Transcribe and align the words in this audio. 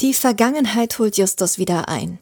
Die 0.00 0.14
Vergangenheit 0.14 0.98
holt 0.98 1.16
Justus 1.16 1.58
wieder 1.58 1.88
ein. 1.88 2.18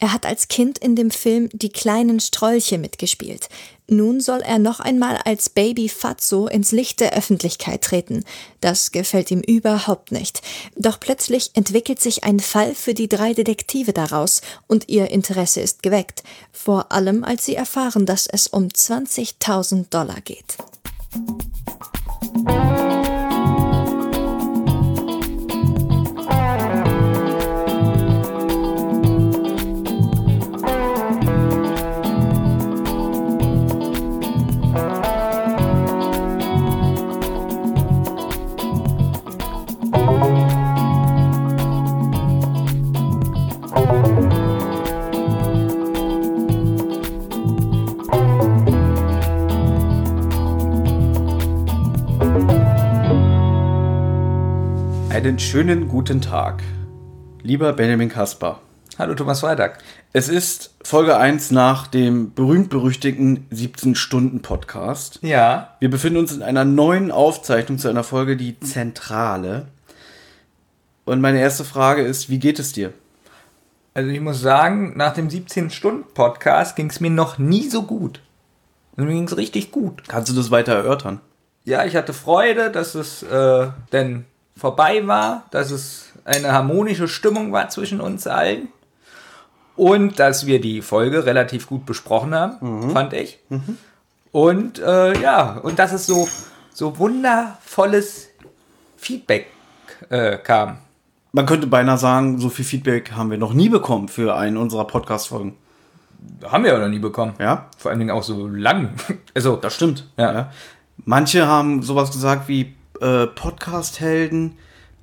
Er 0.00 0.12
hat 0.12 0.26
als 0.26 0.46
Kind 0.46 0.78
in 0.78 0.94
dem 0.94 1.10
Film 1.10 1.48
Die 1.52 1.70
kleinen 1.70 2.20
Strolche 2.20 2.78
mitgespielt. 2.78 3.48
Nun 3.88 4.20
soll 4.20 4.40
er 4.40 4.58
noch 4.58 4.78
einmal 4.78 5.16
als 5.24 5.48
Baby 5.48 5.88
Fatso 5.88 6.46
ins 6.46 6.70
Licht 6.70 7.00
der 7.00 7.14
Öffentlichkeit 7.14 7.82
treten. 7.82 8.22
Das 8.60 8.92
gefällt 8.92 9.30
ihm 9.32 9.40
überhaupt 9.40 10.12
nicht. 10.12 10.42
Doch 10.76 11.00
plötzlich 11.00 11.50
entwickelt 11.54 12.00
sich 12.00 12.22
ein 12.22 12.38
Fall 12.38 12.74
für 12.74 12.94
die 12.94 13.08
drei 13.08 13.34
Detektive 13.34 13.92
daraus 13.92 14.40
und 14.68 14.88
ihr 14.88 15.10
Interesse 15.10 15.60
ist 15.60 15.82
geweckt. 15.82 16.22
Vor 16.52 16.92
allem, 16.92 17.24
als 17.24 17.44
sie 17.44 17.56
erfahren, 17.56 18.06
dass 18.06 18.28
es 18.28 18.46
um 18.46 18.68
20.000 18.68 19.86
Dollar 19.90 20.20
geht. 20.20 20.58
Einen 55.28 55.38
schönen 55.38 55.88
guten 55.88 56.22
Tag, 56.22 56.62
lieber 57.42 57.74
Benjamin 57.74 58.08
Kasper. 58.08 58.62
Hallo 58.98 59.14
Thomas 59.14 59.40
Freitag. 59.40 59.76
Es 60.14 60.30
ist 60.30 60.74
Folge 60.82 61.18
1 61.18 61.50
nach 61.50 61.86
dem 61.86 62.32
berühmt-berüchtigten 62.32 63.46
17-Stunden-Podcast. 63.52 65.18
Ja. 65.20 65.76
Wir 65.80 65.90
befinden 65.90 66.20
uns 66.20 66.32
in 66.32 66.42
einer 66.42 66.64
neuen 66.64 67.10
Aufzeichnung 67.10 67.76
zu 67.76 67.90
einer 67.90 68.04
Folge, 68.04 68.38
die 68.38 68.58
Zentrale. 68.60 69.66
Und 71.04 71.20
meine 71.20 71.40
erste 71.40 71.64
Frage 71.66 72.00
ist, 72.00 72.30
wie 72.30 72.38
geht 72.38 72.58
es 72.58 72.72
dir? 72.72 72.94
Also 73.92 74.08
ich 74.08 74.22
muss 74.22 74.40
sagen, 74.40 74.96
nach 74.96 75.12
dem 75.12 75.28
17-Stunden-Podcast 75.28 76.74
ging 76.74 76.88
es 76.88 77.00
mir 77.00 77.10
noch 77.10 77.36
nie 77.36 77.68
so 77.68 77.82
gut. 77.82 78.22
Also 78.96 79.06
mir 79.06 79.12
ging 79.12 79.28
es 79.28 79.36
richtig 79.36 79.72
gut. 79.72 80.04
Kannst 80.08 80.32
du 80.32 80.34
das 80.34 80.50
weiter 80.50 80.72
erörtern? 80.72 81.20
Ja, 81.66 81.84
ich 81.84 81.96
hatte 81.96 82.14
Freude, 82.14 82.70
dass 82.70 82.94
es 82.94 83.22
äh, 83.24 83.68
denn 83.92 84.24
vorbei 84.58 85.06
war, 85.06 85.44
dass 85.50 85.70
es 85.70 86.06
eine 86.24 86.52
harmonische 86.52 87.08
Stimmung 87.08 87.52
war 87.52 87.68
zwischen 87.70 88.00
uns 88.00 88.26
allen 88.26 88.68
und 89.76 90.18
dass 90.18 90.46
wir 90.46 90.60
die 90.60 90.82
Folge 90.82 91.24
relativ 91.24 91.66
gut 91.68 91.86
besprochen 91.86 92.34
haben, 92.34 92.90
fand 92.90 93.12
ich. 93.12 93.38
Und 94.32 94.78
äh, 94.80 95.18
ja, 95.20 95.52
und 95.62 95.78
dass 95.78 95.92
es 95.92 96.04
so, 96.06 96.28
so 96.74 96.98
wundervolles 96.98 98.28
Feedback 98.96 99.46
äh, 100.10 100.36
kam. 100.36 100.78
Man 101.32 101.46
könnte 101.46 101.66
beinahe 101.66 101.98
sagen, 101.98 102.38
so 102.38 102.48
viel 102.48 102.64
Feedback 102.64 103.12
haben 103.12 103.30
wir 103.30 103.38
noch 103.38 103.54
nie 103.54 103.68
bekommen 103.68 104.08
für 104.08 104.34
einen 104.36 104.56
unserer 104.56 104.86
Podcast-Folgen. 104.86 105.56
Haben 106.44 106.64
wir 106.64 106.72
aber 106.72 106.82
noch 106.82 106.90
nie 106.90 106.98
bekommen. 106.98 107.34
Ja? 107.38 107.66
Vor 107.76 107.90
allen 107.90 108.00
Dingen 108.00 108.10
auch 108.10 108.22
so 108.22 108.48
lang. 108.48 108.94
Also, 109.34 109.56
Das 109.56 109.74
stimmt. 109.74 110.08
Ja. 110.16 110.50
Manche 111.04 111.46
haben 111.46 111.82
sowas 111.82 112.10
gesagt 112.10 112.48
wie 112.48 112.74
äh, 113.00 113.26
Podcast-Helden, 113.26 114.58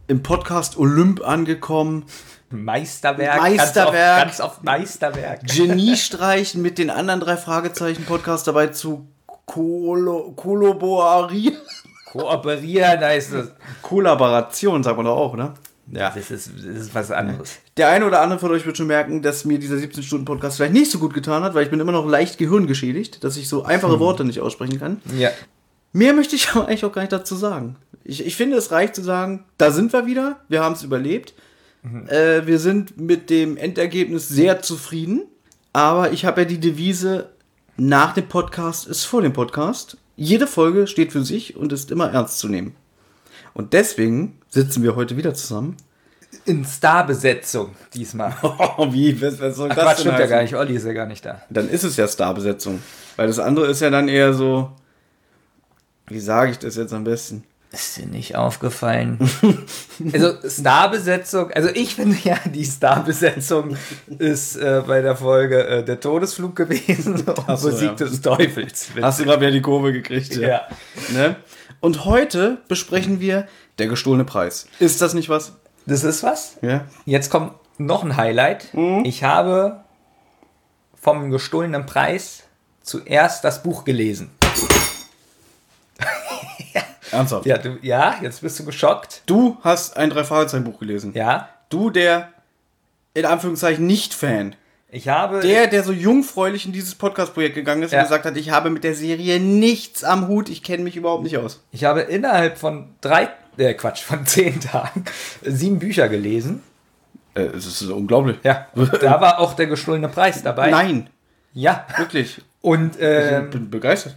im 0.07 0.23
Podcast 0.23 0.77
Olymp 0.77 1.25
angekommen, 1.25 2.05
Meisterwerk. 2.49 3.41
Meisterwerk. 3.41 4.23
Ganz 4.23 4.39
oft, 4.39 4.43
ganz 4.45 4.53
oft 4.53 4.63
Meisterwerk. 4.63 5.47
Geniestreichen 5.55 6.61
mit 6.61 6.77
den 6.77 6.89
anderen 6.89 7.19
drei 7.19 7.38
Fragezeichen-Podcasts 7.38 8.45
dabei 8.45 8.67
zu 8.67 9.07
Kolo 9.45 10.33
kollaborieren. 10.35 11.57
Kooperieren 12.11 13.01
heißt 13.01 13.33
es. 13.33 13.51
Kollaboration, 13.81 14.83
sagt 14.83 14.97
man 14.97 15.06
doch 15.06 15.17
auch, 15.17 15.35
ne? 15.35 15.53
Ja. 15.91 16.12
Das 16.16 16.31
ist, 16.31 16.50
das 16.57 16.66
ist 16.66 16.95
was 16.95 17.12
anderes. 17.12 17.59
Der 17.77 17.89
eine 17.89 18.06
oder 18.07 18.22
andere 18.22 18.39
von 18.39 18.51
euch 18.51 18.66
wird 18.66 18.77
schon 18.77 18.88
merken, 18.88 19.22
dass 19.22 19.45
mir 19.45 19.59
dieser 19.59 19.75
17-Stunden-Podcast 19.75 20.57
vielleicht 20.57 20.73
nicht 20.73 20.89
so 20.89 20.97
gut 20.97 21.13
getan 21.13 21.44
hat, 21.44 21.53
weil 21.53 21.63
ich 21.63 21.69
bin 21.69 21.79
immer 21.79 21.91
noch 21.91 22.07
leicht 22.07 22.38
gehirngeschädigt, 22.38 23.23
dass 23.23 23.38
ich 23.38 23.47
so 23.47 23.66
einfache 23.66 24.00
Worte 24.00 24.23
nicht 24.25 24.39
aussprechen 24.41 24.79
kann. 24.79 25.01
Ja. 25.16 25.29
Mehr 25.95 26.13
möchte 26.13 26.35
ich 26.35 26.50
aber 26.53 26.67
eigentlich 26.67 26.83
auch 26.83 26.91
gar 26.91 27.01
nicht 27.03 27.13
dazu 27.13 27.35
sagen. 27.35 27.78
Ich, 28.03 28.25
ich 28.25 28.35
finde, 28.35 28.57
es 28.57 28.72
reicht 28.72 28.95
zu 28.95 29.01
sagen, 29.01 29.45
da 29.57 29.72
sind 29.72 29.94
wir 29.94 30.06
wieder, 30.06 30.41
wir 30.50 30.61
haben 30.61 30.73
es 30.73 30.83
überlebt. 30.83 31.33
Äh, 32.07 32.45
wir 32.45 32.59
sind 32.59 33.00
mit 33.00 33.29
dem 33.29 33.57
Endergebnis 33.57 34.28
sehr 34.28 34.61
zufrieden. 34.61 35.23
Aber 35.72 36.11
ich 36.11 36.25
habe 36.25 36.41
ja 36.41 36.47
die 36.47 36.59
Devise, 36.59 37.29
nach 37.78 38.13
dem 38.13 38.28
Podcast 38.28 38.88
ist 38.88 39.06
vor 39.06 39.22
dem 39.22 39.33
Podcast. 39.33 39.97
Jede 40.16 40.47
Folge 40.47 40.88
steht 40.88 41.11
für 41.11 41.23
sich 41.23 41.56
und 41.56 41.72
ist 41.72 41.91
immer 41.91 42.12
ernst 42.12 42.39
zu 42.39 42.50
nehmen. 42.50 42.75
Und 43.53 43.73
deswegen 43.73 44.39
sitzen 44.50 44.83
wir 44.83 44.95
heute 44.95 45.16
wieder 45.16 45.33
zusammen. 45.33 45.77
In 46.45 46.66
Starbesetzung 46.66 47.75
diesmal. 47.94 48.35
Oh, 48.77 48.91
wie, 48.91 49.22
was, 49.22 49.39
was 49.39 49.56
soll 49.56 49.69
Ach, 49.72 49.75
Quatsch, 49.75 50.00
stimmt 50.00 50.19
ja 50.19 50.27
gar 50.27 50.41
nicht. 50.41 50.56
Olli 50.56 50.75
ist 50.75 50.85
ja 50.85 50.94
gar 50.94 51.06
nicht 51.06 51.25
da. 51.25 51.41
Dann 51.50 51.69
ist 51.69 51.83
es 51.83 51.95
ja 51.95 52.07
Starbesetzung. 52.07 52.81
Weil 53.16 53.27
das 53.27 53.39
andere 53.39 53.67
ist 53.67 53.79
ja 53.79 53.89
dann 53.89 54.09
eher 54.09 54.33
so. 54.33 54.72
Wie 56.07 56.19
sage 56.19 56.51
ich 56.51 56.59
das 56.59 56.75
jetzt 56.75 56.93
am 56.93 57.03
besten? 57.03 57.43
Ist 57.71 57.97
dir 57.97 58.05
nicht 58.05 58.35
aufgefallen? 58.35 59.17
also 60.13 60.33
Starbesetzung, 60.47 61.51
also 61.51 61.69
ich 61.73 61.95
finde 61.95 62.17
ja, 62.23 62.38
die 62.45 62.63
Starbesetzung 62.63 63.75
ist 64.17 64.55
äh, 64.55 64.81
bei 64.88 65.01
der 65.01 65.17
Folge 65.17 65.67
äh, 65.67 65.83
der 65.83 65.99
Todesflug 65.99 66.55
gewesen 66.55 67.15
und 67.47 67.59
so, 67.59 67.69
Musik 67.69 67.89
ja. 67.89 67.94
des 67.95 68.21
Teufels. 68.21 68.89
Hast 69.01 69.19
du 69.19 69.25
gerade 69.25 69.41
wieder 69.41 69.51
die 69.51 69.61
Kurve 69.61 69.91
gekriegt? 69.91 70.35
Ja. 70.35 70.61
Ne? 71.11 71.35
Und 71.81 72.05
heute 72.05 72.59
besprechen 72.69 73.19
wir 73.19 73.47
der 73.77 73.88
gestohlene 73.88 74.23
Preis. 74.23 74.67
Ist 74.79 75.01
das 75.01 75.13
nicht 75.13 75.27
was? 75.27 75.53
Das 75.85 76.03
ist 76.03 76.23
was. 76.23 76.57
Ja. 76.61 76.85
Jetzt 77.05 77.29
kommt 77.29 77.53
noch 77.77 78.03
ein 78.03 78.15
Highlight. 78.15 78.73
Mhm. 78.73 79.03
Ich 79.05 79.23
habe 79.23 79.83
vom 80.95 81.29
gestohlenen 81.29 81.85
Preis 81.85 82.44
zuerst 82.81 83.44
das 83.44 83.63
Buch 83.63 83.83
gelesen. 83.83 84.31
Ernsthaft? 87.11 87.45
Ja, 87.45 87.57
du, 87.57 87.77
ja, 87.81 88.16
jetzt 88.21 88.41
bist 88.41 88.59
du 88.59 88.66
geschockt. 88.66 89.21
Du 89.25 89.57
hast 89.61 89.95
ein 89.97 90.09
Drei-Fragezeichen-Buch 90.09 90.79
gelesen. 90.79 91.11
Ja, 91.16 91.49
Du, 91.69 91.89
der 91.89 92.29
in 93.13 93.25
Anführungszeichen 93.25 93.85
Nicht-Fan. 93.88 94.55
ich 94.89 95.07
habe. 95.09 95.39
Der, 95.39 95.67
der 95.67 95.83
so 95.83 95.91
jungfräulich 95.91 96.65
in 96.65 96.71
dieses 96.73 96.95
Podcast-Projekt 96.95 97.55
gegangen 97.55 97.83
ist 97.83 97.91
Ja. 97.91 97.99
und 97.99 98.05
gesagt 98.05 98.25
hat, 98.25 98.38
ich 98.38 98.51
habe 98.51 98.69
mit 98.69 98.83
der 98.83 98.94
Serie 98.95 99.39
nichts 99.39 100.03
am 100.03 100.27
Hut, 100.27 100.49
ich 100.49 100.63
kenne 100.63 100.83
mich 100.83 100.95
überhaupt 100.95 101.23
nicht 101.23 101.38
aus. 101.38 101.63
Ich 101.71 101.83
habe 101.85 102.01
innerhalb 102.01 102.57
von 102.57 102.89
drei, 103.01 103.29
äh, 103.57 103.73
Quatsch, 103.73 104.01
von 104.03 104.25
zehn 104.27 104.59
Tagen 104.59 105.05
sieben 105.41 105.79
Bücher 105.79 106.07
gelesen. 106.07 106.61
Äh, 107.33 107.41
es 107.47 107.65
ist 107.65 107.81
unglaublich. 107.83 108.38
Ja, 108.44 108.67
da 109.01 109.19
war 109.21 109.39
auch 109.39 109.53
der 109.55 109.67
gestohlene 109.67 110.07
Preis 110.09 110.44
dabei. 110.44 110.69
Nein, 110.69 111.09
Ja, 111.53 111.85
wirklich. 111.97 112.41
und 112.61 112.95
Ich 112.95 113.01
ähm, 113.01 113.49
bin 113.49 113.69
begeistert. 113.69 114.15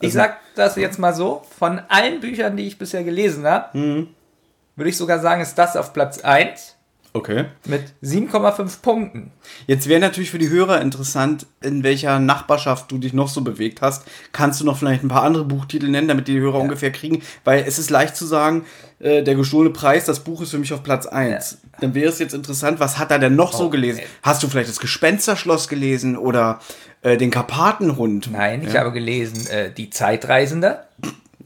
Ich 0.00 0.12
sag 0.12 0.38
das 0.54 0.76
jetzt 0.76 0.98
mal 0.98 1.14
so: 1.14 1.42
von 1.58 1.80
allen 1.88 2.20
Büchern, 2.20 2.56
die 2.56 2.66
ich 2.66 2.78
bisher 2.78 3.04
gelesen 3.04 3.44
habe, 3.46 3.76
Mhm. 3.78 4.08
würde 4.76 4.90
ich 4.90 4.96
sogar 4.96 5.20
sagen, 5.20 5.40
ist 5.40 5.54
das 5.56 5.76
auf 5.76 5.92
Platz 5.92 6.18
1 6.20 6.74
Okay. 7.14 7.46
mit 7.64 7.94
7,5 8.02 8.82
Punkten. 8.82 9.32
Jetzt 9.66 9.88
wäre 9.88 10.00
natürlich 10.00 10.30
für 10.30 10.36
die 10.38 10.50
Hörer 10.50 10.82
interessant, 10.82 11.46
in 11.62 11.82
welcher 11.82 12.18
Nachbarschaft 12.20 12.92
du 12.92 12.98
dich 12.98 13.14
noch 13.14 13.28
so 13.28 13.40
bewegt 13.40 13.80
hast. 13.80 14.04
Kannst 14.32 14.60
du 14.60 14.66
noch 14.66 14.76
vielleicht 14.76 15.02
ein 15.02 15.08
paar 15.08 15.22
andere 15.22 15.44
Buchtitel 15.46 15.88
nennen, 15.88 16.08
damit 16.08 16.28
die 16.28 16.38
Hörer 16.38 16.60
ungefähr 16.60 16.92
kriegen? 16.92 17.22
Weil 17.44 17.64
es 17.66 17.78
ist 17.78 17.88
leicht 17.88 18.16
zu 18.16 18.26
sagen, 18.26 18.66
äh, 18.98 19.22
der 19.22 19.34
gestohlene 19.34 19.72
Preis, 19.72 20.04
das 20.04 20.20
Buch 20.20 20.42
ist 20.42 20.50
für 20.50 20.58
mich 20.58 20.74
auf 20.74 20.82
Platz 20.82 21.06
1. 21.06 21.56
Dann 21.80 21.94
wäre 21.94 22.10
es 22.10 22.18
jetzt 22.18 22.34
interessant, 22.34 22.80
was 22.80 22.98
hat 22.98 23.10
er 23.10 23.18
denn 23.18 23.34
noch 23.34 23.54
so 23.54 23.64
Oh, 23.64 23.70
gelesen? 23.70 24.00
ey. 24.00 24.06
Hast 24.22 24.42
du 24.42 24.48
vielleicht 24.48 24.68
das 24.68 24.78
Gespensterschloss 24.80 25.68
gelesen 25.68 26.18
oder 26.18 26.60
äh, 27.06 27.16
den 27.16 27.30
Karpatenhund? 27.30 28.30
Nein, 28.32 28.62
ich 28.66 28.76
habe 28.76 28.92
gelesen, 28.92 29.46
äh, 29.50 29.70
Die 29.70 29.90
Zeitreisende. 29.90 30.80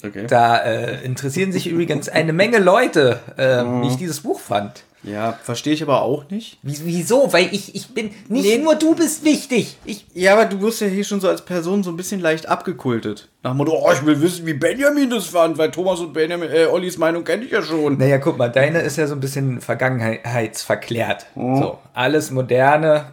Okay. 0.02 0.26
Da 0.26 0.56
äh, 0.58 1.04
interessieren 1.04 1.52
sich 1.52 1.66
übrigens 1.66 2.08
eine 2.08 2.32
Menge 2.32 2.58
Leute, 2.58 3.20
äh, 3.36 3.62
Mhm. 3.62 3.82
wie 3.82 3.88
ich 3.88 3.96
dieses 3.96 4.20
Buch 4.20 4.40
fand. 4.40 4.84
Ja, 5.02 5.38
verstehe 5.42 5.72
ich 5.72 5.82
aber 5.82 6.02
auch 6.02 6.28
nicht. 6.30 6.58
Wie, 6.62 6.76
wieso? 6.84 7.32
Weil 7.32 7.48
ich, 7.52 7.74
ich 7.74 7.88
bin 7.94 8.10
nicht 8.28 8.44
Nee. 8.44 8.58
nur 8.58 8.74
du 8.74 8.94
bist 8.94 9.24
wichtig. 9.24 9.76
Ich, 9.86 10.04
Ja, 10.14 10.34
aber 10.34 10.44
du 10.44 10.60
wirst 10.60 10.80
ja 10.82 10.88
hier 10.88 11.04
schon 11.04 11.20
so 11.20 11.28
als 11.28 11.42
Person 11.42 11.82
so 11.82 11.90
ein 11.90 11.96
bisschen 11.96 12.20
leicht 12.20 12.46
abgekultet. 12.48 13.28
Nach 13.42 13.52
dem 13.52 13.56
Motto, 13.58 13.72
oh, 13.82 13.90
ich 13.92 14.04
will 14.04 14.20
wissen, 14.20 14.44
wie 14.46 14.52
Benjamin 14.54 15.08
das 15.08 15.26
fand, 15.26 15.56
weil 15.56 15.70
Thomas 15.70 16.00
und 16.00 16.12
Benjamin, 16.12 16.50
äh, 16.50 16.66
Ollis 16.66 16.98
Meinung 16.98 17.24
kenne 17.24 17.44
ich 17.44 17.50
ja 17.50 17.62
schon. 17.62 17.96
naja, 17.96 18.18
guck 18.18 18.36
mal, 18.36 18.48
deine 18.50 18.80
ist 18.80 18.96
ja 18.98 19.06
so 19.06 19.14
ein 19.14 19.20
bisschen 19.20 19.60
vergangenheitsverklärt. 19.62 21.26
So, 21.34 21.78
alles 21.94 22.30
Moderne. 22.30 23.06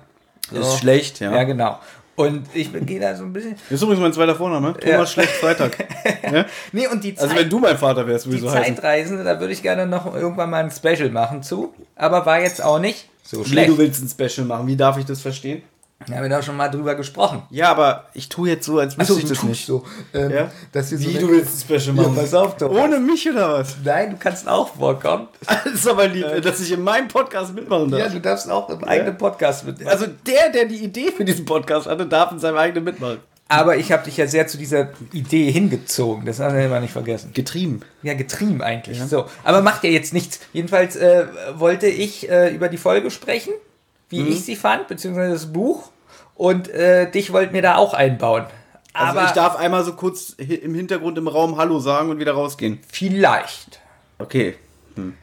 Ist 0.51 0.71
so. 0.71 0.77
schlecht, 0.77 1.19
ja. 1.19 1.33
Ja, 1.35 1.43
genau. 1.43 1.77
Und 2.17 2.47
ich 2.53 2.71
gehe 2.85 2.99
da 2.99 3.15
so 3.15 3.23
ein 3.23 3.31
bisschen. 3.31 3.53
Das 3.69 3.73
ist 3.73 3.81
übrigens 3.83 4.01
mein 4.01 4.11
zweiter 4.11 4.35
Vorname. 4.35 4.73
Thomas 4.73 4.89
Ja. 4.89 5.05
Schlecht 5.05 5.29
Freitag. 5.33 5.77
ja? 6.33 6.45
Nee, 6.71 6.87
und 6.87 7.03
die 7.03 7.13
Zeit, 7.13 7.25
Also 7.29 7.35
wenn 7.39 7.47
du 7.49 7.59
mein 7.59 7.77
Vater 7.77 8.07
wärst, 8.07 8.25
würde 8.25 8.37
ich 8.37 8.41
so 8.41 8.51
heißen. 8.51 8.75
Zeitreisende, 8.75 9.23
da 9.23 9.39
würde 9.39 9.53
ich 9.53 9.61
gerne 9.61 9.85
noch 9.85 10.13
irgendwann 10.15 10.49
mal 10.49 10.63
ein 10.63 10.71
Special 10.71 11.09
machen 11.11 11.43
zu. 11.43 11.73
Aber 11.95 12.25
war 12.25 12.41
jetzt 12.41 12.63
auch 12.63 12.79
nicht 12.79 13.07
so 13.23 13.45
Wie, 13.45 13.49
schlecht. 13.49 13.69
du 13.69 13.77
willst 13.77 14.01
ein 14.03 14.09
Special 14.09 14.47
machen. 14.47 14.65
Wie 14.65 14.75
darf 14.75 14.97
ich 14.97 15.05
das 15.05 15.21
verstehen? 15.21 15.61
Da 16.05 16.13
haben 16.15 16.23
wir 16.23 16.29
doch 16.29 16.43
schon 16.43 16.55
mal 16.55 16.69
drüber 16.69 16.93
gesprochen. 16.95 17.41
Ja, 17.49 17.69
aber 17.71 18.05
ich 18.13 18.29
tue 18.29 18.49
jetzt 18.49 18.65
so, 18.65 18.77
als 18.79 18.97
wüsste 18.97 19.13
ich 19.19 19.25
das 19.25 19.43
nicht. 19.43 19.65
so. 19.65 19.83
Ähm, 20.13 20.29
Ja? 20.31 20.51
dass 20.71 20.91
wir 20.91 20.97
so 20.99 21.05
Wie, 21.05 21.17
eine- 21.17 21.19
du 21.19 21.29
willst 21.31 21.55
ein 21.55 21.79
Special 21.79 21.95
Ja, 21.97 22.01
machen? 22.03 22.15
pass 22.15 22.33
auf, 22.35 22.55
Thomas. 22.55 22.77
Ohne 22.83 22.99
mich 22.99 23.27
oder 23.29 23.53
was? 23.53 23.75
Nein, 23.83 24.11
du 24.11 24.17
kannst 24.17 24.47
auch 24.47 24.75
vorkommen. 24.75 25.27
Das 25.65 25.73
ist 25.73 25.87
aber 25.87 26.07
lieb, 26.07 26.25
dass 26.43 26.59
ich 26.61 26.71
in 26.71 26.81
meinem 26.83 27.07
Podcast 27.07 27.53
mitmachen 27.55 27.89
darf. 27.89 27.99
Ja, 27.99 28.09
du 28.09 28.21
darfst 28.21 28.49
auch 28.49 28.69
im 28.69 28.83
eigenen 28.83 29.17
Podcast 29.17 29.65
mitmachen. 29.65 29.89
Also 29.91 30.05
der, 30.25 30.49
der 30.51 30.65
die 30.65 30.83
Idee 30.83 31.11
für 31.11 31.25
diesen 31.25 31.45
Podcast 31.45 31.87
hatte, 31.87 32.05
darf 32.05 32.31
in 32.31 32.39
seinem 32.39 32.57
eigenen 32.57 32.83
mitmachen. 32.85 33.17
Aber 33.49 33.77
ich 33.77 33.91
habe 33.91 34.03
dich 34.03 34.17
ja 34.17 34.27
sehr 34.27 34.45
zu 34.47 34.57
dieser 34.57 34.89
Idee 35.13 35.49
hingezogen. 35.51 36.25
Das 36.25 36.39
haben 36.39 36.55
wir 36.55 36.65
immer 36.65 36.79
nicht 36.81 36.91
vergessen. 36.93 37.31
Getrieben. 37.33 37.81
Ja, 38.03 38.13
getrieben 38.13 38.61
eigentlich. 38.61 39.01
So. 39.03 39.25
Aber 39.43 39.61
macht 39.61 39.83
ja 39.85 39.89
jetzt 39.89 40.13
nichts. 40.13 40.41
Jedenfalls 40.53 40.95
äh, 40.97 41.25
wollte 41.55 41.87
ich 41.87 42.29
äh, 42.29 42.53
über 42.53 42.67
die 42.69 42.77
Folge 42.77 43.09
sprechen, 43.09 43.53
wie 44.09 44.21
Mhm. 44.21 44.31
ich 44.31 44.45
sie 44.45 44.55
fand, 44.55 44.87
beziehungsweise 44.87 45.33
das 45.33 45.51
Buch. 45.51 45.89
Und 46.35 46.69
äh, 46.69 47.09
dich 47.09 47.33
wollten 47.33 47.53
wir 47.53 47.61
da 47.61 47.75
auch 47.77 47.93
einbauen. 47.93 48.45
Also 48.93 49.11
Aber 49.19 49.25
ich 49.25 49.31
darf 49.31 49.55
einmal 49.55 49.83
so 49.83 49.93
kurz 49.93 50.29
im 50.37 50.73
Hintergrund 50.75 51.17
im 51.17 51.27
Raum 51.27 51.57
Hallo 51.57 51.79
sagen 51.79 52.09
und 52.09 52.19
wieder 52.19 52.33
rausgehen. 52.33 52.79
vielleicht. 52.91 53.79
Okay. 54.19 54.55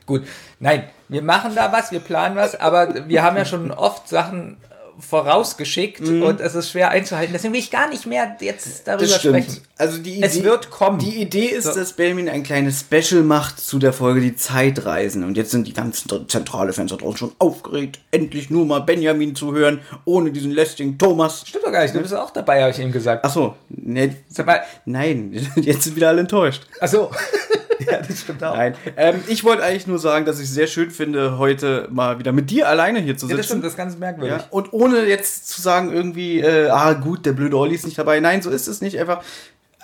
Gut. 0.06 0.22
Nein, 0.60 0.84
wir 1.08 1.20
machen 1.22 1.52
da 1.56 1.72
was, 1.72 1.90
wir 1.90 1.98
planen 1.98 2.36
was, 2.36 2.54
aber 2.54 3.08
wir 3.08 3.24
haben 3.24 3.36
ja 3.36 3.44
schon 3.44 3.72
oft 3.72 4.08
Sachen 4.08 4.56
vorausgeschickt 5.00 6.00
Mhm. 6.00 6.22
und 6.22 6.40
es 6.40 6.54
ist 6.54 6.70
schwer 6.70 6.90
einzuhalten. 6.90 7.32
Deswegen 7.32 7.52
will 7.54 7.60
ich 7.60 7.70
gar 7.70 7.88
nicht 7.88 8.06
mehr 8.06 8.36
jetzt 8.40 8.86
darüber 8.86 9.06
sprechen. 9.08 9.62
Also 9.76 9.98
die 9.98 10.18
Idee, 10.18 10.26
Es 10.26 10.42
wird 10.44 10.70
kommen. 10.70 11.00
Die 11.00 11.20
Idee 11.20 11.46
ist, 11.46 11.64
So. 11.64 11.74
dass 11.74 11.94
Benjamin 11.94 12.28
ein 12.28 12.44
kleines 12.44 12.80
Special 12.80 13.24
macht 13.24 13.58
zu 13.58 13.80
der 13.80 13.92
Folge 13.92 14.20
Die 14.20 14.36
Zeitreisen. 14.36 15.24
Und 15.24 15.36
jetzt 15.36 15.50
sind 15.50 15.66
die 15.66 15.72
ganzen 15.72 16.28
zentrale 16.28 16.72
Fans 16.72 16.92
da 16.92 16.96
draußen 16.96 17.16
schon 17.18 17.32
aufgeregt, 17.40 17.98
endlich 18.12 18.50
nur 18.50 18.66
mal 18.66 18.78
Benjamin 18.80 19.34
zu 19.34 19.52
hören, 19.52 19.80
ohne 20.04 20.30
diesen 20.30 20.52
lästigen 20.52 20.96
Thomas. 20.96 21.42
Stimmt 21.46 21.64
doch 21.66 21.72
gar 21.72 21.82
nicht, 21.82 21.92
du 21.94 22.00
bist 22.00 22.14
auch 22.14 22.30
dabei, 22.30 22.60
habe 22.62 22.70
ich 22.70 22.78
ihm 22.78 22.92
gesagt. 22.92 23.24
Achso, 23.24 23.56
ne, 23.68 24.14
Sag 24.28 24.46
mal, 24.46 24.60
nein, 24.84 25.32
jetzt 25.56 25.82
sind 25.82 25.96
wieder 25.96 26.08
alle 26.10 26.20
enttäuscht. 26.20 26.62
achso. 26.78 27.10
ja, 27.90 27.98
das 28.00 28.20
stimmt 28.20 28.44
auch. 28.44 28.54
Nein, 28.56 28.76
ähm, 28.96 29.24
ich 29.26 29.42
wollte 29.42 29.64
eigentlich 29.64 29.88
nur 29.88 29.98
sagen, 29.98 30.24
dass 30.24 30.38
ich 30.38 30.44
es 30.46 30.54
sehr 30.54 30.68
schön 30.68 30.92
finde, 30.92 31.36
heute 31.38 31.88
mal 31.90 32.20
wieder 32.20 32.30
mit 32.30 32.48
dir 32.48 32.68
alleine 32.68 33.00
hier 33.00 33.16
zu 33.16 33.26
Ja, 33.26 33.30
das 33.36 33.46
sitzen. 33.46 33.54
stimmt, 33.54 33.64
das 33.64 33.72
ist 33.72 33.76
ganz 33.76 33.98
merkwürdig. 33.98 34.38
Ja, 34.38 34.46
und 34.50 34.72
ohne 34.72 35.04
jetzt 35.04 35.48
zu 35.48 35.60
sagen, 35.60 35.92
irgendwie, 35.92 36.38
äh, 36.40 36.68
ah 36.68 36.92
gut, 36.92 37.26
der 37.26 37.32
blöde 37.32 37.56
Olli 37.58 37.74
ist 37.74 37.84
nicht 37.84 37.98
dabei. 37.98 38.20
Nein, 38.20 38.40
so 38.40 38.50
ist 38.50 38.68
es 38.68 38.80
nicht. 38.80 39.00
Einfach, 39.00 39.20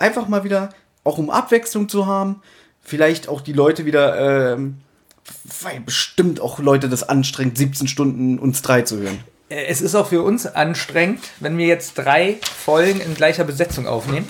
einfach 0.01 0.27
mal 0.27 0.43
wieder, 0.43 0.69
auch 1.03 1.17
um 1.17 1.29
Abwechslung 1.29 1.87
zu 1.87 2.05
haben. 2.05 2.41
Vielleicht 2.81 3.29
auch 3.29 3.41
die 3.41 3.53
Leute 3.53 3.85
wieder, 3.85 4.53
ähm, 4.53 4.77
weil 5.61 5.79
bestimmt 5.81 6.41
auch 6.41 6.59
Leute 6.59 6.89
das 6.89 7.07
anstrengt, 7.07 7.57
17 7.57 7.87
Stunden 7.87 8.39
uns 8.39 8.61
drei 8.61 8.81
zu 8.81 8.97
hören. 8.97 9.19
Äh, 9.49 9.65
Es 9.67 9.81
ist 9.81 9.93
auch 9.95 10.07
für 10.07 10.23
uns 10.23 10.47
anstrengend, 10.47 11.19
wenn 11.39 11.57
wir 11.57 11.67
jetzt 11.67 11.93
drei 11.95 12.37
Folgen 12.41 12.99
in 13.01 13.13
gleicher 13.13 13.43
Besetzung 13.43 13.85
aufnehmen, 13.87 14.27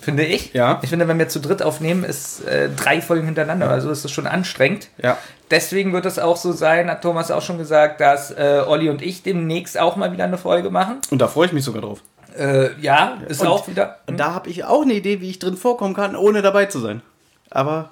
finde 0.00 0.24
ich. 0.24 0.54
Mhm. 0.54 0.58
Ja. 0.58 0.80
Ich 0.82 0.88
finde, 0.90 1.06
wenn 1.08 1.18
wir 1.18 1.28
zu 1.28 1.40
dritt 1.40 1.62
aufnehmen, 1.62 2.04
ist 2.04 2.44
äh, 2.46 2.70
drei 2.70 3.00
Folgen 3.02 3.26
hintereinander, 3.26 3.68
also 3.68 3.90
ist 3.90 4.04
das 4.04 4.10
schon 4.10 4.26
anstrengend. 4.26 4.88
Ja. 5.02 5.18
Deswegen 5.50 5.92
wird 5.92 6.06
es 6.06 6.18
auch 6.18 6.38
so 6.38 6.52
sein, 6.52 6.88
hat 6.90 7.02
Thomas 7.02 7.30
auch 7.30 7.42
schon 7.42 7.58
gesagt, 7.58 8.00
dass 8.00 8.30
äh, 8.30 8.62
Olli 8.66 8.88
und 8.88 9.02
ich 9.02 9.22
demnächst 9.22 9.78
auch 9.78 9.96
mal 9.96 10.10
wieder 10.12 10.24
eine 10.24 10.38
Folge 10.38 10.70
machen. 10.70 10.96
Und 11.10 11.18
da 11.18 11.28
freue 11.28 11.46
ich 11.46 11.52
mich 11.52 11.64
sogar 11.64 11.82
drauf. 11.82 12.00
Äh, 12.36 12.80
ja, 12.80 13.18
ist 13.28 13.40
Und- 13.42 13.46
auch 13.48 13.68
wieder. 13.68 13.98
Und 14.06 14.18
da 14.18 14.32
habe 14.32 14.48
ich 14.50 14.64
auch 14.64 14.82
eine 14.82 14.94
Idee, 14.94 15.20
wie 15.20 15.30
ich 15.30 15.38
drin 15.38 15.56
vorkommen 15.56 15.94
kann, 15.94 16.16
ohne 16.16 16.42
dabei 16.42 16.66
zu 16.66 16.78
sein. 16.80 17.02
Aber 17.50 17.90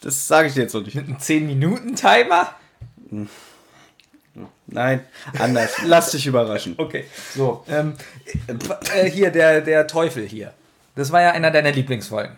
das 0.00 0.28
sage 0.28 0.48
ich 0.48 0.54
dir 0.54 0.62
jetzt 0.62 0.74
noch 0.74 0.82
nicht. 0.84 0.94
Mit 0.94 1.06
einem 1.06 1.16
10-Minuten-Timer? 1.18 2.48
Nein, 4.66 5.00
anders. 5.38 5.72
Lass 5.86 6.10
dich 6.10 6.26
überraschen. 6.26 6.74
Okay. 6.76 7.04
So. 7.34 7.64
Ähm, 7.68 7.94
äh, 8.94 9.10
hier, 9.10 9.30
der, 9.30 9.60
der 9.62 9.86
Teufel 9.86 10.26
hier. 10.26 10.52
Das 10.94 11.10
war 11.10 11.22
ja 11.22 11.30
einer 11.32 11.50
deiner 11.50 11.72
Lieblingsfolgen. 11.72 12.36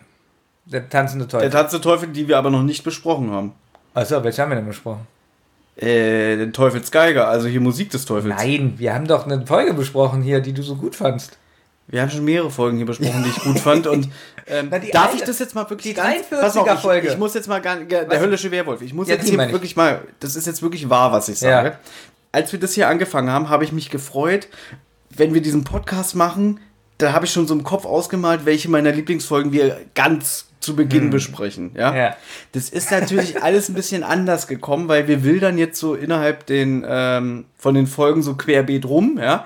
Der 0.65 0.87
tanzende 0.89 1.27
Teufel. 1.27 1.49
Der 1.49 1.59
Tanz 1.59 1.71
der 1.71 1.81
Teufel, 1.81 2.09
die 2.09 2.27
wir 2.27 2.37
aber 2.37 2.49
noch 2.49 2.63
nicht 2.63 2.83
besprochen 2.83 3.31
haben. 3.31 3.53
Achso, 3.93 4.23
welche 4.23 4.41
haben 4.41 4.49
wir 4.49 4.55
denn 4.55 4.67
besprochen? 4.67 5.05
Äh, 5.81 6.37
den 6.37 6.53
Teufelsgeiger, 6.53 7.27
also 7.27 7.47
hier 7.47 7.59
Musik 7.61 7.89
des 7.89 8.05
Teufels. 8.05 8.35
Nein, 8.35 8.75
wir 8.77 8.93
haben 8.93 9.07
doch 9.07 9.25
eine 9.25 9.45
Folge 9.47 9.73
besprochen 9.73 10.21
hier, 10.21 10.39
die 10.39 10.53
du 10.53 10.61
so 10.61 10.75
gut 10.75 10.95
fandst. 10.95 11.37
Wir 11.87 12.01
haben 12.01 12.09
schon 12.11 12.23
mehrere 12.23 12.51
Folgen 12.51 12.77
hier 12.77 12.85
besprochen, 12.85 13.23
die 13.23 13.29
ich 13.29 13.43
gut 13.43 13.59
fand. 13.59 13.87
Und 13.87 14.07
ähm, 14.47 14.67
Na, 14.69 14.79
darf 14.79 15.09
eine- 15.11 15.15
ich 15.19 15.23
das 15.23 15.39
jetzt 15.39 15.55
mal 15.55 15.69
wirklich 15.69 15.93
die 15.95 15.99
ganz- 15.99 16.27
43er 16.29 16.39
Pass 16.39 16.55
auf, 16.57 16.67
ich, 16.75 16.79
Folge. 16.79 17.07
Ich 17.07 17.17
muss 17.17 17.33
jetzt 17.33 17.47
mal 17.47 17.59
gar, 17.61 17.77
der 17.77 18.07
Was? 18.09 18.19
höllische 18.19 18.51
Werwolf. 18.51 18.81
Ich 18.81 18.93
muss 18.93 19.07
Ja, 19.09 19.15
jetzt 19.15 19.27
hier 19.27 19.37
wirklich 19.37 19.75
mal, 19.75 20.01
das 20.19 20.35
ist 20.35 20.45
jetzt 20.47 20.61
wirklich 20.61 20.89
wahr, 20.89 21.11
was 21.11 21.27
ich 21.29 21.39
sage. 21.39 21.69
Ja. 21.69 21.79
Als 22.31 22.51
wir 22.51 22.59
das 22.59 22.73
hier 22.73 22.87
angefangen 22.87 23.29
haben, 23.29 23.49
habe 23.49 23.63
ich 23.63 23.71
mich 23.73 23.89
gefreut, 23.89 24.47
wenn 25.09 25.33
wir 25.33 25.41
diesen 25.41 25.63
Podcast 25.65 26.15
machen, 26.15 26.59
da 27.01 27.13
habe 27.13 27.25
ich 27.25 27.31
schon 27.31 27.47
so 27.47 27.53
im 27.53 27.63
Kopf 27.63 27.85
ausgemalt, 27.85 28.45
welche 28.45 28.69
meiner 28.69 28.91
Lieblingsfolgen 28.91 29.51
wir 29.51 29.81
ganz 29.95 30.45
zu 30.61 30.75
Beginn 30.75 31.09
besprechen. 31.09 31.71
Ja? 31.75 31.89
Hm. 31.89 31.97
Ja. 31.97 32.15
Das 32.53 32.69
ist 32.69 32.91
natürlich 32.91 33.41
alles 33.43 33.69
ein 33.69 33.73
bisschen 33.73 34.03
anders 34.03 34.47
gekommen, 34.47 34.87
weil 34.87 35.07
wir 35.07 35.23
wildern 35.23 35.57
jetzt 35.57 35.79
so 35.79 35.95
innerhalb 35.95 36.45
den, 36.45 36.85
ähm, 36.87 37.45
von 37.57 37.75
den 37.75 37.87
Folgen 37.87 38.21
so 38.21 38.35
querbeet 38.35 38.85
rum, 38.85 39.19
ja. 39.21 39.45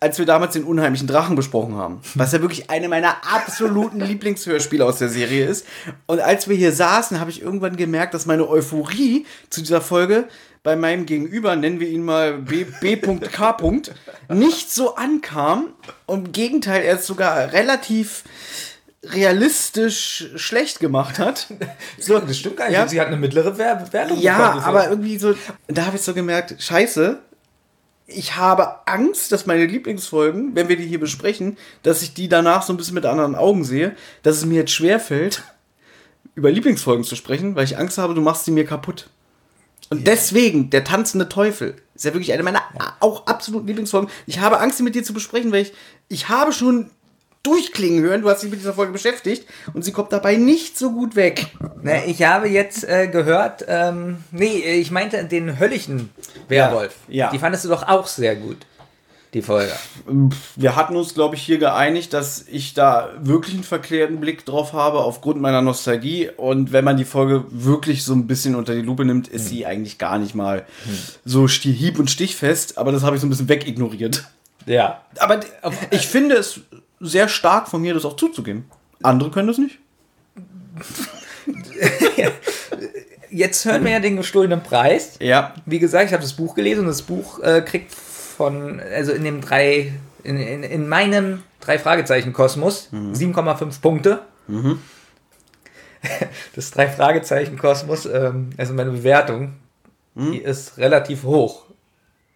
Als 0.00 0.16
wir 0.16 0.26
damals 0.26 0.52
den 0.52 0.62
unheimlichen 0.62 1.08
Drachen 1.08 1.34
besprochen 1.34 1.74
haben, 1.74 2.00
was 2.14 2.30
ja 2.30 2.40
wirklich 2.40 2.70
eine 2.70 2.88
meiner 2.88 3.16
absoluten 3.34 3.98
Lieblingshörspiele 4.04 4.84
aus 4.84 4.98
der 4.98 5.08
Serie 5.08 5.44
ist. 5.46 5.66
Und 6.06 6.20
als 6.20 6.48
wir 6.48 6.54
hier 6.54 6.70
saßen, 6.70 7.18
habe 7.18 7.30
ich 7.30 7.42
irgendwann 7.42 7.76
gemerkt, 7.76 8.14
dass 8.14 8.24
meine 8.24 8.48
Euphorie 8.48 9.26
zu 9.50 9.60
dieser 9.60 9.80
Folge 9.80 10.28
bei 10.62 10.76
meinem 10.76 11.06
Gegenüber, 11.06 11.56
nennen 11.56 11.80
wir 11.80 11.88
ihn 11.88 12.04
mal 12.04 12.38
B- 12.38 12.66
B.K. 12.80 13.56
nicht 14.28 14.70
so 14.70 14.96
ankam. 14.96 15.72
Und 16.06 16.26
im 16.26 16.32
Gegenteil, 16.32 16.82
er 16.82 16.96
es 16.96 17.06
sogar 17.06 17.52
relativ 17.52 18.24
realistisch 19.04 20.30
schlecht 20.36 20.80
gemacht 20.80 21.18
hat. 21.18 21.46
So, 21.98 22.18
das 22.18 22.36
stimmt 22.38 22.56
gar 22.56 22.66
nicht. 22.68 22.74
Ja. 22.74 22.88
Sie 22.88 23.00
hat 23.00 23.06
eine 23.08 23.16
mittlere 23.16 23.56
Wer- 23.56 23.92
Wertung 23.92 24.18
Ja, 24.20 24.48
bekommen, 24.52 24.64
aber 24.64 24.88
irgendwie 24.90 25.18
so, 25.18 25.34
da 25.68 25.86
habe 25.86 25.96
ich 25.96 26.02
so 26.02 26.14
gemerkt, 26.14 26.56
scheiße, 26.60 27.18
ich 28.06 28.36
habe 28.36 28.86
Angst, 28.86 29.32
dass 29.32 29.46
meine 29.46 29.66
Lieblingsfolgen, 29.66 30.54
wenn 30.54 30.68
wir 30.68 30.76
die 30.76 30.86
hier 30.86 30.98
besprechen, 31.00 31.56
dass 31.82 32.02
ich 32.02 32.14
die 32.14 32.28
danach 32.28 32.62
so 32.62 32.72
ein 32.72 32.76
bisschen 32.76 32.94
mit 32.94 33.04
anderen 33.06 33.34
Augen 33.34 33.64
sehe, 33.64 33.94
dass 34.22 34.36
es 34.36 34.46
mir 34.46 34.56
jetzt 34.60 34.72
schwerfällt, 34.72 35.42
über 36.34 36.50
Lieblingsfolgen 36.50 37.04
zu 37.04 37.16
sprechen, 37.16 37.54
weil 37.54 37.64
ich 37.64 37.76
Angst 37.78 37.98
habe, 37.98 38.14
du 38.14 38.20
machst 38.20 38.44
sie 38.46 38.50
mir 38.50 38.64
kaputt. 38.64 39.08
Und 39.90 40.06
deswegen, 40.06 40.70
der 40.70 40.84
tanzende 40.84 41.28
Teufel, 41.28 41.76
ist 41.94 42.04
ja 42.04 42.12
wirklich 42.12 42.32
eine 42.32 42.42
meiner 42.42 42.62
auch 43.00 43.26
absoluten 43.26 43.66
Lieblingsfolgen. 43.66 44.10
Ich 44.26 44.40
habe 44.40 44.60
Angst, 44.60 44.78
sie 44.78 44.82
mit 44.82 44.94
dir 44.94 45.02
zu 45.02 45.14
besprechen, 45.14 45.50
weil 45.50 45.62
ich, 45.62 45.72
ich 46.08 46.28
habe 46.28 46.52
schon 46.52 46.90
durchklingen 47.42 48.02
hören, 48.02 48.22
du 48.22 48.28
hast 48.28 48.42
dich 48.42 48.50
mit 48.50 48.60
dieser 48.60 48.74
Folge 48.74 48.92
beschäftigt 48.92 49.46
und 49.72 49.84
sie 49.84 49.92
kommt 49.92 50.12
dabei 50.12 50.36
nicht 50.36 50.76
so 50.76 50.92
gut 50.92 51.16
weg. 51.16 51.46
Ne, 51.82 52.04
ich 52.06 52.22
habe 52.22 52.48
jetzt 52.48 52.84
äh, 52.84 53.08
gehört, 53.08 53.64
ähm, 53.68 54.18
nee, 54.32 54.58
ich 54.58 54.90
meinte 54.90 55.24
den 55.24 55.58
höllischen 55.58 56.10
Werwolf. 56.48 56.96
Ja, 57.08 57.26
ja. 57.26 57.30
Die 57.30 57.38
fandest 57.38 57.64
du 57.64 57.68
doch 57.68 57.86
auch 57.86 58.06
sehr 58.06 58.36
gut, 58.36 58.58
die 59.34 59.42
Folge. 59.42 59.72
Wir 60.56 60.74
hatten 60.76 60.96
uns, 60.96 61.12
glaube 61.14 61.34
ich, 61.36 61.42
hier 61.42 61.58
geeinigt, 61.58 62.12
dass 62.14 62.46
ich 62.48 62.72
da 62.74 63.10
wirklich 63.20 63.54
einen 63.54 63.64
verklärten 63.64 64.20
Blick 64.20 64.46
drauf 64.46 64.72
habe, 64.72 65.00
aufgrund 65.00 65.40
meiner 65.40 65.60
Nostalgie. 65.60 66.30
Und 66.36 66.72
wenn 66.72 66.84
man 66.84 66.96
die 66.96 67.04
Folge 67.04 67.44
wirklich 67.50 68.04
so 68.04 68.14
ein 68.14 68.26
bisschen 68.26 68.54
unter 68.54 68.74
die 68.74 68.80
Lupe 68.82 69.04
nimmt, 69.04 69.28
ist 69.28 69.48
sie 69.48 69.66
eigentlich 69.66 69.98
gar 69.98 70.18
nicht 70.18 70.34
mal 70.34 70.64
so 71.26 71.44
sti- 71.44 71.72
hieb- 71.74 71.98
und 71.98 72.10
stichfest. 72.10 72.78
Aber 72.78 72.90
das 72.90 73.02
habe 73.02 73.16
ich 73.16 73.20
so 73.20 73.26
ein 73.26 73.30
bisschen 73.30 73.48
wegignoriert. 73.50 74.24
Ja. 74.64 75.02
Aber 75.18 75.40
ich 75.90 76.06
finde 76.08 76.36
es 76.36 76.60
sehr 77.00 77.28
stark 77.28 77.68
von 77.68 77.82
mir, 77.82 77.92
das 77.94 78.04
auch 78.06 78.16
zuzugeben. 78.16 78.64
Andere 79.02 79.30
können 79.30 79.48
das 79.48 79.58
nicht. 79.58 79.78
Jetzt 83.30 83.64
hören 83.66 83.84
wir 83.84 83.92
ja 83.92 84.00
den 84.00 84.16
gestohlenen 84.16 84.62
Preis. 84.62 85.16
Ja. 85.20 85.54
Wie 85.66 85.78
gesagt, 85.78 86.06
ich 86.06 86.12
habe 86.12 86.22
das 86.22 86.32
Buch 86.32 86.54
gelesen 86.54 86.80
und 86.80 86.86
das 86.86 87.02
Buch 87.02 87.40
äh, 87.40 87.60
kriegt 87.60 87.92
von, 88.38 88.80
also 88.80 89.10
in 89.12 89.24
dem 89.24 89.40
drei, 89.40 89.92
in, 90.22 90.38
in, 90.38 90.62
in 90.62 90.88
meinem 90.88 91.42
drei 91.60 91.76
Fragezeichen 91.76 92.32
Kosmos 92.32 92.88
7,5 92.92 93.80
Punkte. 93.82 94.22
Das 96.54 96.70
drei 96.70 96.86
Fragezeichen 96.86 97.58
Kosmos, 97.58 98.06
ähm, 98.06 98.50
also 98.56 98.72
meine 98.72 98.92
Bewertung, 98.92 99.54
die 100.14 100.38
ist 100.38 100.78
relativ 100.78 101.24
hoch. 101.24 101.64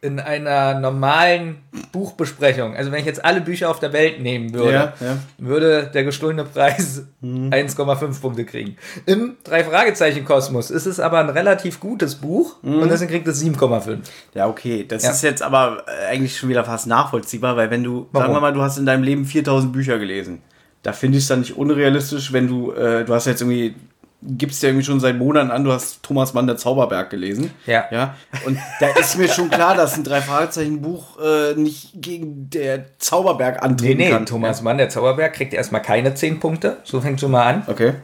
In 0.04 0.18
einer 0.18 0.80
normalen 0.80 1.58
Buchbesprechung, 1.92 2.74
also 2.74 2.90
wenn 2.90 2.98
ich 2.98 3.06
jetzt 3.06 3.24
alle 3.24 3.40
Bücher 3.40 3.70
auf 3.70 3.78
der 3.78 3.92
Welt 3.92 4.20
nehmen 4.20 4.52
würde, 4.52 4.72
Ja, 4.72 4.92
ja. 5.00 5.16
würde 5.38 5.90
der 5.94 6.02
gestohlene 6.02 6.44
Preis 6.44 7.04
1,5 7.22 8.20
Punkte 8.20 8.44
kriegen. 8.44 8.76
Im 9.06 9.36
Drei-Fragezeichen-Kosmos 9.44 10.72
ist 10.72 10.86
es 10.86 10.98
aber 10.98 11.20
ein 11.20 11.30
relativ 11.30 11.78
gutes 11.78 12.16
Buch 12.16 12.56
und 12.62 12.88
deswegen 12.90 13.12
kriegt 13.12 13.28
es 13.28 13.40
7,5. 13.44 13.98
Ja, 14.34 14.48
okay. 14.48 14.84
Das 14.88 15.04
Ja. 15.04 15.10
ist 15.12 15.22
jetzt 15.22 15.40
aber 15.42 15.84
äh, 15.86 16.06
eigentlich 16.12 16.36
schon 16.36 16.48
wieder 16.48 16.64
fast 16.64 16.88
nachvollziehbar, 16.88 17.56
weil 17.56 17.70
wenn 17.70 17.84
du, 17.84 18.08
Warum? 18.10 18.24
sagen 18.26 18.34
wir 18.34 18.40
mal, 18.40 18.52
du 18.52 18.60
hast 18.62 18.78
in 18.78 18.86
deinem 18.86 19.04
Leben 19.04 19.24
4000 19.24 19.72
Bücher 19.72 19.98
gelesen. 20.00 20.42
Da 20.82 20.92
finde 20.92 21.18
ich 21.18 21.24
es 21.24 21.28
dann 21.28 21.40
nicht 21.40 21.56
unrealistisch, 21.56 22.32
wenn 22.32 22.48
du, 22.48 22.72
äh, 22.72 23.04
du 23.04 23.14
hast 23.14 23.26
jetzt 23.26 23.40
irgendwie, 23.40 23.76
gibst 24.24 24.62
ja 24.62 24.68
irgendwie 24.68 24.84
schon 24.84 25.00
seit 25.00 25.16
Monaten 25.16 25.50
an, 25.50 25.64
du 25.64 25.72
hast 25.72 26.02
Thomas 26.02 26.32
Mann 26.34 26.46
der 26.46 26.56
Zauberberg 26.56 27.10
gelesen. 27.10 27.50
Ja. 27.66 27.84
Ja. 27.90 28.14
Und 28.46 28.58
da 28.80 28.88
ist 28.90 29.18
mir 29.18 29.28
schon 29.28 29.50
klar, 29.50 29.74
dass 29.74 29.96
ein 29.96 30.04
Drei-Fragezeichen-Buch 30.04 31.18
äh, 31.20 31.54
nicht 31.54 31.90
gegen 31.94 32.48
der 32.50 32.98
Zauberberg 32.98 33.56
Nee, 33.56 33.68
antreten 33.68 33.98
nee, 33.98 34.10
kann. 34.10 34.26
Thomas 34.26 34.62
Mann, 34.62 34.78
der 34.78 34.88
Zauberberg, 34.88 35.32
kriegt 35.34 35.54
erstmal 35.54 35.82
keine 35.82 36.14
10 36.14 36.40
Punkte. 36.40 36.78
So 36.84 37.00
fängt 37.00 37.20
schon 37.20 37.32
mal 37.32 37.44
an. 37.44 37.62
Okay. 37.66 37.94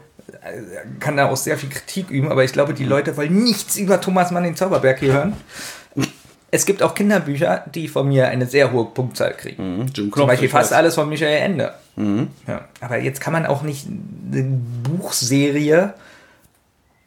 Kann 1.00 1.16
da 1.16 1.28
auch 1.28 1.36
sehr 1.36 1.56
viel 1.56 1.68
Kritik 1.68 2.10
üben, 2.10 2.30
aber 2.30 2.44
ich 2.44 2.52
glaube, 2.52 2.74
die 2.74 2.84
Leute 2.84 3.16
wollen 3.16 3.44
nichts 3.44 3.76
über 3.76 4.00
Thomas 4.00 4.30
Mann 4.30 4.42
den 4.42 4.56
Zauberberg 4.56 4.98
hier 4.98 5.12
hören. 5.12 5.32
Es 6.50 6.64
gibt 6.64 6.82
auch 6.82 6.94
Kinderbücher, 6.94 7.64
die 7.74 7.88
von 7.88 8.08
mir 8.08 8.28
eine 8.28 8.46
sehr 8.46 8.72
hohe 8.72 8.86
Punktzahl 8.86 9.34
kriegen. 9.34 9.86
Jim 9.94 10.10
Zum 10.12 10.26
Beispiel 10.26 10.48
fast 10.48 10.72
alles 10.72 10.94
von 10.94 11.08
Michael 11.08 11.42
Ende. 11.42 11.74
Ja, 12.46 12.64
aber 12.80 12.98
jetzt 12.98 13.20
kann 13.20 13.32
man 13.32 13.44
auch 13.44 13.62
nicht 13.62 13.86
eine 13.86 14.60
Buchserie, 14.82 15.94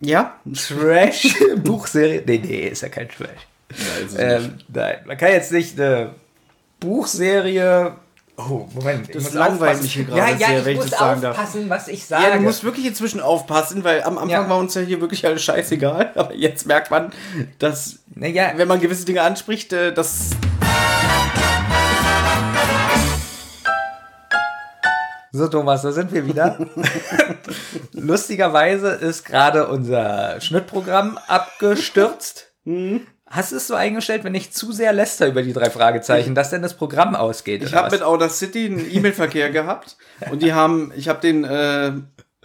Ja. 0.02 0.36
Trash, 0.54 1.36
Buchserie, 1.64 2.24
nee, 2.26 2.42
nee, 2.44 2.68
ist 2.68 2.82
ja 2.82 2.90
kein 2.90 3.08
Trash. 3.08 3.30
ja 3.70 4.06
ist 4.06 4.18
nicht. 4.18 4.22
Ähm, 4.24 4.54
nein, 4.74 4.96
man 5.06 5.16
kann 5.18 5.32
jetzt 5.32 5.52
nicht 5.52 5.80
eine 5.80 6.12
Buchserie. 6.80 7.94
Oh, 8.38 8.68
Moment. 8.74 9.14
Das 9.14 9.34
langweilt 9.34 9.62
aufpassen. 9.62 9.84
mich 9.84 9.94
hier 9.94 10.04
gerade 10.06 10.18
Ja, 10.20 10.30
ja, 10.30 10.48
sehr, 10.48 10.66
wenn 10.66 10.72
ich 10.74 10.78
muss 10.80 10.90
das 10.90 11.00
sagen 11.00 11.22
darf. 11.22 11.38
aufpassen, 11.38 11.70
was 11.70 11.88
ich 11.88 12.06
sage. 12.06 12.24
Ja, 12.24 12.36
du 12.36 12.42
musst 12.42 12.64
wirklich 12.64 12.88
inzwischen 12.88 13.20
aufpassen, 13.20 13.84
weil 13.84 14.02
am 14.02 14.18
Anfang 14.18 14.30
Ja. 14.30 14.50
war 14.50 14.58
uns 14.58 14.74
ja 14.74 14.82
hier 14.82 15.00
wirklich 15.00 15.26
alles 15.26 15.44
scheißegal. 15.44 16.12
Aber 16.16 16.34
jetzt 16.34 16.66
merkt 16.66 16.90
man, 16.90 17.12
dass, 17.60 18.00
naja, 18.16 18.54
wenn 18.56 18.68
man 18.68 18.80
gewisse 18.80 19.06
Dinge 19.06 19.22
anspricht, 19.22 19.74
äh, 19.74 19.94
So, 25.34 25.48
Thomas, 25.48 25.82
da 25.84 25.92
sind 25.94 26.12
wir 26.14 26.26
wieder. 26.28 26.58
Lustigerweise 27.94 28.90
ist 28.90 29.26
gerade 29.26 29.68
unser 29.68 30.40
Schnittprogramm 30.42 31.18
abgestürzt. 31.28 32.48
Hast 33.28 33.52
du 33.52 33.56
es 33.56 33.68
so 33.68 33.76
eingestellt, 33.76 34.24
wenn 34.26 34.36
ich 34.36 34.52
zu 34.52 34.72
sehr 34.74 34.92
läster 34.92 35.28
über 35.28 35.42
die 35.42 35.54
drei 35.54 35.70
Fragezeichen, 35.70 36.36
dass 36.36 36.50
denn 36.50 36.62
das 36.62 36.76
Programm 36.76 37.16
ausgeht? 37.16 37.64
Ich 37.64 37.74
habe 37.74 37.92
mit 37.92 38.04
Audacity 38.04 38.66
einen 38.66 38.86
E-Mail-Verkehr 38.94 39.50
gehabt 39.52 39.96
und 40.32 40.42
die 40.42 40.54
haben, 40.54 40.92
ich 40.96 41.08
habe 41.08 41.22
den 41.22 41.46
äh, 41.46 41.94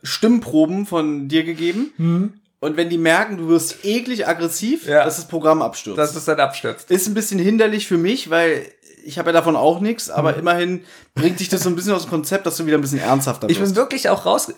Stimmproben 0.05 0.87
von 0.87 1.29
dir 1.29 1.43
gegeben. 1.43 2.41
Und 2.61 2.77
wenn 2.77 2.89
die 2.89 2.99
merken, 2.99 3.37
du 3.37 3.49
wirst 3.49 3.85
eklig 3.85 4.27
aggressiv, 4.29 4.87
Ja. 4.87 5.05
dass 5.05 5.17
das 5.17 5.29
Programm 5.29 5.61
abstürzt. 5.61 5.99
dass 5.99 6.15
es 6.17 6.25
dann 6.25 6.41
abstürzt. 6.41 6.91
ist 6.91 7.07
ein 7.09 7.15
bisschen 7.15 7.39
hinderlich 7.39 7.87
für 7.87 7.99
mich, 7.99 8.31
weil 8.31 8.67
ich 9.07 9.19
habe 9.19 9.29
ja 9.31 9.33
davon 9.33 9.57
auch 9.57 9.81
nichts, 9.81 10.11
aber 10.11 10.33
Mhm. 10.33 10.39
immerhin 10.41 10.85
bringt 11.15 11.41
dich 11.41 11.49
das 11.49 11.63
so 11.63 11.69
ein 11.71 11.77
bisschen 11.77 11.93
aus 11.93 12.03
dem 12.03 12.11
Konzept, 12.11 12.45
dass 12.47 12.57
du 12.57 12.67
wieder 12.67 12.77
ein 12.79 12.81
bisschen 12.81 12.99
ernsthafter 12.99 13.49
Ich 13.49 13.59
bin 13.61 13.77
wirklich 13.77 14.09
auch 14.09 14.27
raus. 14.27 14.53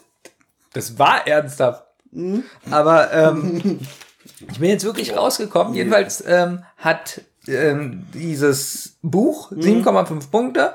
Das 0.72 0.98
war 0.98 1.26
ernsthaft. 1.26 1.84
Mhm. 2.10 2.44
Aber 2.70 3.12
ähm, 3.12 3.80
ich 4.50 4.58
bin 4.58 4.70
jetzt 4.70 4.84
wirklich 4.84 5.16
rausgekommen. 5.16 5.74
Jedenfalls 5.74 6.24
ähm, 6.26 6.64
hat 6.76 7.20
ähm, 7.46 8.06
dieses 8.14 8.96
Buch 9.02 9.50
Mhm. 9.50 9.84
7,5 9.86 10.30
Punkte 10.30 10.74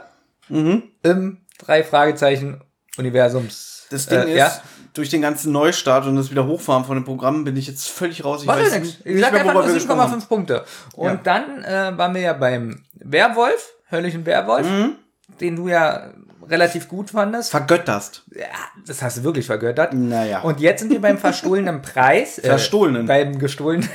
im 0.50 1.38
drei 1.58 1.84
Fragezeichen 1.84 2.62
Universums. 2.98 3.88
Das 3.89 4.06
Ding 4.08 4.20
äh, 4.20 4.32
ist, 4.32 4.38
ja. 4.38 4.62
Durch 4.94 5.10
den 5.10 5.22
ganzen 5.22 5.52
Neustart 5.52 6.06
und 6.06 6.16
das 6.16 6.30
Wiederhochfahren 6.32 6.86
von 6.86 6.96
dem 6.96 7.04
Programm 7.06 7.44
bin 7.44 7.58
ich 7.58 7.68
jetzt 7.68 7.90
völlig 7.90 8.24
raus. 8.24 8.42
Ich 8.44 8.48
weiß 8.48 8.72
nichts. 8.80 9.00
nicht, 9.00 9.06
Ich 9.06 9.20
sag 9.22 9.34
einfach 9.34 9.54
nur 9.54 9.66
wir 9.66 9.74
gesprochen 9.74 10.00
haben. 10.02 10.14
7,5 10.22 10.28
Punkte. 10.28 10.66
Und 10.96 11.08
Ja. 11.08 11.20
dann 11.24 11.64
äh, 11.64 11.98
waren 11.98 12.14
wir 12.14 12.22
ja 12.22 12.34
beim 12.34 12.84
Werwolf, 12.94 13.74
Höllischen 13.90 14.26
Werwolf, 14.26 14.68
Mhm. 14.70 14.96
den 15.42 15.56
du 15.56 15.68
ja 15.68 16.12
relativ 16.50 16.90
gut 16.90 17.10
fandest. 17.12 17.52
Vergötterst. 17.52 18.24
Ja, 18.36 18.46
das 18.86 19.02
hast 19.02 19.18
du 19.18 19.24
wirklich 19.24 19.46
vergöttert. 19.46 19.94
Naja. 19.94 20.42
Und 20.42 20.60
jetzt 20.60 20.82
sind 20.82 20.92
wir 20.92 21.00
beim 21.02 21.18
verstohlenen 21.18 21.82
Preis. 21.82 22.38
Äh, 22.44 22.48
Verstohlenen. 22.48 23.06
Beim 23.08 23.40
gestohlenen, 23.40 23.88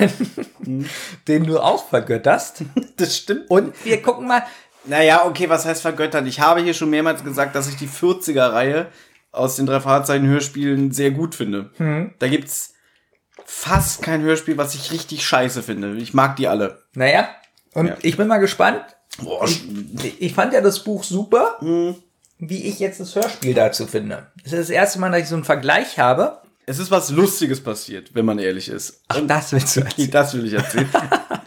den 1.27 1.43
du 1.45 1.59
auch 1.59 1.87
vergötterst. 1.87 2.63
Das 2.97 3.15
stimmt. 3.15 3.49
Und 3.49 3.73
wir 3.85 4.01
gucken 4.01 4.27
mal. 4.27 4.43
Naja, 4.85 5.25
okay, 5.25 5.49
was 5.49 5.65
heißt 5.65 5.81
vergöttern? 5.81 6.25
Ich 6.25 6.39
habe 6.39 6.61
hier 6.61 6.73
schon 6.73 6.89
mehrmals 6.89 7.23
gesagt, 7.23 7.53
dass 7.55 7.69
ich 7.69 7.75
die 7.77 7.87
40er-Reihe 7.87 8.87
aus 9.39 9.55
den 9.55 9.65
drei 9.65 9.79
Fahrzeichen-Hörspielen 9.79 10.91
sehr 10.91 11.11
gut 11.11 11.33
finde. 11.35 11.69
Hm. 11.77 12.13
Da 12.19 12.27
gibt's 12.27 12.73
fast 13.45 14.01
kein 14.01 14.21
Hörspiel, 14.21 14.57
was 14.57 14.75
ich 14.75 14.91
richtig 14.91 15.25
scheiße 15.25 15.63
finde. 15.63 15.95
Ich 15.97 16.13
mag 16.13 16.35
die 16.35 16.47
alle. 16.47 16.83
Naja, 16.93 17.29
und 17.73 17.87
Ja. 17.87 17.97
ich 18.01 18.17
bin 18.17 18.27
mal 18.27 18.37
gespannt. 18.37 18.81
Boah, 19.21 19.47
Ich 20.19 20.33
fand 20.33 20.53
ja 20.53 20.61
das 20.61 20.83
Buch 20.83 21.03
super, 21.03 21.57
Hm. 21.59 21.95
wie 22.37 22.67
ich 22.67 22.79
jetzt 22.79 22.99
das 22.99 23.15
Hörspiel 23.15 23.53
dazu 23.53 23.87
finde. 23.87 24.27
Das 24.43 24.53
ist 24.53 24.59
das 24.59 24.69
erste 24.69 24.99
Mal, 24.99 25.11
dass 25.11 25.21
ich 25.21 25.27
so 25.29 25.35
einen 25.35 25.43
Vergleich 25.45 25.97
habe. 25.99 26.41
es 26.65 26.77
ist 26.77 26.91
was 26.91 27.09
Lustiges 27.09 27.61
passiert, 27.63 28.13
wenn 28.13 28.25
man 28.25 28.37
ehrlich 28.37 28.69
ist. 28.69 29.01
Ach, 29.07 29.19
das 29.25 29.51
willst 29.53 29.75
du 29.75 29.81
erzählen. 29.81 30.11
Das 30.11 30.33
will 30.35 30.45
ich 30.45 30.53
erzählen. 30.53 30.89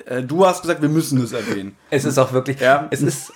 Äh, 0.04 0.22
du 0.24 0.44
hast 0.44 0.62
gesagt, 0.62 0.82
wir 0.82 0.88
müssen 0.88 1.22
es 1.22 1.32
erwähnen. 1.32 1.76
Es 1.88 2.04
ist 2.04 2.18
auch 2.18 2.32
wirklich, 2.32 2.58
Ja. 2.60 2.88
es 2.90 3.00
ist, 3.02 3.32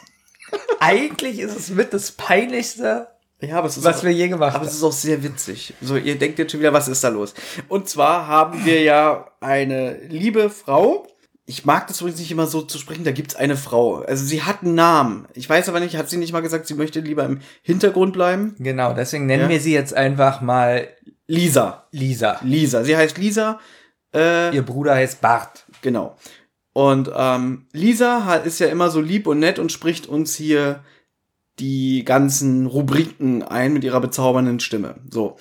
eigentlich 0.80 1.38
ist 1.38 1.56
es 1.56 1.70
mit 1.70 1.92
das 1.94 2.10
peinlichste, 2.12 3.06
Ja, 3.40 3.58
aber 3.58 3.68
es 3.68 3.76
ist 3.76 3.84
was 3.84 3.98
auch, 3.98 4.04
wir 4.04 4.12
je 4.12 4.28
gemacht 4.28 4.54
aber 4.54 4.64
es 4.64 4.70
haben. 4.70 4.76
ist 4.78 4.82
auch 4.84 4.92
sehr 4.92 5.22
witzig. 5.22 5.74
So, 5.82 5.96
ihr 5.96 6.18
denkt 6.18 6.38
jetzt 6.38 6.52
schon 6.52 6.60
wieder, 6.60 6.72
was 6.72 6.88
ist 6.88 7.04
da 7.04 7.08
los? 7.08 7.34
Und 7.68 7.88
zwar 7.88 8.26
haben 8.26 8.64
wir 8.64 8.82
ja 8.82 9.26
eine 9.40 9.98
liebe 10.08 10.48
Frau. 10.50 11.06
Ich 11.44 11.64
mag 11.64 11.86
das 11.86 12.00
übrigens 12.00 12.18
nicht 12.20 12.30
immer 12.32 12.46
so 12.46 12.62
zu 12.62 12.76
sprechen, 12.78 13.04
da 13.04 13.12
gibt's 13.12 13.36
eine 13.36 13.56
Frau. 13.56 13.96
Also 13.98 14.24
sie 14.24 14.42
hat 14.42 14.62
einen 14.62 14.74
Namen. 14.74 15.28
Ich 15.34 15.48
weiß 15.48 15.68
aber 15.68 15.80
nicht, 15.80 15.96
hat 15.96 16.08
sie 16.08 16.16
nicht 16.16 16.32
mal 16.32 16.40
gesagt, 16.40 16.66
sie 16.66 16.74
möchte 16.74 17.00
lieber 17.00 17.24
im 17.24 17.40
Hintergrund 17.62 18.14
bleiben? 18.14 18.56
Genau, 18.58 18.94
deswegen 18.94 19.26
nennen 19.26 19.44
Ja. 19.44 19.48
wir 19.50 19.60
sie 19.60 19.72
jetzt 19.74 19.94
einfach 19.94 20.40
mal 20.40 20.88
Lisa. 21.28 21.86
Lisa. 21.92 22.40
Lisa. 22.42 22.84
Sie 22.84 22.96
heißt 22.96 23.18
Lisa. 23.18 23.60
Äh, 24.14 24.54
Ihr 24.56 24.62
Bruder 24.62 24.94
heißt 24.94 25.20
Bart. 25.20 25.66
Genau. 25.82 26.16
Und 26.72 27.10
ähm, 27.14 27.66
Lisa 27.72 28.34
ist 28.36 28.58
ja 28.60 28.66
immer 28.68 28.90
so 28.90 29.00
lieb 29.00 29.26
und 29.26 29.38
nett 29.38 29.58
und 29.58 29.70
spricht 29.72 30.06
uns 30.08 30.34
hier 30.34 30.80
die 31.58 32.04
ganzen 32.04 32.66
Rubriken 32.66 33.42
ein 33.42 33.72
mit 33.72 33.84
ihrer 33.84 34.00
bezaubernden 34.00 34.60
Stimme. 34.60 34.96
So. 35.10 35.36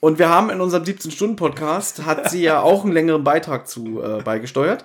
Und 0.00 0.18
wir 0.18 0.28
haben 0.28 0.50
in 0.50 0.60
unserem 0.60 0.84
17-Stunden-Podcast, 0.84 2.04
hat 2.04 2.30
sie 2.30 2.42
ja 2.42 2.60
auch 2.62 2.84
einen 2.84 2.92
längeren 2.92 3.22
Beitrag 3.22 3.68
zu 3.68 4.02
äh, 4.02 4.22
beigesteuert. 4.22 4.84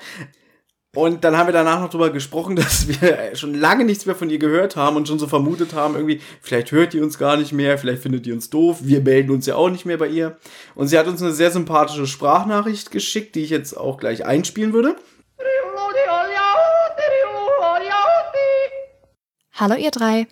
Und 0.95 1.25
dann 1.25 1.37
haben 1.37 1.47
wir 1.47 1.53
danach 1.53 1.81
noch 1.81 1.89
drüber 1.89 2.09
gesprochen, 2.09 2.55
dass 2.55 2.87
wir 2.87 3.35
schon 3.35 3.53
lange 3.53 3.83
nichts 3.83 4.05
mehr 4.05 4.15
von 4.15 4.29
ihr 4.29 4.39
gehört 4.39 4.75
haben 4.75 4.95
und 4.95 5.07
schon 5.07 5.19
so 5.19 5.27
vermutet 5.27 5.73
haben, 5.73 5.95
irgendwie, 5.95 6.21
vielleicht 6.41 6.71
hört 6.71 6.93
die 6.93 7.01
uns 7.01 7.17
gar 7.17 7.35
nicht 7.37 7.51
mehr, 7.51 7.77
vielleicht 7.77 8.01
findet 8.01 8.25
die 8.25 8.31
uns 8.31 8.49
doof, 8.49 8.79
wir 8.81 9.01
melden 9.01 9.31
uns 9.31 9.45
ja 9.45 9.55
auch 9.55 9.69
nicht 9.69 9.85
mehr 9.85 9.97
bei 9.97 10.07
ihr. 10.07 10.37
Und 10.75 10.87
sie 10.87 10.97
hat 10.97 11.07
uns 11.07 11.21
eine 11.21 11.31
sehr 11.31 11.51
sympathische 11.51 12.07
Sprachnachricht 12.07 12.91
geschickt, 12.91 13.35
die 13.35 13.41
ich 13.41 13.49
jetzt 13.49 13.75
auch 13.75 13.97
gleich 13.97 14.25
einspielen 14.25 14.73
würde. 14.73 14.95
Hallo 19.57 19.75
ihr 19.75 19.91
drei. 19.91 20.27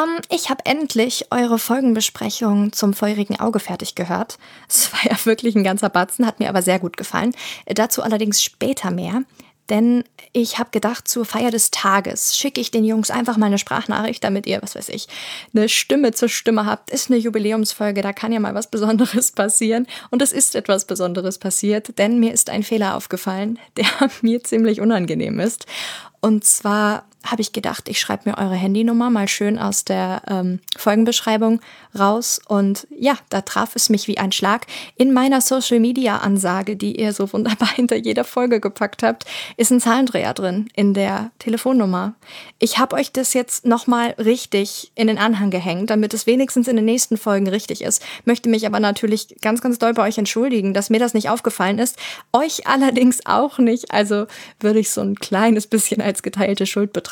Ähm, 0.00 0.20
ich 0.30 0.50
habe 0.50 0.66
endlich 0.66 1.26
eure 1.30 1.58
Folgenbesprechung 1.58 2.72
zum 2.72 2.94
feurigen 2.94 3.38
Auge 3.40 3.60
fertig 3.60 3.94
gehört. 3.94 4.38
Es 4.68 4.92
war 4.92 5.00
ja 5.04 5.16
wirklich 5.24 5.54
ein 5.54 5.64
ganzer 5.64 5.88
Batzen, 5.88 6.26
hat 6.26 6.40
mir 6.40 6.48
aber 6.48 6.62
sehr 6.62 6.78
gut 6.78 6.96
gefallen. 6.96 7.34
Dazu 7.66 8.02
allerdings 8.02 8.42
später 8.42 8.90
mehr. 8.90 9.22
Denn 9.68 10.02
ich 10.32 10.58
habe 10.58 10.70
gedacht, 10.72 11.06
zur 11.06 11.24
Feier 11.24 11.52
des 11.52 11.70
Tages 11.70 12.36
schicke 12.36 12.60
ich 12.60 12.72
den 12.72 12.84
Jungs 12.84 13.10
einfach 13.12 13.36
mal 13.36 13.46
eine 13.46 13.58
Sprachnachricht, 13.58 14.22
damit 14.24 14.46
ihr, 14.48 14.60
was 14.62 14.74
weiß 14.74 14.88
ich, 14.88 15.06
eine 15.54 15.68
Stimme 15.68 16.10
zur 16.10 16.28
Stimme 16.28 16.66
habt. 16.66 16.90
Ist 16.90 17.08
eine 17.08 17.20
Jubiläumsfolge, 17.20 18.02
da 18.02 18.12
kann 18.12 18.32
ja 18.32 18.40
mal 18.40 18.54
was 18.56 18.68
Besonderes 18.68 19.30
passieren. 19.32 19.86
Und 20.10 20.22
es 20.22 20.32
ist 20.32 20.56
etwas 20.56 20.86
Besonderes 20.86 21.38
passiert, 21.38 21.96
denn 21.98 22.18
mir 22.18 22.32
ist 22.32 22.50
ein 22.50 22.64
Fehler 22.64 22.96
aufgefallen, 22.96 23.60
der 23.76 23.86
mir 24.22 24.42
ziemlich 24.42 24.80
unangenehm 24.80 25.38
ist. 25.38 25.66
Und 26.20 26.44
zwar 26.44 27.04
habe 27.24 27.42
ich 27.42 27.52
gedacht, 27.52 27.88
ich 27.88 28.00
schreibe 28.00 28.30
mir 28.30 28.38
eure 28.38 28.54
Handynummer 28.54 29.10
mal 29.10 29.28
schön 29.28 29.58
aus 29.58 29.84
der 29.84 30.22
ähm, 30.26 30.60
Folgenbeschreibung 30.76 31.60
raus. 31.98 32.40
Und 32.48 32.86
ja, 32.96 33.18
da 33.28 33.42
traf 33.42 33.76
es 33.76 33.90
mich 33.90 34.08
wie 34.08 34.18
ein 34.18 34.32
Schlag. 34.32 34.66
In 34.96 35.12
meiner 35.12 35.40
Social-Media-Ansage, 35.40 36.76
die 36.76 36.98
ihr 36.98 37.12
so 37.12 37.30
wunderbar 37.32 37.68
hinter 37.74 37.96
jeder 37.96 38.24
Folge 38.24 38.60
gepackt 38.60 39.02
habt, 39.02 39.26
ist 39.56 39.70
ein 39.70 39.80
Zahlendreher 39.80 40.32
drin 40.32 40.68
in 40.74 40.94
der 40.94 41.30
Telefonnummer. 41.38 42.14
Ich 42.58 42.78
habe 42.78 42.96
euch 42.96 43.12
das 43.12 43.34
jetzt 43.34 43.66
nochmal 43.66 44.14
richtig 44.18 44.90
in 44.94 45.06
den 45.06 45.18
Anhang 45.18 45.50
gehängt, 45.50 45.90
damit 45.90 46.14
es 46.14 46.26
wenigstens 46.26 46.68
in 46.68 46.76
den 46.76 46.84
nächsten 46.86 47.18
Folgen 47.18 47.48
richtig 47.48 47.82
ist. 47.82 48.02
Möchte 48.24 48.48
mich 48.48 48.66
aber 48.66 48.80
natürlich 48.80 49.36
ganz, 49.42 49.60
ganz 49.60 49.78
doll 49.78 49.92
bei 49.92 50.06
euch 50.08 50.16
entschuldigen, 50.16 50.72
dass 50.72 50.90
mir 50.90 51.00
das 51.00 51.12
nicht 51.12 51.28
aufgefallen 51.28 51.78
ist. 51.78 51.98
Euch 52.32 52.66
allerdings 52.66 53.26
auch 53.26 53.58
nicht. 53.58 53.90
Also 53.92 54.26
würde 54.58 54.78
ich 54.78 54.90
so 54.90 55.02
ein 55.02 55.16
kleines 55.16 55.66
bisschen 55.66 56.00
als 56.00 56.22
geteilte 56.22 56.64
Schuld 56.64 56.94
betrachten. 56.94 57.09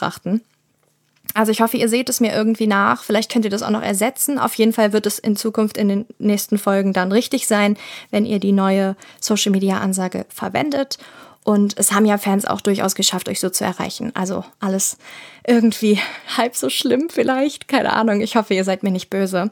Also 1.35 1.53
ich 1.53 1.61
hoffe, 1.61 1.77
ihr 1.77 1.89
seht 1.89 2.09
es 2.09 2.21
mir 2.21 2.33
irgendwie 2.33 2.67
nach. 2.67 3.03
Vielleicht 3.03 3.31
könnt 3.31 3.45
ihr 3.45 3.51
das 3.51 3.63
auch 3.63 3.71
noch 3.71 3.83
ersetzen. 3.83 4.39
Auf 4.39 4.55
jeden 4.55 4.73
Fall 4.73 4.93
wird 4.93 5.07
es 5.07 5.19
in 5.19 5.37
Zukunft 5.37 5.77
in 5.77 5.89
den 5.89 6.07
nächsten 6.19 6.59
Folgen 6.59 6.93
dann 6.93 7.13
richtig 7.13 7.47
sein, 7.47 7.77
wenn 8.11 8.25
ihr 8.25 8.39
die 8.39 8.53
neue 8.53 8.97
Social 9.21 9.53
Media 9.53 9.79
Ansage 9.79 10.25
verwendet. 10.31 10.99
Und 11.45 11.79
es 11.79 11.93
haben 11.93 12.07
ja 12.07 12.19
Fans 12.19 12.45
auch 12.45 12.61
durchaus 12.61 12.95
geschafft, 12.95 13.29
euch 13.29 13.41
so 13.41 13.51
zu 13.51 13.65
erreichen. 13.65 14.11
Also 14.15 14.45
alles 14.61 14.99
irgendwie 15.47 16.01
halb 16.37 16.57
so 16.57 16.71
schlimm 16.71 17.09
vielleicht. 17.11 17.69
Keine 17.69 17.93
Ahnung. 17.93 18.21
Ich 18.21 18.37
hoffe, 18.37 18.55
ihr 18.55 18.65
seid 18.65 18.83
mir 18.83 18.91
nicht 18.91 19.11
böse. 19.11 19.51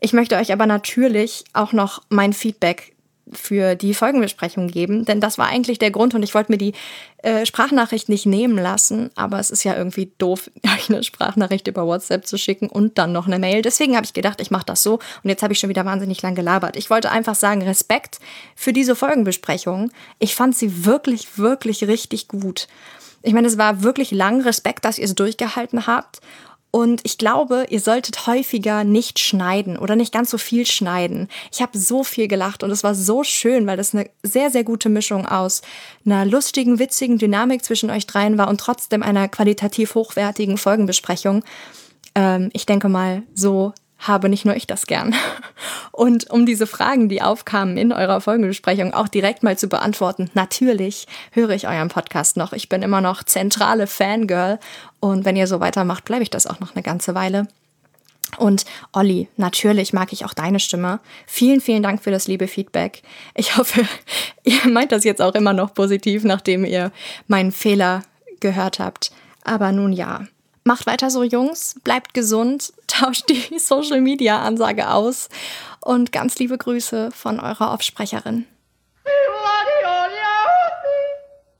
Ich 0.00 0.12
möchte 0.12 0.36
euch 0.36 0.52
aber 0.52 0.66
natürlich 0.66 1.44
auch 1.52 1.72
noch 1.72 2.02
mein 2.08 2.32
Feedback 2.32 2.94
für 3.32 3.74
die 3.74 3.94
Folgenbesprechung 3.94 4.68
geben, 4.68 5.04
denn 5.04 5.20
das 5.20 5.38
war 5.38 5.46
eigentlich 5.46 5.78
der 5.78 5.90
Grund 5.90 6.14
und 6.14 6.22
ich 6.22 6.34
wollte 6.34 6.52
mir 6.52 6.58
die 6.58 6.72
äh, 7.22 7.46
Sprachnachricht 7.46 8.08
nicht 8.08 8.26
nehmen 8.26 8.56
lassen, 8.58 9.10
aber 9.14 9.38
es 9.38 9.50
ist 9.50 9.64
ja 9.64 9.76
irgendwie 9.76 10.12
doof, 10.18 10.50
euch 10.64 10.88
eine 10.88 11.02
Sprachnachricht 11.02 11.66
über 11.66 11.86
WhatsApp 11.86 12.26
zu 12.26 12.38
schicken 12.38 12.68
und 12.68 12.98
dann 12.98 13.12
noch 13.12 13.26
eine 13.26 13.38
Mail. 13.38 13.62
Deswegen 13.62 13.96
habe 13.96 14.06
ich 14.06 14.12
gedacht, 14.12 14.40
ich 14.40 14.50
mache 14.50 14.66
das 14.66 14.82
so 14.82 14.94
und 15.22 15.30
jetzt 15.30 15.42
habe 15.42 15.52
ich 15.52 15.58
schon 15.58 15.70
wieder 15.70 15.84
wahnsinnig 15.84 16.22
lang 16.22 16.34
gelabert. 16.34 16.76
Ich 16.76 16.90
wollte 16.90 17.10
einfach 17.10 17.34
sagen, 17.34 17.62
Respekt 17.62 18.20
für 18.54 18.72
diese 18.72 18.96
Folgenbesprechung. 18.96 19.90
Ich 20.18 20.34
fand 20.34 20.56
sie 20.56 20.84
wirklich, 20.84 21.38
wirklich 21.38 21.86
richtig 21.86 22.28
gut. 22.28 22.68
Ich 23.22 23.34
meine, 23.34 23.48
es 23.48 23.58
war 23.58 23.82
wirklich 23.82 24.12
lang 24.12 24.40
Respekt, 24.40 24.84
dass 24.84 24.98
ihr 24.98 25.04
es 25.04 25.14
durchgehalten 25.14 25.86
habt. 25.86 26.20
Und 26.72 27.00
ich 27.02 27.18
glaube, 27.18 27.66
ihr 27.68 27.80
solltet 27.80 28.26
häufiger 28.26 28.84
nicht 28.84 29.18
schneiden 29.18 29.76
oder 29.76 29.96
nicht 29.96 30.12
ganz 30.12 30.30
so 30.30 30.38
viel 30.38 30.66
schneiden. 30.66 31.28
Ich 31.52 31.62
habe 31.62 31.76
so 31.76 32.04
viel 32.04 32.28
gelacht 32.28 32.62
und 32.62 32.70
es 32.70 32.84
war 32.84 32.94
so 32.94 33.24
schön, 33.24 33.66
weil 33.66 33.76
das 33.76 33.92
eine 33.92 34.08
sehr, 34.22 34.50
sehr 34.50 34.62
gute 34.62 34.88
Mischung 34.88 35.26
aus 35.26 35.62
einer 36.06 36.24
lustigen, 36.24 36.78
witzigen 36.78 37.18
Dynamik 37.18 37.64
zwischen 37.64 37.90
euch 37.90 38.06
dreien 38.06 38.38
war 38.38 38.48
und 38.48 38.60
trotzdem 38.60 39.02
einer 39.02 39.28
qualitativ 39.28 39.96
hochwertigen 39.96 40.58
Folgenbesprechung. 40.58 41.42
Ähm, 42.14 42.50
ich 42.52 42.66
denke 42.66 42.88
mal, 42.88 43.24
so 43.34 43.72
habe 44.00 44.28
nicht 44.28 44.44
nur 44.44 44.56
ich 44.56 44.66
das 44.66 44.86
gern. 44.86 45.14
Und 45.92 46.30
um 46.30 46.46
diese 46.46 46.66
Fragen, 46.66 47.08
die 47.08 47.22
aufkamen 47.22 47.76
in 47.76 47.92
eurer 47.92 48.20
Folgenbesprechung, 48.20 48.94
auch 48.94 49.08
direkt 49.08 49.42
mal 49.42 49.58
zu 49.58 49.68
beantworten, 49.68 50.30
natürlich 50.34 51.06
höre 51.32 51.50
ich 51.50 51.68
euren 51.68 51.88
Podcast 51.88 52.36
noch. 52.36 52.52
Ich 52.52 52.68
bin 52.68 52.82
immer 52.82 53.00
noch 53.00 53.22
zentrale 53.22 53.86
Fangirl 53.86 54.58
und 55.00 55.24
wenn 55.24 55.36
ihr 55.36 55.46
so 55.46 55.60
weitermacht, 55.60 56.04
bleibe 56.04 56.22
ich 56.22 56.30
das 56.30 56.46
auch 56.46 56.60
noch 56.60 56.74
eine 56.74 56.82
ganze 56.82 57.14
Weile. 57.14 57.46
Und 58.38 58.64
Olli, 58.92 59.28
natürlich 59.36 59.92
mag 59.92 60.12
ich 60.12 60.24
auch 60.24 60.34
deine 60.34 60.60
Stimme. 60.60 61.00
Vielen, 61.26 61.60
vielen 61.60 61.82
Dank 61.82 62.02
für 62.02 62.10
das 62.10 62.28
liebe 62.28 62.48
Feedback. 62.48 63.02
Ich 63.34 63.56
hoffe, 63.56 63.84
ihr 64.44 64.68
meint 64.68 64.92
das 64.92 65.04
jetzt 65.04 65.20
auch 65.20 65.34
immer 65.34 65.52
noch 65.52 65.74
positiv, 65.74 66.24
nachdem 66.24 66.64
ihr 66.64 66.92
meinen 67.26 67.52
Fehler 67.52 68.02
gehört 68.40 68.78
habt. 68.78 69.12
Aber 69.44 69.72
nun 69.72 69.92
ja, 69.92 70.26
Macht 70.70 70.86
weiter 70.86 71.10
so, 71.10 71.24
Jungs. 71.24 71.74
Bleibt 71.82 72.14
gesund. 72.14 72.72
Tauscht 72.86 73.24
die 73.28 73.58
Social 73.58 74.00
Media 74.00 74.40
Ansage 74.40 74.88
aus. 74.88 75.28
Und 75.80 76.12
ganz 76.12 76.38
liebe 76.38 76.56
Grüße 76.56 77.10
von 77.10 77.40
eurer 77.40 77.72
Aufsprecherin. 77.72 78.46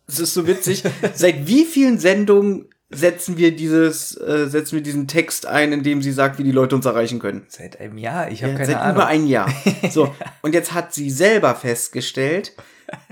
Es 0.06 0.20
ist 0.20 0.32
so 0.32 0.46
witzig. 0.46 0.84
Seit 1.12 1.48
wie 1.48 1.64
vielen 1.64 1.98
Sendungen 1.98 2.68
setzen 2.88 3.36
wir 3.36 3.56
dieses, 3.56 4.16
äh, 4.16 4.46
setzen 4.48 4.76
wir 4.76 4.82
diesen 4.82 5.08
Text 5.08 5.44
ein, 5.44 5.72
in 5.72 5.82
dem 5.82 6.02
sie 6.02 6.12
sagt, 6.12 6.38
wie 6.38 6.44
die 6.44 6.52
Leute 6.52 6.76
uns 6.76 6.86
erreichen 6.86 7.18
können? 7.18 7.46
Seit 7.48 7.80
einem 7.80 7.98
Jahr. 7.98 8.30
Ich 8.30 8.44
habe 8.44 8.52
Ja, 8.52 8.58
keine 8.58 8.70
seit 8.70 8.80
Ahnung. 8.80 8.94
über 8.94 9.06
ein 9.06 9.26
Jahr. 9.26 9.52
So. 9.90 10.14
Und 10.42 10.54
jetzt 10.54 10.72
hat 10.72 10.94
sie 10.94 11.10
selber 11.10 11.56
festgestellt, 11.56 12.52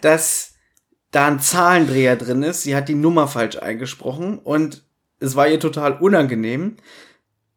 dass 0.00 0.52
da 1.10 1.26
ein 1.26 1.40
Zahlendreher 1.40 2.14
drin 2.14 2.44
ist. 2.44 2.62
Sie 2.62 2.76
hat 2.76 2.88
die 2.88 2.94
Nummer 2.94 3.26
falsch 3.26 3.56
eingesprochen 3.56 4.38
und 4.38 4.84
es 5.20 5.36
war 5.36 5.48
ihr 5.48 5.60
total 5.60 5.94
unangenehm. 5.98 6.76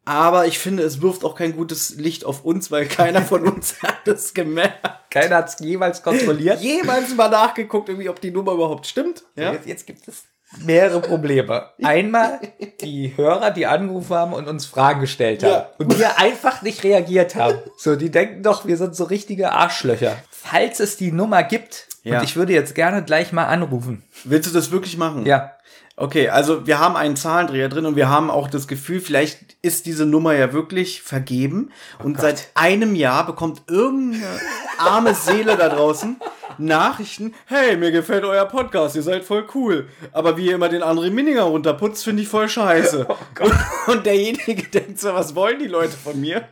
Aber 0.04 0.46
ich 0.46 0.58
finde, 0.58 0.82
es 0.82 1.00
wirft 1.00 1.24
auch 1.24 1.36
kein 1.36 1.54
gutes 1.54 1.94
Licht 1.96 2.24
auf 2.24 2.44
uns, 2.44 2.72
weil 2.72 2.86
keiner 2.86 3.22
von 3.22 3.46
uns 3.48 3.80
hat 3.82 4.08
es 4.08 4.34
gemerkt. 4.34 4.80
Keiner 5.10 5.36
hat 5.36 5.48
es 5.50 5.56
jemals 5.60 6.02
kontrolliert. 6.02 6.60
Jemals 6.60 7.14
mal 7.14 7.28
nachgeguckt, 7.28 7.88
irgendwie, 7.88 8.08
ob 8.08 8.20
die 8.20 8.32
Nummer 8.32 8.52
überhaupt 8.52 8.86
stimmt. 8.86 9.22
Ja? 9.36 9.52
Jetzt, 9.52 9.66
jetzt 9.66 9.86
gibt 9.86 10.08
es 10.08 10.24
mehrere 10.64 11.00
Probleme. 11.00 11.70
Einmal 11.82 12.40
die 12.80 13.16
Hörer, 13.16 13.52
die 13.52 13.66
angerufen 13.66 14.14
haben 14.14 14.32
und 14.32 14.48
uns 14.48 14.66
Fragen 14.66 15.00
gestellt 15.00 15.44
haben. 15.44 15.50
Ja. 15.52 15.68
Und 15.78 15.96
wir 15.98 16.18
einfach 16.18 16.62
nicht 16.62 16.82
reagiert 16.82 17.36
haben. 17.36 17.58
So, 17.76 17.94
die 17.94 18.10
denken 18.10 18.42
doch, 18.42 18.66
wir 18.66 18.76
sind 18.76 18.96
so 18.96 19.04
richtige 19.04 19.52
Arschlöcher. 19.52 20.16
Falls 20.30 20.80
es 20.80 20.96
die 20.96 21.12
Nummer 21.12 21.42
gibt, 21.44 21.86
Ja. 22.02 22.18
und 22.18 22.24
ich 22.24 22.34
würde 22.34 22.52
jetzt 22.52 22.74
gerne 22.74 23.04
gleich 23.04 23.32
mal 23.32 23.44
anrufen. 23.46 24.02
Willst 24.24 24.50
du 24.50 24.52
das 24.54 24.72
wirklich 24.72 24.96
machen? 24.96 25.24
Ja. 25.26 25.52
Okay, 26.02 26.30
also 26.30 26.66
wir 26.66 26.80
haben 26.80 26.96
einen 26.96 27.14
Zahlendreher 27.14 27.68
drin 27.68 27.86
und 27.86 27.94
wir 27.94 28.08
haben 28.08 28.28
auch 28.28 28.48
das 28.48 28.66
Gefühl, 28.66 28.98
vielleicht 28.98 29.54
ist 29.62 29.86
diese 29.86 30.04
Nummer 30.04 30.34
ja 30.34 30.52
wirklich 30.52 31.00
vergeben 31.00 31.70
und 32.02 32.20
seit 32.20 32.48
einem 32.54 32.96
Jahr 32.96 33.24
bekommt 33.24 33.62
irgendeine 33.68 34.24
arme 34.78 35.14
Seele 35.14 35.56
da 35.56 35.68
draußen 35.68 36.16
Nachrichten, 36.58 37.34
hey, 37.46 37.76
mir 37.76 37.92
gefällt 37.92 38.24
euer 38.24 38.46
Podcast, 38.46 38.96
ihr 38.96 39.04
seid 39.04 39.22
voll 39.22 39.46
cool, 39.54 39.86
aber 40.10 40.36
wie 40.36 40.46
ihr 40.46 40.56
immer 40.56 40.68
den 40.68 40.82
André 40.82 41.08
Minninger 41.08 41.44
runterputzt, 41.44 42.02
finde 42.02 42.24
ich 42.24 42.28
voll 42.28 42.48
scheiße. 42.48 43.06
und, 43.40 43.54
und 43.86 44.04
derjenige 44.04 44.62
denkt 44.74 44.98
so, 44.98 45.14
was 45.14 45.36
wollen 45.36 45.60
die 45.60 45.68
Leute 45.68 45.96
von 45.96 46.20
mir? 46.20 46.48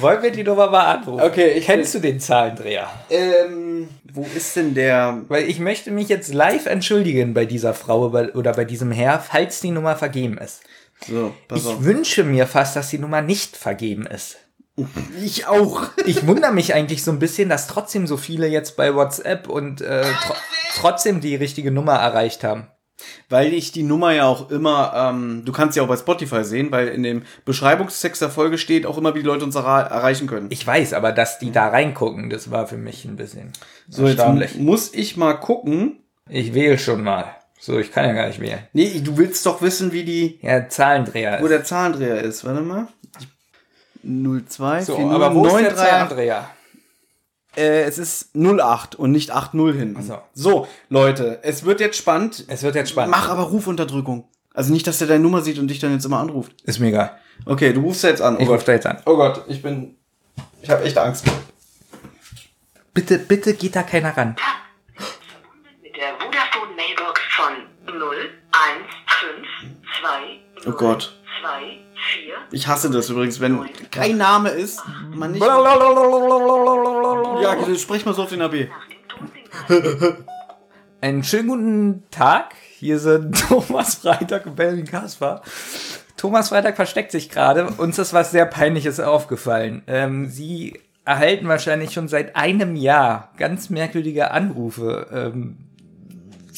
Wollen 0.00 0.22
wir 0.22 0.30
die 0.30 0.42
Nummer 0.44 0.70
mal 0.70 0.84
anrufen? 0.96 1.22
Okay, 1.24 1.52
ich- 1.52 1.64
Kennst 1.66 1.94
du 1.94 1.98
den 1.98 2.20
Zahlendreher? 2.20 2.88
Ähm, 3.10 3.88
wo 4.12 4.26
ist 4.34 4.56
denn 4.56 4.74
der? 4.74 5.22
Weil 5.28 5.44
ich 5.48 5.58
möchte 5.58 5.90
mich 5.90 6.08
jetzt 6.08 6.32
live 6.34 6.66
entschuldigen 6.66 7.34
bei 7.34 7.44
dieser 7.46 7.74
Frau 7.74 8.06
oder 8.06 8.52
bei 8.52 8.64
diesem 8.64 8.90
Herr, 8.92 9.20
falls 9.20 9.60
die 9.60 9.70
Nummer 9.70 9.96
vergeben 9.96 10.38
ist. 10.38 10.62
So, 11.06 11.34
pass 11.48 11.60
Ich 11.60 11.66
auf. 11.66 11.84
wünsche 11.84 12.24
mir 12.24 12.46
fast, 12.46 12.76
dass 12.76 12.88
die 12.90 12.98
Nummer 12.98 13.20
nicht 13.22 13.56
vergeben 13.56 14.06
ist. 14.06 14.38
Ich 15.22 15.46
auch. 15.46 15.84
Ich 16.04 16.26
wundere 16.26 16.52
mich 16.52 16.74
eigentlich 16.74 17.02
so 17.02 17.10
ein 17.10 17.18
bisschen, 17.18 17.48
dass 17.48 17.66
trotzdem 17.66 18.06
so 18.06 18.16
viele 18.18 18.46
jetzt 18.46 18.76
bei 18.76 18.94
WhatsApp 18.94 19.48
und 19.48 19.80
äh, 19.80 20.02
tro 20.02 20.34
trotzdem 20.76 21.20
die 21.22 21.34
richtige 21.34 21.70
Nummer 21.70 21.94
erreicht 21.94 22.44
haben. 22.44 22.66
Weil 23.28 23.52
ich 23.52 23.72
die 23.72 23.82
Nummer 23.82 24.12
ja 24.12 24.24
auch 24.26 24.50
immer, 24.50 24.92
ähm, 24.94 25.42
du 25.44 25.52
kannst 25.52 25.74
sie 25.74 25.80
auch 25.80 25.88
bei 25.88 25.96
Spotify 25.96 26.44
sehen, 26.44 26.70
weil 26.70 26.88
in 26.88 27.02
dem 27.02 27.22
Beschreibungstext 27.44 28.22
der 28.22 28.30
Folge 28.30 28.56
steht 28.58 28.86
auch 28.86 28.96
immer, 28.98 29.14
wie 29.14 29.20
die 29.20 29.26
Leute 29.26 29.44
uns 29.44 29.54
erreichen 29.54 30.26
können. 30.26 30.46
Ich 30.50 30.66
weiß, 30.66 30.92
aber 30.94 31.12
dass 31.12 31.38
die 31.38 31.50
da 31.52 31.68
reingucken, 31.68 32.30
das 32.30 32.50
war 32.50 32.66
für 32.66 32.78
mich 32.78 33.04
ein 33.04 33.16
bisschen 33.16 33.52
so, 33.88 34.06
jetzt 34.06 34.56
muss 34.58 34.92
ich 34.94 35.16
mal 35.16 35.34
gucken. 35.34 36.00
Ich 36.28 36.54
wähle 36.54 36.78
schon 36.78 37.02
mal. 37.04 37.26
So, 37.58 37.78
ich 37.78 37.90
kann 37.92 38.04
ja 38.04 38.12
gar 38.12 38.26
nicht 38.28 38.40
wählen. 38.40 38.60
Nee, 38.72 39.00
du 39.02 39.16
willst 39.16 39.44
doch 39.46 39.62
wissen, 39.62 39.92
wie 39.92 40.04
die, 40.04 40.38
Ja, 40.42 40.68
Zahlendreher. 40.68 41.38
wo 41.40 41.44
Ist. 41.46 41.50
der 41.50 41.64
Zahlendreher 41.64 42.20
ist. 42.22 42.44
Warte 42.44 42.60
mal. 42.62 42.88
02 44.02 44.82
So, 44.84 44.96
40 44.96 45.12
aber 45.12 45.34
wo 45.34 45.46
ist 45.46 45.52
der 45.52 45.62
938. 45.72 45.76
Zahlendreher? 45.76 46.50
Äh, 47.56 47.82
es 47.84 47.98
ist 47.98 48.30
08 48.36 48.94
und 48.96 49.12
nicht 49.12 49.30
80 49.30 49.74
hinten. 49.74 50.02
so. 50.02 50.18
so, 50.34 50.68
Leute, 50.88 51.38
es 51.42 51.64
wird 51.64 51.80
jetzt 51.80 51.96
spannend. 51.96 52.44
Es 52.48 52.62
wird 52.62 52.74
jetzt 52.74 52.90
spannend. 52.90 53.10
Mach 53.12 53.28
aber 53.28 53.44
Rufunterdrückung. 53.44 54.28
Also 54.54 54.72
nicht, 54.72 54.86
dass 54.86 54.98
der 54.98 55.08
deine 55.08 55.20
Nummer 55.22 55.42
sieht 55.42 55.58
und 55.58 55.68
dich 55.68 55.78
dann 55.80 55.92
jetzt 55.92 56.04
immer 56.06 56.18
anruft. 56.18 56.52
Ist 56.64 56.78
mir 56.78 56.88
egal. 56.88 57.18
Okay, 57.44 57.72
du 57.72 57.80
rufst 57.82 58.02
jetzt 58.04 58.22
an. 58.22 58.36
Oh 58.36 58.40
Ich 58.40 58.46
Gott. 58.46 58.56
rufe 58.56 58.66
da 58.66 58.72
jetzt 58.72 58.86
an. 58.86 59.02
Oh 59.04 59.16
Gott, 59.16 59.44
ich 59.48 59.62
bin. 59.62 59.96
Ich 60.62 60.70
habe 60.70 60.82
echt 60.84 60.96
Angst. 60.98 61.24
Bitte, 62.94 63.18
bitte 63.18 63.52
geht 63.54 63.76
da 63.76 63.82
keiner 63.82 64.16
ran. 64.16 64.36
mit 65.82 65.94
der 65.96 66.14
Vodafone 66.18 66.74
Mailbox 66.74 67.20
von 67.36 67.52
0152 67.86 70.66
Oh 70.66 70.72
Gott. 70.72 71.12
24 71.42 71.75
Ich 72.50 72.68
hasse 72.68 72.90
das 72.90 73.10
übrigens, 73.10 73.40
wenn 73.40 73.60
kein 73.90 74.16
Name 74.16 74.50
ist, 74.50 74.82
man 75.14 75.32
nicht. 75.32 75.42
Ja, 77.42 77.56
sprich 77.76 78.06
mal 78.06 78.14
so 78.14 78.22
auf 78.22 78.28
den 78.30 78.42
AB. 78.42 78.68
Einen 81.00 81.24
schönen 81.24 81.48
guten 81.48 82.02
Tag. 82.10 82.54
Hier 82.78 82.98
sind 82.98 83.38
Thomas 83.48 83.96
Freitag 83.96 84.46
und 84.46 84.56
Belvin 84.56 84.86
Kaspar. 84.86 85.42
Thomas 86.16 86.48
Freitag 86.48 86.76
versteckt 86.76 87.10
sich 87.10 87.28
gerade. 87.28 87.68
Uns 87.78 87.98
ist 87.98 88.12
was 88.12 88.30
sehr 88.30 88.46
Peinliches 88.46 89.00
aufgefallen. 89.00 89.82
Ähm, 89.86 90.28
Sie 90.28 90.80
erhalten 91.04 91.48
wahrscheinlich 91.48 91.92
schon 91.92 92.08
seit 92.08 92.36
einem 92.36 92.74
Jahr 92.74 93.32
ganz 93.36 93.70
merkwürdige 93.70 94.30
Anrufe. 94.30 95.06
Ähm, 95.12 95.58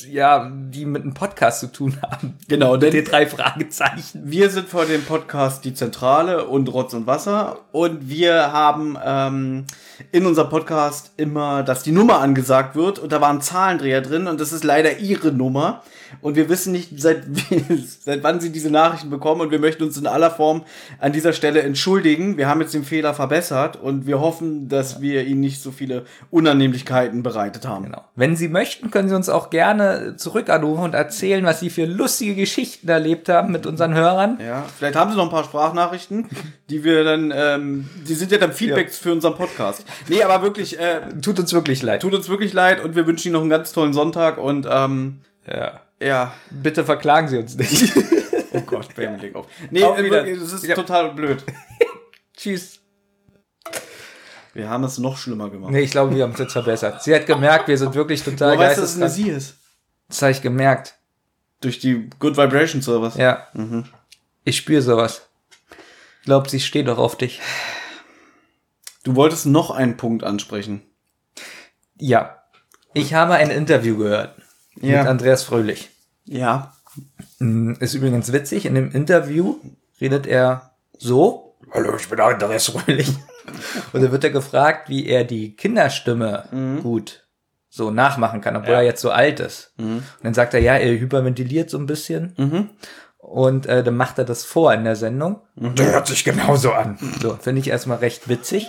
ja, 0.07 0.51
die 0.53 0.85
mit 0.85 1.03
einem 1.03 1.15
Podcast 1.15 1.61
zu 1.61 1.73
tun 1.73 1.97
haben. 2.03 2.39
Genau, 2.49 2.77
denn 2.77 2.93
den 2.93 3.05
drei 3.05 3.27
Fragezeichen. 3.27 4.23
wir 4.25 4.51
sind 4.51 4.69
vor 4.69 4.85
dem 4.85 5.05
Podcast 5.05 5.65
Die 5.65 5.75
Zentrale 5.75 6.47
und 6.47 6.73
Rotz 6.73 6.95
und 6.95 7.07
Wasser 7.07 7.61
und 7.73 8.09
wir 8.09 8.53
haben 8.53 8.97
ähm, 9.05 9.65
in 10.13 10.27
unserem 10.27 10.49
Podcast 10.49 11.13
immer, 11.17 11.63
dass 11.63 11.83
die 11.83 11.93
Nummer 11.93 12.21
angesagt 12.21 12.77
wird 12.77 12.99
und 12.99 13.13
da 13.13 13.21
war 13.21 13.31
ein 13.31 13.41
Zahlendreher 13.41 14.01
drin 14.01 14.27
und 14.27 14.41
das 14.41 14.53
ist 14.53 14.65
leider 14.65 14.99
ihre 14.99 15.33
Nummer 15.33 15.83
und 16.21 16.37
wir 16.37 16.49
wissen 16.49 16.73
nicht, 16.73 17.01
seit, 17.01 17.25
seit 18.01 18.23
wann 18.23 18.41
sie 18.41 18.51
diese 18.51 18.71
Nachrichten 18.71 19.11
bekommen 19.11 19.41
und 19.41 19.51
wir 19.51 19.59
möchten 19.59 19.83
uns 19.83 19.97
in 19.97 20.07
aller 20.07 20.31
Form 20.31 20.65
an 20.99 21.13
dieser 21.13 21.33
Stelle 21.33 21.63
entschuldigen. 21.63 22.37
Wir 22.37 22.49
haben 22.49 22.61
jetzt 22.61 22.75
den 22.75 22.85
Fehler 22.85 23.15
verbessert 23.15 23.77
und 23.77 24.07
wir 24.07 24.21
hoffen, 24.21 24.69
dass 24.69 25.01
wir 25.01 25.25
ihnen 25.27 25.41
nicht 25.41 25.61
so 25.63 25.71
viele 25.71 26.05
Unannehmlichkeiten 26.31 27.23
bereitet 27.23 27.67
haben. 27.67 27.85
Genau. 27.85 28.05
Wenn 28.17 28.37
Sie 28.37 28.49
möchten, 28.49 28.91
können 28.91 29.09
Sie 29.09 29.15
uns 29.15 29.29
auch 29.29 29.51
gerne 29.51 30.17
zurück 30.17 30.49
anrufen 30.51 30.85
und 30.85 30.95
erzählen, 30.95 31.45
was 31.45 31.61
Sie 31.61 31.71
für 31.71 31.85
lustige 31.85 32.35
Geschichten 32.35 32.89
erlebt 32.89 33.29
haben 33.29 33.53
mit 33.53 33.67
unseren 33.67 33.95
Hörern. 33.95 34.39
Ja, 34.45 34.65
vielleicht 34.77 34.97
haben 34.97 35.11
sie 35.11 35.17
noch 35.17 35.25
ein 35.25 35.31
paar 35.31 35.45
Sprachnachrichten, 35.45 36.27
die 36.71 36.85
wir 36.85 37.05
dann, 37.05 37.33
ähm, 37.35 37.89
die 38.09 38.15
sind 38.15 38.33
ja 38.33 38.39
dann 38.39 38.53
Feedbacks 38.53 38.99
für 38.99 39.13
unseren 39.13 39.35
Podcast. 39.35 39.85
Nee, 40.09 40.23
aber 40.23 40.43
wirklich, 40.43 40.79
äh, 40.79 41.01
Tut 41.21 41.39
uns 41.39 41.53
wirklich 41.53 41.83
leid. 41.83 42.03
tut 42.03 42.15
uns 42.15 42.29
wirklich 42.29 42.53
leid 42.53 42.83
und 42.85 42.97
wir 42.97 43.07
wünschen 43.07 43.29
Ihnen 43.29 43.35
noch 43.35 43.41
einen 43.43 43.51
ganz 43.51 43.73
tollen 43.73 43.93
Sonntag 43.93 44.39
und 44.39 44.67
ähm, 44.71 45.21
Ja. 45.47 45.81
Ja. 46.01 46.33
Bitte 46.51 46.85
verklagen 46.85 47.29
Sie 47.29 47.39
uns 47.39 47.57
nicht. 47.57 47.93
Oh 48.51 48.63
Gott, 48.63 48.95
Bam, 48.95 49.17
leg 49.21 49.35
auf. 49.35 49.47
Nee, 49.71 49.83
Auf 49.85 49.99
äh, 49.99 50.05
wieder- 50.05 50.25
das 50.25 50.55
ist 50.55 50.65
Ja. 50.65 50.75
total 50.75 51.13
blöd. 51.13 51.45
Tschüss. 52.37 52.81
Wir 54.55 54.71
haben 54.71 54.85
es 54.85 54.97
noch 54.97 55.19
schlimmer 55.19 55.51
gemacht. 55.51 55.71
Nee, 55.71 55.83
ich 55.83 55.91
glaube, 55.91 56.17
wir 56.17 56.23
haben 56.23 56.33
es 56.33 56.39
jetzt 56.39 56.53
verbessert. 56.55 57.03
Sie 57.03 57.15
hat 57.15 57.27
gemerkt, 57.27 57.69
wir 57.69 57.77
sind 57.77 57.95
wirklich 57.95 58.23
total 58.25 58.57
Woher 58.57 58.69
weißt 58.71 58.79
du, 58.79 58.83
dass 58.83 58.91
es 58.93 58.97
eine. 59.03 59.11
Sie 59.11 59.29
ist? 59.29 59.59
Das 60.09 60.23
habe 60.23 60.33
ich 60.33 60.41
gemerkt. 60.41 60.95
Durch 61.61 61.79
die 61.79 62.09
Good 62.19 62.39
Vibrations 62.39 62.89
oder 62.89 63.03
was? 63.03 63.17
Ja. 63.17 63.49
Ich 64.45 64.57
spüre 64.57 64.81
sowas. 64.81 65.29
Glaubt, 66.25 66.49
sie 66.49 66.61
steht 66.61 66.89
doch 66.89 66.99
auf 66.99 67.19
dich. 67.19 67.41
Du 69.05 69.15
wolltest 69.15 69.45
noch 69.45 69.71
einen 69.71 69.99
Punkt 69.99 70.25
ansprechen. 70.25 70.83
Ja. 71.99 72.43
Ich 72.95 73.13
habe 73.13 73.35
ein 73.35 73.51
Interview 73.51 73.99
gehört 73.99 74.41
Ja. 74.81 74.99
mit 75.03 75.09
Andreas 75.09 75.43
Fröhlich. 75.45 75.91
Ja. 76.25 76.75
Mm, 77.39 77.73
Ist 77.81 77.95
übrigens 77.95 78.33
witzig. 78.33 78.67
In 78.67 78.75
dem 78.75 78.91
Interview 78.93 79.57
redet 80.01 80.27
er 80.27 80.73
so. 80.99 81.57
Hallo, 81.73 81.97
ich 81.97 82.09
bin 82.09 82.21
Andreas 82.21 82.67
Fröhlich. 82.69 83.09
Und 83.93 84.03
dann 84.03 84.13
wird 84.13 84.25
er 84.25 84.31
gefragt, 84.31 84.89
wie 84.89 85.07
er 85.07 85.25
die 85.25 85.57
Kinderstimme 85.57 86.81
gut 86.83 87.25
so 87.71 87.91
nachmachen 87.91 88.41
kann, 88.41 88.57
obwohl 88.57 88.75
er 88.75 88.83
jetzt 88.83 89.01
so 89.01 89.11
alt 89.11 89.41
ist. 89.41 89.73
Und 89.79 90.03
dann 90.23 90.35
sagt 90.35 90.53
er, 90.55 90.61
ja, 90.61 90.77
er 90.77 90.99
hyperventiliert 90.99 91.71
so 91.71 91.79
ein 91.79 91.87
bisschen. 91.87 92.71
Und 93.17 93.67
äh, 93.67 93.83
dann 93.83 93.97
macht 93.97 94.19
er 94.19 94.25
das 94.25 94.45
vor 94.45 94.73
in 94.75 94.85
der 94.85 94.97
Sendung. 94.97 95.41
Und 95.57 95.79
der 95.79 95.93
hört 95.93 96.07
sich 96.07 96.25
genauso 96.25 96.73
an. 96.73 96.99
So, 97.23 97.37
finde 97.37 97.61
ich 97.61 97.69
erstmal 97.69 97.99
recht 97.99 98.29
witzig. 98.29 98.67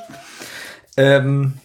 Ähm, 0.98 1.56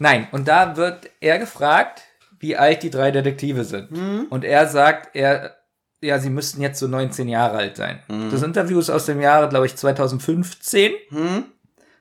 nein, 0.00 0.26
und 0.32 0.48
da 0.48 0.76
wird 0.76 1.10
er 1.20 1.38
gefragt, 1.38 2.02
wie 2.40 2.56
alt 2.56 2.82
die 2.82 2.90
drei 2.90 3.10
Detektive 3.10 3.64
sind. 3.64 3.90
Und 4.30 4.44
er 4.44 4.66
sagt, 4.68 5.14
er, 5.16 5.56
ja, 6.00 6.18
sie 6.18 6.30
müssten 6.30 6.60
jetzt 6.62 6.78
so 6.78 6.86
19 6.86 7.28
Jahre 7.28 7.58
alt 7.58 7.76
sein. 7.76 8.00
Das 8.30 8.42
Interview 8.42 8.78
ist 8.78 8.90
aus 8.90 9.06
dem 9.06 9.20
Jahre, 9.20 9.48
glaube 9.48 9.66
ich, 9.66 9.76
2015. 9.76 10.92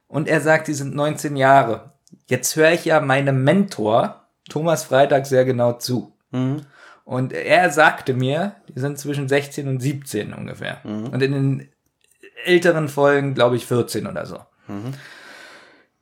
Und 0.08 0.28
er 0.28 0.42
sagt, 0.42 0.68
die 0.68 0.74
sind 0.74 0.96
19 0.96 1.36
Jahre. 1.36 1.94
Jetzt 2.28 2.56
höre 2.56 2.72
ich 2.72 2.86
ja 2.86 3.00
meinem 3.02 3.44
Mentor, 3.44 4.28
Thomas 4.50 4.84
Freitag, 4.86 5.26
sehr 5.26 5.46
genau 5.46 5.74
zu. 5.74 6.14
Und 7.04 7.34
er 7.34 7.70
sagte 7.72 8.14
mir, 8.14 8.56
die 8.70 8.80
sind 8.80 9.00
zwischen 9.00 9.28
16 9.28 9.68
und 9.68 9.80
17 9.80 10.34
ungefähr. 10.34 10.80
Und 10.84 11.22
in 11.22 11.32
den 11.32 11.70
älteren 12.46 12.88
Folgen, 12.90 13.34
glaube 13.34 13.56
ich, 13.56 13.66
14 13.66 14.08
oder 14.08 14.26
so. 14.26 14.40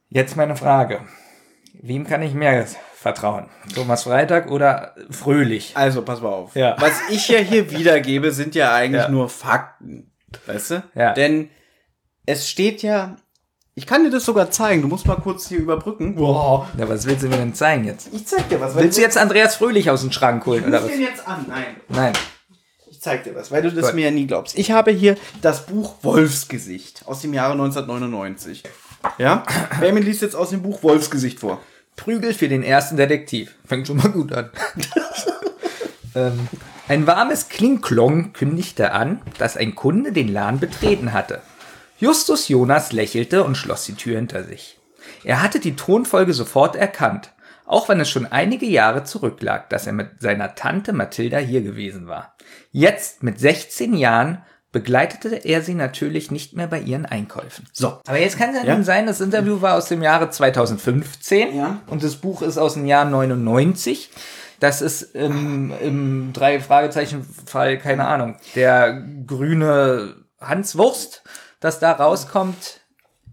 Jetzt 0.10 0.36
meine 0.36 0.56
Frage. 0.56 1.02
Wem 1.82 2.06
kann 2.06 2.22
ich 2.22 2.34
mehr 2.34 2.66
vertrauen? 3.06 3.46
Thomas 3.76 4.04
Freitag 4.04 4.50
oder 4.50 4.96
Fröhlich? 5.12 5.74
Also, 5.76 6.02
pass 6.02 6.22
mal 6.22 6.30
auf. 6.30 6.56
Ja. 6.56 6.76
Was 6.80 6.94
ich 7.12 7.28
ja 7.30 7.38
hier 7.38 7.70
wiedergebe, 7.78 8.32
sind 8.32 8.56
ja 8.56 8.74
eigentlich 8.74 9.04
Ja. 9.04 9.10
nur 9.10 9.30
Fakten. 9.30 10.12
Weißt 10.48 10.72
du? 10.72 10.84
Ja. 10.96 11.14
Denn 11.14 11.50
es 12.26 12.50
steht 12.50 12.82
ja, 12.82 13.16
ich 13.76 13.86
kann 13.86 14.04
dir 14.04 14.10
das 14.10 14.26
sogar 14.26 14.50
zeigen. 14.50 14.82
Du 14.82 14.88
musst 14.88 15.06
mal 15.06 15.18
kurz 15.18 15.48
hier 15.48 15.60
überbrücken. 15.60 16.16
Wow. 16.18 16.66
Ja, 16.80 16.90
was 16.90 17.06
willst 17.06 17.24
du 17.24 17.28
mir 17.28 17.38
denn 17.38 17.54
zeigen 17.54 17.84
jetzt? 17.86 18.10
Ich 18.12 18.26
zeig 18.26 18.50
dir 18.50 18.60
was. 18.60 18.76
Willst 18.76 18.98
du 18.98 19.02
jetzt 19.04 19.18
Andreas 19.20 19.56
Fröhlich 19.58 19.92
aus 19.92 20.02
dem 20.02 20.12
Schrank 20.12 20.44
holen 20.48 20.66
oder 20.66 20.80
Ruf 20.80 20.90
was? 20.90 20.92
den 20.98 21.02
jetzt 21.06 21.28
an? 21.28 21.46
Nein. 21.48 21.76
Nein. 21.90 22.14
Ich 22.90 23.02
zeig 23.02 23.24
dir 23.24 23.36
was, 23.36 23.52
weil 23.52 23.62
du 23.62 23.72
das 23.72 23.86
Gut. 23.88 23.94
mir 23.96 24.06
ja 24.06 24.12
nie 24.12 24.26
glaubst. 24.26 24.58
Ich 24.58 24.72
habe 24.72 24.90
hier 24.90 25.16
das 25.44 25.68
Buch 25.68 25.94
Wolfsgesicht 26.02 27.04
aus 27.06 27.22
dem 27.22 27.34
Jahre 27.36 27.52
1999. 27.52 28.64
Ja? 29.20 29.44
Wer 29.80 29.92
liest 29.94 30.24
jetzt 30.24 30.36
aus 30.36 30.50
dem 30.50 30.64
Buch 30.64 30.82
Wolfsgesicht 30.82 31.40
vor? 31.40 31.62
Prügel 31.96 32.34
für 32.34 32.50
den 32.50 32.64
ersten 32.64 32.98
Detektiv. 32.98 33.56
Fängt 33.66 33.88
schon 33.88 33.98
mal 33.98 34.10
gut 34.10 34.34
an. 34.34 34.50
ähm, 36.16 36.48
ein 36.88 37.08
warmes 37.08 37.50
Klingklong 37.50 38.34
kündigte 38.34 38.92
an, 38.92 39.22
dass 39.38 39.58
ein 39.58 39.76
Kunde 39.76 40.12
den 40.12 40.28
Laden 40.28 40.60
betreten 40.60 41.14
hatte. 41.14 41.42
Justus 41.98 42.48
Jonas 42.48 42.92
lächelte 42.92 43.44
und 43.44 43.56
schloss 43.56 43.86
die 43.86 43.96
Tür 43.96 44.18
hinter 44.18 44.44
sich. 44.44 44.80
Er 45.24 45.42
hatte 45.42 45.60
die 45.60 45.76
Tonfolge 45.76 46.34
sofort 46.34 46.76
erkannt, 46.76 47.32
auch 47.66 47.90
wenn 47.90 48.00
es 48.00 48.10
schon 48.10 48.26
einige 48.26 48.66
Jahre 48.66 49.04
zurücklag, 49.04 49.70
dass 49.70 49.88
er 49.88 49.94
mit 49.94 50.22
seiner 50.22 50.56
Tante 50.56 50.94
Mathilda 50.94 51.38
hier 51.38 51.62
gewesen 51.62 52.08
war. 52.08 52.36
Jetzt, 52.72 53.24
mit 53.24 53.40
16 53.40 53.96
Jahren, 53.96 54.44
begleitete 54.76 55.38
er 55.38 55.62
sie 55.62 55.74
natürlich 55.74 56.32
nicht 56.32 56.54
mehr 56.54 56.68
bei 56.68 56.82
ihren 56.82 57.06
Einkäufen. 57.06 57.66
So. 57.72 58.00
Aber 58.06 58.20
jetzt 58.20 58.38
kann 58.38 58.50
es 58.54 58.62
ja 58.62 58.76
Ja. 58.76 58.84
sein, 58.84 59.06
das 59.08 59.22
Interview 59.22 59.62
war 59.62 59.76
aus 59.76 59.88
dem 59.88 60.04
Jahre 60.04 60.30
2015 60.30 61.56
Ja. 61.56 61.82
und 61.88 62.04
das 62.04 62.18
Buch 62.18 62.42
ist 62.42 62.58
aus 62.58 62.74
dem 62.74 62.86
Jahr 62.86 63.06
99. 63.06 64.10
Das 64.60 64.82
ist 64.82 65.16
im, 65.16 65.72
im 65.82 66.34
drei 66.34 66.60
Fragezeichen 66.60 67.26
Fall 67.46 67.78
keine 67.80 68.06
Ahnung 68.06 68.36
der 68.56 69.02
grüne 69.26 70.16
Hans 70.42 70.78
Wurst, 70.78 71.24
das 71.62 71.80
da 71.80 71.94
rauskommt. 71.94 72.82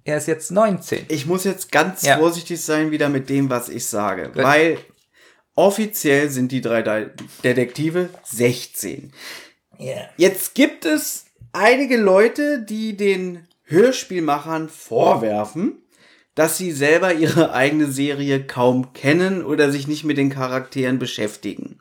Er 0.04 0.18
ist 0.18 0.28
jetzt 0.28 0.52
19. 0.52 1.06
Ich 1.08 1.26
muss 1.26 1.42
jetzt 1.42 1.72
ganz 1.72 2.02
Ja. 2.02 2.18
vorsichtig 2.18 2.60
sein 2.64 2.92
wieder 2.92 3.08
mit 3.08 3.28
dem, 3.28 3.50
was 3.50 3.68
ich 3.68 3.86
sage. 3.88 4.30
Weil 4.34 4.78
offiziell 5.56 6.28
sind 6.30 6.52
die 6.52 6.60
drei 6.60 6.82
De 6.82 7.10
Detektive 7.42 8.10
16. 8.24 9.12
Jetzt 10.16 10.54
gibt 10.54 10.84
es 10.84 11.21
einige 11.52 11.96
Leute, 11.96 12.60
die 12.60 12.96
den 12.96 13.46
Hörspielmachern 13.64 14.68
vorwerfen, 14.68 15.82
dass 16.34 16.58
sie 16.58 16.72
selber 16.72 17.12
ihre 17.14 17.52
eigene 17.54 17.90
Serie 17.90 18.46
kaum 18.46 18.92
kennen 18.92 19.44
oder 19.44 19.70
sich 19.70 19.88
nicht 19.88 20.04
mit 20.04 20.18
den 20.18 20.30
Charakteren 20.30 20.98
beschäftigen. 20.98 21.80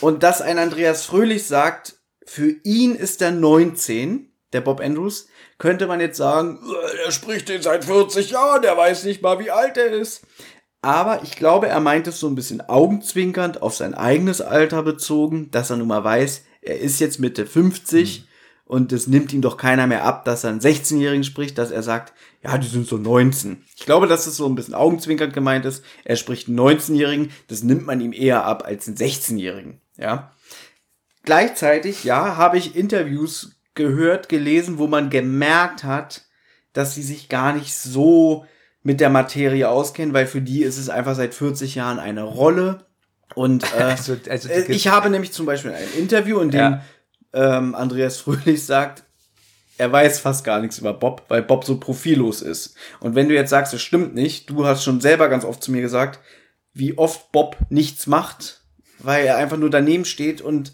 Und 0.00 0.22
dass 0.22 0.42
ein 0.42 0.58
Andreas 0.58 1.04
Fröhlich 1.06 1.46
sagt, 1.46 1.94
für 2.24 2.54
ihn 2.64 2.94
ist 2.94 3.22
er 3.22 3.30
19, 3.30 4.30
der 4.52 4.60
Bob 4.60 4.80
Andrews, 4.80 5.28
könnte 5.58 5.86
man 5.86 6.00
jetzt 6.00 6.16
sagen, 6.18 6.58
"Äh, 6.66 7.04
er 7.06 7.12
spricht 7.12 7.48
den 7.48 7.62
seit 7.62 7.84
40 7.84 8.30
Jahren, 8.30 8.62
der 8.62 8.76
weiß 8.76 9.04
nicht 9.04 9.22
mal, 9.22 9.38
wie 9.38 9.50
alt 9.50 9.76
er 9.76 9.92
ist. 9.92 10.22
Aber 10.82 11.22
ich 11.22 11.36
glaube, 11.36 11.68
er 11.68 11.80
meint 11.80 12.06
es 12.06 12.20
so 12.20 12.28
ein 12.28 12.34
bisschen 12.34 12.60
augenzwinkernd 12.60 13.62
auf 13.62 13.74
sein 13.74 13.94
eigenes 13.94 14.40
Alter 14.40 14.82
bezogen, 14.82 15.50
dass 15.50 15.70
er 15.70 15.76
nun 15.76 15.88
mal 15.88 16.04
weiß, 16.04 16.44
er 16.60 16.78
ist 16.80 17.00
jetzt 17.00 17.18
Mitte 17.18 17.46
50 17.46 18.25
und 18.66 18.92
es 18.92 19.06
nimmt 19.06 19.32
ihm 19.32 19.40
doch 19.42 19.56
keiner 19.56 19.86
mehr 19.86 20.04
ab, 20.04 20.24
dass 20.24 20.44
er 20.44 20.50
einen 20.50 20.60
16-Jährigen 20.60 21.24
spricht, 21.24 21.56
dass 21.56 21.70
er 21.70 21.82
sagt, 21.82 22.12
ja, 22.42 22.58
die 22.58 22.66
sind 22.66 22.86
so 22.86 22.98
19. 22.98 23.64
Ich 23.76 23.86
glaube, 23.86 24.06
dass 24.06 24.26
es 24.26 24.36
so 24.36 24.46
ein 24.46 24.54
bisschen 24.54 24.74
augenzwinkernd 24.74 25.32
gemeint 25.32 25.64
ist. 25.64 25.82
Er 26.04 26.16
spricht 26.16 26.48
einen 26.48 26.58
19-Jährigen, 26.60 27.30
das 27.48 27.62
nimmt 27.62 27.86
man 27.86 28.00
ihm 28.00 28.12
eher 28.12 28.44
ab 28.44 28.64
als 28.66 28.86
einen 28.86 28.96
16-Jährigen, 28.96 29.80
ja. 29.96 30.30
Gleichzeitig, 31.24 32.04
ja, 32.04 32.36
habe 32.36 32.58
ich 32.58 32.76
Interviews 32.76 33.56
gehört, 33.74 34.28
gelesen, 34.28 34.78
wo 34.78 34.86
man 34.86 35.10
gemerkt 35.10 35.82
hat, 35.84 36.22
dass 36.72 36.94
sie 36.94 37.02
sich 37.02 37.28
gar 37.28 37.52
nicht 37.52 37.74
so 37.74 38.46
mit 38.82 39.00
der 39.00 39.10
Materie 39.10 39.68
auskennen, 39.68 40.14
weil 40.14 40.26
für 40.26 40.40
die 40.40 40.62
ist 40.62 40.78
es 40.78 40.88
einfach 40.88 41.16
seit 41.16 41.34
40 41.34 41.74
Jahren 41.74 41.98
eine 41.98 42.22
Rolle. 42.22 42.86
Und 43.34 43.64
äh, 43.74 43.82
Also- 43.82 44.16
also 44.28 44.48
äh, 44.48 44.70
ich 44.70 44.88
habe 44.88 45.10
nämlich 45.10 45.32
zum 45.32 45.46
Beispiel 45.46 45.72
ein 45.72 45.88
Interview, 45.98 46.38
in 46.40 46.50
dem 46.52 46.60
Ja. 46.60 46.82
Ähm, 47.36 47.74
Andreas 47.74 48.16
Fröhlich 48.16 48.64
sagt, 48.64 49.04
er 49.78 49.92
weiß 49.92 50.20
fast 50.20 50.42
gar 50.42 50.60
nichts 50.60 50.78
über 50.78 50.94
Bob, 50.94 51.24
weil 51.28 51.42
Bob 51.42 51.64
so 51.64 51.78
profillos 51.78 52.40
ist. 52.40 52.74
Und 52.98 53.14
wenn 53.14 53.28
du 53.28 53.34
jetzt 53.34 53.50
sagst, 53.50 53.74
es 53.74 53.82
stimmt 53.82 54.14
nicht, 54.14 54.48
du 54.48 54.66
hast 54.66 54.82
schon 54.82 55.00
selber 55.00 55.28
ganz 55.28 55.44
oft 55.44 55.62
zu 55.62 55.70
mir 55.70 55.82
gesagt, 55.82 56.18
wie 56.72 56.96
oft 56.96 57.30
Bob 57.32 57.56
nichts 57.68 58.06
macht, 58.06 58.62
weil 58.98 59.26
er 59.26 59.36
einfach 59.36 59.58
nur 59.58 59.70
daneben 59.70 60.06
steht 60.06 60.40
und 60.40 60.72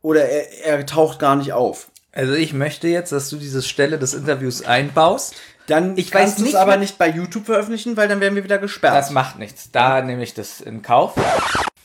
oder 0.00 0.24
er, 0.28 0.64
er 0.64 0.86
taucht 0.86 1.18
gar 1.18 1.36
nicht 1.36 1.52
auf. 1.52 1.90
Also 2.12 2.34
ich 2.34 2.52
möchte 2.52 2.88
jetzt, 2.88 3.12
dass 3.12 3.28
du 3.28 3.36
diese 3.36 3.62
Stelle 3.62 3.98
des 3.98 4.14
Interviews 4.14 4.62
einbaust. 4.62 5.34
Dann 5.66 5.96
Ich 5.96 6.10
kannst 6.10 6.40
du 6.40 6.46
es 6.46 6.54
aber 6.54 6.76
nicht 6.76 6.98
bei 6.98 7.08
YouTube 7.08 7.46
veröffentlichen, 7.46 7.96
weil 7.96 8.08
dann 8.08 8.20
werden 8.20 8.34
wir 8.34 8.44
wieder 8.44 8.58
gesperrt. 8.58 8.96
Das 8.96 9.10
macht 9.10 9.38
nichts. 9.38 9.70
Da 9.70 10.02
nehme 10.02 10.22
ich 10.22 10.34
das 10.34 10.60
in 10.60 10.82
Kauf. 10.82 11.14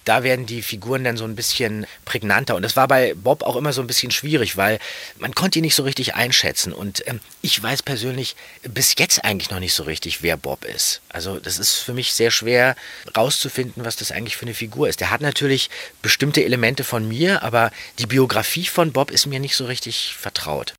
Da 0.06 0.24
werden 0.24 0.46
die 0.46 0.62
Figuren 0.62 1.04
dann 1.04 1.18
so 1.18 1.26
ein 1.26 1.36
bisschen 1.36 1.86
prägnanter. 2.06 2.56
Und 2.56 2.62
das 2.62 2.76
war 2.76 2.88
bei 2.88 3.14
Bob 3.16 3.44
auch 3.44 3.56
immer 3.56 3.74
so 3.74 3.82
ein 3.82 3.88
bisschen 3.88 4.12
schwierig, 4.12 4.56
weil 4.56 4.80
man 5.18 5.36
konnte 5.36 5.60
ihn 5.60 5.64
nicht 5.64 5.76
so 5.76 5.84
richtig 5.84 6.16
einschätzen. 6.16 6.72
Und 6.72 7.06
ähm, 7.08 7.20
ich 7.42 7.62
weiß 7.62 7.84
persönlich 7.84 8.36
bis 8.64 8.96
jetzt 8.98 9.26
eigentlich 9.26 9.50
noch 9.50 9.60
nicht 9.60 9.74
so 9.74 9.84
richtig, 9.84 10.22
wer 10.22 10.38
Bob 10.38 10.64
ist. 10.64 11.02
Also 11.10 11.40
das 11.40 11.60
ist 11.60 11.74
für 11.78 11.94
mich 11.94 12.14
sehr 12.14 12.32
schwer 12.32 12.76
rauszufinden, 13.18 13.84
was 13.84 13.96
das 13.96 14.12
eigentlich 14.12 14.38
für 14.38 14.46
eine 14.46 14.54
Figur 14.54 14.88
ist. 14.88 15.00
Der 15.00 15.12
hat 15.12 15.22
natürlich 15.22 15.70
bestimmte 16.02 16.44
Elemente 16.44 16.84
von 16.84 17.08
mir, 17.08 17.44
aber 17.44 17.72
die 18.00 18.06
Biografie 18.06 18.66
von 18.66 18.92
Bob 18.92 19.12
ist 19.12 19.26
mir 19.26 19.40
nicht 19.40 19.56
so 19.56 19.66
richtig 19.66 20.16
vertraut. 20.18 20.76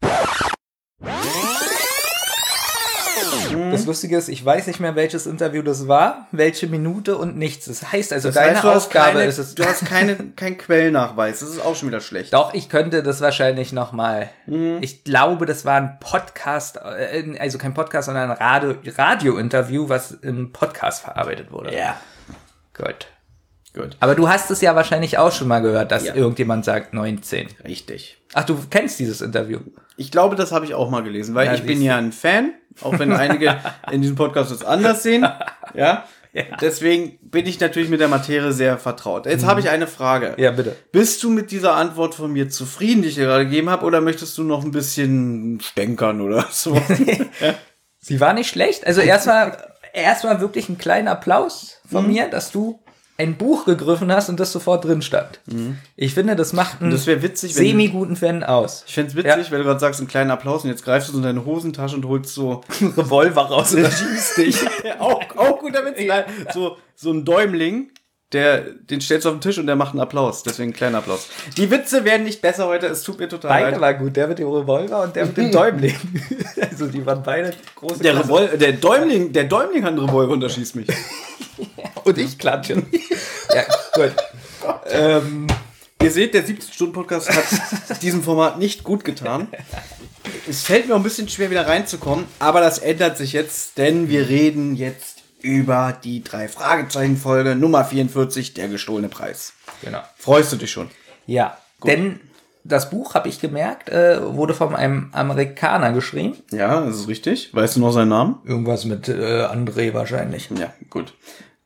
Das 3.70 3.86
Lustige 3.86 4.16
ist, 4.16 4.28
ich 4.28 4.44
weiß 4.44 4.66
nicht 4.66 4.80
mehr, 4.80 4.96
welches 4.96 5.26
Interview 5.26 5.62
das 5.62 5.88
war, 5.88 6.26
welche 6.32 6.66
Minute 6.66 7.16
und 7.16 7.36
nichts. 7.36 7.66
Das 7.66 7.92
heißt 7.92 8.12
also, 8.12 8.28
Das 8.28 8.34
deine 8.34 8.56
heißt, 8.56 8.64
Aufgabe 8.64 9.18
keine, 9.18 9.24
ist 9.24 9.38
es. 9.38 9.54
Du 9.54 9.64
hast 9.64 9.84
keine, 9.84 10.16
keinen 10.36 10.58
Quellnachweis. 10.58 11.40
Das 11.40 11.50
ist 11.50 11.64
auch 11.64 11.76
schon 11.76 11.88
wieder 11.88 12.00
schlecht. 12.00 12.32
Doch, 12.32 12.54
ich 12.54 12.68
könnte 12.68 13.02
das 13.02 13.20
wahrscheinlich 13.20 13.72
nochmal. 13.72 14.30
Mhm. 14.46 14.78
Ich 14.80 15.04
glaube, 15.04 15.46
das 15.46 15.64
war 15.64 15.76
ein 15.76 15.98
Podcast, 16.00 16.78
äh, 16.78 17.36
also 17.38 17.58
kein 17.58 17.74
Podcast, 17.74 18.06
sondern 18.06 18.30
ein 18.30 18.36
Radio, 18.36 18.74
Radio-Interview, 18.96 19.88
was 19.88 20.12
im 20.12 20.52
Podcast 20.52 21.02
verarbeitet 21.02 21.50
wurde. 21.50 21.76
Ja. 21.76 21.96
Gut. 22.76 23.08
Gut. 23.76 23.96
Aber 24.00 24.14
du 24.14 24.28
hast 24.28 24.50
es 24.50 24.60
ja 24.62 24.74
wahrscheinlich 24.74 25.18
auch 25.18 25.30
schon 25.30 25.48
mal 25.48 25.60
gehört, 25.60 25.92
dass 25.92 26.04
Ja. 26.06 26.14
irgendjemand 26.14 26.64
sagt 26.64 26.94
19. 26.94 27.48
Richtig. 27.64 28.16
Ach, 28.34 28.44
du 28.44 28.58
kennst 28.70 28.98
dieses 28.98 29.20
Interview. 29.20 29.60
Ich 29.98 30.10
glaube, 30.10 30.34
das 30.34 30.50
habe 30.50 30.64
ich 30.64 30.74
auch 30.74 30.90
mal 30.90 31.02
gelesen, 31.02 31.34
weil 31.34 31.46
Ja, 31.46 31.54
ich 31.54 31.62
bin 31.62 31.80
ja 31.82 31.96
ein 31.96 32.12
Fan, 32.12 32.54
auch 32.80 32.98
wenn 32.98 33.12
einige 33.12 33.56
in 33.92 34.00
diesem 34.02 34.16
Podcast 34.16 34.50
das 34.50 34.64
anders 34.64 35.02
sehen. 35.02 35.26
Ja. 35.74 36.04
Deswegen 36.60 37.18
bin 37.22 37.46
ich 37.46 37.60
natürlich 37.60 37.88
mit 37.88 38.00
der 38.00 38.08
Materie 38.08 38.52
sehr 38.52 38.76
vertraut. 38.76 39.24
Jetzt 39.24 39.46
habe 39.46 39.60
ich 39.60 39.70
eine 39.70 39.86
Frage. 39.86 40.34
Ja, 40.36 40.50
bitte. 40.50 40.76
Bist 40.92 41.22
du 41.22 41.30
mit 41.30 41.50
dieser 41.50 41.74
Antwort 41.76 42.14
von 42.14 42.30
mir 42.30 42.50
zufrieden, 42.50 43.00
die 43.00 43.08
ich 43.08 43.14
dir 43.14 43.24
gerade 43.24 43.44
gegeben 43.46 43.70
habe, 43.70 43.86
oder 43.86 44.02
möchtest 44.02 44.36
du 44.36 44.42
noch 44.42 44.62
ein 44.62 44.70
bisschen 44.70 45.60
stänkern 45.62 46.20
oder 46.20 46.46
so? 46.50 46.78
Sie 47.98 48.20
war 48.20 48.34
nicht 48.34 48.48
schlecht. 48.50 48.86
Also 48.86 49.00
erstmal 49.02 49.56
erstmal 49.94 50.40
wirklich 50.42 50.68
ein 50.68 50.76
kleiner 50.78 51.12
Applaus 51.12 51.80
von 51.90 52.04
Mhm. 52.06 52.12
mir, 52.12 52.28
dass 52.28 52.50
du 52.52 52.80
ein 53.18 53.37
Buch 53.37 53.64
gegriffen 53.64 54.12
hast 54.12 54.29
und 54.29 54.38
das 54.38 54.52
sofort 54.52 54.85
drin 54.85 55.00
stand. 55.02 55.40
Ich 55.96 56.12
finde, 56.14 56.37
das 56.37 56.52
macht 56.52 56.81
einen 56.83 56.92
Mhm. 56.92 57.07
Wenn 57.07 57.22
semi-guten 57.52 58.16
Fan 58.16 58.44
aus. 58.44 58.85
Ich 58.87 58.94
find's 58.94 59.14
witzig, 59.14 59.50
weil 59.50 59.59
du 59.59 59.64
gerade 59.64 59.81
sagst, 59.81 60.00
einen 60.00 60.09
kleinen 60.09 60.31
Applaus 60.31 60.64
und 60.64 60.70
jetzt 60.70 60.85
greifst 60.85 61.09
du 61.09 61.12
so 61.12 61.18
in 61.18 61.24
deine 61.24 61.44
Hosentasche 61.44 61.96
und 61.96 62.05
holst 62.07 62.35
so 62.35 62.61
Revolver 62.81 63.42
raus 63.42 63.74
und 63.74 63.87
schießt 63.90 64.37
dich. 64.38 64.59
auch, 64.98 65.20
auch 65.37 65.59
guter 65.59 65.85
Witz. 65.85 65.98
So, 66.52 66.76
so 66.94 67.11
ein 67.12 67.24
Däumling, 67.24 67.90
der, 68.32 68.60
den 68.60 69.00
stellst 69.00 69.24
du 69.24 69.28
auf 69.30 69.36
den 69.36 69.40
Tisch 69.40 69.58
und 69.58 69.66
der 69.66 69.76
macht 69.76 69.92
einen 69.92 70.00
Applaus. 70.00 70.42
Deswegen 70.42 70.70
ein 70.70 70.74
kleiner 70.74 70.98
Applaus. 70.98 71.28
Die 71.56 71.70
Witze 71.70 72.04
werden 72.04 72.24
nicht 72.24 72.42
besser 72.42 72.66
heute, 72.66 72.86
es 72.86 73.02
tut 73.02 73.18
mir 73.20 73.28
total 73.28 73.50
Beide 73.50 73.70
leid. 73.78 73.80
waren 73.80 74.04
gut, 74.06 74.16
der 74.16 74.26
mit 74.28 74.38
dem 74.38 74.48
Revolver 74.48 75.02
und 75.02 75.14
der 75.14 75.26
mit 75.26 75.36
dem 75.36 75.50
Däumling. 75.52 75.94
also 76.60 76.86
die 76.86 77.04
waren 77.06 77.22
beide 77.22 77.54
große 77.76 78.02
Der. 78.02 78.18
Revol 78.18 78.48
der 78.58 78.72
Däumling, 78.72 79.32
der 79.32 79.44
Däumling 79.44 79.82
hat 79.84 79.90
einen 79.90 80.00
Revolver 80.00 80.32
und 80.32 80.40
der 80.40 80.48
schießt 80.48 80.74
mich. 80.76 80.88
und 82.04 82.18
ich 82.18 82.36
klatsche. 82.38 82.82
ja, 83.54 83.62
gut. 83.94 84.12
ähm, 84.90 85.46
Ihr 86.02 86.10
seht, 86.10 86.34
der 86.34 86.44
17-Stunden-Podcast 86.46 87.30
hat 87.30 88.02
diesem 88.02 88.22
Format 88.22 88.58
nicht 88.58 88.84
gut 88.84 89.02
getan. 89.02 89.48
Es 90.48 90.62
fällt 90.62 90.86
mir 90.86 90.94
auch 90.94 90.98
ein 90.98 91.02
bisschen 91.02 91.28
schwer, 91.28 91.50
wieder 91.50 91.66
reinzukommen, 91.66 92.26
aber 92.38 92.60
das 92.60 92.78
ändert 92.78 93.16
sich 93.16 93.32
jetzt, 93.32 93.78
denn 93.78 94.08
wir 94.08 94.28
reden 94.28 94.76
jetzt 94.76 95.15
über 95.46 95.96
die 96.02 96.22
drei 96.24 96.48
Fragezeichen-Folge 96.48 97.54
Nummer 97.54 97.85
44, 97.85 98.54
der 98.54 98.68
gestohlene 98.68 99.09
Preis. 99.09 99.52
genau. 99.82 100.00
Freust 100.18 100.52
du 100.52 100.56
dich 100.56 100.70
schon? 100.72 100.90
Ja, 101.26 101.56
denn 101.87 102.20
das 102.64 102.90
Buch, 102.90 103.14
habe 103.14 103.28
ich 103.28 103.40
gemerkt, 103.40 103.88
äh, 103.90 104.18
wurde 104.35 104.52
von 104.52 104.74
einem 104.74 105.11
Amerikaner 105.12 105.92
geschrieben. 105.92 106.37
Ja, 106.50 106.80
das 106.80 106.96
ist 106.96 107.09
richtig. 107.09 107.54
Weißt 107.54 107.76
du 107.76 107.80
noch 107.80 107.92
seinen 107.92 108.09
Namen? 108.09 108.38
Irgendwas 108.44 108.85
mit 108.85 109.09
äh, 109.09 109.44
André 109.44 109.94
wahrscheinlich. 109.94 110.50
Ja, 110.59 110.72
gut. 110.90 111.14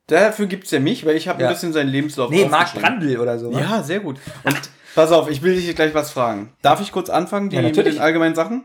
Dafür 0.09 0.47
gibt's 0.47 0.71
ja 0.73 0.81
mich, 0.81 1.07
weil 1.07 1.16
ich 1.16 1.27
habe 1.29 1.40
Ja. 1.40 1.49
ein 1.49 1.55
bisschen 1.55 1.73
seinen 1.73 1.88
Lebenslauf 1.88 2.31
Nee, 2.31 2.45
Marc 2.47 2.66
aufgeschrieben. 2.75 2.99
Brandl 2.99 3.16
oder 3.19 3.38
so. 3.38 3.51
Ja, 3.53 3.83
sehr 3.83 4.01
gut. 4.01 4.19
Und 4.45 4.59
pass 4.95 5.11
auf, 5.12 5.31
ich 5.31 5.40
will 5.43 5.55
dich 5.55 5.75
gleich 5.75 5.95
was 5.95 6.11
fragen. 6.11 6.53
Darf 6.62 6.81
ich 6.83 6.93
kurz 6.93 7.09
anfangen, 7.09 7.49
die 7.49 7.57
Ja, 7.57 7.62
mit 7.62 7.77
den 7.77 7.99
allgemeinen 7.99 8.35
Sachen? 8.35 8.64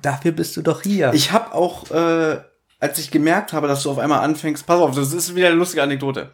Dafür 0.00 0.32
bist 0.32 0.56
du 0.56 0.62
doch 0.62 0.82
hier. 0.82 1.12
Ich 1.12 1.32
habe 1.32 1.52
auch, 1.54 1.90
äh, 1.90 2.38
als 2.82 2.98
ich 2.98 3.10
gemerkt 3.10 3.52
habe, 3.52 3.68
dass 3.68 3.82
du 3.84 3.90
auf 3.90 3.98
einmal 3.98 4.20
anfängst, 4.20 4.66
pass 4.66 4.80
auf, 4.80 4.94
das 4.94 5.12
ist 5.14 5.34
wieder 5.34 5.46
eine 5.46 5.56
lustige 5.56 5.82
Anekdote. 5.82 6.30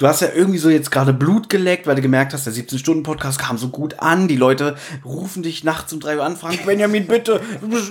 Du 0.00 0.06
hast 0.06 0.20
ja 0.20 0.28
irgendwie 0.32 0.58
so 0.58 0.70
jetzt 0.70 0.92
gerade 0.92 1.12
Blut 1.12 1.48
geleckt, 1.48 1.88
weil 1.88 1.96
du 1.96 2.02
gemerkt 2.02 2.32
hast, 2.32 2.46
der 2.46 2.52
17-Stunden-Podcast 2.52 3.36
kam 3.40 3.58
so 3.58 3.66
gut 3.70 3.96
an. 3.98 4.28
Die 4.28 4.36
Leute 4.36 4.76
rufen 5.04 5.42
dich 5.42 5.64
nachts 5.64 5.92
um 5.92 5.98
drei 5.98 6.16
Uhr 6.18 6.22
an, 6.24 6.36
fragen, 6.36 6.56
Benjamin, 6.66 7.08
bitte, 7.08 7.40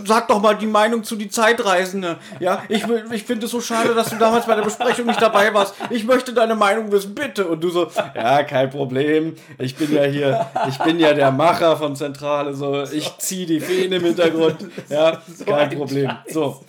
sag 0.06 0.30
doch 0.30 0.42
mal 0.42 0.54
die 0.54 0.68
Meinung 0.68 1.04
zu 1.04 1.18
die 1.18 1.28
Zeitreisende. 1.28 2.16
Ja, 2.40 2.64
ich, 2.70 2.88
will- 2.88 3.04
ich 3.12 3.24
finde 3.26 3.48
es 3.48 3.52
so 3.52 3.60
schade, 3.60 3.94
dass 3.94 4.10
du 4.12 4.16
damals 4.16 4.46
bei 4.46 4.56
der 4.56 4.62
Besprechung 4.64 5.06
nicht 5.06 5.22
dabei 5.22 5.54
warst. 5.54 5.74
Ich 5.90 6.06
möchte 6.06 6.32
deine 6.32 6.56
Meinung 6.56 6.90
wissen, 6.94 7.14
bitte. 7.14 7.46
Und 7.46 7.62
du 7.62 7.70
so, 7.70 7.92
ja, 8.16 8.44
kein 8.44 8.70
Problem. 8.70 9.36
Ich 9.58 9.76
bin 9.76 9.94
ja 9.94 10.04
hier, 10.04 10.48
ich 10.70 10.78
bin 10.78 11.00
ja 11.00 11.14
der 11.14 11.32
Macher 11.32 11.76
von 11.76 11.98
Zentrale. 11.98 12.54
So, 12.54 12.84
ich 12.84 13.18
ziehe 13.18 13.46
die 13.46 13.60
Fäden 13.60 13.92
im 13.92 14.06
Hintergrund. 14.06 14.56
Ja, 14.88 15.22
kein 15.46 15.72
Problem. 15.72 16.10
So. 16.30 16.62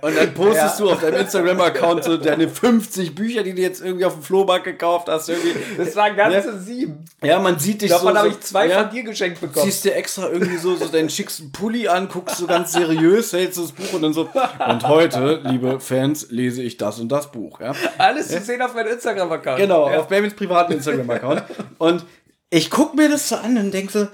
Und 0.00 0.16
dann 0.16 0.34
postest 0.34 0.78
Ja. 0.78 0.84
du 0.86 0.90
auf 0.92 1.00
deinem 1.00 1.20
Instagram-Account 1.20 2.04
so 2.04 2.16
deine 2.16 2.48
50 2.48 3.14
Bücher, 3.14 3.42
die 3.42 3.54
du 3.54 3.62
jetzt 3.62 3.80
irgendwie 3.82 4.04
auf 4.04 4.14
dem 4.14 4.22
Flohmarkt 4.22 4.64
gekauft 4.64 5.08
hast. 5.08 5.28
Irgendwie. 5.28 5.54
das 5.76 5.94
waren 5.96 6.16
ganze 6.16 6.48
Ja. 6.50 6.58
sieben. 6.58 7.04
Ja, 7.22 7.38
man 7.38 7.58
sieht 7.58 7.82
dich 7.82 7.90
Davon 7.90 8.12
so. 8.12 8.18
habe 8.18 8.30
so 8.30 8.36
ich 8.36 8.40
zwei 8.44 8.66
ja, 8.68 8.82
von 8.82 8.90
dir 8.94 9.02
geschenkt 9.02 9.40
bekommen. 9.40 9.64
Ziehst 9.64 9.84
dir 9.84 9.94
extra 9.94 10.28
irgendwie 10.28 10.56
so, 10.56 10.76
so 10.76 10.86
deinen 10.86 11.10
schicksten 11.10 11.52
Pulli 11.52 11.88
an, 11.88 12.08
guckst 12.08 12.36
so 12.38 12.46
ganz 12.46 12.72
seriös, 12.72 13.32
hältst 13.32 13.58
das 13.58 13.72
Buch 13.72 13.92
und 13.92 14.02
dann 14.02 14.12
so. 14.12 14.28
Und 14.68 14.88
heute, 14.88 15.40
liebe 15.44 15.80
Fans, 15.80 16.26
lese 16.30 16.62
ich 16.62 16.76
das 16.76 16.98
und 17.00 17.10
das 17.10 17.30
Buch. 17.30 17.60
Ja? 17.60 17.72
Alles 17.98 18.28
zu 18.28 18.40
sehen 18.40 18.62
auf 18.62 18.74
meinem 18.74 18.92
Instagram-Account. 18.92 19.58
Genau, 19.58 19.84
auf 19.88 20.08
Babys 20.08 20.34
privaten 20.34 20.72
Instagram-Account. 20.72 21.42
Und 21.78 22.04
ich 22.50 22.70
guck 22.70 22.94
mir 22.94 23.08
das 23.08 23.28
so 23.28 23.36
an 23.36 23.56
und 23.58 23.72
denk 23.72 23.90
so, 23.90 24.06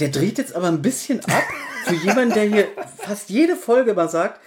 der 0.00 0.08
dreht 0.08 0.38
jetzt 0.38 0.54
aber 0.56 0.68
ein 0.68 0.80
bisschen 0.82 1.20
ab 1.26 1.42
für 1.84 1.94
jemanden, 1.94 2.34
der 2.34 2.44
hier 2.44 2.68
fast 2.98 3.28
jede 3.30 3.54
Folge 3.54 3.92
mal 3.94 4.08
sagt, 4.08 4.40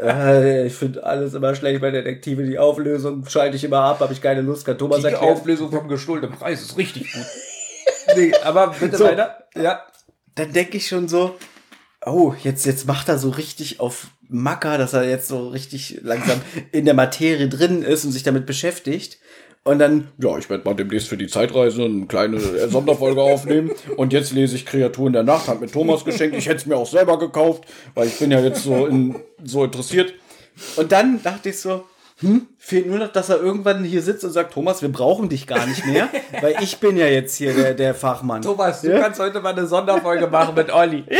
äh, 0.00 0.66
ich 0.66 0.74
finde 0.74 1.04
alles 1.04 1.34
immer 1.34 1.54
schlecht 1.54 1.80
bei 1.80 1.90
Detektive, 1.90 2.44
die 2.44 2.58
Auflösung 2.58 3.26
schalte 3.28 3.56
ich 3.56 3.64
immer 3.64 3.80
ab, 3.80 4.00
habe 4.00 4.12
ich 4.12 4.20
keine 4.22 4.40
Lust, 4.40 4.64
kann 4.64 4.78
Thomas 4.78 5.00
Die 5.00 5.06
erklären. 5.06 5.32
Auflösung 5.34 5.70
vom 5.70 5.88
gestohlenen 5.88 6.32
Preis 6.32 6.62
ist 6.62 6.76
richtig 6.76 7.12
gut. 7.12 7.26
nee, 8.16 8.32
aber 8.44 8.74
bitte 8.78 8.96
So. 8.96 9.04
weiter. 9.04 9.44
Ja. 9.54 9.82
Dann 10.34 10.52
denke 10.52 10.78
ich 10.78 10.88
schon 10.88 11.08
so, 11.08 11.36
oh, 12.06 12.34
jetzt, 12.42 12.64
jetzt 12.66 12.86
macht 12.86 13.08
er 13.08 13.18
so 13.18 13.30
richtig 13.30 13.80
auf 13.80 14.06
Macker, 14.28 14.78
dass 14.78 14.94
er 14.94 15.04
jetzt 15.08 15.28
so 15.28 15.48
richtig 15.48 16.00
langsam 16.02 16.40
in 16.72 16.86
der 16.86 16.94
Materie 16.94 17.48
drin 17.48 17.82
ist 17.82 18.04
und 18.04 18.12
sich 18.12 18.22
damit 18.22 18.46
beschäftigt. 18.46 19.18
Und 19.64 19.78
dann, 19.78 20.08
ja, 20.18 20.36
ich 20.38 20.50
werde 20.50 20.64
mal 20.64 20.74
demnächst 20.74 21.08
für 21.08 21.16
die 21.16 21.28
Zeitreise 21.28 21.84
eine 21.84 22.06
kleine 22.06 22.40
Sonderfolge 22.68 23.22
aufnehmen. 23.22 23.70
Und 23.96 24.12
jetzt 24.12 24.32
lese 24.32 24.56
ich 24.56 24.66
Kreaturen 24.66 25.12
der 25.12 25.22
Nacht, 25.22 25.46
hat 25.46 25.60
mir 25.60 25.68
Thomas 25.68 26.04
geschenkt. 26.04 26.36
Ich 26.36 26.46
hätte 26.46 26.56
es 26.56 26.66
mir 26.66 26.76
auch 26.76 26.86
selber 26.86 27.18
gekauft, 27.18 27.64
weil 27.94 28.08
ich 28.08 28.18
bin 28.18 28.32
ja 28.32 28.40
jetzt 28.40 28.64
so, 28.64 28.86
in, 28.86 29.14
so 29.44 29.62
interessiert. 29.62 30.14
Und 30.76 30.90
dann 30.90 31.22
dachte 31.22 31.50
ich 31.50 31.60
so, 31.60 31.84
hm, 32.18 32.46
fehlt 32.58 32.88
nur 32.88 32.98
noch, 32.98 33.12
dass 33.12 33.28
er 33.28 33.40
irgendwann 33.40 33.84
hier 33.84 34.02
sitzt 34.02 34.24
und 34.24 34.32
sagt, 34.32 34.52
Thomas, 34.52 34.82
wir 34.82 34.90
brauchen 34.90 35.28
dich 35.28 35.46
gar 35.46 35.66
nicht 35.66 35.86
mehr, 35.86 36.08
weil 36.40 36.56
ich 36.60 36.78
bin 36.78 36.96
ja 36.96 37.06
jetzt 37.06 37.36
hier 37.36 37.54
der, 37.54 37.74
der 37.74 37.94
Fachmann. 37.94 38.42
Thomas, 38.42 38.82
du 38.82 38.90
kannst 39.00 39.20
heute 39.20 39.40
mal 39.40 39.52
eine 39.52 39.66
Sonderfolge 39.66 40.26
machen 40.26 40.54
mit 40.54 40.72
Olli. 40.72 41.04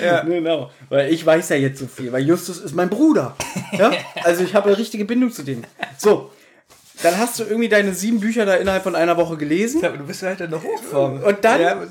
Ja. 0.00 0.20
Genau, 0.20 0.70
weil 0.90 1.12
ich 1.12 1.26
weiß 1.26 1.48
ja 1.48 1.56
jetzt 1.56 1.80
so 1.80 1.88
viel, 1.88 2.12
weil 2.12 2.22
Justus 2.22 2.58
ist 2.60 2.72
mein 2.72 2.88
Bruder. 2.88 3.34
Ja? 3.76 3.90
Also 4.22 4.44
ich 4.44 4.54
habe 4.54 4.68
eine 4.68 4.78
richtige 4.78 5.04
Bindung 5.04 5.32
zu 5.32 5.42
dem. 5.42 5.64
So, 5.98 6.30
dann 7.02 7.18
hast 7.18 7.38
du 7.38 7.44
irgendwie 7.44 7.68
deine 7.68 7.94
sieben 7.94 8.20
Bücher 8.20 8.44
da 8.46 8.54
innerhalb 8.54 8.82
von 8.82 8.94
einer 8.94 9.16
Woche 9.16 9.36
gelesen. 9.36 9.84
Aber 9.84 9.96
du 9.96 10.04
bist 10.04 10.22
halt 10.22 10.40
in 10.40 10.50
der 10.50 10.62
Hochform. 10.62 11.22
Und 11.22 11.44
dann, 11.44 11.60
Ja, 11.60 11.82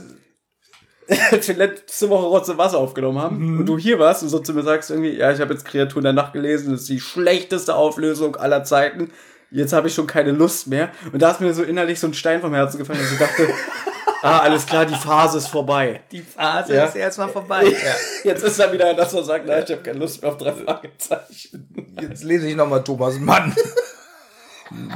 als 1.32 1.48
wir 1.48 1.56
letzte 1.56 2.10
Woche 2.10 2.26
Rotze 2.28 2.58
Wasser 2.58 2.78
aufgenommen 2.78 3.20
haben 3.20 3.60
und 3.60 3.66
du 3.66 3.78
hier 3.78 4.00
warst 4.00 4.24
und 4.24 4.30
so 4.30 4.40
zu 4.40 4.54
mir 4.54 4.64
sagst 4.64 4.90
irgendwie, 4.92 5.18
ja, 5.18 5.32
ich 5.32 5.42
habe 5.42 5.54
jetzt 5.54 5.66
Kreaturen 5.66 6.04
der 6.04 6.14
Nacht 6.14 6.32
gelesen, 6.34 6.72
das 6.72 6.82
ist 6.82 6.90
die 6.90 7.00
schlechteste 7.02 7.76
Auflösung 7.76 8.36
aller 8.38 8.64
Zeiten. 8.64 9.12
Jetzt 9.50 9.74
habe 9.74 9.90
ich 9.90 9.94
schon 9.94 10.08
keine 10.08 10.32
Lust 10.32 10.68
mehr. 10.68 10.90
Und 11.12 11.22
da 11.22 11.32
ist 11.32 11.42
mir 11.42 11.54
so 11.54 11.64
innerlich 11.64 12.00
so 12.00 12.08
ein 12.08 12.14
Stein 12.14 12.40
vom 12.40 12.54
Herzen 12.54 12.78
gefallen, 12.78 13.00
dass 13.02 13.12
ich 13.12 13.18
dachte, 13.20 13.50
ah, 14.22 14.40
alles 14.40 14.66
klar, 14.66 14.86
die 14.86 14.96
Phase 14.96 15.40
ist 15.40 15.48
vorbei. 15.48 16.00
die 16.14 16.22
Phase 16.22 16.76
Ja. 16.76 16.86
ist 16.86 16.96
erstmal 16.96 17.28
vorbei. 17.28 17.64
Ja. 17.66 17.96
Jetzt 18.32 18.44
ist 18.46 18.58
er 18.60 18.72
wieder, 18.72 18.94
dass 18.94 19.14
er 19.14 19.24
sagt, 19.26 19.46
nein, 19.48 19.64
ich 19.66 19.72
habe 19.72 19.82
keine 19.82 20.00
Lust 20.00 20.22
mehr 20.22 20.32
auf 20.32 20.38
drei 20.38 20.54
Fragezeichen. 20.54 21.68
Jetzt 22.00 22.24
lese 22.24 22.48
ich 22.48 22.56
nochmal 22.56 22.82
Thomas 22.86 23.20
Mann. 23.20 23.54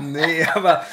Nee, 0.01 0.45
aber 0.53 0.83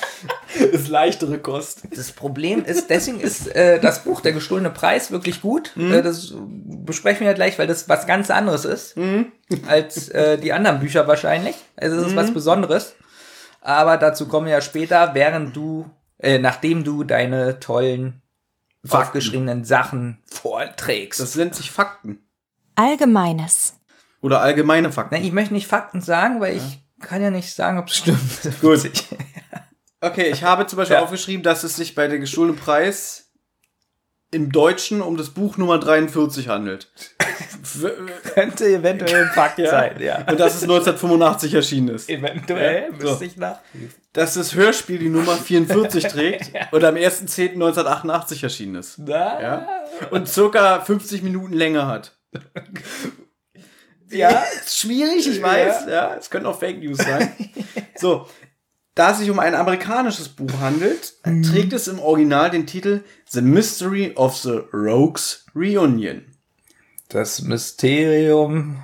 ist 0.73 0.89
leichtere 0.89 1.39
Kost. 1.39 1.83
das 1.95 2.13
Problem 2.13 2.65
ist, 2.65 2.91
deswegen 2.91 3.21
ist 3.21 3.49
äh, 3.55 3.81
das 3.81 4.05
Buch 4.05 4.21
Der 4.21 4.33
gestohlene 4.33 4.71
Preis 4.71 5.11
wirklich 5.11 5.41
gut. 5.41 5.77
Äh, 5.77 6.03
das 6.03 6.35
besprechen 6.37 7.21
wir 7.21 7.29
ja 7.29 7.33
gleich, 7.35 7.59
weil 7.59 7.67
das 7.67 7.89
was 7.89 8.07
ganz 8.07 8.31
anderes 8.31 8.65
ist 8.65 8.95
als 9.67 10.09
äh, 10.09 10.39
die 10.39 10.53
anderen 10.53 10.81
Bücher 10.81 11.07
wahrscheinlich. 11.07 11.57
Also 11.77 11.97
es 11.99 12.09
ist 12.09 12.17
was 12.17 12.33
Besonderes. 12.33 12.95
Aber 13.61 13.97
dazu 13.97 14.27
kommen 14.27 14.47
wir 14.47 14.55
ja 14.55 14.61
später, 14.61 15.15
während 15.15 15.55
du 15.57 15.89
Äh, 16.19 16.39
nachdem 16.39 16.85
du 16.85 17.03
deine 17.05 17.59
tollen, 17.61 18.23
Fakten. 18.85 19.07
aufgeschriebenen 19.09 19.65
Sachen 19.65 20.19
vorträgst. 20.27 21.19
Das 21.21 21.35
nennt 21.37 21.55
sich 21.55 21.71
Fakten. 21.71 22.19
Allgemeines. 22.77 23.75
Oder 24.21 24.41
allgemeine 24.41 24.93
Fakten. 24.93 25.15
Nein, 25.15 25.25
ich 25.25 25.33
möchte 25.33 25.55
nicht 25.55 25.67
Fakten 25.67 26.01
sagen, 26.01 26.41
weil 26.41 26.57
ich 26.57 26.82
kann 27.03 27.21
ja 27.23 27.31
nicht 27.31 27.53
sagen, 27.55 27.79
ob 27.79 27.89
es 27.89 27.97
stimmt. 27.97 28.21
Gut. 28.61 28.91
Okay, 30.01 30.31
ich 30.31 30.43
habe 30.43 30.67
zum 30.67 30.79
Beispiel 30.79 30.97
Ja. 30.97 31.03
aufgeschrieben, 31.03 31.43
dass 31.43 31.63
es 31.65 31.77
sich 31.77 31.95
bei 31.95 32.09
der 32.09 32.19
gestohlenen 32.19 32.57
Preis 32.57 33.31
im 34.31 34.51
Deutschen 34.51 35.03
um 35.03 35.17
das 35.19 35.31
Buch 35.31 35.59
Nummer 35.59 35.79
43 35.79 36.49
handelt. 36.49 36.91
Könnte 38.35 38.65
eventuell 38.67 39.25
ein 39.27 39.31
Fakt 39.31 39.59
Ja. 39.59 39.71
sein, 39.71 40.01
ja. 40.01 40.17
Und 40.27 40.41
dass 40.41 40.55
es 40.57 40.63
1985 40.63 41.55
erschienen 41.55 41.89
ist. 41.89 42.09
Eventuell, 42.09 42.89
Ja, 42.91 42.99
so. 42.99 43.09
müsste 43.11 43.25
ich 43.27 43.37
nachprüfen. 43.37 43.95
Dass 44.15 44.35
das 44.35 44.55
Hörspiel 44.55 44.99
die 44.99 45.09
Nummer 45.11 45.37
44 45.37 46.05
trägt 46.09 46.51
und 46.73 46.83
am 46.85 46.95
1.10.1988 46.97 48.43
erschienen 48.43 48.77
ist. 48.77 48.99
Na, 48.99 49.41
Ja? 49.41 49.69
Und 50.11 50.29
circa 50.29 50.81
50 50.81 51.23
Minuten 51.23 51.53
Länger 51.53 51.87
hat. 51.87 52.17
Ja. 54.13 54.45
ist 54.65 54.79
schwierig, 54.79 55.27
ich 55.27 55.43
weiß. 55.43 55.87
Ja, 55.89 56.15
es 56.15 56.31
können 56.31 56.47
auch 56.47 56.59
Fake 56.59 56.79
News 56.81 56.99
sein. 56.99 57.33
So, 57.95 58.27
da 58.97 59.13
es 59.13 59.19
sich 59.19 59.31
um 59.31 59.39
ein 59.39 59.55
amerikanisches 59.55 60.29
Buch 60.29 60.59
handelt, 60.61 61.15
trägt 61.23 61.73
es 61.73 61.87
im 61.87 62.01
Original 62.01 62.51
den 62.51 62.67
Titel 62.67 63.05
The 63.29 63.43
Mystery 63.43 64.13
of 64.17 64.37
the 64.37 64.63
Rogues 64.73 65.47
Reunion. 65.55 66.25
Das 67.09 67.43
Mysterium. 67.43 68.83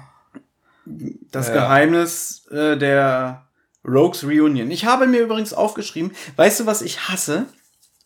Das 0.85 1.53
Geheimnis 1.53 2.47
äh, 2.51 2.77
der 2.77 3.49
Rogues 3.85 4.25
Reunion. 4.25 4.71
Ich 4.71 4.85
habe 4.85 5.07
mir 5.07 5.21
übrigens 5.21 5.53
aufgeschrieben, 5.53 6.13
weißt 6.37 6.61
du, 6.61 6.67
was 6.67 6.83
ich 6.83 7.09
hasse? 7.09 7.47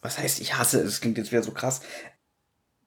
Was 0.00 0.18
heißt 0.18 0.40
ich 0.40 0.56
hasse? 0.56 0.82
Das 0.84 1.00
klingt 1.00 1.18
jetzt 1.18 1.30
wieder 1.30 1.42
so 1.42 1.52
krass. 1.52 1.82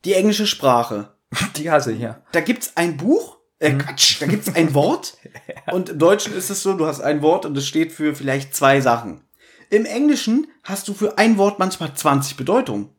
Die 0.03 0.13
englische 0.13 0.47
Sprache. 0.47 1.13
Die 1.55 1.71
hasse 1.71 1.93
ich 1.93 1.99
ja. 1.99 2.21
Da 2.31 2.41
gibt's 2.41 2.73
ein 2.75 2.97
Buch, 2.97 3.34
äh, 3.67 3.77
Quatsch, 3.77 4.21
da 4.21 4.25
gibt's 4.25 4.53
ein 4.53 4.73
Wort 4.73 5.17
und 5.71 5.89
im 5.89 5.99
Deutschen 5.99 6.35
ist 6.35 6.49
es 6.49 6.63
so, 6.63 6.73
du 6.73 6.85
hast 6.85 7.01
ein 7.01 7.21
Wort 7.21 7.45
und 7.45 7.57
es 7.57 7.67
steht 7.67 7.91
für 7.91 8.15
vielleicht 8.15 8.55
zwei 8.55 8.81
Sachen. 8.81 9.21
Im 9.69 9.85
Englischen 9.85 10.47
hast 10.63 10.87
du 10.87 10.93
für 10.93 11.17
ein 11.17 11.37
Wort 11.37 11.59
manchmal 11.59 11.93
20 11.93 12.37
Bedeutungen. 12.37 12.89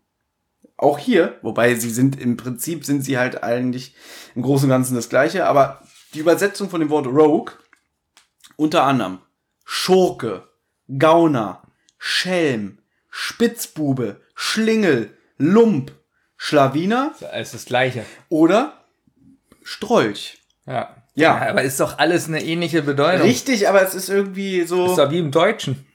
Auch 0.76 0.98
hier, 0.98 1.38
wobei 1.42 1.74
sie 1.74 1.90
sind 1.90 2.20
im 2.20 2.36
Prinzip 2.36 2.84
sind 2.84 3.02
sie 3.02 3.16
halt 3.16 3.42
eigentlich 3.42 3.94
im 4.34 4.42
Großen 4.42 4.66
und 4.66 4.70
Ganzen 4.70 4.94
das 4.94 5.08
gleiche, 5.08 5.46
aber 5.46 5.80
die 6.12 6.18
Übersetzung 6.18 6.68
von 6.68 6.80
dem 6.80 6.90
Wort 6.90 7.06
Rogue 7.06 7.52
unter 8.56 8.84
anderem 8.84 9.18
Schurke, 9.64 10.48
Gauner, 10.98 11.62
Schelm, 11.98 12.78
Spitzbube, 13.10 14.20
Schlingel, 14.34 15.16
Lump, 15.38 15.92
Schlawiner 16.36 17.14
Alles 17.32 17.52
das 17.52 17.64
Gleiche. 17.64 18.04
oder 18.28 18.84
Strolch. 19.62 20.35
Ja. 20.66 20.94
Ja. 21.14 21.48
Aber 21.48 21.62
ist 21.62 21.80
doch 21.80 21.98
alles 21.98 22.28
eine 22.28 22.42
ähnliche 22.44 22.82
Bedeutung. 22.82 23.22
Richtig, 23.26 23.68
aber 23.68 23.82
es 23.82 23.94
ist 23.94 24.08
irgendwie 24.10 24.58
Ist 24.58 24.68
so. 24.70 24.94
doch 24.96 25.10
wie 25.10 25.18
im 25.18 25.30
Deutschen. 25.30 25.86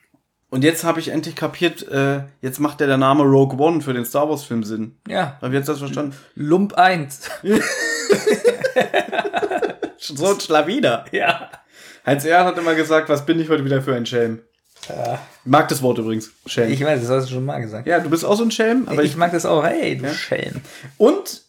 Und 0.49 0.63
jetzt 0.65 0.84
habe 0.84 0.99
ich 0.99 1.10
endlich 1.10 1.36
kapiert, 1.36 1.88
äh, 1.89 2.23
jetzt 2.41 2.60
macht 2.60 2.81
ja 2.81 2.88
der 2.88 2.97
Name 2.97 3.23
Rogue 3.23 3.57
One 3.57 3.81
für 3.81 3.93
den 3.93 4.03
Star 4.03 4.29
Wars 4.29 4.43
Film 4.43 4.63
Sinn. 4.63 4.97
Ja. 5.07 5.38
Habe 5.41 5.53
jetzt 5.53 5.69
das 5.69 5.79
verstanden? 5.79 6.15
Lump 6.36 6.73
1. 6.73 7.21
So 9.97 10.27
ein 10.34 10.39
Schlawiner. 10.39 11.05
Ja. 11.12 11.49
Heinz 12.05 12.25
Ehren 12.25 12.45
hat 12.47 12.57
immer 12.57 12.73
gesagt, 12.73 13.07
was 13.10 13.25
bin 13.25 13.39
ich 13.39 13.49
heute 13.49 13.63
wieder 13.63 13.81
für 13.81 13.95
ein 13.95 14.05
Schelm? 14.05 14.39
Mag 15.45 15.67
das 15.67 15.81
Wort 15.84 15.99
übrigens. 15.99 16.31
Schelm. 16.47 16.71
Ich 16.71 16.84
weiß, 16.84 16.99
das 17.01 17.10
hast 17.10 17.29
du 17.29 17.36
schon 17.36 17.45
mal 17.45 17.62
gesagt. 17.62 17.86
ja, 17.88 17.99
du 17.99 18.10
bist 18.10 18.25
auch 18.25 18.36
so 18.36 18.43
ein 18.43 18.49
Schelm, 18.51 18.88
aber 18.88 19.03
ich, 19.03 19.12
ich. 19.12 19.17
mag 19.17 19.31
das 19.31 19.45
auch. 19.45 19.63
Hey, 19.63 19.97
du 19.97 20.05
Ja. 20.05 20.13
Schelm. 20.13 20.62
Und 20.97 21.43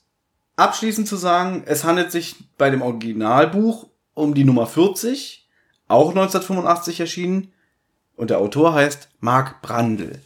abschließend 0.57 1.09
zu 1.09 1.17
sagen, 1.17 1.63
es 1.67 1.85
handelt 1.85 2.13
sich 2.13 2.37
bei 2.59 2.71
dem 2.71 2.83
Originalbuch 2.83 3.89
um 4.15 4.35
die 4.35 4.45
Nummer 4.45 4.67
40, 4.67 5.49
auch 5.89 6.11
1985 6.11 7.01
erschienen. 7.01 7.53
Und 8.15 8.31
der 8.31 8.39
Autor 8.39 8.75
heißt 8.75 9.09
Mark 9.21 9.63
Brandl. 9.63 10.21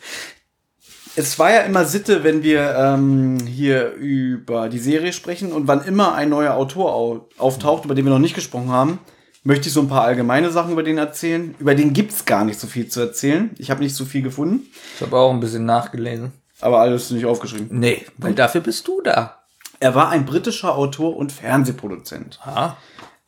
Es 1.15 1.39
war 1.39 1.51
ja 1.51 1.61
immer 1.61 1.85
Sitte, 1.87 2.25
wenn 2.25 2.43
wir 2.43 2.75
ähm, 2.77 3.39
hier 3.47 3.93
über 3.93 4.69
die 4.69 4.79
Serie 4.81 5.13
sprechen 5.15 5.53
und 5.53 5.67
wann 5.67 5.83
immer 5.85 6.15
ein 6.15 6.29
neuer 6.29 6.55
Autor 6.55 6.93
au 6.95 7.29
auftaucht, 7.39 7.85
über 7.87 7.95
den 7.95 8.05
wir 8.05 8.13
noch 8.13 8.19
nicht 8.19 8.35
gesprochen 8.35 8.71
haben, 8.71 8.99
möchte 9.43 9.69
ich 9.69 9.73
so 9.73 9.81
ein 9.81 9.89
paar 9.89 10.03
allgemeine 10.03 10.51
Sachen 10.51 10.73
über 10.73 10.83
den 10.83 10.99
erzählen. 10.99 11.55
Über 11.59 11.75
den 11.75 11.95
gibt's 11.95 12.27
gar 12.27 12.45
nicht 12.45 12.61
so 12.61 12.67
viel 12.67 12.89
zu 12.89 13.01
erzählen. 13.01 13.51
Ich 13.57 13.71
habe 13.71 13.83
nicht 13.83 13.95
so 13.95 14.05
viel 14.05 14.21
gefunden, 14.21 14.67
Ich 14.97 15.01
habe 15.03 15.17
auch 15.17 15.31
ein 15.33 15.41
bisschen 15.41 15.65
nachgelesen. 15.65 16.33
aber 16.61 16.81
alles 16.81 17.11
nicht 17.11 17.25
aufgeschrieben. 17.25 17.69
Nee, 17.71 18.05
weil 18.19 18.35
dafür 18.35 18.61
bist 18.61 18.87
du 18.87 19.01
da. 19.01 19.36
Er 19.81 19.95
war 19.95 20.09
ein 20.11 20.27
britischer 20.27 20.75
Autor 20.75 21.17
und 21.17 21.33
Fernsehproduzent. 21.33 22.41
Ah. 22.43 22.77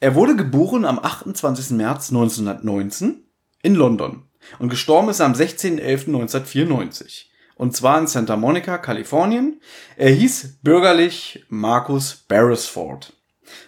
Er 0.00 0.14
wurde 0.14 0.36
geboren 0.36 0.84
am 0.84 0.98
28. 0.98 1.70
März 1.70 2.10
1919 2.10 3.24
in 3.62 3.74
London 3.74 4.24
und 4.58 4.68
gestorben 4.68 5.08
ist 5.08 5.20
er 5.20 5.26
am 5.26 5.34
16.11.1994. 5.34 7.24
Und 7.56 7.74
zwar 7.74 7.98
in 7.98 8.06
Santa 8.06 8.36
Monica, 8.36 8.78
Kalifornien. 8.78 9.60
Er 9.96 10.10
hieß 10.10 10.60
bürgerlich 10.62 11.44
Marcus 11.48 12.14
Beresford. 12.28 13.12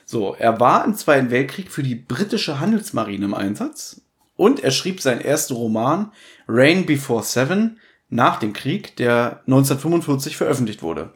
So, 0.04 0.34
er 0.34 0.60
war 0.60 0.84
im 0.84 0.94
Zweiten 0.94 1.30
Weltkrieg 1.30 1.72
für 1.72 1.82
die 1.82 1.96
britische 1.96 2.60
Handelsmarine 2.60 3.24
im 3.24 3.34
Einsatz 3.34 4.02
und 4.36 4.60
er 4.60 4.70
schrieb 4.70 5.00
seinen 5.00 5.20
ersten 5.20 5.54
Roman 5.54 6.12
Rain 6.46 6.86
Before 6.86 7.22
Seven 7.22 7.78
nach 8.08 8.38
dem 8.38 8.52
Krieg, 8.52 8.96
der 8.96 9.42
1945 9.46 10.36
veröffentlicht 10.36 10.82
wurde. 10.82 11.12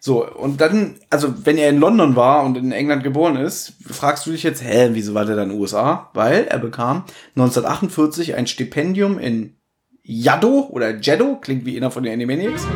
So, 0.00 0.26
und 0.26 0.60
dann, 0.60 0.96
also 1.10 1.34
wenn 1.44 1.58
er 1.58 1.70
in 1.70 1.78
London 1.78 2.16
war 2.16 2.44
und 2.44 2.56
in 2.56 2.72
England 2.72 3.02
geboren 3.02 3.36
ist, 3.36 3.74
fragst 3.86 4.26
du 4.26 4.30
dich 4.30 4.42
jetzt, 4.42 4.62
hä, 4.62 4.90
wieso 4.92 5.14
war 5.14 5.24
der 5.24 5.36
dann 5.36 5.50
in 5.50 5.56
den 5.56 5.60
USA? 5.60 6.10
Weil 6.14 6.44
er 6.44 6.58
bekam 6.58 7.04
1948 7.36 8.36
ein 8.36 8.46
Stipendium 8.46 9.18
in 9.18 9.56
Yaddo 10.02 10.68
oder 10.70 10.96
Jeddo, 10.96 11.36
klingt 11.36 11.66
wie 11.66 11.76
einer 11.76 11.90
von 11.90 12.02
den 12.02 12.12
Animaniacs. 12.12 12.66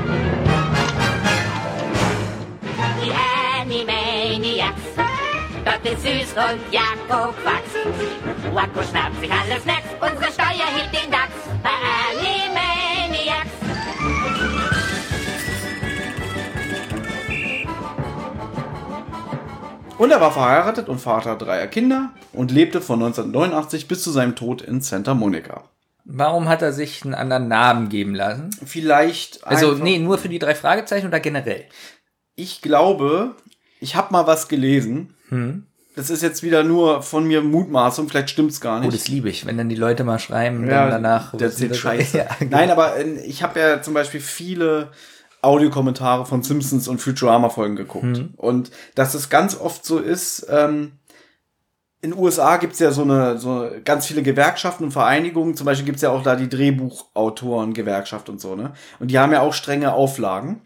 Süß 6.03 6.35
und 6.35 6.61
Jakko 6.73 7.33
Quacks. 7.43 7.75
Wacko 8.53 8.83
schnappt 8.83 9.21
sich 9.21 9.31
alles 9.31 9.63
Snacks. 9.63 9.87
Unsere 10.01 10.33
Steuer 10.33 10.67
hebt 10.75 11.02
Und 20.03 20.11
er 20.11 20.21
war 20.21 20.33
verheiratet 20.33 20.88
und 20.88 20.99
Vater 21.01 21.37
dreier 21.37 21.69
Kinder 21.69 22.11
und 22.33 22.51
lebte 22.51 22.81
von 22.81 23.01
1989 23.01 23.87
bis 23.87 24.03
zu 24.03 24.11
seinem 24.11 24.35
Tod 24.35 24.61
in 24.61 24.81
Santa 24.81 25.15
Monica. 25.15 25.62
Warum 26.05 26.49
hat 26.49 26.61
er 26.61 26.73
sich 26.73 27.05
einen 27.05 27.15
anderen 27.15 27.47
Namen 27.47 27.88
geben 27.88 28.12
lassen? 28.17 28.51
Vielleicht 28.67 29.47
Also, 29.47 29.75
nee, 29.75 30.01
nur 30.01 30.19
für 30.19 30.29
die 30.29 30.41
drei 30.41 30.57
Fragezeichen 30.57 31.07
oder 31.07 31.21
generell? 31.21 31.67
ich 32.35 32.62
glaube, 32.62 33.37
ich 33.79 33.95
habe 33.95 34.12
mal 34.12 34.27
was 34.27 34.49
gelesen. 34.49 35.15
Hm. 35.29 35.67
Das 35.95 36.11
ist 36.11 36.21
jetzt 36.25 36.43
wieder 36.43 36.65
nur 36.65 37.03
von 37.03 37.25
mir 37.25 37.41
Mutmaßung, 37.41 38.09
vielleicht 38.09 38.31
stimmt's 38.31 38.61
gar 38.61 38.81
nicht. 38.81 38.88
Oh, 38.88 38.91
das 38.91 39.07
liebe 39.07 39.29
ich, 39.31 39.47
wenn 39.47 39.57
dann 39.57 39.69
die 39.69 39.77
Leute 39.77 40.03
mal 40.03 40.19
schreiben, 40.19 40.67
Ja, 40.67 40.88
dann 40.88 41.05
danach. 41.05 41.37
Der 41.37 41.49
das- 41.49 41.77
Scheiße. 41.79 42.19
Ja, 42.19 42.27
genau. 42.41 42.57
Nein, 42.57 42.73
aber 42.73 42.97
äh, 42.97 43.21
ich 43.21 43.45
habe 43.45 43.61
ja 43.61 43.81
zum 43.83 43.95
Beispiel 43.95 44.19
viele 44.21 44.88
Audiokommentare 45.42 46.24
von 46.24 46.42
Simpsons 46.42 46.88
und 46.88 46.98
Futurama-Folgen 47.00 47.76
geguckt. 47.76 48.05
Mhm. 48.05 48.35
Und 48.37 48.70
dass 48.94 49.14
es 49.14 49.28
ganz 49.28 49.59
oft 49.61 49.85
so 49.85 49.98
ist, 49.98 50.46
ähm, 50.48 50.92
in 52.00 52.11
den 52.12 52.18
USA 52.18 52.57
gibt's 52.57 52.78
ja 52.81 52.90
so 52.90 53.02
eine 53.02 53.38
so 53.38 53.68
ganz 53.85 54.07
viele 54.07 54.22
Gewerkschaften 54.22 54.85
und 54.85 54.90
Vereinigungen. 54.92 55.55
Zum 55.57 55.66
Beispiel 55.66 55.87
gibt's 55.87 56.02
ja 56.02 56.11
auch 56.11 56.22
da 56.22 56.35
die 56.37 56.48
Drehbuchautoren-Gewerkschaft 56.48 58.28
und 58.28 58.40
so, 58.40 58.55
ne? 58.57 58.72
Und 58.98 59.11
die 59.11 59.18
haben 59.18 59.33
ja 59.33 59.40
auch 59.40 59.52
strenge 59.55 59.92
Auflagen. 59.94 60.62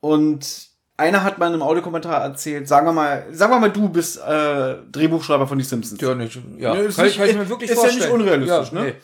Und 0.00 0.68
einer 0.96 1.24
hat 1.24 1.38
mal 1.38 1.48
in 1.48 1.54
einem 1.54 1.62
Audiokommentar 1.62 2.22
erzählt, 2.22 2.68
sagen 2.68 2.86
wir 2.86 2.92
mal, 2.92 3.26
sagen 3.32 3.52
wir 3.52 3.58
mal, 3.58 3.70
du 3.72 3.88
bist 3.88 4.18
äh, 4.18 4.76
Drehbuchschreiber 4.92 5.46
von 5.48 5.58
die 5.58 5.64
Simpsons. 5.64 6.00
Ja, 6.00 6.14
nicht, 6.14 6.38
ja. 6.58 6.74
Nee, 6.74 6.82
ist 6.82 6.96
kann, 6.96 7.06
ich- 7.06 7.12
nicht- 7.12 7.18
kann 7.18 7.28
ich 7.30 7.36
mir 7.36 7.48
wirklich 7.48 7.70
ist 7.70 7.76
ja 7.78 7.82
nicht 7.86 8.04
vorstellen. 8.04 8.20
unrealistisch, 8.20 8.72
ne? 8.72 8.82
nee. 8.82 8.94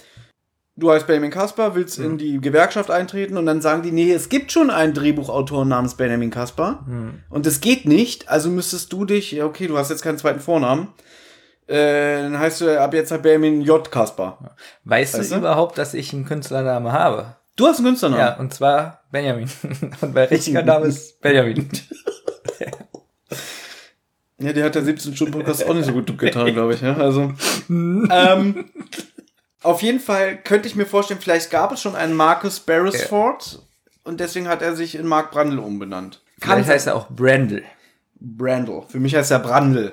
Du 0.80 0.90
heißt 0.90 1.06
Benjamin 1.06 1.30
Kasper, 1.30 1.74
willst 1.74 1.98
in 1.98 2.18
die 2.18 2.40
Gewerkschaft 2.40 2.90
eintreten 2.90 3.36
und 3.36 3.46
dann 3.46 3.60
sagen 3.60 3.82
die, 3.82 3.92
nee, 3.92 4.12
es 4.12 4.28
gibt 4.28 4.50
schon 4.50 4.70
einen 4.70 4.94
Drehbuchautor 4.94 5.64
namens 5.64 5.94
Benjamin 5.94 6.30
Kasper 6.30 6.84
und 7.28 7.46
das 7.46 7.60
geht 7.60 7.86
nicht, 7.86 8.28
also 8.28 8.50
müsstest 8.50 8.92
du 8.92 9.04
dich, 9.04 9.32
ja 9.32 9.44
okay, 9.44 9.66
du 9.68 9.78
hast 9.78 9.90
jetzt 9.90 10.02
keinen 10.02 10.18
zweiten 10.18 10.40
Vornamen, 10.40 10.88
äh, 11.68 12.22
dann 12.22 12.38
heißt 12.38 12.62
du 12.62 12.80
ab 12.80 12.92
jetzt 12.94 13.12
halt 13.12 13.22
Benjamin 13.22 13.60
J. 13.60 13.88
Kasper. 13.92 14.56
Weißt, 14.84 15.16
Weißt 15.16 15.30
du 15.30 15.34
du? 15.36 15.40
überhaupt, 15.40 15.78
dass 15.78 15.94
ich 15.94 16.12
einen 16.12 16.24
Künstlername 16.24 16.90
habe? 16.90 17.36
Du 17.54 17.66
hast 17.66 17.78
einen 17.78 17.86
Künstlernamen. 17.86 18.20
Ja, 18.22 18.36
und 18.38 18.52
zwar 18.52 19.02
Benjamin. 19.12 19.48
Und 20.00 20.14
mein 20.14 20.28
richtiger 20.28 20.62
Name 20.62 20.86
ist 20.86 21.20
Benjamin. 21.20 21.68
Ja, 24.42 24.54
der 24.54 24.64
hat 24.64 24.74
der 24.74 24.82
17-Stunden-Podcast 24.82 25.68
auch 25.68 25.74
nicht 25.74 25.84
so 25.84 25.92
gut 25.92 26.16
getan, 26.16 26.46
glaube 26.54 26.72
ich. 26.72 26.80
Ja? 26.80 26.96
Also, 26.96 27.34
ähm, 27.68 28.64
Auf 29.62 29.82
jeden 29.82 30.00
Fall 30.00 30.38
könnte 30.38 30.68
ich 30.68 30.76
mir 30.76 30.86
vorstellen, 30.86 31.20
vielleicht 31.20 31.50
gab 31.50 31.72
es 31.72 31.82
schon 31.82 31.94
einen 31.94 32.14
Marcus 32.14 32.60
Beresford 32.60 33.62
und 34.04 34.20
deswegen 34.20 34.48
hat 34.48 34.62
er 34.62 34.74
sich 34.74 34.94
in 34.94 35.06
Mark 35.06 35.30
Brandl 35.30 35.58
umbenannt. 35.58 36.22
Vielleicht 36.40 36.68
heißt 36.68 36.86
er 36.86 36.96
auch 36.96 37.08
Brandl. 37.10 37.62
Brandl. 38.18 38.82
Für 38.88 39.00
mich 39.00 39.14
heißt 39.14 39.30
er 39.30 39.38
Brandl. 39.38 39.92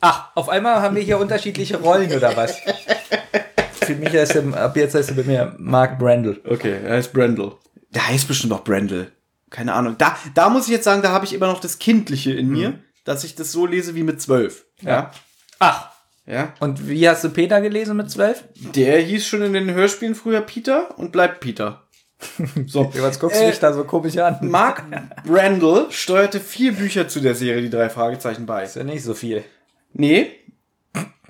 Ach, 0.00 0.30
auf 0.36 0.48
einmal 0.48 0.80
haben 0.80 0.94
wir 0.94 1.02
hier 1.02 1.18
unterschiedliche 1.18 1.78
Rollen 1.78 2.12
oder 2.12 2.36
was? 2.36 2.56
Für 3.72 3.94
mich 3.94 4.12
heißt 4.12 4.36
er, 4.36 4.54
ab 4.54 4.76
jetzt 4.76 4.94
heißt 4.94 5.10
er 5.10 5.16
bei 5.16 5.22
mir 5.24 5.54
Mark 5.58 5.98
Brandl. 5.98 6.40
Okay, 6.44 6.78
er 6.84 6.96
heißt 6.96 7.12
Brandl. 7.12 7.52
Der 7.90 8.06
heißt 8.06 8.28
bestimmt 8.28 8.52
auch 8.52 8.62
Brandl. 8.62 9.10
Keine 9.50 9.72
Ahnung. 9.72 9.96
Da, 9.98 10.16
da 10.34 10.50
muss 10.50 10.66
ich 10.66 10.72
jetzt 10.72 10.84
sagen, 10.84 11.02
da 11.02 11.10
habe 11.10 11.24
ich 11.24 11.32
immer 11.32 11.46
noch 11.46 11.60
das 11.60 11.78
Kindliche 11.78 12.32
in 12.32 12.48
mir, 12.48 12.78
dass 13.04 13.24
ich 13.24 13.34
das 13.34 13.50
so 13.50 13.66
lese 13.66 13.94
wie 13.94 14.02
mit 14.02 14.20
zwölf. 14.20 14.66
Ja. 14.82 15.10
Ach, 15.58 15.87
Ja. 16.28 16.52
und 16.60 16.88
wie 16.88 17.08
hast 17.08 17.24
du 17.24 17.30
Peter 17.30 17.60
gelesen 17.60 17.96
mit 17.96 18.10
zwölf? 18.10 18.44
Der 18.74 19.00
hieß 19.00 19.26
schon 19.26 19.42
in 19.42 19.54
den 19.54 19.70
Hörspielen 19.72 20.14
früher 20.14 20.42
Peter 20.42 20.98
und 20.98 21.10
bleibt 21.12 21.40
Peter. 21.40 21.82
So. 22.66 22.92
Was 22.98 23.18
guckst 23.20 23.38
Äh, 23.38 23.42
du 23.44 23.48
mich 23.50 23.60
da 23.60 23.72
so 23.72 23.84
komisch 23.84 24.16
an? 24.18 24.38
Mark 24.42 24.82
Brandl 25.24 25.86
steuerte 25.90 26.40
vier 26.40 26.72
Bücher 26.72 27.08
zu 27.08 27.20
der 27.20 27.34
Serie, 27.34 27.62
die 27.62 27.70
drei 27.70 27.88
Fragezeichen 27.88 28.44
bei. 28.44 28.64
Ist 28.64 28.76
ja 28.76 28.82
nicht 28.84 29.04
so 29.04 29.14
viel. 29.14 29.44
Nee. 29.92 30.32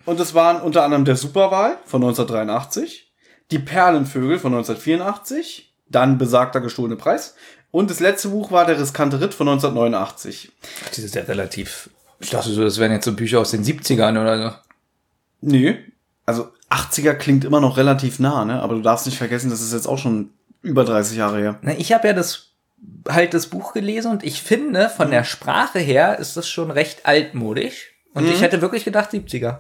Und 0.07 0.19
es 0.19 0.35
waren 0.35 0.63
unter 0.63 0.83
anderem 0.85 1.05
der 1.05 1.17
Superwahl 1.17 1.77
von 1.85 2.03
1983, 2.03 3.13
die 3.51 3.59
Perlenvögel 3.59 4.39
von 4.39 4.53
1984, 4.55 5.75
dann 5.91 6.17
besagter 6.19 6.61
gestohlene 6.63 6.97
Preis 6.97 7.35
und 7.71 7.91
das 7.91 8.01
letzte 8.01 8.29
Buch 8.31 8.51
war 8.51 8.65
der 8.65 8.81
riskante 8.81 9.21
Ritt 9.21 9.35
von 9.35 9.49
1989. 9.49 10.51
Das 10.89 10.99
ist 10.99 11.15
ja 11.15 11.23
relativ. 11.23 11.91
Ich 12.21 12.31
dachte 12.31 12.49
so, 12.51 12.65
das 12.65 12.79
wären 12.79 12.93
jetzt 12.93 13.05
so 13.05 13.13
Bücher 13.13 13.41
aus 13.41 13.51
den 13.51 13.63
70ern 13.63 14.21
oder 14.21 14.43
so. 14.51 14.57
Nee. 15.41 15.79
Also 16.27 16.49
80er 16.71 17.15
klingt 17.15 17.45
immer 17.45 17.61
noch 17.61 17.77
relativ 17.77 18.19
nah, 18.19 18.45
ne? 18.45 18.61
Aber 18.61 18.75
du 18.75 18.83
darfst 18.83 19.07
nicht 19.07 19.19
vergessen, 19.19 19.51
das 19.51 19.63
ist 19.63 19.73
jetzt 19.73 19.87
auch 19.87 19.99
schon 19.99 20.31
über 20.63 20.85
30 20.85 21.17
Jahre 21.17 21.39
her. 21.39 21.59
Na, 21.63 21.73
ich 21.79 21.93
habe 21.93 22.09
ja 22.09 22.15
das 22.15 22.49
halt 23.09 23.35
das 23.35 23.47
Buch 23.49 23.73
gelesen 23.73 24.11
und 24.11 24.23
ich 24.25 24.43
finde, 24.43 24.89
von 24.89 25.11
der 25.11 25.25
Sprache 25.25 25.79
her 25.79 26.19
ist 26.19 26.37
das 26.37 26.49
schon 26.49 26.71
recht 26.71 27.07
altmodisch. 27.07 27.93
Und 28.15 28.27
ich 28.27 28.43
hätte 28.43 28.61
wirklich 28.61 28.85
gedacht 28.85 29.11
70er. 29.11 29.59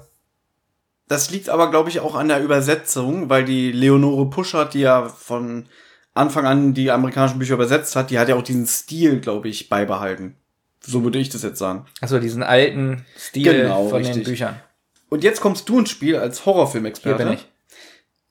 Das 1.06 1.30
liegt 1.30 1.48
aber, 1.48 1.70
glaube 1.70 1.88
ich, 1.88 2.00
auch 2.00 2.14
an 2.14 2.28
der 2.28 2.42
Übersetzung, 2.42 3.30
weil 3.30 3.44
die 3.44 3.72
Leonore 3.72 4.28
Puschert, 4.28 4.74
die 4.74 4.80
ja 4.80 5.08
von 5.08 5.66
Anfang 6.12 6.44
an 6.46 6.74
die 6.74 6.90
amerikanischen 6.90 7.38
Bücher 7.38 7.54
übersetzt 7.54 7.96
hat, 7.96 8.10
die 8.10 8.18
hat 8.18 8.28
ja 8.28 8.34
auch 8.34 8.42
diesen 8.42 8.66
Stil, 8.66 9.20
glaube 9.20 9.48
ich, 9.48 9.68
beibehalten. 9.68 10.34
So 10.80 11.04
würde 11.04 11.18
ich 11.18 11.28
das 11.28 11.42
jetzt 11.42 11.58
sagen. 11.58 11.86
Also 12.00 12.18
diesen 12.18 12.42
alten 12.42 13.04
Stil 13.16 13.62
Genau, 13.62 13.88
von 13.88 14.02
den 14.02 14.06
richtig. 14.06 14.24
Büchern. 14.24 14.60
Und 15.08 15.24
jetzt 15.24 15.40
kommst 15.40 15.68
du 15.68 15.78
ins 15.78 15.90
Spiel 15.90 16.16
als 16.16 16.44
Horrorfilmexperte. 16.46 17.22
Hier 17.22 17.26
bin 17.26 17.34
ich. 17.34 17.48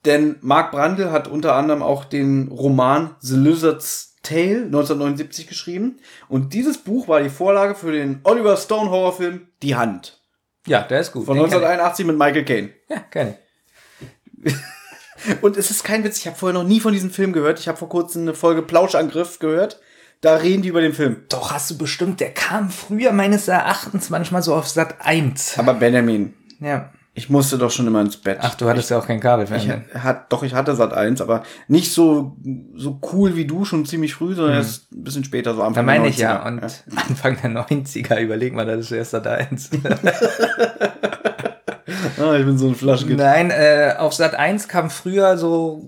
Denn 0.04 0.36
Mark 0.40 0.70
Brandl 0.70 1.10
hat 1.10 1.28
unter 1.28 1.54
anderem 1.54 1.82
auch 1.82 2.04
den 2.04 2.48
Roman 2.48 3.16
The 3.20 3.36
Lizard's 3.36 4.16
Tale 4.22 4.64
1979 4.64 5.46
geschrieben. 5.46 5.96
Und 6.28 6.54
dieses 6.54 6.78
Buch 6.78 7.08
war 7.08 7.20
die 7.20 7.30
Vorlage 7.30 7.74
für 7.74 7.92
den 7.92 8.20
Oliver 8.24 8.56
Stone 8.56 8.90
Horrorfilm 8.90 9.48
Die 9.62 9.74
Hand. 9.74 10.20
Ja, 10.66 10.82
der 10.82 11.00
ist 11.00 11.12
gut. 11.12 11.26
Von 11.26 11.36
Den 11.36 11.44
kenn 11.44 11.62
1981 11.62 12.06
mit 12.06 12.18
Michael 12.18 12.44
Caine. 12.44 12.70
Ja, 12.88 12.98
kenn 13.10 13.34
ich. 14.44 14.54
Und 15.40 15.56
es 15.56 15.70
ist 15.70 15.82
kein 15.82 16.04
Witz, 16.04 16.18
ich 16.18 16.26
habe 16.26 16.36
vorher 16.36 16.56
noch 16.56 16.68
nie 16.68 16.78
von 16.78 16.92
diesem 16.92 17.10
Film 17.10 17.32
gehört. 17.32 17.58
Ich 17.58 17.66
habe 17.66 17.76
vor 17.76 17.88
kurzem 17.88 18.22
eine 18.22 18.34
Folge 18.34 18.62
Plauschangriff 18.62 19.40
gehört. 19.40 19.80
Da 20.20 20.36
reden 20.36 20.62
die 20.62 20.68
über 20.68 20.80
den 20.80 20.94
Film. 20.94 21.24
Doch, 21.28 21.52
hast 21.52 21.70
du 21.70 21.78
bestimmt, 21.78 22.20
der 22.20 22.32
kam 22.32 22.70
früher 22.70 23.12
meines 23.12 23.46
Erachtens 23.46 24.10
manchmal 24.10 24.42
so 24.42 24.54
auf 24.54 24.68
Sat 24.68 24.96
1. 25.00 25.58
Aber 25.58 25.74
Benjamin, 25.74 26.34
Ja. 26.60 26.90
ich 27.14 27.30
musste 27.30 27.58
doch 27.58 27.70
schon 27.70 27.86
immer 27.86 28.00
ins 28.00 28.16
Bett. 28.16 28.38
Ach, 28.40 28.54
du 28.54 28.68
hattest 28.68 28.90
ja 28.90 28.98
auch 28.98 29.06
kein 29.06 29.18
ich, 29.18 29.22
Kabelfernsehen. 29.22 29.84
hat, 29.94 30.32
doch, 30.32 30.42
ich 30.42 30.54
hatte 30.54 30.74
Sat 30.74 30.92
1, 30.92 31.20
aber 31.20 31.42
nicht 31.68 31.92
so, 31.92 32.36
so 32.74 33.00
cool 33.12 33.36
wie 33.36 33.46
du, 33.46 33.64
schon 33.64 33.86
ziemlich 33.86 34.14
früh, 34.14 34.34
sondern 34.34 34.54
erst 34.54 34.92
ein 34.92 35.04
bisschen 35.04 35.24
später, 35.24 35.54
so 35.54 35.60
Da 35.60 35.66
Anfang 35.66 35.86
meine 35.86 36.02
der 36.02 36.10
ich 36.10 36.18
ja. 36.18 36.44
90er. 36.44 36.48
Und 36.48 36.62
Anfang 36.96 37.38
der 37.42 37.50
90er, 37.50 38.20
überleg 38.20 38.54
mal, 38.54 38.66
das 38.66 38.80
ist 38.80 38.92
erst 38.92 39.10
Sat 39.12 39.26
1. 39.26 39.70
Ah, 42.20 42.36
ich 42.36 42.44
bin 42.44 42.58
so 42.58 42.68
ein 42.68 42.74
Flaschengitter. 42.74 43.22
Nein, 43.22 43.50
äh, 43.50 43.94
auf 43.98 44.12
Sat 44.14 44.34
1 44.34 44.68
kam 44.68 44.90
früher 44.90 45.38
so 45.38 45.86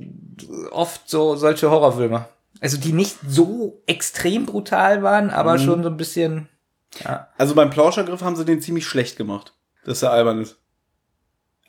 oft 0.71 1.09
so 1.09 1.37
solche 1.37 1.71
Horrorfilme. 1.71 2.27
Also 2.61 2.79
die 2.79 2.93
nicht 2.93 3.17
so 3.27 3.83
extrem 3.87 4.47
brutal 4.47 5.03
waren, 5.03 5.31
aber 5.31 5.59
schon 5.59 5.83
so 5.83 5.89
ein 5.89 5.97
bisschen. 5.97 6.49
Also 7.39 7.55
beim 7.55 7.71
Plauschangriff 7.71 8.23
haben 8.23 8.37
sie 8.37 8.45
den 8.45 8.61
ziemlich 8.61 8.87
schlecht 8.87 9.17
gemacht. 9.17 9.55
Dass 9.85 10.03
er 10.03 10.13
albern 10.13 10.41
ist. 10.41 10.60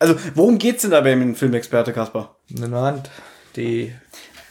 Also, 0.02 0.16
worum 0.34 0.58
geht's 0.58 0.82
denn 0.82 0.90
da 0.90 1.02
bei 1.02 1.12
dem 1.12 1.36
Filmexperte, 1.36 1.94
Kaspar? 1.94 2.36
Eine 2.58 2.76
Hand, 2.76 3.12
die. 3.56 3.94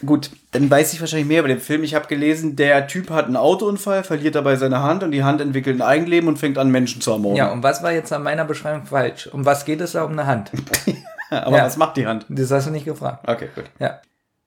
Gut, 0.07 0.31
dann 0.53 0.71
weiß 0.71 0.93
ich 0.93 1.01
wahrscheinlich 1.01 1.27
mehr 1.27 1.41
über 1.41 1.49
den 1.49 1.59
Film. 1.59 1.83
Ich 1.83 1.97
habe 1.97 2.07
gelesen, 2.07 2.55
der 2.55 2.87
Typ 2.87 3.11
hat 3.11 3.27
einen 3.27 3.37
Autounfall, 3.37 4.05
verliert 4.05 4.37
dabei 4.37 4.55
seine 4.55 4.81
Hand 4.81 5.03
und 5.03 5.11
die 5.11 5.25
Hand 5.25 5.41
entwickelt 5.41 5.77
ein 5.77 5.83
Eigenleben 5.83 6.29
und 6.29 6.39
fängt 6.39 6.57
an, 6.57 6.71
Menschen 6.71 7.01
zu 7.01 7.11
ermorden. 7.11 7.37
Ja, 7.37 7.51
und 7.51 7.65
was 7.65 7.83
war 7.83 7.91
jetzt 7.91 8.13
an 8.13 8.23
meiner 8.23 8.45
Beschreibung 8.45 8.87
falsch? 8.87 9.27
Um 9.27 9.45
was 9.45 9.65
geht 9.65 9.81
es 9.81 9.93
da 9.93 10.05
um 10.05 10.13
eine 10.13 10.27
Hand? 10.27 10.53
Aber 11.31 11.57
ja. 11.57 11.65
was 11.65 11.77
macht 11.77 11.97
die 11.97 12.07
Hand? 12.07 12.27
Das 12.29 12.53
hast 12.53 12.69
du 12.69 12.71
nicht 12.71 12.85
gefragt. 12.85 13.29
Okay, 13.29 13.49
gut. 13.53 13.65
Ja. 13.81 14.01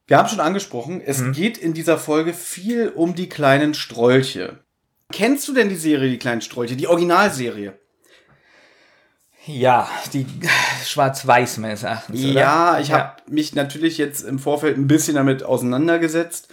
Wir 0.08 0.18
haben 0.18 0.30
schon 0.30 0.40
angesprochen, 0.40 1.02
es 1.06 1.22
geht 1.34 1.58
in 1.58 1.74
dieser 1.74 1.98
Folge 1.98 2.34
viel 2.34 2.88
um 2.88 3.14
die 3.14 3.28
kleinen 3.28 3.74
Strolche. 3.74 4.60
Kennst 5.12 5.50
du 5.50 5.54
denn 5.54 5.68
die 5.68 5.76
Serie 5.76 6.10
Die 6.10 6.18
kleinen 6.18 6.42
Strolche, 6.42 6.78
die 6.78 6.88
Originalserie? 6.88 7.78
Ja, 9.46 9.90
die 10.14 10.26
schwarz-weiß 10.86 11.58
meines 11.58 11.84
Erachtens. 11.84 12.24
oder? 12.24 12.32
Ja, 12.34 12.80
ich 12.80 12.90
Ja. 12.90 12.98
habe 12.98 13.32
mich 13.32 13.56
natürlich 13.56 13.98
jetzt 13.98 14.22
im 14.24 14.40
Vorfeld 14.40 14.78
ein 14.78 14.88
bisschen 14.88 15.16
damit 15.16 15.44
auseinandergesetzt. 15.44 16.48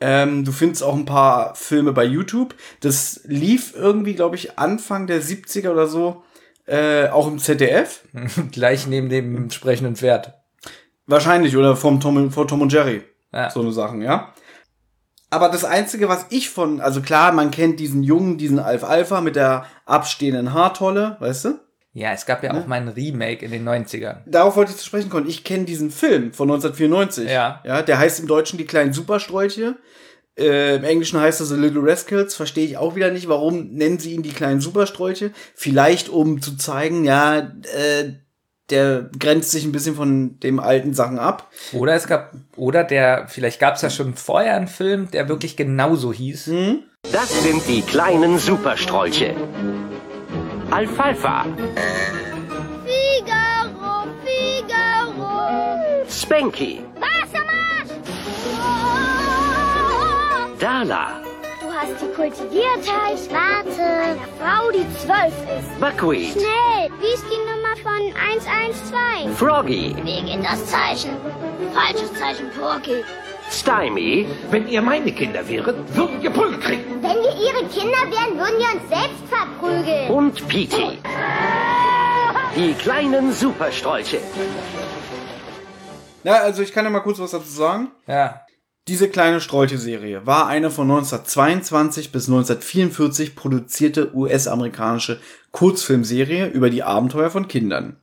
Ähm, 0.00 0.44
du 0.46 0.52
findest 0.52 0.82
auch 0.82 0.94
ein 0.94 1.04
paar 1.04 1.54
Filme 1.54 1.92
bei 1.92 2.04
YouTube. 2.04 2.54
Das 2.80 3.20
lief 3.24 3.74
irgendwie, 3.76 4.14
glaube 4.14 4.36
ich, 4.36 4.58
Anfang 4.58 5.06
der 5.06 5.20
70er 5.22 5.70
oder 5.70 5.86
so, 5.86 6.22
äh, 6.66 7.08
auch 7.08 7.26
im 7.26 7.38
ZDF. 7.38 8.04
Gleich 8.52 8.86
neben 8.86 9.10
dem 9.10 9.36
entsprechenden 9.36 9.96
Pferd. 9.96 10.32
Wahrscheinlich, 11.06 11.56
oder 11.56 11.76
vom 11.76 12.00
Tom, 12.00 12.30
von 12.30 12.48
Tom 12.48 12.62
und 12.62 12.72
Jerry. 12.72 13.02
Ja. 13.32 13.50
So 13.50 13.60
eine 13.60 13.72
Sachen, 13.72 14.00
ja. 14.00 14.32
Aber 15.28 15.48
das 15.50 15.64
Einzige, 15.64 16.08
was 16.08 16.26
ich 16.30 16.48
von, 16.50 16.80
also 16.80 17.02
klar, 17.02 17.32
man 17.32 17.50
kennt 17.50 17.78
diesen 17.78 18.02
Jungen, 18.02 18.38
diesen 18.38 18.58
Alf 18.58 18.82
Alpha 18.82 19.20
mit 19.20 19.36
der 19.36 19.66
abstehenden 19.84 20.54
Haartolle, 20.54 21.16
weißt 21.20 21.44
du? 21.44 21.58
Ja, 21.92 22.12
es 22.12 22.24
gab 22.24 22.42
ja 22.44 22.52
Ne? 22.52 22.60
auch 22.60 22.66
mal 22.66 22.80
ein 22.80 22.88
Remake 22.88 23.44
in 23.44 23.50
den 23.50 23.68
90ern. 23.68 24.18
Darauf 24.26 24.56
wollte 24.56 24.70
ich 24.70 24.76
zu 24.78 24.84
sprechen 24.86 25.10
kommen. 25.10 25.28
Ich 25.28 25.42
kenne 25.44 25.64
diesen 25.64 25.90
Film 25.90 26.32
von 26.32 26.48
1994. 26.50 27.28
Ja. 27.28 27.60
Ja, 27.64 27.82
der 27.82 27.98
heißt 27.98 28.20
im 28.20 28.26
Deutschen 28.28 28.58
Die 28.58 28.64
kleinen 28.66 28.92
Superstrolche. 28.92 29.76
Äh, 30.38 30.76
Im 30.76 30.84
Englischen 30.84 31.20
heißt 31.20 31.40
er 31.40 31.46
The 31.46 31.56
Little 31.56 31.82
Rascals. 31.82 32.36
Verstehe 32.36 32.64
ich 32.64 32.78
auch 32.78 32.94
wieder 32.94 33.10
nicht. 33.10 33.28
Warum 33.28 33.70
nennen 33.72 33.98
sie 33.98 34.14
ihn 34.14 34.22
die 34.22 34.30
kleinen 34.32 34.60
Superstrolche? 34.60 35.32
Vielleicht 35.54 36.08
um 36.08 36.40
zu 36.40 36.56
zeigen, 36.56 37.04
ja, 37.04 37.38
äh, 37.38 38.12
der 38.70 39.10
grenzt 39.18 39.50
sich 39.50 39.64
ein 39.64 39.72
bisschen 39.72 39.96
von 39.96 40.38
dem 40.38 40.60
alten 40.60 40.94
Sachen 40.94 41.18
ab. 41.18 41.50
Oder 41.72 41.94
es 41.94 42.06
gab, 42.06 42.32
oder 42.56 42.84
der, 42.84 43.26
vielleicht 43.28 43.58
gab 43.58 43.74
es 43.74 43.82
ja 43.82 43.90
schon 43.90 44.14
vorher 44.14 44.54
einen 44.54 44.68
Film, 44.68 45.10
der 45.10 45.28
wirklich 45.28 45.56
genauso 45.56 46.12
hieß. 46.12 46.46
Hm? 46.46 46.78
Das 47.10 47.42
sind 47.42 47.66
die 47.66 47.82
kleinen 47.82 48.38
Superstrolche. 48.38 49.34
Alfalfa, 50.70 51.44
Figaro, 52.86 54.06
Figaro. 54.24 56.04
Spanky, 56.08 56.80
Wassermarsch! 57.00 57.90
Dala, 60.60 61.20
Du 61.60 61.66
hast 61.72 62.00
die 62.00 62.12
kultiviert. 62.14 62.78
Ich 62.82 63.30
warte. 63.32 63.82
Eine 63.82 64.18
Frau, 64.38 64.70
die 64.70 64.86
zwölf 64.98 65.34
ist. 65.58 65.80
Buckwheat, 65.80 66.32
Schnell, 66.32 66.90
wie 67.00 67.14
ist 67.14 67.24
die 67.24 67.40
Nummer 67.50 67.74
von 67.82 68.02
112? 69.26 69.36
Froggy, 69.36 69.96
Wie 70.04 70.22
geht 70.22 70.44
das 70.44 70.64
Zeichen? 70.66 71.10
Falsches 71.74 72.12
Zeichen, 72.14 72.48
Porky. 72.58 73.02
Stymie, 73.50 74.26
Wenn 74.50 74.68
ihr 74.68 74.80
meine 74.80 75.12
Kinder 75.12 75.46
wäret, 75.48 75.76
würdet 75.96 76.22
ihr 76.22 76.30
Prügel 76.30 76.58
kriegen. 76.60 77.02
Wenn 77.02 77.16
wir 77.16 77.34
ihre 77.34 77.68
Kinder 77.68 77.98
wären, 78.10 78.38
würden 78.38 78.58
wir 78.58 78.80
uns 78.80 78.88
selbst 78.88 79.24
verprügeln. 79.28 80.10
und 80.10 80.48
Petey. 80.48 80.98
Die 82.56 82.72
kleinen 82.74 83.32
Superstrolche. 83.32 84.18
Na, 86.22 86.34
also 86.34 86.62
ich 86.62 86.72
kann 86.72 86.84
ja 86.84 86.90
mal 86.90 87.00
kurz 87.00 87.18
was 87.18 87.30
dazu 87.32 87.50
sagen. 87.50 87.88
Ja. 88.06 88.40
Diese 88.88 89.08
kleine 89.08 89.40
Strolche-Serie 89.40 90.26
war 90.26 90.46
eine 90.46 90.70
von 90.70 90.90
1922 90.90 92.12
bis 92.12 92.28
1944 92.28 93.36
produzierte 93.36 94.14
US-amerikanische 94.14 95.20
Kurzfilmserie 95.52 96.46
über 96.46 96.70
die 96.70 96.82
Abenteuer 96.82 97.30
von 97.30 97.46
Kindern. 97.46 97.96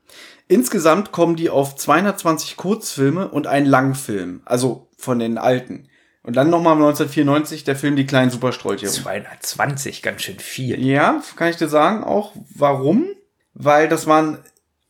Insgesamt 0.48 1.12
kommen 1.12 1.36
die 1.36 1.50
auf 1.50 1.76
220 1.76 2.56
Kurzfilme 2.56 3.28
und 3.28 3.48
einen 3.48 3.66
Langfilm, 3.66 4.42
also 4.46 4.87
von 4.98 5.20
den 5.20 5.38
alten. 5.38 5.88
Und 6.24 6.36
dann 6.36 6.50
nochmal 6.50 6.74
1994 6.74 7.64
der 7.64 7.78
Film 7.78 7.96
Die 7.96 8.06
kleinen 8.06 8.32
Superstrolche. 8.32 8.88
220, 8.88 10.02
ganz 10.02 10.24
schön 10.24 10.40
viel. 10.40 10.84
Ja, 10.84 11.22
kann 11.38 11.50
ich 11.50 11.56
dir 11.56 11.70
sagen 11.70 12.04
auch, 12.04 12.34
warum? 12.54 13.08
Weil 13.54 13.88
das 13.88 14.08
waren 14.08 14.40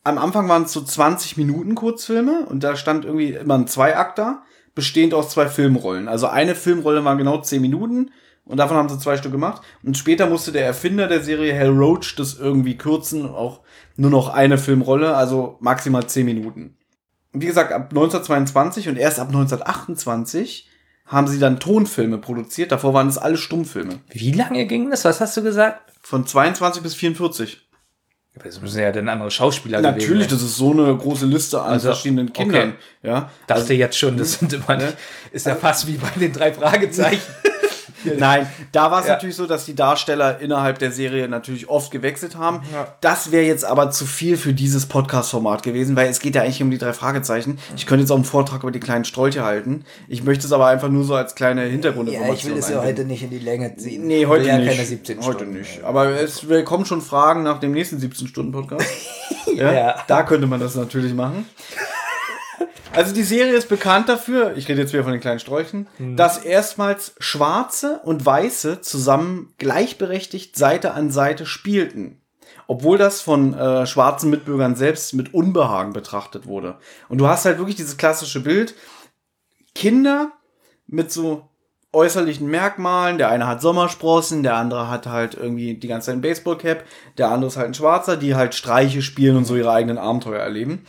am 0.08 0.18
Anfang 0.18 0.48
waren 0.48 0.62
es 0.62 0.72
so 0.72 0.80
20 0.80 1.36
Minuten 1.36 1.74
Kurzfilme 1.74 2.46
und 2.46 2.64
da 2.64 2.76
stand 2.76 3.04
irgendwie 3.04 3.32
immer 3.32 3.58
ein 3.58 3.66
Zweiakter, 3.66 4.42
bestehend 4.74 5.12
aus 5.12 5.30
zwei 5.30 5.48
Filmrollen. 5.48 6.08
Also 6.08 6.28
eine 6.28 6.54
Filmrolle 6.54 7.04
war 7.04 7.16
genau 7.16 7.38
10 7.38 7.60
Minuten 7.60 8.10
und 8.44 8.56
davon 8.56 8.78
haben 8.78 8.88
sie 8.88 8.98
zwei 8.98 9.18
Stück 9.18 9.32
gemacht. 9.32 9.60
Und 9.82 9.98
später 9.98 10.26
musste 10.26 10.50
der 10.50 10.64
Erfinder 10.64 11.08
der 11.08 11.20
Serie, 11.20 11.54
Hal 11.54 11.68
Roach, 11.68 12.14
das 12.16 12.38
irgendwie 12.38 12.78
kürzen, 12.78 13.28
auch 13.28 13.60
nur 13.96 14.10
noch 14.10 14.30
eine 14.30 14.56
Filmrolle, 14.56 15.14
also 15.14 15.58
maximal 15.60 16.06
10 16.06 16.24
Minuten. 16.24 16.77
Wie 17.32 17.46
gesagt, 17.46 17.72
ab 17.72 17.88
1922 17.90 18.88
und 18.88 18.96
erst 18.96 19.18
ab 19.18 19.28
1928 19.28 20.68
haben 21.06 21.26
sie 21.26 21.38
dann 21.38 21.58
Tonfilme 21.58 22.18
produziert. 22.18 22.72
Davor 22.72 22.94
waren 22.94 23.08
es 23.08 23.18
alle 23.18 23.36
Stummfilme. 23.36 24.00
Wie 24.10 24.32
lange 24.32 24.66
ging 24.66 24.90
das? 24.90 25.04
Was 25.04 25.20
hast 25.20 25.36
du 25.36 25.42
gesagt? 25.42 25.92
Von 26.02 26.26
22 26.26 26.82
bis 26.82 26.94
44. 26.94 27.68
Das 28.44 28.60
müssen 28.60 28.80
ja 28.80 28.92
dann 28.92 29.08
andere 29.08 29.30
Schauspieler 29.30 29.80
Natürlich, 29.80 30.08
gewesen 30.08 30.28
das 30.30 30.42
ist 30.42 30.56
so 30.56 30.70
eine 30.70 30.96
große 30.96 31.26
Liste 31.26 31.60
an 31.60 31.72
Also, 31.72 31.88
verschiedenen 31.88 32.32
Kindern. 32.32 32.74
Ja, 33.02 33.20
sein. 33.20 33.30
Dachte 33.48 33.74
jetzt 33.74 33.98
schon, 33.98 34.16
das 34.16 34.34
sind 34.34 34.52
immer 34.52 34.76
nicht, 34.76 34.96
ist 35.32 35.46
ja 35.46 35.56
fast 35.56 35.86
wie 35.86 35.96
bei 35.96 36.10
den 36.10 36.32
drei 36.32 36.52
Fragezeichen. 36.52 37.22
Nein, 38.18 38.46
da 38.72 38.90
war 38.90 39.00
es 39.00 39.06
Ja. 39.06 39.14
natürlich 39.14 39.36
so, 39.36 39.46
dass 39.46 39.64
die 39.64 39.74
Darsteller 39.74 40.40
innerhalb 40.40 40.78
der 40.78 40.92
Serie 40.92 41.28
natürlich 41.28 41.68
oft 41.68 41.90
gewechselt 41.90 42.36
haben. 42.36 42.60
Ja. 42.72 42.88
Das 43.00 43.32
wäre 43.32 43.44
jetzt 43.44 43.64
aber 43.64 43.90
zu 43.90 44.06
viel 44.06 44.36
für 44.36 44.52
dieses 44.54 44.86
Podcast-Format 44.86 45.62
gewesen, 45.62 45.96
weil 45.96 46.08
es 46.08 46.20
geht 46.20 46.34
ja 46.34 46.42
eigentlich 46.42 46.62
um 46.62 46.70
die 46.70 46.78
drei 46.78 46.92
Fragezeichen. 46.92 47.58
Ich 47.76 47.86
könnte 47.86 48.02
jetzt 48.02 48.10
auch 48.10 48.16
einen 48.16 48.24
Vortrag 48.24 48.62
über 48.62 48.72
die 48.72 48.80
kleinen 48.80 49.04
Strolche 49.04 49.44
halten. 49.44 49.84
Ich 50.08 50.22
möchte 50.24 50.46
es 50.46 50.52
aber 50.52 50.66
einfach 50.66 50.88
nur 50.88 51.04
so 51.04 51.14
als 51.14 51.34
kleine 51.34 51.62
Hintergrundinformation 51.62 52.52
einbinden. 52.52 53.06
nicht 53.08 53.22
in 53.22 53.30
die 53.30 53.38
Länge 53.38 53.76
ziehen. 53.76 54.06
Nee, 54.06 54.26
heute 54.26 54.46
ja 54.48 54.58
nicht. 54.58 54.68
keine 54.70 54.84
17 54.84 55.18
heute 55.20 55.38
Stunden. 55.38 55.58
nicht. 55.58 55.82
Aber 55.84 56.06
es 56.20 56.46
kommen 56.64 56.84
schon 56.84 57.00
Fragen 57.02 57.42
nach 57.42 57.60
dem 57.60 57.72
nächsten 57.72 57.96
17-Stunden-Podcast. 57.98 58.86
ja, 59.54 59.72
Ja. 59.72 59.94
Da 60.06 60.22
könnte 60.22 60.46
man 60.46 60.60
das 60.60 60.74
natürlich 60.74 61.14
machen. 61.14 61.46
Also 62.92 63.14
die 63.14 63.22
Serie 63.22 63.52
ist 63.54 63.68
bekannt 63.68 64.08
dafür, 64.08 64.56
ich 64.56 64.68
rede 64.68 64.80
jetzt 64.80 64.92
wieder 64.92 65.02
von 65.04 65.12
den 65.12 65.20
kleinen 65.20 65.38
Sträuchen, 65.38 65.86
Hm. 65.98 66.16
dass 66.16 66.38
erstmals 66.38 67.14
Schwarze 67.18 68.00
und 68.04 68.24
Weiße 68.24 68.80
zusammen 68.80 69.54
gleichberechtigt 69.58 70.56
Seite 70.56 70.92
an 70.94 71.10
Seite 71.10 71.46
spielten. 71.46 72.20
Obwohl 72.66 72.98
das 72.98 73.20
von 73.20 73.54
äh, 73.54 73.86
schwarzen 73.86 74.30
Mitbürgern 74.30 74.74
selbst 74.76 75.14
mit 75.14 75.32
Unbehagen 75.32 75.92
betrachtet 75.92 76.46
wurde. 76.46 76.76
Und 77.08 77.18
du 77.18 77.26
hast 77.26 77.44
halt 77.44 77.58
wirklich 77.58 77.76
dieses 77.76 77.96
klassische 77.96 78.40
Bild, 78.40 78.74
Kinder 79.74 80.32
mit 80.86 81.10
so 81.12 81.48
äußerlichen 81.92 82.46
Merkmalen. 82.46 83.16
Der 83.16 83.30
eine 83.30 83.46
hat 83.46 83.62
Sommersprossen, 83.62 84.42
der 84.42 84.56
andere 84.56 84.90
hat 84.90 85.06
halt 85.06 85.34
irgendwie 85.34 85.74
die 85.74 85.88
ganze 85.88 86.06
Zeit 86.06 86.16
ein 86.16 86.20
Baseballcap, 86.20 86.84
der 87.16 87.30
andere 87.30 87.48
ist 87.48 87.56
halt 87.56 87.68
ein 87.68 87.74
Schwarzer, 87.74 88.16
die 88.18 88.34
halt 88.34 88.54
Streiche 88.54 89.00
spielen 89.00 89.36
und 89.36 89.44
so 89.46 89.56
ihre 89.56 89.72
eigenen 89.72 89.96
Abenteuer 89.96 90.40
erleben. 90.40 90.84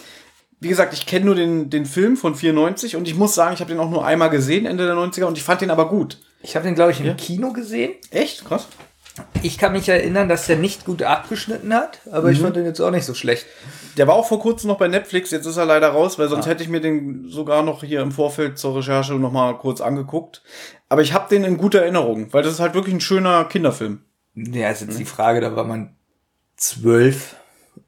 Wie 0.61 0.67
gesagt, 0.67 0.93
ich 0.93 1.05
kenne 1.05 1.25
nur 1.25 1.35
den, 1.35 1.69
den 1.69 1.85
Film 1.85 2.17
von 2.17 2.35
94 2.35 2.95
und 2.95 3.07
ich 3.07 3.15
muss 3.15 3.33
sagen, 3.35 3.53
ich 3.53 3.61
habe 3.61 3.71
den 3.71 3.79
auch 3.79 3.89
nur 3.89 4.05
einmal 4.05 4.29
gesehen, 4.29 4.65
Ende 4.65 4.85
der 4.85 4.95
90er, 4.95 5.23
und 5.25 5.37
ich 5.37 5.43
fand 5.43 5.61
den 5.61 5.71
aber 5.71 5.87
gut. 5.89 6.17
Ich 6.41 6.55
habe 6.55 6.65
den, 6.65 6.75
glaube 6.75 6.91
ich, 6.91 7.01
im 7.01 7.15
Kino 7.17 7.53
gesehen. 7.53 7.93
Echt? 8.11 8.45
Krass. 8.45 8.67
Ich 9.41 9.57
kann 9.57 9.73
mich 9.73 9.89
erinnern, 9.89 10.29
dass 10.29 10.47
der 10.47 10.55
nicht 10.55 10.85
gut 10.85 11.03
abgeschnitten 11.03 11.73
hat, 11.73 11.99
aber 12.09 12.27
Mhm. 12.27 12.33
ich 12.33 12.39
fand 12.39 12.55
den 12.55 12.65
jetzt 12.65 12.79
auch 12.79 12.91
nicht 12.91 13.03
so 13.05 13.13
schlecht. 13.13 13.45
Der 13.97 14.07
war 14.07 14.15
auch 14.15 14.25
vor 14.27 14.39
kurzem 14.39 14.69
noch 14.69 14.77
bei 14.77 14.87
Netflix, 14.87 15.31
jetzt 15.31 15.45
ist 15.45 15.57
er 15.57 15.65
leider 15.65 15.89
raus, 15.89 16.17
weil 16.19 16.29
sonst 16.29 16.45
hätte 16.45 16.63
ich 16.63 16.69
mir 16.69 16.79
den 16.79 17.27
sogar 17.27 17.63
noch 17.63 17.83
hier 17.83 18.01
im 18.01 18.11
Vorfeld 18.13 18.57
zur 18.57 18.77
Recherche 18.77 19.13
noch 19.15 19.31
mal 19.31 19.57
kurz 19.57 19.81
angeguckt. 19.81 20.41
Aber 20.87 21.01
ich 21.01 21.11
habe 21.13 21.27
den 21.29 21.43
in 21.43 21.57
guter 21.57 21.81
Erinnerung, 21.81 22.31
weil 22.31 22.43
das 22.43 22.53
ist 22.53 22.59
halt 22.61 22.73
wirklich 22.75 22.95
ein 22.95 23.01
schöner 23.01 23.43
Kinderfilm. 23.45 23.99
Ja, 24.35 24.69
ist 24.69 24.81
jetzt 24.81 24.99
die 24.99 25.05
Frage, 25.05 25.41
da 25.41 25.53
war 25.55 25.65
man 25.65 25.95
zwölf, 26.55 27.35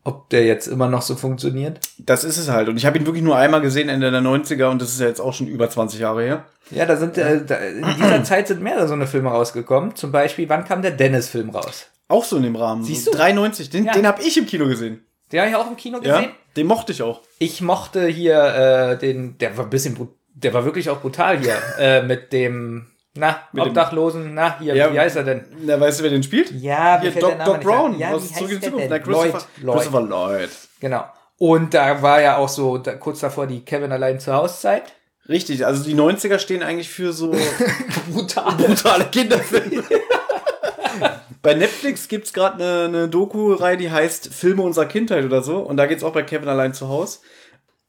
ob 0.03 0.29
der 0.29 0.45
jetzt 0.45 0.67
immer 0.67 0.87
noch 0.87 1.01
so 1.01 1.15
funktioniert. 1.15 1.79
Das 1.99 2.23
ist 2.23 2.37
es 2.37 2.49
halt. 2.49 2.69
Und 2.69 2.77
ich 2.77 2.85
habe 2.85 2.97
ihn 2.97 3.05
wirklich 3.05 3.23
nur 3.23 3.35
einmal 3.37 3.61
gesehen, 3.61 3.89
Ende 3.89 4.11
der 4.11 4.21
90er, 4.21 4.65
und 4.69 4.81
das 4.81 4.89
ist 4.89 4.99
ja 4.99 5.07
jetzt 5.07 5.19
auch 5.19 5.33
schon 5.33 5.47
über 5.47 5.69
20 5.69 5.99
Jahre 5.99 6.23
her. 6.23 6.45
Ja, 6.71 6.85
da 6.85 6.95
sind 6.95 7.17
äh, 7.17 7.43
da, 7.45 7.55
in 7.55 7.85
dieser 7.97 8.23
Zeit 8.23 8.47
sind 8.47 8.61
mehrere 8.61 8.87
so 8.87 8.93
eine 8.93 9.07
Filme 9.07 9.29
rausgekommen. 9.29 9.95
Zum 9.95 10.11
Beispiel, 10.11 10.47
wann 10.49 10.65
kam 10.65 10.81
der 10.81 10.91
Dennis-Film 10.91 11.49
raus? 11.49 11.87
Auch 12.07 12.23
so 12.25 12.37
in 12.37 12.43
dem 12.43 12.55
Rahmen. 12.55 12.83
Siehst 12.83 13.07
du? 13.07 13.11
93, 13.11 13.69
den, 13.69 13.85
Ja. 13.85 13.93
den 13.93 14.05
habe 14.07 14.21
ich 14.21 14.37
im 14.37 14.45
Kino 14.45 14.67
gesehen. 14.67 15.03
Den 15.31 15.39
habe 15.41 15.49
ich 15.49 15.55
auch 15.55 15.67
im 15.69 15.77
Kino 15.77 15.99
Ja, 16.01 16.17
gesehen. 16.17 16.31
den 16.57 16.67
mochte 16.67 16.91
ich 16.91 17.01
auch. 17.01 17.21
Ich 17.39 17.61
mochte 17.61 18.05
hier 18.07 18.43
äh, 18.43 18.97
den, 18.97 19.37
der 19.37 19.55
war 19.57 19.63
ein 19.65 19.69
bisschen, 19.69 19.97
der 20.33 20.53
war 20.53 20.65
wirklich 20.65 20.89
auch 20.89 20.99
brutal 21.01 21.39
hier 21.39 21.55
äh, 21.79 22.01
mit 22.03 22.33
dem, 22.33 22.87
na, 23.15 23.41
Mit 23.51 23.63
dem- 23.65 23.69
Obdachlosen, 23.69 24.33
na, 24.33 24.57
hier, 24.59 24.75
Ja, 24.75 24.93
wie 24.93 24.99
heißt 24.99 25.17
er 25.17 25.23
denn? 25.23 25.45
Na, 25.65 25.79
weißt 25.79 25.99
du, 25.99 26.03
wer 26.03 26.11
den 26.11 26.23
spielt? 26.23 26.51
Ja, 26.51 26.99
Hier, 27.01 27.11
Doc, 27.11 27.43
Doc. 27.43 27.59
Brown 27.61 27.97
Ja, 27.99 28.11
aus 28.11 28.31
Zurück 28.33 28.51
in 28.51 28.61
Zukunft. 28.61 28.83
denn? 28.85 28.89
Na, 28.89 28.99
Christopher 28.99 29.27
Lloyd, 29.31 29.63
Lloyd. 29.63 29.75
Christopher 29.77 30.01
Lloyd. 30.01 30.49
Genau. 30.79 31.03
Und 31.37 31.73
da 31.73 32.01
war 32.01 32.21
ja 32.21 32.37
auch 32.37 32.49
so 32.49 32.77
da, 32.77 32.93
kurz 32.93 33.19
davor 33.19 33.47
die 33.47 33.65
Kevin 33.65 33.91
allein 33.91 34.19
zur 34.19 34.35
Hauszeit. 34.35 34.83
Richtig, 35.27 35.65
also 35.65 35.83
die 35.83 35.95
90er 35.95 36.39
stehen 36.39 36.63
eigentlich 36.63 36.89
für 36.89 37.13
so 37.13 37.31
Brutal. 38.13 38.53
brutale 38.55 39.05
Kinderfilme. 39.05 39.83
bei 41.41 41.53
Netflix 41.53 42.07
gibt's 42.07 42.33
gerade 42.33 42.63
eine, 42.63 42.85
eine 42.85 43.07
Doku-Reihe, 43.09 43.77
die 43.77 43.91
heißt 43.91 44.33
Filme 44.33 44.61
unserer 44.61 44.85
Kindheit 44.85 45.25
oder 45.25 45.41
so. 45.41 45.59
Und 45.59 45.77
da 45.77 45.85
geht's 45.85 46.03
auch 46.03 46.13
bei 46.13 46.23
Kevin 46.23 46.47
allein 46.49 46.73
zu 46.73 46.87
Haus. 46.89 47.21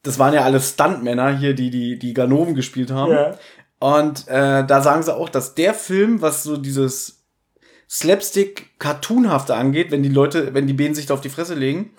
Das 0.03 0.19
waren 0.19 0.33
ja 0.33 0.41
alle 0.43 0.59
Stuntmänner 0.59 1.37
hier, 1.37 1.53
die 1.53 1.69
die, 1.69 1.97
die 1.97 2.13
Ganoven 2.13 2.55
gespielt 2.55 2.91
haben. 2.91 3.11
Ja. 3.13 3.37
Und 3.83 4.29
äh, 4.29 4.65
da 4.65 4.81
sagen 4.81 5.03
sie 5.03 5.13
auch, 5.13 5.27
dass 5.27 5.55
der 5.55 5.73
Film, 5.73 6.21
was 6.21 6.43
so 6.43 6.55
dieses 6.55 7.25
Slapstick-Cartoonhafte 7.89 9.55
angeht, 9.55 9.91
wenn 9.91 10.03
die 10.03 10.09
Leute, 10.09 10.53
wenn 10.53 10.67
die 10.67 10.73
Bänen 10.73 10.95
sich 10.95 11.07
da 11.07 11.15
auf 11.15 11.19
die 11.19 11.27
Fresse 11.27 11.53
legen, 11.53 11.91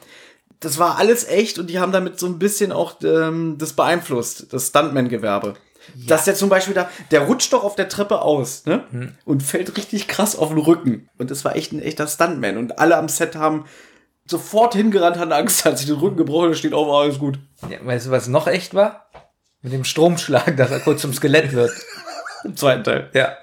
das 0.61 0.79
war 0.79 0.97
alles 0.97 1.29
echt 1.29 1.59
und 1.59 1.69
die 1.69 1.79
haben 1.81 1.93
damit 1.93 2.19
so 2.19 2.25
ein 2.25 2.39
bisschen 2.39 2.73
auch 2.73 2.95
ähm, 3.05 3.57
das 3.59 3.75
beeinflusst, 3.75 4.51
das 4.55 4.69
Stuntman-Gewerbe. 4.69 5.57
Dass 6.09 6.25
der 6.25 6.35
zum 6.35 6.49
Beispiel 6.49 6.73
da, 6.73 6.89
der 7.11 7.27
rutscht 7.27 7.53
doch 7.53 7.65
auf 7.65 7.77
der 7.77 7.91
Treppe 7.91 8.23
aus, 8.23 8.65
ne? 8.65 8.85
Und 9.27 9.43
fällt 9.43 9.77
richtig 9.77 10.09
krass 10.09 10.37
auf 10.37 10.49
den 10.49 10.59
Rücken. 10.59 11.11
Und 11.19 11.31
das 11.31 11.45
war 11.45 11.55
echt 11.55 11.73
ein 11.73 11.83
echter 11.83 12.07
Stuntman. 12.07 12.57
Und 12.57 12.79
alle 12.79 12.97
am 12.97 13.11
Set 13.11 13.37
haben 13.37 13.67
sofort 14.25 14.75
hingerannt, 14.75 15.19
hatten 15.19 15.33
Angst, 15.33 15.65
hat 15.67 15.77
sich 15.77 15.87
den 15.87 15.97
Rücken 15.97 16.17
gebrochen, 16.17 16.49
da 16.49 16.57
steht 16.57 16.73
auf, 16.73 16.89
alles 16.89 17.19
gut. 17.19 17.39
Ja, 17.69 17.85
weißt 17.85 18.07
du, 18.07 18.11
was 18.11 18.29
noch 18.29 18.47
echt 18.47 18.73
war? 18.73 19.05
Mit 19.65 19.73
dem 19.73 19.83
Stromschlag, 19.85 20.57
dass 20.59 20.71
er 20.71 20.79
kurz 20.81 21.01
zum 21.01 21.13
Skelett 21.15 21.53
wird. 21.53 21.73
Im 22.45 22.55
zweiten 22.55 22.85
Teil. 22.85 23.09
Ja. 23.15 23.37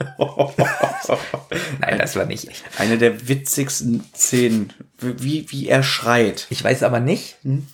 Nein, 1.80 1.98
das 1.98 2.16
war 2.16 2.26
nicht 2.26 2.48
echt. 2.48 2.64
Eine 2.78 3.00
der 3.00 3.28
witzigsten 3.28 4.04
Szenen, 4.16 4.72
wie, 5.00 5.48
wie 5.50 5.68
er 5.68 5.82
schreit. 5.82 6.46
Ich 6.52 6.64
weiß 6.64 6.84
aber 6.84 7.00
nicht, 7.00 7.38
Hm? 7.42 7.66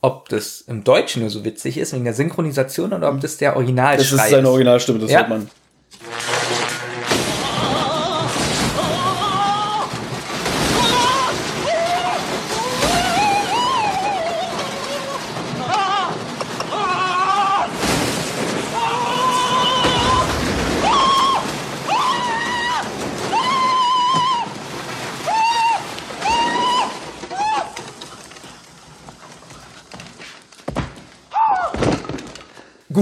ob 0.00 0.28
das 0.28 0.62
im 0.62 0.82
Deutschen 0.82 1.22
nur 1.22 1.30
so 1.30 1.44
witzig 1.44 1.78
ist, 1.78 1.92
wegen 1.92 2.02
der 2.02 2.14
Synchronisation, 2.14 2.92
oder 2.92 3.08
ob 3.10 3.20
das 3.20 3.36
der 3.36 3.54
Originalschrei 3.54 4.16
Das 4.16 4.24
ist 4.26 4.30
seine 4.30 4.48
Originalstimme, 4.50 4.98
das 4.98 5.10
Ja. 5.12 5.18
hört 5.20 5.28
man. 5.28 5.48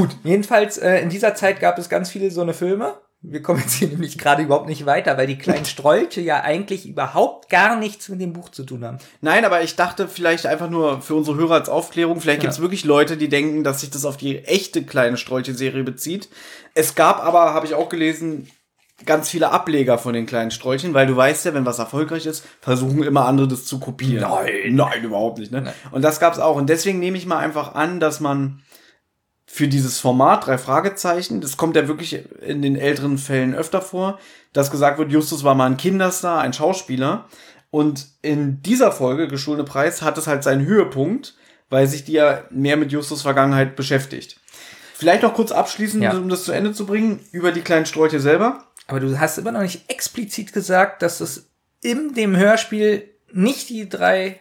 Gut, 0.00 0.16
jedenfalls 0.24 0.78
äh, 0.78 1.00
in 1.00 1.10
dieser 1.10 1.34
Zeit 1.34 1.60
gab 1.60 1.76
es 1.76 1.90
ganz 1.90 2.08
viele 2.08 2.30
so 2.30 2.40
eine 2.40 2.54
Filme. 2.54 2.94
Wir 3.20 3.42
kommen 3.42 3.60
jetzt 3.60 3.74
hier 3.74 3.88
nämlich 3.88 4.16
gerade 4.16 4.42
überhaupt 4.42 4.66
nicht 4.66 4.86
weiter, 4.86 5.18
weil 5.18 5.26
die 5.26 5.36
kleinen 5.36 5.66
Strolche 5.66 6.22
ja 6.22 6.40
eigentlich 6.40 6.88
überhaupt 6.88 7.50
gar 7.50 7.76
nichts 7.76 8.08
mit 8.08 8.18
dem 8.18 8.32
Buch 8.32 8.48
zu 8.48 8.64
tun 8.64 8.82
haben. 8.82 8.96
Nein, 9.20 9.44
aber 9.44 9.62
ich 9.62 9.76
dachte 9.76 10.08
vielleicht 10.08 10.46
einfach 10.46 10.70
nur 10.70 11.02
für 11.02 11.16
unsere 11.16 11.36
Hörer 11.36 11.56
als 11.56 11.68
Aufklärung, 11.68 12.22
vielleicht 12.22 12.40
gibt's 12.40 12.60
wirklich 12.60 12.86
Leute, 12.86 13.18
die 13.18 13.28
denken, 13.28 13.62
dass 13.62 13.82
sich 13.82 13.90
das 13.90 14.06
auf 14.06 14.16
die 14.16 14.42
echte 14.46 14.84
kleine 14.84 15.18
Strolche-Serie 15.18 15.84
bezieht. 15.84 16.30
Es 16.72 16.94
gab 16.94 17.22
aber, 17.22 17.52
habe 17.52 17.66
ich 17.66 17.74
auch 17.74 17.90
gelesen, 17.90 18.48
ganz 19.04 19.28
viele 19.28 19.50
Ableger 19.50 19.98
von 19.98 20.14
den 20.14 20.24
kleinen 20.24 20.50
Strolchen, 20.50 20.94
weil 20.94 21.06
du 21.06 21.14
weißt 21.14 21.44
ja, 21.44 21.52
wenn 21.52 21.66
was 21.66 21.78
erfolgreich 21.78 22.24
ist, 22.24 22.46
versuchen 22.62 23.02
immer 23.02 23.26
andere 23.26 23.48
das 23.48 23.66
zu 23.66 23.78
kopieren. 23.78 24.30
Nein, 24.30 24.76
nein, 24.76 25.04
überhaupt 25.04 25.40
nicht. 25.40 25.52
Ne? 25.52 25.74
Und 25.90 26.00
das 26.02 26.20
gab's 26.20 26.38
auch. 26.38 26.56
Und 26.56 26.70
deswegen 26.70 27.00
nehme 27.00 27.18
ich 27.18 27.26
mal 27.26 27.38
einfach 27.38 27.74
an, 27.74 28.00
dass 28.00 28.20
man 28.20 28.62
für 29.52 29.66
dieses 29.66 29.98
Format 29.98 30.46
drei 30.46 30.58
Fragezeichen, 30.58 31.40
das 31.40 31.56
kommt 31.56 31.74
ja 31.74 31.88
wirklich 31.88 32.24
in 32.40 32.62
den 32.62 32.76
älteren 32.76 33.18
Fällen 33.18 33.52
öfter 33.52 33.82
vor, 33.82 34.20
dass 34.52 34.70
gesagt 34.70 34.98
wird, 34.98 35.10
Justus 35.10 35.42
war 35.42 35.56
mal 35.56 35.66
ein 35.66 35.76
Kinderstar, 35.76 36.40
ein 36.40 36.52
Schauspieler. 36.52 37.26
Und 37.72 38.06
in 38.22 38.62
dieser 38.62 38.92
Folge, 38.92 39.26
Geschulte 39.26 39.64
Preis, 39.64 40.02
hat 40.02 40.16
es 40.18 40.28
halt 40.28 40.44
seinen 40.44 40.64
Höhepunkt, 40.66 41.34
weil 41.68 41.88
sich 41.88 42.04
die 42.04 42.12
ja 42.12 42.44
mehr 42.50 42.76
mit 42.76 42.92
Justus 42.92 43.22
Vergangenheit 43.22 43.74
beschäftigt. 43.74 44.38
Vielleicht 44.94 45.22
noch 45.24 45.34
kurz 45.34 45.50
abschließend, 45.50 46.04
Ja. 46.04 46.16
um 46.16 46.28
das 46.28 46.44
zu 46.44 46.52
Ende 46.52 46.72
zu 46.72 46.86
bringen, 46.86 47.18
über 47.32 47.50
die 47.50 47.62
kleinen 47.62 47.86
Strolche 47.86 48.20
selber. 48.20 48.64
Aber 48.86 49.00
du 49.00 49.18
hast 49.18 49.36
immer 49.36 49.50
noch 49.52 49.62
nicht 49.62 49.90
explizit 49.90 50.52
gesagt, 50.52 51.02
dass 51.02 51.20
es 51.20 51.48
in 51.82 52.14
dem 52.14 52.36
Hörspiel 52.36 53.02
nicht 53.32 53.68
die 53.68 53.88
drei, 53.88 54.38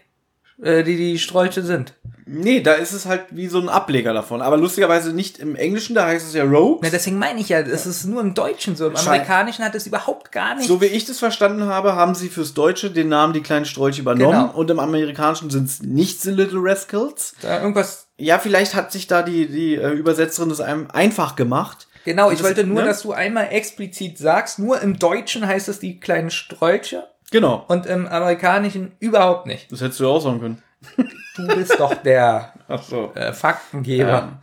äh, 0.61 0.83
die 0.83 0.97
die 0.97 1.17
Strolche 1.17 1.63
sind. 1.63 1.95
Nee, 2.31 2.61
da 2.61 2.73
ist 2.73 2.91
es 2.93 3.05
halt 3.07 3.23
wie 3.31 3.47
so 3.47 3.59
ein 3.59 3.69
Ableger 3.69 4.13
davon. 4.13 4.41
Aber 4.41 4.55
lustigerweise 4.55 5.13
nicht 5.13 5.39
im 5.39 5.55
Englischen, 5.55 5.95
da 5.95 6.05
heißt 6.05 6.27
es 6.27 6.33
ja 6.35 6.43
Rogues. 6.43 6.81
Na, 6.83 6.89
deswegen 6.89 7.17
meine 7.17 7.39
ich 7.39 7.49
ja, 7.49 7.59
es 7.59 7.85
ist 7.87 8.05
nur 8.05 8.21
im 8.21 8.35
Deutschen 8.35 8.75
so. 8.75 8.87
Im 8.87 8.95
Schein- 8.95 9.07
Amerikanischen 9.07 9.65
hat 9.65 9.73
es 9.73 9.87
überhaupt 9.87 10.31
gar 10.31 10.53
nicht. 10.55 10.67
So 10.67 10.79
wie 10.81 10.85
ich 10.85 11.05
das 11.05 11.17
verstanden 11.19 11.65
habe, 11.65 11.95
haben 11.95 12.13
sie 12.13 12.29
fürs 12.29 12.53
Deutsche 12.53 12.91
den 12.91 13.09
Namen 13.09 13.33
Die 13.33 13.41
kleinen 13.41 13.65
Strolche 13.65 14.01
übernommen. 14.01 14.47
Genau. 14.47 14.53
Und 14.57 14.69
im 14.69 14.79
Amerikanischen 14.79 15.49
sind 15.49 15.65
es 15.67 15.81
nicht 15.81 16.21
The 16.21 16.31
Little 16.31 16.59
Rascals. 16.61 17.33
da 17.41 17.59
irgendwas. 17.61 18.05
Ja, 18.17 18.37
vielleicht 18.37 18.75
hat 18.75 18.91
sich 18.91 19.07
da 19.07 19.23
die, 19.23 19.47
die 19.47 19.75
äh, 19.75 19.89
Übersetzerin 19.91 20.49
das 20.49 20.61
einem 20.61 20.87
einfach 20.91 21.35
gemacht. 21.35 21.87
Genau, 22.05 22.29
ich 22.31 22.37
das- 22.39 22.47
wollte 22.47 22.63
nur, 22.65 22.81
ne? 22.81 22.87
dass 22.87 23.01
du 23.01 23.11
einmal 23.11 23.47
explizit 23.51 24.17
sagst, 24.17 24.59
nur 24.59 24.81
im 24.81 24.99
Deutschen 24.99 25.47
heißt 25.47 25.67
es 25.69 25.79
die 25.79 25.99
kleinen 25.99 26.29
Strolche 26.29 27.07
Genau. 27.31 27.65
und 27.67 27.85
im 27.85 28.07
Amerikanischen 28.07 28.91
überhaupt 28.99 29.45
nicht. 29.47 29.71
Das 29.71 29.81
hättest 29.81 29.99
du 29.99 30.03
ja 30.05 30.09
auch 30.09 30.19
sagen 30.21 30.39
können. 30.39 30.63
Du 31.47 31.55
bist 31.55 31.79
doch 31.79 31.93
der 31.95 32.53
so. 32.89 33.11
äh, 33.15 33.33
Faktengeber. 33.33 34.09
Ja. 34.09 34.39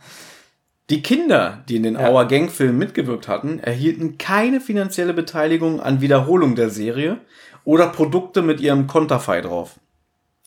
Die 0.89 1.01
Kinder, 1.01 1.63
die 1.67 1.75
in 1.75 1.83
den 1.83 1.95
Ja. 1.95 2.07
Auer 2.07 2.25
Gang-Filmen 2.25 2.77
mitgewirkt 2.77 3.27
hatten, 3.27 3.59
erhielten 3.59 4.17
keine 4.17 4.61
finanzielle 4.61 5.13
Beteiligung 5.13 5.81
an 5.81 6.01
Wiederholung 6.01 6.55
der 6.55 6.69
Serie 6.69 7.19
oder 7.65 7.87
Produkte 7.87 8.41
mit 8.41 8.61
ihrem 8.61 8.87
Konterfei 8.87 9.41
drauf. 9.41 9.79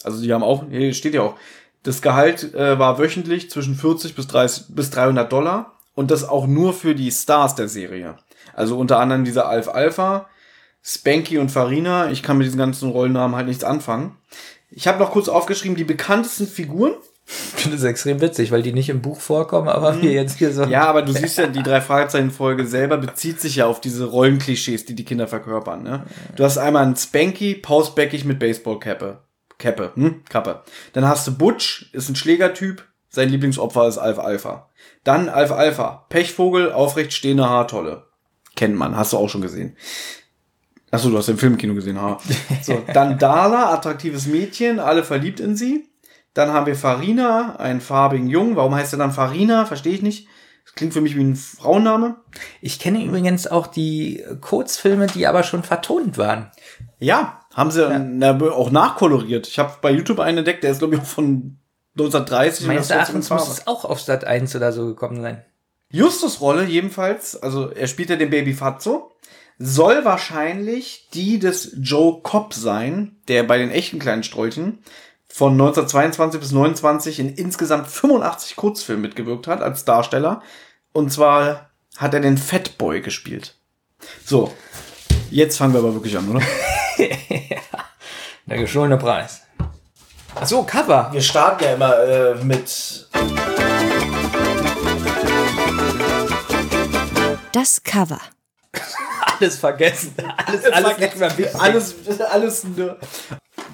Also 0.03 0.23
die 0.23 0.33
haben 0.33 0.43
auch, 0.43 0.65
hier 0.71 0.95
steht 0.95 1.15
ja 1.15 1.23
auch, 1.23 1.37
das 1.83 2.01
Gehalt 2.01 2.55
äh, 2.55 2.79
war 2.79 2.99
wöchentlich 2.99 3.51
zwischen 3.51 3.75
40 3.75 4.15
bis 4.15 4.27
30 4.29 4.75
bis 4.75 4.91
300 4.91 5.31
Dollar 5.31 5.75
und 5.95 6.11
das 6.11 6.27
auch 6.27 6.47
nur 6.47 6.73
für 6.73 6.95
die 6.95 7.11
Stars 7.11 7.55
der 7.55 7.69
Serie. 7.69 8.17
Also 8.55 8.79
unter 8.79 8.99
anderem 8.99 9.25
dieser 9.25 9.47
Alf 9.49 9.69
Alpha, 9.69 10.27
Spanky 10.83 11.39
und 11.39 11.51
Farina. 11.51 12.11
Ich 12.11 12.23
kann 12.23 12.39
mit 12.39 12.47
diesen 12.47 12.59
ganzen 12.59 12.91
Rollennamen 12.91 13.37
halt 13.37 13.47
nichts 13.47 13.65
anfangen. 13.65 14.17
Ich 14.71 14.87
habe 14.87 14.99
noch 14.99 15.11
kurz 15.11 15.29
aufgeschrieben, 15.29 15.77
die 15.77 15.85
bekanntesten 15.85 16.47
Figuren. 16.47 16.95
Ich 17.27 17.63
finde 17.63 17.77
das 17.77 17.85
extrem 17.85 18.21
witzig, 18.21 18.51
weil 18.51 18.63
die 18.63 18.73
nicht 18.73 18.89
im 18.89 19.03
Buch 19.03 19.21
vorkommen, 19.21 19.69
aber 19.69 20.03
wir 20.03 20.13
jetzt 20.13 20.39
hier 20.39 20.53
so. 20.53 20.65
Ja, 20.65 20.87
aber 20.87 21.03
du 21.03 21.13
siehst 21.13 21.39
ja, 21.39 21.47
die 21.47 21.63
drei 21.63 21.81
Fragezeichen-Folge 21.81 22.67
selber 22.67 22.97
bezieht 22.97 23.41
sich 23.41 23.57
ja 23.57 23.67
auf 23.67 23.81
diese 23.81 24.07
Rollenklischees, 24.07 24.85
die 24.85 24.95
die 24.95 25.05
Kinder 25.05 25.29
verkörpern. 25.29 25.83
Ne? 25.83 26.05
Du 26.35 26.45
hast 26.45 26.59
einmal 26.59 26.85
einen 26.85 26.97
Spanky, 26.97 27.55
pausbäckig 27.55 28.25
mit 28.25 28.39
Baseballkappe. 28.39 29.21
Kappe, 29.59 29.93
hm? 29.95 30.25
Kappe. 30.29 30.63
Dann 30.95 31.07
hast 31.07 31.27
du 31.27 31.37
Butch, 31.37 31.91
ist 31.93 32.09
ein 32.09 32.17
Schlägertyp, 32.17 32.83
sein 33.11 33.29
Lieblingsopfer 33.29 33.87
ist 33.87 33.99
Alf 33.99 34.19
Alpha. 34.19 34.71
Dann 35.05 35.29
Alf 35.29 35.53
Alpha, 35.53 36.07
Pechvogel, 36.09 36.73
aufrecht 36.73 37.13
stehende 37.13 37.49
Haartolle. 37.49 38.07
Kennt 38.57 38.77
man, 38.77 38.97
hast 38.97 39.13
du 39.13 39.19
auch 39.19 39.29
schon 39.29 39.43
gesehen. 39.43 39.77
Achso, 40.91 41.11
du 41.11 41.19
hast 41.19 41.29
den 41.29 41.39
Film 41.39 41.53
im 41.53 41.59
Kino 41.59 41.75
gesehen, 41.75 42.01
ha. 42.01 42.19
So, 42.63 42.83
dann 42.93 43.19
Dala, 43.19 43.73
attraktives 43.73 44.27
Mädchen, 44.27 44.81
alle 44.81 45.05
verliebt 45.05 45.41
in 45.41 45.57
sie. 45.57 45.89
Dann 46.35 46.53
haben 46.53 46.67
wir 46.67 46.77
Farina, 46.77 47.57
einen 47.57 47.81
farbigen 47.81 48.29
Jungen. 48.29 48.57
Warum 48.57 48.75
heißt 48.75 48.93
er 48.95 48.99
dann 48.99 49.13
Farina? 49.13 49.67
Verstehe 49.67 49.95
ich 49.95 50.03
nicht. 50.03 50.29
Das 50.65 50.75
klingt 50.75 50.93
für 50.93 51.01
mich 51.01 51.17
wie 51.17 51.25
ein 51.25 51.37
Frauenname. 51.37 52.17
Ich 52.61 52.79
kenne 52.79 53.05
übrigens 53.05 53.47
auch 53.47 53.67
die 53.67 54.25
Kurzfilme, 54.41 55.09
die 55.09 55.27
aber 55.27 55.43
schon 55.43 55.65
vertont 55.65 56.19
waren. 56.19 56.51
Ja, 56.99 57.41
haben 57.55 57.71
sie 57.71 57.89
na, 57.89 58.39
auch 58.53 58.71
nachkoloriert. 58.71 59.49
Ich 59.49 59.59
habe 59.59 59.73
bei 59.81 59.91
YouTube 59.91 60.21
einen 60.21 60.39
entdeckt, 60.39 60.63
der 60.63 60.71
ist, 60.71 60.79
glaube 60.79 60.95
ich, 60.95 61.01
auch 61.01 61.07
von 61.07 61.59
1930. 61.95 62.63
und 62.63 62.69
Meines 62.69 62.91
Erachtens 62.91 63.31
muss 63.31 63.49
es 63.49 63.67
auch 63.67 63.85
auf 63.85 64.01
Sat 64.01 64.25
1 64.25 64.55
oder 64.55 64.73
so 64.73 64.87
gekommen 64.87 65.21
sein. 65.21 65.45
Justus 65.91 66.41
Rolle 66.41 66.65
jedenfalls, 66.65 67.43
also 67.43 67.71
er 67.71 67.89
spielt 67.89 68.11
ja 68.11 68.17
den 68.17 68.31
Baby 68.31 68.55
Fatso, 68.55 69.11
soll 69.63 70.07
wahrscheinlich 70.07 71.09
die 71.13 71.39
des 71.39 71.77
Joe 71.79 72.23
Cobb 72.23 72.55
sein, 72.55 73.17
der 73.29 73.43
bei 73.43 73.59
den 73.59 73.71
echten 73.71 73.99
kleinen 73.99 74.23
Strolchen 74.23 74.79
von 75.29 75.53
1922 75.53 76.41
bis 76.41 76.51
29 76.51 77.21
in 77.21 77.35
insgesamt 77.35 77.87
85 77.87 78.57
Kurzfilmen 78.57 79.03
mitgewirkt 79.03 79.47
hat 79.47 79.61
als 79.61 79.85
Darsteller. 79.85 80.43
Und 80.93 81.13
zwar 81.13 81.71
hat 81.99 82.15
er 82.15 82.21
den 82.21 82.39
Fatboy 82.39 83.03
gespielt. 83.03 83.55
So, 84.25 84.51
jetzt 85.31 85.59
fangen 85.59 85.75
wir 85.75 85.81
aber 85.81 85.93
wirklich 85.93 86.17
an, 86.17 86.31
oder? 86.31 86.43
Der 88.47 88.59
gescholene 88.59 88.97
Preis. 88.97 89.43
Ach 90.37 90.47
so, 90.47 90.63
Cover. 90.63 91.11
Wir 91.13 91.21
starten 91.21 91.65
ja 91.65 91.75
immer 91.75 91.99
äh, 91.99 92.35
mit 92.43 93.09
Das 97.53 97.83
Cover. 97.83 98.21
Alles 99.41 99.59
vergessen. 99.59 100.15
Alles, 100.47 100.65
alles 100.73 100.99
nicht 100.99 101.19
mehr 101.19 101.39
wichtig. 101.39 101.61
alles, 101.61 101.95
alles 102.31 102.65
nur. 102.65 102.97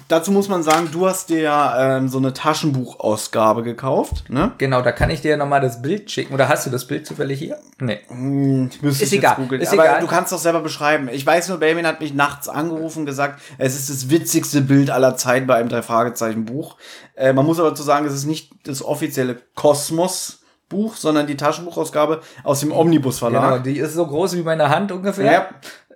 Dazu 0.07 0.31
muss 0.31 0.47
man 0.47 0.63
sagen, 0.63 0.89
du 0.91 1.05
hast 1.07 1.29
dir 1.29 1.41
ja 1.41 1.97
ähm, 1.97 2.07
so 2.07 2.17
eine 2.17 2.31
Taschenbuchausgabe 2.33 3.63
gekauft, 3.63 4.29
ne? 4.29 4.53
Genau, 4.57 4.81
da 4.81 4.91
kann 4.93 5.09
ich 5.09 5.21
dir 5.21 5.35
nochmal 5.35 5.59
das 5.59 5.81
Bild 5.81 6.09
schicken. 6.09 6.33
Oder 6.33 6.47
hast 6.47 6.65
du 6.65 6.69
das 6.69 6.85
Bild 6.87 7.05
zufällig 7.05 7.39
hier? 7.39 7.57
Nee. 7.79 7.99
Müsste 8.09 9.03
Ist 9.03 9.11
ich 9.11 9.19
egal, 9.19 9.35
googeln. 9.35 9.61
ist 9.61 9.73
Aber 9.73 9.83
egal. 9.83 9.99
du 10.01 10.07
kannst 10.07 10.31
doch 10.31 10.37
selber 10.37 10.61
beschreiben. 10.61 11.09
Ich 11.11 11.25
weiß 11.25 11.49
nur, 11.49 11.57
Benjamin 11.57 11.85
hat 11.87 11.99
mich 11.99 12.13
nachts 12.13 12.47
angerufen 12.47 12.99
und 12.99 13.05
gesagt, 13.05 13.41
es 13.57 13.75
ist 13.75 13.89
das 13.89 14.09
witzigste 14.09 14.61
Bild 14.61 14.89
aller 14.89 15.17
Zeiten 15.17 15.47
bei 15.47 15.55
einem 15.55 15.67
Drei-Fragezeichen-Buch. 15.69 16.77
Äh, 17.15 17.33
man 17.33 17.45
muss 17.45 17.59
aber 17.59 17.69
dazu 17.69 17.83
sagen, 17.83 18.05
es 18.05 18.13
ist 18.13 18.25
nicht 18.25 18.51
das 18.63 18.81
offizielle 18.83 19.37
Kosmos-Buch, 20.69 20.95
sondern 20.95 21.27
die 21.27 21.37
Taschenbuchausgabe 21.37 22.21
aus 22.43 22.59
dem 22.61 22.69
Genau, 22.69 22.81
Omnibus-Verlag. 22.81 23.63
die 23.63 23.77
ist 23.77 23.93
so 23.93 24.05
groß 24.05 24.35
wie 24.35 24.43
meine 24.43 24.69
Hand 24.69 24.91
ungefähr. 24.91 25.31
Ja. 25.31 25.49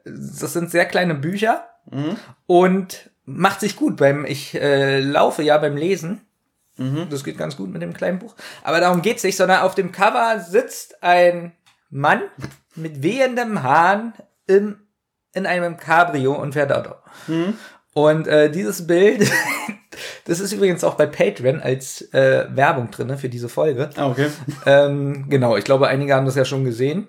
Das 0.05 0.53
sind 0.53 0.71
sehr 0.71 0.85
kleine 0.85 1.15
Bücher 1.15 1.65
Mhm. 1.89 2.15
und 2.45 3.09
macht 3.25 3.59
sich 3.59 3.75
gut 3.75 3.97
beim, 3.97 4.23
ich 4.25 4.53
äh, 4.53 4.99
laufe 4.99 5.41
ja 5.41 5.57
beim 5.57 5.75
Lesen. 5.75 6.21
Mhm. 6.77 7.07
Das 7.09 7.23
geht 7.23 7.37
ganz 7.39 7.57
gut 7.57 7.71
mit 7.71 7.81
dem 7.81 7.93
kleinen 7.93 8.19
Buch. 8.19 8.35
Aber 8.63 8.79
darum 8.79 9.01
geht's 9.01 9.23
nicht, 9.23 9.35
sondern 9.35 9.61
auf 9.61 9.73
dem 9.75 9.91
Cover 9.91 10.39
sitzt 10.39 11.01
ein 11.03 11.53
Mann 11.89 12.21
mit 12.75 13.01
wehendem 13.03 13.63
Haaren 13.63 14.13
im, 14.47 14.77
in 15.33 15.45
einem 15.47 15.77
Cabrio 15.77 16.33
und 16.33 16.53
fährt 16.53 16.71
Auto. 16.71 16.93
Mhm. 17.27 17.57
Und 17.93 18.27
äh, 18.27 18.49
dieses 18.49 18.87
Bild, 18.87 19.29
das 20.25 20.39
ist 20.39 20.53
übrigens 20.53 20.83
auch 20.83 20.95
bei 20.95 21.05
Patreon 21.05 21.59
als 21.59 22.01
äh, 22.13 22.45
Werbung 22.49 22.89
drinne 22.89 23.17
für 23.17 23.29
diese 23.29 23.49
Folge. 23.49 23.89
Ah, 23.95 24.07
okay. 24.07 24.27
Ähm, 24.65 25.25
genau, 25.29 25.57
ich 25.57 25.65
glaube, 25.65 25.87
einige 25.87 26.15
haben 26.15 26.25
das 26.25 26.35
ja 26.35 26.45
schon 26.45 26.63
gesehen. 26.63 27.07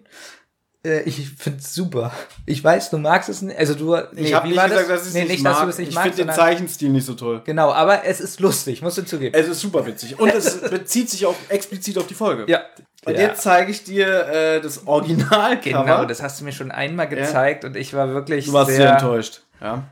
Äh, 0.85 1.03
ich 1.03 1.31
find's 1.31 1.73
super. 1.75 2.13
Ich 2.47 2.63
weiß, 2.63 2.91
du 2.91 2.99
magst 2.99 3.29
es 3.29 3.43
nicht. 3.43 3.57
Also 3.57 3.75
du, 3.75 3.97
nee, 4.13 4.23
Ich 4.23 4.35
habe 4.35 4.49
nicht 4.49 4.61
gesagt, 4.61 4.91
das? 4.91 5.05
dass 5.05 5.07
ich 5.09 5.15
nee, 5.15 5.23
es 5.23 5.29
nicht 5.29 5.45
mag. 5.45 5.53
dass 5.53 5.63
du 5.63 5.69
es 5.69 5.79
nicht 5.79 5.89
ich 5.91 5.95
magst. 5.95 6.15
finde 6.15 6.33
den 6.33 6.35
Zeichenstil 6.35 6.89
nicht 6.91 7.07
so 7.07 7.15
toll. 7.15 7.43
Genau, 7.45 7.73
aber 7.73 8.05
es 8.05 8.21
ist 8.21 8.41
lustig, 8.41 8.83
musst 8.83 8.99
du 8.99 9.03
zugeben. 9.03 9.35
Es 9.39 9.47
ist 9.47 9.61
super 9.61 9.87
witzig. 9.87 10.19
Und 10.19 10.35
es 10.35 10.61
bezieht 10.71 11.09
sich 11.09 11.25
auch 11.27 11.37
explizit 11.49 11.99
auf 11.99 12.07
die 12.07 12.15
Folge. 12.15 12.47
ja. 12.49 12.63
Und 13.05 13.15
ja. 13.15 13.23
jetzt 13.23 13.43
zeige 13.43 13.73
ich 13.73 13.83
dir 13.83 14.29
äh, 14.29 14.61
das 14.61 14.87
Original 14.87 15.59
Genau, 15.61 16.05
das 16.05 16.23
hast 16.23 16.41
du 16.41 16.45
mir 16.45 16.53
schon 16.53 16.71
einmal 16.71 17.09
gezeigt 17.09 17.65
und 17.65 17.77
ich 17.77 17.95
war 17.95 18.09
wirklich 18.11 18.47
Du 18.47 18.53
warst 18.53 18.69
sehr, 18.69 18.77
sehr, 18.77 18.93
enttäuscht. 18.93 19.43
Ja. 19.61 19.83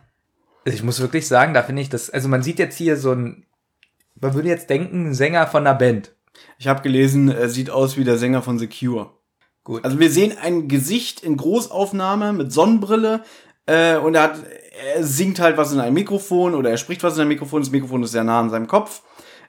Also 0.64 0.76
ich 0.76 0.82
muss 0.82 1.00
wirklich 1.00 1.26
sagen, 1.26 1.54
da 1.54 1.62
finde 1.62 1.82
ich 1.82 1.88
das, 1.88 2.10
also 2.10 2.28
man 2.28 2.42
sieht 2.42 2.58
jetzt 2.58 2.76
hier 2.76 2.96
so 2.96 3.12
ein, 3.12 3.46
man 4.20 4.34
würde 4.34 4.48
jetzt 4.48 4.68
denken, 4.70 5.08
ein 5.08 5.14
Sänger 5.14 5.46
von 5.46 5.66
einer 5.66 5.76
Band. 5.76 6.12
Ich 6.58 6.68
habe 6.68 6.82
gelesen, 6.82 7.28
er 7.28 7.48
sieht 7.48 7.70
aus 7.70 7.96
wie 7.96 8.04
der 8.04 8.18
Sänger 8.18 8.42
von 8.42 8.58
The 8.58 8.68
Cure. 8.68 9.10
Gut. 9.64 9.84
Also 9.84 9.98
wir 9.98 10.10
sehen 10.10 10.36
ein 10.40 10.68
Gesicht 10.68 11.22
in 11.22 11.36
Großaufnahme 11.36 12.32
mit 12.32 12.52
Sonnenbrille 12.52 13.22
äh, 13.66 13.96
und 13.96 14.14
er, 14.14 14.22
hat, 14.22 14.38
er 14.94 15.04
singt 15.04 15.40
halt 15.40 15.56
was 15.56 15.72
in 15.72 15.80
einem 15.80 15.94
Mikrofon 15.94 16.54
oder 16.54 16.70
er 16.70 16.76
spricht 16.76 17.02
was 17.02 17.14
in 17.14 17.22
einem 17.22 17.28
Mikrofon. 17.28 17.62
Das 17.62 17.70
Mikrofon 17.70 18.02
ist 18.02 18.12
sehr 18.12 18.24
nah 18.24 18.40
an 18.40 18.50
seinem 18.50 18.66
Kopf. 18.66 19.02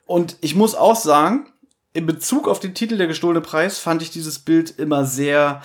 Und 0.05 0.37
ich 0.41 0.55
muss 0.55 0.75
auch 0.75 0.95
sagen, 0.95 1.47
in 1.93 2.05
Bezug 2.05 2.47
auf 2.47 2.59
den 2.59 2.73
Titel 2.73 2.97
Der 2.97 3.07
gestohlene 3.07 3.41
Preis 3.41 3.79
fand 3.79 4.01
ich 4.01 4.11
dieses 4.11 4.39
Bild 4.39 4.77
immer 4.77 5.05
sehr 5.05 5.61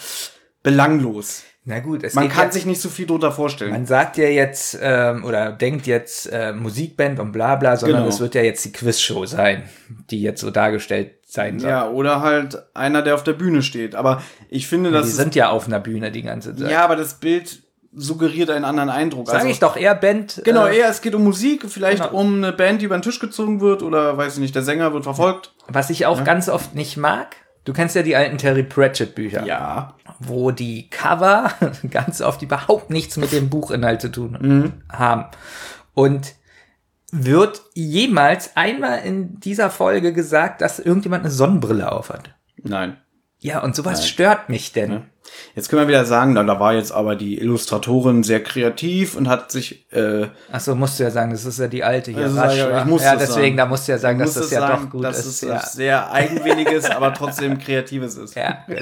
belanglos. 0.63 1.43
Na 1.69 1.81
gut, 1.81 2.05
es 2.05 2.15
Man 2.15 2.29
kann 2.29 2.45
jetzt, 2.45 2.55
sich 2.55 2.65
nicht 2.65 2.81
so 2.81 2.89
viel 2.89 3.07
drunter 3.07 3.33
vorstellen. 3.33 3.73
man 3.73 3.87
sagt 3.87 4.17
ja 4.19 4.29
jetzt 4.29 4.79
ähm, 4.81 5.25
oder 5.25 5.51
denkt 5.51 5.87
jetzt 5.89 6.27
äh, 6.33 6.53
Musikband 6.53 7.19
und 7.19 7.33
bla 7.33 7.57
bla, 7.57 7.77
sondern 7.77 8.03
Genau. 8.03 8.09
es 8.09 8.21
wird 8.21 8.37
ja 8.37 8.43
jetzt 8.43 8.65
die 8.65 8.71
Quizshow 8.73 9.27
sein, 9.27 9.65
die 10.11 10.23
jetzt 10.23 10.41
so 10.41 10.51
dargestellt 10.53 11.15
sein 11.27 11.59
soll. 11.59 11.69
ja, 11.71 11.89
oder 11.91 12.21
halt 12.21 12.63
einer, 12.75 13.03
der 13.03 13.17
auf 13.17 13.25
der 13.25 13.33
Bühne 13.33 13.63
steht. 13.63 13.97
Aber 13.97 14.23
ich 14.49 14.69
finde, 14.69 14.91
die 14.91 14.95
das 14.95 15.09
ist, 15.09 15.17
sind 15.17 15.35
ja 15.35 15.51
auf 15.51 15.67
einer 15.67 15.81
Bühne 15.81 16.13
die 16.13 16.23
ganze 16.23 16.55
Zeit. 16.55 16.71
ja, 16.71 16.85
aber 16.85 16.95
das 16.95 17.15
Bild 17.15 17.63
suggeriert 17.93 18.51
einen 18.51 18.65
anderen 18.65 18.91
Eindruck. 18.91 19.27
Sag 19.27 19.37
Also- 19.37 19.49
ich 19.49 19.59
doch 19.59 19.77
eher 19.77 19.95
Band. 19.97 20.43
Genau, 20.45 20.67
äh, 20.67 20.77
eher 20.79 20.89
es 20.89 21.01
geht 21.01 21.17
um 21.17 21.25
Musik, 21.25 21.65
vielleicht 21.69 22.03
Genau. 22.05 22.17
um 22.21 22.37
eine 22.37 22.53
Band, 22.53 22.81
die 22.81 22.85
über 22.85 22.97
den 22.97 23.03
Tisch 23.03 23.19
gezogen 23.19 23.61
wird 23.61 23.83
oder 23.83 24.17
weiß 24.17 24.35
ich 24.35 24.39
nicht, 24.41 24.55
der 24.55 24.63
Sänger 24.63 24.93
wird 24.93 25.03
verfolgt. 25.03 25.53
Was 25.67 25.91
ich 25.91 26.07
auch 26.07 26.23
ganz 26.23 26.49
oft 26.49 26.77
nicht 26.77 26.97
mag. 26.97 27.35
Du 27.67 27.73
kennst 27.73 27.97
ja 27.97 28.03
die 28.03 28.17
alten 28.17 28.39
Terry 28.39 28.63
Pratchett 28.63 29.15
Bücher. 29.15 29.45
Ja. 29.45 29.95
wo 30.21 30.51
die 30.53 30.89
Cover 30.89 31.53
ganz 31.91 32.23
oft 32.23 32.41
überhaupt 32.41 32.91
nichts 32.91 33.17
mit 33.19 33.33
dem 33.33 33.51
Buchinhalt 33.51 34.01
zu 34.01 34.09
tun 34.09 34.83
haben. 34.91 35.25
Und 35.93 36.35
wird 37.13 37.63
jemals 37.75 38.57
einmal 38.57 39.01
in 39.01 39.41
dieser 39.41 39.71
Folge 39.71 40.13
gesagt, 40.13 40.61
dass 40.61 40.79
irgendjemand 40.79 41.25
eine 41.25 41.33
Sonnenbrille 41.33 41.91
aufhat? 41.91 42.35
Nein. 42.63 42.97
Ja, 43.41 43.63
und 43.63 43.77
sowas 43.77 44.09
stört 44.09 44.49
mich 44.49 44.73
denn. 44.73 45.03
Jetzt 45.55 45.69
können 45.69 45.83
wir 45.83 45.89
wieder 45.89 46.05
sagen, 46.05 46.35
na, 46.35 46.43
da 46.43 46.61
war 46.61 46.75
jetzt 46.75 46.93
aber 46.93 47.17
die 47.17 47.39
Illustratorin 47.39 48.23
sehr 48.23 48.43
kreativ 48.43 49.17
und 49.17 49.29
hat 49.29 49.51
sich 49.51 49.91
äh, 49.93 50.27
Achso, 50.53 50.75
musst 50.75 50.99
du 50.99 51.05
ja 51.05 51.11
sagen, 51.11 51.31
das 51.31 51.45
ist 51.45 51.59
ja 51.59 51.67
die 51.69 51.83
alte 51.83 52.11
hier. 52.11 52.27
Ist 52.27 52.37
Rasch, 52.37 52.57
ja- 52.59 52.81
ich 52.81 52.85
muss 52.85 53.03
ja, 53.03 53.17
deswegen, 53.17 53.35
sagen. 53.35 53.57
da 53.57 53.67
musst 53.67 53.89
du 53.89 53.93
ja 53.93 53.99
sagen, 53.99 54.19
dass 54.19 54.35
das 54.35 54.51
ja 54.51 54.61
sagen, 54.61 54.85
doch 54.85 54.91
gut 54.91 55.05
dass 55.05 55.19
ist. 55.21 55.27
es 55.27 55.41
ja. 55.43 55.61
sehr 55.61 56.11
eigenwilliges, 56.13 56.91
aber 56.91 57.15
trotzdem 57.15 57.59
kreatives 57.61 58.17
ist. 58.17 58.35
Ja. 58.35 58.59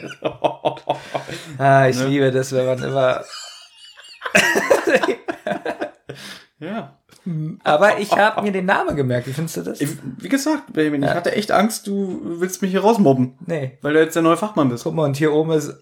Ah, 1.58 1.86
ich 1.88 1.96
Ne? 1.98 2.06
liebe 2.08 2.30
das, 2.32 2.52
wenn 2.52 2.66
man 2.66 2.82
immer. 2.82 3.22
Ja. 6.60 6.98
Aber 7.62 7.98
ich 7.98 8.12
habe 8.12 8.42
mir 8.42 8.52
den 8.52 8.66
Namen 8.66 8.96
gemerkt. 8.96 9.26
Wie 9.26 9.32
findest 9.32 9.56
du 9.56 9.62
das? 9.62 9.80
Wie 9.80 10.28
gesagt, 10.28 10.72
Benjamin, 10.72 11.02
ich 11.02 11.08
hatte 11.10 11.32
echt 11.32 11.50
Angst, 11.52 11.86
du 11.86 12.20
willst 12.38 12.60
mich 12.62 12.70
hier 12.70 12.80
rausmobben, 12.82 13.38
Nee. 13.46 13.78
weil 13.82 13.94
du 13.94 14.00
jetzt 14.00 14.14
der 14.14 14.22
neue 14.22 14.36
Fachmann 14.36 14.68
bist. 14.68 14.84
Guck 14.84 14.94
mal, 14.94 15.04
und 15.04 15.16
hier 15.16 15.32
oben 15.32 15.52
ist 15.52 15.74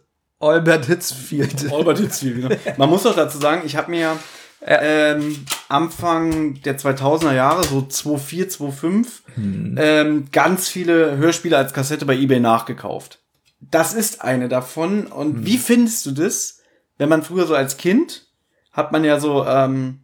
Albert 0.42 0.86
Hitzfield. 0.86 1.72
Albert 1.72 1.98
Hitzfield, 1.98 2.48
genau. 2.48 2.56
Man 2.76 2.90
muss 2.90 3.04
doch 3.04 3.14
dazu 3.14 3.38
sagen, 3.38 3.62
ich 3.64 3.76
habe 3.76 3.90
mir 3.90 4.18
ähm, 4.64 5.44
Anfang 5.68 6.60
der 6.62 6.78
2000er 6.78 7.34
Jahre, 7.34 7.64
so 7.64 7.82
2004, 7.82 8.48
2005, 8.48 9.22
ähm, 9.76 10.24
ganz 10.32 10.68
viele 10.68 11.16
Hörspiele 11.16 11.56
als 11.56 11.72
Kassette 11.72 12.06
bei 12.06 12.14
eBay 12.14 12.40
nachgekauft. 12.40 13.20
Das 13.60 13.94
ist 13.94 14.22
eine 14.22 14.48
davon. 14.48 15.06
Und 15.06 15.46
wie 15.46 15.58
findest 15.58 16.06
du 16.06 16.10
das, 16.10 16.60
wenn 16.98 17.08
man 17.08 17.22
früher 17.22 17.46
so 17.46 17.54
als 17.54 17.76
Kind, 17.76 18.26
hat 18.72 18.92
man 18.92 19.04
ja 19.04 19.20
so, 19.20 19.46
ähm, 19.46 20.00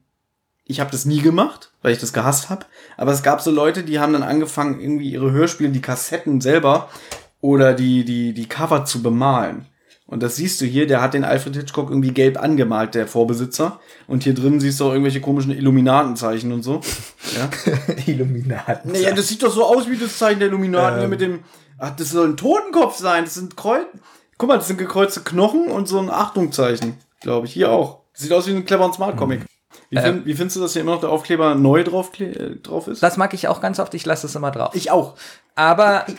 ich 0.65 0.81
habe 0.81 0.91
das 0.91 1.05
nie 1.05 1.21
gemacht, 1.21 1.73
weil 1.83 1.93
ich 1.93 1.99
das 1.99 2.13
gehasst 2.13 2.51
habe, 2.51 2.67
aber 2.97 3.13
es 3.13 3.23
gab 3.23 3.41
so 3.41 3.51
Leute, 3.51 3.83
die 3.83 3.99
haben 3.99 4.13
dann 4.13 4.23
angefangen, 4.23 4.81
irgendwie 4.81 5.11
ihre 5.11 5.33
Hörspiele, 5.33 5.71
die 5.71 5.81
Kassetten 5.81 6.41
selber 6.41 6.89
oder 7.41 7.75
die, 7.75 8.05
die, 8.05 8.35
die 8.35 8.47
Cover 8.47 8.85
zu 8.85 9.03
bemalen. 9.03 9.67
Und 10.09 10.23
das 10.23 10.37
siehst 10.37 10.59
du 10.63 10.65
hier, 10.65 10.87
der 10.87 11.03
hat 11.03 11.13
den 11.13 11.23
Alfred 11.23 11.55
Hitchcock 11.55 11.91
irgendwie 11.91 12.13
gelb 12.13 12.43
angemalt, 12.43 12.95
der 12.95 13.07
Vorbesitzer. 13.07 13.79
Und 14.07 14.25
hier 14.25 14.35
drin 14.35 14.59
siehst 14.59 14.81
du 14.81 14.87
auch 14.87 14.93
irgendwelche 14.93 15.21
komischen 15.21 15.53
Illuminatenzeichen 15.53 16.51
und 16.51 16.63
so. 16.63 16.81
Ja. 17.37 17.51
Illuminaten. 18.07 18.93
Naja, 18.93 19.13
das 19.15 19.29
sieht 19.29 19.43
doch 19.43 19.53
so 19.53 19.65
aus 19.65 19.87
wie 19.87 19.99
das 19.99 20.17
Zeichen 20.17 20.39
der 20.39 20.49
Illuminaten 20.49 21.01
hier 21.01 21.09
mit 21.09 21.21
dem. 21.21 21.41
Ach, 21.77 21.95
das 21.95 22.11
soll 22.11 22.27
ein 22.27 22.39
Totenkopf 22.39 22.97
sein. 22.97 23.25
Das 23.25 23.35
sind 23.35 23.59
Kreuz. 23.59 23.87
Guck 24.39 24.49
mal, 24.49 24.57
das 24.57 24.69
sind 24.69 24.79
gekreuzte 24.79 25.21
Knochen 25.21 25.69
und 25.69 25.89
so 25.89 25.99
ein 25.99 26.09
Achtungszeichen, 26.09 26.95
glaube 27.21 27.47
ich. 27.47 27.53
Hier 27.53 27.71
auch. 27.71 28.01
Das 28.15 28.23
sieht 28.23 28.33
aus 28.33 28.47
wie 28.47 28.53
ein 28.53 28.65
clever 28.65 28.87
und 28.87 28.95
smart 28.95 29.17
Comic. 29.19 29.43
Wie, 29.91 29.99
find, 29.99 30.27
wie 30.27 30.35
findest 30.35 30.57
du, 30.57 30.61
dass 30.61 30.73
hier 30.73 30.83
immer 30.83 30.93
noch 30.93 31.01
der 31.01 31.11
Aufkleber 31.11 31.55
neu 31.55 31.85
drauf, 31.85 32.19
äh, 32.21 32.57
drauf 32.57 32.89
ist? 32.89 33.03
Das 33.03 33.17
mag 33.17 33.35
ich 33.35 33.49
auch 33.49 33.61
ganz 33.61 33.79
oft. 33.79 33.93
Ich 33.95 34.07
lasse 34.07 34.27
es 34.27 34.35
immer 34.35 34.51
drauf. 34.51 34.75
ich 34.75 34.91
auch. 34.91 35.17
Aber 35.55 36.07
ich 36.09 36.17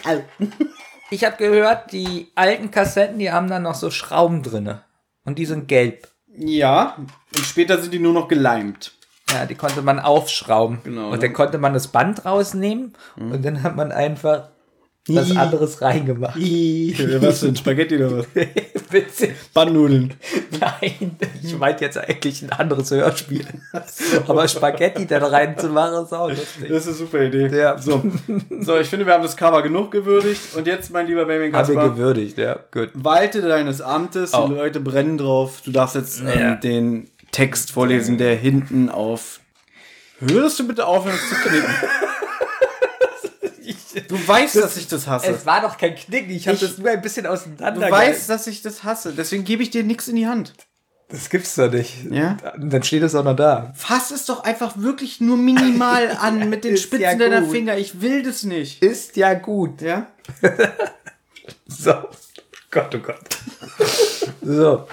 habe 1.25 1.37
gehört, 1.37 1.91
die 1.91 2.31
alten 2.35 2.71
Kassetten, 2.71 3.19
die 3.19 3.31
haben 3.31 3.49
dann 3.49 3.63
noch 3.63 3.75
so 3.75 3.89
Schrauben 3.91 4.43
drinne. 4.43 4.83
Und 5.25 5.37
die 5.37 5.45
sind 5.45 5.67
gelb. 5.67 6.07
Ja. 6.27 6.95
Und 7.35 7.45
später 7.45 7.79
sind 7.79 7.93
die 7.93 7.99
nur 7.99 8.13
noch 8.13 8.27
geleimt. 8.27 8.93
Ja, 9.31 9.45
die 9.45 9.55
konnte 9.55 9.81
man 9.81 9.99
aufschrauben. 9.99 10.79
Genau, 10.83 11.05
und 11.05 11.11
ne? 11.11 11.19
dann 11.19 11.33
konnte 11.33 11.57
man 11.57 11.73
das 11.73 11.89
Band 11.89 12.25
rausnehmen 12.25 12.93
und 13.15 13.45
dann 13.45 13.61
hat 13.61 13.75
man 13.75 13.91
einfach 13.91 14.49
was 15.07 15.35
anderes 15.35 15.81
reingemacht. 15.81 16.35
was 16.37 17.39
denn? 17.41 17.55
Spaghetti 17.55 17.95
oder 17.97 18.17
was? 18.19 18.27
Witzig. 18.91 19.35
Bandnudeln. 19.53 20.13
Nein, 20.59 21.17
ich 21.43 21.57
meinte 21.57 21.85
jetzt 21.85 21.97
eigentlich 21.97 22.41
ein 22.41 22.51
anderes 22.51 22.91
Hörspiel. 22.91 23.45
Aber 24.27 24.47
Spaghetti 24.47 25.07
dann 25.07 25.23
reinzumachen 25.23 26.03
ist 26.05 26.13
auch 26.13 26.29
lustig. 26.29 26.67
Das 26.69 26.85
ist 26.85 26.87
eine 26.87 26.95
super 26.95 27.21
Idee. 27.23 27.47
Ja. 27.55 27.77
So. 27.77 28.03
so, 28.59 28.77
ich 28.77 28.87
finde, 28.87 29.05
wir 29.05 29.13
haben 29.13 29.23
das 29.23 29.37
Cover 29.37 29.61
genug 29.61 29.91
gewürdigt. 29.91 30.55
Und 30.55 30.67
jetzt, 30.67 30.91
mein 30.91 31.07
lieber 31.07 31.25
Benjamin 31.25 31.53
Haben 31.55 31.67
wir 31.75 31.89
gewürdigt, 31.89 32.37
ja, 32.37 32.59
gut. 32.71 32.89
walte 32.93 33.41
deines 33.41 33.81
Amtes. 33.81 34.33
Oh. 34.33 34.47
Die 34.47 34.53
Leute 34.55 34.79
brennen 34.79 35.17
drauf. 35.17 35.61
Du 35.63 35.71
darfst 35.71 35.95
jetzt 35.95 36.21
ähm, 36.21 36.27
Ja. 36.39 36.55
den 36.55 37.09
Text 37.31 37.71
vorlesen, 37.71 38.17
der 38.17 38.35
hinten 38.35 38.89
auf... 38.89 39.39
Würdest 40.19 40.59
du 40.59 40.67
bitte 40.67 40.85
aufhören, 40.85 41.15
es 41.15 41.29
zu 41.29 41.35
knicken? 41.49 41.69
Du 44.09 44.27
weißt, 44.27 44.55
dass 44.55 44.75
ich 44.75 44.87
das 44.87 45.05
hasse. 45.07 45.27
Es 45.27 45.45
war 45.45 45.61
doch 45.61 45.77
kein 45.77 45.93
Knicken, 45.95 46.31
ich 46.31 46.47
habe 46.47 46.57
das 46.57 46.79
nur 46.79 46.89
ein 46.89 47.01
bisschen 47.01 47.27
auseinander. 47.27 47.71
Du 47.85 47.91
weißt, 47.91 48.27
dass 48.27 48.47
ich 48.47 48.63
das 48.63 48.83
hasse. 48.83 49.13
Deswegen 49.13 49.43
gebe 49.43 49.61
ich 49.61 49.69
dir 49.69 49.83
nichts 49.83 50.07
in 50.07 50.15
die 50.15 50.25
Hand. 50.27 50.53
das 51.09 51.29
gibt's 51.29 51.53
doch 51.55 51.71
nicht. 51.71 52.05
Ja? 52.09 52.35
Dann 52.57 52.81
steht 52.81 53.03
es 53.03 53.13
auch 53.13 53.23
noch 53.23 53.35
da. 53.35 53.71
Fass 53.75 54.09
es 54.09 54.25
doch 54.25 54.43
einfach 54.43 54.77
wirklich 54.77 55.21
nur 55.21 55.37
minimal 55.37 56.17
an 56.21 56.49
mit 56.49 56.63
den 56.63 56.75
Spitzen 56.77 57.01
ja 57.03 57.15
deiner 57.15 57.41
gut. 57.41 57.51
Finger. 57.51 57.77
Ich 57.77 58.01
will 58.01 58.23
das 58.23 58.43
nicht. 58.43 58.81
Ist 58.81 59.15
ja 59.15 59.33
gut. 59.35 59.81
Ja? 59.81 60.07
So. 61.67 61.93
Gott, 62.71 62.93
oh 62.95 62.99
Gott. 62.99 63.37
so. 64.41 64.87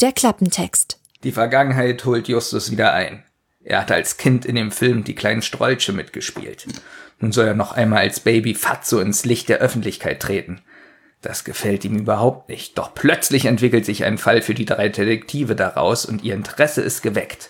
Der 0.00 0.12
Klappentext. 0.12 0.98
Die 1.22 1.32
Vergangenheit 1.32 2.04
holt 2.04 2.26
Justus 2.28 2.70
wieder 2.72 2.92
ein. 2.92 3.24
Er 3.64 3.80
hatte 3.80 3.94
als 3.94 4.16
Kind 4.16 4.44
in 4.44 4.56
dem 4.56 4.72
Film 4.72 5.04
Die 5.04 5.14
kleinen 5.14 5.42
Strolche 5.42 5.92
mitgespielt. 5.92 6.66
Nun 7.20 7.30
soll 7.32 7.46
er 7.46 7.54
noch 7.54 7.72
einmal 7.72 8.00
als 8.00 8.20
Baby 8.20 8.54
Fatso 8.54 8.98
ins 8.98 9.24
Licht 9.24 9.48
der 9.48 9.58
Öffentlichkeit 9.58 10.20
treten. 10.20 10.60
Das 11.20 11.44
gefällt 11.44 11.84
ihm 11.84 11.96
überhaupt 11.96 12.48
nicht. 12.48 12.76
Doch 12.78 12.94
plötzlich 12.94 13.44
entwickelt 13.44 13.84
sich 13.86 14.04
ein 14.04 14.18
Fall 14.18 14.42
für 14.42 14.54
die 14.54 14.64
drei 14.64 14.88
Detektive 14.88 15.54
daraus 15.54 16.04
und 16.04 16.24
ihr 16.24 16.34
Interesse 16.34 16.80
ist 16.82 17.02
geweckt. 17.02 17.48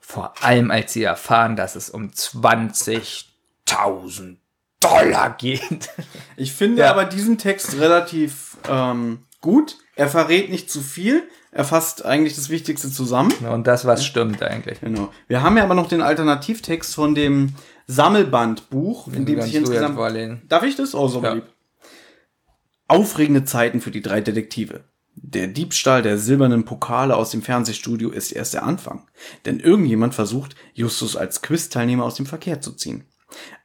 Vor 0.00 0.34
allem 0.42 0.70
als 0.70 0.92
sie 0.92 1.04
erfahren, 1.04 1.56
dass 1.56 1.76
es 1.76 1.88
um 1.88 2.10
20.000 2.10 4.36
Dollar 4.80 5.34
geht. 5.38 5.88
Ich 6.36 6.52
finde 6.52 6.82
Ja. 6.82 6.90
aber 6.90 7.06
diesen 7.06 7.38
Text 7.38 7.78
relativ 7.78 8.58
ähm, 8.68 9.24
gut. 9.40 9.78
Er 9.94 10.08
verrät 10.08 10.50
nicht 10.50 10.70
zu 10.70 10.82
viel. 10.82 11.26
Er 11.56 11.64
fasst 11.64 12.04
eigentlich 12.04 12.34
das 12.34 12.50
Wichtigste 12.50 12.90
zusammen. 12.92 13.32
Und 13.50 13.66
das, 13.66 13.86
was 13.86 14.04
stimmt 14.04 14.42
eigentlich. 14.42 14.78
Genau. 14.80 15.10
Wir 15.26 15.42
haben 15.42 15.56
ja 15.56 15.64
aber 15.64 15.74
noch 15.74 15.88
den 15.88 16.02
Alternativtext 16.02 16.94
von 16.94 17.14
dem 17.14 17.54
Sammelbandbuch, 17.86 19.08
in 19.08 19.24
dem 19.24 19.40
sich 19.40 19.54
insgesamt. 19.54 19.98
Darf 20.50 20.64
ich 20.64 20.76
das? 20.76 20.94
Oh, 20.94 21.08
so 21.08 21.22
Ja. 21.22 21.32
lieb. 21.32 21.44
Aufregende 22.88 23.46
Zeiten 23.46 23.80
für 23.80 23.90
die 23.90 24.02
drei 24.02 24.20
Detektive. 24.20 24.84
Der 25.14 25.46
Diebstahl 25.46 26.02
der 26.02 26.18
silbernen 26.18 26.66
Pokale 26.66 27.16
aus 27.16 27.30
dem 27.30 27.40
Fernsehstudio 27.40 28.10
ist 28.10 28.32
erst 28.32 28.52
der 28.52 28.64
Anfang. 28.64 29.08
Denn 29.46 29.58
irgendjemand 29.58 30.14
versucht, 30.14 30.56
Justus 30.74 31.16
als 31.16 31.40
Quiz-Teilnehmer 31.40 32.04
aus 32.04 32.16
dem 32.16 32.26
Verkehr 32.26 32.60
zu 32.60 32.72
ziehen. 32.72 33.04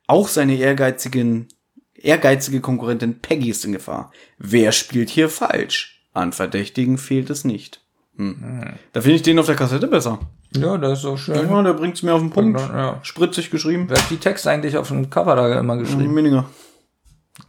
Auch 0.08 0.30
seine 0.30 0.56
ehrgeizigen, 0.56 1.50
ehrgeizige 1.94 2.62
Konkurrentin 2.62 3.20
Peggy 3.20 3.50
ist 3.50 3.66
in 3.66 3.74
Gefahr. 3.74 4.14
Wer 4.38 4.72
spielt 4.72 5.10
hier 5.10 5.28
falsch? 5.28 6.02
An 6.14 6.32
Verdächtigen 6.32 6.98
fehlt 6.98 7.30
es 7.30 7.44
nicht. 7.44 7.81
Hm. 8.22 8.64
Da 8.94 9.02
finde 9.02 9.16
ich 9.16 9.22
den 9.24 9.40
auf 9.40 9.46
der 9.48 9.56
Kassette 9.56 9.88
besser. 9.88 10.20
Ja, 10.56 10.78
das 10.78 10.94
ist 11.00 11.02
so 11.02 11.18
schön. 11.18 11.50
Ja, 11.50 11.64
der 11.64 11.74
bringt's 11.74 12.04
mir 12.04 12.14
auf 12.14 12.20
den 12.22 12.30
Punkt. 12.30 12.60
Ja. 12.60 13.00
Spritzig 13.04 13.50
geschrieben. 13.50 13.86
Wer 13.90 13.98
hat 13.98 14.10
die 14.10 14.18
Texte 14.18 14.50
eigentlich 14.52 14.78
auf 14.78 14.90
dem 14.90 15.10
Cover 15.10 15.36
da 15.36 15.60
immer 15.60 15.78
geschrieben? 15.78 16.14
Minninger. 16.14 16.46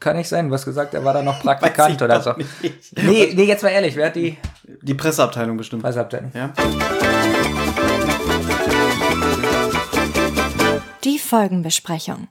Kann 0.00 0.16
nicht 0.16 0.28
sein, 0.28 0.48
du 0.48 0.54
hast 0.54 0.64
gesagt, 0.64 0.94
er 0.94 1.04
war 1.04 1.12
da 1.12 1.22
noch 1.22 1.40
Praktikant 1.42 2.00
oder 2.00 2.20
so. 2.22 2.32
nicht. 2.34 2.48
Nee, 2.96 3.32
nee, 3.34 3.44
jetzt 3.44 3.62
mal 3.62 3.70
ehrlich, 3.70 3.96
wer 3.96 4.06
hat 4.06 4.16
die 4.16 4.38
Die 4.80 4.94
Presseabteilung 4.94 5.56
bestimmt. 5.56 5.82
Presseabteilung? 5.82 6.30
Ja. 6.34 6.52
Die 11.04 11.18
Folgenbesprechung. 11.18 12.28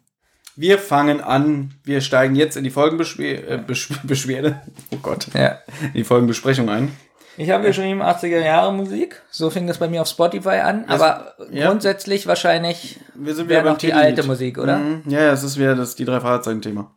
Wir 0.55 0.79
fangen 0.79 1.21
an. 1.21 1.73
Wir 1.83 2.01
steigen 2.01 2.35
jetzt 2.35 2.55
in 2.57 2.63
die 2.63 2.69
Folgenbeschwerde. 2.69 3.47
Äh, 3.47 3.57
Besch 3.57 3.89
Beschwerde. 4.03 4.61
Oh 4.91 4.97
Gott. 5.01 5.27
Ja. 5.33 5.57
In 5.81 5.93
die 5.93 6.03
Folgenbesprechung 6.03 6.69
ein. 6.69 6.91
Ich 7.37 7.49
habe 7.49 7.63
geschrieben 7.65 8.01
80er 8.01 8.39
Jahre 8.39 8.73
Musik, 8.73 9.21
so 9.31 9.49
fing 9.49 9.65
das 9.67 9.77
bei 9.77 9.87
mir 9.87 10.01
auf 10.01 10.07
Spotify 10.07 10.59
an, 10.59 10.85
aber 10.87 11.33
ja. 11.49 11.67
grundsätzlich 11.67 12.27
wahrscheinlich 12.27 12.99
Wir 13.15 13.33
sind 13.35 13.49
wieder 13.49 13.63
noch 13.63 13.77
die 13.77 13.93
alte 13.93 14.23
Musik, 14.23 14.57
oder? 14.57 14.77
Mhm. 14.77 15.03
Ja, 15.07 15.21
ja, 15.21 15.31
es 15.31 15.43
ist 15.43 15.57
wieder 15.57 15.75
das, 15.75 15.95
die 15.95 16.05
drei 16.05 16.19
Fahrzeichen-Thema. 16.19 16.91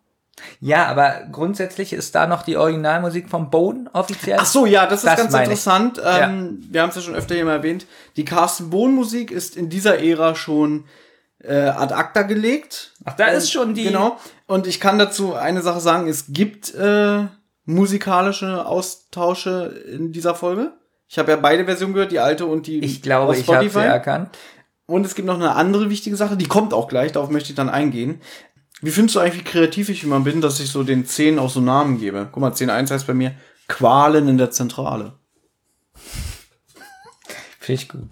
Ja, 0.61 0.87
aber 0.87 1.22
grundsätzlich 1.30 1.93
ist 1.93 2.14
da 2.14 2.26
noch 2.26 2.43
die 2.43 2.57
Originalmusik 2.57 3.28
vom 3.30 3.51
Bone 3.51 3.89
offiziell. 3.93 4.39
Ach 4.41 4.47
so, 4.47 4.66
ja, 4.66 4.87
das 4.87 5.05
ist 5.05 5.07
Das 5.07 5.16
ganz 5.18 5.32
meine 5.32 5.45
ich. 5.45 5.51
interessant. 5.51 6.01
Ähm, 6.05 6.64
Wir 6.70 6.82
haben 6.82 6.91
es 6.91 6.97
ja 6.97 7.03
schon 7.03 7.14
öfter 7.14 7.35
hier 7.37 7.45
mal 7.45 7.53
erwähnt. 7.57 7.87
Die 8.16 8.24
Carsten 8.24 8.68
Bohn-Musik 8.70 9.30
ist 9.30 9.57
in 9.57 9.68
dieser 9.70 10.01
Ära 10.03 10.35
schon 10.35 10.85
äh, 11.43 11.55
ad 11.68 11.95
acta 11.95 12.22
gelegt. 12.22 12.93
Ach, 13.05 13.14
da 13.14 13.26
ist 13.28 13.53
schon 13.53 13.74
die- 13.74 13.85
Genau. 13.85 14.18
Und 14.47 14.66
ich 14.66 14.80
kann 14.80 14.99
dazu 14.99 15.35
eine 15.35 15.62
Sache 15.62 15.80
sagen: 15.80 16.09
Es 16.09 16.24
gibt 16.28 16.74
äh, 16.74 17.20
musikalische 17.65 18.67
Austausche 18.67 19.85
in 19.91 20.12
dieser 20.12 20.35
Folge. 20.35 20.73
Ich 21.09 21.19
habe 21.19 21.31
ja 21.33 21.37
beide 21.37 21.65
Versionen 21.65 21.95
gehört, 21.95 22.12
die 22.12 22.19
alte 22.19 22.47
und 22.47 22.67
die 22.67 22.81
Ich 22.81 23.03
glaube, 23.03 23.37
ich 23.37 23.47
habe 23.49 23.69
sie 23.69 23.79
erkannt. 23.79 24.37
Und 24.87 25.07
es 25.07 25.15
gibt 25.15 25.27
noch 25.27 25.37
eine 25.37 25.55
andere 25.55 25.89
wichtige 25.89 26.17
Sache, 26.17 26.37
die 26.37 26.47
kommt 26.47 26.75
auch 26.75 26.89
gleich, 26.89 27.12
darauf 27.12 27.31
möchte 27.31 27.51
ich 27.51 27.55
dann 27.57 27.71
eingehen. 27.71 28.21
Wie 28.83 28.91
findest 28.91 29.17
du 29.17 29.21
eigentlich, 29.21 29.41
wie 29.41 29.51
kreativ 29.51 29.89
ich 29.89 30.05
immer 30.05 30.21
bin, 30.21 30.43
dass 30.43 30.61
ich 30.61 30.71
so 30.71 30.83
den 30.83 31.07
10 31.07 31.39
auch 31.39 31.49
so 31.49 31.61
Namen 31.61 31.99
gebe? 31.99 32.29
Guck 32.31 32.41
mal, 32.41 32.51
10.1 32.51 32.91
heißt 32.91 33.07
bei 33.07 33.15
mir 33.15 33.35
Qualen 33.67 34.29
in 34.29 34.37
der 34.37 34.51
Zentrale. 34.51 35.15
Finde 37.61 37.83
ich 37.83 37.89
gut. 37.89 38.09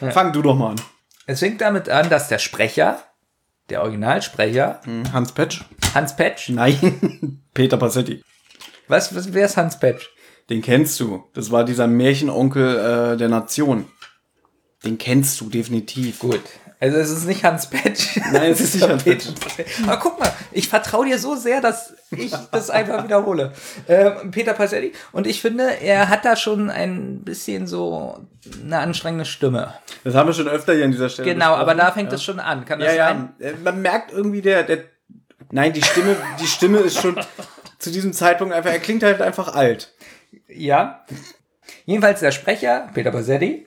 Fang 0.12 0.32
du 0.32 0.42
doch 0.42 0.54
mal 0.54 0.70
an. 0.70 0.80
Es 1.26 1.40
fängt 1.40 1.60
damit 1.60 1.88
an, 1.88 2.08
dass 2.10 2.28
der 2.28 2.38
Sprecher 2.38 3.02
der 3.70 3.82
Originalsprecher, 3.82 4.80
Hans 5.12 5.32
Petsch? 5.32 5.62
Hans 5.94 6.14
Petsch. 6.14 6.50
Nein, 6.50 7.42
Peter 7.54 7.76
Passetti. 7.76 8.22
Was, 8.88 9.14
was 9.14 9.32
wer 9.34 9.46
ist 9.46 9.56
Hans 9.56 9.78
Petsch? 9.78 10.06
Den 10.50 10.62
kennst 10.62 10.98
du. 11.00 11.24
Das 11.34 11.50
war 11.50 11.64
dieser 11.64 11.86
Märchenonkel 11.86 13.12
äh, 13.14 13.16
der 13.16 13.28
Nation. 13.28 13.86
Den 14.84 14.96
kennst 14.98 15.40
du 15.40 15.48
definitiv. 15.48 16.20
Gut. 16.20 16.40
Also 16.78 16.98
es 16.98 17.10
ist 17.10 17.24
nicht 17.26 17.42
Hans 17.42 17.68
Petsch. 17.68 18.18
Nein, 18.32 18.52
es 18.52 18.60
ist 18.60 18.74
nicht 18.74 18.86
Hans 18.88 19.02
Peter 19.02 19.30
Aber 19.86 19.96
guck 19.96 20.20
mal, 20.20 20.30
ich 20.52 20.68
vertraue 20.68 21.06
dir 21.06 21.18
so 21.18 21.34
sehr, 21.34 21.60
dass 21.62 21.94
ich 22.10 22.32
das 22.52 22.68
einfach 22.70 23.02
wiederhole. 23.02 23.52
Ähm, 23.88 24.30
Peter 24.30 24.52
Passetti. 24.52 24.92
Und 25.10 25.26
ich 25.26 25.40
finde, 25.40 25.80
er 25.80 26.08
hat 26.10 26.24
da 26.26 26.36
schon 26.36 26.68
ein 26.70 27.22
bisschen 27.24 27.66
so 27.66 28.20
eine 28.62 28.78
anstrengende 28.78 29.24
Stimme. 29.24 29.72
Das 30.04 30.14
haben 30.14 30.28
wir 30.28 30.34
schon 30.34 30.48
öfter 30.48 30.74
hier 30.74 30.84
an 30.84 30.92
dieser 30.92 31.08
Stelle. 31.08 31.32
Genau, 31.32 31.54
aber 31.54 31.74
besprochen. 31.74 31.78
da 31.78 31.92
fängt 31.92 32.12
es 32.12 32.22
schon 32.22 32.38
an. 32.40 32.64
Kann 32.66 32.78
das 32.78 32.94
Ja, 32.94 33.08
sein? 33.08 33.34
ja. 33.40 33.46
Äh, 33.48 33.54
Man 33.64 33.80
merkt 33.82 34.12
irgendwie 34.12 34.42
der, 34.42 34.62
der. 34.62 34.84
Nein, 35.50 35.72
die 35.72 35.82
Stimme, 35.82 36.14
die 36.40 36.46
Stimme 36.46 36.78
ist 36.78 37.00
schon 37.00 37.16
zu 37.78 37.90
diesem 37.90 38.12
Zeitpunkt 38.12 38.54
einfach. 38.54 38.70
Er 38.70 38.78
klingt 38.78 39.02
halt 39.02 39.20
einfach 39.20 39.54
alt. 39.54 39.94
Ja. 40.48 41.04
Jedenfalls 41.84 42.20
der 42.20 42.32
Sprecher, 42.32 42.88
Peter 42.94 43.10
Bassetti, 43.10 43.66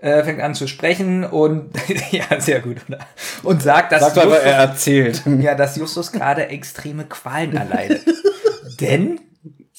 äh, 0.00 0.22
fängt 0.24 0.40
an 0.40 0.54
zu 0.54 0.66
sprechen 0.66 1.24
und 1.24 1.72
ja, 2.10 2.40
sehr 2.40 2.60
gut, 2.60 2.78
oder? 2.88 2.98
Und 3.42 3.62
sagt, 3.62 3.92
dass 3.92 4.00
Sagt 4.02 4.18
aber, 4.18 4.36
Justus, 4.36 4.44
er 4.44 4.56
erzählt. 4.56 5.22
ja, 5.40 5.54
dass 5.54 5.76
Justus 5.76 6.12
gerade 6.12 6.48
extreme 6.48 7.04
Qualen 7.04 7.56
erleidet. 7.56 8.02
Denn 8.80 9.20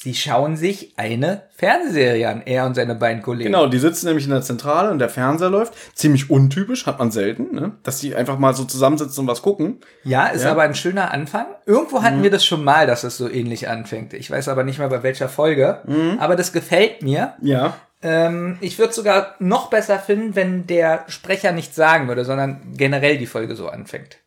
sie 0.04 0.16
schauen 0.16 0.58
sich 0.58 0.93
eine 0.97 1.43
Fernsehserie 1.56 2.28
an, 2.28 2.41
er 2.45 2.66
und 2.66 2.74
seine 2.74 2.95
beiden 2.95 3.22
Kollegen. 3.22 3.52
Genau, 3.52 3.68
die 3.68 3.78
sitzen 3.78 4.08
nämlich 4.08 4.26
in 4.26 4.32
der 4.32 4.41
Zentrale 4.41 4.89
und 4.89 4.97
der 4.99 5.10
Fernseher 5.10 5.49
läuft. 5.52 5.74
Ziemlich 5.95 6.30
untypisch, 6.32 6.88
hat 6.88 6.97
man 6.97 7.12
selten, 7.12 7.54
ne? 7.54 7.74
Dass 7.84 7.99
die 7.99 8.16
einfach 8.16 8.39
mal 8.39 8.56
so 8.56 8.64
zusammensitzen 8.64 9.22
und 9.22 9.28
was 9.28 9.41
gucken. 9.43 9.80
Ja, 10.04 10.28
ist 10.28 10.41
Ja. 10.41 10.47
Mhm. 10.47 10.52
aber 10.54 10.62
ein 10.64 10.76
schöner 10.76 11.12
Anfang. 11.12 11.45
Irgendwo 11.68 12.02
hatten 12.02 12.24
wir 12.24 12.32
das 12.32 12.43
schon 12.43 12.64
mal, 12.64 12.88
dass 12.88 13.04
es 13.04 13.18
so 13.18 13.30
ähnlich 13.30 13.70
anfängt. 13.70 14.14
Ich 14.14 14.32
weiß 14.32 14.47
aber 14.47 14.64
nicht 14.64 14.80
mehr 14.80 14.89
bei 14.89 15.04
welcher 15.04 15.30
Folge. 15.30 15.82
Mhm. 15.86 16.18
Aber 16.20 16.36
das 16.36 16.52
gefällt 16.52 17.04
mir. 17.04 17.36
Ja. 17.41 17.78
Ähm, 18.02 18.58
ich 18.62 18.80
würde 18.80 18.93
sogar 18.93 19.36
noch 19.38 19.70
besser 19.70 19.99
finden, 19.99 20.36
wenn 20.36 20.66
der 20.66 21.06
Sprecher 21.10 21.52
nichts 21.52 21.76
sagen 21.76 22.08
würde, 22.08 22.26
sondern 22.26 22.74
generell 22.76 23.20
die 23.20 23.28
Folge 23.28 23.56
so 23.56 23.70
anfängt. 23.70 24.18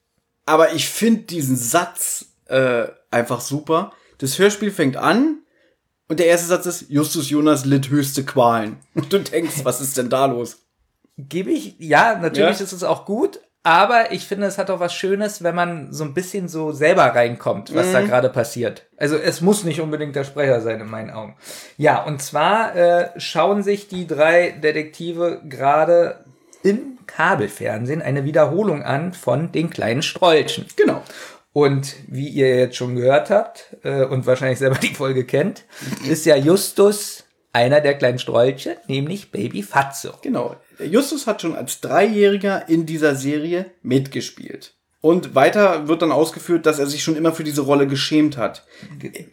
Aber 0.47 0.73
ich 0.75 0.89
finde 0.89 1.23
diesen 1.23 1.57
Satz 1.57 2.27
äh, 2.47 2.85
einfach 3.11 3.41
super. 3.41 3.93
Das 4.19 4.39
Hörspiel 4.39 4.71
fängt 4.71 4.97
an 4.97 5.39
und 6.09 6.19
der 6.21 6.27
erste 6.27 6.47
Satz 6.49 6.67
ist, 6.67 6.91
Justus 6.91 7.31
Jonas 7.31 7.65
litt 7.65 7.89
höchste 7.91 8.25
Qualen. 8.25 8.77
Und 8.95 9.13
du 9.13 9.19
denkst, 9.21 9.65
was 9.65 9.81
ist 9.81 9.97
denn 9.97 10.11
da 10.11 10.27
los? 10.27 10.59
Gebe 11.17 11.51
ich, 11.51 11.77
ja, 11.79 12.17
natürlich 12.19 12.59
Ja. 12.59 12.65
ist 12.65 12.73
es 12.73 12.83
auch 12.85 13.05
gut, 13.07 13.41
aber 13.63 14.13
ich 14.13 14.27
finde, 14.27 14.47
es 14.47 14.59
hat 14.59 14.69
auch 14.69 14.81
was 14.81 14.93
Schönes, 14.93 15.43
wenn 15.43 15.55
man 15.55 15.93
so 15.93 16.05
ein 16.05 16.13
bisschen 16.13 16.49
so 16.49 16.73
selber 16.73 17.05
reinkommt, 17.05 17.75
was 17.75 17.87
Mhm. 17.89 17.93
da 17.93 18.01
gerade 18.03 18.29
passiert. 18.29 18.83
Also 18.99 19.17
es 19.17 19.41
muss 19.41 19.65
nicht 19.65 19.81
unbedingt 19.81 20.15
der 20.17 20.25
Sprecher 20.25 20.61
sein, 20.61 20.81
in 20.81 20.91
meinen 20.91 21.11
Augen. 21.11 21.37
Ja, 21.79 22.03
und 22.03 22.21
zwar 22.21 22.77
äh, 22.77 23.09
schauen 23.19 23.63
sich 23.63 23.89
die 23.89 24.07
drei 24.07 24.51
Detektive 24.51 25.41
gerade 25.49 26.25
im 26.63 26.99
Kabelfernsehen 27.07 28.03
eine 28.03 28.25
Wiederholung 28.25 28.83
an 28.83 29.13
von 29.15 29.53
den 29.53 29.71
kleinen 29.71 30.03
Strolchen. 30.03 30.67
Genau. 30.77 31.03
Und 31.55 31.95
wie 32.09 32.29
ihr 32.29 32.57
jetzt 32.59 32.77
schon 32.77 32.97
gehört 32.97 33.31
habt 33.31 33.77
äh, 33.85 34.05
und 34.05 34.27
wahrscheinlich 34.27 34.59
selber 34.59 34.77
die 34.77 34.93
Folge 34.93 35.25
kennt, 35.25 35.63
ist 36.11 36.27
ja 36.27 36.35
Justus 36.37 37.25
einer 37.53 37.81
der 37.81 37.95
kleinen 37.95 38.19
Strolche, 38.19 38.77
nämlich 38.89 39.31
Baby 39.31 39.63
Fatso. 39.63 40.11
Genau. 40.21 40.57
Justus 40.85 41.29
hat 41.29 41.43
schon 41.43 41.55
als 41.55 41.81
Dreijähriger 41.81 42.69
in 42.69 42.87
dieser 42.87 43.15
Serie 43.15 43.67
mitgespielt. 43.83 44.75
Und 45.01 45.37
weiter 45.37 45.87
wird 45.87 46.03
dann 46.03 46.11
ausgeführt, 46.11 46.67
dass 46.67 46.81
er 46.81 46.89
sich 46.89 47.05
schon 47.05 47.15
immer 47.15 47.33
für 47.33 47.45
diese 47.45 47.61
Rolle 47.61 47.87
geschämt 47.87 48.37
hat. 48.37 48.67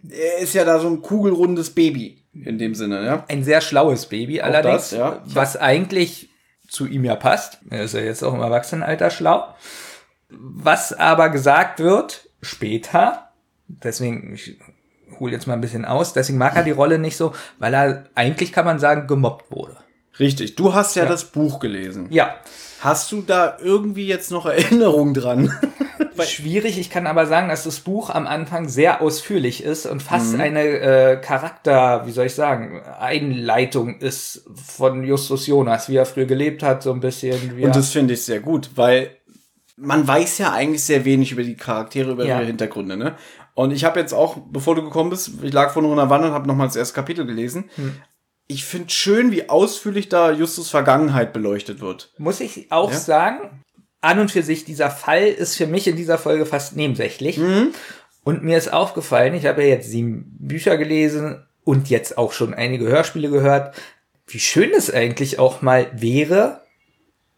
Er 0.07 0.38
ist 0.38 0.53
ja 0.53 0.63
da 0.63 0.80
so 0.80 0.89
ein 0.89 1.01
kugelrundes 1.01 1.72
Baby 1.72 2.22
in 2.34 2.59
dem 2.59 2.76
Sinne, 2.76 3.03
ja. 3.03 3.26
Ein 3.30 3.43
sehr 3.43 3.61
schlaues 3.61 4.05
Baby 4.05 4.41
allerdings, 4.41 4.89
das, 4.89 4.91
ja. 4.91 5.24
was 5.26 5.57
eigentlich 5.57 6.30
zu 6.69 6.86
ihm 6.86 7.03
ja 7.03 7.15
passt. 7.15 7.57
Er 7.69 7.84
ist 7.84 7.95
ja 7.95 8.01
jetzt 8.01 8.24
auch 8.24 8.34
im 8.34 8.41
Erwachsenenalter 8.41 9.09
schlau. 9.09 9.55
Was 10.32 10.94
aber 10.94 11.30
gesagt 11.30 11.80
wird 11.80 12.30
später, 12.42 13.32
deswegen, 13.68 14.34
ich 14.34 14.58
hole 15.20 15.32
jetzt 15.34 15.46
mal 15.48 15.54
ein 15.54 15.62
bisschen 15.62 15.86
aus, 15.86 16.14
deswegen 16.14 16.38
mag 16.38 16.56
er 16.56 16.64
die 16.64 16.72
Rolle 16.72 16.98
nicht 17.00 17.18
so, 17.18 17.34
weil 17.60 17.74
er 17.74 18.06
eigentlich 18.16 18.52
kann 18.54 18.66
man 18.66 18.80
sagen, 18.80 19.08
gemobbt 19.08 19.52
wurde. 19.52 19.78
Richtig. 20.20 20.56
Du 20.56 20.74
hast 20.74 20.96
ja, 20.96 21.04
Ja. 21.04 21.10
das 21.10 21.26
Buch 21.26 21.60
gelesen. 21.60 22.08
Ja, 22.10 22.36
Hast 22.84 23.12
du 23.12 23.22
da 23.22 23.58
irgendwie 23.62 24.08
jetzt 24.08 24.32
noch 24.32 24.48
Erinnerungen 24.48 25.14
dran? 25.14 25.54
Schwierig, 26.26 26.80
ich 26.80 26.90
kann 26.90 27.06
aber 27.06 27.28
sagen, 27.28 27.50
dass 27.50 27.64
das 27.64 27.80
Buch 27.82 28.10
am 28.10 28.26
Anfang 28.26 28.68
sehr 28.70 29.02
ausführlich 29.02 29.64
ist 29.64 29.86
und 29.86 30.02
fast 30.02 30.34
Mhm. 30.34 30.42
eine 30.42 30.62
äh, 30.64 31.18
Charakter, 31.22 32.08
wie 32.08 32.12
soll 32.12 32.26
ich 32.26 32.34
sagen, 32.34 32.82
Einleitung 33.00 34.00
ist 34.00 34.46
von 34.56 35.04
Justus 35.04 35.46
Jonas, 35.46 35.90
wie 35.90 35.96
er 35.98 36.08
früher 36.08 36.26
gelebt 36.26 36.64
hat, 36.64 36.82
so 36.82 36.92
ein 36.92 37.02
bisschen. 37.02 37.56
Wie 37.56 37.66
Und 37.66 37.76
das 37.76 37.90
finde 37.90 38.16
ich 38.16 38.24
sehr 38.24 38.40
gut, 38.40 38.72
weil 38.74 39.12
man 39.82 40.08
weiß 40.08 40.38
ja 40.38 40.52
eigentlich 40.54 40.84
sehr 40.84 41.04
wenig 41.06 41.32
über 41.32 41.44
die 41.44 41.56
Charaktere, 41.58 42.12
über 42.12 42.26
Ja. 42.26 42.38
ihre 42.38 42.46
Hintergründe, 42.48 42.96
ne? 42.98 43.16
Und 43.54 43.72
ich 43.72 43.84
habe 43.84 44.00
jetzt 44.00 44.14
auch, 44.14 44.38
bevor 44.50 44.76
du 44.76 44.84
gekommen 44.84 45.10
bist, 45.10 45.32
ich 45.42 45.52
lag 45.52 45.72
vorhin 45.74 45.92
unter 45.92 46.04
der 46.04 46.10
Wand 46.10 46.24
und 46.26 46.32
habe 46.32 46.48
nochmal 46.48 46.68
das 46.68 46.76
erste 46.78 46.94
Kapitel 46.96 47.26
gelesen. 47.26 47.70
Hm. 47.76 47.96
Ich 48.48 48.64
finde 48.66 48.90
schön, 48.90 49.32
wie 49.32 49.50
ausführlich 49.50 50.08
da 50.10 50.32
Justus 50.32 50.70
Vergangenheit 50.70 51.34
beleuchtet 51.34 51.82
wird. 51.82 52.14
muss 52.18 52.40
ich 52.40 52.72
auch 52.72 52.92
Ja. 52.92 52.98
sagen, 52.98 53.64
an 54.02 54.20
und 54.20 54.32
für 54.32 54.42
sich, 54.44 54.66
dieser 54.66 54.90
Fall 54.90 55.26
ist 55.28 55.56
für 55.58 55.68
mich 55.68 55.88
in 55.88 55.96
dieser 55.96 56.18
Folge 56.18 56.46
fast 56.46 56.76
nebensächlich. 56.76 57.38
Mhm. 57.38 57.70
Und 58.24 58.44
mir 58.44 58.58
ist 58.58 58.72
aufgefallen, 58.74 59.34
ich 59.36 59.46
habe 59.46 59.64
ja 59.64 59.70
jetzt 59.70 59.90
sieben 59.90 60.36
Bücher 60.40 60.78
gelesen 60.78 61.46
und 61.64 61.90
jetzt 61.90 62.18
auch 62.18 62.32
schon 62.34 62.54
einige 62.54 62.88
Hörspiele 62.88 63.30
gehört, 63.30 63.76
wie 64.28 64.40
schön 64.40 64.72
es 64.76 64.92
eigentlich 64.92 65.40
auch 65.40 65.62
mal 65.62 65.88
wäre, 65.94 66.62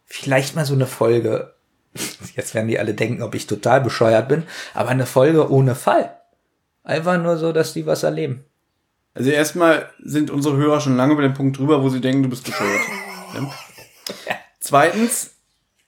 vielleicht 0.04 0.54
mal 0.56 0.64
so 0.64 0.74
eine 0.74 0.86
Folge. 0.86 1.53
Jetzt 2.36 2.54
werden 2.54 2.68
die 2.68 2.78
alle 2.78 2.94
denken, 2.94 3.22
ob 3.22 3.34
ich 3.34 3.46
total 3.46 3.80
bescheuert 3.80 4.28
bin, 4.28 4.44
aber 4.74 4.90
eine 4.90 5.06
Folge 5.06 5.50
ohne 5.50 5.74
Fall. 5.74 6.16
Einfach 6.82 7.20
nur 7.20 7.36
so, 7.36 7.52
dass 7.52 7.72
die 7.72 7.86
was 7.86 8.02
erleben. 8.02 8.44
Also 9.14 9.30
erstmal 9.30 9.90
sind 10.02 10.30
unsere 10.30 10.56
Hörer 10.56 10.80
schon 10.80 10.96
lange 10.96 11.12
über 11.12 11.22
den 11.22 11.34
Punkt 11.34 11.58
drüber, 11.58 11.82
wo 11.82 11.88
sie 11.88 12.00
denken, 12.00 12.24
du 12.24 12.28
bist 12.28 12.44
bescheuert. 12.44 12.80
ja. 14.26 14.36
Zweitens, 14.58 15.34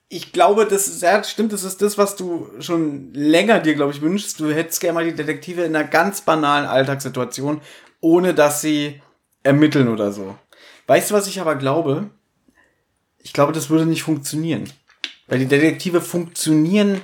ich 0.08 0.32
glaube, 0.32 0.66
das 0.66 0.86
ist, 0.86 1.02
ja, 1.02 1.22
stimmt, 1.24 1.52
das 1.52 1.64
ist 1.64 1.82
das, 1.82 1.98
was 1.98 2.14
du 2.14 2.48
schon 2.60 3.12
länger 3.12 3.58
dir, 3.58 3.74
glaube 3.74 3.92
ich, 3.92 4.00
wünschst. 4.00 4.38
Du 4.38 4.52
hättest 4.52 4.80
gerne 4.80 4.94
mal 4.94 5.04
die 5.04 5.14
Detektive 5.14 5.64
in 5.64 5.74
einer 5.74 5.86
ganz 5.86 6.20
banalen 6.20 6.66
Alltagssituation, 6.66 7.60
ohne 8.00 8.32
dass 8.32 8.60
sie 8.60 9.02
ermitteln 9.42 9.88
oder 9.88 10.12
so. 10.12 10.36
Weißt 10.86 11.10
du, 11.10 11.14
was 11.14 11.26
ich 11.26 11.40
aber 11.40 11.56
glaube? 11.56 12.10
Ich 13.18 13.32
glaube, 13.32 13.52
das 13.52 13.70
würde 13.70 13.86
nicht 13.86 14.04
funktionieren. 14.04 14.70
Weil 15.28 15.40
die 15.40 15.46
Detektive 15.46 16.00
funktionieren 16.00 17.00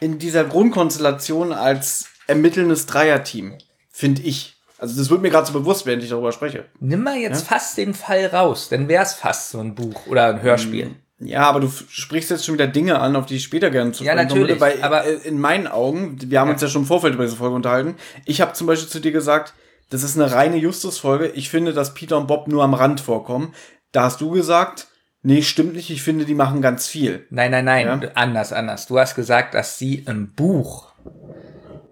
in 0.00 0.18
dieser 0.18 0.44
Grundkonstellation 0.44 1.52
als 1.52 2.06
ermittelndes 2.26 2.86
Dreierteam, 2.86 3.54
finde 3.90 4.22
ich. 4.22 4.56
Also 4.78 4.98
das 4.98 5.10
wird 5.10 5.22
mir 5.22 5.30
gerade 5.30 5.46
so 5.46 5.52
bewusst, 5.52 5.86
während 5.86 6.02
ich 6.02 6.10
darüber 6.10 6.32
spreche. 6.32 6.64
Nimm 6.80 7.04
mal 7.04 7.16
jetzt 7.16 7.46
fast 7.46 7.78
den 7.78 7.94
Fall 7.94 8.26
raus, 8.26 8.68
dann 8.68 8.88
wär's 8.88 9.14
fast 9.14 9.50
so 9.50 9.60
ein 9.60 9.76
Buch 9.76 10.06
oder 10.08 10.26
ein 10.26 10.42
Hörspiel. 10.42 10.96
Ja, 11.20 11.42
aber 11.42 11.60
du 11.60 11.70
sprichst 11.88 12.30
jetzt 12.30 12.44
schon 12.44 12.54
wieder 12.54 12.66
Dinge 12.66 12.98
an, 12.98 13.14
auf 13.14 13.26
die 13.26 13.36
ich 13.36 13.44
später 13.44 13.70
gerne 13.70 13.92
zu 13.92 14.02
Ja, 14.02 14.12
sprechen 14.14 14.28
kommen 14.28 14.40
natürlich, 14.40 14.60
würde, 14.60 14.74
weil 14.78 14.82
aber- 14.82 15.04
äh, 15.06 15.14
in 15.28 15.38
meinen 15.38 15.68
Augen, 15.68 16.18
wir 16.20 16.40
haben 16.40 16.50
uns 16.50 16.60
ja 16.62 16.66
schon 16.66 16.82
im 16.82 16.88
Vorfeld 16.88 17.14
über 17.14 17.22
diese 17.24 17.36
Folge 17.36 17.54
unterhalten, 17.54 17.94
ich 18.24 18.40
habe 18.40 18.54
zum 18.54 18.66
Beispiel 18.66 18.88
zu 18.88 18.98
dir 18.98 19.12
gesagt, 19.12 19.54
das 19.90 20.02
ist 20.02 20.16
eine 20.18 20.32
reine 20.32 20.56
Justus-Folge. 20.56 21.28
Ich 21.28 21.48
finde, 21.48 21.72
dass 21.74 21.94
Peter 21.94 22.16
und 22.16 22.26
Bob 22.26 22.48
nur 22.48 22.64
am 22.64 22.74
Rand 22.74 23.00
vorkommen. 23.00 23.54
Da 23.92 24.04
hast 24.04 24.20
du 24.20 24.30
gesagt, 24.30 24.88
nee, 25.22 25.42
stimmt 25.42 25.74
nicht, 25.74 25.90
ich 25.90 26.02
finde, 26.02 26.24
die 26.24 26.34
machen 26.34 26.62
ganz 26.62 26.86
viel. 26.88 27.26
Nein, 27.30 27.50
nein, 27.50 27.64
nein, 27.64 27.86
Ja. 28.02 28.08
anders, 28.14 28.52
anders. 28.52 28.86
Du 28.86 28.98
hast 28.98 29.14
gesagt, 29.14 29.54
dass 29.54 29.78
sie 29.78 29.96
im 30.00 30.32
Buch 30.34 30.92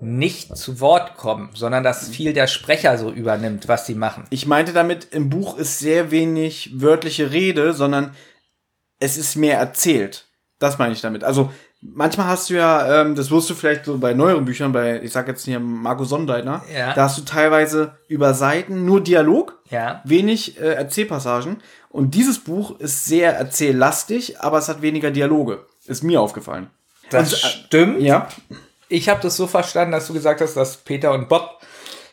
nicht 0.01 0.57
zu 0.57 0.81
Wort 0.81 1.17
kommen, 1.17 1.51
sondern 1.55 1.85
dass 1.85 2.09
viel 2.09 2.33
der 2.33 2.47
Sprecher 2.47 2.97
so 2.97 3.11
übernimmt, 3.11 3.69
was 3.69 3.87
sie 3.87 3.95
machen. 3.95 4.25
Ich 4.31 4.47
meinte 4.47 4.73
damit, 4.73 5.09
im 5.13 5.29
Buch 5.29 5.59
ist 5.59 5.79
sehr 5.79 6.11
wenig 6.11 6.71
wörtliche 6.81 7.33
Rede, 7.33 7.75
sondern 7.75 8.13
es 8.99 9.19
ist 9.19 9.37
mehr 9.37 9.59
erzählt. 9.59 10.27
Das 10.59 10.79
meine 10.79 10.93
ich 10.95 11.03
damit. 11.03 11.23
Also 11.23 11.53
manchmal 11.83 12.27
hast 12.29 12.49
du 12.49 12.55
ja, 12.55 13.03
ähm, 13.03 13.15
das 13.15 13.31
wirst 13.31 13.51
du 13.51 13.55
vielleicht 13.55 13.85
so 13.85 13.99
bei 13.99 14.15
neueren 14.15 14.45
Büchern, 14.47 14.73
bei, 14.73 15.03
ich 15.03 15.13
sag 15.13 15.29
jetzt 15.29 15.45
hier 15.45 15.61
Marco 15.61 16.05
Sonnendeitner, 16.05 16.63
Ja. 16.75 16.95
da 16.95 17.05
hast 17.05 17.19
du 17.19 17.23
teilweise 17.23 17.99
über 18.09 18.33
Seiten 18.33 18.87
nur 18.87 19.03
Dialog, 19.03 19.59
Ja. 19.69 20.01
wenig 20.05 20.59
äh, 20.61 20.75
Erzählpassagen. 20.75 21.59
Und 21.91 22.15
dieses 22.15 22.39
Buch 22.39 22.79
ist 22.79 23.05
sehr 23.05 23.35
erzähllastig, 23.35 24.41
aber 24.41 24.59
es 24.59 24.69
hat 24.69 24.81
weniger 24.81 25.11
Dialoge. 25.11 25.67
Ist 25.87 26.05
mir 26.05 26.21
aufgefallen. 26.21 26.71
Das 27.11 27.33
äh, 27.33 27.37
stimmt. 27.37 28.01
Ja. 28.01 28.29
Ich 28.89 29.09
habe 29.09 29.21
das 29.21 29.37
so 29.37 29.47
verstanden, 29.47 29.93
dass 29.93 30.07
du 30.07 30.13
gesagt 30.13 30.41
hast, 30.41 30.57
dass 30.57 30.79
Peter 30.79 31.13
und 31.13 31.29
Bob 31.29 31.61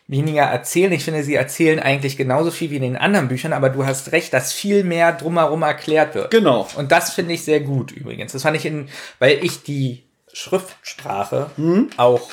weniger 0.07 0.43
erzählen. 0.43 0.91
Ich 0.93 1.03
finde, 1.03 1.23
sie 1.23 1.36
erzählen 1.36 1.80
eigentlich 1.80 2.17
genauso 2.17 2.49
viel 2.49 2.71
wie 2.71 2.78
in 2.78 2.82
den 2.82 2.97
anderen 2.97 3.28
Büchern, 3.28 3.53
aber 3.53 3.69
du 3.69 3.86
hast 3.86 4.11
recht, 4.11 4.34
dass 4.34 4.53
viel 4.53 4.84
mehr 4.84 5.11
drumherum 5.11 5.61
erklärt 5.61 6.15
wird. 6.15 6.32
Genau. 6.32 6.67
Und 6.75 6.91
das 6.91 7.13
finde 7.13 7.34
ich 7.34 7.43
sehr 7.43 7.59
gut 7.59 7.91
übrigens. 7.91 8.32
Das 8.32 8.41
fand 8.41 8.57
ich 8.57 8.65
in, 8.65 8.89
weil 9.19 9.43
ich 9.43 9.63
die 9.63 10.03
Schriftsprache 10.34 11.51
auch 11.97 12.30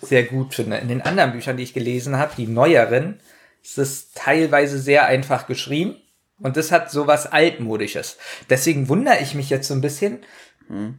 sehr 0.00 0.24
gut 0.24 0.54
finde. 0.54 0.78
In 0.78 0.88
den 0.88 1.02
anderen 1.02 1.32
Büchern, 1.32 1.56
die 1.56 1.62
ich 1.62 1.74
gelesen 1.74 2.18
habe, 2.18 2.32
die 2.36 2.46
neueren, 2.46 3.20
ist 3.62 3.78
es 3.78 4.12
teilweise 4.14 4.78
sehr 4.78 5.06
einfach 5.06 5.46
geschrieben. 5.46 5.96
Und 6.40 6.56
das 6.56 6.70
hat 6.72 6.90
sowas 6.90 7.26
Altmodisches. 7.26 8.16
Deswegen 8.50 8.88
wundere 8.88 9.18
ich 9.20 9.34
mich 9.34 9.48
jetzt 9.50 9.68
so 9.68 9.74
ein 9.74 9.80
bisschen. 9.80 10.18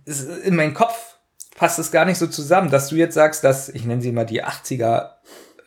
Es- 0.05 0.23
In 0.23 0.55
meinen 0.55 0.73
Kopf 0.73 1.17
passt 1.55 1.77
es 1.79 1.91
gar 1.91 2.05
nicht 2.05 2.17
so 2.17 2.27
zusammen, 2.27 2.71
dass 2.71 2.89
du 2.89 2.95
jetzt 2.95 3.13
sagst, 3.13 3.43
dass, 3.43 3.69
ich 3.69 3.85
nenne 3.85 4.01
sie 4.01 4.11
mal 4.11 4.25
die 4.25 4.43
80er 4.43 5.11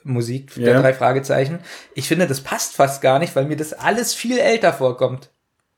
Musik 0.03 0.55
der 0.55 0.73
Ja. 0.75 0.81
drei 0.81 0.95
Fragezeichen. 0.95 1.59
Ich 1.95 2.09
finde, 2.09 2.27
das 2.27 2.41
passt 2.41 2.75
fast 2.75 3.03
gar 3.03 3.19
nicht, 3.19 3.37
weil 3.37 3.45
mir 3.45 3.57
das 3.57 3.73
alles 3.75 4.15
viel 4.15 4.39
älter 4.39 4.73
vorkommt. 4.73 5.31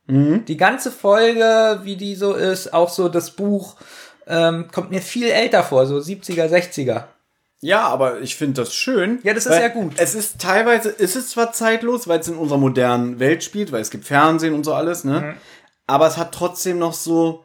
Die 0.09 0.57
ganze 0.57 0.91
Folge, 0.91 1.81
wie 1.85 1.97
die 1.97 2.15
so 2.17 2.35
ist, 2.35 2.73
auch 2.75 2.89
so 2.91 3.09
das 3.09 3.31
Buch, 3.33 3.77
ähm, 4.27 4.69
kommt 4.73 4.91
mir 4.91 5.01
viel 5.01 5.29
älter 5.31 5.63
vor, 5.63 5.87
so 5.87 5.99
70er, 6.01 6.49
60er. 6.49 7.05
Ja, 7.65 7.83
aber 7.87 8.21
ich 8.21 8.35
finde 8.35 8.61
das 8.63 8.75
schön. 8.75 9.21
Ja, 9.23 9.35
das 9.35 9.47
ist 9.47 9.57
ja 9.57 9.69
gut. 9.69 9.93
Es 9.97 10.17
ist 10.17 10.41
teilweise, 10.41 10.93
es 10.99 11.15
ist 11.15 11.31
zwar 11.31 11.53
zeitlos, 11.53 12.09
weil 12.09 12.19
es 12.19 12.27
in 12.27 12.35
unserer 12.37 12.59
modernen 12.59 13.21
Welt 13.21 13.45
spielt, 13.45 13.71
weil 13.71 13.81
es 13.81 13.91
gibt 13.91 14.05
Fernsehen 14.05 14.53
und 14.53 14.65
so 14.65 14.75
alles, 14.75 15.05
ne? 15.05 15.21
Mhm. 15.21 15.35
Aber 15.87 16.09
es 16.09 16.17
hat 16.17 16.33
trotzdem 16.35 16.79
noch 16.81 16.93
so, 16.93 17.45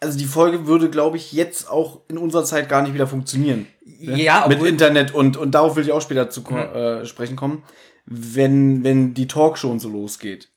also 0.00 0.18
die 0.18 0.24
Folge 0.24 0.66
würde, 0.66 0.88
glaube 0.88 1.18
ich, 1.18 1.32
jetzt 1.32 1.68
auch 1.70 2.00
in 2.08 2.16
unserer 2.16 2.44
Zeit 2.44 2.70
gar 2.70 2.80
nicht 2.80 2.94
wieder 2.94 3.06
funktionieren. 3.06 3.66
Ne? 3.84 4.22
Ja, 4.22 4.46
Mit 4.48 4.60
Mhm. 4.60 4.66
Internet 4.66 5.14
und, 5.14 5.36
und 5.36 5.50
darauf 5.54 5.76
will 5.76 5.84
ich 5.84 5.92
auch 5.92 6.00
später 6.02 6.30
zu 6.30 6.42
ko- 6.42 6.56
äh, 6.56 7.04
sprechen 7.04 7.36
kommen, 7.36 7.62
wenn, 8.06 8.84
wenn 8.84 9.12
die 9.12 9.28
Talkshow 9.28 9.70
und 9.70 9.80
so 9.80 9.90
losgeht. 9.90 10.48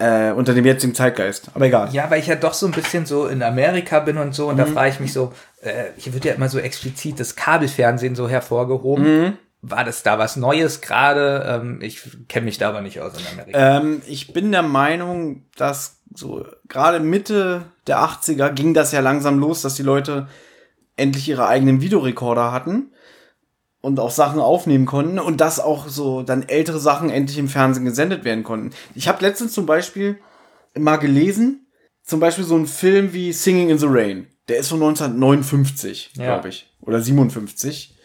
Äh, 0.00 0.30
unter 0.32 0.54
dem 0.54 0.64
jetzigen 0.64 0.94
Zeitgeist. 0.94 1.50
Aber 1.54 1.66
egal. 1.66 1.88
Ja, 1.92 2.08
weil 2.10 2.20
ich 2.20 2.28
ja 2.28 2.36
doch 2.36 2.54
so 2.54 2.66
ein 2.66 2.72
bisschen 2.72 3.04
so 3.04 3.26
in 3.26 3.42
Amerika 3.42 3.98
bin 4.00 4.16
und 4.16 4.32
so, 4.34 4.48
und 4.48 4.56
da 4.56 4.64
Mhm. 4.66 4.72
frage 4.74 4.90
ich 4.90 5.00
mich 5.00 5.12
so, 5.12 5.32
äh, 5.60 5.92
hier 5.96 6.14
wird 6.14 6.24
ja 6.24 6.34
immer 6.34 6.48
so 6.48 6.58
explizit 6.58 7.18
das 7.20 7.36
Kabelfernsehen 7.36 8.14
so 8.14 8.28
hervorgehoben. 8.28 9.22
Mhm. 9.22 9.38
War 9.60 9.84
das 9.84 10.04
da 10.04 10.18
was 10.18 10.36
Neues 10.36 10.80
gerade? 10.80 11.44
Ähm, 11.46 11.80
ich 11.82 12.02
kenne 12.28 12.44
mich 12.44 12.58
da 12.58 12.68
aber 12.68 12.80
nicht 12.80 13.00
aus 13.00 13.14
in 13.18 13.26
Amerika. 13.32 13.78
Ähm, 13.78 14.02
ich 14.06 14.32
bin 14.32 14.52
der 14.52 14.62
Meinung, 14.62 15.46
dass 15.56 16.00
so 16.14 16.46
gerade 16.68 17.00
Mitte 17.00 17.64
der 17.86 17.98
80er 17.98 18.50
ging 18.50 18.72
das 18.72 18.92
ja 18.92 19.00
langsam 19.00 19.38
los, 19.38 19.62
dass 19.62 19.74
die 19.74 19.82
Leute 19.82 20.28
endlich 20.96 21.28
ihre 21.28 21.48
eigenen 21.48 21.80
Videorekorder 21.80 22.52
hatten 22.52 22.92
und 23.80 24.00
auch 24.00 24.10
Sachen 24.10 24.40
aufnehmen 24.40 24.86
konnten 24.86 25.18
und 25.18 25.40
dass 25.40 25.60
auch 25.60 25.88
so 25.88 26.22
dann 26.22 26.48
ältere 26.48 26.78
Sachen 26.80 27.10
endlich 27.10 27.38
im 27.38 27.48
Fernsehen 27.48 27.84
gesendet 27.84 28.24
werden 28.24 28.44
konnten. 28.44 28.70
Ich 28.94 29.08
habe 29.08 29.22
letztens 29.22 29.52
zum 29.52 29.66
Beispiel 29.66 30.18
mal 30.76 30.96
gelesen, 30.96 31.66
zum 32.02 32.20
Beispiel 32.20 32.44
so 32.44 32.56
ein 32.56 32.66
Film 32.66 33.12
wie 33.12 33.32
Singing 33.32 33.70
in 33.70 33.78
the 33.78 33.86
Rain. 33.88 34.28
Der 34.48 34.56
ist 34.58 34.68
von 34.68 34.78
1959, 34.80 36.12
Ja. 36.16 36.24
glaube 36.24 36.48
ich. 36.48 36.70
Oder 36.80 37.00
57. 37.00 37.96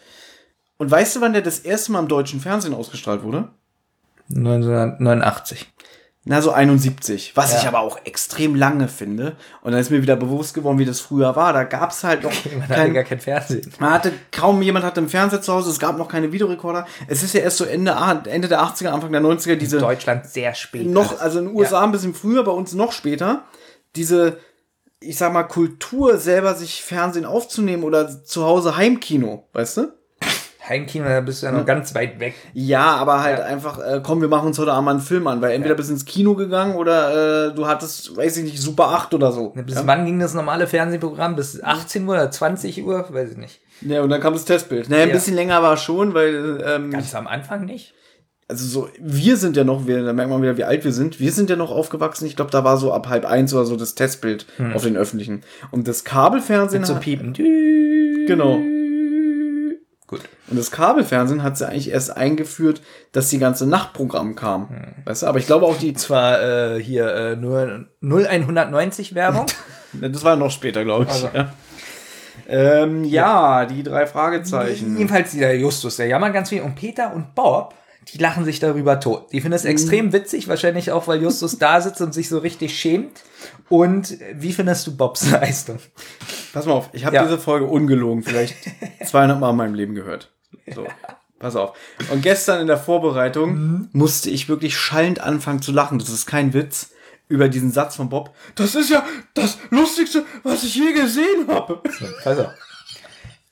Und 0.76 0.90
weißt 0.90 1.16
du, 1.16 1.20
wann 1.20 1.32
der 1.32 1.42
das 1.42 1.60
erste 1.60 1.92
Mal 1.92 2.00
im 2.00 2.08
deutschen 2.08 2.40
Fernsehen 2.40 2.74
ausgestrahlt 2.74 3.22
wurde? 3.22 3.48
1989. 4.34 5.66
Na, 6.26 6.40
so 6.40 6.52
71, 6.52 7.36
was 7.36 7.52
Ja. 7.52 7.58
ich 7.58 7.68
aber 7.68 7.80
auch 7.80 7.98
extrem 8.06 8.54
lange 8.54 8.88
finde. 8.88 9.36
Und 9.60 9.72
dann 9.72 9.80
ist 9.80 9.90
mir 9.90 10.00
wieder 10.00 10.16
bewusst 10.16 10.54
geworden, 10.54 10.78
wie 10.78 10.86
das 10.86 11.00
früher 11.00 11.36
war. 11.36 11.52
Da 11.52 11.64
gab's 11.64 12.02
halt 12.02 12.22
noch 12.22 12.32
Man 12.52 12.62
hatte 12.62 12.74
kein, 12.74 12.94
gar 12.94 13.04
kein 13.04 13.20
Fernsehen. 13.20 13.70
man 13.78 13.90
hatte 13.92 14.10
kaum 14.32 14.62
jemand 14.62 14.86
hatte 14.86 15.00
einen 15.00 15.10
Fernseher 15.10 15.42
zu 15.42 15.52
Hause, 15.52 15.70
es 15.70 15.78
gab 15.78 15.98
noch 15.98 16.08
keine 16.08 16.32
Videorekorder. 16.32 16.86
Es 17.08 17.22
ist 17.22 17.34
ja 17.34 17.40
erst 17.40 17.58
so 17.58 17.64
Ende, 17.66 17.94
Ende 18.26 18.48
der 18.48 18.62
80er, 18.62 18.88
Anfang 18.88 19.12
der 19.12 19.20
90er 19.20 19.56
diese 19.56 19.78
Deutschland 19.78 20.24
sehr 20.26 20.54
spät. 20.54 20.86
noch, 20.86 21.20
also 21.20 21.40
in 21.40 21.46
den 21.48 21.54
USA 21.56 21.82
ein 21.84 21.92
bisschen 21.92 22.14
früher, 22.14 22.42
bei 22.42 22.52
uns 22.52 22.72
noch 22.72 22.92
später, 22.92 23.44
diese, 23.94 24.38
ich 25.06 25.16
sag 25.18 25.32
mal, 25.32 25.44
Kultur 25.44 26.18
selber 26.18 26.54
sich 26.54 26.82
Fernsehen 26.82 27.24
aufzunehmen 27.26 27.82
oder 27.84 28.24
zu 28.24 28.44
Hause 28.44 28.76
Heimkino, 28.76 29.46
weißt 29.52 29.76
du? 29.78 29.92
Heimkino, 30.66 31.04
da 31.04 31.20
bist 31.20 31.42
du 31.42 31.46
ja 31.46 31.52
noch 31.52 31.66
ganz 31.66 31.94
weit 31.94 32.18
weg. 32.20 32.34
Ja, 32.54 32.96
aber 32.96 33.22
halt 33.22 33.38
Ja. 33.38 33.44
einfach, 33.44 33.78
äh, 33.78 34.00
komm, 34.02 34.22
wir 34.22 34.28
machen 34.28 34.46
uns 34.46 34.58
heute 34.58 34.72
Abend 34.72 34.86
mal 34.86 34.90
einen 34.92 35.00
Film 35.00 35.26
an, 35.26 35.42
weil 35.42 35.52
entweder 35.52 35.74
bist 35.74 35.90
du 35.90 35.92
ins 35.92 36.06
Kino 36.06 36.34
gegangen 36.34 36.76
oder 36.76 37.48
äh, 37.50 37.54
du 37.54 37.66
hattest, 37.66 38.16
weiß 38.16 38.38
ich 38.38 38.44
nicht, 38.44 38.58
Super 38.62 38.88
8 38.88 39.12
oder 39.12 39.30
so. 39.30 39.50
Bis 39.50 39.74
ja? 39.74 39.86
wann 39.86 40.06
ging 40.06 40.18
das 40.18 40.32
normale 40.32 40.66
Fernsehprogramm? 40.66 41.36
Bis 41.36 41.62
18 41.62 42.08
Uhr 42.08 42.14
oder 42.14 42.30
20 42.30 42.82
Uhr? 42.82 43.04
Weiß 43.12 43.32
ich 43.32 43.36
nicht. 43.36 43.60
ja, 43.82 44.00
und 44.00 44.08
dann 44.08 44.22
kam 44.22 44.32
das 44.32 44.46
Testbild. 44.46 44.88
Naja, 44.88 45.02
ein 45.02 45.08
Ja. 45.10 45.14
bisschen 45.14 45.34
länger 45.34 45.62
war 45.62 45.76
schon, 45.76 46.14
weil, 46.14 46.64
ähm, 46.66 46.90
Ganz 46.90 47.14
am 47.14 47.26
Anfang 47.26 47.66
nicht. 47.66 47.92
Also 48.48 48.66
so, 48.66 48.88
wir 49.00 49.36
sind 49.36 49.56
ja 49.56 49.64
noch, 49.64 49.86
wir, 49.86 50.04
da 50.04 50.12
merkt 50.12 50.30
man 50.30 50.42
wieder, 50.42 50.56
wie 50.56 50.64
alt 50.64 50.84
wir 50.84 50.92
sind. 50.92 51.18
Wir 51.18 51.32
sind 51.32 51.48
ja 51.50 51.56
noch 51.56 51.70
aufgewachsen. 51.70 52.26
Ich 52.26 52.36
glaube, 52.36 52.50
da 52.50 52.62
war 52.64 52.76
so 52.76 52.92
ab 52.92 53.08
halb 53.08 53.24
eins 53.24 53.54
oder 53.54 53.64
so 53.64 53.76
das 53.76 53.94
Testbild 53.94 54.46
auf 54.74 54.82
den 54.82 54.96
öffentlichen. 54.96 55.42
Und 55.70 55.88
das 55.88 56.04
Kabelfernsehen. 56.04 56.84
So 56.84 56.94
hat- 56.96 57.02
piepen. 57.02 57.32
Genau. 58.26 58.58
Gut. 60.06 60.20
Und 60.48 60.58
das 60.58 60.70
Kabelfernsehen 60.70 61.42
hat 61.42 61.56
sie 61.56 61.66
eigentlich 61.66 61.90
erst 61.90 62.14
eingeführt, 62.14 62.82
dass 63.12 63.30
die 63.30 63.38
ganze 63.38 63.66
Nachtprogramm 63.66 64.34
kam. 64.36 64.68
Weißt 65.06 65.22
du, 65.22 65.26
aber 65.26 65.38
ich 65.38 65.46
glaube 65.46 65.64
auch 65.64 65.78
die, 65.78 65.94
Zwar 65.94 66.42
äh, 66.76 66.82
hier 66.82 67.06
äh, 67.14 67.36
nur 67.36 67.86
0190 68.02 69.14
Werbung. 69.14 69.46
das 69.94 70.22
war 70.22 70.36
noch 70.36 70.50
später, 70.50 70.84
glaube 70.84 71.04
ich. 71.04 71.10
Also. 71.10 71.30
Ja. 71.34 71.52
Ähm, 72.46 73.04
ja, 73.04 73.64
die 73.64 73.82
drei 73.82 74.06
Fragezeichen. 74.06 74.98
Jedenfalls 74.98 75.30
dieser 75.30 75.54
Justus, 75.54 75.96
der 75.96 76.08
jammert 76.08 76.34
ganz 76.34 76.50
viel. 76.50 76.60
Und 76.60 76.74
Peter 76.74 77.14
und 77.14 77.34
Bob, 77.34 77.74
die 78.12 78.18
lachen 78.18 78.44
sich 78.44 78.60
darüber 78.60 79.00
tot. 79.00 79.32
Die 79.32 79.40
finden 79.40 79.54
es 79.56 79.64
extrem 79.64 80.12
witzig, 80.12 80.48
wahrscheinlich 80.48 80.90
auch, 80.92 81.06
weil 81.08 81.22
Justus 81.22 81.58
da 81.58 81.80
sitzt 81.80 82.00
und 82.00 82.12
sich 82.14 82.28
so 82.28 82.38
richtig 82.38 82.78
schämt. 82.78 83.22
Und 83.68 84.18
wie 84.34 84.52
findest 84.52 84.86
du 84.86 84.96
Bobs 84.96 85.30
Leistung? 85.30 85.78
Pass 86.52 86.66
mal 86.66 86.72
auf, 86.72 86.90
ich 86.92 87.04
habe 87.04 87.16
Ja. 87.16 87.22
diese 87.24 87.38
Folge 87.38 87.66
ungelogen 87.66 88.22
vielleicht 88.22 88.54
200 89.04 89.40
Mal 89.40 89.50
in 89.50 89.56
meinem 89.56 89.74
Leben 89.74 89.94
gehört. 89.94 90.30
So, 90.74 90.86
pass 91.38 91.56
auf. 91.56 91.76
Und 92.10 92.22
gestern 92.22 92.60
in 92.60 92.66
der 92.66 92.78
Vorbereitung 92.78 93.88
musste 93.92 94.30
ich 94.30 94.48
wirklich 94.48 94.76
schallend 94.76 95.20
anfangen 95.20 95.62
zu 95.62 95.72
lachen. 95.72 95.98
Das 95.98 96.08
ist 96.10 96.26
kein 96.26 96.52
Witz. 96.52 96.90
Über 97.26 97.48
diesen 97.48 97.72
Satz 97.72 97.96
von 97.96 98.10
Bob. 98.10 98.34
Das 98.54 98.74
ist 98.74 98.90
ja 98.90 99.02
das 99.32 99.56
Lustigste, 99.70 100.26
was 100.42 100.62
ich 100.62 100.74
je 100.74 100.92
gesehen 100.92 101.48
habe. 101.48 101.80
Pass 102.22 102.38
auf. 102.38 102.52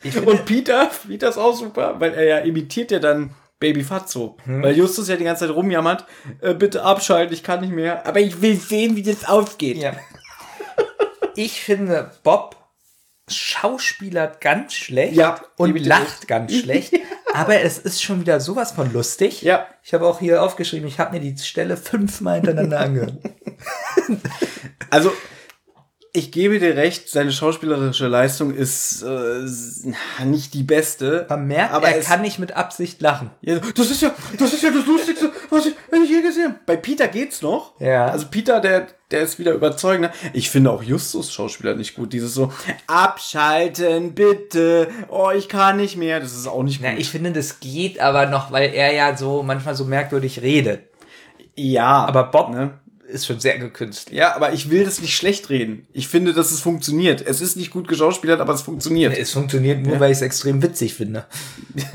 Ich 0.02 0.12
finde, 0.12 0.30
Und 0.30 0.44
Peter, 0.44 0.90
Peter 1.08 1.30
ist 1.30 1.38
auch 1.38 1.56
super, 1.56 1.98
weil 1.98 2.12
er 2.12 2.24
ja 2.24 2.38
imitiert 2.38 2.90
ja 2.90 2.98
dann 2.98 3.30
Baby 3.62 3.84
Fatso. 3.84 4.36
Weil 4.44 4.76
Justus 4.76 5.08
ja 5.08 5.16
die 5.16 5.24
ganze 5.24 5.46
Zeit 5.46 5.54
rumjammert, 5.54 6.04
äh, 6.40 6.52
bitte 6.52 6.82
abschalten, 6.82 7.32
ich 7.32 7.42
kann 7.42 7.60
nicht 7.60 7.72
mehr. 7.72 8.04
Aber 8.06 8.20
ich 8.20 8.42
will 8.42 8.56
sehen, 8.56 8.96
wie 8.96 9.02
das 9.02 9.24
ausgeht. 9.24 9.78
ja. 9.78 9.94
ich 11.36 11.62
finde 11.62 12.10
Bob 12.22 12.56
schauspielert 13.30 14.40
ganz 14.40 14.74
schlecht 14.74 15.14
Ja, 15.14 15.40
und 15.56 15.78
lacht 15.78 16.26
ganz 16.28 16.52
schlecht. 16.58 16.94
Aber 17.32 17.60
es 17.60 17.78
ist 17.78 18.02
schon 18.02 18.20
wieder 18.20 18.40
sowas 18.40 18.72
von 18.72 18.92
lustig. 18.92 19.42
Ja. 19.42 19.66
Ich 19.82 19.94
habe 19.94 20.06
auch 20.06 20.18
hier 20.18 20.42
aufgeschrieben, 20.42 20.86
ich 20.88 20.98
habe 20.98 21.18
mir 21.18 21.20
die 21.20 21.40
Stelle 21.42 21.76
fünfmal 21.76 22.36
hintereinander 22.36 22.80
angehört. 22.80 23.14
Also, 24.90 25.12
ich 26.14 26.30
gebe 26.30 26.58
dir 26.58 26.76
recht, 26.76 27.08
seine 27.08 27.32
schauspielerische 27.32 28.06
Leistung 28.06 28.52
ist 28.52 29.02
äh, 29.02 29.46
nicht 30.26 30.52
die 30.52 30.62
beste. 30.62 31.24
Man 31.30 31.46
merkt, 31.46 31.72
aber 31.72 31.88
er 31.88 32.02
kann 32.02 32.20
nicht 32.20 32.38
mit 32.38 32.52
Absicht 32.52 33.00
lachen. 33.00 33.30
Ja, 33.40 33.58
das 33.58 33.90
ist 33.90 34.02
ja, 34.02 34.14
das 34.38 34.52
ist 34.52 34.62
ja 34.62 34.70
das 34.70 34.84
Lustigste, 34.84 35.32
was 35.48 35.64
ich, 35.64 35.74
was 35.90 36.00
ich 36.00 36.10
je 36.10 36.20
gesehen 36.20 36.44
habe. 36.44 36.60
Bei 36.66 36.76
Peter 36.76 37.08
geht's 37.08 37.40
noch. 37.40 37.80
Ja. 37.80 38.08
Also 38.08 38.26
Peter, 38.30 38.60
der, 38.60 38.88
der 39.10 39.22
ist 39.22 39.38
wieder 39.38 39.52
überzeugender. 39.52 40.12
Ich 40.34 40.50
finde 40.50 40.70
auch 40.70 40.82
Justus 40.82 41.32
Schauspieler 41.32 41.74
nicht 41.76 41.94
gut. 41.94 42.12
Dieses 42.12 42.34
so, 42.34 42.52
abschalten, 42.86 44.14
bitte. 44.14 44.88
Oh, 45.08 45.30
ich 45.34 45.48
kann 45.48 45.78
nicht 45.78 45.96
mehr. 45.96 46.20
Das 46.20 46.32
ist 46.36 46.46
auch 46.46 46.62
nicht 46.62 46.82
gut. 46.82 46.90
Na, 46.92 46.98
ich 46.98 47.08
finde, 47.08 47.32
das 47.32 47.60
geht 47.60 48.00
aber 48.00 48.26
noch, 48.26 48.52
weil 48.52 48.74
er 48.74 48.92
ja 48.92 49.16
so 49.16 49.42
manchmal 49.42 49.74
so 49.74 49.86
merkwürdig 49.86 50.42
redet. 50.42 50.82
ja. 51.56 52.04
Aber 52.04 52.24
Bob 52.24 52.50
Ne? 52.50 52.81
Ist 53.12 53.26
schon 53.26 53.38
sehr 53.40 53.58
gekünstelt. 53.58 54.16
Ja, 54.16 54.34
aber 54.34 54.52
ich 54.52 54.70
will 54.70 54.84
das 54.84 55.00
nicht 55.00 55.16
schlecht 55.16 55.48
reden. 55.50 55.86
Ich 55.92 56.08
finde, 56.08 56.32
dass 56.32 56.50
es 56.50 56.60
funktioniert. 56.60 57.20
Es 57.24 57.40
ist 57.40 57.56
nicht 57.56 57.70
gut 57.70 57.86
geschauspielert, 57.88 58.40
aber 58.40 58.52
es 58.54 58.62
funktioniert. 58.62 59.16
Es 59.16 59.30
funktioniert 59.30 59.86
nur, 59.86 60.00
weil 60.00 60.10
ich 60.10 60.16
es 60.18 60.22
extrem 60.22 60.62
witzig 60.62 60.94
finde. 60.94 61.26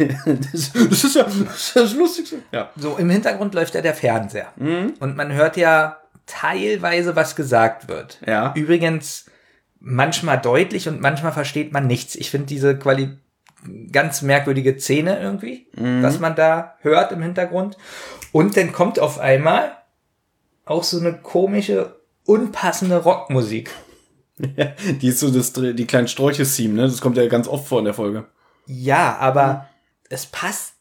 das, 0.52 0.72
das 0.74 1.04
ist 1.04 1.16
ja 1.16 1.24
das, 1.24 1.36
ist 1.36 1.76
ja 1.76 1.82
das 1.82 1.94
Lustigste. 1.94 2.38
Ja. 2.52 2.70
So, 2.78 2.98
im 2.98 3.10
Hintergrund 3.10 3.54
läuft 3.54 3.76
ja 3.76 3.82
der 3.82 3.94
Fernseher. 3.96 4.54
Mhm. 4.56 4.94
Und 5.00 5.18
man 5.18 5.34
hört 5.34 5.58
ja 5.58 5.98
teilweise, 6.26 7.16
was 7.16 7.36
gesagt 7.36 7.88
wird. 7.88 8.20
Ja. 8.26 8.54
Übrigens 8.56 9.26
manchmal 9.80 10.40
deutlich 10.40 10.88
und 10.88 11.02
manchmal 11.02 11.32
versteht 11.32 11.72
man 11.74 11.88
nichts. 11.88 12.16
Ich 12.16 12.30
finde 12.30 12.48
diese 12.48 12.78
Quali 12.78 13.10
ganz 13.92 14.22
merkwürdige 14.22 14.80
Szene 14.80 15.20
irgendwie, 15.20 15.68
Mhm. 15.76 16.04
was 16.04 16.20
man 16.20 16.36
da 16.36 16.76
hört 16.82 17.12
im 17.12 17.22
Hintergrund. 17.22 17.78
Und 18.32 18.56
dann 18.58 18.72
kommt 18.72 19.00
auf 19.00 19.20
einmal 19.20 19.72
auch 20.68 20.84
so 20.84 21.00
eine 21.00 21.14
komische, 21.18 21.96
unpassende 22.26 22.98
Rockmusik. 22.98 23.72
Die 24.38 25.08
ist 25.08 25.20
so 25.20 25.32
das, 25.32 25.52
die 25.54 25.88
kleinen 25.88 26.08
Sträuche-Theme, 26.08 26.74
ne? 26.76 26.82
Das 26.84 27.02
kommt 27.02 27.18
ja 27.18 27.26
ganz 27.28 27.48
oft 27.48 27.68
vor 27.68 27.80
in 27.80 27.86
der 27.86 27.94
Folge. 27.96 28.26
Ja, 28.68 29.18
aber 29.20 29.68
es 30.10 30.28
passt. 30.28 30.74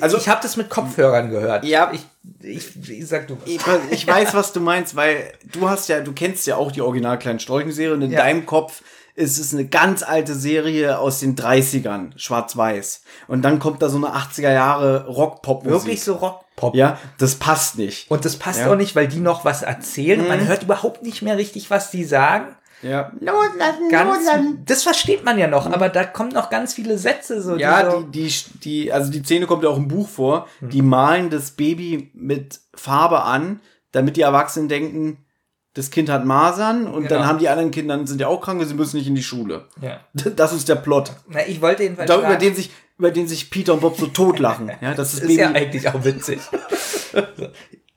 Also- 0.00 0.16
ich 0.16 0.28
habe 0.28 0.40
das 0.42 0.56
mit 0.56 0.68
Kopfhörern 0.68 1.30
gehört. 1.30 1.64
Ja. 1.64 1.92
ich, 1.92 2.04
ich, 2.42 2.90
ich 2.90 3.06
sag 3.06 3.28
du. 3.28 3.36
Ich, 3.44 3.60
ich 3.90 4.06
weiß, 4.06 4.34
was 4.34 4.52
du 4.52 4.60
meinst, 4.60 4.96
weil 4.96 5.32
du 5.52 5.68
hast 5.68 5.88
ja, 5.88 6.00
du 6.00 6.12
kennst 6.12 6.46
ja 6.46 6.56
auch 6.56 6.72
die 6.72 6.80
original 6.80 7.18
kleinen 7.18 7.38
Sträuchen-Serie 7.38 7.94
und 7.94 8.02
in 8.02 8.10
Ja. 8.10 8.18
deinem 8.20 8.46
Kopf 8.46 8.82
es 9.18 9.38
ist 9.38 9.54
eine 9.54 9.64
ganz 9.66 10.02
alte 10.02 10.34
Serie 10.34 10.98
aus 10.98 11.20
den 11.20 11.36
30ern, 11.36 12.12
schwarz-weiß. 12.18 13.00
Und 13.28 13.40
dann 13.42 13.58
kommt 13.58 13.80
da 13.80 13.88
so 13.88 13.96
eine 13.96 14.08
80er 14.14 14.52
Jahre 14.52 15.06
Rock-Pop-Musik. 15.06 15.72
Wirklich 15.86 16.02
so 16.04 16.14
Rock-Pop. 16.56 16.74
Ja, 16.74 16.98
das 17.18 17.34
passt 17.36 17.78
nicht. 17.78 18.10
Und 18.10 18.24
das 18.24 18.36
passt 18.36 18.60
Ja. 18.60 18.66
Mhm. 18.66 18.72
auch 18.72 18.76
nicht, 18.76 18.96
weil 18.96 19.08
die 19.08 19.20
noch 19.20 19.44
was 19.44 19.62
erzählen. 19.62 20.20
und 20.20 20.28
Man 20.28 20.46
hört 20.48 20.62
überhaupt 20.62 21.02
nicht 21.02 21.22
mehr 21.22 21.36
richtig, 21.36 21.70
was 21.70 21.90
die 21.90 22.04
sagen. 22.04 22.56
Ja. 22.82 23.10
Loslassen, 23.20 23.88
Ganz, 23.90 24.18
loslassen. 24.18 24.62
das 24.66 24.82
versteht 24.82 25.24
man 25.24 25.38
ja 25.38 25.46
noch, 25.48 25.66
aber 25.70 25.88
da 25.88 26.04
kommen 26.04 26.30
noch 26.30 26.50
ganz 26.50 26.74
viele 26.74 26.98
Sätze 26.98 27.40
so. 27.40 27.56
Ja, 27.56 27.90
so, 27.90 28.02
die, 28.02 28.26
die, 28.28 28.58
die, 28.60 28.92
also 28.92 29.10
die 29.10 29.22
Szene 29.22 29.46
kommt 29.46 29.64
ja 29.64 29.70
auch 29.70 29.78
im 29.78 29.88
Buch 29.88 30.08
vor. 30.08 30.46
Die 30.60 30.82
malen 30.82 31.30
das 31.30 31.52
Baby 31.52 32.10
mit 32.14 32.60
Farbe 32.74 33.22
an, 33.22 33.60
damit 33.92 34.16
die 34.18 34.22
Erwachsenen 34.22 34.68
denken, 34.68 35.24
das 35.72 35.90
Kind 35.90 36.08
hat 36.10 36.24
Masern 36.26 36.86
und 36.86 37.04
Genau. 37.04 37.16
dann 37.20 37.26
haben 37.26 37.38
die 37.38 37.48
anderen 37.48 37.70
Kinder 37.70 38.06
sind 38.06 38.20
ja 38.20 38.28
auch 38.28 38.40
krank 38.42 38.60
und 38.60 38.66
sie 38.66 38.74
müssen 38.74 38.96
nicht 38.98 39.06
in 39.08 39.14
die 39.14 39.22
Schule. 39.22 39.66
ja. 39.80 40.00
Das 40.36 40.52
ist 40.52 40.68
der 40.68 40.76
Plot. 40.76 41.12
Na, 41.28 41.46
ich 41.46 41.60
wollte 41.62 41.82
jedenfalls 41.82 42.08
Da, 42.08 42.16
über 42.18 42.26
fragen- 42.28 42.40
den 42.40 42.54
sich, 42.54 42.70
über 42.98 43.10
den 43.10 43.28
sich 43.28 43.50
Peter 43.50 43.74
und 43.74 43.80
Bob 43.80 43.98
so 43.98 44.06
totlachen. 44.06 44.70
Ja, 44.80 44.94
das 44.94 45.14
ist, 45.14 45.22
ist 45.24 45.36
ja 45.36 45.50
eigentlich 45.52 45.88
auch 45.88 46.02
witzig. 46.04 46.38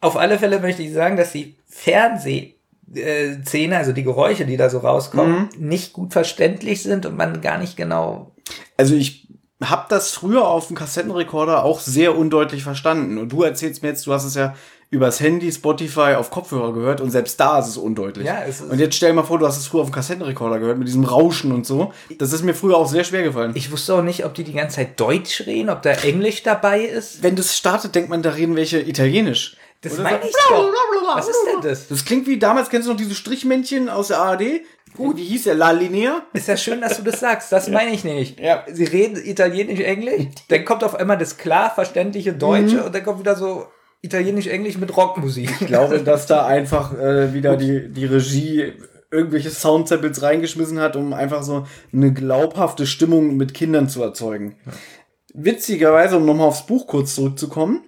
Auf 0.02 0.18
alle 0.18 0.38
Fälle 0.40 0.60
möchte 0.60 0.82
ich 0.84 0.94
sagen, 0.94 1.18
dass 1.18 1.32
die 1.32 1.56
Fernsehszene, 1.68 3.78
also 3.78 3.92
die 3.92 4.04
Geräusche, 4.04 4.46
die 4.46 4.58
da 4.58 4.70
so 4.70 4.80
rauskommen, 4.80 5.50
Mhm. 5.58 5.68
nicht 5.68 5.94
gut 5.94 6.14
verständlich 6.14 6.84
sind 6.84 7.06
und 7.06 7.18
man 7.18 7.42
gar 7.42 7.58
nicht 7.58 7.78
genau. 7.78 8.32
Also 8.78 8.96
ich 8.96 9.28
habe 9.64 9.86
das 9.90 10.12
früher 10.12 10.48
auf 10.48 10.68
dem 10.68 10.76
Kassettenrekorder 10.78 11.66
auch 11.66 11.82
sehr 11.82 12.18
undeutlich 12.18 12.64
verstanden. 12.64 13.18
Und 13.18 13.30
du 13.32 13.44
erzählst 13.44 13.84
mir 13.84 13.90
jetzt, 13.90 14.08
du 14.08 14.14
hast 14.14 14.24
es 14.24 14.36
ja 14.36 14.56
übers 14.92 15.20
Handy, 15.20 15.52
Spotify, 15.52 16.16
auf 16.18 16.32
Kopfhörer 16.32 16.74
gehört 16.74 17.00
und 17.02 17.12
selbst 17.12 17.40
da 17.40 17.60
ist 17.60 17.68
es 17.68 17.78
undeutlich. 17.78 18.26
Ja, 18.26 18.42
es 18.48 18.62
ist- 18.62 18.72
und 18.72 18.80
jetzt 18.80 18.96
stell 18.96 19.10
dir 19.10 19.16
mal 19.16 19.24
vor, 19.24 19.38
du 19.38 19.46
hast 19.46 19.58
es 19.58 19.68
früher 19.68 19.82
auf 19.82 19.90
dem 19.90 19.94
Kassettenrekorder 19.94 20.58
gehört 20.60 20.80
mit 20.80 20.88
diesem 20.88 21.04
Rauschen 21.04 21.52
und 21.52 21.66
so. 21.66 21.94
Das 22.18 22.34
ist 22.34 22.44
mir 22.44 22.56
früher 22.56 22.76
auch 22.78 22.88
sehr 22.90 23.04
schwer 23.04 23.22
gefallen. 23.24 23.52
Ich 23.54 23.72
wusste 23.72 23.94
auch 23.94 24.02
nicht, 24.02 24.26
ob 24.26 24.34
die 24.34 24.44
die 24.44 24.54
ganze 24.54 24.78
Zeit 24.78 25.00
Deutsch 25.00 25.42
reden, 25.46 25.70
ob 25.70 25.84
da 25.84 25.92
Englisch 25.92 26.42
dabei 26.42 26.82
ist. 26.82 27.22
Wenn 27.22 27.36
das 27.36 27.56
startet, 27.56 27.94
denkt 27.94 28.10
man, 28.10 28.24
da 28.24 28.32
reden 28.32 28.56
welche 28.56 28.80
Italienisch. 28.80 29.58
Das 29.82 29.94
Oder 29.94 30.04
meine 30.04 30.20
ich 30.26 30.34
doch. 30.50 30.74
Was 31.16 31.28
ist 31.30 31.38
denn 31.54 31.62
das? 31.70 31.88
Das 31.88 32.04
klingt 32.06 32.28
wie 32.28 32.38
damals, 32.38 32.70
kennst 32.70 32.88
du 32.88 32.92
noch 32.92 32.98
diese 33.00 33.16
Strichmännchen 33.16 33.90
aus 33.90 34.10
der 34.10 34.20
ARD? 34.20 34.62
Gut. 34.98 35.18
Wie 35.18 35.24
hieß 35.24 35.44
der? 35.46 35.56
La 35.56 35.72
Linea? 35.72 36.24
Ist 36.34 36.48
ja 36.48 36.58
schön, 36.58 36.82
dass 36.82 36.98
du 36.98 37.04
das 37.04 37.20
sagst. 37.20 37.52
Das 37.52 37.70
meine 37.70 37.92
ich 37.92 38.04
nicht. 38.04 38.40
Ja. 38.40 38.64
Sie 38.72 38.84
reden 38.86 39.16
Italienisch, 39.24 39.80
Englisch, 39.80 40.26
dann 40.50 40.66
kommt 40.66 40.84
auf 40.84 40.96
einmal 40.96 41.18
das 41.18 41.38
klar 41.38 41.72
verständliche 41.74 42.34
Deutsche 42.34 42.78
Mhm. 42.78 42.84
und 42.86 42.96
dann 42.96 43.04
kommt 43.04 43.20
wieder 43.20 43.36
so 43.36 43.68
Italienisch, 44.02 44.48
Englisch 44.48 44.78
mit 44.78 44.96
Rockmusik. 44.96 45.50
Ich 45.62 45.68
glaube, 45.68 46.00
dass 46.04 46.26
da 46.26 46.46
einfach 46.46 46.98
äh, 46.98 47.34
wieder 47.34 47.58
die, 47.58 47.90
die 47.90 48.06
Regie 48.06 48.74
irgendwelche 49.12 49.50
Soundsamples 49.50 50.22
reingeschmissen 50.22 50.80
hat, 50.80 50.96
um 50.96 51.14
einfach 51.14 51.44
so 51.44 51.66
eine 51.92 52.14
glaubhafte 52.14 52.86
Stimmung 52.86 53.38
mit 53.38 53.54
Kindern 53.54 53.90
zu 53.90 54.04
erzeugen. 54.04 54.56
Witzigerweise, 55.34 56.18
um 56.18 56.26
nochmal 56.26 56.48
aufs 56.48 56.66
Buch 56.66 56.88
kurz 56.88 57.16
zurückzukommen, 57.16 57.84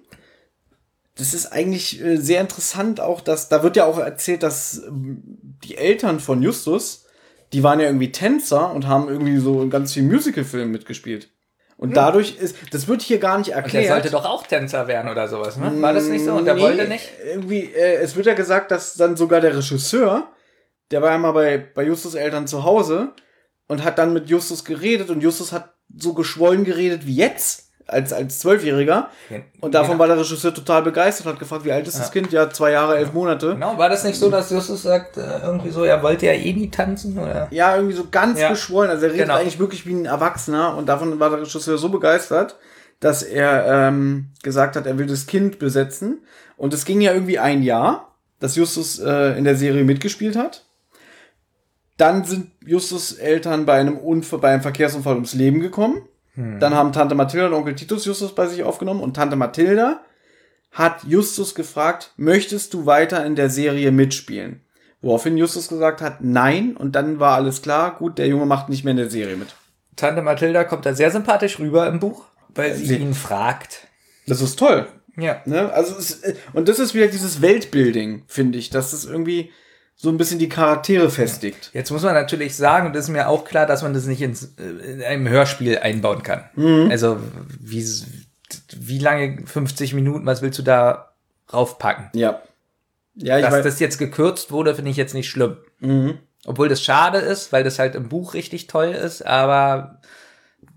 das 1.14 1.34
ist 1.34 1.46
eigentlich 1.46 2.02
äh, 2.02 2.16
sehr 2.16 2.40
interessant 2.40 3.00
auch, 3.00 3.20
dass 3.20 3.48
da 3.48 3.62
wird 3.62 3.76
ja 3.76 3.84
auch 3.84 3.98
erzählt, 3.98 4.42
dass 4.42 4.82
ähm, 4.86 5.22
die 5.64 5.76
Eltern 5.76 6.20
von 6.20 6.42
Justus, 6.42 7.06
die 7.52 7.62
waren 7.62 7.80
ja 7.80 7.86
irgendwie 7.86 8.12
Tänzer 8.12 8.72
und 8.72 8.86
haben 8.86 9.08
irgendwie 9.08 9.36
so 9.36 9.62
in 9.62 9.70
ganz 9.70 9.92
vielen 9.92 10.10
Musicalfilmen 10.10 10.70
mitgespielt. 10.70 11.31
Und 11.82 11.96
dadurch 11.96 12.36
ist, 12.36 12.56
das 12.70 12.86
wird 12.86 13.02
hier 13.02 13.18
gar 13.18 13.38
nicht 13.38 13.48
Und 13.48 13.56
der 13.56 13.62
erklärt. 13.64 13.88
sollte 13.88 14.10
doch 14.10 14.24
auch 14.24 14.46
Tänzer 14.46 14.86
werden 14.86 15.10
oder 15.10 15.26
sowas, 15.26 15.56
ne? 15.56 15.72
War 15.82 15.92
das 15.92 16.04
nicht 16.06 16.24
so? 16.24 16.32
Und 16.34 16.44
der 16.44 16.54
Nee, 16.54 16.60
wollte 16.60 16.86
nicht? 16.86 17.08
Irgendwie, 17.26 17.64
äh, 17.74 17.96
es 17.96 18.14
wird 18.14 18.26
ja 18.26 18.34
gesagt, 18.34 18.70
dass 18.70 18.94
dann 18.94 19.16
sogar 19.16 19.40
der 19.40 19.56
Regisseur, 19.56 20.28
der 20.92 21.02
war 21.02 21.10
ja 21.10 21.18
mal 21.18 21.32
bei, 21.32 21.58
bei 21.58 21.82
Justus 21.82 22.14
Eltern 22.14 22.46
zu 22.46 22.62
Hause 22.62 23.12
und 23.66 23.82
hat 23.82 23.98
dann 23.98 24.12
mit 24.12 24.28
Justus 24.30 24.64
geredet 24.64 25.10
und 25.10 25.22
Justus 25.22 25.50
hat 25.50 25.74
so 25.96 26.14
geschwollen 26.14 26.62
geredet 26.64 27.04
wie 27.06 27.16
jetzt, 27.16 27.71
als, 27.92 28.12
als 28.12 28.38
Zwölfjähriger. 28.40 29.08
Und 29.60 29.74
davon 29.74 29.98
war 29.98 30.06
der 30.06 30.18
Regisseur 30.18 30.52
total 30.54 30.82
begeistert, 30.82 31.26
hat 31.26 31.38
gefragt, 31.38 31.64
wie 31.64 31.72
alt 31.72 31.86
ist 31.86 31.98
das 31.98 32.10
Kind? 32.10 32.32
Ja, 32.32 32.50
zwei 32.50 32.72
Jahre, 32.72 32.96
elf 32.96 33.12
Monate. 33.12 33.50
Genau, 33.54 33.76
war 33.78 33.88
das 33.88 34.04
nicht 34.04 34.18
so, 34.18 34.30
dass 34.30 34.50
Justus 34.50 34.82
sagt, 34.82 35.16
äh, 35.16 35.22
irgendwie 35.44 35.70
so, 35.70 35.84
er 35.84 36.02
wollte 36.02 36.26
ja 36.26 36.32
eh 36.32 36.52
nie 36.52 36.70
tanzen? 36.70 37.18
Oder? 37.18 37.48
Ja, 37.50 37.76
irgendwie 37.76 37.94
so 37.94 38.06
ganz 38.10 38.40
Ja. 38.40 38.48
geschwollen. 38.50 38.90
Also 38.90 39.06
er 39.06 39.12
redet 39.12 39.26
Genau. 39.26 39.38
eigentlich 39.38 39.58
wirklich 39.58 39.86
wie 39.86 39.92
ein 39.94 40.06
Erwachsener 40.06 40.76
und 40.76 40.88
davon 40.88 41.18
war 41.20 41.30
der 41.30 41.40
Regisseur 41.42 41.78
so 41.78 41.88
begeistert, 41.88 42.56
dass 43.00 43.22
er 43.22 43.66
ähm, 43.88 44.28
gesagt 44.42 44.76
hat, 44.76 44.86
er 44.86 44.96
will 44.98 45.06
das 45.06 45.26
Kind 45.26 45.58
besetzen. 45.58 46.22
Und 46.56 46.72
es 46.74 46.84
ging 46.84 47.00
ja 47.00 47.12
irgendwie 47.12 47.38
ein 47.38 47.62
Jahr, 47.62 48.14
dass 48.38 48.56
Justus 48.56 48.98
äh, 49.00 49.36
in 49.38 49.44
der 49.44 49.56
Serie 49.56 49.84
mitgespielt 49.84 50.36
hat. 50.36 50.64
Dann 51.98 52.24
sind 52.24 52.50
Justus 52.64 53.12
Eltern 53.12 53.66
bei 53.66 53.74
einem 53.74 53.96
Unfall, 53.98 54.38
bei 54.40 54.52
einem 54.52 54.62
Verkehrsunfall 54.62 55.14
ums 55.14 55.34
Leben 55.34 55.60
gekommen. 55.60 56.02
Dann 56.34 56.74
haben 56.74 56.92
Tante 56.92 57.14
Mathilda 57.14 57.48
und 57.48 57.52
Onkel 57.54 57.74
Titus 57.74 58.06
Justus 58.06 58.34
bei 58.34 58.46
sich 58.46 58.62
aufgenommen 58.62 59.00
und 59.00 59.14
Tante 59.14 59.36
Mathilda 59.36 60.00
hat 60.70 61.04
Justus 61.04 61.54
gefragt, 61.54 62.12
möchtest 62.16 62.72
du 62.72 62.86
weiter 62.86 63.26
in 63.26 63.36
der 63.36 63.50
Serie 63.50 63.92
mitspielen? 63.92 64.62
Woraufhin 65.02 65.36
Justus 65.36 65.68
gesagt 65.68 66.00
hat, 66.00 66.22
nein, 66.24 66.74
und 66.76 66.94
dann 66.96 67.20
war 67.20 67.34
alles 67.34 67.60
klar, 67.60 67.96
gut, 67.98 68.16
der 68.18 68.28
Junge 68.28 68.46
macht 68.46 68.70
nicht 68.70 68.82
mehr 68.84 68.92
in 68.92 68.96
der 68.96 69.10
Serie 69.10 69.36
mit. 69.36 69.48
Tante 69.96 70.22
Mathilda 70.22 70.64
kommt 70.64 70.86
da 70.86 70.94
sehr 70.94 71.10
sympathisch 71.10 71.58
rüber 71.58 71.86
im 71.86 72.00
Buch, 72.00 72.24
weil 72.54 72.74
sie 72.74 72.86
sie- 72.86 72.96
ihn 72.96 73.12
fragt. 73.12 73.86
Das 74.26 74.40
ist 74.40 74.58
toll. 74.58 74.86
Ja. 75.18 75.42
Ne? 75.44 75.70
Also 75.74 75.96
es, 75.98 76.22
und 76.54 76.68
das 76.70 76.78
ist 76.78 76.94
wieder 76.94 77.08
dieses 77.08 77.42
Weltbuilding, 77.42 78.22
finde 78.26 78.56
ich, 78.58 78.70
dass 78.70 78.92
das 78.92 79.04
irgendwie 79.04 79.50
so 80.02 80.08
ein 80.08 80.16
bisschen 80.16 80.40
die 80.40 80.48
Charaktere 80.48 81.10
festigt. 81.10 81.70
Jetzt 81.72 81.92
muss 81.92 82.02
man 82.02 82.14
natürlich 82.14 82.56
sagen, 82.56 82.88
und 82.88 82.92
das 82.96 83.04
ist 83.04 83.10
mir 83.10 83.28
auch 83.28 83.44
klar, 83.44 83.66
dass 83.66 83.82
man 83.82 83.94
das 83.94 84.04
nicht 84.06 84.20
ins, 84.20 84.52
äh, 84.58 84.64
in 84.64 85.00
einem 85.00 85.28
Hörspiel 85.28 85.78
einbauen 85.78 86.24
kann. 86.24 86.42
Also, 86.90 87.18
wie, 87.60 87.86
wie 88.76 88.98
lange, 88.98 89.46
50 89.46 89.94
Minuten, 89.94 90.26
was 90.26 90.42
willst 90.42 90.58
du 90.58 90.64
da 90.64 91.12
raufpacken? 91.52 92.10
Ja. 92.14 92.42
Ja, 93.14 93.38
ich 93.38 93.44
Dass 93.44 93.62
das 93.62 93.78
jetzt 93.78 93.98
gekürzt 93.98 94.50
wurde, 94.50 94.74
finde 94.74 94.90
ich 94.90 94.96
jetzt 94.96 95.14
nicht 95.14 95.30
schlimm. 95.30 95.58
Obwohl 96.46 96.68
das 96.68 96.82
schade 96.82 97.18
ist, 97.18 97.52
weil 97.52 97.62
das 97.62 97.78
halt 97.78 97.94
im 97.94 98.08
Buch 98.08 98.34
richtig 98.34 98.66
toll 98.66 98.88
ist, 98.88 99.24
aber 99.24 100.00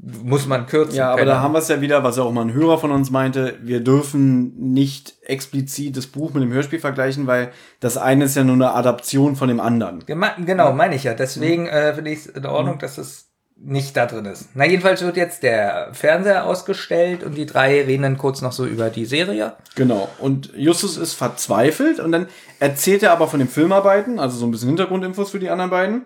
muss 0.05 0.45
man 0.45 0.67
kürzen. 0.67 0.97
Ja, 0.97 1.11
aber 1.11 1.25
da 1.25 1.39
haben 1.39 1.53
wir 1.53 1.59
es 1.59 1.67
ja 1.67 1.81
wieder, 1.81 2.03
was 2.03 2.17
ja 2.17 2.23
auch 2.23 2.31
mal 2.31 2.41
ein 2.41 2.53
Hörer 2.53 2.77
von 2.77 2.91
uns 2.91 3.09
meinte, 3.09 3.57
wir 3.61 3.79
dürfen 3.79 4.55
nicht 4.73 5.15
explizit 5.23 5.97
das 5.97 6.05
Buch 6.05 6.33
mit 6.33 6.43
dem 6.43 6.53
Hörspiel 6.53 6.79
vergleichen, 6.79 7.25
weil 7.25 7.51
das 7.79 7.97
eine 7.97 8.25
ist 8.25 8.35
ja 8.35 8.43
nur 8.43 8.55
eine 8.55 8.73
Adaption 8.73 9.35
von 9.35 9.47
dem 9.47 9.59
anderen. 9.59 10.03
Genau, 10.05 10.73
meine 10.73 10.95
ich 10.95 11.03
ja. 11.03 11.15
Deswegen 11.15 11.67
äh, 11.67 11.93
finde 11.95 12.11
ich 12.11 12.19
es 12.19 12.25
in 12.27 12.45
Ordnung, 12.45 12.77
dass 12.77 12.99
es 12.99 13.29
nicht 13.57 13.95
da 13.95 14.05
drin 14.05 14.25
ist. 14.25 14.49
Na, 14.53 14.65
jedenfalls 14.65 15.01
wird 15.01 15.17
jetzt 15.17 15.41
der 15.41 15.89
Fernseher 15.93 16.45
ausgestellt 16.45 17.23
und 17.23 17.35
die 17.35 17.45
drei 17.45 17.81
reden 17.81 18.03
dann 18.03 18.17
kurz 18.17 18.41
noch 18.41 18.51
so 18.51 18.65
über 18.65 18.89
die 18.89 19.05
Serie. 19.05 19.53
Genau. 19.75 20.09
Und 20.19 20.51
Justus 20.55 20.97
ist 20.97 21.13
verzweifelt 21.13 21.99
und 21.99 22.11
dann 22.11 22.27
erzählt 22.59 23.01
er 23.01 23.11
aber 23.11 23.27
von 23.27 23.39
den 23.39 23.47
Filmarbeiten, 23.47 24.19
also 24.19 24.37
so 24.37 24.45
ein 24.45 24.51
bisschen 24.51 24.67
Hintergrundinfos 24.67 25.31
für 25.31 25.39
die 25.39 25.49
anderen 25.49 25.71
beiden. 25.71 26.05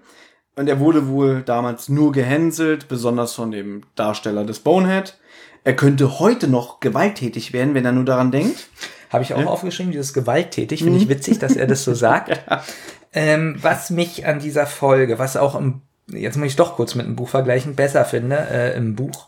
Und 0.55 0.67
er 0.67 0.79
wurde 0.79 1.07
wohl 1.07 1.41
damals 1.41 1.89
nur 1.89 2.11
gehänselt, 2.11 2.87
besonders 2.87 3.33
von 3.33 3.51
dem 3.51 3.83
Darsteller 3.95 4.43
des 4.43 4.59
Bonehead. 4.59 5.17
Er 5.63 5.75
könnte 5.75 6.19
heute 6.19 6.47
noch 6.47 6.79
gewalttätig 6.79 7.53
werden, 7.53 7.73
wenn 7.73 7.85
er 7.85 7.91
nur 7.91 8.05
daran 8.05 8.31
denkt. 8.31 8.67
Habe 9.09 9.23
ich 9.23 9.33
auch 9.33 9.45
aufgeschrieben, 9.45 9.91
dieses 9.91 10.13
gewalttätig. 10.13 10.83
Finde 10.83 10.99
ich 10.99 11.09
witzig, 11.09 11.39
dass 11.39 11.55
er 11.55 11.67
das 11.67 11.83
so 11.83 11.93
sagt. 11.93 12.39
ähm, 13.13 13.57
was 13.61 13.89
mich 13.89 14.25
an 14.25 14.39
dieser 14.39 14.67
Folge, 14.67 15.17
was 15.17 15.35
auch 15.35 15.55
im, 15.55 15.81
jetzt 16.07 16.37
muss 16.37 16.47
ich 16.47 16.55
doch 16.55 16.75
kurz 16.75 16.95
mit 16.95 17.05
dem 17.05 17.15
Buch 17.15 17.29
vergleichen, 17.29 17.75
besser 17.75 18.05
finde, 18.05 18.37
äh, 18.37 18.77
im 18.77 18.95
Buch. 18.95 19.27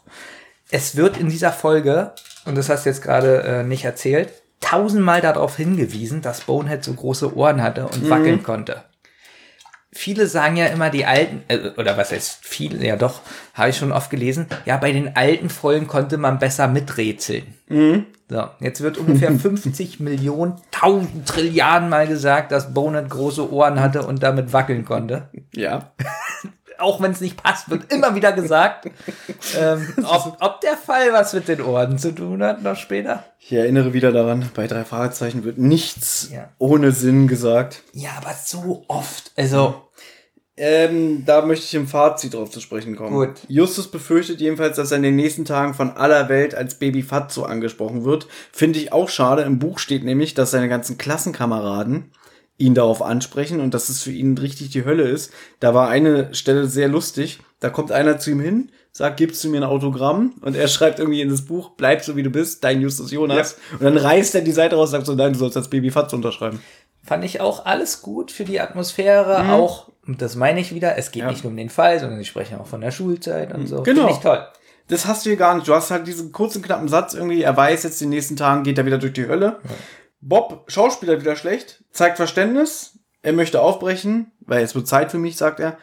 Es 0.69 0.95
wird 0.95 1.17
in 1.17 1.29
dieser 1.29 1.51
Folge, 1.51 2.13
und 2.45 2.57
das 2.57 2.69
hast 2.69 2.85
du 2.85 2.89
jetzt 2.89 3.01
gerade 3.01 3.43
äh, 3.43 3.63
nicht 3.63 3.83
erzählt, 3.83 4.31
tausendmal 4.59 5.21
darauf 5.21 5.57
hingewiesen, 5.57 6.21
dass 6.21 6.41
Bonehead 6.41 6.83
so 6.83 6.93
große 6.93 7.35
Ohren 7.35 7.61
hatte 7.61 7.87
und 7.87 8.09
wackeln 8.09 8.43
konnte. 8.43 8.83
Viele 9.93 10.27
sagen 10.27 10.55
ja 10.55 10.67
immer, 10.67 10.89
die 10.89 11.05
alten, 11.05 11.43
äh, 11.49 11.71
oder 11.77 11.97
was 11.97 12.11
heißt 12.11 12.39
viele, 12.41 12.85
ja 12.85 12.95
doch, 12.95 13.21
habe 13.53 13.71
ich 13.71 13.77
schon 13.77 13.91
oft 13.91 14.09
gelesen, 14.09 14.47
ja, 14.65 14.77
bei 14.77 14.93
den 14.93 15.15
alten 15.17 15.49
Folgen 15.49 15.87
konnte 15.87 16.17
man 16.17 16.39
besser 16.39 16.67
miträtseln. 16.69 17.43
So, 18.29 18.47
jetzt 18.61 18.79
wird 18.81 18.97
ungefähr 18.97 19.31
50 19.37 19.99
Millionen, 19.99 20.53
1000 20.73 21.27
Trilliarden 21.27 21.89
Mal 21.89 22.07
gesagt, 22.07 22.53
dass 22.53 22.73
Bonehead 22.73 23.09
große 23.09 23.51
Ohren 23.51 23.81
hatte 23.81 24.03
und 24.03 24.23
damit 24.23 24.53
wackeln 24.53 24.85
konnte. 24.85 25.29
Ja. 25.53 25.91
Auch 26.81 27.01
wenn 27.01 27.11
es 27.11 27.21
nicht 27.21 27.41
passt, 27.41 27.69
wird 27.69 27.91
immer 27.93 28.15
wieder 28.15 28.31
gesagt. 28.33 28.89
ähm, 29.59 29.87
ob, 30.03 30.37
ob 30.39 30.61
der 30.61 30.75
Fall 30.77 31.13
was 31.13 31.33
mit 31.33 31.47
den 31.47 31.61
Ohren 31.61 31.97
zu 31.97 32.13
tun 32.13 32.43
hat, 32.43 32.61
noch 32.63 32.75
später. 32.75 33.23
Ich 33.39 33.53
erinnere 33.53 33.93
wieder 33.93 34.11
daran, 34.11 34.49
bei 34.53 34.67
drei 34.67 34.83
Fragezeichen 34.83 35.43
wird 35.43 35.57
nichts 35.57 36.29
Ja. 36.33 36.49
ohne 36.57 36.91
Sinn 36.91 37.27
gesagt. 37.27 37.83
Ja, 37.93 38.11
aber 38.17 38.33
so 38.43 38.83
oft. 38.87 39.31
Also, 39.37 39.75
Ähm, 40.57 41.23
da 41.25 41.43
möchte 41.43 41.65
ich 41.65 41.73
im 41.73 41.87
Fazit 41.87 42.33
drauf 42.33 42.51
zu 42.51 42.59
sprechen 42.59 42.95
kommen. 42.95 43.13
Gut. 43.15 43.39
Justus 43.47 43.89
befürchtet 43.89 44.41
jedenfalls, 44.41 44.75
dass 44.75 44.91
er 44.91 44.97
in 44.97 45.03
den 45.03 45.15
nächsten 45.15 45.45
Tagen 45.45 45.73
von 45.73 45.91
aller 45.91 46.29
Welt 46.29 46.53
als 46.53 46.75
Baby 46.77 47.01
Fatso 47.03 47.43
angesprochen 47.43 48.03
wird. 48.03 48.27
Finde 48.51 48.77
ich 48.77 48.91
auch 48.93 49.09
schade. 49.09 49.41
Im 49.43 49.57
Buch 49.59 49.79
steht 49.79 50.03
nämlich, 50.03 50.33
dass 50.33 50.51
seine 50.51 50.69
ganzen 50.69 50.97
Klassenkameraden 50.97 52.11
ihn 52.61 52.75
darauf 52.75 53.01
ansprechen 53.01 53.59
und 53.59 53.73
dass 53.73 53.89
es 53.89 54.01
für 54.03 54.11
ihn 54.11 54.37
richtig 54.37 54.69
die 54.69 54.85
Hölle 54.85 55.03
ist. 55.03 55.31
Da 55.59 55.73
war 55.73 55.89
eine 55.89 56.33
Stelle 56.33 56.67
sehr 56.67 56.87
lustig. 56.87 57.39
Da 57.59 57.69
kommt 57.69 57.91
einer 57.91 58.17
zu 58.19 58.31
ihm 58.31 58.39
hin, 58.39 58.71
sagt, 58.91 59.17
gibst 59.17 59.43
du 59.43 59.49
mir 59.49 59.57
ein 59.57 59.63
Autogramm? 59.63 60.33
Und 60.41 60.55
er 60.55 60.67
schreibt 60.67 60.99
irgendwie 60.99 61.21
in 61.21 61.29
das 61.29 61.43
Buch, 61.43 61.71
bleib 61.77 62.03
so 62.03 62.15
wie 62.15 62.23
du 62.23 62.29
bist, 62.29 62.63
dein 62.63 62.81
Justus 62.81 63.11
Jonas. 63.11 63.57
Und 63.73 63.83
dann 63.83 63.97
reißt 63.97 64.35
er 64.35 64.41
die 64.41 64.51
Seite 64.51 64.75
raus 64.75 64.89
und 64.89 64.91
sagt 64.93 65.05
so, 65.07 65.15
nein, 65.15 65.33
du 65.33 65.39
sollst 65.39 65.57
als 65.57 65.69
Baby 65.69 65.91
Fatz 65.91 66.13
unterschreiben. 66.13 66.59
Fand 67.03 67.23
ich 67.23 67.41
auch 67.41 67.65
alles 67.65 68.01
gut 68.01 68.31
für 68.31 68.43
die 68.45 68.59
Atmosphäre, 68.59 69.51
auch, 69.51 69.89
und 70.07 70.21
das 70.21 70.35
meine 70.35 70.59
ich 70.59 70.73
wieder, 70.73 70.97
es 70.97 71.11
geht 71.11 71.23
Ja. 71.23 71.29
nicht 71.31 71.43
nur 71.43 71.49
um 71.51 71.57
den 71.57 71.69
Fall, 71.69 71.99
sondern 71.99 72.19
sie 72.19 72.25
sprechen 72.25 72.59
auch 72.59 72.67
von 72.67 72.81
der 72.81 72.91
Schulzeit 72.91 73.53
und 73.53 73.67
so. 73.67 73.81
Genau. 73.81 74.01
Finde 74.07 74.11
ich 74.13 74.19
toll. 74.23 74.45
Das 74.87 75.05
hast 75.05 75.25
du 75.25 75.29
hier 75.29 75.37
gar 75.37 75.55
nicht. 75.55 75.67
Du 75.67 75.73
hast 75.73 75.89
halt 75.89 76.05
diesen 76.05 76.31
kurzen, 76.31 76.61
knappen 76.61 76.87
Satz 76.89 77.13
irgendwie, 77.13 77.41
er 77.41 77.55
weiß 77.55 77.83
jetzt, 77.83 78.01
die 78.01 78.05
nächsten 78.07 78.35
Tagen 78.35 78.63
geht 78.63 78.77
er 78.77 78.85
wieder 78.85 78.97
durch 78.97 79.13
die 79.13 79.27
Hölle. 79.27 79.57
Bob, 80.21 80.65
Schauspieler 80.67 81.19
wieder 81.19 81.35
schlecht, 81.35 81.83
zeigt 81.91 82.17
Verständnis, 82.17 82.99
er 83.23 83.33
möchte 83.33 83.61
aufbrechen, 83.61 84.31
weil 84.41 84.63
es 84.63 84.75
wird 84.75 84.87
Zeit 84.87 85.11
für 85.11 85.17
mich, 85.17 85.37
sagt 85.37 85.59
er. 85.59 85.77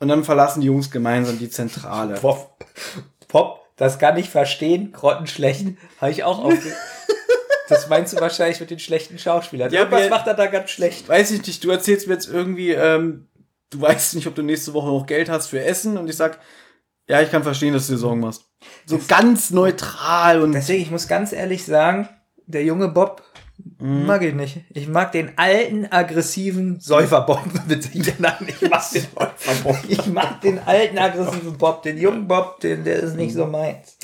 Und 0.00 0.08
dann 0.08 0.24
verlassen 0.24 0.60
die 0.60 0.66
Jungs 0.66 0.90
gemeinsam 0.90 1.38
die 1.38 1.50
Zentrale. 1.50 2.14
Pop, 2.14 2.64
Pop, 3.28 3.60
das 3.76 3.98
kann 3.98 4.16
ich 4.16 4.30
verstehen, 4.30 4.92
grottenschlecht, 4.92 5.66
habe 6.00 6.10
ich 6.10 6.24
auch 6.24 6.42
aufge... 6.42 6.58
Das 7.68 7.88
meinst 7.88 8.12
du 8.12 8.20
wahrscheinlich 8.20 8.60
mit 8.60 8.70
den 8.70 8.80
schlechten 8.80 9.18
Schauspielern. 9.18 9.72
Ja, 9.72 9.80
Irgendwas 9.80 10.10
macht 10.10 10.26
er 10.26 10.34
da 10.34 10.46
ganz 10.46 10.68
schlecht. 10.68 11.08
Weiß 11.08 11.30
ich 11.30 11.46
nicht, 11.46 11.64
du 11.64 11.70
erzählst 11.70 12.06
mir 12.06 12.14
jetzt 12.14 12.28
irgendwie, 12.28 12.72
ähm, 12.72 13.28
du 13.70 13.80
weißt 13.80 14.14
nicht, 14.14 14.26
ob 14.26 14.34
du 14.34 14.42
nächste 14.42 14.74
Woche 14.74 14.88
noch 14.88 15.06
Geld 15.06 15.30
hast 15.30 15.46
für 15.46 15.64
Essen 15.64 15.96
und 15.96 16.06
ich 16.10 16.16
sag, 16.16 16.38
ja, 17.08 17.22
ich 17.22 17.30
kann 17.30 17.42
verstehen, 17.42 17.72
dass 17.72 17.86
du 17.86 17.94
dir 17.94 17.98
Sorgen 17.98 18.20
machst. 18.20 18.44
So 18.84 19.00
ganz 19.08 19.50
neutral 19.50 20.42
und 20.42 20.52
Deswegen, 20.52 20.82
ich 20.82 20.90
muss 20.90 21.08
ganz 21.08 21.32
ehrlich 21.32 21.64
sagen, 21.64 22.10
der 22.46 22.64
junge 22.64 22.88
Bob 22.88 23.22
Mhm. 23.78 24.06
mag 24.06 24.22
ich 24.22 24.34
nicht. 24.34 24.60
Ich 24.74 24.88
mag 24.88 25.12
den 25.12 25.32
alten, 25.36 25.86
aggressiven 25.90 26.78
Säufer-Bob. 26.80 27.40
Ich 27.94 28.18
mag 28.18 28.38
den 28.40 28.54
Säufer-Bob. 28.70 29.76
Ich 29.88 30.06
mag 30.06 30.40
den 30.40 30.58
alten, 30.60 30.98
aggressiven 30.98 31.56
Bob. 31.58 31.82
Den 31.82 31.98
jungen 31.98 32.28
Bob, 32.28 32.60
den, 32.60 32.84
der 32.84 33.00
ist 33.00 33.16
nicht 33.16 33.34
so 33.34 33.46
meins. 33.46 33.96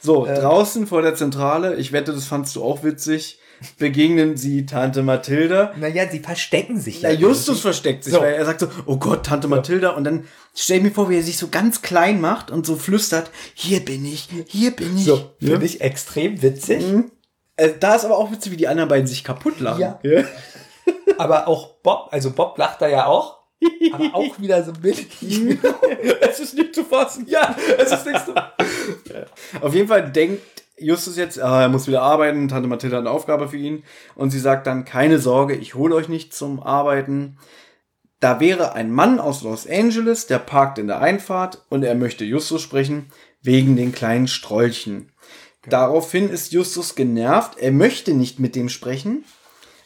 So, 0.00 0.24
draußen 0.26 0.86
vor 0.86 1.02
der 1.02 1.14
Zentrale, 1.16 1.74
ich 1.76 1.92
wette, 1.92 2.12
das 2.12 2.24
fandst 2.26 2.54
du 2.54 2.62
auch 2.62 2.84
witzig, 2.84 3.40
begegnen 3.78 4.36
sie 4.36 4.64
Tante 4.66 5.02
Mathilda. 5.02 5.72
Naja, 5.76 6.08
sie 6.08 6.20
verstecken 6.20 6.78
sich 6.80 7.00
Der 7.00 7.14
Justus 7.14 7.60
versteckt 7.60 8.04
sich, 8.04 8.12
So. 8.14 8.20
weil 8.20 8.34
er 8.34 8.44
sagt 8.44 8.60
so, 8.60 8.68
oh 8.86 8.96
Gott, 8.98 9.26
Tante 9.26 9.48
Mathilda. 9.48 9.90
Und 9.90 10.04
dann 10.04 10.24
stell 10.54 10.80
mir 10.80 10.92
vor, 10.92 11.10
wie 11.10 11.16
er 11.16 11.22
sich 11.24 11.36
so 11.38 11.48
ganz 11.48 11.82
klein 11.82 12.20
macht 12.20 12.52
und 12.52 12.64
so 12.64 12.76
flüstert, 12.76 13.32
hier 13.54 13.80
bin 13.84 14.04
ich, 14.06 14.28
hier 14.46 14.70
bin 14.70 14.96
ich. 14.96 15.04
So, 15.04 15.16
Ja? 15.40 15.50
finde 15.50 15.66
ich 15.66 15.80
extrem 15.80 16.40
witzig. 16.40 16.84
Äh, 17.58 17.74
da 17.78 17.96
ist 17.96 18.04
aber 18.04 18.16
auch 18.16 18.30
witzig, 18.30 18.52
wie 18.52 18.56
die 18.56 18.68
anderen 18.68 18.88
beiden 18.88 19.06
sich 19.06 19.24
kaputt 19.24 19.60
lachen. 19.60 19.80
Ja. 19.80 20.00
Aber 21.18 21.48
auch 21.48 21.74
Bob, 21.82 22.08
also 22.12 22.30
Bob 22.30 22.56
lacht 22.56 22.80
da 22.80 22.88
ja 22.88 23.06
auch. 23.06 23.38
Aber 23.92 24.14
auch 24.14 24.38
wieder 24.38 24.62
so 24.62 24.72
mit. 24.80 25.06
es 26.20 26.40
ist 26.40 26.54
nicht 26.54 26.74
zu 26.74 26.84
fassen. 26.84 27.26
ja, 27.28 27.56
es 27.76 27.92
ist 27.92 28.06
nicht 28.06 28.24
so. 28.24 28.34
Auf 29.60 29.74
jeden 29.74 29.88
Fall 29.88 30.10
denkt 30.10 30.42
Justus 30.76 31.16
jetzt, 31.16 31.42
ah, 31.42 31.62
er 31.62 31.68
muss 31.68 31.88
wieder 31.88 32.02
arbeiten, 32.02 32.46
Tante 32.46 32.68
Mathilda 32.68 32.98
hat 32.98 33.02
eine 33.06 33.10
Aufgabe 33.10 33.48
für 33.48 33.56
ihn. 33.56 33.82
Und 34.14 34.30
sie 34.30 34.38
sagt 34.38 34.68
dann, 34.68 34.84
keine 34.84 35.18
Sorge, 35.18 35.56
ich 35.56 35.74
hole 35.74 35.96
euch 35.96 36.08
nicht 36.08 36.32
zum 36.32 36.62
Arbeiten. 36.62 37.38
Da 38.20 38.38
wäre 38.38 38.74
ein 38.74 38.92
Mann 38.92 39.18
aus 39.18 39.42
Los 39.42 39.68
Angeles, 39.68 40.28
der 40.28 40.38
parkt 40.38 40.78
in 40.78 40.86
der 40.86 41.00
Einfahrt 41.00 41.64
und 41.68 41.82
er 41.82 41.96
möchte 41.96 42.24
Justus 42.24 42.62
sprechen, 42.62 43.10
wegen 43.42 43.74
den 43.74 43.90
kleinen 43.90 44.28
Strolchen. 44.28 45.10
Daraufhin 45.68 46.30
ist 46.30 46.52
Justus 46.52 46.94
genervt, 46.94 47.58
er 47.58 47.72
möchte 47.72 48.14
nicht 48.14 48.38
mit 48.38 48.54
dem 48.54 48.68
sprechen. 48.68 49.24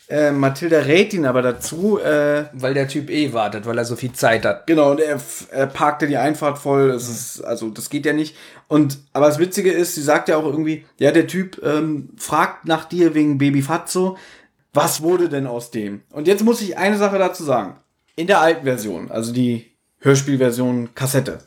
Äh, 0.08 0.32
Mathilda 0.32 0.80
rät 0.80 1.14
ihn 1.14 1.24
aber 1.24 1.40
dazu, 1.40 1.98
äh, 1.98 2.44
Weil 2.52 2.74
der 2.74 2.86
Typ 2.86 3.08
eh 3.08 3.32
wartet, 3.32 3.64
weil 3.64 3.78
er 3.78 3.84
so 3.84 3.96
viel 3.96 4.12
Zeit 4.12 4.44
hat. 4.44 4.66
Genau, 4.66 4.90
und 4.90 5.00
er, 5.00 5.18
er 5.50 5.66
parkte 5.66 6.06
die 6.06 6.18
Einfahrt 6.18 6.58
voll. 6.58 6.90
Es 6.90 7.08
ist, 7.08 7.40
also, 7.42 7.70
das 7.70 7.88
geht 7.88 8.04
ja 8.04 8.12
nicht. 8.12 8.36
Und, 8.68 8.98
aber 9.12 9.28
das 9.28 9.38
Witzige 9.38 9.72
ist, 9.72 9.94
sie 9.94 10.02
sagt 10.02 10.28
ja 10.28 10.36
auch 10.36 10.44
irgendwie, 10.44 10.84
ja, 10.98 11.12
der 11.12 11.26
Typ 11.26 11.62
ähm, 11.64 12.10
fragt 12.18 12.66
nach 12.66 12.84
dir 12.84 13.14
wegen 13.14 13.38
Baby 13.38 13.62
Fatso. 13.62 14.18
Was 14.74 15.02
wurde 15.02 15.28
denn 15.28 15.46
aus 15.46 15.70
dem? 15.70 16.02
Und 16.10 16.26
jetzt 16.26 16.44
muss 16.44 16.60
ich 16.60 16.76
eine 16.76 16.98
Sache 16.98 17.18
dazu 17.18 17.44
sagen. 17.44 17.76
In 18.14 18.26
der 18.26 18.40
alten 18.40 18.64
Version, 18.64 19.10
also 19.10 19.32
die 19.32 19.72
Hörspielversion 20.00 20.94
Kassette. 20.94 21.38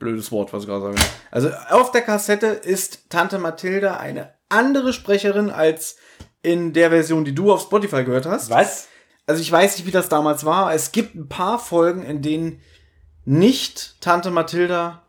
Blödes 0.00 0.32
Wort, 0.32 0.52
was 0.52 0.62
ich 0.62 0.68
gerade 0.68 0.82
sage. 0.82 0.96
Also 1.30 1.50
auf 1.68 1.92
der 1.92 2.00
Kassette 2.00 2.46
ist 2.46 3.10
Tante 3.10 3.38
Mathilda 3.38 3.98
eine 3.98 4.32
andere 4.48 4.92
Sprecherin 4.92 5.50
als 5.50 5.96
in 6.42 6.72
der 6.72 6.90
Version, 6.90 7.24
die 7.24 7.34
du 7.34 7.52
auf 7.52 7.60
Spotify 7.60 8.02
gehört 8.02 8.26
hast. 8.26 8.50
Was? 8.50 8.88
Also 9.26 9.42
ich 9.42 9.52
weiß 9.52 9.76
nicht, 9.76 9.86
wie 9.86 9.92
das 9.92 10.08
damals 10.08 10.44
war. 10.44 10.74
Es 10.74 10.90
gibt 10.90 11.14
ein 11.14 11.28
paar 11.28 11.58
Folgen, 11.58 12.02
in 12.02 12.22
denen 12.22 12.60
nicht 13.26 14.00
Tante 14.00 14.30
Mathilda 14.30 15.02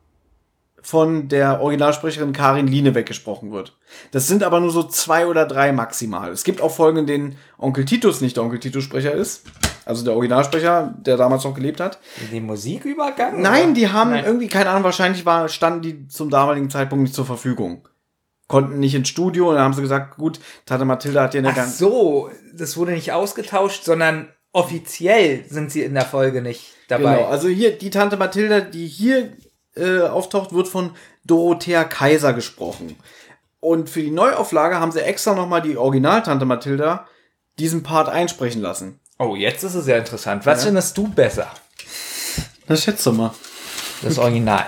von 0.81 1.29
der 1.29 1.61
Originalsprecherin 1.61 2.33
Karin 2.33 2.67
Line 2.67 2.93
weggesprochen 2.93 3.51
wird. 3.53 3.77
Das 4.11 4.27
sind 4.27 4.43
aber 4.43 4.59
nur 4.59 4.71
so 4.71 4.83
zwei 4.83 5.25
oder 5.25 5.45
drei 5.45 5.71
maximal. 5.71 6.31
Es 6.31 6.43
gibt 6.43 6.59
auch 6.59 6.75
Folgen, 6.75 6.99
in 6.99 7.07
denen 7.07 7.37
Onkel 7.57 7.85
Titus 7.85 8.19
nicht 8.19 8.35
der 8.35 8.43
Onkel 8.43 8.59
Titus-Sprecher 8.59 9.13
ist. 9.13 9.43
Also 9.91 10.05
der 10.05 10.13
Originalsprecher, 10.13 10.93
der 10.99 11.17
damals 11.17 11.43
noch 11.43 11.53
gelebt 11.53 11.81
hat. 11.81 11.99
Den 12.31 12.45
Musikübergang? 12.45 13.41
Nein, 13.41 13.65
oder? 13.65 13.73
die 13.73 13.89
haben 13.89 14.11
Nein. 14.11 14.23
irgendwie, 14.23 14.47
keine 14.47 14.69
Ahnung, 14.69 14.85
wahrscheinlich 14.85 15.25
war, 15.25 15.49
standen 15.49 15.81
die 15.81 16.07
zum 16.07 16.29
damaligen 16.29 16.69
Zeitpunkt 16.69 17.03
nicht 17.03 17.13
zur 17.13 17.25
Verfügung. 17.25 17.89
Konnten 18.47 18.79
nicht 18.79 18.95
ins 18.95 19.09
Studio 19.09 19.49
und 19.49 19.55
dann 19.55 19.65
haben 19.65 19.73
sie 19.73 19.81
gesagt, 19.81 20.15
gut, 20.15 20.39
Tante 20.65 20.85
Mathilda 20.85 21.23
hat 21.23 21.33
hier 21.33 21.39
eine 21.39 21.49
Ach 21.49 21.55
ganz. 21.55 21.77
so, 21.77 22.31
das 22.53 22.77
wurde 22.77 22.93
nicht 22.93 23.11
ausgetauscht, 23.11 23.83
sondern 23.83 24.29
offiziell 24.53 25.43
sind 25.49 25.73
sie 25.73 25.83
in 25.83 25.93
der 25.93 26.05
Folge 26.05 26.41
nicht 26.41 26.71
dabei. 26.87 27.17
Genau, 27.17 27.27
also 27.27 27.49
hier, 27.49 27.77
die 27.77 27.89
Tante 27.89 28.15
Mathilda, 28.15 28.61
die 28.61 28.87
hier 28.87 29.33
äh, 29.75 30.03
auftaucht, 30.03 30.53
wird 30.53 30.69
von 30.69 30.91
Dorothea 31.25 31.83
Kaiser 31.83 32.31
gesprochen. 32.31 32.95
Und 33.59 33.89
für 33.89 34.01
die 34.01 34.11
Neuauflage 34.11 34.79
haben 34.79 34.93
sie 34.93 35.01
extra 35.01 35.35
nochmal 35.35 35.61
die 35.61 35.75
Original-Tante 35.75 36.45
Mathilda 36.45 37.07
diesen 37.59 37.83
Part 37.83 38.07
einsprechen 38.07 38.61
lassen. 38.61 39.00
Oh, 39.21 39.35
jetzt 39.35 39.63
ist 39.63 39.75
es 39.75 39.85
sehr 39.85 39.99
interessant. 39.99 40.47
Was 40.47 40.63
findest 40.63 40.97
du 40.97 41.07
besser? 41.07 41.47
Das 42.65 42.83
schätzt 42.83 43.05
du 43.05 43.11
mal. 43.11 43.31
Das 44.01 44.17
Original. 44.17 44.65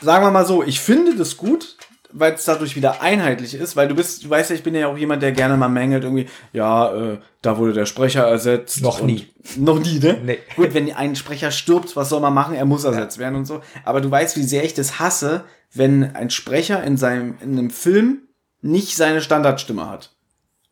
Sagen 0.00 0.24
wir 0.24 0.30
mal 0.30 0.46
so, 0.46 0.62
ich 0.62 0.78
finde 0.78 1.16
das 1.16 1.36
gut, 1.36 1.76
weil 2.12 2.34
es 2.34 2.44
dadurch 2.44 2.76
wieder 2.76 3.02
einheitlich 3.02 3.54
ist, 3.54 3.74
weil 3.74 3.88
du 3.88 3.96
bist, 3.96 4.24
du 4.24 4.30
weißt 4.30 4.50
ja, 4.50 4.56
ich 4.56 4.62
bin 4.62 4.76
ja 4.76 4.86
auch 4.86 4.96
jemand, 4.96 5.24
der 5.24 5.32
gerne 5.32 5.56
mal 5.56 5.68
mängelt, 5.68 6.04
irgendwie, 6.04 6.28
ja, 6.52 6.94
äh, 6.94 7.18
da 7.42 7.58
wurde 7.58 7.72
der 7.72 7.86
Sprecher 7.86 8.28
ersetzt. 8.28 8.80
Noch 8.80 9.02
nie. 9.02 9.26
Noch 9.56 9.80
nie, 9.80 9.98
ne? 9.98 10.20
Nee. 10.24 10.38
Gut, 10.54 10.72
wenn 10.72 10.94
ein 10.94 11.16
Sprecher 11.16 11.50
stirbt, 11.50 11.96
was 11.96 12.10
soll 12.10 12.20
man 12.20 12.32
machen? 12.32 12.54
Er 12.54 12.64
muss 12.64 12.84
ersetzt 12.84 13.18
werden 13.18 13.34
und 13.34 13.46
so. 13.46 13.60
Aber 13.84 14.00
du 14.00 14.08
weißt, 14.08 14.36
wie 14.36 14.44
sehr 14.44 14.62
ich 14.62 14.74
das 14.74 15.00
hasse, 15.00 15.42
wenn 15.74 16.14
ein 16.14 16.30
Sprecher 16.30 16.84
in 16.84 16.96
seinem, 16.96 17.38
in 17.40 17.58
einem 17.58 17.70
Film 17.70 18.28
nicht 18.60 18.94
seine 18.94 19.20
Standardstimme 19.20 19.90
hat. 19.90 20.14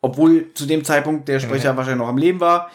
Obwohl 0.01 0.53
zu 0.53 0.65
dem 0.65 0.83
Zeitpunkt 0.83 1.27
der 1.27 1.39
Sprecher 1.39 1.75
wahrscheinlich 1.75 1.99
noch 2.01 2.07
am 2.09 2.17
Leben 2.17 2.39
war. 2.39 2.69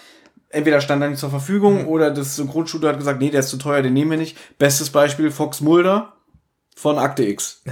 Entweder 0.49 0.81
stand 0.81 1.03
er 1.03 1.09
nicht 1.09 1.19
zur 1.19 1.31
Verfügung 1.31 1.87
oder 1.87 2.11
das 2.11 2.37
Synchronstudio 2.37 2.89
hat 2.91 2.99
gesagt, 2.99 3.21
nee, 3.21 3.31
der 3.31 3.41
ist 3.41 3.49
zu 3.49 3.57
teuer, 3.57 3.81
den 3.81 3.95
nehmen 3.95 4.11
wir 4.11 4.19
nicht. 4.19 4.37
Bestes 4.59 4.91
Beispiel 4.91 5.31
Fox 5.31 5.61
Mulder 5.63 6.13
von 6.77 6.99
Akte 6.99 7.25
X. 7.25 7.63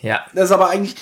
Ja. 0.00 0.20
Das 0.34 0.44
ist 0.46 0.52
aber 0.52 0.70
eigentlich 0.70 0.94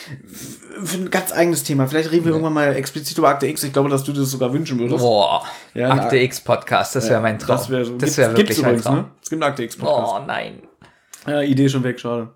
für 0.82 0.96
ein 0.96 1.10
ganz 1.10 1.32
eigenes 1.32 1.62
Thema. 1.62 1.86
Vielleicht 1.86 2.10
reden 2.10 2.24
wir 2.24 2.32
irgendwann 2.32 2.54
mal 2.54 2.74
explizit 2.74 3.18
über 3.18 3.28
Akte 3.28 3.46
X. 3.46 3.62
Ich 3.62 3.72
glaube, 3.72 3.88
dass 3.88 4.02
du 4.04 4.12
das 4.12 4.30
sogar 4.30 4.52
wünschen 4.52 4.78
würdest. 4.78 4.98
Boah. 5.00 5.44
Ja, 5.74 5.90
Akte 5.90 6.16
X 6.16 6.40
Podcast, 6.40 6.96
das 6.96 7.08
wäre 7.08 7.20
mein 7.20 7.38
Traum. 7.38 7.56
Das 7.56 7.70
wäre 7.70 7.84
so. 7.84 7.96
das 7.98 8.16
wäre 8.16 8.34
Gibt's- 8.34 8.56
wirklich 8.56 8.66
mein 8.66 8.80
Traum. 8.80 8.96
ne? 8.96 9.04
Es 9.22 9.28
gibt 9.30 9.42
einen 9.42 9.50
Akte 9.50 9.62
X 9.64 9.76
Podcast. 9.76 10.12
Oh 10.16 10.24
nein. 10.26 10.62
Ja, 11.26 11.42
Idee 11.42 11.68
schon 11.68 11.84
weg, 11.84 12.00
schade. 12.00 12.32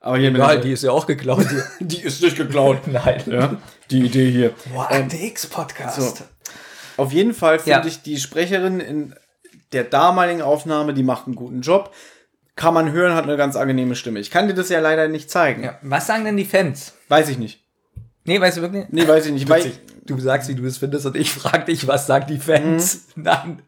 Aber 0.00 0.16
hier 0.16 0.30
Egal, 0.30 0.60
die 0.60 0.72
ist 0.72 0.82
ja 0.84 0.92
auch 0.92 1.06
geklaut. 1.06 1.46
die 1.80 2.00
ist 2.00 2.22
nicht 2.22 2.36
geklaut. 2.36 2.78
nein. 2.86 3.22
ja, 3.26 3.56
die 3.90 4.00
Idee 4.06 4.30
hier. 4.30 4.54
Boah, 4.72 4.90
Akte 4.90 5.16
X 5.16 5.46
Podcast. 5.46 5.96
so. 6.00 6.24
Auf 6.96 7.12
jeden 7.12 7.34
Fall 7.34 7.58
finde 7.58 7.70
Ja. 7.80 7.86
ich 7.86 8.02
die 8.02 8.18
Sprecherin 8.18 8.80
in 8.80 9.14
der 9.72 9.84
damaligen 9.84 10.42
Aufnahme, 10.42 10.94
die 10.94 11.02
macht 11.02 11.26
einen 11.26 11.36
guten 11.36 11.60
Job. 11.62 11.94
Kann 12.56 12.74
man 12.74 12.92
hören, 12.92 13.14
hat 13.14 13.24
eine 13.24 13.36
ganz 13.36 13.56
angenehme 13.56 13.94
Stimme. 13.94 14.20
Ich 14.20 14.30
kann 14.30 14.48
dir 14.48 14.54
das 14.54 14.68
ja 14.68 14.80
leider 14.80 15.08
nicht 15.08 15.30
zeigen. 15.30 15.62
Ja. 15.64 15.78
Was 15.82 16.06
sagen 16.06 16.24
denn 16.24 16.36
die 16.36 16.44
Fans? 16.44 16.92
Weiß 17.08 17.28
ich 17.28 17.38
nicht. 17.38 17.64
Nee, 18.24 18.40
weißt 18.40 18.58
du 18.58 18.62
wirklich? 18.62 18.84
Nee, 18.90 19.08
weiß 19.08 19.26
ich 19.26 19.32
nicht. 19.32 19.48
Weil, 19.48 19.72
Du 20.04 20.18
sagst, 20.18 20.48
wie 20.48 20.54
du 20.56 20.64
es 20.66 20.78
findest 20.78 21.06
und 21.06 21.16
ich 21.16 21.30
frage 21.30 21.66
dich, 21.66 21.86
was 21.86 22.06
sagen 22.06 22.26
die 22.28 22.38
Fans? 22.38 23.04
Nein. 23.14 23.62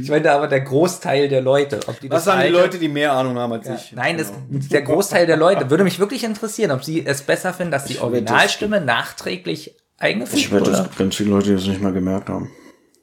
Ich 0.00 0.08
meine 0.08 0.30
aber 0.32 0.48
der 0.48 0.60
Großteil 0.60 1.28
der 1.28 1.40
Leute. 1.40 1.80
Ob 1.86 2.00
die 2.00 2.10
was 2.10 2.24
das 2.24 2.34
sagen 2.34 2.42
die 2.46 2.52
Leute, 2.52 2.78
die 2.78 2.88
mehr 2.88 3.12
Ahnung 3.12 3.38
haben 3.38 3.52
als 3.52 3.68
ich? 3.68 3.92
Nein, 3.92 4.16
Genau. 4.16 4.30
das, 4.50 4.68
der 4.68 4.82
Großteil 4.82 5.26
der 5.26 5.36
Leute 5.36 5.70
würde 5.70 5.84
mich 5.84 5.98
wirklich 5.98 6.24
interessieren, 6.24 6.70
ob 6.70 6.84
sie 6.84 7.04
es 7.04 7.22
besser 7.22 7.52
finden, 7.52 7.72
dass 7.72 7.84
die 7.86 7.98
Originalstimme 7.98 8.80
nachträglich 8.80 9.76
eingefügt 9.98 10.50
wurde. 10.50 10.88
ganz 10.98 11.16
viele 11.16 11.30
Leute 11.30 11.54
das 11.54 11.66
nicht 11.66 11.80
mal 11.82 11.92
gemerkt 11.92 12.28
haben. 12.28 12.50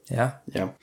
Ja. 0.10 0.41
Ja. 0.48 0.73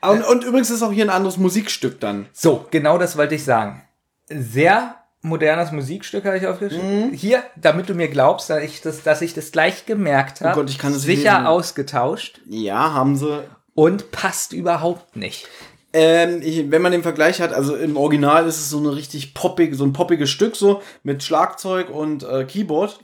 Und, 0.00 0.24
und 0.24 0.44
übrigens 0.44 0.70
ist 0.70 0.82
auch 0.82 0.92
hier 0.92 1.04
ein 1.04 1.10
anderes 1.10 1.36
Musikstück 1.36 2.00
dann. 2.00 2.26
So, 2.32 2.66
genau 2.70 2.96
das 2.98 3.16
wollte 3.18 3.34
ich 3.34 3.44
sagen. 3.44 3.82
Sehr 4.28 4.94
modernes 5.22 5.70
Musikstück 5.72 6.24
habe 6.24 6.38
ich 6.38 6.46
aufgeschrieben. 6.46 7.08
Mhm. 7.08 7.12
Hier, 7.12 7.42
damit 7.56 7.88
du 7.90 7.94
mir 7.94 8.08
glaubst, 8.08 8.48
dass 8.48 8.62
ich 8.62 8.80
das, 8.80 9.02
dass 9.02 9.20
ich 9.20 9.34
das 9.34 9.52
gleich 9.52 9.84
gemerkt 9.84 10.40
habe. 10.40 10.52
Oh 10.52 10.62
Gott, 10.62 10.70
ich 10.70 10.78
kann 10.78 10.92
es 10.92 11.06
nicht 11.06 11.18
sicher 11.18 11.34
lesen. 11.34 11.46
ausgetauscht. 11.46 12.40
Ja, 12.48 12.94
haben 12.94 13.16
sie. 13.16 13.42
Und 13.80 14.10
passt 14.10 14.52
überhaupt 14.52 15.16
nicht. 15.16 15.48
Ähm, 15.94 16.42
ich, 16.42 16.70
wenn 16.70 16.82
man 16.82 16.92
den 16.92 17.02
Vergleich 17.02 17.40
hat, 17.40 17.54
also 17.54 17.74
im 17.74 17.96
Original 17.96 18.46
ist 18.46 18.58
es 18.58 18.68
so 18.68 18.76
eine 18.76 18.94
richtig 18.94 19.32
poppig, 19.32 19.74
so 19.74 19.84
ein 19.84 19.94
poppiges 19.94 20.28
Stück 20.28 20.54
so 20.54 20.82
mit 21.02 21.22
Schlagzeug 21.22 21.88
und 21.88 22.22
äh, 22.22 22.44
Keyboard. 22.44 22.98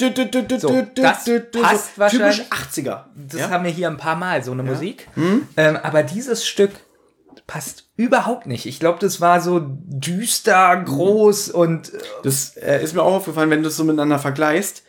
So, 0.60 0.82
das 0.94 1.24
passt 1.50 1.98
wahrscheinlich. 1.98 2.42
Typisch 2.42 2.84
80er. 2.84 3.04
Das 3.14 3.40
ja? 3.40 3.48
haben 3.48 3.64
wir 3.64 3.70
hier 3.70 3.88
ein 3.88 3.96
paar 3.96 4.16
Mal, 4.16 4.44
so 4.44 4.52
eine 4.52 4.64
Musik. 4.64 5.08
Ähm, 5.56 5.78
aber 5.82 6.02
dieses 6.02 6.46
Stück 6.46 6.72
passt 7.46 7.84
überhaupt 7.96 8.46
nicht. 8.46 8.66
Ich 8.66 8.78
glaube, 8.78 8.98
das 9.00 9.22
war 9.22 9.40
so 9.40 9.62
düster, 9.64 10.76
groß 10.76 11.48
und 11.48 11.94
äh, 11.94 11.98
Das 12.22 12.54
äh, 12.58 12.84
ist 12.84 12.94
mir 12.94 13.02
auch 13.02 13.14
aufgefallen, 13.14 13.48
wenn 13.48 13.62
du 13.62 13.70
es 13.70 13.76
so 13.78 13.84
miteinander 13.84 14.18
vergleichst, 14.18 14.82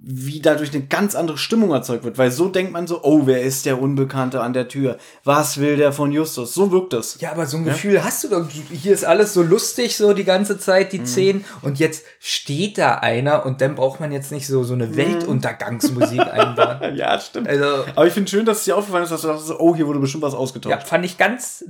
wie 0.00 0.40
dadurch 0.40 0.72
eine 0.72 0.84
ganz 0.84 1.16
andere 1.16 1.38
Stimmung 1.38 1.72
erzeugt 1.72 2.04
wird. 2.04 2.18
Weil 2.18 2.30
so 2.30 2.48
denkt 2.48 2.72
man 2.72 2.86
so, 2.86 3.02
oh, 3.02 3.22
wer 3.24 3.42
ist 3.42 3.66
der 3.66 3.82
Unbekannte 3.82 4.40
an 4.40 4.52
der 4.52 4.68
Tür? 4.68 4.96
Was 5.24 5.58
will 5.58 5.76
der 5.76 5.92
von 5.92 6.12
Justus? 6.12 6.54
So 6.54 6.70
wirkt 6.70 6.92
das. 6.92 7.20
ja, 7.20 7.32
aber 7.32 7.46
so 7.46 7.56
ein 7.56 7.64
Gefühl 7.64 8.02
hast 8.04 8.22
du 8.24 8.28
doch. 8.28 8.48
Hier 8.48 8.92
ist 8.92 9.04
alles 9.04 9.34
so 9.34 9.42
lustig, 9.42 9.96
so 9.96 10.12
die 10.12 10.24
ganze 10.24 10.58
Zeit, 10.58 10.92
die 10.92 11.04
Szenen. 11.04 11.44
Und 11.62 11.80
jetzt 11.80 12.04
steht 12.20 12.78
da 12.78 12.94
einer 12.94 13.44
und 13.44 13.60
dann 13.60 13.74
braucht 13.74 13.98
man 13.98 14.12
jetzt 14.12 14.30
nicht 14.30 14.46
so, 14.46 14.62
so 14.62 14.74
eine 14.74 14.96
Weltuntergangsmusik 14.96 16.20
einbauen. 16.32 16.94
Ja, 16.94 17.18
stimmt. 17.18 17.48
Also, 17.48 17.84
Aber 17.96 18.06
ich 18.06 18.12
finde 18.12 18.30
schön, 18.30 18.46
dass 18.46 18.58
es 18.58 18.64
dir 18.64 18.76
aufgefallen 18.76 19.04
ist, 19.04 19.10
dass 19.10 19.22
du 19.22 19.28
dachtest, 19.28 19.50
oh, 19.58 19.74
hier 19.74 19.86
wurde 19.88 19.98
bestimmt 19.98 20.22
was 20.22 20.32
ja, 20.32 20.38
ausgetauscht. 20.38 20.86
fand 20.86 21.04
ich 21.04 21.18
ganz 21.18 21.64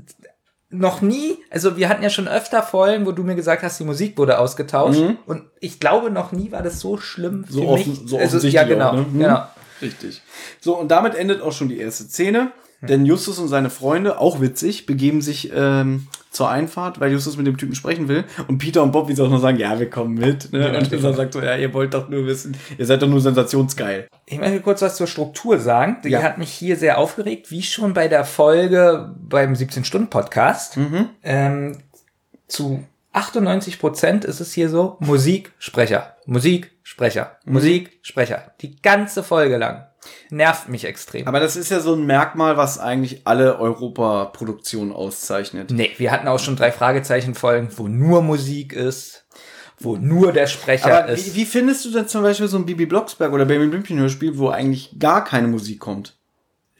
noch 0.70 1.01
nie, 1.01 1.39
also 1.51 1.77
wir 1.78 1.89
hatten 1.89 2.03
ja 2.03 2.11
schon 2.11 2.28
öfter 2.28 2.62
Folgen, 2.62 3.07
wo 3.07 3.12
du 3.12 3.23
mir 3.23 3.35
gesagt 3.35 3.62
hast, 3.62 3.81
die 3.81 3.85
Musik 3.85 4.19
wurde 4.19 4.39
ausgetauscht. 4.39 5.01
Und 5.27 5.45
ich 5.61 5.81
glaube, 5.81 6.11
noch 6.11 6.32
nie 6.32 6.53
war 6.53 6.62
das 6.62 6.81
so 6.81 6.99
schlimm 6.99 7.45
So 7.49 7.62
für 7.62 7.69
offen- 7.69 7.90
mich. 7.90 7.99
so 8.07 8.16
also, 8.19 8.36
offensichtlich 8.36 8.53
ja, 8.55 8.65
genau, 8.65 8.89
auch, 8.90 8.93
ne? 8.95 9.01
Mhm. 9.11 9.19
genau. 9.19 9.43
Richtig. 9.81 10.23
So, 10.61 10.77
und 10.77 10.89
damit 10.90 11.15
endet 11.15 11.40
auch 11.40 11.53
schon 11.53 11.69
die 11.69 11.78
erste 11.78 12.05
Szene. 12.05 12.51
Denn 12.80 13.05
Justus 13.06 13.38
und 13.40 13.48
seine 13.48 13.70
Freunde, 13.70 14.20
auch 14.20 14.40
witzig, 14.40 14.86
begeben 14.86 15.20
sich 15.20 15.50
ähm, 15.52 16.06
zur 16.30 16.48
Einfahrt, 16.48 17.00
weil 17.00 17.10
Justus 17.10 17.36
mit 17.36 17.46
dem 17.46 17.56
Typen 17.56 17.74
sprechen 17.74 18.06
will. 18.06 18.24
Und 18.46 18.59
Peter 18.59 18.84
und 18.84 18.92
Bob, 18.92 19.09
wie 19.09 19.14
sie 19.14 19.22
auch 19.24 19.28
noch 19.30 19.40
sagen, 19.40 19.59
ja, 19.59 19.80
wir 19.80 19.90
kommen 19.90 20.14
mit. 20.14 20.52
Ne? 20.52 20.78
Und 20.78 20.92
er 20.92 21.12
sagt 21.14 21.32
so, 21.32 21.40
ja, 21.40 21.56
ihr 21.56 21.74
wollt 21.74 21.94
doch 21.94 22.09
nur 22.09 22.24
wissen, 22.26 22.56
ihr 22.78 22.86
seid 22.86 23.02
doch 23.02 23.09
nur 23.09 23.20
sensationsgeil. 23.20 24.06
Ich 24.26 24.38
möchte 24.38 24.60
kurz 24.60 24.80
was 24.82 24.96
zur 24.96 25.09
Struktur 25.09 25.59
sagen. 25.59 25.96
Die 26.05 26.10
Ja. 26.10 26.22
hat 26.22 26.38
mich 26.38 26.50
hier 26.50 26.76
sehr 26.76 26.98
aufgeregt, 26.98 27.50
wie 27.50 27.62
schon 27.62 27.94
bei 27.94 28.06
der 28.06 28.24
Folge 28.24 29.12
beim 29.28 29.55
17-Stunden-Podcast. 29.55 30.76
Mhm. 30.76 31.09
Ähm, 31.24 31.78
zu 32.46 32.84
98 33.12 33.80
Prozent 33.80 34.24
ist 34.24 34.38
es 34.38 34.52
hier 34.52 34.68
so, 34.68 34.96
Musik, 35.00 35.50
Sprecher, 35.59 36.14
Musik, 36.26 36.70
Sprecher, 36.84 37.38
Mhm. 37.44 37.52
Musik, 37.55 37.98
Sprecher. 38.02 38.52
Die 38.60 38.80
ganze 38.80 39.24
Folge 39.24 39.56
lang. 39.56 39.86
Nervt 40.30 40.68
mich 40.68 40.85
extrem. 40.85 41.26
Aber 41.26 41.40
das 41.40 41.56
ist 41.56 41.70
ja 41.70 41.80
so 41.80 41.94
ein 41.94 42.05
Merkmal, 42.05 42.56
was 42.56 42.78
eigentlich 42.78 43.22
alle 43.24 43.59
Europa-Produktionen 43.59 44.93
auszeichnet. 44.93 45.70
nee, 45.70 45.90
wir 45.97 46.10
hatten 46.10 46.28
auch 46.28 46.39
schon 46.39 46.56
drei 46.56 46.72
Fragezeichen-Folgen, 46.72 47.70
wo 47.76 47.89
nur 47.89 48.22
Musik 48.22 48.72
ist, 48.72 49.24
wo 49.78 49.97
nur 49.97 50.32
der 50.32 50.47
Sprecher 50.47 50.86
Aber 50.86 51.09
ist. 51.09 51.35
wie, 51.35 51.40
wie 51.40 51.47
findest 51.47 51.85
du 51.85 51.90
denn 51.90 52.09
zum 52.09 52.22
Beispiel 52.22 52.48
so 52.48 52.59
ein 52.59 52.66
Bibi 52.66 52.86
Blocksberg 52.86 53.32
oder 53.32 53.44
Baby 53.44 53.66
Blümchen 53.66 53.98
Hörspiel, 53.98 54.36
wo 54.39 54.48
eigentlich 54.48 54.98
gar 54.98 55.24
keine 55.24 55.48
Musik 55.48 55.80
kommt? 55.80 56.16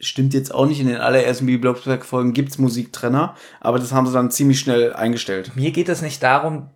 Stimmt 0.01 0.33
jetzt 0.33 0.53
auch 0.53 0.65
nicht, 0.65 0.79
in 0.79 0.87
den 0.87 0.97
allerersten 0.97 1.45
Bibi 1.45 1.57
Blocksberg 1.57 2.05
Folgen 2.05 2.33
gibt's 2.33 2.57
Musiktrenner, 2.57 3.35
aber 3.59 3.79
das 3.79 3.91
haben 3.91 4.07
sie 4.07 4.13
dann 4.13 4.31
ziemlich 4.31 4.59
schnell 4.59 4.93
eingestellt. 4.93 5.51
Mir 5.55 5.71
geht 5.71 5.89
es 5.89 6.01
nicht 6.01 6.23
darum, 6.23 6.69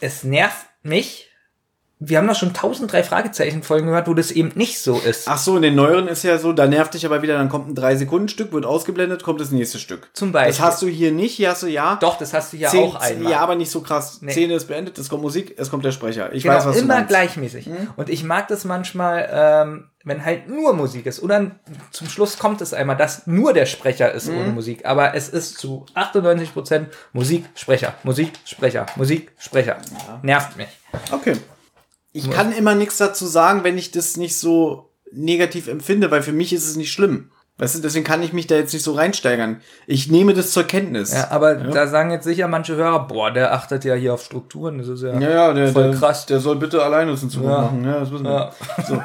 es 0.00 0.24
nervt 0.24 0.66
mich. 0.82 1.30
Wir 2.00 2.18
haben 2.18 2.26
doch 2.26 2.34
schon 2.34 2.48
1003 2.48 3.02
Fragezeichen-Folgen 3.04 3.86
gehört, 3.86 4.08
wo 4.08 4.14
das 4.14 4.30
eben 4.32 4.50
nicht 4.56 4.80
so 4.80 4.98
ist. 4.98 5.28
Ach 5.28 5.38
so, 5.38 5.56
in 5.56 5.62
den 5.62 5.74
neueren 5.76 6.08
ist 6.08 6.24
ja 6.24 6.38
so, 6.38 6.52
da 6.52 6.66
nervt 6.66 6.92
dich 6.94 7.06
aber 7.06 7.22
wieder, 7.22 7.38
dann 7.38 7.48
kommt 7.48 7.68
ein 7.68 7.74
3-Sekunden-Stück, 7.76 8.52
wird 8.52 8.66
ausgeblendet, 8.66 9.22
kommt 9.22 9.40
das 9.40 9.52
nächste 9.52 9.78
Stück. 9.78 10.10
Zum 10.12 10.32
Beispiel. 10.32 10.50
Das 10.52 10.60
hast 10.60 10.82
du 10.82 10.88
hier 10.88 11.12
nicht, 11.12 11.34
hier 11.36 11.50
hast 11.50 11.62
du 11.62 11.68
ja. 11.68 11.96
Doch, 11.96 12.18
das 12.18 12.34
hast 12.34 12.52
du 12.52 12.56
ja 12.56 12.68
auch 12.70 12.96
einmal. 12.96 13.30
Ja, 13.32 13.40
aber 13.40 13.54
nicht 13.54 13.70
so 13.70 13.80
krass. 13.80 14.18
Nee. 14.20 14.32
Szene 14.32 14.54
ist 14.54 14.66
beendet, 14.66 14.98
es 14.98 15.08
kommt 15.08 15.22
Musik, 15.22 15.54
es 15.56 15.70
kommt 15.70 15.84
der 15.84 15.92
Sprecher. 15.92 16.32
Ich 16.32 16.42
genau, 16.42 16.56
weiß, 16.56 16.66
was 16.66 16.76
du 16.76 16.82
immer 16.82 16.94
meinst. 16.94 17.04
Mhm. 17.04 17.08
gleichmäßig. 17.08 17.70
Und 17.96 18.10
ich 18.10 18.24
mag 18.24 18.48
das 18.48 18.64
manchmal, 18.64 19.28
ähm, 19.32 19.84
wenn 20.02 20.24
halt 20.24 20.48
nur 20.48 20.74
Musik 20.74 21.06
ist. 21.06 21.22
Oder 21.22 21.52
zum 21.92 22.08
Schluss 22.08 22.38
kommt 22.38 22.60
es 22.60 22.74
einmal, 22.74 22.96
dass 22.96 23.26
nur 23.26 23.52
der 23.54 23.66
Sprecher 23.66 24.12
ist 24.12 24.28
Mhm. 24.28 24.38
ohne 24.38 24.48
Musik. 24.48 24.84
Aber 24.84 25.14
es 25.14 25.28
ist 25.28 25.58
zu 25.58 25.86
98% 25.94 26.88
Musik, 27.12 27.46
Sprecher, 27.54 27.94
Musik, 28.02 28.32
Sprecher, 28.44 28.84
Musik, 28.96 29.30
Sprecher. 29.38 29.78
Nervt 30.22 30.56
mich. 30.56 30.68
Okay. 31.12 31.36
Ich 32.16 32.30
kann 32.30 32.52
immer 32.52 32.74
nichts 32.74 32.96
dazu 32.98 33.26
sagen, 33.26 33.64
wenn 33.64 33.76
ich 33.76 33.90
das 33.90 34.16
nicht 34.16 34.38
so 34.38 34.88
negativ 35.12 35.68
empfinde, 35.68 36.10
weil 36.10 36.22
für 36.22 36.32
mich 36.32 36.52
ist 36.52 36.66
es 36.66 36.76
nicht 36.76 36.92
schlimm. 36.92 37.30
Weißt 37.58 37.76
du, 37.76 37.80
deswegen 37.80 38.04
kann 38.04 38.22
ich 38.22 38.32
mich 38.32 38.46
da 38.48 38.56
jetzt 38.56 38.72
nicht 38.72 38.82
so 38.82 38.92
reinsteigern. 38.94 39.60
Ich 39.86 40.10
nehme 40.10 40.34
das 40.34 40.50
zur 40.50 40.64
Kenntnis. 40.64 41.12
Ja, 41.12 41.30
aber 41.30 41.54
da 41.54 41.86
sagen 41.86 42.10
jetzt 42.10 42.24
sicher 42.24 42.48
manche 42.48 42.74
Hörer, 42.74 43.06
boah, 43.06 43.30
der 43.30 43.52
achtet 43.52 43.84
ja 43.84 43.94
hier 43.94 44.14
auf 44.14 44.24
Strukturen. 44.24 44.78
Das 44.78 44.88
ist 44.88 45.02
ja, 45.02 45.18
Ja, 45.20 45.30
ja, 45.30 45.52
der, 45.52 45.68
voll 45.72 45.90
der, 45.90 45.98
krass. 46.00 46.26
der 46.26 46.40
soll 46.40 46.56
bitte 46.56 46.82
alleine 46.82 47.12
das 47.12 47.22
in 47.22 47.30
Zukunft 47.30 47.52
Ja. 47.54 47.62
machen. 47.62 47.84
Ja, 47.84 48.00
das 48.00 48.10
wissen 48.10 48.24
wir. 48.24 48.30
Ja. 48.32 48.52
So. 48.88 49.02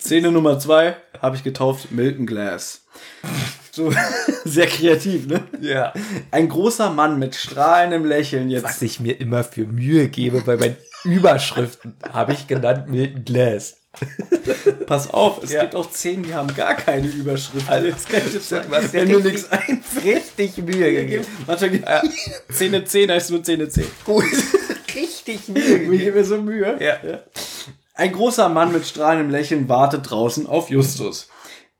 Szene 0.00 0.32
Nummer 0.32 0.58
zwei 0.58 0.96
habe 1.20 1.36
ich 1.36 1.44
getauft, 1.44 1.92
Milton 1.92 2.26
Glass. 2.26 2.82
So, 3.70 3.92
sehr 4.44 4.66
kreativ, 4.66 5.26
ne? 5.28 5.42
ja. 5.60 5.92
Ein 6.32 6.48
großer 6.48 6.90
Mann 6.90 7.18
mit 7.20 7.36
strahlendem 7.36 8.04
Lächeln 8.04 8.50
jetzt. 8.50 8.64
Was 8.64 8.82
ich 8.82 8.98
mir 8.98 9.20
immer 9.20 9.44
für 9.44 9.64
Mühe 9.64 10.08
gebe 10.08 10.40
bei 10.40 10.56
meinen 10.56 10.76
Überschriften, 11.04 11.96
habe 12.12 12.32
ich 12.32 12.46
genannt 12.46 12.88
Milton 12.88 13.24
Glass. 13.24 13.76
Pass 14.86 15.10
auf, 15.10 15.42
es 15.42 15.52
Ja. 15.52 15.62
gibt 15.62 15.74
auch 15.74 15.90
Szenen, 15.90 16.22
die 16.22 16.34
haben 16.34 16.54
gar 16.54 16.74
keine 16.74 17.06
Überschrift. 17.08 17.68
Also, 17.68 17.88
ich 17.88 17.94
jetzt 18.34 18.48
sagen. 18.48 18.66
was 18.70 18.92
Wenn 18.92 19.10
richtig- 19.10 19.32
nichts 19.32 19.50
einfällt. 19.50 20.04
Richtig 20.16 20.58
Mühe 20.58 20.92
gegeben. 20.92 21.26
Manchmal 21.46 21.70
gibt 21.70 21.88
Szene 22.52 22.84
10 22.84 23.10
heißt 23.10 23.30
nur 23.30 23.42
Szene 23.42 23.68
10. 23.68 23.86
Gut. 24.04 24.24
Richtig 24.94 25.48
Mühe 25.48 25.62
Ich 25.62 25.68
gegeben. 25.68 25.98
gebe 25.98 26.18
mir 26.18 26.24
so 26.24 26.40
Mühe. 26.40 26.76
Ja. 26.80 27.20
Ein 27.94 28.12
großer 28.12 28.48
Mann 28.48 28.72
mit 28.72 28.86
strahlendem 28.86 29.30
Lächeln 29.30 29.68
wartet 29.68 30.08
draußen 30.10 30.46
auf 30.46 30.70
Justus. 30.70 31.28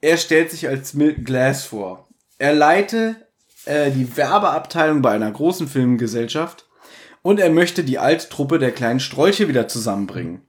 Er 0.01 0.17
stellt 0.17 0.51
sich 0.51 0.69
als 0.69 0.95
Milton 0.95 1.25
Glass 1.25 1.65
vor. 1.65 2.09
Er 2.39 2.53
leite 2.55 3.17
äh, 3.65 3.91
die 3.91 4.17
Werbeabteilung 4.17 5.03
bei 5.03 5.11
einer 5.13 5.31
großen 5.31 5.69
Filmgesellschaft 5.69 6.67
und 7.23 7.41
er 7.41 7.51
möchte 7.51 7.85
die 7.85 7.99
alte 7.99 8.29
Truppe 8.29 8.59
der 8.59 8.73
kleinen 8.73 9.01
Strolche 9.01 9.49
wieder 9.49 9.69
zusammenbringen. 9.69 10.43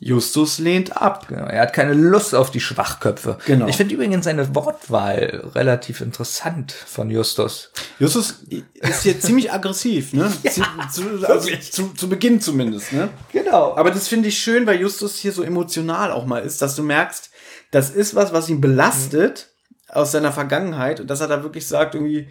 Justus 0.00 0.58
lehnt 0.58 0.96
ab. 0.96 1.26
Genau, 1.28 1.46
er 1.46 1.62
hat 1.62 1.72
keine 1.72 1.92
Lust 1.92 2.34
auf 2.34 2.52
die 2.52 2.60
Schwachköpfe. 2.60 3.38
Genau. 3.46 3.66
Ich 3.66 3.76
finde 3.76 3.94
übrigens 3.94 4.24
seine 4.24 4.54
Wortwahl 4.54 5.50
relativ 5.54 6.00
interessant 6.00 6.70
von 6.70 7.10
Justus. 7.10 7.72
Justus 7.98 8.44
ist 8.74 9.02
hier 9.02 9.18
ziemlich 9.18 9.52
aggressiv, 9.52 10.12
ne? 10.12 10.30
zu, 10.48 10.62
zu, 10.92 11.26
also 11.26 11.50
zu, 11.56 11.94
zu 11.94 12.08
Beginn 12.08 12.40
zumindest, 12.40 12.92
ne? 12.92 13.08
Genau. 13.32 13.74
Aber 13.76 13.90
das 13.90 14.06
finde 14.06 14.28
ich 14.28 14.38
schön, 14.38 14.66
weil 14.68 14.80
Justus 14.80 15.16
hier 15.16 15.32
so 15.32 15.42
emotional 15.42 16.12
auch 16.12 16.26
mal 16.26 16.44
ist, 16.44 16.62
dass 16.62 16.76
du 16.76 16.84
merkst, 16.84 17.30
das 17.72 17.90
ist 17.90 18.14
was, 18.14 18.32
was 18.32 18.48
ihn 18.48 18.60
belastet 18.60 19.48
aus 19.88 20.12
seiner 20.12 20.32
Vergangenheit 20.32 21.00
und 21.00 21.08
dass 21.08 21.20
er 21.20 21.28
da 21.28 21.42
wirklich 21.42 21.66
sagt, 21.66 21.96
irgendwie, 21.96 22.28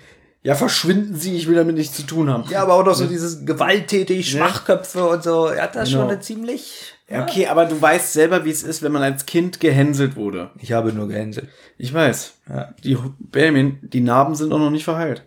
ja, 0.48 0.56
verschwinden 0.56 1.14
Sie, 1.14 1.36
ich 1.36 1.45
will 1.49 1.56
damit 1.56 1.76
nichts 1.76 1.98
zu 1.98 2.03
tun 2.03 2.30
haben. 2.30 2.45
ja, 2.49 2.61
aber 2.61 2.76
auch 2.76 2.86
noch 2.86 2.95
so 2.95 3.06
dieses 3.06 3.45
gewalttätig, 3.45 4.32
Schwachköpfe 4.32 5.06
und 5.06 5.22
so. 5.22 5.48
Er 5.48 5.64
hat 5.64 5.76
da 5.76 5.86
schon 5.86 5.99
Genau. 5.99 6.11
eine 6.11 6.22
ziemlich. 6.22 6.94
Ja, 7.10 7.24
okay, 7.24 7.48
aber 7.48 7.65
du 7.65 7.82
weißt 7.82 8.14
selber, 8.14 8.45
wie 8.45 8.49
es 8.52 8.64
ist, 8.64 8.82
wenn 8.82 8.94
man 8.94 9.02
als 9.02 9.26
Kind 9.26 9.60
gehänselt 9.60 10.15
wurde. 10.15 10.52
Ich 10.61 10.72
habe 10.72 10.94
nur 10.94 11.10
gehänselt. 11.10 11.49
Ich 11.78 11.94
weiß. 11.94 12.36
Ja. 12.48 12.74
Die 12.82 12.98
Benjamin, 13.19 13.80
die 13.82 13.99
Narben 13.99 14.36
sind 14.36 14.53
auch 14.53 14.60
noch 14.60 14.69
nicht 14.69 14.86
verheilt. 14.86 15.26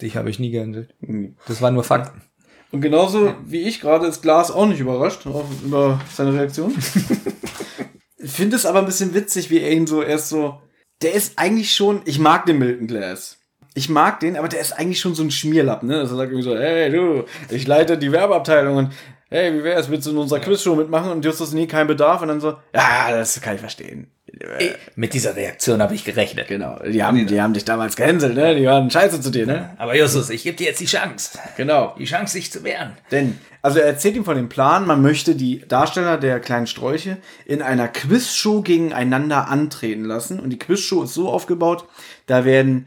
Dich 0.00 0.16
habe 0.16 0.30
ich 0.30 0.38
nie 0.38 0.50
gehänselt. 0.50 0.94
Das 1.46 1.60
waren 1.60 1.74
nur 1.74 1.84
Fakten. 1.84 2.22
Und 2.72 2.80
genauso 2.80 3.34
wie 3.44 3.60
ich 3.60 3.82
gerade 3.82 4.06
ist 4.06 4.22
Glas 4.22 4.50
auch 4.50 4.64
nicht 4.64 4.80
überrascht 4.80 5.26
über 5.66 6.00
seine 6.14 6.32
Reaktion. 6.32 6.74
ich 8.16 8.30
finde 8.30 8.56
es 8.56 8.64
aber 8.64 8.78
ein 8.78 8.86
bisschen 8.86 9.12
witzig, 9.12 9.50
wie 9.50 9.60
er 9.60 9.72
ihn 9.72 9.86
so 9.86 10.02
erst 10.02 10.30
so. 10.30 10.62
Der 11.02 11.12
ist 11.12 11.38
eigentlich 11.38 11.74
schon. 11.76 12.00
Ich 12.06 12.18
mag 12.18 12.46
den 12.46 12.58
Milton 12.58 12.86
Glass. 12.86 13.36
Ich 13.76 13.90
mag 13.90 14.20
den, 14.20 14.38
aber 14.38 14.48
der 14.48 14.60
ist 14.60 14.72
eigentlich 14.72 15.00
schon 15.00 15.14
so 15.14 15.22
ein 15.22 15.30
Schmierlappen, 15.30 15.88
ne? 15.88 15.98
Also 15.98 16.14
er 16.14 16.18
sagt 16.18 16.32
irgendwie 16.32 16.48
so, 16.48 16.56
hey 16.56 16.90
du, 16.90 17.24
ich 17.50 17.66
leite 17.66 17.98
die 17.98 18.10
Werbeabteilung 18.10 18.76
und 18.76 18.92
hey, 19.28 19.52
wie 19.52 19.64
wär's, 19.64 19.90
willst 19.90 20.06
du 20.06 20.12
in 20.12 20.16
unserer 20.16 20.40
Quizshow 20.40 20.74
mitmachen? 20.74 21.10
Und 21.10 21.24
Justus, 21.24 21.52
nie, 21.52 21.66
kein 21.66 21.86
Bedarf. 21.86 22.22
Und 22.22 22.28
dann 22.28 22.40
so, 22.40 22.54
ja, 22.74 23.10
das 23.10 23.38
kann 23.42 23.54
ich 23.54 23.60
verstehen. 23.60 24.06
Mit 24.94 25.12
dieser 25.12 25.36
Reaktion 25.36 25.82
habe 25.82 25.94
ich 25.94 26.04
gerechnet. 26.04 26.48
Genau, 26.48 26.78
die 26.82 27.04
haben, 27.04 27.26
die 27.26 27.40
haben 27.40 27.52
dich 27.52 27.66
damals 27.66 27.96
gehänselt, 27.96 28.34
ne? 28.34 28.54
Die 28.54 28.64
waren 28.64 28.90
scheiße 28.90 29.20
zu 29.20 29.30
dir, 29.30 29.46
ne? 29.46 29.74
Aber 29.76 29.94
Justus, 29.94 30.30
ich 30.30 30.42
gebe 30.42 30.56
dir 30.56 30.68
jetzt 30.68 30.80
die 30.80 30.86
Chance. 30.86 31.38
Genau. 31.58 31.94
Die 31.98 32.06
Chance, 32.06 32.32
sich 32.32 32.50
zu 32.50 32.64
wehren. 32.64 32.92
Denn, 33.10 33.38
also 33.60 33.78
er 33.78 33.86
erzählt 33.86 34.16
ihm 34.16 34.24
von 34.24 34.36
dem 34.36 34.48
Plan, 34.48 34.86
man 34.86 35.02
möchte 35.02 35.34
die 35.34 35.66
Darsteller 35.68 36.16
der 36.16 36.40
kleinen 36.40 36.66
Strolche 36.66 37.18
in 37.44 37.60
einer 37.60 37.88
Quizshow 37.88 38.62
gegeneinander 38.62 39.48
antreten 39.48 40.04
lassen. 40.04 40.40
Und 40.40 40.48
die 40.48 40.58
Quizshow 40.58 41.02
ist 41.02 41.12
so 41.12 41.28
aufgebaut, 41.28 41.86
da 42.26 42.46
werden 42.46 42.86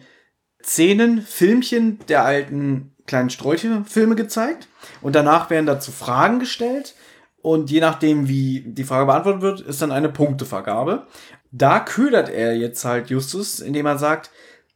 Szenen, 0.63 1.21
Filmchen 1.21 1.99
der 2.07 2.25
alten 2.25 2.91
kleinen 3.05 3.29
Strolche-Filme 3.29 4.15
gezeigt. 4.15 4.67
Und 5.01 5.15
danach 5.15 5.49
werden 5.49 5.65
dazu 5.65 5.91
Fragen 5.91 6.39
gestellt. 6.39 6.95
Und 7.41 7.71
je 7.71 7.79
nachdem, 7.79 8.27
wie 8.27 8.63
die 8.65 8.83
Frage 8.83 9.05
beantwortet 9.05 9.41
wird, 9.41 9.61
ist 9.61 9.81
dann 9.81 9.91
eine 9.91 10.09
Punktevergabe. 10.09 11.07
Da 11.51 11.79
ködert 11.79 12.29
er 12.29 12.55
jetzt 12.55 12.83
halt 12.85 13.09
Justus, 13.09 13.59
indem 13.59 13.85
er 13.85 13.97
sagt, 13.97 14.29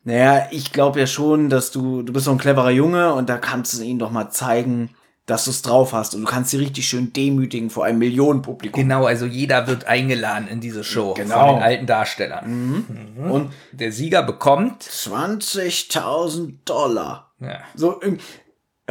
Naja, 0.05 0.47
ich 0.51 0.73
glaube 0.73 0.99
ja 0.99 1.07
schon, 1.07 1.49
dass 1.49 1.71
du, 1.71 2.01
du 2.01 2.11
bist 2.11 2.25
so 2.25 2.31
ein 2.31 2.37
cleverer 2.37 2.71
Junge 2.71 3.13
und 3.13 3.29
da 3.29 3.37
kannst 3.37 3.77
du 3.77 3.83
ihnen 3.83 3.99
doch 3.99 4.11
mal 4.11 4.29
zeigen, 4.29 4.89
dass 5.25 5.45
du 5.45 5.51
es 5.51 5.61
drauf 5.61 5.93
hast. 5.93 6.15
Und 6.15 6.21
du 6.21 6.27
kannst 6.27 6.51
sie 6.51 6.57
richtig 6.57 6.87
schön 6.87 7.13
demütigen 7.13 7.69
vor 7.69 7.85
einem 7.85 7.99
Millionenpublikum. 7.99 8.81
Genau, 8.81 9.05
also 9.05 9.25
jeder 9.25 9.67
wird 9.67 9.85
eingeladen 9.85 10.47
in 10.49 10.59
diese 10.59 10.83
Show 10.83 11.13
Genau. 11.13 11.47
von 11.47 11.55
den 11.55 11.63
alten 11.63 11.85
Darstellern. 11.85 12.85
Mhm. 13.17 13.31
Und 13.31 13.53
Der 13.71 13.91
Sieger 13.93 14.23
bekommt 14.23 14.83
20.000 14.83 16.55
Dollar. 16.65 17.31
ja, 17.39 17.59
So, 17.75 18.01
ähm, 18.01 18.17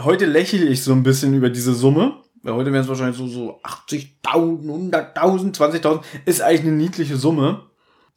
heute 0.01 0.27
lächle 0.27 0.65
ich 0.67 0.83
so 0.83 0.93
ein 0.93 1.03
bisschen 1.03 1.35
über 1.35 1.51
diese 1.51 1.75
Summe. 1.75 2.17
Weil 2.45 2.55
heute 2.55 2.73
wären 2.73 2.83
es 2.83 2.89
wahrscheinlich 2.89 3.17
so, 3.17 3.29
so 3.29 3.61
80.000, 3.63 4.65
100.000, 4.67 5.55
20.000. 5.55 6.01
Ist 6.25 6.43
eigentlich 6.43 6.63
eine 6.63 6.73
niedliche 6.73 7.17
Summe. 7.17 7.67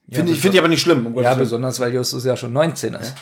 Finde 0.10 0.32
ich, 0.32 0.40
finde 0.40 0.56
ich 0.56 0.60
aber 0.60 0.68
nicht 0.68 0.82
schlimm. 0.82 1.06
Um 1.06 1.22
ja 1.22 1.34
besonders 1.36 1.80
weil 1.80 1.94
Justus 1.94 2.26
ja 2.26 2.36
schon 2.36 2.54
19 2.54 2.94
ist. 2.96 3.14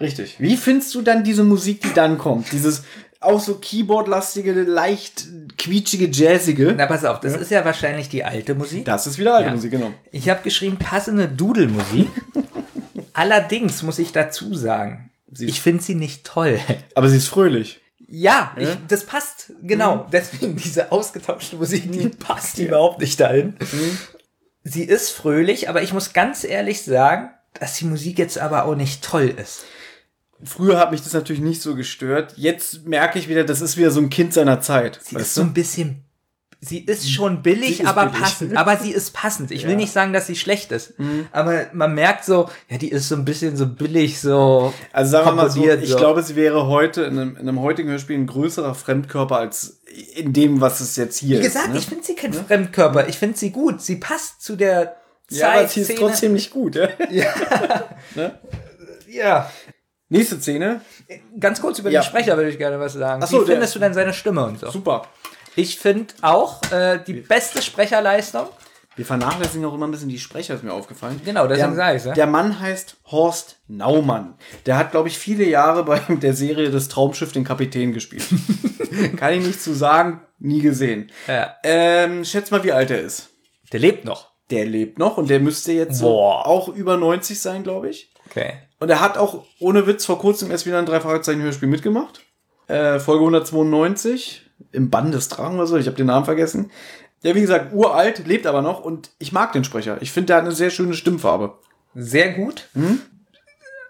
Richtig. 0.00 0.36
Wie 0.40 0.56
findest 0.56 0.94
du 0.94 1.02
dann 1.02 1.22
diese 1.24 1.44
Musik, 1.44 1.80
die 1.80 1.92
dann 1.94 2.18
kommt? 2.18 2.50
Dieses 2.52 2.82
auch 3.26 3.40
so 3.40 3.56
Keyboard-lastige, 3.56 4.52
leicht 4.52 5.26
quietschige, 5.58 6.08
jazzige. 6.10 6.74
Na 6.76 6.86
pass 6.86 7.04
auf, 7.04 7.20
das 7.20 7.36
ist 7.36 7.50
ja 7.50 7.64
wahrscheinlich 7.64 8.08
die 8.08 8.24
alte 8.24 8.54
Musik. 8.54 8.84
Das 8.84 9.06
ist 9.06 9.18
wieder 9.18 9.34
alte 9.34 9.48
Ja. 9.48 9.54
Musik, 9.54 9.70
genau. 9.70 9.92
Ich 10.12 10.28
habe 10.28 10.42
geschrieben 10.42 10.76
passende 10.78 11.28
Dudelmusik. 11.28 12.08
Allerdings 13.12 13.82
muss 13.82 13.98
ich 13.98 14.12
dazu 14.12 14.54
sagen, 14.54 15.10
ich 15.38 15.60
finde 15.60 15.82
sie 15.82 15.94
nicht 15.94 16.24
toll. 16.24 16.60
Aber 16.94 17.08
sie 17.08 17.16
ist 17.16 17.28
fröhlich. 17.28 17.80
Ja, 18.08 18.52
ich, 18.56 18.68
das 18.86 19.04
passt, 19.04 19.52
genau. 19.62 20.06
Deswegen 20.12 20.56
diese 20.56 20.92
ausgetauschte 20.92 21.56
Musik, 21.56 21.90
die 21.90 22.08
passt 22.08 22.58
überhaupt 22.58 23.00
nicht 23.00 23.18
dahin. 23.18 23.56
Sie 24.62 24.84
ist 24.84 25.10
fröhlich, 25.10 25.68
aber 25.68 25.82
ich 25.82 25.92
muss 25.92 26.12
ganz 26.12 26.44
ehrlich 26.44 26.82
sagen, 26.82 27.30
dass 27.54 27.76
die 27.76 27.86
Musik 27.86 28.18
jetzt 28.18 28.38
aber 28.38 28.64
auch 28.66 28.76
nicht 28.76 29.02
toll 29.02 29.34
ist. 29.36 29.64
Früher 30.44 30.78
hat 30.78 30.90
mich 30.90 31.02
das 31.02 31.12
natürlich 31.12 31.40
nicht 31.42 31.62
so 31.62 31.74
gestört. 31.74 32.34
Jetzt 32.36 32.86
merke 32.86 33.18
ich 33.18 33.28
wieder, 33.28 33.44
das 33.44 33.60
ist 33.60 33.76
wieder 33.76 33.90
so 33.90 34.00
ein 34.00 34.10
Kind 34.10 34.34
seiner 34.34 34.60
Zeit. 34.60 35.00
Sie 35.02 35.16
ist 35.16 35.20
weißt 35.20 35.34
so 35.34 35.42
du? 35.42 35.48
ein 35.48 35.54
bisschen. 35.54 36.02
Sie 36.60 36.78
ist 36.78 37.10
schon 37.10 37.42
billig, 37.42 37.80
ist 37.80 37.86
aber 37.86 38.06
billig. 38.06 38.20
passend. 38.20 38.56
Aber 38.56 38.76
sie 38.76 38.90
ist 38.90 39.12
passend. 39.12 39.50
Ich 39.50 39.66
will 39.66 39.76
nicht 39.76 39.92
sagen, 39.92 40.12
dass 40.12 40.26
sie 40.26 40.36
schlecht 40.36 40.72
ist. 40.72 40.94
Aber 41.30 41.66
man 41.74 41.94
merkt 41.94 42.24
so, 42.24 42.48
ja, 42.68 42.78
die 42.78 42.90
ist 42.90 43.08
so 43.08 43.14
ein 43.14 43.24
bisschen 43.24 43.56
so 43.56 43.66
billig, 43.66 44.20
so. 44.20 44.72
Also 44.92 45.10
sagen 45.12 45.26
wir 45.26 45.32
mal 45.32 45.50
so, 45.50 45.68
ich 45.68 45.96
glaube, 45.96 46.22
sie 46.22 46.34
wäre 46.34 46.66
heute 46.66 47.02
in 47.02 47.18
einem, 47.18 47.36
in 47.36 47.42
einem 47.48 47.60
heutigen 47.60 47.90
Hörspiel 47.90 48.16
ein 48.16 48.26
größerer 48.26 48.74
Fremdkörper 48.74 49.36
als 49.36 49.80
in 50.14 50.32
dem, 50.32 50.60
was 50.60 50.80
es 50.80 50.96
jetzt 50.96 51.18
hier 51.18 51.38
Wie 51.38 51.42
gesagt, 51.42 51.68
ist. 51.68 51.72
ne? 51.72 51.78
ich 51.78 51.86
finde 51.86 52.04
sie 52.04 52.14
kein 52.14 52.32
Fremdkörper. 52.32 53.06
Ich 53.08 53.18
finde 53.18 53.36
sie 53.36 53.50
gut. 53.50 53.82
Sie 53.82 53.96
passt 53.96 54.42
zu 54.42 54.56
der 54.56 54.96
ja, 55.30 55.38
Zeit. 55.38 55.58
aber 55.58 55.68
sie 55.68 55.80
ist 55.82 55.96
trotzdem 55.96 56.32
nicht 56.32 56.50
gut. 56.50 56.74
Ja? 56.74 56.88
Ja. 59.08 59.50
Nächste 60.08 60.40
Szene. 60.40 60.80
Ganz 61.38 61.60
kurz 61.60 61.78
über 61.78 61.90
Ja. 61.90 62.00
den 62.00 62.06
Sprecher 62.06 62.36
würde 62.36 62.50
ich 62.50 62.58
gerne 62.58 62.78
was 62.78 62.92
sagen. 62.92 63.22
Ach 63.22 63.28
so, 63.28 63.42
Wie 63.42 63.50
findest 63.52 63.74
du 63.74 63.78
denn 63.78 63.92
seine 63.94 64.12
Stimme 64.14 64.44
und 64.46 64.60
so? 64.60 64.70
Super. 64.70 65.06
Ich 65.56 65.78
finde 65.78 66.14
auch 66.22 66.60
äh, 66.70 67.00
die 67.04 67.14
beste 67.14 67.62
Sprecherleistung. 67.62 68.46
Wir 68.94 69.04
vernachlässigen 69.04 69.64
auch 69.66 69.74
immer 69.74 69.86
ein 69.86 69.90
bisschen 69.90 70.08
die 70.08 70.18
Sprecher, 70.18 70.54
ist 70.54 70.64
mir 70.64 70.72
aufgefallen. 70.72 71.20
Genau, 71.24 71.46
deswegen 71.46 71.68
der, 71.74 71.76
sag 71.76 71.96
ich's, 71.96 72.04
ja. 72.06 72.14
Der 72.14 72.26
Mann 72.26 72.58
heißt 72.60 72.96
Horst 73.10 73.58
Naumann. 73.68 74.34
Der 74.64 74.78
hat, 74.78 74.90
glaube 74.92 75.08
ich, 75.08 75.18
viele 75.18 75.44
Jahre 75.44 75.84
bei 75.84 75.98
der 76.08 76.32
Serie 76.34 76.70
Das 76.70 76.88
Traumschiff 76.88 77.32
den 77.32 77.44
Kapitän 77.44 77.92
gespielt. 77.92 78.24
Kann 79.18 79.34
ich 79.34 79.44
nicht 79.46 79.60
zu 79.62 79.74
sagen, 79.74 80.22
nie 80.38 80.60
gesehen. 80.60 81.10
Ja. 81.26 81.56
Ähm, 81.62 82.24
schätz 82.24 82.50
mal, 82.50 82.64
wie 82.64 82.72
alt 82.72 82.90
er 82.90 83.00
ist. 83.00 83.30
Der 83.72 83.80
lebt 83.80 84.04
noch. 84.06 84.30
Der 84.50 84.64
lebt 84.64 84.98
noch 84.98 85.18
und 85.18 85.28
der 85.28 85.40
müsste 85.40 85.72
jetzt 85.72 85.98
so 85.98 86.20
auch 86.22 86.68
über 86.68 86.96
90 86.96 87.40
sein, 87.40 87.64
glaube 87.64 87.90
ich. 87.90 88.12
Okay. 88.30 88.54
Und 88.78 88.90
er 88.90 89.00
hat 89.00 89.16
auch 89.18 89.44
ohne 89.58 89.86
Witz 89.86 90.04
vor 90.04 90.18
kurzem 90.18 90.50
erst 90.50 90.66
wieder 90.66 90.78
ein 90.78 90.86
drei 90.86 91.00
Fragezeichen 91.00 91.42
Hörspiel 91.42 91.68
mitgemacht. 91.68 92.20
Äh, 92.68 92.98
Folge 92.98 93.20
192 93.20 94.42
im 94.72 94.90
Bann 94.90 95.12
des 95.12 95.28
Drachen 95.28 95.56
oder 95.56 95.66
so, 95.66 95.76
ich 95.76 95.86
habe 95.86 95.96
den 95.96 96.06
Namen 96.06 96.24
vergessen. 96.24 96.70
Der, 97.22 97.34
wie 97.34 97.40
gesagt, 97.40 97.72
uralt, 97.72 98.26
lebt 98.26 98.46
aber 98.46 98.62
noch 98.62 98.80
und 98.80 99.10
ich 99.18 99.32
mag 99.32 99.52
den 99.52 99.64
Sprecher. 99.64 99.98
Ich 100.00 100.12
finde, 100.12 100.28
der 100.28 100.36
hat 100.36 100.44
eine 100.44 100.54
sehr 100.54 100.70
schöne 100.70 100.94
Stimmfarbe. 100.94 101.58
Sehr 101.94 102.32
gut. 102.32 102.68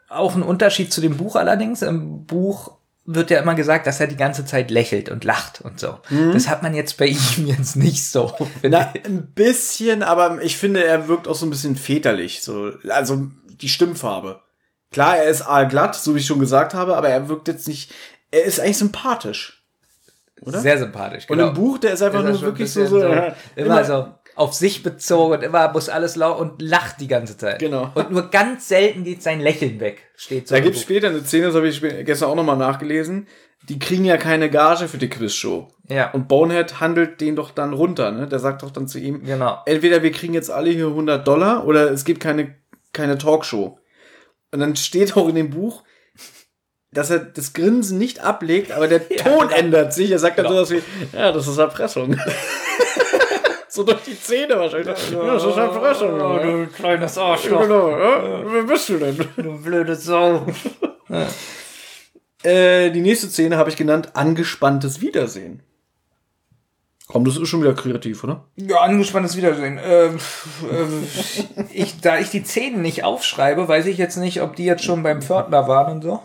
Auch 0.09 0.37
ein 0.37 0.43
Unterschied 0.43 0.93
zu 0.93 1.01
dem 1.01 1.17
Buch 1.17 1.35
allerdings. 1.37 1.83
Im 1.83 2.25
Buch 2.25 2.77
wird 3.05 3.31
ja 3.31 3.41
immer 3.41 3.55
gesagt, 3.55 3.87
dass 3.87 4.01
er 4.01 4.07
die 4.07 4.17
ganze 4.17 4.45
Zeit 4.45 4.71
lächelt 4.71 5.09
und 5.09 5.25
lacht 5.25 5.61
und 5.61 5.81
so. 5.81 5.99
Das 6.33 6.49
hat 6.49 6.63
man 6.63 6.75
jetzt 6.75 6.99
bei 6.99 7.07
ihm 7.07 7.47
jetzt 7.47 7.77
nicht 7.77 8.05
so. 8.09 8.33
Na, 8.63 8.93
ein 9.05 9.33
bisschen, 9.35 10.03
aber 10.03 10.41
ich 10.43 10.57
finde, 10.57 10.85
er 10.85 11.09
wirkt 11.09 11.27
auch 11.29 11.35
so 11.35 11.47
ein 11.47 11.51
bisschen 11.51 11.77
väterlich. 11.77 12.43
So, 12.43 12.73
also 12.89 13.27
die 13.61 13.69
Stimmfarbe. 13.69 14.41
Klar, 14.93 15.19
er 15.19 15.25
ist 15.29 15.43
aalglatt, 15.43 15.95
so 15.95 16.15
wie 16.15 16.21
ich 16.21 16.27
schon 16.27 16.39
gesagt 16.41 16.75
habe, 16.75 16.97
aber 16.97 17.09
er 17.09 17.29
wirkt 17.29 17.49
jetzt 17.49 17.69
nicht. 17.69 17.93
Er 18.31 18.45
ist 18.45 18.61
eigentlich 18.61 18.79
sympathisch. 18.79 19.65
ich. 20.41 20.53
Sehr 20.57 20.79
sympathisch. 20.79 21.29
Und 21.29 21.39
genau. 21.39 21.49
im 21.51 21.55
Buch, 21.55 21.79
der 21.79 21.93
ist 21.93 22.03
einfach 22.03 22.25
Ist 22.25 22.41
nur 22.41 22.43
wirklich 22.43 22.71
so, 22.73 22.81
bisschen 22.83 23.01
so, 23.01 23.07
immer, 23.07 23.35
immer- 23.57 23.85
so 23.85 24.09
auf 24.37 24.53
sich 24.53 24.83
bezogen 24.83 25.33
und 25.33 25.43
immer 25.43 25.73
muss 25.73 25.89
alles 25.89 26.15
laut 26.15 26.39
und 26.39 26.61
lacht 26.61 27.01
die 27.01 27.09
ganze 27.09 27.39
Zeit. 27.39 27.59
Genau. 27.59 27.91
Und 27.95 28.11
nur 28.11 28.29
ganz 28.31 28.69
selten 28.69 29.03
geht 29.03 29.23
sein 29.23 29.41
Lächeln 29.41 29.81
weg. 29.81 30.03
Steht 30.15 30.47
so. 30.47 30.55
Da 30.55 30.61
gibt 30.61 30.77
es 30.77 30.83
später 30.83 31.09
eine 31.09 31.25
Szene, 31.25 31.47
das 31.47 31.55
habe 31.55 31.69
ich 31.69 31.81
gestern 31.81 32.29
auch 32.29 32.35
nochmal 32.35 32.59
nachgelesen. 32.59 33.27
Die 33.71 33.79
kriegen 33.79 34.05
ja 34.05 34.19
keine 34.19 34.51
Gage 34.51 34.89
für 34.89 34.99
die 34.99 35.09
Quizshow. 35.09 35.69
Ja. 35.89 36.11
Und 36.11 36.29
Bonehead 36.29 36.81
handelt 36.81 37.21
den 37.23 37.35
doch 37.35 37.51
dann 37.51 37.73
runter. 37.73 38.13
Ne? 38.13 38.29
Der 38.29 38.39
sagt 38.39 38.63
doch 38.63 38.71
dann 38.71 38.87
zu 38.87 38.99
ihm, 38.99 39.25
Genau. 39.25 39.59
entweder 39.65 40.03
wir 40.03 40.13
kriegen 40.13 40.35
jetzt 40.35 40.51
alle 40.51 40.69
hier 40.71 40.89
100 40.89 41.27
Dollar 41.27 41.67
oder 41.67 41.91
es 41.91 42.05
gibt 42.05 42.21
keine, 42.21 42.55
keine 42.93 43.17
Talkshow. 43.17 43.79
Und 44.53 44.61
dann 44.61 44.77
steht 44.77 45.17
auch 45.17 45.29
in 45.29 45.35
dem 45.35 45.51
Buch, 45.51 45.83
dass 46.93 47.11
er 47.11 47.19
das 47.19 47.53
Grinsen 47.53 47.99
nicht 47.99 48.21
ablegt, 48.21 48.73
aber 48.73 48.89
der 48.89 49.07
Ton 49.17 49.51
ändert 49.51 49.93
sich. 49.93 50.11
Er 50.11 50.19
sagt 50.19 50.39
dann 50.39 50.47
Genau. 50.47 50.65
sowas 50.65 50.71
wie, 50.71 51.17
ja, 51.17 51.33
das 51.33 51.47
ist 51.47 51.59
Erpressung. 51.59 52.17
so 53.69 53.83
durch 53.83 54.03
die 54.03 54.19
Zähne 54.21 54.59
wahrscheinlich. 54.59 55.11
Ja, 55.11 55.35
das 55.35 55.45
ist 55.45 55.57
Erpressung. 55.57 56.19
Ja. 56.19 56.39
du 56.39 56.67
kleines 56.69 57.17
Ja, 57.17 57.23
Arschloch. 57.23 57.63
Genau, 57.63 57.91
ja. 57.91 58.43
Wer 58.53 58.63
bist 58.63 58.89
du 58.89 58.99
denn? 58.99 59.17
Du 59.37 59.59
blöde 59.63 59.95
Sau. 59.97 60.47
Äh, 62.43 62.91
die 62.91 63.01
nächste 63.01 63.29
Szene 63.29 63.57
habe 63.57 63.71
ich 63.71 63.77
genannt, 63.77 64.11
angespanntes 64.15 65.01
Wiedersehen. 65.01 65.63
Komm, 67.09 67.25
das 67.25 67.37
ist 67.37 67.49
schon 67.49 67.63
wieder 67.63 67.75
kreativ, 67.75 68.25
oder? 68.25 68.45
Ja, 68.57 68.79
angespanntes 68.81 69.37
Wiedersehen. 69.37 69.79
Ähm, 69.83 70.19
ähm, 70.73 71.03
ich, 71.73 72.01
da 72.01 72.19
ich 72.19 72.31
die 72.31 72.43
Szenen 72.43 72.83
nicht 72.83 73.05
aufschreibe, 73.05 73.69
weiß 73.69 73.87
ich 73.87 73.97
jetzt 73.97 74.17
nicht, 74.17 74.43
ob 74.43 74.57
die 74.57 74.65
jetzt 74.65 74.83
schon 74.85 75.03
beim 75.05 75.23
Pförtner 75.23 75.69
waren 75.69 75.93
und 75.97 76.03
so. 76.03 76.21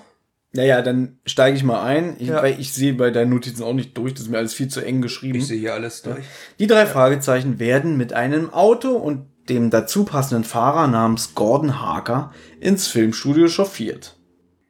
Naja, 0.53 0.81
dann 0.81 1.19
steige 1.25 1.55
ich 1.55 1.63
mal 1.63 1.81
ein, 1.83 2.15
ich, 2.19 2.27
Ja. 2.29 2.41
weil 2.41 2.59
ich 2.59 2.73
sehe 2.73 2.93
bei 2.93 3.11
deinen 3.11 3.29
Notizen 3.29 3.63
auch 3.63 3.73
nicht 3.73 3.95
durch, 3.97 4.13
das 4.15 4.23
ist 4.23 4.29
mir 4.29 4.37
alles 4.39 4.53
viel 4.53 4.67
zu 4.69 4.81
eng 4.81 5.01
geschrieben. 5.01 5.37
Ich 5.37 5.47
sehe 5.47 5.59
hier 5.59 5.73
alles 5.73 6.01
durch. 6.01 6.25
Die 6.59 6.67
drei 6.67 6.85
Fragezeichen 6.87 7.59
werden 7.59 7.95
mit 7.95 8.11
einem 8.13 8.51
Auto 8.51 8.89
und 8.89 9.27
dem 9.49 9.69
dazu 9.69 10.03
passenden 10.03 10.43
Fahrer 10.43 10.87
namens 10.87 11.35
Gordon 11.35 11.79
Harker 11.79 12.31
ins 12.59 12.87
Filmstudio 12.87 13.47
chauffiert. 13.47 14.17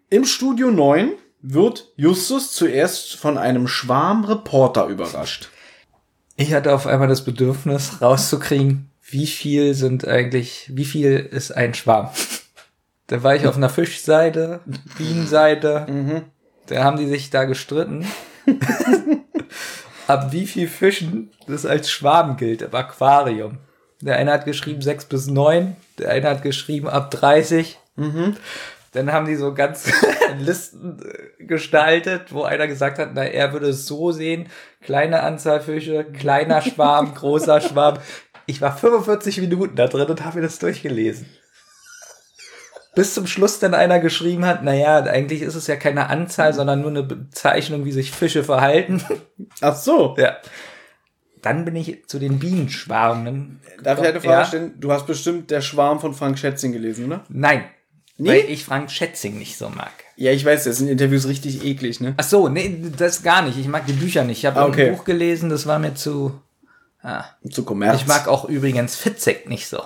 Im 0.09 0.25
Studio 0.25 0.71
9 0.71 1.13
wird 1.41 1.91
Justus 1.95 2.51
zuerst 2.51 3.15
von 3.15 3.37
einem 3.37 3.67
Schwarm 3.67 4.23
Reporter 4.25 4.87
überrascht. 4.87 5.49
Ich 6.35 6.53
hatte 6.53 6.73
auf 6.73 6.87
einmal 6.87 7.07
das 7.07 7.23
Bedürfnis 7.23 8.01
rauszukriegen, 8.01 8.89
wie 9.09 9.27
viel 9.27 9.73
sind 9.73 10.07
eigentlich, 10.07 10.69
wie 10.73 10.85
viel 10.85 11.17
ist 11.17 11.51
ein 11.51 11.73
Schwarm? 11.73 12.09
Da 13.07 13.23
war 13.23 13.35
ich 13.35 13.45
auf 13.45 13.57
einer 13.57 13.67
Fischseite, 13.67 14.61
Bienenseite, 14.97 15.85
da 16.67 16.83
haben 16.85 16.95
die 16.95 17.07
sich 17.07 17.29
da 17.29 17.43
gestritten. 17.43 18.05
Ab 20.07 20.31
wie 20.31 20.47
viel 20.47 20.69
Fischen 20.69 21.29
das 21.45 21.65
als 21.65 21.91
Schwarm 21.91 22.37
gilt 22.37 22.61
im 22.61 22.73
Aquarium. 22.73 23.57
Der 23.99 24.15
eine 24.15 24.31
hat 24.31 24.45
geschrieben 24.45 24.81
6 24.81 25.05
bis 25.05 25.27
9, 25.27 25.75
der 25.97 26.11
eine 26.11 26.29
hat 26.29 26.41
geschrieben 26.41 26.87
ab 26.87 27.11
30. 27.11 27.77
Dann 28.91 29.11
haben 29.13 29.25
die 29.25 29.35
so 29.35 29.53
ganz 29.53 29.91
Listen 30.37 30.97
äh, 31.39 31.43
gestaltet, 31.45 32.33
wo 32.33 32.43
einer 32.43 32.67
gesagt 32.67 32.99
hat, 32.99 33.11
na, 33.13 33.23
er 33.23 33.53
würde 33.53 33.69
es 33.69 33.85
so 33.87 34.11
sehen, 34.11 34.49
kleine 34.81 35.23
Anzahl 35.23 35.61
Fische, 35.61 36.03
kleiner 36.03 36.61
Schwarm, 36.61 37.13
großer 37.15 37.61
Schwarm. 37.61 37.99
Ich 38.47 38.61
war 38.61 38.75
45 38.75 39.39
Minuten 39.41 39.75
da 39.75 39.87
drin 39.87 40.07
und 40.09 40.25
habe 40.25 40.37
mir 40.37 40.43
das 40.43 40.59
durchgelesen. 40.59 41.25
Bis 42.93 43.13
zum 43.13 43.25
Schluss 43.25 43.59
dann 43.59 43.73
einer 43.73 43.99
geschrieben 43.99 44.45
hat, 44.45 44.63
naja, 44.63 44.97
eigentlich 45.03 45.41
ist 45.41 45.55
es 45.55 45.67
ja 45.67 45.77
keine 45.77 46.09
Anzahl, 46.09 46.53
sondern 46.53 46.81
nur 46.81 46.89
eine 46.89 47.03
Bezeichnung, 47.03 47.85
wie 47.85 47.93
sich 47.93 48.11
Fische 48.11 48.43
verhalten. 48.43 49.01
Ach 49.61 49.75
so. 49.77 50.15
ja. 50.17 50.35
Dann 51.41 51.63
bin 51.63 51.75
ich 51.77 52.05
zu 52.07 52.19
den 52.19 52.37
Bienenschwarmen. 52.39 53.61
Darf 53.81 53.99
ich 54.01 54.07
eine 54.07 54.19
Frage 54.19 54.33
Ja? 54.41 54.45
stellen? 54.45 54.73
Du 54.79 54.91
hast 54.91 55.07
bestimmt 55.07 55.49
der 55.49 55.61
Schwarm 55.61 56.01
von 56.01 56.13
Frank 56.13 56.37
Schätzing 56.37 56.73
gelesen, 56.73 57.05
oder? 57.05 57.23
Nein. 57.29 57.63
Nee? 58.17 58.29
Weil 58.29 58.49
ich 58.49 58.63
Frank 58.65 58.91
Schätzing 58.91 59.37
nicht 59.39 59.57
so 59.57 59.69
mag. 59.69 59.91
Ja, 60.15 60.31
ich 60.31 60.45
weiß, 60.45 60.65
das 60.65 60.77
sind 60.77 60.87
Interviews 60.89 61.27
richtig 61.27 61.65
eklig, 61.65 61.99
ne? 61.99 62.13
Ach 62.17 62.23
so, 62.23 62.47
nee, 62.49 62.79
das 62.97 63.23
gar 63.23 63.41
nicht. 63.41 63.57
Ich 63.57 63.67
mag 63.67 63.85
die 63.87 63.93
Bücher 63.93 64.23
nicht. 64.23 64.39
Ich 64.39 64.45
habe 64.45 64.59
Ah, 64.59 64.65
okay. 64.67 64.89
ein 64.89 64.95
Buch 64.97 65.03
gelesen, 65.05 65.49
das 65.49 65.65
war 65.65 65.79
mir 65.79 65.95
zu. 65.95 66.39
Ah. 67.01 67.23
Zu 67.49 67.63
Kommerz. 67.63 68.01
Ich 68.01 68.05
mag 68.07 68.27
auch 68.27 68.45
übrigens 68.45 68.95
Fitzek 68.95 69.49
nicht 69.49 69.67
so. 69.67 69.81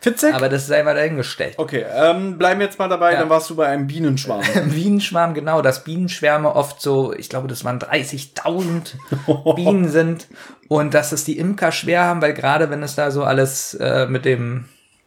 Fitzek? 0.00 0.32
Aber 0.34 0.48
das 0.48 0.66
sei 0.66 0.82
mal 0.82 0.94
dahingestellt. 0.94 1.54
Okay, 1.58 1.84
ähm, 1.94 2.38
bleiben 2.38 2.60
wir 2.60 2.66
jetzt 2.66 2.78
mal 2.78 2.88
dabei, 2.88 3.12
Ja. 3.12 3.20
dann 3.20 3.28
warst 3.28 3.50
du 3.50 3.56
bei 3.56 3.66
einem 3.66 3.86
Bienenschwarm. 3.86 4.42
Bienenschwarm, 4.70 5.34
genau, 5.34 5.60
dass 5.60 5.84
Bienenschwärme 5.84 6.54
oft 6.54 6.80
so, 6.80 7.12
ich 7.12 7.28
glaube, 7.28 7.48
das 7.48 7.64
waren 7.64 7.78
30.000 7.78 8.94
Bienen 9.56 9.88
sind 9.90 10.26
und 10.68 10.94
dass 10.94 11.12
es 11.12 11.24
die 11.24 11.36
Imker 11.38 11.70
schwer 11.72 12.04
haben, 12.04 12.22
weil 12.22 12.32
gerade 12.34 12.70
wenn 12.70 12.82
es 12.82 12.94
da 12.94 13.10
so 13.10 13.24
alles 13.24 13.74
äh, 13.74 14.06
mit 14.06 14.24
dem, 14.24 14.64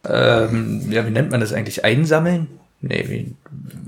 ähm, 0.08 0.86
ja, 0.90 1.06
wie 1.06 1.10
nennt 1.10 1.30
man 1.30 1.40
das 1.40 1.52
eigentlich, 1.52 1.84
einsammeln? 1.84 2.48
Nee, 2.80 3.04
wie, 3.08 3.34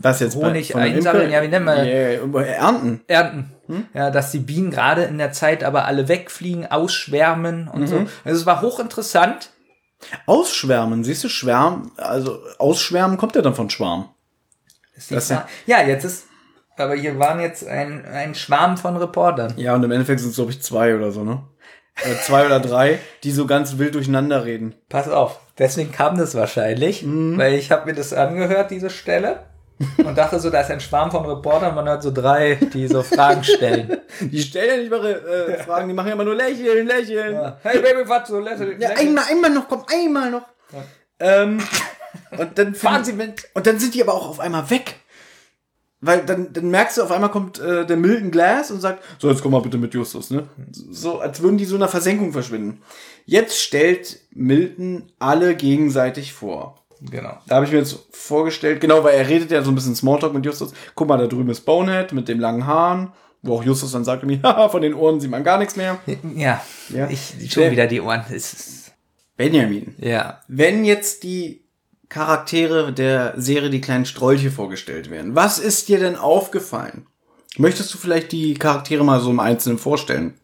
Was 0.02 0.18
jetzt 0.20 0.34
Honig 0.34 0.68
der 0.68 0.76
einsammeln, 0.78 1.28
Imker- 1.28 1.32
ja, 1.32 1.42
wie 1.42 1.48
nennt 1.48 1.64
man- 1.64 1.84
Yeah, 1.86 2.42
ernten. 2.42 3.00
ernten. 3.06 3.50
Ja, 3.94 4.10
dass 4.10 4.32
die 4.32 4.40
Bienen 4.40 4.72
gerade 4.72 5.04
in 5.04 5.18
der 5.18 5.30
Zeit 5.30 5.62
aber 5.62 5.84
alle 5.84 6.08
wegfliegen, 6.08 6.66
ausschwärmen 6.68 7.68
und 7.68 7.86
so. 7.86 8.06
Also 8.24 8.40
es 8.40 8.46
war 8.46 8.62
hochinteressant. 8.62 9.50
Ausschwärmen, 10.26 11.04
siehst 11.04 11.22
du, 11.24 11.28
Schwärm, 11.28 11.92
also 11.96 12.40
ausschwärmen 12.58 13.16
kommt 13.16 13.36
ja 13.36 13.42
dann 13.42 13.54
von 13.54 13.70
Schwarm. 13.70 14.08
Das 15.10 15.28
Fra- 15.28 15.46
ja, 15.66 15.82
jetzt 15.82 16.04
ist, 16.04 16.26
aber 16.76 16.94
hier 16.94 17.18
waren 17.18 17.38
jetzt 17.40 17.66
ein, 17.68 18.04
ein 18.06 18.34
Schwarm 18.34 18.76
von 18.76 18.96
Reportern. 18.96 19.52
Ja, 19.56 19.74
und 19.74 19.84
im 19.84 19.90
Endeffekt 19.92 20.20
sind 20.20 20.30
es, 20.30 20.36
glaube 20.36 20.50
ich, 20.50 20.60
zwei 20.62 20.96
oder 20.96 21.12
so, 21.12 21.22
ne? 21.22 21.42
Oder 22.04 22.20
zwei 22.22 22.46
oder 22.46 22.60
drei, 22.60 22.98
die 23.24 23.30
so 23.30 23.46
ganz 23.46 23.78
wild 23.78 23.94
durcheinander 23.94 24.44
reden. 24.44 24.74
Pass 24.88 25.08
auf, 25.08 25.40
deswegen 25.58 25.92
kam 25.92 26.16
das 26.16 26.34
wahrscheinlich, 26.34 27.04
weil 27.06 27.54
ich 27.54 27.70
habe 27.70 27.86
mir 27.86 27.94
das 27.94 28.12
angehört, 28.12 28.70
diese 28.70 28.88
Stelle, 28.90 29.40
und 29.96 30.16
dachte 30.16 30.38
so, 30.38 30.50
da 30.50 30.60
ist 30.60 30.70
ein 30.70 30.80
Schwarm 30.80 31.10
von 31.10 31.24
Reportern, 31.24 31.74
man 31.74 31.88
hört 31.88 32.02
so 32.02 32.10
drei, 32.10 32.56
die 32.56 32.86
so 32.86 33.02
Fragen 33.02 33.42
stellen. 33.42 33.98
Die 34.20 34.42
stellen 34.42 34.68
ja 34.70 34.76
nicht 34.76 34.90
mal 34.90 35.06
äh, 35.06 35.62
Fragen, 35.62 35.88
die 35.88 35.94
machen 35.94 36.08
ja 36.08 36.12
immer 36.12 36.24
nur 36.24 36.34
lächeln, 36.34 36.86
lächeln. 36.86 37.32
Ja, 37.34 37.56
Hey 37.62 37.78
Baby, 37.80 38.06
was 38.06 38.28
so 38.28 38.38
lässig? 38.38 38.76
einmal, 38.86 39.24
einmal 39.30 39.50
noch, 39.50 39.66
komm, 39.68 39.84
einmal 39.90 40.30
noch. 40.30 40.42
Ähm, 41.18 41.62
und 42.36 42.58
dann 42.58 42.74
Fahren 42.74 43.04
Sie 43.04 43.14
mit. 43.14 43.48
Und 43.54 43.66
dann 43.66 43.78
sind 43.78 43.94
die 43.94 44.02
aber 44.02 44.12
auch 44.12 44.28
auf 44.28 44.40
einmal 44.40 44.68
weg. 44.68 44.96
Weil 46.02 46.24
dann, 46.24 46.52
dann 46.52 46.70
merkst 46.70 46.96
du, 46.96 47.02
auf 47.02 47.10
einmal 47.10 47.30
kommt 47.30 47.58
äh, 47.58 47.84
der 47.86 47.96
Milton 47.98 48.30
Glass 48.30 48.70
und 48.70 48.80
sagt, 48.80 49.02
so, 49.18 49.28
jetzt 49.28 49.42
komm 49.42 49.52
mal 49.52 49.60
bitte 49.60 49.76
mit 49.76 49.92
Justus, 49.92 50.30
ne? 50.30 50.46
So, 50.72 51.20
als 51.20 51.42
würden 51.42 51.58
die 51.58 51.66
so 51.66 51.76
in 51.76 51.82
einer 51.82 51.90
Versenkung 51.90 52.32
verschwinden. 52.32 52.80
Jetzt 53.26 53.60
stellt 53.60 54.18
Milton 54.30 55.12
alle 55.18 55.54
gegenseitig 55.54 56.32
vor. 56.32 56.82
Genau. 57.02 57.38
Da 57.46 57.56
habe 57.56 57.66
ich 57.66 57.72
mir 57.72 57.78
jetzt 57.78 57.98
vorgestellt, 58.12 58.80
genau, 58.80 59.04
weil 59.04 59.14
er 59.16 59.28
redet 59.28 59.50
ja 59.50 59.62
so 59.62 59.70
ein 59.70 59.74
bisschen 59.74 59.94
Smalltalk 59.94 60.32
mit 60.34 60.44
Justus. 60.46 60.72
Guck 60.94 61.08
mal, 61.08 61.18
da 61.18 61.26
drüben 61.26 61.50
ist 61.50 61.62
Bonehead 61.66 62.12
mit 62.12 62.28
dem 62.28 62.40
langen 62.40 62.66
Haaren, 62.66 63.12
wo 63.42 63.56
auch 63.56 63.62
Justus 63.64 63.92
dann 63.92 64.04
sagt, 64.04 64.22
irgendwie, 64.22 64.40
haha, 64.46 64.68
von 64.70 64.80
den 64.82 64.94
Ohren 64.94 65.20
sieht 65.20 65.30
man 65.30 65.44
gar 65.44 65.58
nichts 65.58 65.76
mehr. 65.76 65.98
Ja, 66.34 66.62
Ja. 66.88 67.08
ich 67.10 67.34
schon 67.52 67.62
Der- 67.64 67.72
wieder 67.72 67.86
die 67.86 68.00
Ohren. 68.00 68.24
Benjamin. 69.36 69.94
ja. 69.98 70.40
Wenn 70.48 70.84
jetzt 70.84 71.22
die 71.24 71.64
Charaktere 72.10 72.92
der 72.92 73.34
Serie 73.36 73.70
Die 73.70 73.80
kleinen 73.80 74.04
Strolche 74.04 74.50
vorgestellt 74.50 75.10
werden, 75.10 75.34
was 75.34 75.58
ist 75.58 75.88
dir 75.88 75.98
denn 75.98 76.16
aufgefallen? 76.16 77.06
Möchtest 77.56 77.94
du 77.94 77.98
vielleicht 77.98 78.32
die 78.32 78.54
Charaktere 78.54 79.04
mal 79.04 79.20
so 79.20 79.30
im 79.30 79.40
Einzelnen 79.40 79.78
vorstellen? 79.78 80.34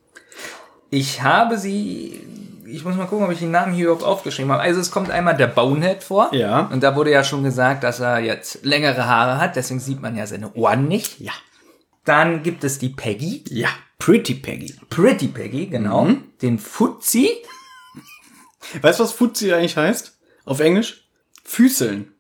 Ich 0.90 1.22
habe 1.22 1.58
sie. 1.58 2.20
Ich 2.66 2.84
muss 2.84 2.96
mal 2.96 3.06
gucken, 3.06 3.26
ob 3.26 3.32
ich 3.32 3.38
den 3.38 3.52
Namen 3.52 3.74
hier 3.74 3.86
überhaupt 3.86 4.04
aufgeschrieben 4.04 4.50
habe. 4.50 4.62
Also 4.62 4.80
es 4.80 4.90
kommt 4.90 5.10
einmal 5.10 5.36
der 5.36 5.46
Bonehead 5.46 6.02
vor. 6.02 6.34
Ja. 6.34 6.68
Und 6.72 6.82
da 6.82 6.96
wurde 6.96 7.12
ja 7.12 7.22
schon 7.22 7.44
gesagt, 7.44 7.84
dass 7.84 8.00
er 8.00 8.18
jetzt 8.18 8.64
längere 8.64 9.06
Haare 9.06 9.38
hat, 9.40 9.54
deswegen 9.54 9.78
sieht 9.78 10.02
man 10.02 10.16
ja 10.16 10.26
seine 10.26 10.52
Ohren 10.54 10.88
nicht. 10.88 11.20
Ja. 11.20 11.32
Dann 12.04 12.42
gibt 12.42 12.64
es 12.64 12.78
die 12.78 12.88
Peggy. 12.88 13.44
Ja. 13.48 13.68
Pretty 13.98 14.34
Peggy. 14.34 14.74
Pretty 14.90 15.28
Peggy, 15.28 15.66
genau. 15.66 16.08
Den 16.42 16.58
Fuzzi. 16.58 17.30
Weißt 18.80 18.98
du, 18.98 19.04
was 19.04 19.12
Fuzzi 19.12 19.52
eigentlich 19.52 19.76
heißt? 19.76 20.16
Auf 20.44 20.60
Englisch? 20.60 21.05
Füßeln. 21.46 22.12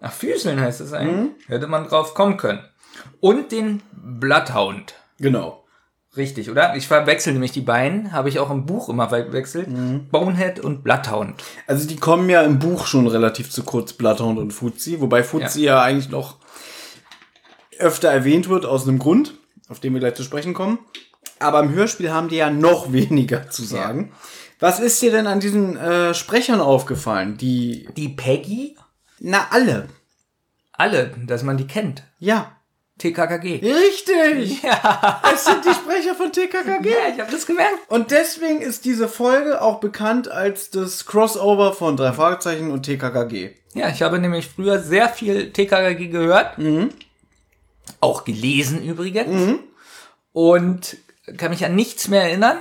Ach, 0.00 0.12
Füßeln 0.12 0.60
heißt 0.60 0.80
es 0.80 0.92
eigentlich. 0.92 1.32
Hätte 1.48 1.66
man 1.66 1.88
drauf 1.88 2.14
kommen 2.14 2.36
können. 2.36 2.60
Und 3.20 3.52
den 3.52 3.82
Bloodhound. 3.92 4.94
Genau. 5.18 5.64
Richtig, 6.16 6.50
oder? 6.50 6.74
Ich 6.76 6.88
verwechsel 6.88 7.32
nämlich 7.32 7.52
die 7.52 7.60
beiden. 7.60 8.12
Habe 8.12 8.28
ich 8.28 8.38
auch 8.38 8.50
im 8.50 8.66
Buch 8.66 8.88
immer 8.88 9.08
verwechselt. 9.08 9.68
Bonehead 10.10 10.60
und 10.60 10.82
Bloodhound. 10.82 11.42
Also 11.66 11.86
die 11.86 11.96
kommen 11.96 12.30
ja 12.30 12.42
im 12.42 12.58
Buch 12.58 12.86
schon 12.86 13.06
relativ 13.06 13.50
zu 13.50 13.62
kurz, 13.62 13.92
Bloodhound 13.92 14.38
und 14.38 14.52
Fuzzi, 14.52 15.00
wobei 15.00 15.22
Fuzzi 15.22 15.62
ja. 15.62 15.82
eigentlich 15.82 16.08
noch 16.08 16.36
öfter 17.78 18.08
erwähnt 18.08 18.48
wird 18.48 18.64
aus 18.64 18.88
einem 18.88 18.98
Grund, 18.98 19.34
auf 19.68 19.80
den 19.80 19.92
wir 19.92 20.00
gleich 20.00 20.14
zu 20.14 20.22
sprechen 20.22 20.54
kommen. 20.54 20.78
Aber 21.40 21.60
im 21.60 21.72
Hörspiel 21.72 22.10
haben 22.10 22.28
die 22.28 22.36
ja 22.36 22.50
noch 22.50 22.92
weniger 22.92 23.50
zu 23.50 23.64
sagen. 23.64 24.12
Was 24.58 24.80
ist 24.80 25.00
dir 25.02 25.12
denn 25.12 25.26
an 25.26 25.40
diesen 25.40 25.76
äh, 25.76 26.14
Sprechern 26.14 26.60
aufgefallen? 26.60 27.36
Die, 27.36 27.88
Die 27.96 28.08
Peggy? 28.08 28.76
na 29.20 29.48
alle. 29.50 29.88
Alle, 30.72 31.12
dass 31.26 31.42
man 31.42 31.56
die 31.56 31.66
kennt. 31.66 32.04
Ja. 32.18 32.52
TKKG. 32.98 33.60
Richtig. 33.64 34.62
Ja. 34.62 35.22
Es 35.34 35.44
sind 35.44 35.64
die 35.64 35.72
Sprecher 35.74 36.14
von 36.16 36.32
TKKG. 36.32 36.88
Ja, 36.90 37.12
ich 37.14 37.20
habe 37.20 37.30
das 37.30 37.46
gemerkt. 37.46 37.74
Und 37.88 38.10
deswegen 38.10 38.60
ist 38.60 38.84
diese 38.84 39.08
Folge 39.08 39.60
auch 39.62 39.78
bekannt 39.80 40.28
als 40.28 40.70
das 40.70 41.06
Crossover 41.06 41.72
von 41.72 41.96
drei 41.96 42.12
Fragezeichen 42.12 42.70
und 42.72 42.82
TKKG. 42.84 43.50
Ja, 43.74 43.88
ich 43.88 44.02
habe 44.02 44.18
nämlich 44.18 44.48
früher 44.48 44.80
sehr 44.80 45.08
viel 45.08 45.52
TKKG 45.52 46.08
gehört. 46.08 46.56
Auch 48.00 48.24
gelesen 48.24 48.82
übrigens. 48.82 49.60
Und 50.32 50.96
kann 51.36 51.50
mich 51.50 51.64
an 51.64 51.74
nichts 51.76 52.08
mehr 52.08 52.22
erinnern. 52.22 52.58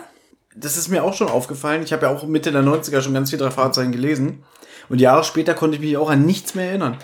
Das 0.60 0.78
ist 0.78 0.88
mir 0.90 1.04
auch 1.04 1.14
schon 1.14 1.30
aufgefallen. 1.30 1.84
Ich 1.84 1.94
habe 1.94 2.06
ja 2.06 2.12
auch 2.12 2.26
Mitte 2.26 2.52
der 2.52 2.64
90er 2.64 3.02
schon 3.02 3.14
ganz 3.14 3.30
viel 3.30 3.40
drei 3.40 3.52
Fragezeichen 3.52 3.92
gelesen. 3.92 4.44
Und 4.90 5.00
Jahre 5.00 5.24
später 5.24 5.54
konnte 5.54 5.76
ich 5.78 5.82
mich 5.82 5.98
auch 5.98 6.10
an 6.10 6.26
nichts 6.26 6.56
mehr 6.56 6.70
erinnern. 6.70 6.98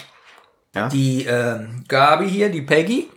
Die 0.91 1.25
äh, 1.25 1.59
Gabi 1.87 2.27
hier, 2.27 2.49
die 2.49 2.63
Peggy, 2.63 3.07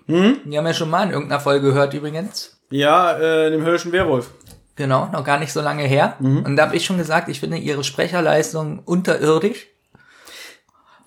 die 0.45 0.59
haben 0.59 0.67
wir 0.67 0.75
schon 0.75 0.91
mal 0.91 1.05
in 1.05 1.11
irgendeiner 1.13 1.41
Folge 1.41 1.69
gehört 1.69 1.95
übrigens. 1.95 2.61
Ja, 2.69 3.17
äh, 3.17 3.51
dem 3.51 3.65
Höllischen 3.65 3.93
Werwolf. 3.93 4.31
Genau, 4.75 5.09
noch 5.11 5.25
gar 5.25 5.39
nicht 5.39 5.53
so 5.53 5.63
lange 5.63 5.85
her. 5.85 6.17
Und 6.45 6.57
da 6.57 6.65
habe 6.67 6.77
ich 6.77 6.85
schon 6.85 6.99
gesagt, 6.99 7.29
ich 7.31 7.41
finde 7.41 7.57
ihre 7.57 7.83
Sprecherleistung 7.83 8.81
unterirdisch. 8.81 9.69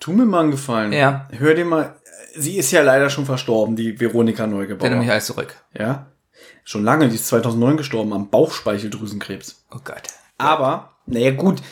Tu 0.00 0.12
mir 0.12 0.24
mal 0.24 0.40
einen 0.40 0.50
Gefallen. 0.50 0.92
Ja. 0.92 1.28
Hör 1.30 1.54
dir 1.54 1.64
mal. 1.64 1.94
Sie 2.34 2.56
ist 2.56 2.72
ja 2.72 2.82
leider 2.82 3.10
schon 3.10 3.26
verstorben, 3.26 3.76
die 3.76 4.00
Veronika 4.00 4.46
Neugebauer. 4.46 4.90
mich 4.90 5.10
alles 5.10 5.26
zurück. 5.26 5.54
Ja. 5.78 6.06
Schon 6.64 6.84
lange, 6.84 7.08
die 7.08 7.14
ist 7.14 7.26
2009 7.28 7.76
gestorben 7.76 8.12
am 8.12 8.30
Bauchspeicheldrüsenkrebs. 8.30 9.64
Oh 9.70 9.80
Gott. 9.84 10.02
Aber, 10.38 10.96
naja, 11.06 11.32
gut. 11.32 11.62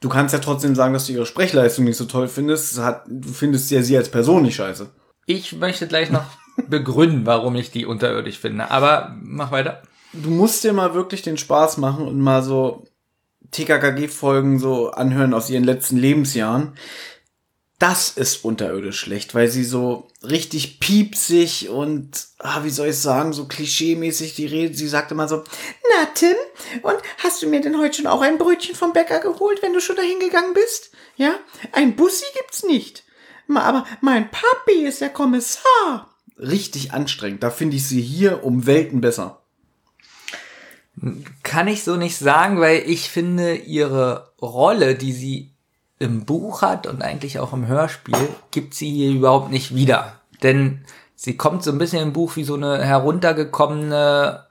Du 0.00 0.08
kannst 0.08 0.34
ja 0.34 0.38
trotzdem 0.40 0.74
sagen, 0.74 0.92
dass 0.92 1.06
du 1.06 1.12
ihre 1.12 1.26
Sprechleistung 1.26 1.84
nicht 1.84 1.96
so 1.96 2.04
toll 2.04 2.28
findest. 2.28 2.72
Es 2.72 2.78
Hat, 2.78 3.04
du 3.08 3.28
findest 3.28 3.70
ja 3.70 3.82
sie 3.82 3.96
als 3.96 4.10
Person 4.10 4.42
nicht 4.42 4.56
scheiße. 4.56 4.90
Ich 5.26 5.54
möchte 5.54 5.86
gleich 5.88 6.10
noch 6.10 6.24
begründen, 6.68 7.26
warum 7.26 7.54
ich 7.56 7.70
die 7.70 7.86
unterirdisch 7.86 8.38
finde. 8.38 8.70
Aber 8.70 9.16
mach 9.22 9.50
weiter. 9.50 9.82
du 10.12 10.30
musst 10.30 10.62
dir 10.62 10.72
mal 10.72 10.94
wirklich 10.94 11.22
den 11.22 11.38
Spaß 11.38 11.78
machen 11.78 12.06
und 12.06 12.20
mal 12.20 12.42
so 12.42 12.86
TKKG-Folgen 13.50 14.58
so 14.58 14.90
anhören 14.90 15.32
aus 15.32 15.48
ihren 15.48 15.64
letzten 15.64 15.96
Lebensjahren. 15.96 16.74
Das 17.86 18.08
ist 18.08 18.46
unterirdisch 18.46 18.98
schlecht, 18.98 19.34
weil 19.34 19.48
sie 19.48 19.62
so 19.62 20.08
richtig 20.22 20.80
piepsig 20.80 21.68
und, 21.68 22.28
ah, 22.38 22.64
wie 22.64 22.70
soll 22.70 22.88
ich 22.88 22.96
sagen, 22.96 23.34
so 23.34 23.44
klischeemäßig 23.44 24.34
die 24.34 24.46
Rede. 24.46 24.74
Sie 24.74 24.88
sagt 24.88 25.12
immer 25.12 25.28
so, 25.28 25.44
na 25.90 26.06
Tim, 26.14 26.34
und 26.80 26.96
hast 27.18 27.42
du 27.42 27.46
mir 27.46 27.60
denn 27.60 27.78
heute 27.78 27.96
schon 27.98 28.06
auch 28.06 28.22
ein 28.22 28.38
Brötchen 28.38 28.74
vom 28.74 28.94
Bäcker 28.94 29.20
geholt, 29.20 29.60
wenn 29.60 29.74
du 29.74 29.82
schon 29.82 29.96
dahin 29.96 30.18
gegangen 30.18 30.54
bist? 30.54 30.92
Ja, 31.16 31.34
ein 31.72 31.94
Bussi 31.94 32.24
gibt's 32.34 32.64
nicht. 32.64 33.04
Aber 33.54 33.84
mein 34.00 34.30
Papi 34.30 34.86
ist 34.86 35.02
der 35.02 35.10
Kommissar. 35.10 36.08
Richtig 36.38 36.94
anstrengend. 36.94 37.42
Da 37.42 37.50
finde 37.50 37.76
ich 37.76 37.86
sie 37.86 38.00
hier 38.00 38.44
um 38.44 38.64
Welten 38.64 39.02
besser. 39.02 39.42
Kann 41.42 41.68
ich 41.68 41.84
so 41.84 41.96
nicht 41.96 42.16
sagen, 42.16 42.60
weil 42.60 42.82
ich 42.86 43.10
finde, 43.10 43.56
ihre 43.56 44.32
Rolle, 44.40 44.94
die 44.94 45.12
sie 45.12 45.53
im 46.04 46.24
Buch 46.24 46.62
hat 46.62 46.86
und 46.86 47.02
eigentlich 47.02 47.38
auch 47.38 47.52
im 47.52 47.66
Hörspiel, 47.66 48.28
gibt 48.50 48.74
sie 48.74 48.90
hier 48.90 49.10
überhaupt 49.10 49.50
nicht 49.50 49.74
wieder. 49.74 50.20
Denn 50.42 50.84
sie 51.14 51.36
kommt 51.36 51.62
so 51.62 51.72
ein 51.72 51.78
bisschen 51.78 52.02
im 52.02 52.12
Buch 52.12 52.36
wie 52.36 52.44
so 52.44 52.54
eine 52.54 52.82
heruntergekommene, 52.82 54.44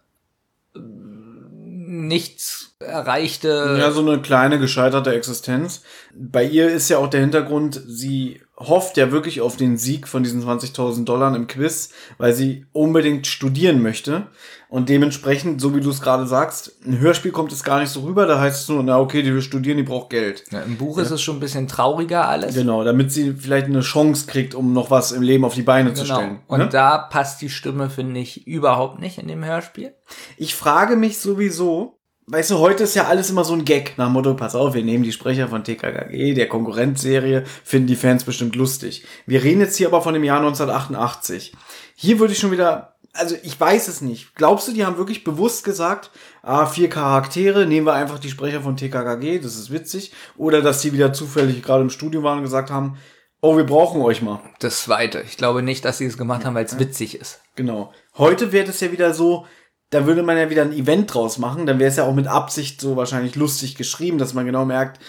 äh, 0.76 0.80
nichts 0.80 2.76
erreichte. 2.80 3.78
Ja, 3.80 3.92
so 3.92 4.02
eine 4.02 4.22
kleine 4.22 4.60
gescheiterte 4.60 5.14
Existenz. 5.14 5.84
Bei 6.14 6.44
ihr 6.44 6.70
ist 6.70 6.90
ja 6.90 6.98
auch 6.98 7.10
der 7.10 7.22
Hintergrund, 7.22 7.82
sie 7.88 8.42
hofft 8.58 8.98
ja 8.98 9.12
wirklich 9.12 9.42
auf 9.42 9.58
den 9.58 9.78
Sieg 9.78 10.08
von 10.08 10.22
diesen 10.24 10.44
20.000 10.44 11.06
Dollar 11.06 11.36
im 11.36 11.48
Quiz, 11.48 11.90
weil 12.20 12.34
sie 12.34 12.66
unbedingt 12.72 13.26
studieren 13.26 13.82
möchte. 13.82 14.28
Und 14.70 14.90
dementsprechend, 14.90 15.60
so 15.60 15.76
wie 15.76 15.82
du 15.82 15.90
es 15.90 16.02
gerade 16.02 16.28
sagst, 16.28 16.80
ein 16.86 17.00
Hörspiel 17.00 17.32
kommt 17.32 17.52
es 17.52 17.64
gar 17.64 17.80
nicht 17.80 17.90
so 17.90 18.02
rüber. 18.02 18.26
Da 18.28 18.40
heißt 18.40 18.62
es 18.64 18.70
nur, 18.70 18.84
na 18.84 19.00
okay, 19.00 19.24
die 19.24 19.34
will 19.34 19.42
studieren, 19.42 19.78
die 19.78 19.84
braucht 19.84 20.12
Geld. 20.12 20.44
Ja, 20.52 20.62
Im 20.62 20.78
Buch 20.78 21.00
ist 21.00 21.12
es 21.12 21.22
schon 21.22 21.38
ein 21.38 21.40
bisschen 21.40 21.68
trauriger 21.68 22.28
alles. 22.28 22.54
Genau, 22.54 22.84
damit 22.84 23.12
sie 23.12 23.34
vielleicht 23.34 23.66
eine 23.68 23.82
Chance 23.82 24.28
kriegt, 24.28 24.54
um 24.56 24.72
noch 24.74 24.92
was 24.92 25.12
im 25.12 25.24
Leben 25.24 25.46
auf 25.46 25.56
die 25.56 25.64
Beine 25.64 25.94
zu 25.94 26.04
Genau. 26.04 26.16
stellen. 26.16 26.40
Und 26.48 26.60
ne? 26.60 26.70
da 26.70 26.98
passt 27.00 27.42
die 27.42 27.50
Stimme, 27.50 27.90
finde 27.90 28.20
ich, 28.20 28.46
überhaupt 28.48 29.00
nicht 29.00 29.18
in 29.18 29.28
dem 29.28 29.44
Hörspiel. 29.44 29.96
Ich 30.38 30.56
frage 30.56 30.96
mich 30.96 31.20
sowieso, 31.20 32.00
weißt 32.28 32.52
du, 32.52 32.60
heute 32.60 32.84
ist 32.84 32.96
ja 32.96 33.06
alles 33.06 33.30
immer 33.30 33.44
so 33.44 33.54
ein 33.54 33.66
Gag 33.66 33.98
nach 33.98 34.08
dem 34.08 34.14
Motto, 34.14 34.36
pass 34.36 34.56
auf, 34.56 34.74
wir 34.74 34.84
nehmen 34.84 35.04
die 35.04 35.12
Sprecher 35.12 35.48
von 35.48 35.64
TKKG, 35.64 36.34
der 36.34 36.48
Konkurrenzserie, 36.48 37.44
finden 37.64 37.88
die 37.88 37.96
Fans 37.96 38.24
bestimmt 38.24 38.56
lustig. 38.56 39.06
Wir 39.26 39.44
reden 39.44 39.62
jetzt 39.62 39.78
hier 39.78 39.88
aber 39.88 40.02
von 40.02 40.14
dem 40.14 40.24
Jahr 40.24 40.40
1988. 40.40 41.54
Hier 41.96 42.20
würde 42.20 42.34
ich 42.34 42.40
schon 42.40 42.52
wieder, 42.52 42.96
also 43.14 43.36
ich 43.44 43.60
weiß 43.60 43.88
es 43.88 44.02
nicht. 44.02 44.36
Glaubst 44.36 44.68
du, 44.68 44.72
die 44.72 44.86
haben 44.86 44.98
wirklich 44.98 45.24
bewusst 45.24 45.64
gesagt, 45.64 46.12
ah, 46.42 46.66
vier 46.66 46.90
Charaktere, 46.90 47.66
nehmen 47.66 47.88
wir 47.88 47.94
einfach 47.94 48.20
die 48.20 48.30
Sprecher 48.30 48.62
von 48.62 48.78
TKKG, 48.78 49.40
das 49.40 49.56
ist 49.56 49.72
witzig. 49.72 50.12
Oder 50.38 50.62
dass 50.62 50.82
die 50.82 50.94
wieder 50.94 51.14
zufällig 51.14 51.62
gerade 51.62 51.84
im 51.84 51.90
Studio 51.90 52.24
waren 52.24 52.40
und 52.40 52.44
gesagt 52.44 52.72
haben, 52.72 52.98
oh, 53.42 53.58
wir 53.58 53.66
brauchen 53.66 54.02
euch 54.02 54.22
mal. 54.22 54.40
Das 54.60 54.84
zweite. 54.84 55.22
Ich 55.22 55.36
glaube 55.36 55.62
nicht, 55.62 55.84
dass 55.84 55.98
sie 55.98 56.06
es 56.06 56.18
gemacht 56.18 56.46
haben, 56.46 56.56
weil 56.56 56.66
es 56.66 56.80
witzig 56.80 57.20
ist. 57.20 57.42
Genau. 57.56 57.92
Heute 58.18 58.54
wäre 58.54 58.66
das 58.66 58.80
ja 58.80 58.94
wieder 58.94 59.14
so, 59.14 59.46
da 59.94 60.06
würde 60.06 60.24
man 60.24 60.38
ja 60.38 60.50
wieder 60.50 60.64
ein 60.64 60.74
Event 60.74 61.14
draus 61.14 61.38
machen. 61.38 61.66
Dann 61.66 61.80
wäre 61.80 61.90
es 61.90 61.98
ja 61.98 62.04
auch 62.06 62.16
mit 62.16 62.28
Absicht 62.28 62.82
so 62.82 62.96
wahrscheinlich 62.96 63.36
lustig 63.36 63.76
geschrieben, 63.76 64.18
dass 64.18 64.34
man 64.34 64.46
genau 64.46 64.66
merkt, 64.66 65.00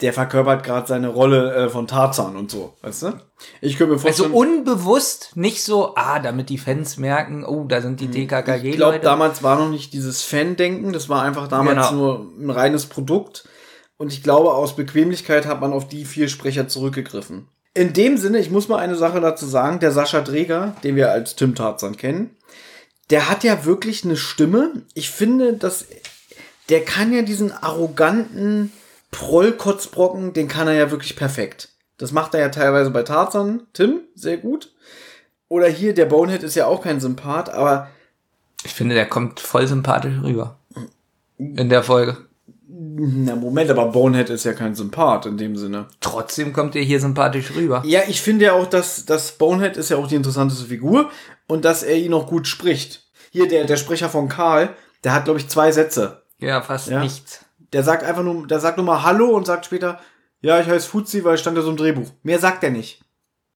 der 0.00 0.12
verkörpert 0.12 0.62
gerade 0.62 0.86
seine 0.86 1.08
Rolle 1.08 1.52
äh, 1.54 1.68
von 1.68 1.88
Tarzan 1.88 2.36
und 2.36 2.50
so, 2.50 2.74
weißt 2.82 3.02
du? 3.02 3.12
Ich 3.60 3.76
könnte 3.76 3.94
mir 3.96 4.04
Also 4.06 4.24
vorstellen, 4.24 4.32
unbewusst, 4.32 5.32
nicht 5.34 5.64
so, 5.64 5.94
ah, 5.96 6.20
damit 6.20 6.50
die 6.50 6.58
Fans 6.58 6.98
merken, 6.98 7.44
oh, 7.44 7.64
da 7.64 7.80
sind 7.80 8.00
die 8.00 8.06
ich 8.22 8.76
glaube, 8.76 9.00
damals 9.00 9.42
war 9.42 9.58
noch 9.58 9.70
nicht 9.70 9.92
dieses 9.92 10.22
Fan-Denken, 10.22 10.92
das 10.92 11.08
war 11.08 11.22
einfach 11.22 11.48
damals 11.48 11.88
Genau. 11.90 11.92
nur 11.92 12.26
ein 12.38 12.50
reines 12.50 12.86
Produkt. 12.86 13.48
Und 13.96 14.12
ich 14.12 14.22
glaube, 14.22 14.54
aus 14.54 14.76
Bequemlichkeit 14.76 15.46
hat 15.46 15.60
man 15.60 15.72
auf 15.72 15.88
die 15.88 16.04
vier 16.04 16.28
Sprecher 16.28 16.68
zurückgegriffen. 16.68 17.48
In 17.74 17.92
dem 17.92 18.16
Sinne, 18.16 18.38
ich 18.38 18.50
muss 18.50 18.68
mal 18.68 18.78
eine 18.78 18.94
Sache 18.94 19.20
dazu 19.20 19.46
sagen, 19.46 19.80
der 19.80 19.90
Sascha 19.90 20.20
Dreger, 20.20 20.76
den 20.84 20.94
wir 20.94 21.10
als 21.10 21.34
Tim 21.34 21.56
Tarzan 21.56 21.96
kennen, 21.96 22.36
der 23.10 23.28
hat 23.28 23.44
ja 23.44 23.64
wirklich 23.64 24.04
eine 24.04 24.16
Stimme. 24.16 24.82
Ich 24.94 25.10
finde, 25.10 25.54
dass 25.54 25.86
der 26.68 26.84
kann 26.84 27.12
ja 27.12 27.22
diesen 27.22 27.52
arroganten 27.52 28.72
Prollkotzbrocken, 29.10 30.34
den 30.34 30.48
kann 30.48 30.68
er 30.68 30.74
ja 30.74 30.90
wirklich 30.90 31.16
perfekt. 31.16 31.70
Das 31.96 32.12
macht 32.12 32.34
er 32.34 32.40
ja 32.40 32.48
teilweise 32.50 32.90
bei 32.90 33.02
Tarzan, 33.02 33.62
Tim, 33.72 34.00
sehr 34.14 34.36
gut. 34.36 34.72
Oder 35.48 35.68
hier, 35.68 35.94
der 35.94 36.04
Bonehead 36.04 36.42
ist 36.42 36.54
ja 36.54 36.66
auch 36.66 36.82
kein 36.82 37.00
Sympath, 37.00 37.48
aber 37.48 37.88
Ich 38.64 38.74
finde, 38.74 38.94
der 38.94 39.06
kommt 39.06 39.40
voll 39.40 39.66
sympathisch 39.66 40.20
rüber. 40.22 40.58
In 41.38 41.68
der 41.68 41.82
Folge. 41.82 42.18
na 42.68 43.34
Moment, 43.34 43.70
aber 43.70 43.86
Bonehead 43.86 44.28
ist 44.28 44.44
ja 44.44 44.52
kein 44.52 44.74
Sympath 44.74 45.24
in 45.24 45.38
dem 45.38 45.56
Sinne. 45.56 45.86
Trotzdem 46.00 46.52
kommt 46.52 46.76
er 46.76 46.82
hier 46.82 47.00
sympathisch 47.00 47.52
rüber. 47.54 47.82
Ja, 47.86 48.02
ich 48.08 48.20
finde 48.20 48.46
ja 48.46 48.52
auch, 48.52 48.66
dass, 48.66 49.06
dass 49.06 49.32
Bonehead 49.32 49.76
ist 49.76 49.88
ja 49.88 49.96
auch 49.96 50.06
die 50.06 50.16
interessanteste 50.16 50.66
Figur 50.66 51.10
und 51.48 51.64
dass 51.64 51.82
er 51.82 51.96
ihn 51.96 52.14
auch 52.14 52.28
gut 52.28 52.46
spricht. 52.46 53.10
Hier, 53.30 53.48
der, 53.48 53.64
der 53.64 53.76
Sprecher 53.76 54.08
von 54.08 54.28
Karl, 54.28 54.74
der 55.04 55.12
hat, 55.12 55.24
glaube 55.24 55.40
ich, 55.40 55.48
zwei 55.48 55.72
Sätze. 55.72 56.22
Ja, 56.38 56.62
fast 56.62 56.86
Ja. 56.88 57.00
nichts. 57.00 57.44
Der 57.72 57.82
sagt 57.82 58.04
einfach 58.04 58.22
nur, 58.22 58.46
der 58.46 58.60
sagt 58.60 58.76
nur 58.76 58.86
mal 58.86 59.02
Hallo 59.02 59.30
und 59.30 59.46
sagt 59.46 59.66
später, 59.66 60.00
ja, 60.40 60.60
ich 60.60 60.68
heiße 60.68 60.88
Fuzzi, 60.88 61.24
weil 61.24 61.36
stand 61.36 61.56
ja 61.56 61.62
so 61.62 61.70
im 61.70 61.76
Drehbuch. 61.76 62.08
Mehr 62.22 62.38
sagt 62.38 62.62
er 62.62 62.70
nicht. 62.70 63.02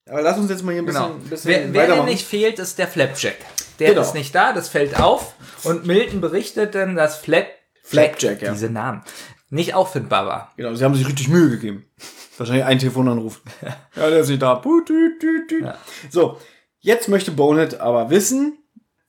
Aber 0.08 0.20
lass 0.20 0.36
uns 0.36 0.50
jetzt 0.50 0.64
mal 0.64 0.72
hier 0.72 0.82
ein 0.82 0.86
bisschen, 0.86 1.02
Genau. 1.04 1.14
bisschen 1.30 1.50
Wer, 1.50 1.72
wer 1.72 1.82
weitermachen. 1.84 2.06
denn 2.06 2.14
nicht 2.14 2.26
fehlt, 2.26 2.58
ist 2.58 2.76
der 2.78 2.88
Flapjack. 2.88 3.36
Der 3.78 3.90
Genau. 3.90 4.02
ist 4.02 4.14
nicht 4.14 4.34
da, 4.34 4.52
das 4.52 4.68
fällt 4.68 4.98
auf. 5.00 5.34
Und 5.62 5.86
Milton 5.86 6.20
berichtet 6.20 6.74
dann, 6.74 6.96
dass 6.96 7.16
Flap 7.18 7.46
Flapjack, 7.84 8.42
ja. 8.42 8.52
diese 8.52 8.68
Namen, 8.68 9.02
nicht 9.48 9.74
auffindbar 9.74 10.26
war. 10.26 10.52
Genau, 10.56 10.74
sie 10.74 10.84
haben 10.84 10.94
sich 10.94 11.06
richtig 11.06 11.28
Mühe 11.28 11.50
gegeben. 11.50 11.84
Wahrscheinlich 12.36 12.64
ein 12.64 12.78
Telefonanruf. 12.78 13.40
ja, 13.96 14.10
der 14.10 14.20
ist 14.20 14.28
nicht 14.28 14.42
da. 14.42 14.56
Tüt. 14.56 15.64
So, 16.10 16.38
jetzt 16.82 17.08
möchte 17.08 17.30
Bonehead 17.32 17.80
aber 17.80 18.10
wissen, 18.10 18.58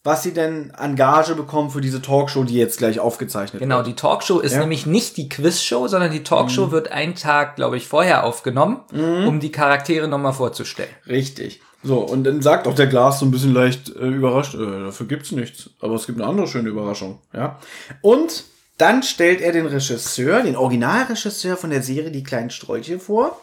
was 0.06 0.24
sie 0.24 0.34
denn 0.34 0.72
an 0.72 0.96
Gage 0.98 1.34
bekommen 1.36 1.70
für 1.70 1.80
diese 1.80 2.02
Talkshow, 2.02 2.44
die 2.44 2.56
jetzt 2.56 2.78
gleich 2.78 3.00
aufgezeichnet 3.00 3.62
Genau, 3.62 3.78
wird. 3.78 3.88
die 3.88 3.96
Talkshow 3.96 4.40
ist 4.40 4.54
Ja. 4.54 4.60
nämlich 4.60 4.86
nicht 4.86 5.16
die 5.18 5.30
Quizshow, 5.30 5.88
sondern 5.88 6.12
die 6.12 6.24
Talkshow 6.24 6.72
wird 6.72 6.92
einen 6.92 7.16
Tag, 7.16 7.56
glaube 7.56 7.78
ich, 7.78 7.88
vorher 7.88 8.24
aufgenommen, 8.26 8.82
um 8.92 9.40
die 9.40 9.52
Charaktere 9.52 10.08
nochmal 10.10 10.34
vorzustellen. 10.34 10.90
Richtig. 11.08 11.62
So, 11.86 12.00
und 12.00 12.24
dann 12.26 12.42
sagt 12.42 12.68
auch 12.68 12.76
der 12.76 12.88
Glas 12.88 13.20
so 13.20 13.26
ein 13.26 13.32
bisschen 13.32 13.54
leicht 13.54 13.90
äh, 13.96 14.08
überrascht, 14.08 14.56
äh, 14.56 14.58
dafür 14.86 15.06
gibt's 15.06 15.32
nichts. 15.32 15.70
Aber 15.82 15.96
es 15.96 16.06
gibt 16.06 16.20
eine 16.20 16.30
andere 16.30 16.48
schöne 16.48 16.70
Überraschung, 16.70 17.20
ja. 17.34 17.60
Und 18.02 18.46
dann 18.78 19.04
stellt 19.04 19.42
er 19.42 19.52
den 19.52 19.66
Regisseur, 19.68 20.44
den 20.44 20.56
Originalregisseur 20.56 21.58
von 21.58 21.70
der 21.70 21.82
Serie 21.84 22.12
Die 22.12 22.24
kleinen 22.24 22.50
Strolche 22.52 23.00
vor, 23.00 23.40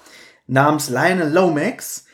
namens 0.46 0.88
Lionel 0.90 1.30
Lomax. 1.32 2.04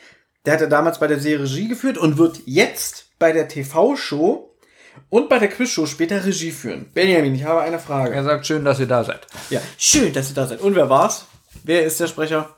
Der 0.47 0.53
hat 0.53 0.61
er 0.61 0.67
damals 0.67 0.97
bei 0.97 1.07
der 1.07 1.19
Serie 1.19 1.43
Regie 1.43 1.67
geführt 1.67 1.97
und 1.97 2.17
wird 2.17 2.39
jetzt 2.45 3.09
bei 3.19 3.33
der 3.33 3.49
TV-Show 3.49 4.49
und 5.09 5.27
bei 5.27 5.39
der 5.39 5.49
Quizshow 5.49 5.85
später 5.85 6.23
Regie 6.23 6.51
führen. 6.51 6.85
Benjamin, 6.93 7.35
ich 7.35 7.43
habe 7.43 7.59
eine 7.59 7.79
Frage. 7.79 8.15
Er 8.15 8.23
sagt, 8.23 8.47
schön, 8.47 8.63
dass 8.63 8.79
ihr 8.79 8.87
da 8.87 9.03
seid. 9.03 9.27
Ja, 9.49 9.59
schön, 9.77 10.13
dass 10.13 10.29
ihr 10.29 10.35
da 10.35 10.47
seid. 10.47 10.61
Und 10.61 10.73
wer 10.75 10.89
war's? 10.89 11.25
Wer 11.65 11.83
ist 11.83 11.99
der 11.99 12.07
Sprecher? 12.07 12.55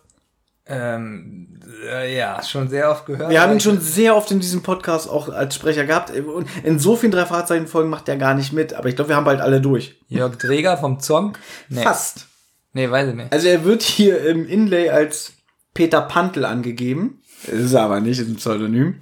Ähm, 0.68 1.60
äh, 1.84 2.16
ja, 2.16 2.44
schon 2.44 2.70
sehr 2.70 2.92
oft 2.92 3.08
gehört. 3.08 3.32
Wir 3.32 3.42
haben 3.42 3.54
ihn 3.54 3.60
schon 3.60 3.82
sehr 3.82 4.16
oft 4.16 4.30
in 4.30 4.40
diesem 4.40 4.62
Podcast 4.62 5.10
auch 5.10 5.30
als 5.30 5.56
Sprecher 5.56 5.88
gehabt. 5.88 6.12
Und 6.12 6.48
in 6.64 6.78
so 6.78 6.96
vielen 6.96 7.12
drei 7.12 7.26
Fahrzeichen 7.26 7.66
Folgen 7.66 7.90
macht 7.90 8.08
er 8.08 8.18
gar 8.18 8.36
nicht 8.36 8.54
mit. 8.54 8.76
Aber 8.76 8.88
ich 8.88 8.98
glaube, 8.98 9.10
wir 9.10 9.16
haben 9.16 9.26
bald 9.26 9.42
alle 9.42 9.62
durch. 9.62 10.00
Jörg 10.10 10.36
Träger 10.36 10.78
vom 10.78 11.00
Zong? 11.00 11.36
Nee. 11.70 11.82
Fast. 11.82 12.28
Nee, 12.74 12.92
weiß 12.92 13.10
ich 13.10 13.16
nicht. 13.16 13.34
Also 13.34 13.48
er 13.48 13.64
wird 13.64 13.82
hier 13.82 14.24
im 14.28 14.48
Inlay 14.48 14.92
als 14.92 15.34
Peter 15.74 16.02
Pantel 16.02 16.46
angegeben. 16.46 17.24
Es 17.44 17.54
ist 17.60 17.74
er 17.74 17.84
aber 17.84 18.00
nicht, 18.00 18.20
ist 18.20 18.28
ein 18.28 18.36
Pseudonym. 18.36 18.98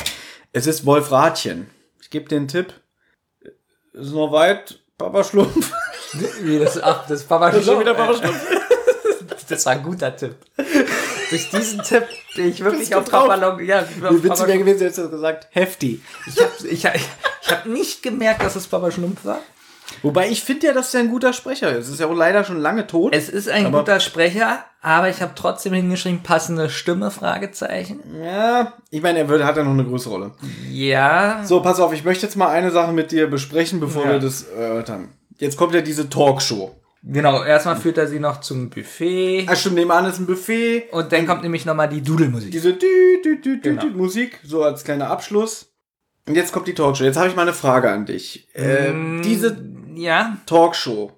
Es 0.53 0.67
ist 0.67 0.85
Wolf 0.85 1.11
Ratchen. 1.11 1.69
Ich 2.01 2.09
gebe 2.09 2.27
dir 2.29 2.37
einen 2.37 2.47
Tipp. 2.47 2.73
Ist 3.93 4.11
noch 4.13 4.31
weit, 4.31 4.79
Papa 4.97 5.23
Schlumpf. 5.23 5.71
Wie 6.41 6.59
das, 6.59 6.81
ach, 6.81 7.07
das 7.07 7.21
ist 7.21 7.27
Papa 7.29 7.51
Das 7.51 7.59
ist 7.59 7.65
schon 7.65 7.81
Schlumpf. 7.81 7.81
wieder 7.81 7.93
Papa 7.95 8.13
Schlumpf. 8.17 8.41
Das 9.49 9.65
war 9.65 9.73
ein 9.73 9.83
guter 9.83 10.13
Tipp. 10.13 10.35
Durch 11.29 11.49
diesen 11.51 11.81
Tipp 11.81 12.03
bin 12.35 12.49
ich 12.49 12.61
wirklich 12.61 12.93
auf? 12.93 13.05
Papa 13.09 13.35
Long, 13.35 13.63
ja, 13.63 13.87
Wie 13.95 14.01
witzig 14.01 14.23
wäre 14.23 14.35
Schlumpf. 14.35 14.57
gewesen, 14.59 14.79
hättest 14.79 14.97
du 14.97 15.09
gesagt, 15.09 15.47
heftig. 15.51 16.01
Ich 16.25 16.37
habe 16.37 16.51
ich, 16.67 16.83
ich 16.83 17.49
hab 17.51 17.65
nicht 17.65 18.03
gemerkt, 18.03 18.43
dass 18.43 18.57
es 18.57 18.67
Papa 18.67 18.91
Schlumpf 18.91 19.23
war. 19.23 19.39
Wobei 20.01 20.29
ich 20.29 20.43
finde 20.43 20.67
ja, 20.67 20.73
dass 20.73 20.93
er 20.93 20.99
ein 21.01 21.09
guter 21.09 21.33
Sprecher 21.33 21.71
ist. 21.71 21.87
Es 21.87 21.93
ist 21.93 21.99
ja 21.99 22.07
auch 22.07 22.13
leider 22.15 22.43
schon 22.43 22.59
lange 22.59 22.87
tot. 22.87 23.15
Es 23.15 23.29
ist 23.29 23.49
ein 23.49 23.71
guter 23.71 23.99
Sprecher, 23.99 24.63
aber 24.81 25.09
ich 25.09 25.21
habe 25.21 25.31
trotzdem 25.35 25.73
hingeschrieben, 25.73 26.21
passende 26.23 26.69
Stimme, 26.69 27.09
Fragezeichen. 27.09 27.99
ja, 28.23 28.73
ich 28.91 29.01
meine, 29.01 29.19
er 29.19 29.29
wird, 29.29 29.43
hat 29.43 29.57
ja 29.57 29.63
noch 29.63 29.71
eine 29.71 29.85
größere 29.85 30.13
Rolle. 30.13 30.31
Ja, 30.71 31.41
So, 31.45 31.61
pass 31.61 31.79
auf, 31.79 31.93
ich 31.93 32.03
möchte 32.03 32.25
jetzt 32.25 32.35
mal 32.35 32.49
eine 32.49 32.71
Sache 32.71 32.91
mit 32.91 33.11
dir 33.11 33.27
besprechen, 33.29 33.79
bevor 33.79 34.05
Ja. 34.05 34.11
wir 34.13 34.19
das 34.19 34.43
erörtern. 34.43 35.09
Jetzt 35.39 35.57
kommt 35.57 35.73
ja 35.73 35.81
diese 35.81 36.09
Talkshow. 36.09 36.75
genau. 37.03 37.43
Erstmal 37.43 37.77
führt 37.77 37.97
er 37.97 38.07
sie 38.07 38.19
noch 38.19 38.41
zum 38.41 38.69
Buffet. 38.69 39.45
Ah, 39.47 39.55
stimmt, 39.55 39.75
nebenan 39.75 40.05
ist 40.05 40.19
ein 40.19 40.25
Buffet. 40.25 40.89
Und 40.91 41.11
dann 41.11 41.25
kommt 41.25 41.43
nämlich 41.43 41.65
nochmal 41.65 41.87
die 41.89 42.01
Dudelmusik. 42.01 42.51
Diese 42.51 42.73
dü, 42.73 43.21
dü, 43.23 43.41
dü, 43.41 43.57
dü, 43.57 43.61
Genau. 43.61 43.81
dü 43.83 43.89
Musik, 43.91 44.39
so 44.43 44.63
als 44.63 44.83
kleiner 44.83 45.09
Abschluss. 45.09 45.71
Und 46.27 46.35
jetzt 46.35 46.51
kommt 46.51 46.67
die 46.67 46.73
Talkshow. 46.73 47.05
Jetzt 47.05 47.15
habe 47.17 47.29
ich 47.29 47.35
mal 47.37 47.43
eine 47.43 47.53
Frage 47.53 47.89
an 47.89 48.05
dich. 48.05 48.49
Äh, 48.53 48.91
diese 49.23 49.55
Ja, 49.97 50.37
Talkshow, 50.45 51.11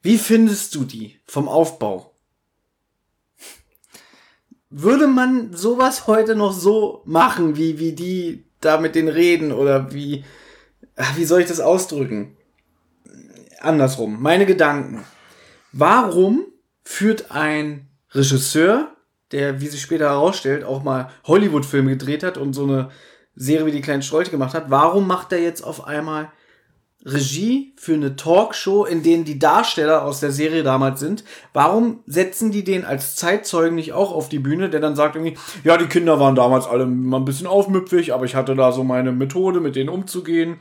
wie 0.00 0.16
findest 0.16 0.74
du 0.74 0.84
die 0.84 1.20
vom 1.26 1.50
Aufbau? 1.50 2.14
Würde 4.70 5.06
man 5.06 5.52
sowas 5.52 6.06
heute 6.06 6.34
noch 6.34 6.54
so 6.54 7.02
machen, 7.04 7.58
wie, 7.58 7.78
wie 7.78 7.92
die 7.92 8.46
da 8.62 8.80
mit 8.80 8.94
den 8.94 9.08
Reden 9.08 9.52
oder 9.52 9.92
wie, 9.92 10.24
wie 11.14 11.26
soll 11.26 11.42
ich 11.42 11.48
das 11.48 11.60
ausdrücken? 11.60 12.38
Andersrum, 13.60 14.22
meine 14.22 14.46
Gedanken. 14.46 15.04
Warum 15.72 16.46
führt 16.84 17.30
ein 17.30 17.90
Regisseur, 18.12 18.96
der, 19.30 19.60
wie 19.60 19.68
sich 19.68 19.82
später 19.82 20.06
herausstellt, 20.06 20.64
auch 20.64 20.82
mal 20.82 21.10
Hollywood-Filme 21.24 21.90
gedreht 21.90 22.22
hat 22.22 22.38
und 22.38 22.54
so 22.54 22.62
eine 22.62 22.88
Serie 23.34 23.66
wie 23.66 23.72
die 23.72 23.82
kleinen 23.82 24.00
Strolche 24.00 24.30
gemacht 24.30 24.54
hat, 24.54 24.70
warum 24.70 25.06
macht 25.06 25.32
er 25.32 25.42
jetzt 25.42 25.60
auf 25.60 25.84
einmal 25.84 26.32
Regie 27.06 27.72
für 27.76 27.94
eine 27.94 28.16
Talkshow, 28.16 28.84
in 28.84 29.04
denen 29.04 29.24
die 29.24 29.38
Darsteller 29.38 30.02
aus 30.04 30.18
der 30.18 30.32
Serie 30.32 30.64
damals 30.64 30.98
sind. 30.98 31.22
Warum 31.52 32.00
setzen 32.06 32.50
die 32.50 32.64
den 32.64 32.84
als 32.84 33.14
Zeitzeugen 33.14 33.76
nicht 33.76 33.92
auch 33.92 34.12
auf 34.12 34.28
die 34.28 34.40
Bühne, 34.40 34.68
der 34.68 34.80
dann 34.80 34.96
sagt 34.96 35.14
irgendwie, 35.14 35.38
ja, 35.62 35.76
die 35.76 35.86
Kinder 35.86 36.18
waren 36.18 36.34
damals 36.34 36.66
alle 36.66 36.84
mal 36.84 37.18
ein 37.18 37.24
bisschen 37.24 37.46
aufmüpfig, 37.46 38.12
aber 38.12 38.24
ich 38.24 38.34
hatte 38.34 38.56
da 38.56 38.72
so 38.72 38.82
meine 38.82 39.12
Methode, 39.12 39.60
mit 39.60 39.76
denen 39.76 39.88
umzugehen. 39.88 40.56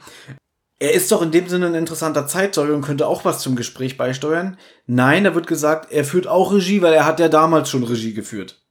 Er 0.78 0.94
ist 0.94 1.12
doch 1.12 1.24
in 1.24 1.32
dem 1.32 1.48
Sinne 1.48 1.66
ein 1.68 1.74
interessanter 1.76 2.28
Zeitzeuge 2.28 2.76
und 2.76 2.82
könnte 2.84 3.08
auch 3.08 3.26
was 3.26 3.40
zum 3.40 3.56
Gespräch 3.56 3.98
beisteuern. 3.98 4.58
Nein, 4.86 5.24
da 5.24 5.34
wird 5.34 5.48
gesagt, 5.48 5.92
er 5.92 6.06
führt 6.06 6.28
auch 6.28 6.54
Regie, 6.54 6.82
weil 6.84 6.94
er 6.94 7.06
hat 7.06 7.20
ja 7.20 7.28
damals 7.28 7.70
schon 7.72 7.84
Regie 7.84 8.14
geführt. 8.14 8.62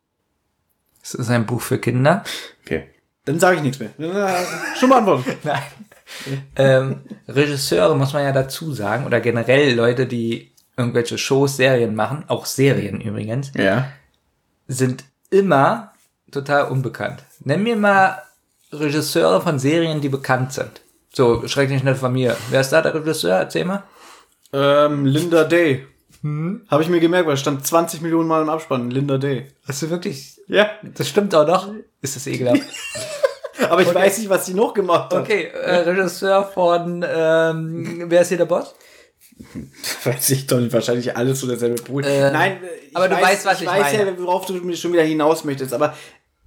es 1.02 1.14
ist 1.14 1.28
ein 1.30 1.46
Buch 1.46 1.60
für 1.60 1.78
Kinder. 1.78 2.22
Okay. 2.64 2.88
Dann 3.24 3.40
sage 3.40 3.56
ich 3.56 3.62
nichts 3.62 3.80
mehr. 3.80 3.98
Äh, 3.98 4.44
Schon 4.78 4.90
beantwortet. 4.90 5.38
Nein. 5.44 5.62
ähm, 6.56 7.00
Regisseure 7.28 7.96
muss 7.96 8.12
man 8.12 8.22
ja 8.24 8.32
dazu 8.32 8.72
sagen, 8.72 9.06
oder 9.06 9.20
generell 9.20 9.74
Leute, 9.74 10.06
die 10.06 10.52
irgendwelche 10.76 11.18
Shows, 11.18 11.56
Serien 11.56 11.94
machen, 11.94 12.24
auch 12.28 12.46
Serien 12.46 13.00
übrigens, 13.00 13.52
Ja. 13.56 13.88
sind 14.66 15.04
immer 15.30 15.92
total 16.30 16.70
unbekannt. 16.70 17.22
Nenn 17.40 17.62
mir 17.62 17.76
mal 17.76 18.22
Regisseure 18.72 19.40
von 19.40 19.58
Serien, 19.58 20.00
die 20.00 20.08
bekannt 20.08 20.52
sind. 20.52 20.80
So, 21.12 21.46
schrecklich 21.46 21.84
nette 21.84 21.98
Familie. 22.00 22.36
Wer 22.50 22.60
ist 22.60 22.70
da 22.70 22.82
der 22.82 22.94
Regisseur? 22.94 23.36
Erzähl 23.36 23.64
mal. 23.64 23.84
Ähm, 24.52 25.04
Linda 25.06 25.44
Day. 25.44 25.86
Hm? 26.22 26.62
Habe 26.68 26.82
ich 26.82 26.88
mir 26.88 26.98
gemerkt, 27.00 27.26
weil 27.28 27.34
es 27.34 27.40
stand 27.40 27.64
20 27.64 28.00
Millionen 28.00 28.26
Mal 28.26 28.42
im 28.42 28.48
Abspann. 28.48 28.90
Linda 28.90 29.18
Day. 29.18 29.46
Hast 29.68 29.82
du 29.82 29.90
wirklich. 29.90 30.40
Ja. 30.48 30.70
Das 30.82 31.08
stimmt 31.08 31.32
auch 31.36 31.46
noch? 31.46 31.72
Ist 32.02 32.16
das 32.16 32.26
ekelhaft? 32.26 32.62
Aber 33.68 33.82
ich 33.82 33.94
weiß 33.94 34.18
nicht, 34.18 34.28
was 34.28 34.46
sie 34.46 34.54
noch 34.54 34.74
gemacht 34.74 35.12
hat. 35.12 35.20
Okay, 35.20 35.44
äh, 35.46 35.76
Regisseur 35.76 36.44
von, 36.44 37.04
ähm, 37.08 38.04
wer 38.08 38.22
ist 38.22 38.28
hier 38.28 38.38
der 38.38 38.46
Boss? 38.46 38.74
Weiß 40.04 40.30
ich 40.30 40.46
doch 40.46 40.58
nicht. 40.58 40.72
Wahrscheinlich 40.72 41.16
alles 41.16 41.40
so 41.40 41.46
derselbe 41.46 41.82
Pool. 41.82 42.04
Äh, 42.04 42.30
Nein, 42.30 42.58
ich 42.88 42.96
aber 42.96 43.08
du 43.08 43.20
weißt, 43.20 43.44
was 43.46 43.60
ich 43.60 43.66
weiß 43.66 43.92
meine. 43.94 44.10
ja, 44.10 44.18
worauf 44.18 44.46
du 44.46 44.54
mir 44.54 44.76
schon 44.76 44.92
wieder 44.92 45.02
hinaus 45.02 45.44
möchtest. 45.44 45.72
Aber 45.72 45.94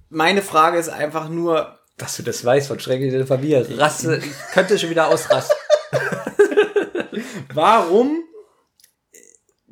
meine 0.08 0.42
Frage 0.42 0.78
ist 0.78 0.88
einfach 0.88 1.28
nur, 1.28 1.78
Dass 1.98 2.16
du 2.16 2.22
das 2.22 2.44
weißt 2.44 2.68
von 2.68 2.80
schrecklicher 2.80 3.26
Familie. 3.26 3.66
Rasse, 3.78 4.16
ich 4.24 4.32
könnte 4.52 4.78
schon 4.78 4.90
wieder 4.90 5.08
ausrasten. 5.08 5.56
warum? 7.54 8.22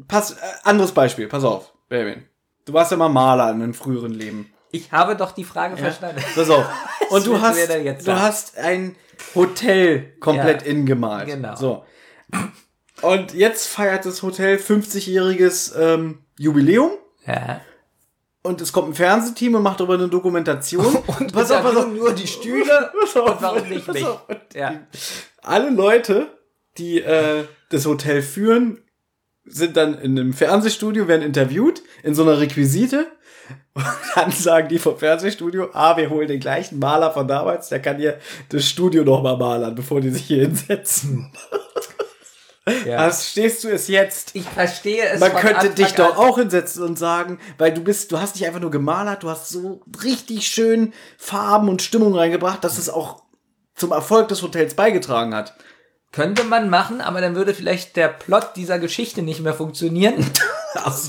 Pass, 0.09 0.33
äh, 0.33 0.37
anderes 0.65 0.93
Beispiel. 0.93 1.27
Pass 1.29 1.45
auf, 1.45 1.73
Baby. 1.89 2.23
Du 2.65 2.73
warst 2.73 2.91
ja 2.91 2.97
mal 2.97 3.09
Maler 3.09 3.51
in 3.51 3.63
einem 3.63 3.75
früheren 3.75 4.13
Leben. 4.13 4.53
Ich 4.77 4.93
habe 4.93 5.17
doch 5.17 5.33
die 5.33 5.45
Frage 5.45 5.77
verstanden. 5.77 6.23
Pass 6.35 6.51
auf. 6.51 6.65
Und 7.11 7.27
du 7.27 7.41
hast, 7.41 7.69
du 8.07 8.19
hast 8.19 8.59
ein 8.59 8.97
Hotel 9.35 10.15
komplett 10.21 10.63
Ja. 10.63 10.69
innen 10.69 10.87
gemalt. 10.87 11.27
Genau. 11.27 11.55
So. 11.57 11.85
Und 13.03 13.35
jetzt 13.35 13.67
feiert 13.69 14.05
das 14.07 14.23
Hotel 14.23 14.57
50-jähriges 14.57 15.75
ähm, 15.79 16.25
Jubiläum. 16.39 16.93
Ja. 17.27 17.61
Und 18.43 18.61
es 18.61 18.73
kommt 18.73 18.91
ein 18.91 18.95
Fernsehteam 18.95 19.57
und 19.57 19.63
macht 19.63 19.81
darüber 19.81 19.95
eine 19.95 20.09
Dokumentation. 20.09 20.87
Und 21.19 21.33
pass 21.33 21.51
auf, 21.51 21.63
pass 21.63 21.77
auf. 21.77 21.89
nur 21.89 22.13
die 22.13 22.29
Stühle 22.29 22.93
Pass 23.01 23.17
auf, 23.17 23.31
und 23.31 23.43
warum 23.43 23.69
nicht 23.69 23.89
mich? 23.93 24.07
Ja. 24.55 24.87
Alle 25.43 25.71
Leute, 25.71 26.29
die 26.79 27.01
äh, 27.01 27.45
das 27.71 27.87
Hotel 27.87 28.23
führen, 28.23 28.81
sind 29.45 29.77
dann 29.77 29.95
in 29.99 30.17
einem 30.19 30.33
Fernsehstudio, 30.33 31.09
werden 31.09 31.23
interviewt, 31.23 31.83
in 32.05 32.15
so 32.15 32.23
einer 32.23 32.39
Requisite. 32.39 33.09
Und 33.75 33.85
dann 34.15 34.31
sagen 34.31 34.69
die 34.69 34.79
vom 34.79 34.99
Fernsehstudio, 34.99 35.71
ah, 35.73 35.97
wir 35.97 36.09
holen 36.11 36.29
den 36.29 36.41
gleichen 36.41 36.79
Maler 36.79 37.13
von 37.13 37.29
damals, 37.29 37.69
der 37.69 37.81
kann 37.81 37.99
hier 37.99 38.19
das 38.49 38.69
Studio 38.69 39.05
noch 39.05 39.23
mal 39.23 39.37
malern, 39.37 39.75
bevor 39.75 40.01
die 40.01 40.11
sich 40.11 40.25
hier 40.25 40.43
hinsetzen. 40.43 41.31
Ja. 42.85 43.07
Was 43.07 43.31
stehst 43.31 43.63
du 43.63 43.69
es 43.69 43.87
jetzt? 43.87 44.35
Ich 44.35 44.45
verstehe 44.45 45.05
es. 45.11 45.21
Man 45.21 45.33
könnte 45.33 45.59
Anfang 45.59 45.75
dich 45.77 45.93
doch 45.93 46.17
auch 46.17 46.37
hinsetzen 46.37 46.83
und 46.83 46.99
sagen, 46.99 47.39
weil 47.59 47.73
du 47.73 47.81
bist, 47.81 48.11
du 48.11 48.19
hast 48.19 48.35
nicht 48.35 48.45
einfach 48.47 48.61
nur 48.61 48.73
gemalert, 48.73 49.23
du 49.23 49.31
hast 49.31 49.51
so 49.51 49.83
richtig 50.03 50.49
schön 50.49 50.93
Farben 51.17 51.69
und 51.69 51.81
Stimmung 51.81 52.17
reingebracht, 52.17 52.65
dass 52.65 52.79
es 52.79 52.91
auch 52.91 53.23
zum 53.77 53.93
Erfolg 53.93 54.29
des 54.29 54.43
Hotels 54.43 54.75
beigetragen 54.75 55.33
hat. 55.33 55.55
Könnte 56.11 56.43
man 56.45 56.69
machen, 56.69 57.01
aber 57.01 57.21
dann 57.21 57.37
würde 57.37 57.55
vielleicht 57.55 57.95
der 57.95 58.09
Plot 58.09 58.57
dieser 58.57 58.79
Geschichte 58.79 59.23
nicht 59.23 59.41
mehr 59.41 59.55
funktionieren. 59.55 60.29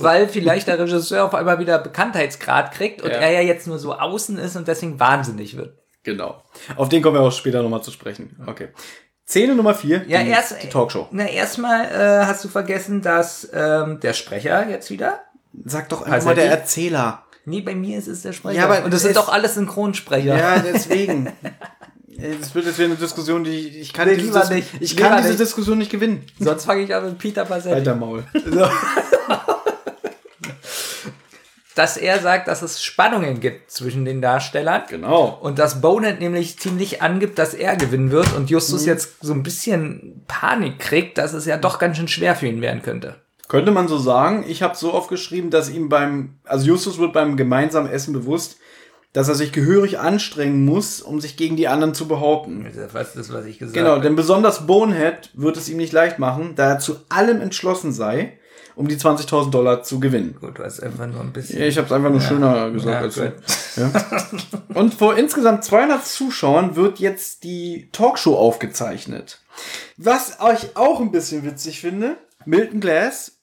Weil 0.01 0.27
vielleicht 0.27 0.67
der 0.67 0.79
Regisseur 0.79 1.25
auf 1.25 1.33
einmal 1.35 1.59
wieder 1.59 1.77
Bekanntheitsgrad 1.79 2.71
kriegt 2.73 3.01
und 3.01 3.09
Ja. 3.11 3.17
er 3.17 3.31
ja 3.31 3.41
jetzt 3.41 3.67
nur 3.67 3.79
so 3.79 3.93
außen 3.93 4.37
ist 4.37 4.55
und 4.55 4.67
deswegen 4.67 4.99
wahnsinnig 4.99 5.57
wird. 5.57 5.77
Genau. 6.03 6.41
Auf 6.75 6.89
den 6.89 7.01
kommen 7.01 7.15
wir 7.15 7.21
auch 7.21 7.31
später 7.31 7.61
nochmal 7.61 7.83
zu 7.83 7.91
sprechen. 7.91 8.37
Okay. 8.47 8.69
Szene 9.27 9.55
Nummer 9.55 9.73
vier. 9.75 10.05
Ja, 10.07 10.23
die, 10.23 10.29
erst 10.29 10.55
die 10.63 10.69
Talkshow. 10.69 11.07
Na, 11.11 11.25
erstmal 11.27 11.85
äh, 11.85 12.25
hast 12.25 12.43
du 12.45 12.47
vergessen, 12.47 13.01
dass 13.01 13.49
ähm, 13.53 13.99
der 13.99 14.13
Sprecher 14.13 14.69
jetzt 14.69 14.89
wieder. 14.89 15.19
Sag 15.65 15.89
doch 15.89 16.01
einfach 16.01 16.13
Also 16.13 16.27
mal 16.27 16.35
der 16.35 16.49
Erzähler. 16.49 17.23
Nee, 17.43 17.61
bei 17.61 17.75
mir 17.75 17.97
ist 17.97 18.07
es 18.07 18.21
der 18.21 18.31
Sprecher. 18.33 18.57
Ja, 18.59 18.65
aber 18.65 18.85
und 18.85 18.93
das 18.93 19.01
sind 19.01 19.17
doch 19.17 19.27
alles 19.29 19.55
Synchronsprecher. 19.55 20.37
Ja, 20.37 20.59
deswegen. 20.59 21.31
Es 22.19 22.55
wird 22.55 22.65
jetzt 22.65 22.77
wieder 22.77 22.87
eine 22.87 22.95
Diskussion, 22.95 23.43
die 23.43 23.51
ich, 23.67 23.77
ich 23.81 23.93
kann, 23.93 24.07
Nee, 24.07 24.15
diese, 24.17 24.39
Dis 24.39 24.49
nicht. 24.49 24.67
ich 24.79 24.97
kann 24.97 25.17
diese 25.17 25.29
nicht. 25.29 25.39
Diskussion 25.39 25.77
nicht 25.77 25.91
gewinnen. 25.91 26.25
Sonst 26.39 26.65
fange 26.65 26.81
ich 26.81 26.95
an 26.95 27.05
mit 27.05 27.17
Peter 27.19 27.45
Passetti. 27.45 27.75
Alter 27.75 27.95
Maul. 27.95 28.23
Dass 31.77 31.95
er 31.97 32.19
sagt, 32.19 32.47
dass 32.47 32.61
es 32.63 32.83
Spannungen 32.83 33.39
gibt 33.39 33.69
zwischen 33.71 34.03
den 34.03 34.21
Darstellern. 34.21 34.81
Genau. 34.89 35.37
Und 35.41 35.59
dass 35.59 35.79
Bonehead 35.81 36.19
nämlich 36.19 36.57
ziemlich 36.57 37.01
angibt, 37.01 37.37
dass 37.37 37.53
er 37.53 37.75
gewinnen 37.75 38.09
wird 38.11 38.33
und 38.35 38.49
Justus 38.49 38.81
Mhm. 38.83 38.87
jetzt 38.87 39.09
so 39.21 39.33
ein 39.33 39.43
bisschen 39.43 40.23
Panik 40.27 40.79
kriegt, 40.79 41.17
dass 41.17 41.33
es 41.33 41.45
ja 41.45 41.57
doch 41.57 41.77
ganz 41.79 41.97
schön 41.97 42.07
schwer 42.07 42.35
für 42.35 42.47
ihn 42.47 42.61
werden 42.61 42.81
könnte. 42.81 43.15
Könnte 43.47 43.71
man 43.71 43.87
so 43.87 43.97
sagen. 43.97 44.43
Ich 44.47 44.61
habe 44.63 44.75
so 44.75 44.93
oft 44.93 45.09
geschrieben, 45.09 45.51
dass 45.51 45.69
ihm 45.69 45.87
beim, 45.87 46.39
also 46.43 46.65
Justus 46.65 46.97
wird 46.97 47.13
beim 47.13 47.37
gemeinsamen 47.37 47.89
Essen 47.89 48.11
bewusst, 48.13 48.57
dass 49.13 49.29
er 49.29 49.35
sich 49.35 49.51
gehörig 49.51 49.99
anstrengen 49.99 50.65
muss, 50.65 51.01
um 51.01 51.21
sich 51.21 51.37
gegen 51.37 51.55
die 51.55 51.67
anderen 51.67 51.93
zu 51.93 52.07
behaupten. 52.07 52.65
Das 52.75 53.07
ist 53.07 53.15
das, 53.15 53.33
was 53.33 53.45
ich 53.45 53.57
gesagt 53.57 53.75
Genau, 53.75 53.91
habe. 53.91 54.01
denn 54.01 54.15
besonders 54.15 54.67
Bonehead 54.67 55.29
wird 55.33 55.57
es 55.57 55.69
ihm 55.69 55.77
nicht 55.77 55.93
leicht 55.93 56.19
machen, 56.19 56.53
da 56.55 56.71
er 56.73 56.79
zu 56.79 56.97
allem 57.09 57.39
entschlossen 57.39 57.93
sei, 57.93 58.37
um 58.77 58.87
die 58.87 58.95
20.000 58.95 59.49
Dollar 59.49 59.83
zu 59.83 59.99
gewinnen. 59.99 60.37
Gut, 60.39 60.59
du 60.59 60.63
hast 60.63 60.81
einfach 60.81 61.07
nur 61.07 61.21
ein 61.21 61.33
bisschen. 61.33 61.59
Ja, 61.59 61.65
ich 61.65 61.77
habe 61.77 61.87
es 61.87 61.91
einfach 61.91 62.09
nur 62.11 62.21
schöner 62.21 62.69
gesagt 62.71 62.93
Ja, 62.93 62.99
als 63.01 63.15
du. 63.15 63.21
gut. 63.31 63.33
Ja. 63.75 64.71
Und 64.79 64.93
vor 64.93 65.17
insgesamt 65.17 65.63
200 65.63 66.05
Zuschauern 66.05 66.75
wird 66.75 66.99
jetzt 66.99 67.43
die 67.43 67.89
Talkshow 67.91 68.35
aufgezeichnet. 68.37 69.41
Was 69.97 70.39
euch 70.39 70.75
auch 70.77 70.99
ein 71.01 71.11
bisschen 71.11 71.43
witzig 71.43 71.81
finde, 71.81 72.17
Milton 72.45 72.79
Glass 72.79 73.33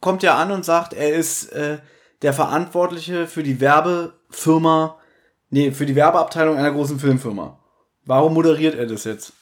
kommt 0.00 0.22
ja 0.22 0.36
an 0.36 0.50
und 0.50 0.64
sagt, 0.64 0.94
er 0.94 1.14
ist 1.14 1.52
äh, 1.52 1.78
der 2.22 2.32
Verantwortliche 2.32 3.26
für 3.26 3.42
die 3.42 3.60
Werbefirma, 3.60 4.96
nee, 5.50 5.70
für 5.72 5.86
die 5.86 5.94
Werbeabteilung 5.94 6.56
einer 6.56 6.72
großen 6.72 6.98
Filmfirma. 6.98 7.58
Warum 8.06 8.34
moderiert 8.34 8.74
er 8.74 8.86
das 8.86 9.04
jetzt? 9.04 9.32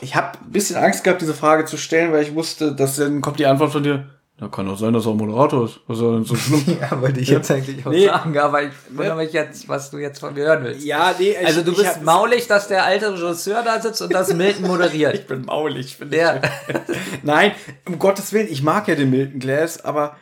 Ich 0.00 0.14
habe 0.16 0.38
ein 0.38 0.50
bisschen 0.52 0.76
Angst 0.76 1.04
gehabt, 1.04 1.20
diese 1.20 1.34
Frage 1.34 1.64
zu 1.66 1.76
stellen, 1.76 2.12
weil 2.12 2.22
ich 2.22 2.34
wusste, 2.34 2.74
dass 2.74 2.96
dann 2.96 3.20
kommt 3.20 3.38
die 3.38 3.46
Antwort 3.46 3.72
von 3.72 3.82
dir. 3.82 4.08
Na, 4.38 4.48
kann 4.48 4.64
doch 4.64 4.78
sein, 4.78 4.94
dass 4.94 5.04
er 5.04 5.12
Moderator 5.12 5.66
ist. 5.66 5.80
Was 5.86 5.98
ist 5.98 6.02
denn 6.02 6.24
so 6.24 6.34
schlimm? 6.34 6.78
Ja, 6.80 6.98
wollte 7.02 7.20
ich 7.20 7.28
jetzt 7.28 7.50
eigentlich 7.50 7.84
auch 7.86 7.90
Nee. 7.90 8.06
sagen, 8.06 8.38
aber 8.38 8.62
ich 8.62 8.72
wundere 8.88 9.16
mich 9.16 9.32
jetzt, 9.34 9.68
was 9.68 9.90
du 9.90 9.98
jetzt 9.98 10.18
von 10.18 10.32
mir 10.32 10.44
hören 10.44 10.64
willst. 10.64 10.82
Ja, 10.86 11.14
nee, 11.18 11.32
ich, 11.38 11.46
Also 11.46 11.60
du 11.62 11.72
ich 11.72 11.76
bist 11.76 11.96
hab- 11.96 12.02
maulig, 12.02 12.46
dass 12.46 12.66
der 12.68 12.84
alte 12.86 13.12
Regisseur 13.12 13.62
da 13.62 13.78
sitzt 13.82 14.00
und 14.00 14.14
das 14.14 14.32
Milton 14.34 14.66
moderiert. 14.66 15.14
Ich 15.14 15.26
bin 15.26 15.44
maulig, 15.44 15.96
finde 15.96 16.16
Der, 16.16 16.40
Nein, 17.22 17.52
um 17.86 17.98
Gottes 17.98 18.32
Willen, 18.32 18.48
ich 18.50 18.62
mag 18.62 18.88
ja 18.88 18.94
den 18.94 19.10
Milton 19.10 19.40
Glass, 19.40 19.84
aber 19.84 20.16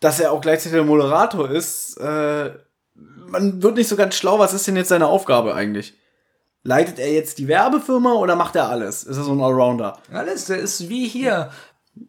dass 0.00 0.20
er 0.20 0.30
auch 0.30 0.40
gleichzeitig 0.40 0.76
der 0.76 0.84
Moderator 0.84 1.50
ist, 1.50 1.96
äh, 1.98 2.50
man 2.94 3.60
wird 3.64 3.74
nicht 3.76 3.88
so 3.88 3.96
ganz 3.96 4.14
schlau, 4.14 4.38
was 4.38 4.54
ist 4.54 4.68
denn 4.68 4.76
jetzt 4.76 4.90
seine 4.90 5.08
Aufgabe 5.08 5.56
eigentlich? 5.56 5.94
Leitet 6.66 6.98
er 6.98 7.12
jetzt 7.12 7.38
die 7.38 7.48
Werbefirma 7.48 8.14
oder 8.14 8.34
macht 8.36 8.56
er 8.56 8.68
alles? 8.68 9.04
Ist 9.04 9.16
er 9.16 9.22
so 9.22 9.32
ein 9.32 9.40
Allrounder? 9.40 9.98
alles, 10.12 10.46
der 10.46 10.58
ist 10.58 10.88
wie 10.88 11.06
hier. 11.06 11.50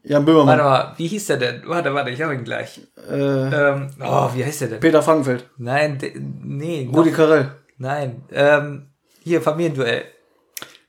Jan 0.03 0.25
Böhmermann, 0.25 0.59
Warte 0.59 0.63
mal, 0.63 0.93
wie 0.97 1.07
hieß 1.07 1.27
der 1.27 1.37
denn? 1.37 1.61
Warte, 1.65 1.93
warte, 1.93 2.09
ich 2.09 2.21
habe 2.21 2.33
ihn 2.35 2.43
gleich. 2.43 2.81
äh, 3.09 3.13
Ähm, 3.13 3.89
oh, 4.03 4.29
wie 4.33 4.43
heißt 4.43 4.61
der 4.61 4.67
denn? 4.69 4.79
Peter 4.81 5.01
Frankenfeld, 5.01 5.45
Nein, 5.57 5.97
nee, 6.43 6.89
Rudi 6.93 7.11
Carell, 7.11 7.51
nein. 7.77 8.23
Ähm, 8.33 8.87
hier, 9.23 9.41
Familienduell. 9.41 10.03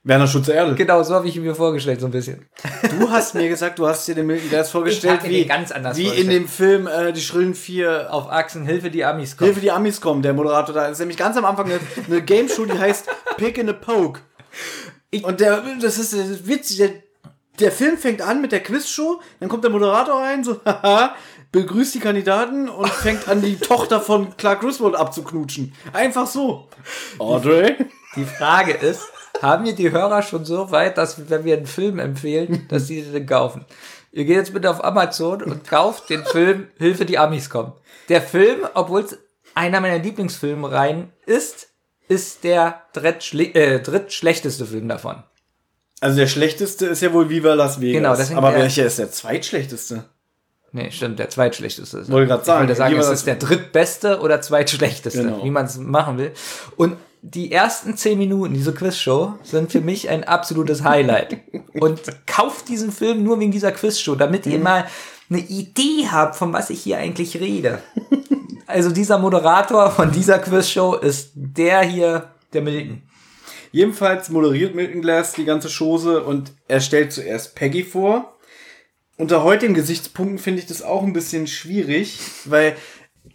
Werner 0.09 0.27
Schutze-Erde. 0.27 0.73
Genau, 0.73 1.03
so 1.03 1.13
habe 1.13 1.27
ich 1.27 1.35
ihn 1.35 1.43
mir 1.43 1.53
vorgestellt, 1.53 2.01
so 2.01 2.07
ein 2.07 2.11
bisschen. 2.11 2.47
Du 2.99 3.11
hast 3.11 3.35
mir 3.35 3.47
gesagt, 3.47 3.77
du 3.77 3.87
hast 3.87 4.07
dir 4.07 4.15
den 4.15 4.25
Milton 4.25 4.49
Glass 4.49 4.71
vorgestellt, 4.71 5.21
mir 5.21 5.29
wie, 5.29 5.45
ganz 5.45 5.71
anders 5.71 5.95
wie 5.97 6.07
in 6.07 6.29
dem 6.29 6.47
Film 6.47 6.87
äh, 6.87 7.13
Die 7.13 7.21
Schrillen 7.21 7.53
vier 7.53 8.07
Auf 8.09 8.31
Achsen, 8.31 8.65
Hilfe, 8.65 8.89
die 8.89 9.05
Amis 9.05 9.37
kommen. 9.37 9.51
Hilfe, 9.51 9.61
die 9.61 9.71
Amis 9.71 10.01
kommen, 10.01 10.23
der 10.23 10.33
Moderator 10.33 10.73
da. 10.73 10.81
Das 10.81 10.93
ist 10.93 10.99
nämlich 10.99 11.17
ganz 11.17 11.37
am 11.37 11.45
Anfang 11.45 11.67
eine, 11.67 11.79
eine 12.07 12.23
Game 12.23 12.49
Show, 12.49 12.65
die 12.65 12.77
heißt 12.77 13.07
Pick 13.37 13.59
in 13.59 13.69
a 13.69 13.73
Poke. 13.73 14.21
Und 15.21 15.39
der, 15.39 15.63
das 15.79 15.99
ist, 15.99 16.13
das 16.13 16.27
ist 16.27 16.47
witzig. 16.47 16.77
Der, 16.77 16.89
der 17.59 17.71
Film 17.71 17.95
fängt 17.97 18.23
an 18.23 18.41
mit 18.41 18.51
der 18.51 18.61
Quizshow, 18.61 19.21
dann 19.39 19.47
kommt 19.47 19.63
der 19.63 19.71
Moderator 19.71 20.19
rein, 20.21 20.43
so, 20.43 20.59
haha, 20.65 21.13
begrüßt 21.51 21.93
die 21.93 21.99
Kandidaten 21.99 22.67
und 22.67 22.89
fängt 22.89 23.27
an, 23.27 23.43
die 23.43 23.57
Tochter 23.57 24.01
von 24.01 24.35
Clark 24.37 24.61
Griswold 24.61 24.95
abzuknutschen. 24.95 25.73
Einfach 25.93 26.25
so. 26.25 26.67
Audrey? 27.19 27.75
Die 28.15 28.25
Frage 28.25 28.71
ist, 28.71 29.03
haben 29.41 29.65
wir 29.65 29.73
die 29.73 29.91
Hörer 29.91 30.21
schon 30.21 30.45
so 30.45 30.71
weit, 30.71 30.97
dass 30.97 31.29
wenn 31.29 31.45
wir 31.45 31.57
einen 31.57 31.65
Film 31.67 31.99
empfehlen, 31.99 32.65
dass 32.69 32.87
die 32.87 33.01
den 33.01 33.25
kaufen? 33.25 33.65
Ihr 34.11 34.25
geht 34.25 34.37
jetzt 34.37 34.53
bitte 34.53 34.69
auf 34.69 34.83
Amazon 34.83 35.43
und 35.43 35.67
kauft 35.67 36.09
den 36.09 36.25
Film 36.25 36.67
Hilfe, 36.77 37.05
die 37.05 37.17
Amis 37.19 37.49
kommen. 37.49 37.73
Der 38.09 38.21
Film, 38.21 38.59
obwohl 38.73 39.01
es 39.01 39.17
einer 39.53 39.81
meiner 39.81 39.99
Lieblingsfilme 39.99 40.71
rein 40.71 41.13
ist, 41.25 41.67
ist 42.07 42.43
der 42.43 42.81
drittschle 42.93 43.43
äh, 43.53 43.79
drittschlechteste 43.81 44.65
Film 44.65 44.87
davon. 44.89 45.23
Also 46.01 46.17
der 46.17 46.27
schlechteste 46.27 46.87
ist 46.87 47.01
ja 47.01 47.13
wohl 47.13 47.29
Viva 47.29 47.53
Las 47.53 47.81
Vegas. 47.81 48.29
Genau, 48.29 48.37
Aber 48.39 48.55
welcher 48.55 48.85
ist 48.85 48.97
der 48.99 49.11
zweitschlechteste? 49.11 50.05
Nee, 50.71 50.91
stimmt, 50.91 51.19
der 51.19 51.29
zweitschlechteste 51.29 51.99
ist. 51.99 52.11
Wollte 52.11 52.27
grad 52.27 52.45
sagen, 52.45 52.63
Ich 52.63 52.69
wollte 52.69 52.75
sagen, 52.77 52.97
es 52.99 53.09
ist 53.09 53.27
der 53.27 53.35
drittbeste 53.35 54.19
oder 54.21 54.39
zweitschlechteste, 54.41 55.23
Genau. 55.23 55.43
wie 55.43 55.49
man 55.49 55.65
es 55.65 55.77
machen 55.77 56.17
will. 56.17 56.31
Und 56.77 56.97
die 57.21 57.51
ersten 57.51 57.97
zehn 57.97 58.17
Minuten 58.17 58.53
dieser 58.53 58.71
Quizshow 58.71 59.33
sind 59.43 59.71
für 59.71 59.81
mich 59.81 60.09
ein 60.09 60.23
absolutes 60.23 60.83
Highlight. 60.83 61.37
Und 61.79 62.01
kauft 62.25 62.69
diesen 62.69 62.91
Film 62.91 63.23
nur 63.23 63.39
wegen 63.39 63.51
dieser 63.51 63.71
Quizshow, 63.71 64.15
damit 64.15 64.45
Mhm. 64.45 64.51
ihr 64.53 64.59
mal 64.59 64.85
eine 65.29 65.39
Idee 65.39 66.07
habt, 66.11 66.35
von 66.35 66.53
was 66.53 66.69
ich 66.69 66.81
hier 66.81 66.97
eigentlich 66.97 67.39
rede. 67.39 67.81
Also 68.67 68.91
dieser 68.91 69.17
Moderator 69.17 69.91
von 69.91 70.11
dieser 70.11 70.39
Quizshow 70.39 70.95
ist 70.95 71.31
der 71.35 71.81
hier, 71.81 72.31
der 72.53 72.61
Milton. 72.61 73.01
Jedenfalls 73.71 74.29
moderiert 74.29 74.73
Milton 74.73 75.01
Glass 75.01 75.33
die 75.33 75.45
ganze 75.45 75.69
Chose 75.69 76.23
und 76.23 76.53
er 76.67 76.79
stellt 76.81 77.11
zuerst 77.13 77.55
Peggy 77.55 77.83
vor. 77.83 78.35
unter 79.17 79.43
heutigen 79.43 79.73
Gesichtspunkten 79.73 80.37
finde 80.39 80.59
ich 80.61 80.65
das 80.67 80.81
auch 80.81 81.03
ein 81.03 81.13
bisschen 81.13 81.45
schwierig, 81.45 82.19
weil 82.45 82.75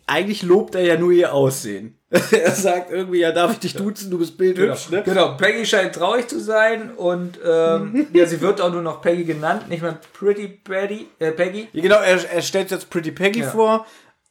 eigentlich 0.07 0.43
lobt 0.43 0.75
er 0.75 0.83
ja 0.85 0.97
nur 0.99 1.13
ihr 1.13 1.35
Aussehen. 1.35 1.99
er 2.33 2.51
sagt 2.53 2.91
irgendwie, 2.93 3.21
ja, 3.21 3.33
darf 3.33 3.53
ich 3.53 3.59
dich 3.59 3.75
duzen, 3.75 4.11
du 4.11 4.19
bist 4.19 4.39
bildhübsch, 4.39 4.91
ne? 4.91 5.03
Genau, 5.05 5.37
Peggy 5.37 5.67
scheint 5.67 5.95
traurig 5.95 6.29
zu 6.29 6.39
sein 6.41 6.93
und 6.93 7.39
ähm, 7.45 8.07
ja, 8.13 8.27
sie 8.27 8.41
wird 8.41 8.61
auch 8.61 8.71
nur 8.73 8.83
noch 8.83 9.03
Peggy 9.03 9.25
genannt, 9.25 9.69
nicht 9.69 9.83
mehr 9.83 9.99
Pretty 10.19 10.49
Peggy. 10.49 11.09
Äh, 11.19 11.33
Peggy. 11.33 11.69
Ja, 11.73 11.83
genau, 11.83 11.97
er, 11.97 12.31
er 12.31 12.43
stellt 12.43 12.71
jetzt 12.71 12.91
Pretty 12.91 13.11
Peggy 13.11 13.41
Ja. 13.41 13.51
vor. 13.51 13.87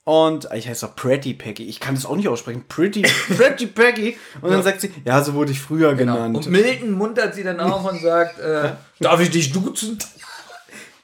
Und 0.05 0.49
ich 0.53 0.67
heiße 0.67 0.85
auch 0.85 0.95
Pretty 0.97 1.33
Peggy. 1.33 1.63
Ich 1.63 1.79
kann 1.79 1.95
das 1.95 2.05
auch 2.05 2.17
nicht 2.17 2.27
aussprechen. 2.27 2.65
Pretty, 2.67 3.03
Pretty 3.37 3.67
Peggy. 3.67 4.17
Und 4.41 4.51
dann 4.51 4.61
sagt 4.61 4.81
sie, 4.81 4.91
ja, 5.05 5.23
so 5.23 5.33
wurde 5.33 5.53
ich 5.53 5.61
früher 5.61 5.95
genannt. 5.95 6.35
Und 6.35 6.47
Milton 6.47 6.91
muntert 6.91 7.33
sie 7.35 7.43
dann 7.43 7.59
auf 7.61 7.89
und 7.89 8.01
sagt, 8.01 8.37
äh, 8.39 8.71
darf 8.99 9.21
ich 9.21 9.29
dich 9.29 9.53
duzen? 9.53 9.97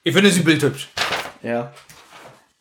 Ich 0.03 0.13
finde 0.13 0.29
sie 0.29 0.41
bildhübsch. 0.41 0.89
Ja. 1.41 1.71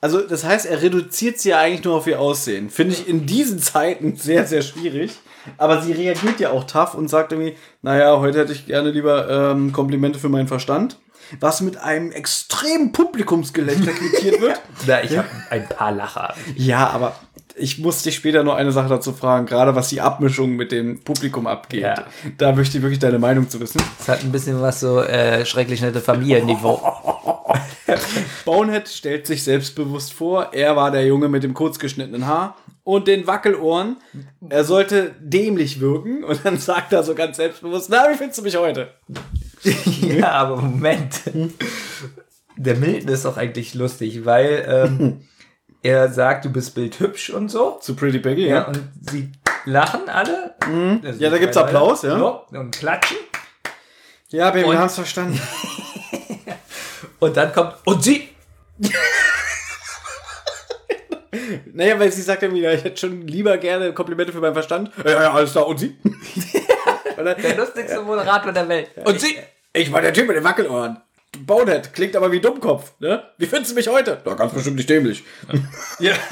Also, 0.01 0.21
das 0.21 0.45
heißt, 0.45 0.67
er 0.67 0.81
reduziert 0.81 1.39
sie 1.39 1.51
ja 1.51 1.59
eigentlich 1.59 1.85
nur 1.85 1.97
auf 1.97 2.07
ihr 2.07 2.21
Aussehen. 2.21 2.71
Finde 2.71 2.95
ich 2.95 3.09
in 3.09 3.27
diesen 3.27 3.59
Zeiten 3.59 4.17
sehr, 4.17 4.47
sehr 4.47 4.63
schwierig. 4.63 5.13
Aber 5.57 5.83
sie 5.83 5.93
reagiert 5.93 6.41
ja 6.41 6.51
auch 6.51 6.65
tough 6.65 6.95
und 6.95 7.09
sagt 7.09 7.33
irgendwie, 7.33 7.57
naja, 7.83 8.19
heute 8.19 8.41
hätte 8.41 8.53
ich 8.53 8.67
gerne 8.67 8.91
lieber 8.91 9.29
ähm, 9.53 9.73
Komplimente 9.73 10.19
für 10.19 10.29
meinen 10.29 10.47
Verstand. 10.47 10.99
Was 11.41 11.61
mit 11.61 11.77
einem 11.79 12.13
extremen 12.13 12.93
Publikumsgelächter 12.93 13.93
quittiert 13.93 14.41
wird. 14.41 14.61
Na, 14.87 15.03
ich 15.03 15.17
habe 15.17 15.29
ein 15.51 15.69
paar 15.69 15.93
Lacher. 15.93 16.35
Ja, 16.55 16.89
aber 16.89 17.17
ich 17.57 17.79
muss 17.79 18.03
dich 18.03 18.15
später 18.15 18.45
noch 18.45 18.55
eine 18.55 18.73
Sache 18.73 18.89
dazu 18.89 19.13
fragen, 19.13 19.47
gerade 19.47 19.75
was 19.75 19.89
die 19.89 20.01
Abmischung 20.01 20.53
mit 20.53 20.71
dem 20.71 21.01
Publikum 21.01 21.47
abgeht. 21.47 21.83
Ja. 21.83 22.05
Da 22.39 22.53
möchte 22.53 22.79
ich 22.79 22.83
wirklich 22.83 23.01
deine 23.01 23.19
Meinung 23.19 23.49
zu 23.49 23.61
wissen. 23.61 23.83
Das 23.99 24.09
hat 24.09 24.23
ein 24.23 24.33
bisschen 24.33 24.61
was 24.61 24.81
so 24.81 25.03
äh, 25.03 25.45
schrecklich 25.45 25.83
nette 25.83 26.01
Familienniveau. 26.01 27.35
Bonehead 28.45 28.89
stellt 28.89 29.27
sich 29.27 29.43
selbstbewusst 29.45 30.13
vor, 30.13 30.53
er 30.53 30.77
war 30.77 30.91
der 30.91 31.07
Junge 31.07 31.29
mit 31.29 31.43
dem 31.43 31.55
kurz 31.55 31.79
geschnittenen 31.79 32.27
Haar 32.27 32.57
und 32.85 33.07
den 33.09 33.27
Wackelohren. 33.27 33.97
Er 34.49 34.65
sollte 34.65 35.15
dämlich 35.21 35.81
wirken 35.81 36.25
und 36.25 36.41
dann 36.45 36.59
sagt 36.59 36.93
er 36.93 37.03
so 37.03 37.15
ganz 37.15 37.37
selbstbewusst, 37.37 37.89
na, 37.91 38.07
wie 38.11 38.17
findest 38.17 38.39
du 38.39 38.43
mich 38.43 38.57
heute? 38.57 38.93
ja, 40.03 40.31
aber 40.33 40.57
Moment. 40.57 41.23
Der 42.57 42.77
Milton 42.77 43.09
ist 43.11 43.25
doch 43.25 43.37
eigentlich 43.37 43.75
lustig, 43.75 44.25
weil 44.25 44.65
ähm, 44.69 45.21
er 45.83 46.11
sagt, 46.13 46.45
du 46.45 46.51
bist 46.51 46.75
bildhübsch 46.75 47.31
und 47.31 47.51
so. 47.51 47.79
Zu 47.81 47.95
Pretty 47.95 48.19
Peggy, 48.19 48.47
Ja, 48.49 48.55
ja. 48.57 48.65
und 48.69 48.81
sie 49.11 49.31
lachen 49.65 50.09
alle. 50.09 50.55
Also 51.05 51.23
Ja, 51.23 51.31
da 51.31 51.39
gibt's 51.39 51.57
Applaus, 51.57 52.03
Leute. 52.03 52.21
ja. 52.53 52.61
Und 52.61 52.77
klatschen. 52.79 53.17
Ja, 54.31 54.51
Baby, 54.51 54.69
wir 54.71 54.79
haben's 54.79 54.95
verstanden. 54.97 55.41
Und 57.21 57.37
dann 57.37 57.53
kommt, 57.53 57.75
und 57.85 58.03
sie. 58.03 58.29
naja, 61.73 61.99
weil 61.99 62.13
sie 62.13 62.23
sagt 62.23 62.43
ja 62.43 62.53
wieder, 62.53 62.73
ich 62.73 62.85
hätte 62.85 62.97
schon 62.99 63.27
lieber 63.27 63.57
gerne 63.59 63.93
Komplimente 63.93 64.33
für 64.33 64.41
meinen 64.41 64.55
Verstand. 64.55 64.91
Ja, 65.05 65.11
ja, 65.23 65.33
alles 65.33 65.53
klar, 65.53 65.67
und 65.67 65.79
sie? 65.79 65.97
Dann- 67.17 67.41
Der 67.43 67.57
lustigste 67.57 68.01
Moderator 68.03 68.53
der 68.53 68.69
Welt. 68.69 68.91
Und 69.05 69.21
sie. 69.21 69.37
Ich 69.73 69.93
war 69.93 70.01
der 70.01 70.13
Typ 70.13 70.27
mit 70.29 70.37
den 70.37 70.45
Wackelohren. 70.45 70.99
Bonehead 71.41 71.93
klingt 71.93 72.17
aber 72.17 72.33
wie 72.33 72.41
Dummkopf, 72.41 72.93
ne? 73.01 73.23
Wie 73.37 73.47
findest 73.47 73.73
du 73.73 73.75
mich 73.75 73.87
heute? 73.89 74.21
Na, 74.25 74.35
ganz 74.35 74.53
bestimmt 74.55 74.77
nicht 74.77 74.89
dämlich. 74.89 75.25
Ja. 75.99 76.15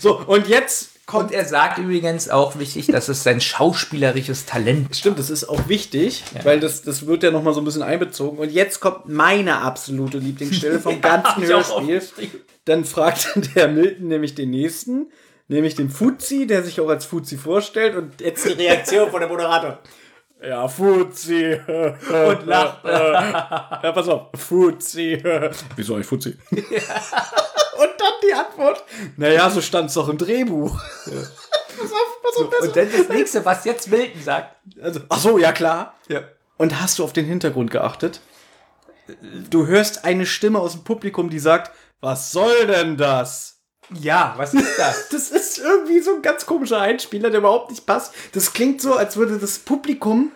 So, 0.00 0.18
und 0.18 0.48
jetzt 0.48 0.95
kommt 1.06 1.26
Und 1.26 1.32
er 1.32 1.44
sagt 1.44 1.78
übrigens 1.78 2.28
auch 2.28 2.58
wichtig, 2.58 2.88
dass 2.88 3.08
es 3.08 3.22
sein 3.22 3.40
schauspielerisches 3.40 4.44
Talent 4.44 4.94
Stimmt, 4.94 5.18
das 5.18 5.30
ist 5.30 5.48
auch 5.48 5.68
wichtig, 5.68 6.24
weil 6.42 6.58
das, 6.58 6.82
das 6.82 7.06
wird 7.06 7.22
ja 7.22 7.30
nochmal 7.30 7.54
so 7.54 7.60
ein 7.60 7.64
bisschen 7.64 7.84
einbezogen. 7.84 8.38
Und 8.38 8.50
jetzt 8.50 8.80
kommt 8.80 9.08
meine 9.08 9.58
absolute 9.58 10.18
Lieblingsstelle 10.18 10.80
vom 10.80 11.00
ganzen 11.00 11.44
auch 11.52 11.86
Hörspiel. 11.86 12.28
Dann 12.64 12.84
fragt 12.84 13.38
der 13.54 13.68
Milton 13.68 14.08
nämlich 14.08 14.34
den 14.34 14.50
nächsten, 14.50 15.06
nämlich 15.46 15.76
den 15.76 15.90
Fuzzi, 15.90 16.46
der 16.46 16.64
sich 16.64 16.80
auch 16.80 16.88
als 16.88 17.04
Fuzzi 17.04 17.36
vorstellt. 17.36 17.96
Und 17.96 18.20
jetzt 18.20 18.44
die 18.44 18.52
Reaktion 18.52 19.10
von 19.10 19.20
der 19.20 19.28
Moderator. 19.28 19.78
Ja, 20.42 20.68
Fuzzi. 20.68 21.58
Und 21.66 22.46
lacht. 22.46 22.84
Ja, 22.84 23.92
pass 23.92 24.08
auf. 24.08 24.28
Fuzzi. 24.34 25.22
Wieso 25.76 25.94
eigentlich 25.94 26.06
Fuzzi? 26.06 26.36
Dann 26.50 27.45
die 28.26 28.34
Antwort. 28.34 28.84
Naja, 29.16 29.48
so 29.50 29.60
stand 29.60 29.88
es 29.88 29.94
doch 29.94 30.08
im 30.08 30.18
Drehbuch. 30.18 30.78
Pass 31.06 31.92
auf, 31.92 32.22
pass 32.22 32.36
auf, 32.36 32.50
pass 32.50 32.60
auf. 32.60 32.68
Und 32.68 32.76
dann 32.76 32.88
das 32.90 33.08
nächste, 33.10 33.44
was 33.44 33.66
jetzt 33.66 33.90
Milton 33.90 34.22
sagt. 34.22 34.56
Also, 34.80 35.00
ach 35.10 35.18
so, 35.18 35.36
ja 35.36 35.52
klar. 35.52 35.94
Ja. 36.08 36.22
Und 36.56 36.80
hast 36.80 36.98
du 36.98 37.04
auf 37.04 37.12
den 37.12 37.26
Hintergrund 37.26 37.70
geachtet? 37.70 38.20
Du 39.50 39.66
hörst 39.66 40.04
eine 40.06 40.24
Stimme 40.24 40.58
aus 40.58 40.72
dem 40.72 40.84
Publikum, 40.84 41.28
die 41.28 41.38
sagt, 41.38 41.72
was 42.00 42.32
soll 42.32 42.66
denn 42.66 42.96
das? 42.96 43.60
Ja, 43.92 44.34
was 44.36 44.54
ist 44.54 44.78
das? 44.78 45.08
Das 45.10 45.30
ist 45.30 45.58
irgendwie 45.58 46.00
so 46.00 46.16
ein 46.16 46.22
ganz 46.22 46.46
komischer 46.46 46.80
Einspieler, 46.80 47.30
der 47.30 47.40
überhaupt 47.40 47.70
nicht 47.70 47.86
passt. 47.86 48.14
Das 48.32 48.52
klingt 48.52 48.80
so, 48.80 48.94
als 48.94 49.16
würde 49.16 49.38
das 49.38 49.58
Publikum 49.58 50.32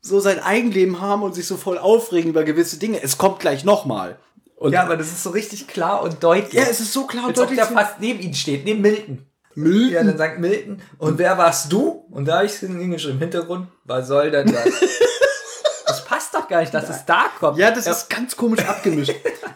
so 0.00 0.20
sein 0.20 0.40
Eigenleben 0.40 1.00
haben 1.00 1.22
und 1.22 1.34
sich 1.34 1.46
so 1.46 1.56
voll 1.56 1.78
aufregen 1.78 2.30
über 2.30 2.44
gewisse 2.44 2.78
Dinge. 2.78 3.02
Es 3.02 3.16
kommt 3.16 3.40
gleich 3.40 3.64
nochmal. 3.64 4.18
Und 4.64 4.72
ja, 4.72 4.82
aber 4.82 4.96
das 4.96 5.08
ist 5.08 5.22
so 5.22 5.28
richtig 5.28 5.66
klar 5.66 6.00
und 6.00 6.24
deutlich. 6.24 6.54
ja, 6.54 6.62
es 6.62 6.80
ist 6.80 6.94
so 6.94 7.06
klar 7.06 7.24
und 7.24 7.32
Als 7.32 7.38
ob 7.38 7.48
deutlich. 7.48 7.66
der 7.66 7.76
fast 7.76 8.00
neben 8.00 8.18
ihm 8.20 8.32
steht, 8.32 8.64
neben 8.64 8.80
Milton. 8.80 9.26
Milton? 9.54 9.92
Ja, 9.92 10.02
dann 10.02 10.16
sagt 10.16 10.40
Milton, 10.40 10.80
und 10.96 11.18
wer 11.18 11.36
warst 11.36 11.70
du? 11.70 12.06
Und 12.10 12.24
da 12.24 12.36
habe 12.36 12.46
ich 12.46 12.52
es 12.52 12.60
hingeschrieben, 12.60 13.18
Hintergrund, 13.18 13.68
was 13.84 14.08
soll 14.08 14.30
denn 14.30 14.50
das? 14.50 14.64
das 15.86 16.04
passt 16.06 16.34
doch 16.34 16.48
gar 16.48 16.60
nicht, 16.60 16.72
dass 16.72 16.88
es 16.88 17.04
da 17.04 17.26
kommt. 17.38 17.58
Ja, 17.58 17.72
das 17.72 17.86
ist 17.86 18.08
ganz 18.08 18.34
komisch 18.38 18.64
abgemischt. 18.64 19.12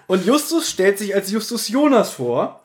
Und 0.09 0.27
Justus 0.27 0.69
stellt 0.69 0.99
sich 0.99 1.15
als 1.15 1.31
Justus 1.31 1.69
Jonas 1.69 2.11
vor. 2.11 2.63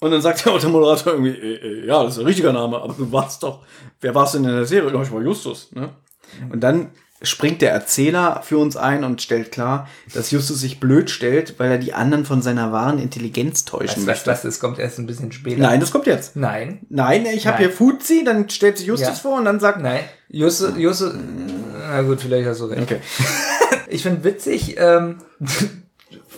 Und 0.00 0.12
dann 0.12 0.22
sagt 0.22 0.46
der 0.46 0.68
Moderator 0.70 1.12
irgendwie, 1.12 1.38
äh, 1.38 1.56
äh, 1.56 1.86
ja, 1.86 2.02
das 2.02 2.14
ist 2.14 2.20
ein 2.20 2.26
richtiger 2.26 2.54
Name, 2.54 2.80
aber 2.80 2.94
du 2.94 3.12
warst 3.12 3.42
doch, 3.42 3.66
wer 4.00 4.14
warst 4.14 4.34
denn 4.34 4.44
in 4.44 4.50
der 4.50 4.64
Serie? 4.64 4.90
Ja, 4.90 5.02
ich 5.02 5.12
war 5.12 5.20
Justus, 5.20 5.70
ne? 5.72 5.90
Und 6.50 6.60
dann 6.60 6.90
springt 7.22 7.62
der 7.62 7.70
Erzähler 7.72 8.42
für 8.44 8.58
uns 8.58 8.76
ein 8.76 9.04
und 9.04 9.22
stellt 9.22 9.52
klar, 9.52 9.88
dass 10.12 10.30
Justus 10.30 10.60
sich 10.60 10.80
blöd 10.80 11.10
stellt, 11.10 11.58
weil 11.58 11.70
er 11.70 11.78
die 11.78 11.94
anderen 11.94 12.24
von 12.24 12.42
seiner 12.42 12.72
wahren 12.72 12.98
Intelligenz 12.98 13.64
täuschen 13.64 14.02
du, 14.04 14.10
was 14.10 14.26
möchte. 14.26 14.46
das? 14.48 14.60
Kommt 14.60 14.78
erst 14.78 14.98
ein 14.98 15.06
bisschen 15.06 15.32
später. 15.32 15.60
Nein, 15.60 15.80
das 15.80 15.90
kommt 15.92 16.06
jetzt. 16.06 16.36
Nein. 16.36 16.80
Nein, 16.88 17.26
ich 17.26 17.46
habe 17.46 17.58
hier 17.58 17.70
Fuzzi, 17.70 18.24
dann 18.24 18.48
stellt 18.50 18.78
sich 18.78 18.86
Justus 18.86 19.08
Ja. 19.08 19.14
vor 19.14 19.38
und 19.38 19.44
dann 19.44 19.60
sagt, 19.60 19.80
Nein. 19.80 20.00
Jusse, 20.28 20.74
Jusse, 20.78 21.18
na 21.78 22.02
gut, 22.02 22.20
vielleicht 22.20 22.48
hast 22.48 22.60
du 22.60 22.64
recht. 22.66 22.82
okay. 22.82 23.00
Ich 23.88 24.02
finde 24.02 24.24
witzig, 24.24 24.76
ähm, 24.78 25.18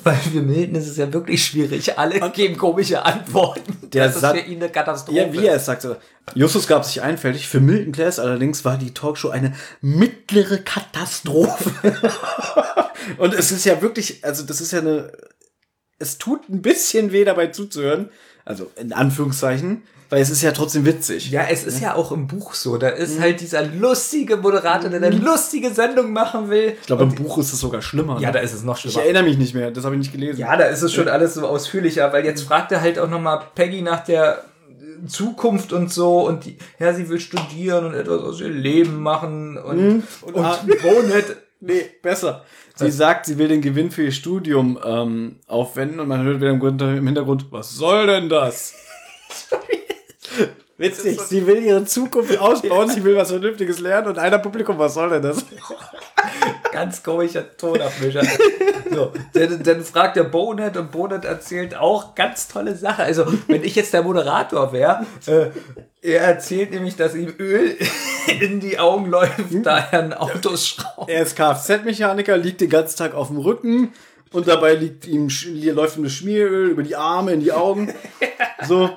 weil 0.02 0.16
für 0.16 0.40
Milton 0.40 0.74
ist 0.76 0.88
es 0.88 0.96
ja 0.96 1.12
wirklich 1.12 1.44
schwierig. 1.44 1.98
Alle 1.98 2.30
geben 2.30 2.56
komische 2.56 3.04
Antworten. 3.04 3.90
Der 3.90 4.06
das 4.06 4.16
ist 4.16 4.26
für 4.26 4.38
ihn 4.38 4.62
eine 4.62 4.70
Katastrophe. 4.70 5.18
Ja, 5.18 5.32
wie 5.32 5.46
er 5.46 5.56
es 5.56 5.66
sagt. 5.66 5.82
so. 5.82 5.96
Justus 6.34 6.66
gab 6.66 6.84
sich 6.84 7.02
einfältig. 7.02 7.48
Für 7.48 7.60
Milton 7.60 7.92
Class 7.92 8.18
allerdings 8.18 8.64
war 8.64 8.76
die 8.76 8.92
Talkshow 8.92 9.30
eine 9.30 9.54
mittlere 9.80 10.58
Katastrophe. 10.58 11.70
Und 13.18 13.34
es 13.34 13.52
ist 13.52 13.64
ja 13.64 13.80
wirklich, 13.82 14.24
also 14.24 14.44
das 14.44 14.60
ist 14.60 14.72
ja 14.72 14.80
eine, 14.80 15.12
es 15.98 16.18
tut 16.18 16.48
ein 16.48 16.62
bisschen 16.62 17.12
weh 17.12 17.24
dabei 17.24 17.48
zuzuhören. 17.48 18.10
Also 18.44 18.70
in 18.76 18.92
Anführungszeichen, 18.92 19.82
weil 20.14 20.22
es 20.22 20.30
ist 20.30 20.42
ja 20.42 20.52
trotzdem 20.52 20.86
witzig. 20.86 21.32
Ja, 21.32 21.42
es 21.50 21.64
ist 21.64 21.80
ja 21.80 21.96
auch 21.96 22.12
im 22.12 22.28
Buch 22.28 22.54
so. 22.54 22.76
Da 22.76 22.90
ist 22.90 23.18
halt 23.18 23.40
dieser 23.40 23.66
lustige 23.66 24.36
Moderator, 24.36 24.88
der 24.88 25.02
eine 25.02 25.10
lustige 25.10 25.74
Sendung 25.74 26.12
machen 26.12 26.50
will. 26.50 26.76
Ich 26.80 26.86
glaube, 26.86 27.02
im 27.02 27.16
Buch 27.16 27.38
ist 27.38 27.52
es 27.52 27.58
sogar 27.58 27.82
schlimmer. 27.82 28.20
Ja, 28.20 28.28
ne? 28.28 28.34
da 28.34 28.38
ist 28.38 28.52
es 28.52 28.62
noch 28.62 28.76
ich 28.76 28.92
schlimmer. 28.92 29.02
erinnere 29.02 29.24
mich 29.24 29.38
nicht 29.38 29.56
mehr, 29.56 29.72
das 29.72 29.84
habe 29.84 29.96
ich 29.96 29.98
nicht 29.98 30.12
gelesen. 30.12 30.38
Ja, 30.38 30.56
da 30.56 30.66
ist 30.66 30.82
es 30.82 30.92
schon 30.92 31.08
alles 31.08 31.34
so 31.34 31.44
ausführlicher, 31.44 32.12
weil 32.12 32.24
jetzt 32.24 32.42
fragt 32.42 32.70
er 32.70 32.80
halt 32.80 33.00
auch 33.00 33.08
nochmal 33.08 33.40
Peggy 33.56 33.82
nach 33.82 34.04
der 34.04 34.44
Zukunft 35.08 35.72
und 35.72 35.92
so 35.92 36.28
und 36.28 36.44
die, 36.44 36.58
ja, 36.78 36.94
sie 36.94 37.08
will 37.08 37.18
studieren 37.18 37.84
und 37.84 37.94
etwas 37.94 38.20
aus 38.22 38.40
ihrem 38.40 38.56
Leben 38.56 39.02
machen 39.02 39.58
und, 39.58 40.04
und, 40.22 40.36
ah. 40.36 40.60
Bonehead. 40.82 41.38
Nee, 41.66 41.86
besser. 42.02 42.44
Sie 42.74 42.90
sagt, 42.90 43.24
sie 43.24 43.38
will 43.38 43.48
den 43.48 43.62
Gewinn 43.62 43.90
für 43.90 44.02
ihr 44.02 44.12
Studium 44.12 44.78
ähm, 44.84 45.36
aufwenden 45.46 45.98
und 45.98 46.08
man 46.08 46.22
hört 46.22 46.42
wieder 46.42 46.50
im 46.50 47.06
Hintergrund, 47.06 47.46
was 47.50 47.70
soll 47.70 48.06
denn 48.06 48.28
das? 48.28 48.74
Witzig, 50.76 51.20
sie 51.20 51.46
will 51.46 51.62
ihre 51.62 51.84
Zukunft 51.84 52.36
ausbauen, 52.40 52.88
sie 52.90 53.04
will 53.04 53.16
was 53.16 53.30
Vernünftiges 53.30 53.78
lernen 53.78 54.08
und 54.08 54.18
einer 54.18 54.38
Publikum, 54.38 54.76
was 54.78 54.94
soll 54.94 55.10
denn 55.10 55.22
das? 55.22 55.44
Ganz 56.72 57.02
komischer 57.02 57.56
Tonabmischer. 57.56 58.22
So, 58.90 59.12
dann, 59.32 59.62
dann 59.62 59.84
fragt 59.84 60.16
der 60.16 60.24
Bonehead 60.24 60.76
und 60.76 60.90
Bonehead 60.90 61.24
erzählt 61.24 61.76
auch 61.76 62.16
ganz 62.16 62.48
tolle 62.48 62.74
Sachen. 62.74 63.04
Also, 63.04 63.24
wenn 63.46 63.62
ich 63.62 63.76
jetzt 63.76 63.94
der 63.94 64.02
Moderator 64.02 64.72
wäre, 64.72 65.06
äh, 65.26 65.50
er 66.02 66.22
erzählt 66.22 66.72
nämlich, 66.72 66.96
dass 66.96 67.14
ihm 67.14 67.32
Öl 67.38 67.76
in 68.40 68.58
die 68.58 68.78
Augen 68.80 69.06
läuft, 69.06 69.38
da 69.62 69.78
er 69.78 70.02
ein 70.02 70.12
Auto 70.12 70.56
schraubt. 70.56 71.08
Er 71.08 71.22
ist 71.22 71.36
Kfz-Mechaniker, 71.36 72.36
liegt 72.36 72.60
den 72.60 72.70
ganzen 72.70 72.98
Tag 72.98 73.14
auf 73.14 73.28
dem 73.28 73.38
Rücken 73.38 73.92
und 74.32 74.48
dabei 74.48 74.74
liegt 74.74 75.06
ihm, 75.06 75.28
läuft 75.72 75.96
ihm 75.96 76.02
das 76.02 76.12
Schmieröl 76.12 76.70
über 76.70 76.82
die 76.82 76.96
Arme, 76.96 77.32
in 77.32 77.40
die 77.40 77.52
Augen. 77.52 77.94
So. 78.66 78.90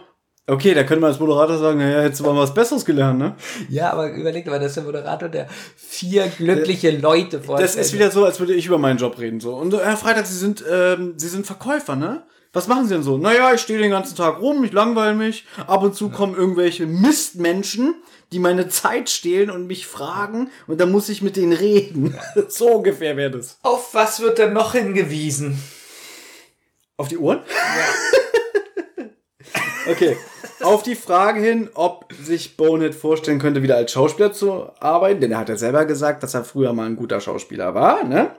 Okay, 0.50 0.74
da 0.74 0.84
könnte 0.84 1.02
man 1.02 1.12
als 1.12 1.20
Moderator 1.20 1.58
sagen, 1.58 1.80
naja, 1.80 2.00
hättest 2.00 2.22
du 2.22 2.24
mal 2.24 2.38
was 2.38 2.54
Besseres 2.54 2.86
gelernt, 2.86 3.20
ne? 3.20 3.36
Ja, 3.68 3.92
aber 3.92 4.14
überleg 4.14 4.48
mal, 4.48 4.58
das 4.58 4.70
ist 4.70 4.76
der 4.78 4.86
Moderator, 4.86 5.28
der 5.28 5.48
vier 5.76 6.28
glückliche 6.28 6.92
Leute 6.92 7.42
vorstellt. 7.42 7.70
Das 7.70 7.76
ist 7.76 7.92
wieder 7.92 8.12
so, 8.12 8.24
als 8.24 8.40
würde 8.40 8.54
ich 8.54 8.66
über 8.66 8.78
meinen 8.78 8.98
Job 8.98 9.20
reden. 9.20 9.42
So. 9.42 9.56
Und 9.56 9.74
äh, 9.74 9.80
Herr 9.80 9.98
Freitag, 9.98 10.26
Sie 10.26 10.38
sind, 10.38 10.64
ähm, 10.72 11.16
Sie 11.18 11.28
sind 11.28 11.46
Verkäufer, 11.46 11.98
ne? 11.98 12.24
Was 12.54 12.70
machen 12.70 12.88
Sie 12.88 12.94
denn 12.94 13.04
so? 13.04 13.18
Naja, 13.18 13.54
ich 13.54 13.60
stehe 13.60 13.78
den 13.78 13.92
ganzen 13.92 14.16
Tag 14.16 14.40
rum, 14.40 14.64
ich 14.64 14.72
langweile 14.72 15.16
mich. 15.16 15.46
Ab 15.68 15.84
und 15.84 15.96
zu 15.96 16.10
kommen 16.10 16.34
irgendwelche 16.34 16.86
Mistmenschen, 16.86 17.96
die 18.32 18.40
meine 18.40 18.70
Zeit 18.70 19.10
stehlen 19.10 19.52
und 19.52 19.68
mich 19.68 19.86
fragen. 19.86 20.50
Und 20.66 20.80
dann 20.80 20.94
muss 20.94 21.10
ich 21.10 21.22
mit 21.22 21.36
denen 21.36 21.52
reden. 21.52 22.18
so 22.48 22.70
ungefähr 22.70 23.18
wäre 23.18 23.32
das. 23.32 23.60
Auf 23.64 23.94
was 23.94 24.22
wird 24.22 24.38
denn 24.38 24.54
noch 24.54 24.72
hingewiesen? 24.72 25.62
Auf 26.96 27.10
die 27.10 27.18
Ohren? 27.18 27.42
okay. 29.90 30.18
Auf 30.62 30.84
die 30.84 30.96
Frage 30.96 31.40
hin, 31.40 31.70
ob 31.74 32.12
sich 32.14 32.58
Bonehead 32.58 32.96
vorstellen 32.96 33.40
könnte, 33.40 33.62
wieder 33.62 33.76
als 33.76 33.92
Schauspieler 33.92 34.34
zu 34.34 34.70
arbeiten, 34.80 35.22
denn 35.22 35.32
er 35.32 35.40
hat 35.40 35.50
ja 35.50 35.58
selber 35.58 35.86
gesagt, 35.86 36.24
dass 36.24 36.34
er 36.34 36.44
früher 36.44 36.74
mal 36.74 36.86
ein 36.88 36.96
guter 36.96 37.22
Schauspieler 37.22 37.74
war, 37.74 38.04
ne? 38.04 38.32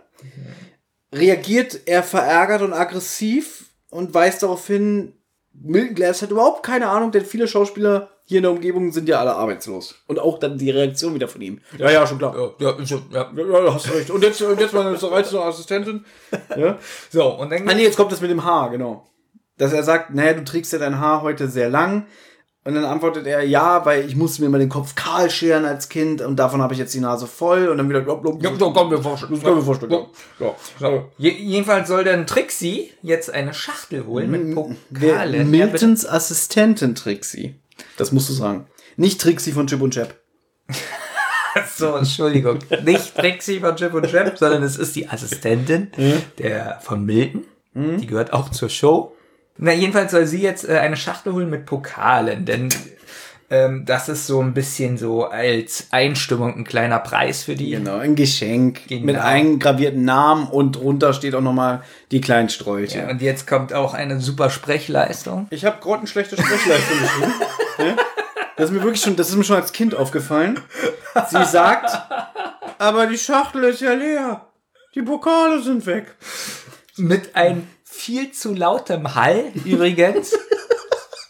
Reagiert 1.12 1.80
er 1.86 2.02
verärgert 2.02 2.62
und 2.62 2.72
aggressiv 2.72 3.66
und 3.90 4.12
weist 4.14 4.42
darauf 4.42 4.66
hin, 4.66 5.14
Milton 5.52 5.94
Glass 5.94 6.22
hat 6.22 6.30
überhaupt 6.30 6.64
keine 6.64 6.88
Ahnung, 6.88 7.10
denn 7.12 7.24
viele 7.24 7.48
Schauspieler 7.48 8.10
hier 8.24 8.38
in 8.38 8.42
der 8.42 8.52
Umgebung 8.52 8.92
sind 8.92 9.08
ja 9.08 9.20
alle 9.20 9.34
arbeitslos. 9.34 9.94
Und 10.06 10.18
auch 10.18 10.38
dann 10.38 10.58
die 10.58 10.70
Reaktion 10.70 11.14
wieder 11.14 11.28
von 11.28 11.40
ihm. 11.40 11.60
Ja, 11.78 11.90
ja, 11.90 12.06
schon 12.06 12.18
klar. 12.18 12.54
Ja, 12.58 12.76
ja, 12.78 12.86
schon, 12.86 13.04
ja. 13.10 13.32
Ja, 13.34 13.74
hast 13.74 13.90
recht. 13.90 14.10
Und 14.10 14.22
jetzt, 14.22 14.42
und 14.42 14.60
jetzt 14.60 14.74
meine 14.74 14.90
reizende 15.02 15.42
Assistentin. 15.42 16.04
Ja. 16.54 16.78
So, 17.10 17.26
und 17.36 17.50
dann 17.50 17.66
Ah, 17.66 17.72
nee, 17.72 17.84
jetzt 17.84 17.96
kommt 17.96 18.12
das 18.12 18.20
mit 18.20 18.30
dem 18.30 18.44
Haar, 18.44 18.70
genau. 18.70 19.08
Dass 19.58 19.72
er 19.72 19.82
sagt, 19.82 20.14
naja, 20.14 20.32
du 20.34 20.44
trägst 20.44 20.72
ja 20.72 20.78
dein 20.78 20.98
Haar 20.98 21.22
heute 21.22 21.48
sehr 21.48 21.68
lang. 21.68 22.06
Und 22.64 22.74
dann 22.74 22.84
antwortet 22.84 23.26
er, 23.26 23.42
ja, 23.44 23.86
weil 23.86 24.04
ich 24.04 24.14
musste 24.14 24.42
mir 24.42 24.50
mal 24.50 24.58
den 24.58 24.68
Kopf 24.68 24.94
kahl 24.94 25.30
scheren 25.30 25.64
als 25.64 25.88
Kind 25.88 26.20
und 26.20 26.36
davon 26.36 26.60
habe 26.60 26.74
ich 26.74 26.78
jetzt 26.78 26.92
die 26.92 27.00
Nase 27.00 27.26
voll. 27.26 27.68
Und 27.68 27.78
dann 27.78 27.88
wieder, 27.88 28.02
blub, 28.02 28.42
Ja, 28.42 28.50
so, 28.58 28.72
komm, 28.72 28.90
wir 28.90 29.02
vorstellen. 29.02 29.32
Das 29.32 29.42
können 29.42 29.56
wir 29.56 29.62
vorstellen. 29.62 29.92
Ja. 30.38 30.54
Ja. 30.80 31.04
Je, 31.16 31.30
jedenfalls 31.30 31.88
soll 31.88 32.04
dann 32.04 32.26
Trixie 32.26 32.90
jetzt 33.00 33.32
eine 33.32 33.54
Schachtel 33.54 34.04
holen 34.04 34.30
mit 34.30 34.56
Wer, 34.90 35.12
Pokalen. 35.12 35.50
Miltons 35.50 36.06
Assistentin 36.06 36.94
Trixie. 36.94 37.54
Das 37.96 38.12
musst 38.12 38.28
du 38.28 38.34
sagen. 38.34 38.66
Nicht 38.96 39.20
Trixie 39.20 39.52
von 39.52 39.66
Chip 39.66 39.80
und 39.80 39.94
Chap. 39.94 40.14
So, 41.74 41.96
Entschuldigung. 41.96 42.58
Nicht 42.84 43.16
Trixie 43.16 43.58
von 43.60 43.74
Chip 43.74 43.92
und 43.94 44.06
Chap, 44.08 44.38
sondern 44.38 44.62
es 44.62 44.76
ist 44.76 44.94
die 44.94 45.08
Assistentin 45.08 45.90
der 46.38 46.78
von 46.82 47.04
Milton. 47.04 47.44
Die 47.74 48.06
gehört 48.06 48.32
auch 48.32 48.50
zur 48.50 48.68
Show. 48.68 49.16
Na, 49.58 49.72
jedenfalls 49.72 50.12
soll 50.12 50.26
sie 50.26 50.40
jetzt 50.40 50.68
äh, 50.68 50.78
eine 50.78 50.96
Schachtel 50.96 51.32
holen 51.32 51.50
mit 51.50 51.66
Pokalen, 51.66 52.44
denn 52.44 52.68
ähm, 53.50 53.84
das 53.86 54.08
ist 54.08 54.26
so 54.26 54.40
ein 54.40 54.52
bisschen 54.54 54.98
so 54.98 55.24
als 55.24 55.86
Einstimmung 55.90 56.54
ein 56.56 56.64
kleiner 56.64 56.98
Preis 56.98 57.44
für 57.44 57.54
die. 57.56 57.70
Genau, 57.70 57.96
ein 57.96 58.14
Geschenk 58.14 58.86
Genau. 58.88 59.06
mit 59.06 59.16
eingravierten 59.16 60.04
Namen 60.04 60.48
und 60.48 60.76
drunter 60.76 61.12
steht 61.12 61.34
auch 61.34 61.40
nochmal 61.40 61.82
die 62.10 62.20
kleinen 62.20 62.50
Sträuche. 62.50 62.98
Ja, 62.98 63.08
und 63.10 63.22
jetzt 63.22 63.46
kommt 63.46 63.72
auch 63.72 63.94
eine 63.94 64.20
super 64.20 64.50
Sprechleistung. 64.50 65.46
Ich 65.50 65.64
habe 65.64 65.78
grottenschlechte 65.80 66.36
Sprechleistung 66.36 66.98
geschrieben. 67.00 67.32
ja? 67.78 67.96
Das 68.56 68.70
ist 68.70 68.74
mir 68.76 68.82
wirklich 68.82 69.00
schon, 69.00 69.14
das 69.14 69.28
ist 69.28 69.36
mir 69.36 69.44
schon 69.44 69.54
als 69.54 69.72
Kind 69.72 69.94
aufgefallen. 69.94 70.58
Sie 71.30 71.44
sagt, 71.44 71.90
aber 72.78 73.06
die 73.06 73.16
Schachtel 73.16 73.62
ist 73.62 73.80
ja 73.80 73.92
leer. 73.92 74.46
Die 74.96 75.02
Pokale 75.02 75.62
sind 75.62 75.86
weg. 75.86 76.16
Mit 76.96 77.36
einem 77.36 77.68
viel 77.98 78.30
zu 78.30 78.54
lautem 78.54 79.14
Hall 79.14 79.52
übrigens. 79.64 80.32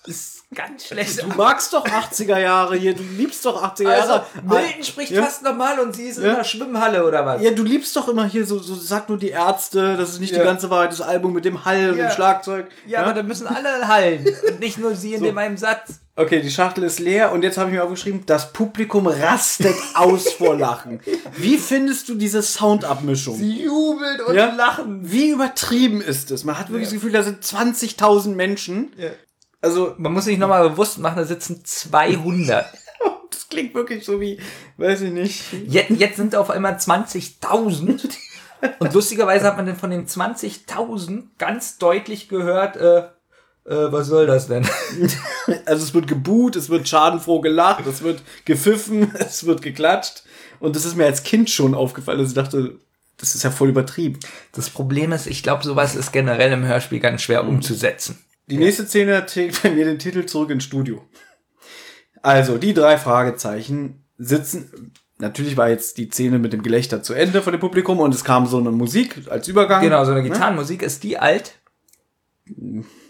ganz 0.54 0.86
schlecht. 0.86 1.22
Du 1.22 1.26
magst 1.36 1.72
doch 1.72 1.84
80er 1.84 2.38
Jahre 2.38 2.76
hier, 2.76 2.94
du 2.94 3.02
liebst 3.02 3.44
doch 3.44 3.62
80er 3.62 3.86
Also, 3.88 4.08
Jahre. 4.12 4.26
Milton 4.42 4.82
spricht 4.84 5.10
Ja? 5.12 5.22
fast 5.22 5.42
normal 5.42 5.78
und 5.80 5.94
sie 5.94 6.04
ist 6.08 6.18
in 6.18 6.24
Ja? 6.24 6.34
der 6.36 6.44
Schwimmhalle 6.44 7.06
oder 7.06 7.24
was? 7.26 7.42
Ja, 7.42 7.50
du 7.50 7.62
liebst 7.62 7.94
doch 7.96 8.08
immer 8.08 8.24
hier 8.26 8.46
so, 8.46 8.58
so 8.58 8.74
sag 8.74 9.08
nur 9.08 9.18
die 9.18 9.28
Ärzte, 9.28 9.96
das 9.96 10.10
ist 10.10 10.20
nicht 10.20 10.32
Ja. 10.32 10.38
die 10.38 10.44
ganze 10.44 10.70
Wahrheit, 10.70 10.90
das 10.92 11.00
Album 11.02 11.32
mit 11.34 11.44
dem 11.44 11.64
Hall 11.64 11.90
und 11.90 11.98
Ja. 11.98 12.08
dem 12.08 12.12
Schlagzeug. 12.14 12.66
Ja, 12.86 13.02
aber 13.02 13.12
da 13.12 13.22
müssen 13.22 13.46
alle 13.46 13.86
hallen 13.88 14.26
und 14.48 14.60
nicht 14.60 14.78
nur 14.78 14.94
sie 14.94 15.14
in 15.14 15.22
dem 15.22 15.36
einen 15.38 15.56
Satz. 15.58 16.00
Okay, 16.16 16.40
die 16.40 16.50
Schachtel 16.50 16.82
ist 16.82 16.98
leer 16.98 17.30
und 17.30 17.42
jetzt 17.44 17.58
habe 17.58 17.70
ich 17.70 17.76
mir 17.76 17.84
aufgeschrieben, 17.84 18.24
das 18.26 18.52
Publikum 18.52 19.06
rastet 19.06 19.76
aus 19.94 20.32
vor 20.32 20.56
Lachen. 20.58 20.98
Wie 21.36 21.58
findest 21.58 22.08
du 22.08 22.16
diese 22.16 22.42
Soundabmischung? 22.42 23.36
Sie 23.36 23.62
jubeln 23.62 24.20
und 24.22 24.34
Ja? 24.34 24.46
lachen. 24.52 25.00
Wie 25.12 25.28
übertrieben 25.30 26.00
ist 26.00 26.32
es? 26.32 26.42
Man 26.42 26.58
hat 26.58 26.70
wirklich 26.70 26.88
das 26.88 26.94
Gefühl, 26.94 27.12
da 27.12 27.22
sind 27.22 27.44
20.000 27.44 28.34
Menschen. 28.34 28.92
Also, 29.60 29.94
Man 29.98 30.12
muss 30.12 30.24
sich 30.24 30.38
nochmal 30.38 30.68
bewusst 30.70 30.98
machen, 30.98 31.16
da 31.16 31.24
sitzen 31.24 31.64
200. 31.64 32.66
das 33.30 33.48
klingt 33.48 33.74
wirklich 33.74 34.04
so 34.04 34.20
wie, 34.20 34.40
weiß 34.76 35.02
ich 35.02 35.12
nicht. 35.12 35.42
Jetzt, 35.66 35.90
jetzt 35.90 36.16
sind 36.16 36.36
auf 36.36 36.50
einmal 36.50 36.74
20.000. 36.74 38.08
Und 38.78 38.92
lustigerweise 38.92 39.46
hat 39.46 39.56
man 39.56 39.66
dann 39.66 39.76
von 39.76 39.90
den 39.90 40.06
20.000 40.06 41.24
ganz 41.38 41.78
deutlich 41.78 42.28
gehört, 42.28 42.76
äh, 42.76 43.04
äh, 43.68 43.92
was 43.92 44.06
soll 44.06 44.26
das 44.26 44.48
denn? 44.48 44.66
Also 45.64 45.84
es 45.84 45.94
wird 45.94 46.08
geboot, 46.08 46.56
es 46.56 46.68
wird 46.68 46.88
schadenfroh 46.88 47.40
gelacht, 47.40 47.86
es 47.86 48.02
wird 48.02 48.22
gepfiffen, 48.44 49.14
es 49.18 49.46
wird 49.46 49.62
geklatscht. 49.62 50.24
Und 50.60 50.76
das 50.76 50.84
ist 50.84 50.96
mir 50.96 51.06
als 51.06 51.22
Kind 51.22 51.48
schon 51.50 51.74
aufgefallen, 51.74 52.18
dass 52.18 52.28
ich 52.28 52.34
dachte, 52.34 52.78
das 53.16 53.34
ist 53.34 53.44
ja 53.44 53.50
voll 53.50 53.70
übertrieben. 53.70 54.20
Das 54.52 54.70
Problem 54.70 55.12
ist, 55.12 55.26
ich 55.26 55.42
glaube, 55.42 55.64
sowas 55.64 55.94
ist 55.94 56.12
generell 56.12 56.52
im 56.52 56.66
Hörspiel 56.66 57.00
ganz 57.00 57.22
schwer 57.22 57.46
umzusetzen. 57.46 58.18
Die 58.50 58.56
nächste 58.56 58.86
Szene 58.86 59.24
trägt 59.26 59.62
bei 59.62 59.70
mir 59.70 59.84
den 59.84 59.98
Titel 59.98 60.24
zurück 60.26 60.50
ins 60.50 60.64
Studio. 60.64 61.04
Also, 62.22 62.58
die 62.58 62.74
drei 62.74 62.98
Fragezeichen 62.98 64.04
sitzen. 64.16 64.92
Natürlich 65.18 65.56
war 65.56 65.68
jetzt 65.68 65.98
die 65.98 66.08
Szene 66.08 66.38
mit 66.38 66.52
dem 66.52 66.62
Gelächter 66.62 67.02
zu 67.02 67.12
Ende 67.12 67.42
von 67.42 67.52
dem 67.52 67.60
Publikum 67.60 67.98
und 67.98 68.14
es 68.14 68.24
kam 68.24 68.46
so 68.46 68.58
eine 68.58 68.70
Musik 68.70 69.22
als 69.28 69.48
Übergang. 69.48 69.82
Genau, 69.82 70.04
so 70.04 70.12
eine 70.12 70.22
Gitarrenmusik 70.22 70.82
ist 70.82 71.02
die 71.02 71.18
alt. 71.18 71.54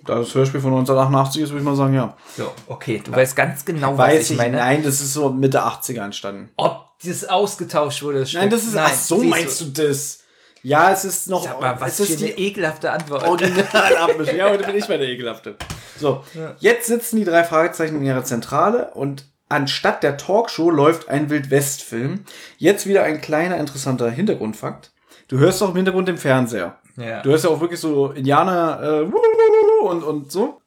Da 0.05 0.17
das 0.17 0.35
Hörspiel 0.35 0.61
von 0.61 0.73
1988 0.73 1.43
ist, 1.43 1.51
würde 1.51 1.61
ich 1.61 1.65
mal 1.65 1.77
sagen, 1.77 1.95
ja. 1.95 2.17
So, 2.37 2.51
okay, 2.67 3.03
du 3.05 3.13
weißt 3.13 3.37
ganz 3.37 3.65
genau, 3.65 3.93
was 3.93 4.09
Weiß 4.09 4.25
ich 4.25 4.31
ich, 4.33 4.37
meine. 4.39 4.57
nein, 4.57 4.83
das 4.83 5.01
ist 5.01 5.13
so 5.13 5.31
Mitte 5.31 5.63
80er 5.63 6.05
entstanden. 6.05 6.51
Ob 6.57 6.99
das 7.05 7.25
ausgetauscht 7.25 8.03
wurde, 8.03 8.21
das 8.21 8.33
Nein, 8.33 8.51
das 8.51 8.65
ist, 8.65 8.77
ach 8.77 8.93
so 8.95 9.23
meinst 9.23 9.61
du 9.61 9.67
das? 9.67 10.21
Ja, 10.63 10.93
es 10.93 11.05
ist 11.05 11.29
noch, 11.29 11.45
Sag 11.45 11.61
mal, 11.61 11.81
was 11.81 12.01
ist 12.01 12.21
die 12.21 12.31
ekelhafte 12.31 12.91
Antwort. 12.91 13.25
Originalabmischung. 13.25 14.37
Ja, 14.37 14.51
heute 14.51 14.65
bin 14.65 14.77
ich 14.77 14.89
mal 14.89 14.99
der 14.99 15.09
Ekelhafte. 15.09 15.57
So, 15.99 16.25
jetzt 16.59 16.87
sitzen 16.87 17.17
die 17.17 17.25
drei 17.25 17.45
Fragezeichen 17.45 17.97
in 17.97 18.05
ihrer 18.05 18.25
Zentrale 18.25 18.91
und 18.95 19.25
anstatt 19.49 20.03
der 20.03 20.17
Talkshow 20.17 20.71
läuft 20.71 21.09
ein 21.09 21.31
Wildwest-Film. 21.31 22.25
Jetzt 22.57 22.87
wieder 22.87 23.05
ein 23.05 23.21
kleiner 23.21 23.57
interessanter 23.57 24.11
Hintergrundfakt. 24.11 24.93
Du 25.29 25.39
hörst 25.39 25.63
auch 25.63 25.71
im 25.71 25.77
Hintergrund 25.77 26.09
den 26.09 26.19
Fernseher. 26.19 26.79
Ja. 26.97 27.23
Du 27.23 27.31
hörst 27.31 27.45
ja 27.45 27.51
auch 27.51 27.61
wirklich 27.61 27.81
so 27.81 28.11
Indianer 28.11 28.81
äh, 28.83 29.85
und, 29.85 30.03
und 30.03 30.33
so. 30.33 30.61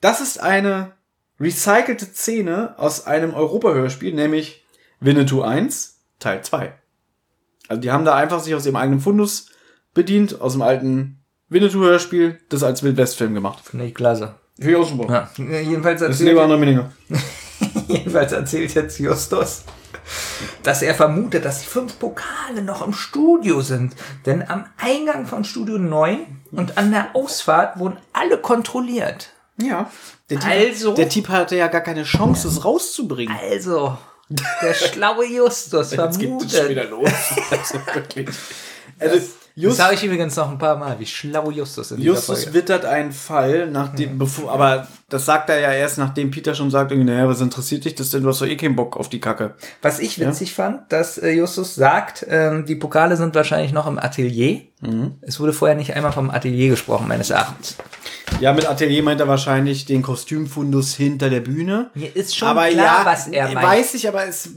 Das 0.00 0.20
ist 0.20 0.38
eine 0.40 0.92
recycelte 1.40 2.06
Szene 2.06 2.74
aus 2.76 3.06
einem 3.06 3.34
Europahörspiel, 3.34 4.14
nämlich 4.14 4.64
Winnetou 5.00 5.42
1, 5.42 6.00
Teil 6.18 6.42
2. 6.42 6.72
Also 7.68 7.80
die 7.80 7.90
haben 7.90 8.04
da 8.04 8.14
einfach 8.14 8.40
sich 8.40 8.54
aus 8.54 8.66
ihrem 8.66 8.76
eigenen 8.76 9.00
Fundus 9.00 9.46
bedient, 9.94 10.40
aus 10.40 10.52
dem 10.52 10.62
alten 10.62 11.24
Winnetou-Hörspiel, 11.48 12.40
das 12.48 12.62
als 12.62 12.82
Wildwest-Film 12.82 13.34
gemacht. 13.34 13.60
Finde 13.64 13.86
ich 13.86 13.94
klasse. 13.94 14.34
Finde 14.56 14.72
ich 14.72 14.76
auch 14.76 14.88
super. 14.88 15.28
Ja. 15.38 15.44
Jedenfalls, 15.60 16.00
Das 16.00 16.10
ist 16.10 16.20
erzählt, 16.20 16.38
andere 16.38 16.58
Meinung. 16.58 16.90
jedenfalls 17.88 18.32
erzählt 18.32 18.74
jetzt 18.74 18.98
Justus, 18.98 19.64
dass 20.62 20.82
er 20.82 20.94
vermutet, 20.94 21.44
dass 21.44 21.60
die 21.60 21.66
fünf 21.66 21.98
Pokale 21.98 22.62
noch 22.62 22.86
im 22.86 22.92
Studio 22.92 23.60
sind. 23.60 23.94
Denn 24.26 24.42
am 24.48 24.66
Eingang 24.78 25.26
von 25.26 25.44
Studio 25.44 25.78
9 25.78 26.18
und 26.52 26.76
an 26.78 26.90
der 26.92 27.14
Ausfahrt 27.14 27.78
wurden 27.78 27.96
alle 28.12 28.38
kontrolliert. 28.38 29.30
Ja. 29.56 29.90
Der 30.30 30.40
Typ, 30.40 30.50
Also? 30.50 30.94
der 30.94 31.08
Typ 31.08 31.28
hatte 31.28 31.56
ja 31.56 31.68
gar 31.68 31.80
keine 31.82 32.04
Chance, 32.04 32.48
es 32.48 32.64
rauszubringen. 32.64 33.36
Also, 33.50 33.96
der 34.62 34.74
schlaue 34.74 35.26
Justus 35.26 35.92
Jetzt 35.92 36.18
geht 36.18 36.30
es 36.30 36.40
schon 36.40 36.50
vermutet. 36.50 36.68
wieder 36.70 36.84
los. 36.84 37.10
Also 37.50 37.78
wirklich. 37.94 38.28
Also, 38.98 39.16
Das 39.16 39.24
Just, 39.56 39.76
sage 39.76 39.94
ich 39.94 40.02
übrigens 40.04 40.34
noch 40.34 40.50
ein 40.50 40.58
paar 40.58 40.76
Mal, 40.76 40.98
wie 40.98 41.06
schlau 41.06 41.48
Justus 41.50 41.92
in 41.92 42.00
Justus 42.00 42.42
Folge. 42.42 42.54
wittert 42.58 42.84
einen 42.84 43.12
Fall, 43.12 43.68
nachdem, 43.70 44.18
bevor, 44.18 44.50
aber 44.50 44.88
das 45.08 45.26
sagt 45.26 45.48
er 45.48 45.60
ja 45.60 45.72
erst, 45.72 45.96
nachdem 45.98 46.32
Peter 46.32 46.56
schon 46.56 46.72
sagt, 46.72 46.90
naja, 46.90 47.28
was 47.28 47.40
interessiert 47.40 47.84
dich 47.84 47.94
das 47.94 48.10
denn? 48.10 48.22
Du 48.24 48.30
hast 48.30 48.40
doch 48.40 48.46
eh 48.48 48.56
keinen 48.56 48.74
Bock 48.74 48.96
auf 48.96 49.08
die 49.08 49.20
Kacke. 49.20 49.54
Was 49.80 50.00
ich 50.00 50.18
witzig 50.18 50.54
fand, 50.54 50.90
dass 50.92 51.18
äh, 51.18 51.30
Justus 51.30 51.76
sagt, 51.76 52.26
ähm, 52.28 52.66
die 52.66 52.74
Pokale 52.74 53.16
sind 53.16 53.34
wahrscheinlich 53.36 53.72
noch 53.72 53.86
im 53.86 53.98
Atelier. 53.98 54.62
Mhm. 54.80 55.18
Es 55.20 55.38
wurde 55.38 55.52
vorher 55.52 55.76
nicht 55.76 55.94
einmal 55.94 56.10
vom 56.12 56.30
Atelier 56.30 56.70
gesprochen, 56.70 57.06
meines 57.06 57.30
Erachtens. 57.30 57.76
Ja, 58.40 58.52
mit 58.52 58.66
Atelier 58.68 59.02
meint 59.02 59.20
er 59.20 59.28
wahrscheinlich 59.28 59.84
den 59.84 60.02
Kostümfundus 60.02 60.94
hinter 60.94 61.30
der 61.30 61.40
Bühne. 61.40 61.90
Mir 61.94 62.14
ist 62.14 62.36
schon 62.36 62.48
aber 62.48 62.66
klar, 62.68 63.00
ja, 63.00 63.06
was 63.06 63.28
er 63.28 63.44
meint. 63.52 63.66
weiß 63.66 63.94
ich, 63.94 64.08
aber 64.08 64.26
es, 64.26 64.50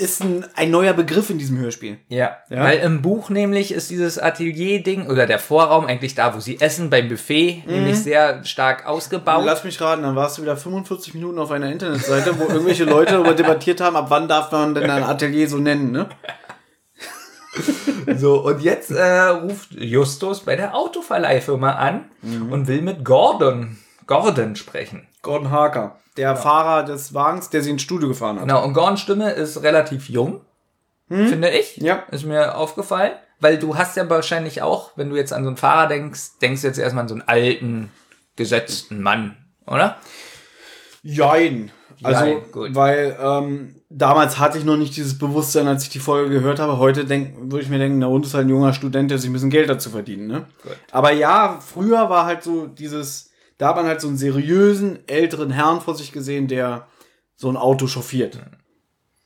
ist 0.00 0.22
ein, 0.22 0.44
ein 0.54 0.70
neuer 0.70 0.92
Begriff 0.92 1.30
in 1.30 1.38
diesem 1.38 1.58
Hörspiel. 1.58 1.98
Ja, 2.08 2.36
Ja? 2.48 2.62
weil 2.64 2.78
im 2.78 3.02
Buch 3.02 3.30
nämlich 3.30 3.72
ist 3.72 3.90
dieses 3.90 4.18
Atelier-Ding 4.18 5.08
oder 5.08 5.26
der 5.26 5.38
Vorraum 5.38 5.86
eigentlich 5.86 6.14
da, 6.14 6.34
wo 6.34 6.40
sie 6.40 6.60
essen, 6.60 6.90
beim 6.90 7.08
Buffet, 7.08 7.64
nämlich 7.66 7.98
sehr 7.98 8.44
stark 8.44 8.86
ausgebaut. 8.86 9.42
Lass 9.44 9.64
mich 9.64 9.80
raten, 9.80 10.02
dann 10.02 10.16
warst 10.16 10.38
du 10.38 10.42
wieder 10.42 10.56
45 10.56 11.14
Minuten 11.14 11.38
auf 11.38 11.50
einer 11.50 11.70
Internetseite, 11.70 12.38
wo 12.38 12.44
irgendwelche 12.44 12.84
Leute 12.84 13.14
darüber 13.14 13.34
debattiert 13.34 13.80
haben, 13.80 13.96
ab 13.96 14.06
wann 14.08 14.28
darf 14.28 14.52
man 14.52 14.74
denn 14.74 14.88
ein 14.88 15.02
Atelier 15.02 15.48
so 15.48 15.58
nennen, 15.58 15.90
ne? 15.90 16.08
So, 18.16 18.40
und 18.40 18.62
jetzt 18.62 18.90
äh, 18.90 19.28
ruft 19.28 19.72
Justus 19.72 20.40
bei 20.40 20.56
der 20.56 20.74
Autoverleihfirma 20.74 21.72
an 21.72 22.10
und 22.22 22.66
will 22.66 22.80
mit 22.80 23.04
Gordon, 23.04 23.76
Gordon 24.06 24.56
sprechen. 24.56 25.06
Gordon 25.22 25.50
Harker, 25.50 25.98
der 26.16 26.36
Fahrer 26.36 26.84
des 26.84 27.12
Wagens, 27.12 27.50
der 27.50 27.62
sie 27.62 27.70
ins 27.70 27.82
Studio 27.82 28.08
gefahren 28.08 28.36
hat. 28.36 28.46
Genau, 28.46 28.64
und 28.64 28.72
Gordons 28.72 29.00
Stimme 29.00 29.32
ist 29.32 29.62
relativ 29.62 30.08
jung, 30.08 30.40
finde 31.08 31.50
ich. 31.50 31.76
Ja. 31.78 32.04
Ist 32.10 32.24
mir 32.24 32.56
aufgefallen. 32.56 33.12
Weil 33.40 33.58
du 33.58 33.76
hast 33.76 33.96
ja 33.96 34.08
wahrscheinlich 34.10 34.62
auch, 34.62 34.92
wenn 34.96 35.10
du 35.10 35.16
jetzt 35.16 35.32
an 35.32 35.44
so 35.44 35.48
einen 35.48 35.56
Fahrer 35.56 35.86
denkst, 35.86 36.38
denkst 36.42 36.62
du 36.62 36.66
jetzt 36.66 36.78
erstmal 36.78 37.02
an 37.02 37.08
so 37.08 37.14
einen 37.14 37.28
alten, 37.28 37.92
gesetzten 38.34 39.00
Mann, 39.00 39.36
oder? 39.66 39.98
Jein. 41.02 41.70
Also, 42.02 42.42
gut. 42.52 42.74
weil 42.74 43.16
ähm, 43.20 43.77
damals 43.90 44.38
hatte 44.38 44.58
ich 44.58 44.64
noch 44.64 44.76
nicht 44.76 44.96
dieses 44.96 45.18
Bewusstsein, 45.18 45.66
als 45.68 45.82
ich 45.84 45.88
die 45.88 45.98
Folge 45.98 46.30
gehört 46.30 46.58
habe. 46.58 46.78
Heute 46.78 47.04
denk, 47.04 47.34
würde 47.50 47.62
ich 47.62 47.70
mir 47.70 47.78
denken, 47.78 47.98
na 47.98 48.06
und 48.06 48.26
ist 48.26 48.34
halt 48.34 48.46
ein 48.46 48.50
junger 48.50 48.72
Student, 48.74 49.10
der 49.10 49.18
sich 49.18 49.30
ein 49.30 49.32
bisschen 49.32 49.50
Geld 49.50 49.68
dazu 49.70 49.90
verdienen. 49.90 50.26
Ne? 50.26 50.46
Aber 50.92 51.12
ja, 51.12 51.58
früher 51.60 52.10
war 52.10 52.26
halt 52.26 52.42
so 52.42 52.66
dieses, 52.66 53.30
da 53.56 53.68
hat 53.68 53.76
man 53.76 53.86
halt 53.86 54.00
so 54.00 54.08
einen 54.08 54.16
seriösen, 54.18 54.98
älteren 55.08 55.50
Herrn 55.50 55.80
vor 55.80 55.94
sich 55.94 56.12
gesehen, 56.12 56.48
der 56.48 56.86
so 57.36 57.48
ein 57.48 57.56
Auto 57.56 57.86
chauffiert. 57.86 58.38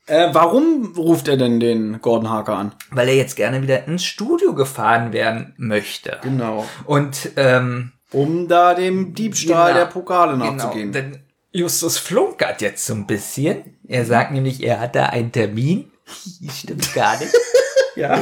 Äh, 0.05 0.29
warum 0.33 0.93
ruft 0.97 1.27
er 1.29 1.37
denn 1.37 1.59
den 1.61 2.01
Gordon 2.01 2.29
Harker 2.29 2.57
an? 2.57 2.73
Weil 2.91 3.07
er 3.07 3.15
jetzt 3.15 3.35
gerne 3.37 3.61
wieder 3.61 3.87
ins 3.87 4.03
Studio 4.03 4.53
gefahren 4.53 5.13
werden 5.13 5.53
möchte. 5.57 6.19
Genau. 6.21 6.65
Und 6.85 7.29
ähm, 7.37 7.93
Um 8.11 8.47
da 8.49 8.73
dem 8.75 9.13
Diebstahl 9.13 9.71
Genau. 9.71 9.79
der 9.85 9.91
Pokale 9.91 10.33
Genau, 10.33 10.51
nachzugehen. 10.51 10.91
denn 10.91 11.19
Justus 11.53 11.99
flunkert 11.99 12.61
jetzt 12.61 12.85
so 12.85 12.93
ein 12.95 13.05
bisschen. 13.05 13.77
Er 13.87 14.05
sagt 14.05 14.31
nämlich, 14.31 14.63
er 14.63 14.79
hatte 14.79 15.09
einen 15.09 15.31
Termin. 15.31 15.91
Stimmt 16.51 16.93
gar 16.95 17.17
nicht. 17.19 17.31
ja. 17.95 18.19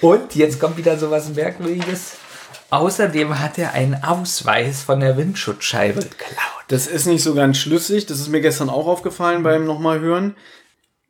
Und 0.00 0.34
jetzt 0.34 0.58
kommt 0.58 0.78
wieder 0.78 0.98
so 0.98 1.10
was 1.10 1.28
Merkwürdiges. 1.28 2.16
Außerdem 2.70 3.38
hat 3.38 3.58
er 3.58 3.74
einen 3.74 4.02
Ausweis 4.02 4.82
von 4.82 5.00
der 5.00 5.16
Windschutzscheibe 5.16 6.00
geklaut. 6.00 6.64
Das 6.68 6.86
ist 6.86 7.06
nicht 7.06 7.22
so 7.22 7.34
ganz 7.34 7.58
schlüssig. 7.58 8.06
Das 8.06 8.18
ist 8.18 8.28
mir 8.28 8.40
gestern 8.40 8.70
auch 8.70 8.86
aufgefallen 8.86 9.42
beim 9.42 9.66
nochmal 9.66 10.00
hören. 10.00 10.36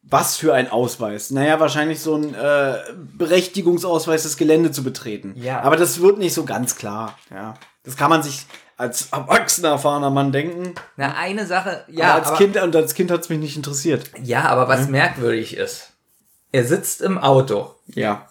Was 0.02 0.36
für 0.36 0.54
ein 0.54 0.70
Ausweis? 0.70 1.30
Naja, 1.30 1.60
wahrscheinlich 1.60 2.00
so 2.00 2.16
ein 2.16 2.34
äh, 2.34 2.78
Berechtigungsausweis, 3.16 4.24
das 4.24 4.36
Gelände 4.38 4.72
zu 4.72 4.82
betreten. 4.82 5.34
Ja. 5.36 5.60
Aber 5.60 5.76
das 5.76 6.00
wird 6.00 6.18
nicht 6.18 6.34
so 6.34 6.44
ganz 6.44 6.76
klar. 6.76 7.16
Ja. 7.30 7.54
Das 7.84 7.96
kann 7.96 8.10
man 8.10 8.22
sich 8.22 8.46
als 8.80 9.08
erwachsener, 9.12 9.68
erfahrener 9.70 10.10
Mann 10.10 10.32
denken. 10.32 10.74
Na, 10.96 11.14
eine 11.16 11.46
Sache, 11.46 11.84
Ja, 11.88 12.08
ja, 12.08 12.14
als 12.14 12.28
aber, 12.28 12.36
Kind 12.38 12.56
und 12.56 12.74
als 12.74 12.94
Kind 12.94 13.10
hat 13.10 13.20
es 13.20 13.28
mich 13.28 13.38
nicht 13.38 13.56
interessiert. 13.56 14.10
ja, 14.22 14.44
aber 14.46 14.66
was 14.68 14.88
merkwürdig 14.88 15.56
ist. 15.56 15.92
Er 16.52 16.64
sitzt 16.64 17.00
im 17.02 17.16
Auto 17.18 17.74
Ja. 17.86 18.26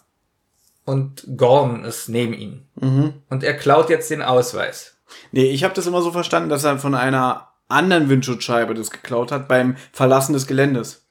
und 0.86 1.26
Gordon 1.38 1.86
ist 1.86 2.10
neben 2.10 2.34
ihm. 2.34 2.66
Mhm. 2.76 3.14
Und 3.30 3.44
er 3.44 3.56
klaut 3.56 3.90
jetzt 3.90 4.10
den 4.10 4.22
Ausweis. 4.22 4.98
Nee, 5.32 5.50
ich 5.52 5.64
habe 5.64 5.74
das 5.74 5.88
immer 5.88 6.02
so 6.02 6.12
verstanden, 6.12 6.50
dass 6.50 6.64
er 6.64 6.78
von 6.80 6.96
einer 6.96 7.48
anderen 7.68 8.10
Windschutzscheibe 8.10 8.74
das 8.74 8.92
geklaut 8.92 9.32
hat 9.32 9.48
beim 9.48 9.78
Verlassen 9.94 10.34
des 10.34 10.48
Geländes. 10.48 11.06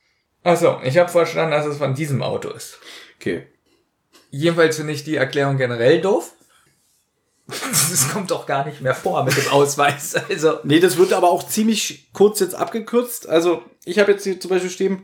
Achso, 0.44 0.81
ich 0.85 0.98
habe 0.98 1.09
verstanden, 1.09 1.52
dass 1.52 1.66
es 1.66 1.78
von 1.78 1.94
diesem 1.94 2.23
Auto 2.23 2.51
ist. 2.51 2.78
Okay. 3.20 3.47
Jedenfalls 4.31 4.77
finde 4.77 4.93
ich 4.93 5.05
die 5.05 5.16
Erklärung 5.16 5.56
generell 5.56 6.01
doof. 6.01 6.32
Das 7.91 8.11
kommt 8.11 8.31
doch 8.31 8.47
gar 8.47 8.66
nicht 8.66 8.81
mehr 8.81 8.95
vor 8.95 9.25
mit 9.25 9.37
dem 9.37 9.49
Ausweis. 9.49 10.15
Also, 10.29 10.59
Nee, 10.65 10.81
das 10.81 10.97
wird 10.99 11.12
aber 11.12 11.31
auch 11.31 11.47
ziemlich 11.49 12.11
kurz 12.12 12.41
jetzt 12.41 12.55
abgekürzt. 12.55 13.29
Also, 13.29 13.62
ich 13.85 13.99
habe 13.99 14.12
jetzt 14.12 14.25
hier 14.25 14.39
zum 14.39 14.51
Beispiel 14.51 14.70
stehen, 14.70 15.03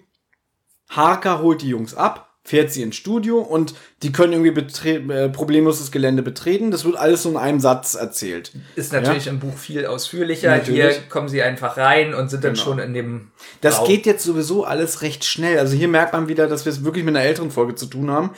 Harker 0.90 1.40
holt 1.40 1.62
die 1.62 1.68
Jungs 1.68 1.94
ab, 1.94 2.30
fährt 2.44 2.70
sie 2.70 2.82
ins 2.82 2.96
Studio 2.96 3.38
und 3.40 3.74
die 4.02 4.12
können 4.12 4.34
irgendwie 4.44 4.90
äh, 4.90 5.28
problemlos 5.30 5.78
das 5.78 5.90
Gelände 5.90 6.22
betreten. 6.22 6.70
Das 6.70 6.84
wird 6.84 6.96
alles 6.96 7.22
so 7.22 7.30
in 7.30 7.38
einem 7.38 7.58
Satz 7.58 7.94
erzählt. 7.94 8.52
ist 8.76 8.92
natürlich 8.92 9.26
im 9.28 9.40
Buch 9.40 9.56
viel 9.56 9.86
ausführlicher. 9.86 10.50
Natürlich. 10.50 10.96
Hier 10.96 11.08
kommen 11.08 11.28
sie 11.28 11.42
einfach 11.42 11.78
rein 11.78 12.12
und 12.12 12.28
sind 12.28 12.44
dann 12.44 12.52
Genau. 12.52 12.64
schon 12.64 12.78
in 12.78 12.92
dem. 12.92 13.30
Das 13.62 13.78
Raum. 13.78 13.88
geht 13.88 14.04
jetzt 14.04 14.24
sowieso 14.24 14.64
alles 14.64 15.00
recht 15.00 15.24
schnell. 15.24 15.58
Also 15.58 15.74
hier 15.74 15.88
merkt 15.88 16.12
man 16.12 16.28
wieder, 16.28 16.46
dass 16.46 16.66
wir 16.66 16.72
es 16.72 16.84
wirklich 16.84 17.04
mit 17.04 17.16
einer 17.16 17.24
älteren 17.24 17.50
Folge 17.50 17.74
zu 17.76 17.86
tun 17.86 18.10
haben. 18.10 18.32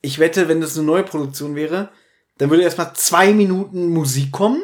Ich 0.00 0.18
wette, 0.18 0.48
wenn 0.48 0.62
das 0.62 0.78
eine 0.78 0.86
neue 0.86 1.02
Produktion 1.02 1.54
wäre, 1.54 1.90
dann 2.40 2.50
würde 2.50 2.62
erstmal 2.62 2.92
zwei 2.94 3.32
Minuten 3.32 3.90
Musik 3.90 4.32
kommen. 4.32 4.62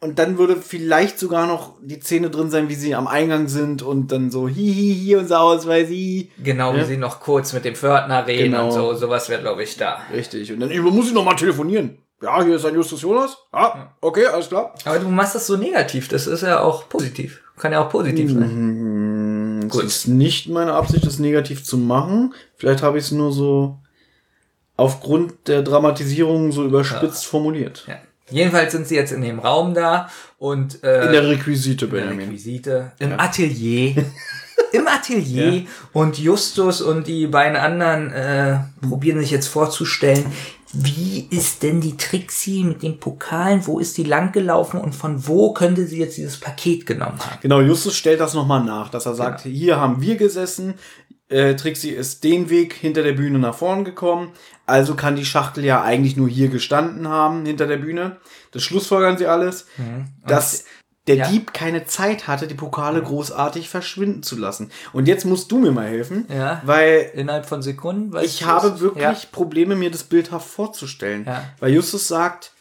Und 0.00 0.18
dann 0.18 0.36
würde 0.36 0.56
vielleicht 0.56 1.18
sogar 1.18 1.46
noch 1.46 1.76
die 1.82 1.98
Szene 1.98 2.28
drin 2.28 2.50
sein, 2.50 2.68
wie 2.68 2.74
sie 2.74 2.94
am 2.94 3.06
Eingang 3.06 3.48
sind 3.48 3.80
und 3.82 4.12
dann 4.12 4.30
so, 4.30 4.46
hihi, 4.46 4.94
hier 4.94 5.18
unser 5.18 5.40
Ausweis, 5.40 5.88
hi. 5.88 6.30
Genau, 6.42 6.74
wie 6.74 6.78
Ja. 6.78 6.84
sie 6.84 6.98
noch 6.98 7.20
kurz 7.20 7.54
mit 7.54 7.64
dem 7.64 7.74
Pförtner 7.74 8.26
reden 8.26 8.52
Genau. 8.52 8.66
und 8.66 8.72
so. 8.72 8.94
Sowas 8.94 9.30
wäre, 9.30 9.40
glaube 9.40 9.62
ich, 9.62 9.78
da. 9.78 10.00
Richtig. 10.12 10.52
Und 10.52 10.60
dann 10.60 10.78
muss 10.80 11.06
ich 11.08 11.14
noch 11.14 11.24
mal 11.24 11.34
telefonieren. 11.36 11.96
Ja, 12.22 12.42
hier 12.44 12.56
ist 12.56 12.66
ein 12.66 12.74
Justus 12.74 13.00
Jonas. 13.00 13.36
Ja, 13.52 13.94
okay, 14.02 14.26
alles 14.26 14.48
klar. 14.48 14.74
Aber 14.84 14.98
du 14.98 15.08
machst 15.08 15.34
das 15.36 15.46
so 15.46 15.56
negativ. 15.56 16.08
Das 16.08 16.26
ist 16.26 16.42
ja 16.42 16.60
auch 16.60 16.86
positiv. 16.88 17.40
Kann 17.56 17.72
ja 17.72 17.82
auch 17.82 17.88
positiv 17.88 18.30
sein. 18.30 19.68
Es 19.70 19.76
ist 19.82 20.08
nicht 20.08 20.48
meine 20.50 20.74
Absicht, 20.74 21.06
das 21.06 21.18
negativ 21.18 21.64
zu 21.64 21.78
machen. 21.78 22.34
Vielleicht 22.56 22.82
habe 22.82 22.98
ich 22.98 23.04
es 23.04 23.10
nur 23.12 23.32
so 23.32 23.78
aufgrund 24.76 25.48
der 25.48 25.62
Dramatisierung 25.62 26.52
so 26.52 26.64
überspitzt 26.64 27.26
formuliert. 27.26 27.84
Ja. 27.86 27.96
Jedenfalls 28.30 28.72
sind 28.72 28.88
sie 28.88 28.94
jetzt 28.94 29.12
in 29.12 29.20
dem 29.20 29.38
Raum 29.38 29.74
da 29.74 30.08
und 30.38 30.82
äh, 30.82 31.06
In 31.06 31.12
der 31.12 31.28
Requisite, 31.28 31.84
in 31.84 31.90
der 31.90 31.98
Benjamin. 31.98 32.28
Requisite, 32.28 32.92
im 32.98 33.12
Atelier. 33.18 34.04
Im 34.72 34.86
Atelier 34.86 35.62
und 35.92 36.18
Justus 36.18 36.80
und 36.80 37.08
die 37.08 37.26
beiden 37.26 37.56
anderen 37.56 38.12
äh, 38.12 38.58
probieren 38.80 39.18
sich 39.20 39.32
jetzt 39.32 39.48
vorzustellen, 39.48 40.26
wie 40.72 41.28
ist 41.30 41.62
denn 41.62 41.80
die 41.80 41.96
Trixie 41.96 42.64
mit 42.64 42.82
den 42.82 42.98
Pokalen, 42.98 43.66
wo 43.66 43.78
ist 43.78 43.96
die 43.96 44.04
langgelaufen 44.04 44.80
und 44.80 44.94
von 44.94 45.26
wo 45.26 45.52
könnte 45.52 45.86
sie 45.86 45.98
jetzt 45.98 46.16
dieses 46.16 46.38
Paket 46.38 46.86
genommen 46.86 47.18
haben? 47.20 47.38
Genau, 47.42 47.60
Justus 47.60 47.96
stellt 47.96 48.20
das 48.20 48.34
nochmal 48.34 48.64
nach, 48.64 48.88
dass 48.90 49.06
er 49.06 49.14
sagt, 49.14 49.42
hier 49.42 49.80
haben 49.80 50.00
wir 50.00 50.16
gesessen, 50.16 50.74
äh, 51.28 51.54
Trixie 51.54 51.90
ist 51.90 52.22
den 52.24 52.50
Weg 52.50 52.74
hinter 52.74 53.02
der 53.02 53.12
Bühne 53.12 53.38
nach 53.38 53.54
vorn 53.54 53.84
gekommen, 53.84 54.32
also 54.66 54.94
kann 54.94 55.16
die 55.16 55.24
Schachtel 55.26 55.64
ja 55.64 55.82
eigentlich 55.82 56.16
nur 56.16 56.28
hier 56.28 56.48
gestanden 56.48 57.08
haben, 57.08 57.44
hinter 57.44 57.66
der 57.66 57.76
Bühne. 57.78 58.16
Das 58.52 58.62
schlussfolgern 58.62 59.18
sie 59.18 59.26
alles, 59.26 59.66
dass 60.26 60.64
der 61.06 61.16
ja. 61.16 61.28
Dieb 61.28 61.52
keine 61.52 61.84
Zeit 61.84 62.28
hatte, 62.28 62.46
die 62.46 62.54
Pokale 62.54 63.02
großartig 63.02 63.68
verschwinden 63.68 64.22
zu 64.22 64.36
lassen. 64.38 64.70
Und 64.94 65.06
jetzt 65.06 65.26
musst 65.26 65.52
du 65.52 65.58
mir 65.58 65.70
mal 65.70 65.86
helfen, 65.86 66.26
Ja. 66.34 66.62
weil 66.64 67.10
Innerhalb 67.14 67.44
von 67.44 67.60
Sekunden? 67.60 68.16
ich 68.22 68.44
habe 68.44 68.80
wirklich 68.80 69.02
Ja. 69.02 69.28
Probleme, 69.30 69.76
mir 69.76 69.90
das 69.90 70.04
bildhaft 70.04 70.48
vorzustellen. 70.48 71.26
Weil 71.60 71.74
Justus 71.74 72.08
sagt, 72.08 72.52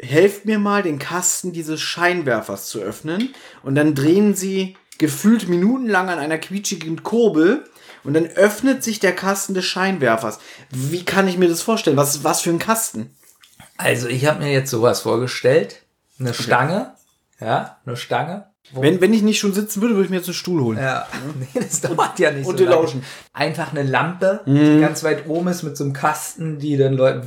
helft 0.00 0.46
mir 0.46 0.58
mal, 0.58 0.82
den 0.82 0.98
Kasten 0.98 1.52
dieses 1.52 1.80
Scheinwerfers 1.80 2.66
zu 2.66 2.80
öffnen. 2.80 3.32
Und 3.62 3.76
dann 3.76 3.94
drehen 3.94 4.34
sie 4.34 4.76
gefühlt 4.98 5.48
minutenlang 5.48 6.08
an 6.08 6.18
einer 6.18 6.38
quietschigen 6.38 7.04
Kurbel. 7.04 7.64
Und 8.06 8.14
dann 8.14 8.26
öffnet 8.26 8.82
sich 8.84 9.00
der 9.00 9.14
Kasten 9.14 9.54
des 9.54 9.64
Scheinwerfers. 9.64 10.38
Wie 10.70 11.04
kann 11.04 11.28
ich 11.28 11.38
mir 11.38 11.48
das 11.48 11.62
vorstellen? 11.62 11.96
Was, 11.96 12.24
was 12.24 12.40
für 12.40 12.50
ein 12.50 12.58
Kasten? 12.58 13.14
Also 13.76 14.08
ich 14.08 14.26
habe 14.26 14.42
mir 14.42 14.52
jetzt 14.52 14.70
sowas 14.70 15.00
vorgestellt. 15.00 15.82
Eine 16.18 16.32
Stange. 16.32 16.94
Ja, 17.40 17.78
eine 17.84 17.96
Stange. 17.96 18.46
Wenn, 18.72 19.00
wenn 19.00 19.14
ich 19.14 19.22
nicht 19.22 19.38
schon 19.38 19.52
sitzen 19.52 19.80
würde, 19.80 19.94
würde 19.94 20.06
ich 20.06 20.10
mir 20.10 20.16
jetzt 20.16 20.26
einen 20.26 20.34
Stuhl 20.34 20.60
holen. 20.60 20.78
Ja, 20.78 21.06
nee, 21.38 21.60
das 21.60 21.80
dauert 21.80 22.18
ja 22.18 22.32
nicht 22.32 22.46
und 22.46 22.58
so 22.58 22.64
lange. 22.64 22.76
lauschen. 22.76 23.04
Einfach 23.32 23.72
eine 23.72 23.82
Lampe, 23.82 24.40
die 24.46 24.80
ganz 24.80 25.04
weit 25.04 25.28
oben 25.28 25.48
ist 25.48 25.62
mit 25.62 25.76
so 25.76 25.84
einem 25.84 25.92
Kasten, 25.92 26.58
die 26.58 26.76
dann 26.76 26.94
Leute, 26.94 27.22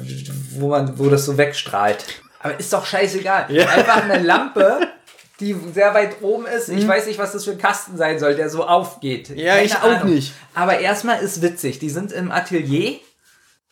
wo 0.55 0.69
man, 0.69 0.99
wo 0.99 1.09
das 1.09 1.25
so 1.25 1.37
wegstrahlt. 1.37 2.03
Aber 2.41 2.59
ist 2.59 2.73
doch 2.73 2.85
scheißegal. 2.85 3.47
Einfach 3.49 4.03
eine 4.03 4.21
Lampe, 4.23 4.79
die 5.39 5.55
sehr 5.73 5.93
weit 5.93 6.21
oben 6.21 6.45
ist. 6.45 6.69
Ich 6.69 6.87
weiß 6.87 7.07
nicht, 7.07 7.17
was 7.19 7.31
das 7.31 7.45
für 7.45 7.51
ein 7.51 7.57
Kasten 7.57 7.97
sein 7.97 8.19
soll, 8.19 8.35
der 8.35 8.49
so 8.49 8.65
aufgeht. 8.65 9.29
Ja, 9.29 9.59
ich 9.59 9.75
auch 9.77 10.03
nicht. 10.03 10.33
Aber 10.53 10.79
erstmal 10.79 11.21
ist 11.21 11.41
witzig. 11.41 11.79
Die 11.79 11.89
sind 11.89 12.11
im 12.11 12.31
Atelier. 12.31 12.99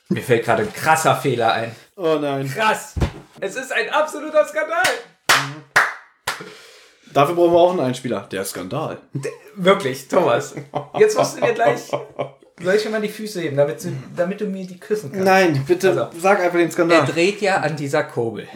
Mir 0.09 0.23
fällt 0.23 0.45
gerade 0.45 0.63
ein 0.63 0.73
krasser 0.73 1.15
Fehler 1.15 1.51
ein. 1.53 1.75
Oh 1.97 2.17
nein. 2.19 2.49
Krass. 2.49 2.93
Es 3.39 3.55
ist 3.55 3.71
ein 3.73 3.89
absoluter 3.89 4.45
Skandal. 4.47 4.83
Dafür 7.13 7.35
brauchen 7.35 7.53
wir 7.53 7.59
auch 7.59 7.71
einen 7.71 7.81
Einspieler. 7.81 8.27
Der 8.31 8.45
Skandal. 8.45 8.99
Wirklich, 9.55 10.07
Thomas. 10.07 10.55
Jetzt 10.97 11.17
musst 11.17 11.37
du 11.37 11.41
dir 11.41 11.53
gleich 11.53 11.81
Soll 12.59 12.73
ich 12.73 12.81
schon 12.81 12.91
mal 12.91 13.01
die 13.01 13.07
Füße 13.09 13.39
heben, 13.41 13.55
damit 13.55 13.83
du, 13.83 13.89
damit 14.15 14.41
du 14.41 14.45
mir 14.45 14.65
die 14.65 14.79
küssen 14.79 15.11
kannst? 15.11 15.25
Nein, 15.25 15.63
bitte 15.67 15.89
Also. 15.89 16.07
sag 16.19 16.39
einfach 16.39 16.57
den 16.57 16.67
Er 16.67 16.71
Skandal. 16.71 17.05
dreht 17.05 17.39
ja 17.41 17.57
an 17.57 17.75
dieser 17.75 18.03
Kurbel. 18.03 18.47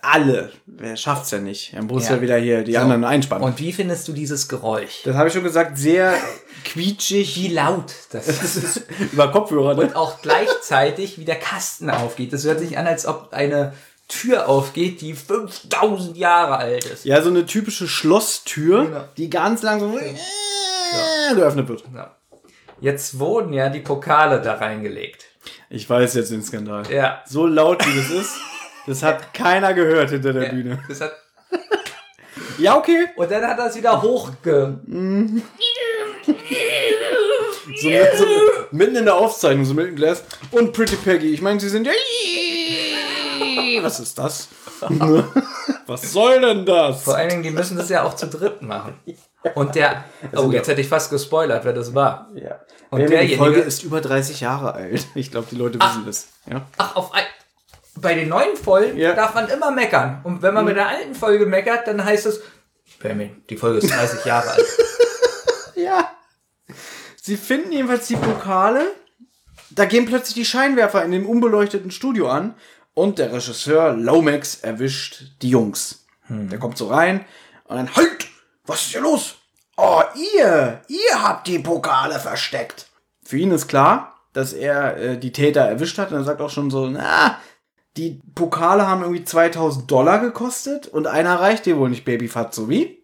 Alle. 0.00 0.50
Wer 0.64 0.96
schafft's 0.96 1.30
ja 1.30 1.38
nicht? 1.38 1.74
Dann 1.76 1.86
muss 1.86 2.08
Ja. 2.08 2.16
ja 2.16 2.22
wieder 2.22 2.36
hier 2.38 2.62
die 2.64 2.78
anderen 2.78 3.04
einspannen. 3.04 3.44
Und 3.44 3.58
wie 3.58 3.72
findest 3.72 4.08
du 4.08 4.12
dieses 4.14 4.48
Geräusch? 4.48 5.02
das 5.04 5.14
habe 5.14 5.28
ich 5.28 5.34
schon 5.34 5.42
gesagt, 5.44 5.76
sehr 5.76 6.14
quietschig. 6.64 7.36
Wie 7.36 7.48
laut 7.48 7.92
das 8.12 8.28
ist. 8.28 8.82
Über 9.12 9.30
Kopfhörer, 9.30 9.74
ne? 9.74 9.82
Und 9.82 9.94
auch 9.96 10.22
gleichzeitig, 10.22 11.18
wie 11.18 11.26
der 11.26 11.36
Kasten 11.38 11.90
aufgeht. 11.90 12.32
Das 12.32 12.44
hört 12.44 12.60
sich 12.60 12.78
an, 12.78 12.86
als 12.86 13.04
ob 13.04 13.28
eine 13.32 13.74
Tür 14.08 14.48
aufgeht, 14.48 15.02
die 15.02 15.12
5000 15.12 16.16
Jahre 16.16 16.56
alt 16.56 16.86
ist. 16.86 17.04
Ja, 17.04 17.20
so 17.20 17.28
eine 17.28 17.44
typische 17.44 17.86
Schlosstür, 17.86 18.86
Genau. 18.86 19.04
die 19.18 19.28
ganz 19.28 19.60
langsam 19.62 19.96
äh, 19.98 21.34
geöffnet 21.34 21.68
wird. 21.68 21.84
Ja. 21.94 22.16
Jetzt 22.80 23.18
wurden 23.18 23.52
ja 23.52 23.68
die 23.68 23.80
Pokale 23.80 24.40
da 24.40 24.54
reingelegt. 24.54 25.26
Ich 25.68 25.88
weiß 25.88 26.14
jetzt 26.14 26.30
den 26.30 26.42
Skandal. 26.42 26.90
Ja. 26.90 27.22
So 27.26 27.46
laut 27.46 27.86
wie 27.86 27.96
das 27.96 28.10
ist, 28.10 28.36
das 28.86 29.02
hat 29.02 29.34
keiner 29.34 29.74
gehört 29.74 30.10
hinter 30.10 30.32
der 30.32 30.48
Bühne. 30.48 30.82
Das 30.88 31.00
hat, 31.00 31.12
Ja, 32.58 32.76
okay. 32.76 33.06
und 33.16 33.30
dann 33.30 33.44
hat 33.46 33.58
er 33.58 33.66
es 33.66 33.76
wieder 33.76 34.00
hochge... 34.02 34.80
So, 37.82 37.88
so 38.16 38.26
mitten 38.72 38.96
in 38.96 39.04
der 39.04 39.14
Aufzeichnung, 39.14 39.64
so 39.64 39.74
mit 39.74 39.86
dem 39.86 39.96
Glas. 39.96 40.24
Und 40.50 40.72
Pretty 40.72 40.96
Peggy. 40.96 41.32
Ich 41.32 41.40
meine, 41.40 41.60
sie 41.60 41.68
sind 41.68 41.86
ja. 41.86 41.92
Was 43.82 44.00
ist 44.00 44.18
das? 44.18 44.48
Was 45.86 46.12
soll 46.12 46.40
denn 46.40 46.66
das? 46.66 47.04
Vor 47.04 47.16
allen 47.16 47.28
Dingen, 47.28 47.42
die 47.42 47.50
müssen 47.50 47.76
das 47.76 47.88
ja 47.88 48.02
auch 48.02 48.14
zu 48.14 48.26
dritt 48.26 48.62
machen. 48.62 48.94
Und 49.54 49.74
der... 49.74 50.04
Oh, 50.36 50.50
jetzt 50.50 50.68
hätte 50.68 50.80
ich 50.80 50.88
fast 50.88 51.10
gespoilert, 51.10 51.64
wer 51.64 51.72
das 51.72 51.94
war. 51.94 52.28
Ja. 52.34 52.60
Und 52.90 53.02
Und 53.02 53.10
die 53.10 53.36
Folge 53.36 53.60
ist 53.60 53.82
über 53.82 54.00
30 54.00 54.40
Jahre 54.40 54.74
alt. 54.74 55.06
Ich 55.14 55.30
glaube, 55.30 55.46
die 55.50 55.56
Leute 55.56 55.78
wissen 55.80 56.04
das. 56.06 56.28
Ja. 56.46 56.66
Ach, 56.76 56.96
auf 56.96 57.12
ein... 57.14 57.24
Bei 57.96 58.14
den 58.14 58.28
neuen 58.28 58.56
Folgen 58.56 58.96
Ja. 58.98 59.14
darf 59.14 59.34
man 59.34 59.48
immer 59.48 59.70
meckern. 59.70 60.20
Und 60.24 60.42
wenn 60.42 60.54
man 60.54 60.64
mit 60.64 60.76
der 60.76 60.88
alten 60.88 61.14
Folge 61.14 61.46
meckert, 61.46 61.86
dann 61.86 62.04
heißt 62.04 62.26
es... 62.26 62.40
Benjamin, 63.00 63.42
die 63.48 63.56
Folge 63.56 63.78
ist 63.78 63.90
30 63.92 64.24
Jahre 64.24 64.50
alt. 64.50 64.66
ja. 65.74 66.10
Sie 67.20 67.36
finden 67.36 67.72
jedenfalls 67.72 68.06
die 68.08 68.16
Pokale. 68.16 68.92
Da 69.70 69.84
gehen 69.84 70.06
plötzlich 70.06 70.34
die 70.34 70.44
Scheinwerfer 70.44 71.04
in 71.04 71.12
dem 71.12 71.28
unbeleuchteten 71.28 71.90
Studio 71.90 72.28
an. 72.28 72.54
Und 72.94 73.18
der 73.18 73.32
Regisseur 73.32 73.92
Lomax 73.94 74.56
erwischt 74.56 75.22
die 75.42 75.50
Jungs. 75.50 76.04
Der 76.28 76.58
kommt 76.58 76.76
so 76.78 76.88
rein 76.88 77.24
und 77.64 77.76
dann, 77.76 77.94
halt! 77.96 78.26
Was 78.70 78.82
ist 78.82 78.92
hier 78.92 79.00
los? 79.00 79.34
Oh, 79.76 80.00
ihr! 80.14 80.82
Ihr 80.86 81.22
habt 81.22 81.48
die 81.48 81.58
Pokale 81.58 82.20
versteckt. 82.20 82.86
Für 83.24 83.36
ihn 83.36 83.50
ist 83.50 83.66
klar, 83.66 84.14
dass 84.32 84.52
er 84.52 84.96
äh, 84.96 85.18
die 85.18 85.32
Täter 85.32 85.62
erwischt 85.62 85.98
hat. 85.98 86.12
Und 86.12 86.18
er 86.18 86.22
sagt 86.22 86.40
auch 86.40 86.50
schon 86.50 86.70
so, 86.70 86.86
na, 86.86 87.40
die 87.96 88.20
Pokale 88.36 88.86
haben 88.86 89.02
irgendwie 89.02 89.24
2000 89.24 89.90
Dollar 89.90 90.20
gekostet 90.20 90.86
und 90.86 91.08
einer 91.08 91.40
reicht 91.40 91.66
dir 91.66 91.78
wohl 91.78 91.90
nicht, 91.90 92.04
Babyfat, 92.04 92.54
so 92.54 92.68
wie? 92.68 93.02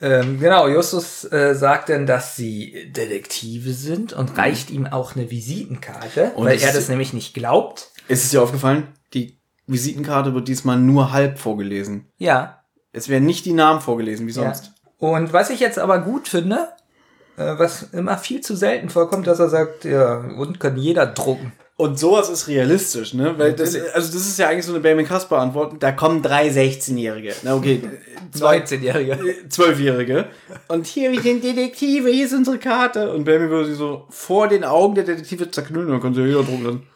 Ähm, 0.00 0.38
genau, 0.38 0.68
Justus 0.68 1.24
äh, 1.32 1.54
sagt 1.54 1.88
dann, 1.88 2.06
dass 2.06 2.36
sie 2.36 2.92
Detektive 2.92 3.72
sind 3.72 4.12
und 4.12 4.38
reicht 4.38 4.70
ihm 4.70 4.86
auch 4.86 5.16
eine 5.16 5.30
Visitenkarte, 5.30 6.32
Und 6.36 6.46
weil 6.46 6.60
er 6.60 6.72
das 6.72 6.88
nämlich 6.88 7.14
nicht 7.14 7.34
glaubt. 7.34 7.90
Ist 8.06 8.24
es 8.24 8.30
dir 8.30 8.42
aufgefallen? 8.42 8.88
Die 9.12 9.38
Visitenkarte 9.66 10.34
wird 10.34 10.46
diesmal 10.46 10.78
nur 10.78 11.12
halb 11.12 11.38
vorgelesen. 11.38 12.06
Ja. 12.18 12.63
Es 12.94 13.08
werden 13.08 13.26
nicht 13.26 13.44
die 13.44 13.52
Namen 13.52 13.80
vorgelesen, 13.80 14.26
wie 14.26 14.32
ja. 14.32 14.44
sonst. 14.44 14.72
Und 14.98 15.32
was 15.32 15.50
ich 15.50 15.60
jetzt 15.60 15.78
aber 15.78 15.98
gut 15.98 16.28
finde, 16.28 16.68
äh, 17.36 17.58
was 17.58 17.88
immer 17.92 18.16
viel 18.16 18.40
zu 18.40 18.56
selten 18.56 18.88
vorkommt, 18.88 19.26
dass 19.26 19.40
er 19.40 19.48
sagt, 19.48 19.84
ja, 19.84 20.16
und 20.16 20.60
kann 20.60 20.76
jeder 20.76 21.06
drucken. 21.06 21.52
Und 21.76 21.98
sowas 21.98 22.30
ist 22.30 22.46
realistisch, 22.46 23.14
ne? 23.14 23.34
Weil 23.36 23.52
das, 23.52 23.74
also 23.74 24.12
das 24.12 24.28
ist 24.28 24.38
ja 24.38 24.48
eigentlich 24.48 24.64
so 24.64 24.72
eine 24.72 24.80
Benjamin 24.80 25.06
Kasper 25.06 25.38
Antwort. 25.38 25.74
Da 25.80 25.90
kommen 25.90 26.22
drei 26.22 26.48
16-Jährige. 26.48 27.34
Na 27.42 27.56
okay, 27.56 27.82
zwei 28.30 28.58
19-Jährige. 28.58 29.48
Zwölfjährige. 29.48 30.26
Und 30.68 30.86
hier, 30.86 31.10
wir 31.10 31.20
sind 31.20 31.42
Detektive, 31.42 32.10
hier 32.10 32.26
ist 32.26 32.32
unsere 32.32 32.58
Karte. 32.58 33.12
Und 33.12 33.24
Benjamin 33.24 33.50
würde 33.50 33.70
sie 33.70 33.74
so 33.74 34.04
vor 34.08 34.46
den 34.46 34.62
Augen 34.62 34.94
der 34.94 35.02
Detektive 35.02 35.50
zerknüllen, 35.50 35.88
dann 35.88 36.00
können 36.00 36.14
sie 36.14 36.20
ja 36.20 36.26
jeder 36.28 36.44
drucken 36.44 36.64
lassen. 36.64 36.86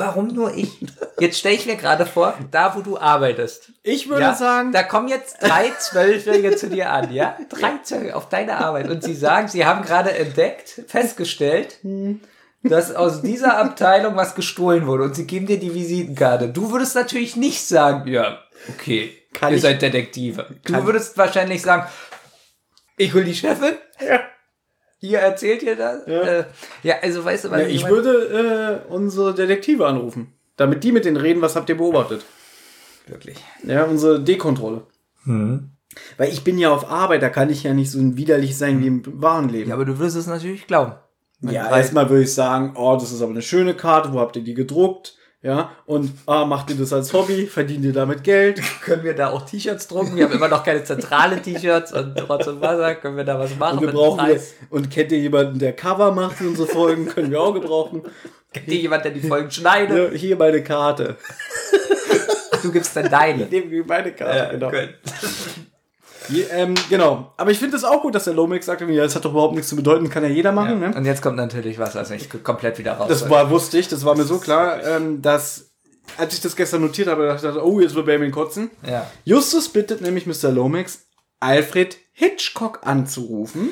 Warum 0.00 0.28
nur 0.28 0.54
ich? 0.54 0.70
Jetzt 1.20 1.38
stelle 1.38 1.54
ich 1.54 1.66
mir 1.66 1.76
gerade 1.76 2.06
vor, 2.06 2.34
da 2.50 2.74
wo 2.74 2.80
du 2.80 2.98
arbeitest. 2.98 3.72
Ich 3.82 4.08
würde 4.08 4.22
Ja, 4.22 4.34
sagen, 4.34 4.72
da 4.72 4.82
kommen 4.82 5.08
jetzt 5.08 5.36
drei 5.42 5.70
Zwölfjährige 5.78 6.56
zu 6.56 6.68
dir 6.68 6.90
an, 6.90 7.12
ja? 7.12 7.36
Drei 7.50 7.72
Zwölfjährige 7.82 8.16
auf 8.16 8.28
deine 8.28 8.56
Arbeit. 8.56 8.88
Und 8.88 9.04
sie 9.04 9.14
sagen, 9.14 9.48
sie 9.48 9.66
haben 9.66 9.82
gerade 9.82 10.12
entdeckt, 10.12 10.80
festgestellt, 10.88 11.78
dass 12.62 12.94
aus 12.94 13.20
dieser 13.22 13.58
Abteilung 13.58 14.16
was 14.16 14.34
gestohlen 14.34 14.86
wurde. 14.86 15.04
Und 15.04 15.14
sie 15.16 15.26
geben 15.26 15.46
dir 15.46 15.58
die 15.58 15.74
Visitenkarte. 15.74 16.48
Du 16.48 16.72
würdest 16.72 16.94
natürlich 16.94 17.36
nicht 17.36 17.66
sagen, 17.66 18.08
ja, 18.10 18.38
okay, 18.70 19.12
Kann 19.34 19.50
ihr 19.52 19.56
ich- 19.56 19.62
seid 19.62 19.82
Detektive. 19.82 20.46
Du 20.64 20.84
würdest 20.86 21.18
wahrscheinlich 21.18 21.60
sagen, 21.62 21.86
ich 22.96 23.12
hol 23.14 23.24
die 23.24 23.34
Chefin. 23.34 23.74
Ja. 24.00 24.20
Ihr 25.00 25.18
erzählt 25.18 25.62
ihr 25.62 25.76
das? 25.76 26.06
Ja. 26.06 26.20
Äh, 26.20 26.44
ja, 26.82 26.96
also 27.02 27.24
weißt 27.24 27.46
du, 27.46 27.50
was 27.50 27.62
ja, 27.62 27.66
ich 27.66 27.82
meine? 27.82 27.94
würde 27.94 28.84
äh, 28.88 28.92
unsere 28.92 29.34
Detektive 29.34 29.86
anrufen. 29.86 30.34
Damit 30.56 30.84
die 30.84 30.92
mit 30.92 31.06
denen 31.06 31.16
reden, 31.16 31.40
was 31.40 31.56
habt 31.56 31.68
ihr 31.70 31.76
beobachtet? 31.76 32.24
Wirklich. 33.06 33.38
Ja, 33.64 33.84
unsere 33.84 34.20
D-Kontrolle. 34.22 34.82
Weil 36.16 36.28
ich 36.28 36.44
bin 36.44 36.58
ja 36.58 36.70
auf 36.70 36.90
Arbeit, 36.90 37.22
da 37.22 37.28
kann 37.30 37.50
ich 37.50 37.62
ja 37.62 37.74
nicht 37.74 37.90
so 37.90 37.98
widerlich 38.16 38.56
sein 38.56 38.80
wie 38.80 38.86
im 38.86 39.02
wahren 39.22 39.48
Leben. 39.48 39.70
Ja, 39.70 39.74
aber 39.74 39.84
du 39.84 39.98
würdest 39.98 40.16
es 40.16 40.26
natürlich 40.26 40.66
glauben. 40.66 40.92
Ja, 41.42 41.74
erstmal 41.74 42.10
würde 42.10 42.24
ich 42.24 42.34
sagen, 42.34 42.74
oh, 42.76 42.96
das 43.00 43.12
ist 43.12 43.22
aber 43.22 43.30
eine 43.30 43.42
schöne 43.42 43.74
Karte, 43.74 44.12
wo 44.12 44.20
habt 44.20 44.36
ihr 44.36 44.44
die 44.44 44.54
gedruckt? 44.54 45.16
Ja, 45.42 45.72
und 45.86 46.12
ah, 46.26 46.44
macht 46.44 46.68
ihr 46.68 46.76
das 46.76 46.92
als 46.92 47.14
Hobby, 47.14 47.46
verdient 47.46 47.82
ihr 47.86 47.94
damit 47.94 48.24
Geld? 48.24 48.60
Können 48.82 49.04
wir 49.04 49.14
da 49.14 49.30
auch 49.30 49.46
T-Shirts 49.46 49.88
drucken? 49.88 50.14
Wir 50.14 50.24
haben 50.24 50.34
immer 50.34 50.48
noch 50.48 50.62
keine 50.62 50.84
zentrale 50.84 51.40
T-Shirts 51.40 51.94
und 51.94 52.14
Trotz 52.16 52.46
und 52.46 52.60
Wasser. 52.60 52.94
Können 52.96 53.16
wir 53.16 53.24
da 53.24 53.38
was 53.38 53.56
machen? 53.56 53.78
Und 53.78 53.86
wir 53.86 53.92
brauchen 53.92 54.18
Preis? 54.18 54.52
und 54.68 54.90
kennt 54.90 55.12
ihr 55.12 55.18
jemanden, 55.18 55.58
der 55.58 55.72
Cover 55.72 56.12
macht 56.12 56.36
für 56.36 56.46
unsere 56.46 56.68
Folgen, 56.68 57.06
können 57.06 57.30
wir 57.30 57.40
auch 57.40 57.54
gebrauchen. 57.54 58.02
Kennt 58.52 58.68
ihr 58.68 58.80
jemand, 58.80 59.04
der 59.06 59.12
die 59.12 59.22
Folgen 59.22 59.50
schneidet? 59.50 60.12
Ja, 60.12 60.18
hier 60.18 60.36
meine 60.36 60.62
Karte. 60.62 61.16
Du 62.62 62.70
gibst 62.70 62.94
dann 62.94 63.08
deine. 63.08 63.46
Nehmen 63.46 63.70
wir 63.70 63.84
meine 63.86 64.12
Karte, 64.12 64.58
genau. 64.58 64.70
gut. 64.70 64.90
Je, 66.30 66.42
ähm, 66.52 66.74
genau. 66.88 67.32
Aber 67.36 67.50
ich 67.50 67.58
finde 67.58 67.76
es 67.76 67.84
auch 67.84 68.02
gut, 68.02 68.14
dass 68.14 68.24
der 68.24 68.34
Lomax 68.34 68.66
sagt, 68.66 68.80
ja, 68.80 69.02
das 69.02 69.16
hat 69.16 69.24
doch 69.24 69.32
überhaupt 69.32 69.54
nichts 69.54 69.68
zu 69.68 69.76
bedeuten, 69.76 70.08
kann 70.08 70.22
ja 70.22 70.28
jeder 70.28 70.52
machen, 70.52 70.80
ne? 70.80 70.92
Und 70.94 71.04
jetzt 71.04 71.22
kommt 71.22 71.36
natürlich 71.36 71.78
was, 71.78 71.94
was 71.94 72.10
ich 72.10 72.28
komplett 72.42 72.78
wieder 72.78 72.92
raus. 72.92 73.08
Das 73.08 73.28
war, 73.28 73.50
wusste 73.50 73.78
ich, 73.78 73.88
das 73.88 74.04
war 74.04 74.16
mir 74.16 74.24
so 74.24 74.38
klar, 74.38 74.82
ähm, 74.84 75.22
dass, 75.22 75.70
als 76.16 76.34
ich 76.34 76.40
das 76.40 76.56
gestern 76.56 76.82
notiert 76.82 77.08
habe, 77.08 77.26
dachte 77.26 77.48
ich, 77.48 77.62
oh, 77.62 77.80
jetzt 77.80 77.94
wird 77.94 78.06
Benjamin 78.06 78.30
kotzen. 78.32 78.70
ja. 78.86 79.10
Justus 79.24 79.68
bittet 79.68 80.00
nämlich 80.00 80.26
Mr. 80.26 80.50
Lomax, 80.50 81.06
Alfred 81.40 81.96
Hitchcock 82.12 82.80
anzurufen. 82.84 83.70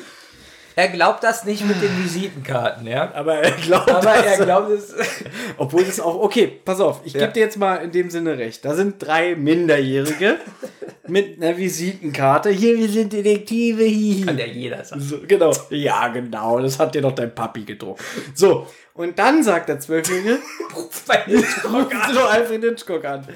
Er 0.79 0.87
glaubt 0.87 1.25
das 1.25 1.43
nicht 1.43 1.65
mit 1.67 1.81
den 1.81 2.01
Visitenkarten, 2.01 2.87
ja? 2.87 3.11
Aber 3.13 3.35
er 3.35 3.51
glaubt, 3.51 3.89
Aber 3.91 3.99
dass- 4.01 4.25
er 4.25 4.45
glaubt 4.45 4.69
es. 4.71 4.95
Obwohl 5.57 5.83
das 5.83 5.99
auch, 5.99 6.15
okay, 6.21 6.59
pass 6.63 6.79
auf, 6.79 7.01
ich 7.03 7.11
Ja. 7.11 7.19
gebe 7.19 7.33
dir 7.33 7.41
jetzt 7.41 7.57
mal 7.57 7.75
in 7.83 7.91
dem 7.91 8.09
Sinne 8.09 8.37
recht. 8.37 8.63
Da 8.63 8.73
sind 8.75 8.95
drei 8.97 9.35
Minderjährige 9.35 10.37
mit 11.09 11.35
einer 11.41 11.57
Visitenkarte. 11.57 12.49
Hier, 12.49 12.77
wir 12.77 12.87
sind 12.87 13.11
Detektive. 13.11 13.83
Hihi. 13.83 14.25
Kann 14.25 14.37
ja 14.37 14.45
jeder 14.45 14.85
sagen. 14.85 15.01
So, 15.01 15.17
genau. 15.27 15.51
Ja, 15.69 16.07
genau. 16.07 16.59
Das 16.59 16.79
hat 16.79 16.95
dir 16.95 17.01
doch 17.01 17.11
dein 17.13 17.35
Papi 17.35 17.65
gedruckt. 17.65 18.01
So. 18.33 18.65
Und 18.93 19.19
dann 19.19 19.43
sagt 19.43 19.67
der 19.67 19.81
Zwölfjährige, 19.81 20.39
Ruf 20.75 21.03
bei 21.05 21.23
Hitchcock 21.25 21.91
doch 22.13 22.31
Alfred 22.31 22.63
Hitchcock 22.63 23.03
an. 23.03 23.27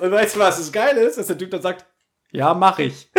Und 0.00 0.10
weißt 0.12 0.36
du, 0.36 0.40
was 0.40 0.58
das 0.58 0.70
Geile 0.70 1.00
ist? 1.00 1.16
Dass 1.16 1.28
der 1.28 1.38
Typ 1.38 1.50
dann 1.50 1.62
sagt, 1.62 1.86
ja, 2.30 2.52
mach 2.52 2.78
ich. 2.78 3.10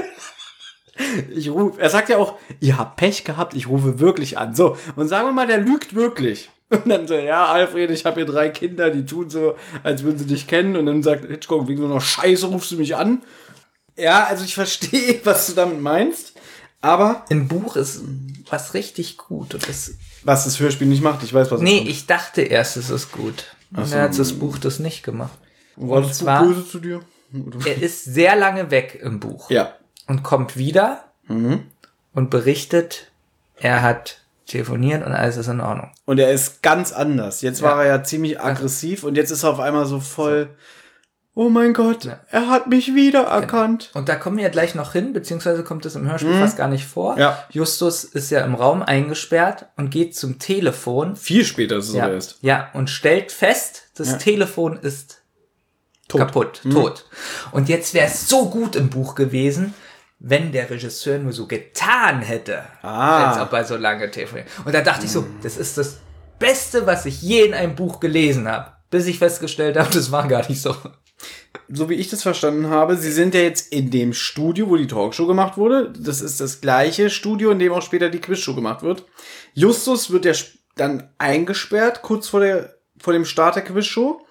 Ich 1.33 1.49
rufe, 1.49 1.81
er 1.81 1.89
sagt 1.89 2.09
ja 2.09 2.17
auch, 2.17 2.35
ihr 2.59 2.77
habt 2.77 2.97
Pech 2.97 3.23
gehabt, 3.23 3.55
ich 3.55 3.67
rufe 3.67 3.99
wirklich 3.99 4.37
an. 4.37 4.53
So, 4.55 4.77
und 4.95 5.07
sagen 5.07 5.27
wir 5.27 5.31
mal, 5.31 5.47
der 5.47 5.57
lügt 5.57 5.95
wirklich. 5.95 6.49
Und 6.69 6.87
dann 6.89 7.07
so, 7.07 7.15
ja, 7.15 7.45
Alfred, 7.47 7.91
ich 7.91 8.05
habe 8.05 8.17
hier 8.17 8.25
drei 8.25 8.49
Kinder, 8.49 8.89
die 8.89 9.05
tun 9.05 9.29
so, 9.29 9.55
als 9.83 10.03
würden 10.03 10.17
sie 10.19 10.25
dich 10.25 10.47
kennen. 10.47 10.75
Und 10.75 10.85
dann 10.85 11.03
sagt 11.03 11.25
Hitchcock, 11.25 11.67
wegen 11.67 11.81
so 11.81 11.85
einer 11.85 12.01
Scheiße 12.01 12.47
rufst 12.47 12.71
du 12.71 12.77
mich 12.77 12.95
an. 12.95 13.21
Ja, 13.95 14.23
also 14.25 14.43
ich 14.43 14.55
verstehe, 14.55 15.19
was 15.23 15.47
du 15.47 15.53
damit 15.53 15.81
meinst. 15.81 16.33
Aber 16.81 17.25
Im 17.29 17.47
Buch 17.47 17.75
ist 17.75 18.01
was 18.49 18.73
richtig 18.73 19.17
gut. 19.17 19.53
Und 19.53 19.67
das, 19.69 19.93
was 20.23 20.43
das 20.45 20.59
Hörspiel 20.59 20.87
nicht 20.87 21.01
macht, 21.03 21.23
ich 21.23 21.33
weiß, 21.33 21.49
was 21.51 21.61
nee, 21.61 21.85
ich 21.87 22.07
dachte 22.07 22.41
erst, 22.41 22.75
es 22.77 22.89
ist 22.89 23.11
gut. 23.11 23.45
Und 23.75 23.85
so. 23.85 23.93
dann 23.95 24.03
hat 24.03 24.19
das 24.19 24.33
Buch 24.33 24.57
das 24.57 24.79
nicht 24.79 25.01
gemacht. 25.03 25.37
War 25.75 25.97
und 25.99 26.09
das 26.09 26.19
zwar- 26.19 26.43
böse 26.43 26.67
zu 26.67 26.79
dir? 26.79 27.01
Er 27.65 27.81
ist 27.81 28.03
sehr 28.05 28.35
lange 28.35 28.69
weg 28.69 28.99
im 29.01 29.19
Buch. 29.19 29.49
Ja. 29.49 29.73
Und 30.07 30.23
kommt 30.23 30.57
wieder 30.57 31.03
Mhm. 31.27 31.67
und 32.13 32.30
berichtet, 32.30 33.11
er 33.57 33.81
hat 33.81 34.19
telefoniert 34.45 35.05
und 35.05 35.13
alles 35.13 35.38
ist 35.38 35.47
in 35.47 35.61
Ordnung. 35.61 35.91
Und 36.05 36.19
er 36.19 36.31
ist 36.31 36.61
ganz 36.61 36.91
anders. 36.91 37.41
Jetzt 37.41 37.61
Ja. 37.61 37.67
war 37.69 37.84
er 37.85 37.88
ja 37.97 38.03
ziemlich 38.03 38.39
aggressiv 38.41 39.03
und 39.03 39.15
jetzt 39.15 39.31
ist 39.31 39.43
er 39.43 39.51
auf 39.51 39.59
einmal 39.59 39.85
so 39.85 39.99
voll 39.99 40.49
oh 41.35 41.49
mein 41.49 41.73
Gott, 41.73 42.07
er 42.30 42.47
hat 42.47 42.67
mich 42.67 42.93
wiedererkannt. 42.93 43.89
Und 43.95 44.07
da 44.07 44.13
kommen 44.17 44.38
wir 44.38 44.43
ja 44.43 44.49
gleich 44.51 44.75
noch 44.75 44.91
hin, 44.93 45.13
beziehungsweise 45.13 45.63
kommt 45.63 45.84
es 45.84 45.95
im 45.95 46.07
Hörspiel 46.07 46.38
fast 46.38 46.57
gar 46.57 46.67
nicht 46.67 46.85
vor. 46.85 47.13
Mhm. 47.13 47.19
Ja. 47.21 47.43
Justus 47.49 48.03
ist 48.03 48.30
ja 48.30 48.41
im 48.45 48.53
Raum 48.53 48.84
eingesperrt 48.84 49.65
und 49.75 49.89
geht 49.89 50.15
zum 50.15 50.38
Telefon. 50.38 51.15
Viel 51.15 51.43
später 51.43 51.77
ist 51.77 51.88
es 51.89 51.95
Ja, 51.95 52.07
erst. 52.07 52.38
ja, 52.41 52.69
und 52.73 52.91
stellt 52.91 53.31
fest, 53.31 53.85
das 53.95 54.09
Ja. 54.11 54.17
Telefon 54.17 54.77
ist 54.77 55.23
kaputt, 56.07 56.61
Mhm. 56.65 56.71
tot. 56.71 57.05
Und 57.51 57.67
jetzt 57.67 57.95
wäre 57.95 58.05
es 58.05 58.30
so 58.30 58.49
gut 58.51 58.75
im 58.75 58.89
Buch 58.91 59.15
gewesen, 59.15 59.73
wenn 60.19 60.52
der 60.52 60.69
Regisseur 60.69 61.19
nur 61.19 61.34
so 61.34 61.48
getan 61.48 62.22
hätte, 62.22 62.64
Ah. 62.81 63.31
als 63.31 63.41
ob 63.41 63.52
er 63.53 63.65
so 63.65 63.76
lange 63.77 64.10
telefoniert. 64.10 64.48
Und 64.65 64.73
da 64.73 64.81
dachte 64.81 65.06
ich 65.06 65.11
so, 65.11 65.26
das 65.41 65.57
ist 65.57 65.77
das 65.77 65.99
Beste, 66.40 66.85
was 66.85 67.06
ich 67.06 67.22
je 67.22 67.44
in 67.45 67.53
einem 67.53 67.76
Buch 67.76 67.99
gelesen 67.99 68.48
habe. 68.48 68.72
Bis 68.90 69.06
ich 69.07 69.18
festgestellt 69.19 69.77
habe, 69.77 69.90
das 69.94 70.11
war 70.11 70.27
gar 70.27 70.48
nicht 70.48 70.61
so. 70.61 70.76
so 71.69 71.90
wie 71.90 71.95
ich 71.95 72.10
das 72.10 72.22
verstanden 72.22 72.69
habe, 72.69 72.95
sie 72.98 73.11
sind 73.11 73.34
ja 73.34 73.41
jetzt 73.41 73.72
in 73.73 73.90
dem 73.91 74.14
Studio, 74.14 74.69
wo 74.69 74.76
die 74.76 74.88
Talkshow 74.88 75.26
gemacht 75.27 75.57
wurde. 75.57 75.91
Das 75.98 76.22
ist 76.22 76.40
das 76.40 76.61
gleiche 76.61 77.10
Studio, 77.10 77.52
in 77.52 77.60
dem 77.60 77.72
auch 77.73 77.81
später 77.81 78.10
die 78.10 78.19
Quizshow 78.22 78.53
gemacht 78.56 78.84
wird. 78.84 79.06
Justus 79.53 80.11
wird 80.11 80.26
ja 80.26 80.34
dann 80.76 81.10
eingesperrt, 81.18 82.02
kurz 82.02 82.27
vor, 82.27 82.40
der, 82.41 82.76
vor 82.99 83.14
dem 83.14 83.26
Start 83.26 83.56
der 83.56 83.64
Quizshow. 83.64 84.22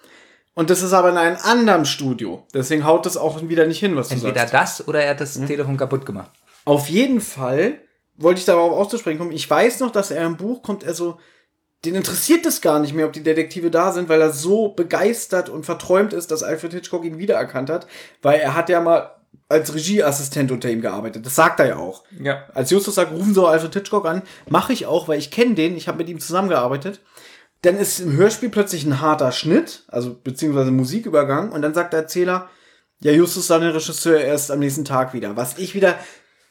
Und 0.54 0.68
das 0.70 0.82
ist 0.82 0.92
aber 0.92 1.10
in 1.10 1.16
einem 1.16 1.38
anderen 1.42 1.84
Studio. 1.86 2.46
Deswegen 2.52 2.84
haut 2.84 3.06
das 3.06 3.16
auch 3.16 3.40
wieder 3.48 3.66
nicht 3.66 3.78
hin, 3.78 3.96
was 3.96 4.08
du 4.08 4.14
Entweder 4.14 4.46
sagst. 4.46 4.80
das 4.80 4.88
oder 4.88 5.02
er 5.02 5.10
hat 5.10 5.20
das 5.20 5.34
Telefon 5.34 5.76
kaputt 5.76 6.04
gemacht. 6.04 6.30
Auf 6.64 6.88
jeden 6.88 7.20
Fall 7.20 7.78
wollte 8.16 8.40
ich 8.40 8.44
darauf 8.44 8.72
auszusprechen 8.72 9.18
kommen. 9.18 9.32
Ich 9.32 9.48
weiß 9.48 9.80
noch, 9.80 9.90
dass 9.90 10.10
er 10.10 10.26
im 10.26 10.36
Buch 10.36 10.62
kommt, 10.62 10.84
er 10.84 10.94
so, 10.94 11.18
den 11.84 11.94
interessiert 11.94 12.44
es 12.46 12.60
gar 12.60 12.78
nicht 12.78 12.94
mehr, 12.94 13.06
ob 13.06 13.12
die 13.12 13.22
Detektive 13.22 13.70
da 13.70 13.92
sind, 13.92 14.08
weil 14.08 14.20
er 14.20 14.30
so 14.30 14.68
begeistert 14.68 15.48
und 15.48 15.64
verträumt 15.64 16.12
ist, 16.12 16.30
dass 16.30 16.42
Alfred 16.42 16.72
Hitchcock 16.74 17.04
ihn 17.04 17.18
wiedererkannt 17.18 17.70
hat, 17.70 17.86
weil 18.20 18.38
er 18.38 18.54
hat 18.54 18.68
ja 18.68 18.80
mal 18.80 19.10
als 19.48 19.74
Regieassistent 19.74 20.50
unter 20.52 20.70
ihm 20.70 20.80
gearbeitet. 20.80 21.26
Das 21.26 21.34
sagt 21.34 21.60
er 21.60 21.66
ja 21.66 21.76
auch. 21.76 22.04
Ja. 22.20 22.44
Als 22.54 22.70
Justus 22.70 22.94
sagt, 22.94 23.12
rufen 23.12 23.34
Sie 23.34 23.46
Alfred 23.46 23.72
Hitchcock 23.74 24.06
an, 24.06 24.22
mache 24.48 24.72
ich 24.72 24.86
auch, 24.86 25.08
weil 25.08 25.18
ich 25.18 25.30
kenne 25.30 25.54
den, 25.54 25.76
ich 25.76 25.88
habe 25.88 25.98
mit 25.98 26.08
ihm 26.08 26.20
zusammengearbeitet. 26.20 27.00
Dann 27.62 27.76
ist 27.76 28.00
im 28.00 28.12
Hörspiel 28.12 28.50
plötzlich 28.50 28.84
ein 28.84 29.00
harter 29.00 29.32
Schnitt, 29.32 29.84
also 29.88 30.14
beziehungsweise 30.14 30.72
Musikübergang, 30.72 31.52
und 31.52 31.62
dann 31.62 31.74
sagt 31.74 31.92
der 31.92 32.00
Erzähler, 32.00 32.50
ja, 33.00 33.12
Justus 33.12 33.46
sei 33.48 33.58
der 33.58 33.74
Regisseur 33.74 34.20
erst 34.20 34.50
am 34.50 34.60
nächsten 34.60 34.84
Tag 34.84 35.12
wieder. 35.12 35.36
Was 35.36 35.58
ich 35.58 35.74
wieder 35.74 35.96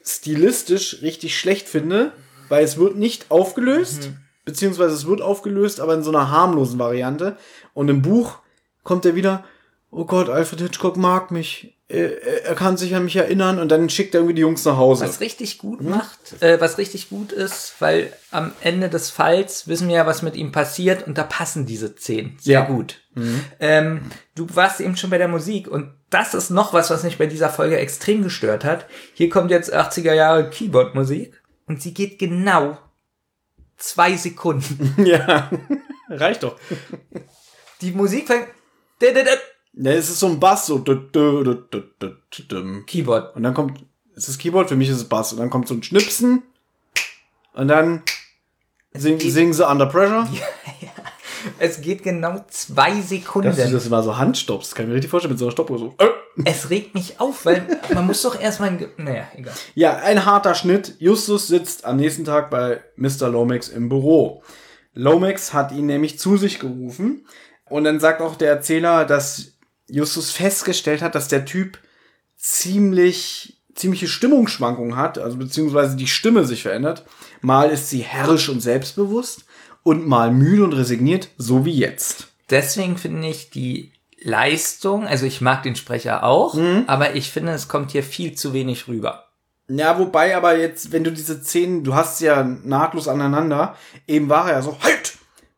stilistisch 0.03 1.01
richtig 1.01 1.37
schlecht 1.37 1.69
finde, 1.69 2.11
weil 2.49 2.63
es 2.63 2.77
wird 2.77 2.97
nicht 2.97 3.29
aufgelöst, 3.29 4.11
beziehungsweise 4.43 4.93
es 4.93 5.05
wird 5.05 5.21
aufgelöst, 5.21 5.79
aber 5.79 5.93
in 5.93 6.03
so 6.03 6.11
einer 6.11 6.31
harmlosen 6.31 6.79
Variante. 6.79 7.37
Und 7.73 7.89
im 7.89 8.01
Buch 8.01 8.39
kommt 8.83 9.05
er 9.05 9.15
wieder, 9.15 9.45
oh 9.91 10.05
Gott, 10.05 10.29
Alfred 10.29 10.61
Hitchcock 10.61 10.97
mag 10.97 11.31
mich. 11.31 11.77
Er, 11.91 12.45
er- 12.45 12.55
kann 12.55 12.77
sich 12.77 12.95
an 12.95 13.03
mich 13.03 13.15
erinnern 13.15 13.59
und 13.59 13.69
dann 13.69 13.89
schickt 13.89 14.13
er 14.15 14.21
irgendwie 14.21 14.35
die 14.35 14.41
Jungs 14.41 14.63
nach 14.65 14.77
Hause. 14.77 15.05
Was 15.05 15.19
richtig 15.19 15.57
gut 15.57 15.81
macht, 15.81 16.41
äh, 16.41 16.59
was 16.61 16.77
richtig 16.77 17.09
gut 17.09 17.31
ist, 17.31 17.73
weil 17.79 18.13
am 18.31 18.51
Ende 18.61 18.87
des 18.89 19.09
Falls 19.09 19.67
wissen 19.67 19.87
wir 19.89 19.95
ja, 19.95 20.05
was 20.05 20.21
mit 20.21 20.35
ihm 20.35 20.51
passiert 20.51 21.05
und 21.05 21.17
da 21.17 21.23
passen 21.23 21.65
diese 21.65 21.93
Szenen 21.95 22.37
sehr 22.39 22.59
Ja. 22.61 22.65
gut. 22.65 23.01
Ähm, 23.59 24.01
du 24.35 24.47
warst 24.53 24.79
eben 24.79 24.95
schon 24.95 25.09
bei 25.09 25.17
der 25.17 25.27
Musik 25.27 25.67
und 25.67 25.91
das 26.09 26.33
ist 26.33 26.49
noch 26.49 26.73
was, 26.73 26.89
was 26.89 27.03
mich 27.03 27.17
bei 27.17 27.25
dieser 27.25 27.49
Folge 27.49 27.77
extrem 27.77 28.23
gestört 28.23 28.63
hat. 28.63 28.85
Hier 29.13 29.29
kommt 29.29 29.51
jetzt 29.51 29.73
80er 29.75 30.13
Jahre 30.13 30.49
Keyboard-Musik 30.49 31.41
und 31.67 31.81
sie 31.81 31.93
geht 31.93 32.19
genau 32.19 32.77
zwei 33.77 34.15
Sekunden. 34.15 34.95
ja, 35.05 35.49
reicht 36.09 36.43
doch. 36.43 36.55
Die 37.81 37.91
Musik 37.91 38.27
fängt 38.27 38.47
Ja, 39.73 39.91
es 39.91 40.09
ist 40.09 40.19
so 40.19 40.27
ein 40.27 40.39
Bass, 40.39 40.65
so. 40.65 40.83
Keyboard. 42.85 43.35
Und 43.35 43.43
dann 43.43 43.53
kommt, 43.53 43.83
es 44.15 44.27
ist 44.29 44.39
Keyboard, 44.39 44.69
für 44.69 44.75
mich 44.75 44.89
ist 44.89 44.97
es 44.97 45.05
Bass. 45.09 45.31
Und 45.33 45.39
dann 45.39 45.49
kommt 45.49 45.67
so 45.67 45.73
ein 45.73 45.83
Schnipsen. 45.83 46.43
Und 47.53 47.67
dann 47.67 48.03
sing, 48.93 49.19
singen 49.19 49.53
sie 49.53 49.67
Under 49.67 49.85
Pressure. 49.85 50.27
Es 51.57 51.81
geht 51.81 52.03
genau 52.03 52.45
zwei 52.49 52.89
Dass 52.91 52.99
du 53.01 53.07
Sekunden. 53.15 53.49
das 53.57 53.85
immer 53.87 54.03
so 54.03 54.15
handstoppst, 54.15 54.75
kann 54.75 54.85
ich 54.85 54.89
mir 54.89 54.95
richtig 54.95 55.09
vorstellen, 55.09 55.31
mit 55.33 55.39
so 55.39 55.45
einer 55.45 55.51
Stoppuhr 55.51 55.79
so. 55.79 55.95
Äh. 55.97 56.05
Es 56.45 56.69
regt 56.69 56.93
mich 56.93 57.19
auf, 57.19 57.45
weil 57.47 57.65
man 57.95 58.05
muss 58.05 58.21
doch 58.21 58.39
erstmal, 58.39 58.69
ein 58.69 58.77
Ge- 58.77 58.89
naja, 58.97 59.23
egal. 59.35 59.53
Ja, 59.73 59.95
ein 59.97 60.23
harter 60.25 60.53
Schnitt. 60.53 60.97
Justus 60.99 61.47
sitzt 61.47 61.83
am 61.83 61.95
nächsten 61.97 62.25
Tag 62.25 62.51
bei 62.51 62.81
Mr. 62.95 63.27
Lomax 63.27 63.69
im 63.69 63.89
Büro. 63.89 64.43
Lomax 64.93 65.51
hat 65.51 65.71
ihn 65.71 65.87
nämlich 65.87 66.19
zu 66.19 66.37
sich 66.37 66.59
gerufen. 66.59 67.25
Und 67.65 67.85
dann 67.85 67.99
sagt 67.99 68.21
auch 68.21 68.35
der 68.35 68.51
Erzähler, 68.51 69.05
dass 69.05 69.53
Justus 69.91 70.31
festgestellt 70.31 71.01
hat, 71.01 71.15
dass 71.15 71.27
der 71.27 71.45
Typ 71.45 71.77
ziemlich, 72.37 73.61
ziemliche 73.75 74.07
Stimmungsschwankungen 74.07 74.95
hat, 74.95 75.19
also 75.19 75.37
beziehungsweise 75.37 75.95
die 75.95 76.07
Stimme 76.07 76.45
sich 76.45 76.63
verändert. 76.63 77.05
Mal 77.41 77.69
ist 77.69 77.89
sie 77.89 77.99
herrisch 77.99 78.49
und 78.49 78.61
selbstbewusst 78.61 79.45
und 79.83 80.07
mal 80.07 80.31
müde 80.31 80.63
und 80.63 80.73
resigniert, 80.73 81.29
so 81.37 81.65
wie 81.65 81.77
jetzt. 81.77 82.27
Deswegen 82.49 82.97
finde 82.97 83.27
ich 83.27 83.49
die 83.49 83.91
Leistung, 84.23 85.07
also 85.07 85.25
ich 85.25 85.41
mag 85.41 85.63
den 85.63 85.75
Sprecher 85.75 86.23
auch, 86.23 86.57
aber 86.87 87.15
ich 87.15 87.31
finde, 87.31 87.53
es 87.53 87.67
kommt 87.67 87.91
hier 87.91 88.03
viel 88.03 88.33
zu 88.35 88.53
wenig 88.53 88.87
rüber. 88.87 89.25
Ja, 89.67 89.97
wobei 89.97 90.35
aber 90.35 90.57
jetzt, 90.57 90.91
wenn 90.91 91.03
du 91.03 91.11
diese 91.11 91.41
Szenen, 91.41 91.83
du 91.83 91.95
hast 91.95 92.17
sie 92.17 92.25
ja 92.25 92.43
nahtlos 92.43 93.07
aneinander, 93.07 93.75
eben 94.07 94.29
war 94.29 94.47
er 94.47 94.57
ja 94.57 94.61
so, 94.61 94.77
halt, 94.81 95.13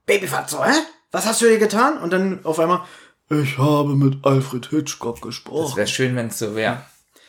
Babyfatzo, 0.05 0.63
hä? 0.63 0.71
Was 1.11 1.25
hast 1.25 1.41
du 1.41 1.47
hier 1.47 1.59
getan? 1.59 1.97
Und 1.97 2.11
dann 2.11 2.43
auf 2.43 2.59
einmal, 2.59 2.81
ich 3.29 3.57
habe 3.57 3.95
mit 3.95 4.25
Alfred 4.25 4.67
Hitchcock 4.67 5.17
Es 5.17 5.21
gesprochen. 5.21 5.77
wäre 5.77 5.87
schön, 5.87 6.15
wenn 6.15 6.27
es 6.27 6.39
so 6.39 6.55
wäre. 6.55 6.81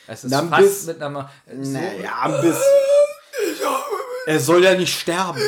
Es 0.07 0.25
ist 0.25 0.31
Na, 0.31 0.41
ein 0.41 0.49
fast 0.51 0.63
bis- 0.63 0.87
mit 0.87 1.03
einer... 1.03 1.31
So, 1.61 1.71
Naja, 1.73 2.13
ein 2.23 2.41
bisschen. 2.43 2.63
Er 4.27 4.41
soll 4.41 4.65
ja 4.65 4.75
nicht 4.75 4.99
sterben. 4.99 5.41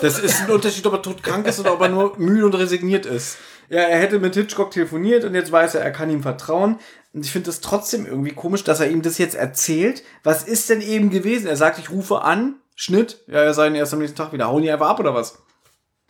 Das 0.00 0.18
ist 0.18 0.40
ein 0.42 0.50
Unterschied, 0.50 0.86
ob 0.86 0.94
er 0.94 1.02
todkrank 1.02 1.46
ist 1.46 1.60
oder 1.60 1.72
ob 1.74 1.80
er 1.82 1.88
nur 1.88 2.18
müde 2.18 2.46
und 2.46 2.54
resigniert 2.54 3.06
ist. 3.06 3.36
Ja, 3.68 3.80
er 3.80 3.98
hätte 3.98 4.18
mit 4.18 4.34
Hitchcock 4.34 4.70
telefoniert 4.70 5.24
und 5.24 5.34
jetzt 5.34 5.52
weiß 5.52 5.74
er, 5.76 5.82
er 5.82 5.90
kann 5.92 6.10
ihm 6.10 6.22
vertrauen. 6.22 6.78
Und 7.12 7.24
ich 7.24 7.30
finde 7.32 7.50
es 7.50 7.60
trotzdem 7.60 8.06
irgendwie 8.06 8.32
komisch, 8.32 8.64
dass 8.64 8.80
er 8.80 8.90
ihm 8.90 9.02
das 9.02 9.18
jetzt 9.18 9.34
erzählt. 9.34 10.02
Was 10.22 10.42
ist 10.44 10.68
denn 10.70 10.80
eben 10.80 11.10
gewesen? 11.10 11.46
Er 11.46 11.56
sagt, 11.56 11.78
ich 11.78 11.90
rufe 11.90 12.22
an, 12.22 12.56
Schnitt, 12.74 13.22
ja, 13.26 13.38
er 13.40 13.54
sei 13.54 13.66
ihn 13.68 13.74
erst 13.74 13.92
am 13.92 13.98
nächsten 14.00 14.16
Tag 14.16 14.32
wieder. 14.32 14.46
Hauen 14.48 14.62
die 14.62 14.70
einfach 14.70 14.88
ab 14.88 15.00
oder 15.00 15.14
was? 15.14 15.38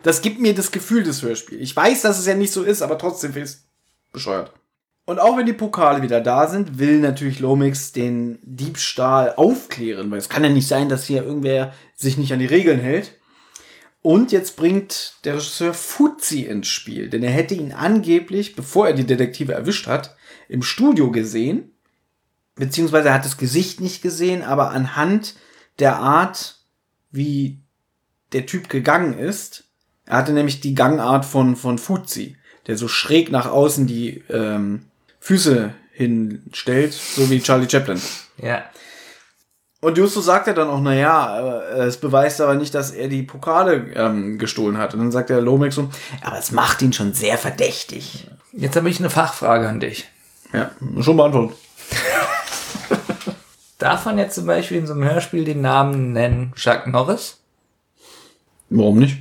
Das 0.02 0.22
gibt 0.22 0.40
mir 0.40 0.54
das 0.54 0.70
Gefühl 0.70 1.02
des 1.02 1.22
Hörspiels. 1.22 1.60
Ich 1.60 1.76
weiß, 1.76 2.02
dass 2.02 2.18
es 2.18 2.26
ja 2.26 2.34
nicht 2.34 2.52
so 2.52 2.62
ist, 2.62 2.82
aber 2.82 2.98
trotzdem 2.98 3.30
ich 3.36 3.42
es 3.42 3.64
bescheuert. 4.12 4.52
Und 5.04 5.18
auch 5.18 5.36
wenn 5.36 5.46
die 5.46 5.52
Pokale 5.52 6.02
wieder 6.02 6.20
da 6.20 6.46
sind, 6.46 6.78
will 6.78 7.00
natürlich 7.00 7.40
Lomix 7.40 7.92
den 7.92 8.38
Diebstahl 8.42 9.34
aufklären, 9.34 10.10
weil 10.10 10.18
es 10.18 10.28
kann 10.28 10.44
ja 10.44 10.50
nicht 10.50 10.68
sein, 10.68 10.88
dass 10.88 11.04
hier 11.04 11.24
irgendwer 11.24 11.74
sich 11.96 12.16
nicht 12.16 12.32
an 12.32 12.38
die 12.38 12.46
Regeln 12.46 12.80
hält. 12.80 13.18
Und 14.02 14.32
jetzt 14.32 14.56
bringt 14.56 15.16
der 15.24 15.34
Regisseur 15.34 15.74
Fuzzi 15.74 16.42
ins 16.42 16.68
Spiel, 16.68 17.10
denn 17.10 17.22
er 17.22 17.30
hätte 17.30 17.54
ihn 17.54 17.72
angeblich, 17.72 18.56
bevor 18.56 18.86
er 18.86 18.94
die 18.94 19.04
Detektive 19.04 19.52
erwischt 19.52 19.86
hat, 19.86 20.16
im 20.48 20.62
Studio 20.62 21.10
gesehen, 21.10 21.72
beziehungsweise 22.54 23.08
er 23.08 23.14
hat 23.14 23.24
das 23.24 23.36
Gesicht 23.36 23.80
nicht 23.80 24.00
gesehen, 24.00 24.42
aber 24.42 24.70
anhand 24.70 25.34
der 25.78 25.96
Art, 25.96 26.60
wie 27.10 27.60
der 28.32 28.46
Typ 28.46 28.68
gegangen 28.68 29.18
ist, 29.18 29.69
er 30.10 30.16
hatte 30.16 30.32
nämlich 30.32 30.60
die 30.60 30.74
Gangart 30.74 31.24
von, 31.24 31.54
von 31.54 31.78
Fuzzi, 31.78 32.36
der 32.66 32.76
so 32.76 32.88
schräg 32.88 33.30
nach 33.30 33.48
außen 33.48 33.86
die 33.86 34.24
ähm, 34.28 34.86
Füße 35.20 35.72
hinstellt, 35.92 36.92
so 36.92 37.30
wie 37.30 37.40
Charlie 37.40 37.70
Chaplin. 37.70 38.00
ja. 38.42 38.64
Und 39.82 39.96
Justus 39.96 40.26
sagt 40.26 40.46
ja 40.46 40.52
dann 40.52 40.68
auch, 40.68 40.82
naja, 40.82 41.62
es 41.70 41.96
beweist 41.96 42.42
aber 42.42 42.54
nicht, 42.54 42.74
dass 42.74 42.90
er 42.90 43.08
die 43.08 43.22
Pokale 43.22 43.86
ähm, 43.94 44.36
gestohlen 44.36 44.76
hat. 44.76 44.92
Und 44.92 45.00
dann 45.00 45.10
sagt 45.10 45.30
der 45.30 45.40
Lomax 45.40 45.76
so, 45.76 45.88
aber 46.20 46.38
es 46.38 46.52
macht 46.52 46.82
ihn 46.82 46.92
schon 46.92 47.14
sehr 47.14 47.38
verdächtig. 47.38 48.26
Jetzt 48.52 48.76
habe 48.76 48.90
ich 48.90 48.98
eine 48.98 49.08
Fachfrage 49.08 49.66
an 49.66 49.80
dich. 49.80 50.06
Ja, 50.52 50.72
schon 51.00 51.16
beantwortet. 51.16 51.56
Darf 53.78 54.04
man 54.04 54.18
jetzt 54.18 54.34
zum 54.34 54.44
Beispiel 54.44 54.76
in 54.76 54.86
so 54.86 54.92
einem 54.92 55.04
Hörspiel 55.04 55.44
den 55.46 55.62
Namen 55.62 56.12
nennen 56.12 56.52
Chuck 56.56 56.86
Norris? 56.86 57.38
Warum 58.68 58.98
nicht? 58.98 59.16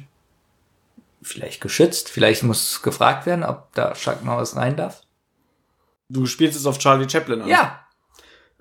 Vielleicht 1.22 1.62
geschützt, 1.62 2.10
vielleicht 2.10 2.44
muss 2.44 2.82
gefragt 2.82 3.26
werden, 3.26 3.44
ob 3.44 3.74
da 3.74 3.94
Chuck 3.94 4.24
Norris 4.24 4.56
rein 4.56 4.76
darf. 4.78 5.02
Du 6.08 6.26
spielst 6.26 6.58
es 6.58 6.66
auf 6.66 6.78
Charlie 6.80 7.10
Chaplin 7.10 7.42
an. 7.42 7.48
Ja, 7.48 7.86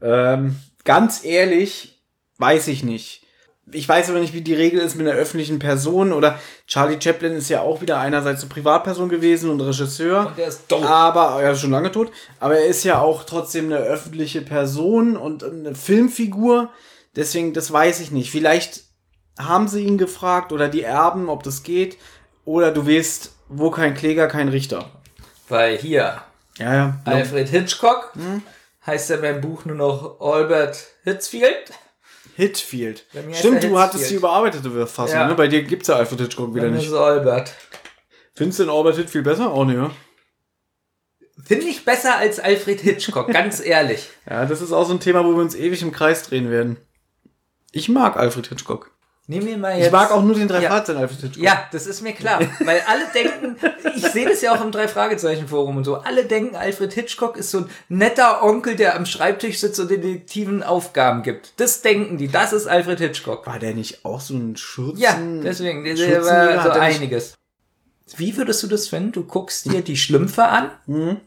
Ähm, 0.00 0.56
ganz 0.84 1.24
ehrlich, 1.24 2.02
weiß 2.38 2.68
ich 2.68 2.82
nicht. 2.84 3.24
Ich 3.70 3.86
weiß 3.88 4.08
aber 4.10 4.20
nicht, 4.20 4.32
wie 4.32 4.40
die 4.40 4.54
Regel 4.54 4.80
ist 4.80 4.94
mit 4.96 5.06
einer 5.06 5.16
öffentlichen 5.16 5.58
Person 5.58 6.12
oder 6.12 6.38
Charlie 6.66 6.98
Chaplin 7.00 7.32
ist 7.32 7.50
ja 7.50 7.60
auch 7.60 7.80
wieder 7.82 7.98
einerseits 7.98 8.40
eine 8.40 8.48
Privatperson 8.48 9.08
gewesen 9.08 9.50
und 9.50 9.60
Regisseur. 9.60 10.28
Und 10.28 10.38
der 10.38 10.48
ist 10.48 10.68
tot. 10.68 10.84
Aber, 10.84 11.42
er 11.42 11.52
ist 11.52 11.60
schon 11.60 11.70
lange 11.72 11.92
tot. 11.92 12.10
Aber 12.40 12.56
er 12.56 12.66
ist 12.66 12.84
ja 12.84 13.00
auch 13.00 13.24
trotzdem 13.24 13.66
eine 13.66 13.76
öffentliche 13.78 14.40
Person 14.40 15.16
und 15.16 15.44
eine 15.44 15.74
Filmfigur. 15.74 16.70
Deswegen, 17.14 17.52
das 17.52 17.70
weiß 17.70 18.00
ich 18.00 18.10
nicht. 18.10 18.30
Vielleicht 18.30 18.84
haben 19.38 19.68
sie 19.68 19.82
ihn 19.84 19.98
gefragt 19.98 20.52
oder 20.52 20.68
die 20.68 20.82
Erben, 20.82 21.28
ob 21.28 21.42
das 21.42 21.62
geht. 21.62 21.98
Oder 22.48 22.70
du 22.72 22.86
weißt, 22.86 23.30
wo 23.48 23.70
kein 23.70 23.92
Kläger, 23.94 24.26
kein 24.26 24.48
Richter. 24.48 24.90
weil 25.50 25.76
hier 25.76 26.22
Ja, 26.56 26.74
ja. 26.74 27.00
Alfred 27.04 27.46
Hitchcock. 27.50 28.14
Heißt 28.86 29.10
er 29.10 29.18
beim 29.18 29.42
Buch 29.42 29.66
nur 29.66 29.76
noch 29.76 30.18
Albert 30.20 30.86
Hitzfield. 31.04 31.72
Hitfield. 32.36 33.04
Stimmt, 33.32 33.64
du 33.64 33.78
hattest 33.78 34.08
die 34.10 34.14
überarbeitete 34.14 34.86
Fassung, 34.86 35.18
Ja. 35.18 35.26
ne? 35.28 35.34
Bei 35.34 35.46
dir 35.46 35.62
gibt's 35.62 35.88
ja 35.88 35.96
Alfred 35.96 36.20
Hitchcock 36.22 36.54
wieder 36.54 36.68
ist 36.68 36.72
nicht. 36.72 36.86
es 36.88 36.94
Albert. 36.94 37.52
Findest 38.34 38.60
du 38.60 38.64
den 38.64 38.70
Albert 38.72 38.96
Hitfield 38.96 39.24
besser? 39.24 39.50
Auch 39.50 39.66
nicht, 39.66 39.76
ja? 39.76 39.90
Finde 41.44 41.66
ich 41.66 41.84
besser 41.84 42.16
als 42.16 42.40
Alfred 42.40 42.80
Hitchcock, 42.80 43.30
ganz 43.30 43.60
ehrlich. 43.64 44.08
Ja, 44.28 44.46
das 44.46 44.62
ist 44.62 44.72
auch 44.72 44.84
so 44.86 44.94
ein 44.94 45.00
Thema, 45.00 45.22
wo 45.24 45.32
wir 45.34 45.42
uns 45.42 45.54
ewig 45.54 45.82
im 45.82 45.92
Kreis 45.92 46.22
drehen 46.22 46.50
werden. 46.50 46.78
Ich 47.72 47.90
mag 47.90 48.16
Alfred 48.16 48.46
Hitchcock. 48.46 48.90
Nehmen 49.30 49.46
wir 49.46 49.58
mal 49.58 49.76
jetzt. 49.76 49.86
Ich 49.88 49.92
mag 49.92 50.10
auch 50.10 50.22
nur 50.22 50.34
den 50.34 50.48
drei 50.48 50.62
Ja. 50.62 50.70
Fahrzeugen 50.70 51.00
Alfred 51.00 51.20
Hitchcock. 51.20 51.42
Ja, 51.44 51.68
das 51.70 51.86
ist 51.86 52.00
mir 52.00 52.14
klar. 52.14 52.40
Weil 52.64 52.82
alle 52.86 53.04
denken, 53.14 53.56
ich 53.94 54.06
sehe 54.06 54.26
das 54.26 54.40
ja 54.40 54.54
auch 54.54 54.64
im 54.64 54.72
Drei-Fragezeichen-Forum 54.72 55.76
und 55.76 55.84
so, 55.84 55.96
alle 55.96 56.24
denken, 56.24 56.56
Alfred 56.56 56.94
Hitchcock 56.94 57.36
ist 57.36 57.50
so 57.50 57.58
ein 57.58 57.70
netter 57.90 58.42
Onkel, 58.42 58.74
der 58.74 58.96
am 58.96 59.04
Schreibtisch 59.04 59.58
sitzt 59.60 59.78
und 59.80 59.90
Detektiven 59.90 60.62
Aufgaben 60.62 61.22
gibt. 61.22 61.52
Das 61.58 61.82
denken 61.82 62.16
die, 62.16 62.28
das 62.28 62.54
ist 62.54 62.66
Alfred 62.66 63.00
Hitchcock. 63.00 63.46
War 63.46 63.58
der 63.58 63.74
nicht 63.74 64.02
auch 64.06 64.22
so 64.22 64.32
ein 64.34 64.56
Schürzen? 64.56 64.98
Ja, 64.98 65.18
deswegen, 65.44 65.84
der, 65.84 65.94
der 65.94 66.24
war 66.24 66.62
so 66.62 66.68
nicht- 66.70 66.78
einiges. 66.80 67.34
Wie 68.16 68.34
würdest 68.38 68.62
du 68.62 68.66
das 68.66 68.88
finden? 68.88 69.12
Du 69.12 69.24
guckst 69.24 69.66
dir 69.66 69.82
die 69.82 69.98
Schlümpfe 69.98 70.44
an 70.46 70.70
Mhm. 70.86 71.20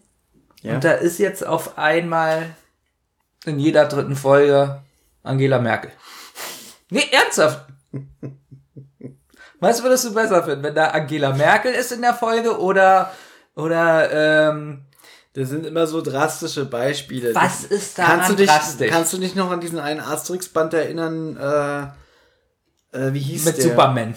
Ja. 0.63 0.73
und 0.73 0.83
da 0.83 0.93
ist 0.93 1.19
jetzt 1.19 1.45
auf 1.45 1.77
einmal 1.77 2.55
in 3.45 3.59
jeder 3.59 3.85
dritten 3.85 4.15
Folge 4.15 4.81
Angela 5.21 5.59
Merkel. 5.59 5.91
Nee, 6.89 7.03
ernsthaft. 7.11 7.67
Was 9.59 9.83
würdest 9.83 10.05
du 10.05 10.13
besser 10.13 10.43
finden, 10.43 10.63
wenn 10.63 10.75
da 10.75 10.87
Angela 10.87 11.33
Merkel 11.33 11.71
ist 11.73 11.91
in 11.91 12.01
der 12.01 12.13
Folge 12.13 12.59
oder 12.59 13.11
oder 13.55 14.49
ähm, 14.49 14.85
Das 15.33 15.49
sind 15.49 15.65
immer 15.65 15.85
so 15.87 16.01
drastische 16.01 16.65
Beispiele. 16.65 17.35
was 17.35 17.63
Das- 17.63 17.71
ist 17.71 17.99
daran 17.99 18.17
kannst 18.19 18.31
du 18.31 18.35
dich, 18.35 18.49
drastisch? 18.49 18.89
Kannst 18.91 19.13
du 19.13 19.17
dich 19.17 19.35
noch 19.35 19.51
an 19.51 19.59
diesen 19.61 19.79
einen 19.79 19.99
Asterix-Band 19.99 20.73
erinnern? 20.73 21.37
Äh, 21.37 22.97
äh, 22.97 23.13
wie 23.13 23.19
hieß 23.19 23.45
mit 23.45 23.57
der? 23.57 23.63
Superman. 23.65 24.15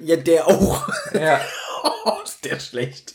Ja, 0.00 0.16
der 0.16 0.46
auch. 0.48 0.88
Ja. 1.12 1.40
ist 2.24 2.44
der 2.44 2.58
schlecht. 2.60 3.14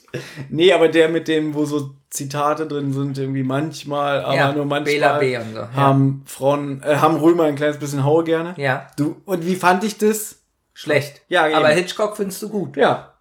Nee, 0.49 0.72
aber 0.73 0.90
der 0.90 1.10
mit 1.10 1.27
dem, 1.27 1.53
wo 1.53 1.65
so 1.65 1.91
Zitate 2.10 2.68
drin 2.68 2.94
sind, 2.94 3.18
irgendwie 3.18 3.44
manchmal, 3.44 4.22
aber 4.23 4.35
Ja, 4.35 4.52
nur 4.53 4.65
manchmal. 4.65 4.94
Bela 4.94 5.18
B. 5.18 5.38
und 5.38 5.53
so, 5.53 5.60
ja. 5.60 5.73
Haben 5.73 6.23
Frauen, 6.26 6.81
äh, 6.84 6.95
haben 6.98 7.18
Römer 7.18 7.45
ein 7.45 7.56
kleines 7.56 7.77
bisschen 7.77 8.03
Haue 8.03 8.23
gerne. 8.23 8.53
Ja, 8.57 8.88
Du, 8.98 9.22
und 9.26 9.45
wie 9.45 9.56
fand 9.56 9.84
ich 9.84 9.98
das? 9.98 10.38
schlecht. 10.76 11.22
Ja, 11.27 11.45
eben. 11.48 11.56
aber 11.56 11.69
Hitchcock 11.69 12.18
findest 12.18 12.41
du 12.41 12.49
gut. 12.49 12.77
Ja. 12.77 13.14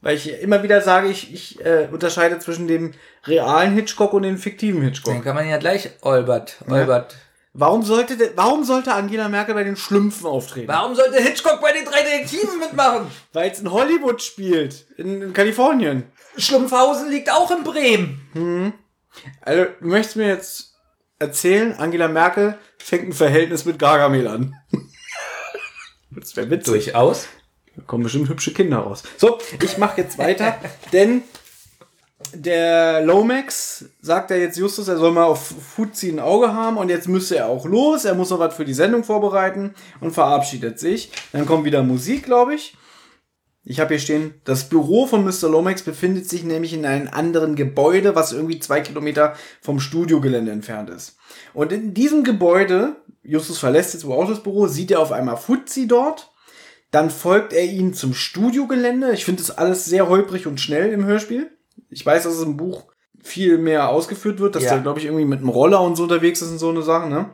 Weil 0.00 0.16
ich 0.16 0.40
immer 0.42 0.62
wieder 0.62 0.80
sage, 0.80 1.08
ich, 1.08 1.32
ich 1.34 1.64
äh, 1.64 1.88
unterscheide 1.92 2.38
zwischen 2.38 2.66
dem 2.66 2.92
realen 3.24 3.74
Hitchcock 3.74 4.12
und 4.14 4.22
dem 4.22 4.36
fiktiven 4.38 4.82
Hitchcock. 4.82 5.12
Dann 5.14 5.22
kann 5.24 5.34
man 5.34 5.48
ja 5.48 5.56
gleich 5.58 5.90
Albert, 6.02 6.56
Albert. 6.68 7.16
Warum 7.56 7.84
sollte, 7.84 8.32
warum 8.34 8.64
sollte 8.64 8.92
Angela 8.92 9.28
Merkel 9.28 9.54
bei 9.54 9.62
den 9.62 9.76
Schlümpfen 9.76 10.26
auftreten? 10.26 10.66
Warum 10.66 10.96
sollte 10.96 11.22
Hitchcock 11.22 11.60
bei 11.60 11.72
den 11.72 11.84
drei 11.84 12.02
Detektiven 12.02 12.58
mitmachen? 12.58 13.06
Weil 13.32 13.52
es 13.52 13.60
in 13.60 13.70
Hollywood 13.70 14.20
spielt. 14.20 14.86
In, 14.96 15.22
in 15.22 15.32
Kalifornien. 15.32 16.02
Schlumpfhausen 16.36 17.10
liegt 17.10 17.30
auch 17.30 17.52
in 17.52 17.62
Bremen. 17.62 18.74
Also, 19.40 19.66
du 19.80 19.86
möchtest 19.86 20.16
mir 20.16 20.26
jetzt 20.26 20.74
erzählen, 21.20 21.74
Angela 21.74 22.08
Merkel 22.08 22.58
fängt 22.78 23.08
ein 23.08 23.12
Verhältnis 23.12 23.64
mit 23.64 23.78
Gargamel 23.78 24.26
an. 24.26 24.56
das 26.10 26.34
wäre 26.34 26.50
witzig. 26.50 26.86
Durchaus. 26.86 27.28
Da 27.76 27.82
kommen 27.82 28.02
bestimmt 28.02 28.28
hübsche 28.28 28.52
Kinder 28.52 28.78
raus. 28.78 29.04
So, 29.16 29.38
ich 29.62 29.78
mache 29.78 30.00
jetzt 30.00 30.18
weiter, 30.18 30.58
denn 30.92 31.22
der 32.32 33.02
Lomax 33.02 33.86
sagt 34.00 34.30
ja 34.30 34.36
jetzt 34.36 34.56
Justus, 34.56 34.88
er 34.88 34.96
soll 34.96 35.12
mal 35.12 35.24
auf 35.24 35.54
Fuzzi 35.74 36.08
ein 36.08 36.20
Auge 36.20 36.52
haben 36.52 36.76
und 36.76 36.88
jetzt 36.88 37.08
müsste 37.08 37.36
er 37.36 37.48
auch 37.48 37.66
los. 37.66 38.04
Er 38.04 38.14
muss 38.14 38.30
noch 38.30 38.38
was 38.38 38.54
für 38.54 38.64
die 38.64 38.74
Sendung 38.74 39.04
vorbereiten 39.04 39.74
und 40.00 40.12
verabschiedet 40.12 40.78
sich. 40.78 41.10
Dann 41.32 41.46
kommt 41.46 41.64
wieder 41.64 41.82
Musik, 41.82 42.24
glaube 42.24 42.54
ich. 42.54 42.76
Ich 43.66 43.80
habe 43.80 43.94
hier 43.94 43.98
stehen, 43.98 44.34
das 44.44 44.68
Büro 44.68 45.06
von 45.06 45.24
Mr. 45.24 45.48
Lomax 45.48 45.82
befindet 45.82 46.28
sich 46.28 46.44
nämlich 46.44 46.74
in 46.74 46.84
einem 46.84 47.08
anderen 47.10 47.56
Gebäude, 47.56 48.14
was 48.14 48.32
irgendwie 48.32 48.58
zwei 48.58 48.82
Kilometer 48.82 49.34
vom 49.62 49.80
Studiogelände 49.80 50.52
entfernt 50.52 50.90
ist. 50.90 51.16
Und 51.54 51.72
in 51.72 51.94
diesem 51.94 52.24
Gebäude, 52.24 52.96
Justus 53.22 53.58
verlässt 53.58 53.94
jetzt 53.94 54.06
wohl 54.06 54.22
auch 54.22 54.28
das 54.28 54.42
Büro, 54.42 54.66
sieht 54.66 54.90
er 54.90 55.00
auf 55.00 55.12
einmal 55.12 55.38
Fuzzi 55.38 55.88
dort. 55.88 56.30
Dann 56.90 57.08
folgt 57.08 57.54
er 57.54 57.64
ihnen 57.64 57.94
zum 57.94 58.12
Studiogelände. 58.12 59.12
Ich 59.12 59.24
finde 59.24 59.42
das 59.42 59.56
alles 59.56 59.86
sehr 59.86 60.08
holprig 60.10 60.46
und 60.46 60.60
schnell 60.60 60.92
im 60.92 61.06
Hörspiel. 61.06 61.50
Ich 61.88 62.04
weiß, 62.04 62.24
dass 62.24 62.34
es 62.34 62.42
im 62.42 62.56
Buch 62.56 62.84
viel 63.22 63.58
mehr 63.58 63.88
ausgeführt 63.88 64.38
wird, 64.40 64.54
dass 64.54 64.64
Ja. 64.64 64.70
der, 64.72 64.80
glaube 64.80 64.98
ich, 64.98 65.06
irgendwie 65.06 65.24
mit 65.24 65.40
einem 65.40 65.48
Roller 65.48 65.80
und 65.80 65.96
so 65.96 66.02
unterwegs 66.02 66.42
ist 66.42 66.50
und 66.50 66.58
so 66.58 66.70
eine 66.70 66.82
Sache, 66.82 67.08
ne? 67.08 67.30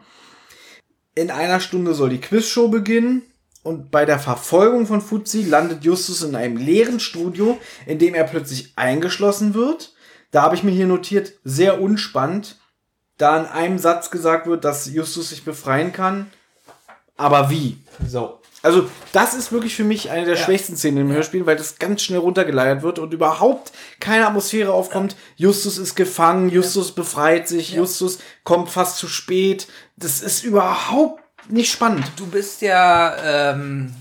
In 1.15 1.31
einer 1.31 1.61
Stunde 1.61 1.95
soll 1.95 2.11
die 2.11 2.21
Quizshow 2.21 2.69
beginnen. 2.69 3.23
Und 3.63 3.91
bei 3.91 4.07
der 4.07 4.19
Verfolgung 4.19 4.87
von 4.87 5.03
Fuzzi 5.03 5.43
landet 5.43 5.85
Justus 5.85 6.23
in 6.23 6.35
einem 6.35 6.57
leeren 6.57 6.99
Studio, 6.99 7.59
in 7.85 7.99
dem 7.99 8.15
er 8.15 8.25
plötzlich 8.25 8.73
eingeschlossen 8.77 9.53
wird. 9.53 9.93
Da 10.31 10.43
habe 10.43 10.55
ich 10.55 10.63
mir 10.63 10.71
hier 10.71 10.87
notiert, 10.87 11.35
sehr 11.45 11.81
unspannend, 11.81 12.59
da 13.19 13.39
in 13.39 13.45
einem 13.47 13.79
Satz 13.79 14.11
gesagt 14.11 14.47
wird, 14.47 14.65
dass 14.65 14.87
Justus 14.87 15.29
sich 15.31 15.45
befreien 15.45 15.93
kann. 15.93 16.31
Aber 17.21 17.51
wie? 17.51 17.77
So. 18.09 18.41
Also, 18.63 18.89
das 19.13 19.35
ist 19.35 19.53
wirklich 19.53 19.75
für 19.75 19.85
mich 19.85 20.11
eine 20.11 20.25
der 20.25 20.37
schwächsten 20.37 20.75
Szenen 20.75 21.03
im 21.03 21.13
Hörspiel, 21.13 21.45
weil 21.45 21.57
das 21.57 21.79
ganz 21.79 22.03
schnell 22.03 22.19
runtergeleiert 22.19 22.83
wird 22.83 22.99
und 22.99 23.13
überhaupt 23.13 23.73
keine 24.01 24.27
Atmosphäre 24.27 24.73
aufkommt. 24.73 25.17
Justus 25.37 25.77
ist 25.77 25.97
gefangen, 25.97 26.49
Justus 26.49 26.93
befreit 26.93 27.47
sich, 27.47 27.73
Justus 27.73 28.19
kommt 28.43 28.71
fast 28.71 28.97
zu 28.97 29.07
spät. 29.07 29.67
Das 29.97 30.23
ist 30.23 30.45
überhaupt 30.45 31.23
nicht 31.51 31.71
spannend. 31.71 32.11
Du 32.17 32.27
bist 32.27 32.63
ja, 32.63 33.53
ähm, 33.53 33.95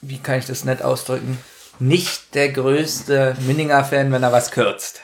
wie 0.00 0.18
kann 0.18 0.38
ich 0.38 0.46
das 0.46 0.64
nett 0.64 0.82
ausdrücken? 0.82 1.38
Nicht 1.78 2.34
der 2.34 2.50
größte 2.50 3.36
Minninger-Fan, 3.46 4.10
wenn 4.10 4.22
er 4.22 4.32
was 4.32 4.50
kürzt. 4.50 5.00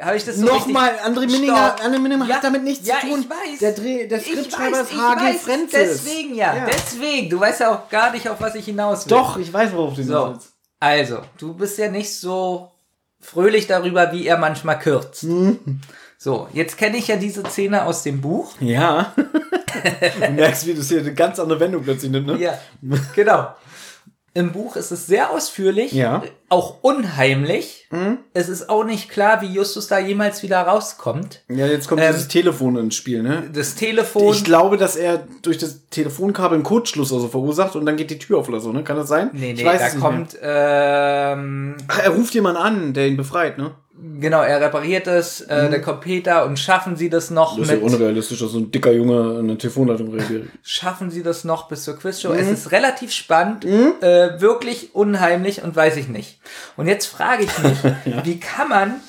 Habe 0.00 0.16
ich 0.16 0.24
das 0.24 0.36
so 0.36 0.44
Nochmal, 0.46 0.90
André 1.04 1.26
Minninger. 1.26 1.76
André 1.80 1.98
Minninger 1.98 2.26
Ja, 2.26 2.36
hat 2.36 2.44
damit 2.44 2.62
nichts 2.64 2.86
ja, 2.86 2.96
zu 3.00 3.06
tun. 3.08 3.20
Ich 3.20 3.30
weiß. 3.30 3.58
Der, 3.60 3.72
Dreh, 3.72 4.06
der 4.06 4.20
Skriptschreiber 4.20 4.80
ist 4.82 4.92
H.G. 4.92 5.24
weiß, 5.24 5.40
Frenzes. 5.42 6.04
Deswegen 6.04 6.34
ja, 6.34 6.54
Ja. 6.54 6.66
deswegen. 6.66 7.30
Du 7.30 7.40
weißt 7.40 7.60
ja 7.60 7.74
auch 7.74 7.88
gar 7.88 8.12
nicht, 8.12 8.28
auf 8.28 8.40
was 8.40 8.54
ich 8.54 8.66
hinaus 8.66 9.06
will. 9.06 9.10
Doch, 9.16 9.38
ich 9.38 9.50
weiß, 9.52 9.72
worauf 9.72 9.94
du 9.94 10.02
So, 10.02 10.08
hinaus 10.08 10.30
willst. 10.34 10.52
also, 10.80 11.18
du 11.38 11.54
bist 11.54 11.78
ja 11.78 11.88
nicht 11.90 12.14
so 12.14 12.70
fröhlich 13.20 13.66
darüber, 13.66 14.12
wie 14.12 14.26
er 14.26 14.36
manchmal 14.36 14.78
kürzt. 14.78 15.24
Mhm. 15.24 15.80
So, 16.18 16.48
jetzt 16.52 16.76
kenne 16.76 16.96
ich 16.98 17.08
ja 17.08 17.16
diese 17.16 17.42
Szene 17.46 17.84
aus 17.84 18.02
dem 18.02 18.20
Buch. 18.20 18.52
Ja. 18.60 19.12
du 19.16 20.30
merkst, 20.32 20.66
wie 20.66 20.74
das 20.74 20.88
hier 20.88 21.00
eine 21.00 21.14
ganz 21.14 21.38
andere 21.38 21.58
Wendung 21.60 21.82
plötzlich 21.82 22.10
nimmt, 22.10 22.26
ne? 22.26 22.36
Ja, 22.38 22.58
genau. 23.14 23.48
Im 24.34 24.52
Buch 24.52 24.76
ist 24.76 24.90
es 24.90 25.06
sehr 25.06 25.30
ausführlich, 25.30 25.92
Ja. 25.92 26.22
Auch 26.48 26.82
unheimlich. 26.82 27.88
Es 28.34 28.48
ist 28.48 28.68
auch 28.68 28.84
nicht 28.84 29.08
klar, 29.08 29.40
wie 29.42 29.46
Justus 29.46 29.86
da 29.86 29.98
jemals 29.98 30.42
wieder 30.42 30.60
rauskommt. 30.62 31.42
Ja, 31.48 31.66
jetzt 31.66 31.88
kommt 31.88 32.02
Ähm, 32.02 32.12
dieses 32.12 32.28
Telefon 32.28 32.76
ins 32.76 32.94
Spiel, 32.94 33.22
ne? 33.22 33.44
Das 33.52 33.74
Telefon. 33.74 34.32
Ich 34.34 34.44
glaube, 34.44 34.76
dass 34.76 34.96
er 34.96 35.26
durch 35.42 35.58
das 35.58 35.80
Telefonkabel 35.90 36.56
einen 36.56 36.64
Kurzschluss 36.64 37.10
oder 37.12 37.22
so 37.22 37.28
verursacht 37.28 37.74
und 37.76 37.86
dann 37.86 37.96
geht 37.96 38.10
die 38.10 38.18
Tür 38.18 38.38
auf 38.38 38.48
oder 38.48 38.60
so, 38.60 38.72
ne? 38.72 38.84
Kann 38.84 38.96
das 38.96 39.08
sein? 39.08 39.30
nee, 39.32 39.52
nee, 39.52 39.60
ich 39.60 39.64
weiß 39.64 39.94
da 39.94 40.00
kommt, 40.00 40.36
ähm, 40.42 41.70
Mehr. 41.70 41.76
Ach, 41.88 41.98
er 42.04 42.10
ruft 42.10 42.34
jemanden 42.34 42.60
an, 42.60 42.92
der 42.92 43.08
ihn 43.08 43.16
befreit, 43.16 43.58
ne? 43.58 43.72
genau, 44.20 44.42
er 44.42 44.60
repariert 44.60 45.06
es, 45.06 45.40
äh, 45.42 45.70
der 45.70 45.80
Computer 45.80 46.44
und 46.46 46.58
schaffen 46.58 46.96
sie 46.96 47.08
das 47.08 47.30
noch 47.30 47.56
Mhm. 47.56 47.60
Das 47.60 47.68
ist 47.70 47.74
ja 47.76 47.82
mit, 47.82 47.94
unrealistisch, 47.94 48.38
dass 48.40 48.50
so 48.50 48.58
ein 48.58 48.70
dicker 48.70 48.92
Junge 48.92 49.38
eine 49.38 49.56
Telefonleitung 49.56 50.12
reagiert. 50.12 50.48
schaffen 50.62 51.10
sie 51.10 51.22
das 51.22 51.44
noch 51.44 51.68
bis 51.68 51.84
zur 51.84 51.96
Quizshow. 51.96 52.30
Mhm. 52.30 52.38
Es 52.38 52.50
ist 52.50 52.72
relativ 52.72 53.12
spannend, 53.12 53.64
äh, 53.64 54.40
wirklich 54.40 54.94
unheimlich 54.94 55.62
und 55.62 55.74
weiß 55.74 55.96
ich 55.96 56.08
nicht. 56.08 56.38
Und 56.76 56.86
jetzt 56.86 57.06
frage 57.06 57.44
ich 57.44 57.58
mich, 57.58 57.78
wie 58.24 58.40
kann 58.40 58.68
man 58.68 59.00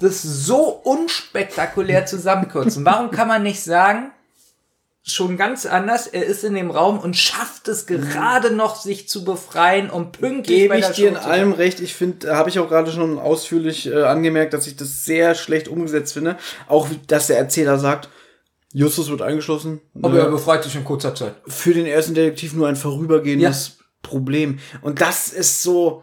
das 0.00 0.22
so 0.22 0.68
unspektakulär 0.68 2.06
zusammenkürzen? 2.06 2.84
Warum 2.84 3.10
kann 3.10 3.28
man 3.28 3.42
nicht 3.42 3.62
sagen, 3.62 4.10
schon 5.06 5.36
ganz 5.36 5.66
anders, 5.66 6.06
er 6.06 6.24
ist 6.24 6.44
in 6.44 6.54
dem 6.54 6.70
Raum 6.70 6.98
und 6.98 7.14
schafft 7.14 7.68
es 7.68 7.86
gerade 7.86 8.50
noch, 8.50 8.76
sich 8.76 9.06
zu 9.06 9.22
befreien, 9.22 9.90
um 9.90 10.12
pünktlich 10.12 10.62
Gebe 10.62 10.78
ich 10.78 10.86
dir 10.88 11.10
in 11.10 11.16
allem 11.16 11.52
recht. 11.52 11.80
Ich 11.80 11.94
finde, 11.94 12.34
habe 12.34 12.48
ich 12.48 12.58
auch 12.58 12.68
gerade 12.68 12.90
schon 12.90 13.18
ausführlich 13.18 13.86
äh, 13.86 14.02
angemerkt, 14.04 14.54
dass 14.54 14.66
ich 14.66 14.76
das 14.76 15.04
sehr 15.04 15.34
schlecht 15.34 15.68
umgesetzt 15.68 16.14
finde. 16.14 16.38
Auch, 16.68 16.88
dass 17.06 17.26
der 17.26 17.36
Erzähler 17.36 17.78
sagt, 17.78 18.08
Justus 18.72 19.10
wird 19.10 19.20
eingeschlossen. 19.20 19.82
Aber 20.02 20.16
Äh, 20.16 20.22
er 20.22 20.30
befreit 20.30 20.64
sich 20.64 20.74
in 20.74 20.84
kurzer 20.84 21.14
Zeit. 21.14 21.34
für 21.46 21.74
den 21.74 21.86
ersten 21.86 22.14
Detektiv 22.14 22.54
nur 22.54 22.66
ein 22.66 22.76
vorübergehendes 22.76 23.76
Problem. 24.02 24.58
Und 24.80 25.02
das 25.02 25.28
ist 25.28 25.62
so, 25.62 26.02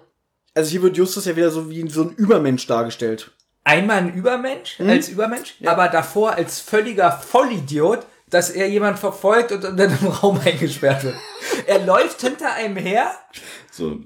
also 0.56 0.70
hier 0.72 0.82
wird 0.82 0.98
Justus 0.98 1.26
ja 1.26 1.36
wieder 1.36 1.52
so 1.52 1.70
wie 1.70 1.88
so 1.90 2.04
ein 2.04 2.12
Übermensch 2.12 2.68
dargestellt. 2.68 3.32
Einmal 3.64 3.98
ein 3.98 4.14
Übermensch, 4.14 4.80
Mhm. 4.80 4.90
als 4.90 5.10
Übermensch, 5.10 5.56
aber 5.66 5.88
davor 5.88 6.34
als 6.34 6.60
völliger 6.60 7.12
Vollidiot, 7.12 8.00
dass 8.30 8.50
er 8.50 8.68
jemand 8.70 8.98
verfolgt 8.98 9.52
und 9.52 9.64
dann 9.64 9.78
im 10.02 10.08
Raum 10.22 10.40
eingesperrt 10.44 11.04
wird. 11.04 11.16
er 11.68 11.86
läuft 11.86 12.22
hinter 12.22 12.54
einem 12.54 12.78
her. 12.78 13.12
So 13.72 14.00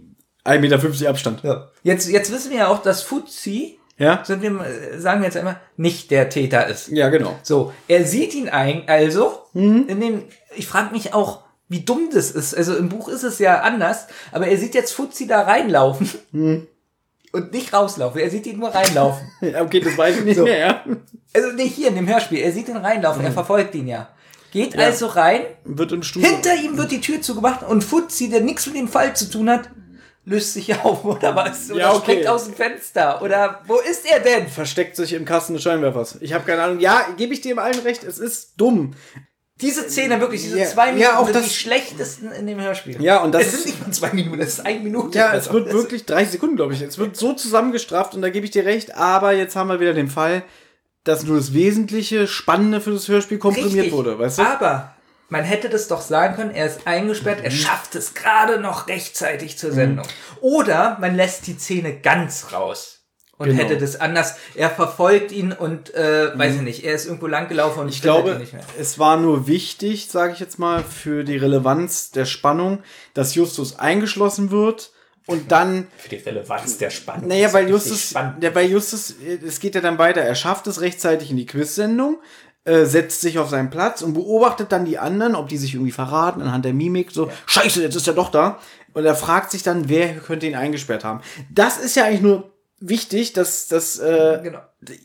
1,50 0.44 0.60
Meter 0.60 1.10
Abstand. 1.10 1.42
Jetzt, 1.84 2.10
jetzt 2.10 2.32
wissen 2.32 2.52
wir 2.52 2.58
ja 2.60 2.68
auch, 2.68 2.82
dass 2.82 3.02
Fuzzi 3.02 3.80
Ja. 3.98 4.24
sind 4.26 4.42
wir, 4.44 5.00
sagen 5.00 5.22
wir 5.22 5.26
jetzt 5.26 5.38
einmal, 5.38 5.60
nicht 5.78 6.12
der 6.12 6.30
Täter 6.30 6.68
ist. 6.68 6.90
Ja, 6.90 7.10
genau. 7.10 7.40
So, 7.44 7.74
er 7.88 8.04
sieht 8.06 8.34
ihn 8.36 8.50
ein, 8.50 8.84
also, 8.88 9.42
in 9.54 9.88
dem, 9.88 10.24
ich 10.56 10.68
frage 10.68 10.92
mich 10.92 11.14
auch, 11.14 11.45
wie 11.68 11.82
dumm 11.82 12.10
das 12.14 12.32
ist. 12.32 12.56
Also 12.56 12.76
im 12.76 12.90
Buch 12.90 13.08
ist 13.10 13.24
es 13.24 13.40
ja 13.40 13.62
anders, 13.62 14.08
aber 14.32 14.48
er 14.48 14.58
sieht 14.58 14.76
jetzt 14.76 14.94
Fuzzi 14.94 15.28
da 15.28 15.42
reinlaufen 15.42 16.10
und 17.32 17.52
nicht 17.52 17.74
rauslaufen. 17.74 18.22
Er 18.22 18.30
sieht 18.30 18.46
ihn 18.46 18.60
nur 18.60 18.70
reinlaufen. 18.74 19.28
Ja, 19.42 19.62
okay, 19.62 19.80
das 19.80 19.98
weiß 19.98 20.18
ich 20.20 20.26
nicht 20.26 20.38
So. 20.38 20.44
mehr, 20.44 20.58
ja. 20.58 20.84
Also 21.34 21.52
nicht 21.52 21.76
hier 21.76 21.90
in 21.90 21.96
dem 21.96 22.08
Hörspiel, 22.08 22.40
er 22.40 22.52
sieht 22.52 22.70
ihn 22.70 22.78
reinlaufen, 22.78 23.24
er 23.26 23.32
verfolgt 23.32 23.76
ihn 23.76 23.88
ja. 23.88 24.10
Geht 24.52 24.78
also 24.80 25.08
rein, 25.08 25.42
Wird 25.66 25.92
im 25.92 26.02
Studio. 26.02 26.30
hinter 26.30 26.56
ihm 26.56 26.78
wird 26.78 26.92
die 26.92 27.02
Tür 27.02 27.22
zugemacht 27.22 27.62
und 27.64 27.84
Fuzzi, 27.84 28.30
der 28.30 28.40
nichts 28.40 28.66
mit 28.68 28.78
dem 28.78 28.88
Fall 28.88 29.14
zu 29.14 29.30
tun 29.30 29.50
hat, 29.50 29.70
löst 30.24 30.54
sich 30.54 30.74
auf 30.82 31.04
oder 31.06 31.36
was? 31.36 31.70
Oder 31.72 31.80
Ja, 31.82 31.92
okay. 31.94 32.12
springt 32.14 32.28
aus 32.28 32.46
dem 32.46 32.54
Fenster. 32.54 33.22
Oder 33.22 33.62
wo 33.68 33.80
ist 33.80 34.10
er 34.10 34.22
denn? 34.22 34.48
versteckt 34.48 34.96
sich 34.96 35.12
im 35.12 35.26
Kasten 35.26 35.56
des 35.56 35.64
Scheinwerfers. 35.64 36.20
Ich 36.22 36.32
habe 36.32 36.46
keine 36.46 36.62
Ahnung. 36.64 36.80
Ja, 36.80 37.06
gebe 37.18 37.34
ich 37.34 37.42
dir 37.42 37.52
im 37.52 37.60
allen 37.60 37.80
recht, 37.80 38.04
es 38.06 38.18
ist 38.18 38.54
dumm. 38.56 38.94
Diese 39.62 39.90
Szene, 39.90 40.20
wirklich, 40.20 40.42
diese 40.44 40.60
Ja, 40.60 40.66
zwei 40.66 40.88
ja, 40.88 40.94
Minuten 40.94 41.16
auch 41.16 41.26
sind 41.28 41.36
das- 41.38 41.44
die 41.46 41.54
schlechtesten 41.54 42.32
in 42.34 42.46
dem 42.46 42.60
Hörspiel. 42.60 43.02
Ja, 43.02 43.22
und 43.24 43.32
das 43.32 43.44
es 43.44 43.52
sind 43.52 43.60
ist- 43.60 43.66
nicht 43.68 43.82
mal 43.88 43.94
zwei 43.94 44.12
Minuten, 44.12 44.42
es 44.42 44.50
ist 44.56 44.66
eine 44.66 44.80
Minute. 44.82 45.18
Ja, 45.18 45.34
es 45.34 45.52
wird 45.54 45.72
wirklich 45.72 46.06
30 46.06 46.32
Sekunden, 46.34 46.58
glaube 46.58 46.74
ich. 46.74 46.82
Es 46.82 46.98
wird 46.98 47.16
so 47.16 47.32
zusammengestrafft 47.34 48.16
und 48.16 48.22
da 48.22 48.30
gebe 48.30 48.46
ich 48.46 48.52
dir 48.52 48.66
recht. 48.66 48.96
Aber 48.96 49.32
jetzt 49.32 49.56
haben 49.56 49.70
wir 49.70 49.80
wieder 49.80 49.94
den 49.94 50.10
Fall, 50.10 50.44
dass 51.06 51.24
nur 51.24 51.38
das 51.38 51.54
Wesentliche, 51.54 52.28
Spannende 52.28 52.82
für 52.82 52.92
das 52.92 53.08
Hörspiel 53.08 53.38
komprimiert 53.38 53.74
Richtig. 53.76 53.94
wurde, 53.94 54.20
weißt 54.20 54.40
du? 54.40 54.44
Aber 54.44 54.94
man 55.30 55.44
hätte 55.46 55.70
das 55.70 55.88
doch 55.88 56.02
sagen 56.02 56.36
können, 56.36 56.52
er 56.52 56.66
ist 56.66 56.82
eingesperrt, 56.86 57.40
Mhm. 57.40 57.46
er 57.46 57.52
schafft 57.52 57.96
es 57.96 58.14
gerade 58.14 58.60
noch 58.60 58.90
rechtzeitig 58.90 59.58
zur 59.58 59.72
Sendung. 59.72 60.06
Oder 60.42 60.98
man 61.00 61.16
lässt 61.16 61.48
die 61.48 61.58
Szene 61.58 61.96
ganz 62.02 62.48
raus. 62.52 62.95
Und 63.38 63.48
Genau. 63.48 63.62
hätte 63.64 63.78
das 63.78 64.00
anders, 64.00 64.36
er 64.56 64.70
verfolgt 64.70 65.32
ihn 65.34 65.52
und, 65.52 65.94
äh, 65.94 66.38
weiß 66.38 66.56
ich 66.56 66.62
nicht, 66.62 66.84
er 66.86 66.94
ist 66.96 67.06
irgendwo 67.06 67.28
langgelaufen 67.28 67.82
und 67.84 67.90
Ich 67.90 68.02
glaube, 68.02 68.36
nicht 68.36 68.54
mehr. 68.54 68.64
es 68.80 68.98
war 68.98 69.18
nur 69.18 69.46
wichtig, 69.48 70.08
sage 70.10 70.32
ich 70.34 70.40
jetzt 70.40 70.58
mal, 70.58 70.84
für 70.84 71.26
die 71.26 71.36
Relevanz 71.36 72.12
der 72.12 72.24
Spannung, 72.26 72.80
dass 73.14 73.36
Justus 73.36 73.78
eingeschlossen 73.78 74.52
wird 74.52 74.92
und 75.28 75.52
dann 75.52 75.88
Für 75.98 76.08
die 76.10 76.16
Relevanz 76.16 76.78
der 76.78 76.90
Spannung. 76.92 77.28
Naja, 77.28 77.52
weil 77.52 77.70
Justus, 77.70 78.12
ja, 78.14 78.50
bei 78.54 78.64
Justus, 78.64 79.14
es 79.46 79.60
geht 79.60 79.76
ja 79.76 79.82
dann 79.82 79.98
weiter. 79.98 80.22
Er 80.22 80.36
schafft 80.36 80.68
es 80.68 80.80
rechtzeitig 80.80 81.30
in 81.30 81.36
die 81.36 81.46
Quiz-Sendung, 81.46 82.20
äh, 82.64 82.86
setzt 82.86 83.20
sich 83.20 83.38
auf 83.38 83.50
seinen 83.50 83.70
Platz 83.70 84.02
und 84.02 84.14
beobachtet 84.14 84.72
dann 84.72 84.86
die 84.86 84.98
anderen, 84.98 85.36
ob 85.36 85.50
die 85.50 85.58
sich 85.58 85.74
irgendwie 85.74 85.92
verraten 85.92 86.42
anhand 86.42 86.64
der 86.64 86.74
Mimik. 86.74 87.12
So, 87.12 87.30
scheiße, 87.48 87.82
jetzt 87.82 87.96
ist 87.96 88.08
er 88.08 88.14
doch 88.14 88.32
da. 88.32 88.60
Und 88.94 89.04
er 89.06 89.14
fragt 89.16 89.52
sich 89.52 89.62
dann, 89.62 89.90
wer 89.90 90.14
könnte 90.16 90.46
ihn 90.48 90.56
eingesperrt 90.56 91.04
haben. 91.04 91.20
Das 91.54 91.78
ist 91.78 91.96
ja 91.98 92.06
eigentlich 92.06 92.22
nur 92.22 92.55
wichtig, 92.88 93.34
dass, 93.34 93.68
dass 93.68 94.00
äh, 94.00 94.40
Genau. 94.44 94.60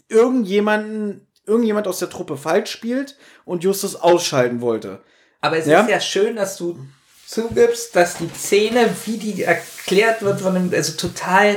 irgendjemanden, 0.09 1.27
irgendjemand 1.47 1.89
aus 1.89 1.99
der 1.99 2.11
Truppe 2.11 2.37
falsch 2.37 2.71
spielt 2.71 3.17
und 3.45 3.65
Justus 3.65 3.97
ausschalten 3.97 4.61
wollte. 4.61 5.01
Aber 5.41 5.57
es 5.59 5.67
Ja? 5.67 5.83
ist 5.83 5.91
ja 5.91 6.01
schön, 6.01 6.37
dass 6.37 6.57
du 6.57 6.79
zugibst, 7.27 7.95
dass 7.97 8.17
die 8.19 8.29
Szene, 8.37 8.89
wie 9.07 9.17
die 9.17 9.43
erklärt 9.43 10.23
wird, 10.23 10.41
von 10.41 10.55
dem, 10.55 10.73
also 10.75 10.93
total 10.97 11.57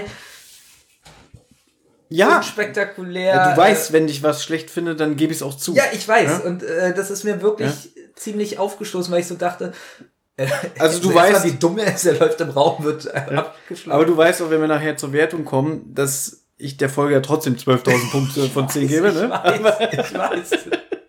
Ja, 2.10 2.38
unspektakulär. 2.38 3.36
ja 3.36 3.48
du 3.48 3.54
äh, 3.54 3.58
weißt, 3.58 3.91
wenn 3.91 4.08
ich 4.08 4.22
was 4.24 4.44
schlecht 4.44 4.70
finde, 4.70 4.95
dann 4.95 5.16
gebe 5.16 5.32
ich 5.34 5.40
es 5.40 5.44
auch 5.44 5.58
zu. 5.58 5.74
Ja, 5.76 5.84
ich 5.94 6.08
weiß. 6.08 6.30
Ja? 6.30 6.38
Und 6.40 6.64
äh, 6.64 6.94
das 6.94 7.10
ist 7.12 7.24
mir 7.24 7.41
wirklich 7.41 7.94
ziemlich 8.16 8.60
aufgestoßen, 8.60 9.12
weil 9.12 9.22
ich 9.22 9.28
so 9.28 9.36
dachte, 9.36 9.74
äh, 10.00 10.04
Also 10.80 10.99
du 10.99 11.11
weißt- 11.15 11.43
wie 11.45 11.51
dumm 11.51 11.77
er 11.77 11.93
ist, 11.93 12.05
er 12.05 12.18
läuft 12.19 12.41
im 12.41 12.49
Raum, 12.49 12.84
wird 12.84 13.05
äh, 13.05 13.10
abgeschlossen. 13.35 13.91
Aber 13.91 14.05
du 14.05 14.15
weißt 14.18 14.41
auch, 14.41 14.49
wenn 14.49 14.61
wir 14.61 14.68
nachher 14.68 14.97
zur 14.97 15.14
Wertung 15.14 15.45
kommen, 15.45 15.93
dass 15.93 16.45
ich 16.57 16.77
der 16.77 16.89
Folge 16.89 17.14
ja 17.15 17.19
trotzdem 17.19 17.55
12.000 17.55 18.11
Punkte 18.11 18.43
von 18.49 18.69
10 18.69 18.88
gebe. 18.88 19.10
ich 19.10 19.14
Ne? 19.15 19.30
weiß, 19.30 19.76
ich 19.91 20.18
weiß. 20.18 20.51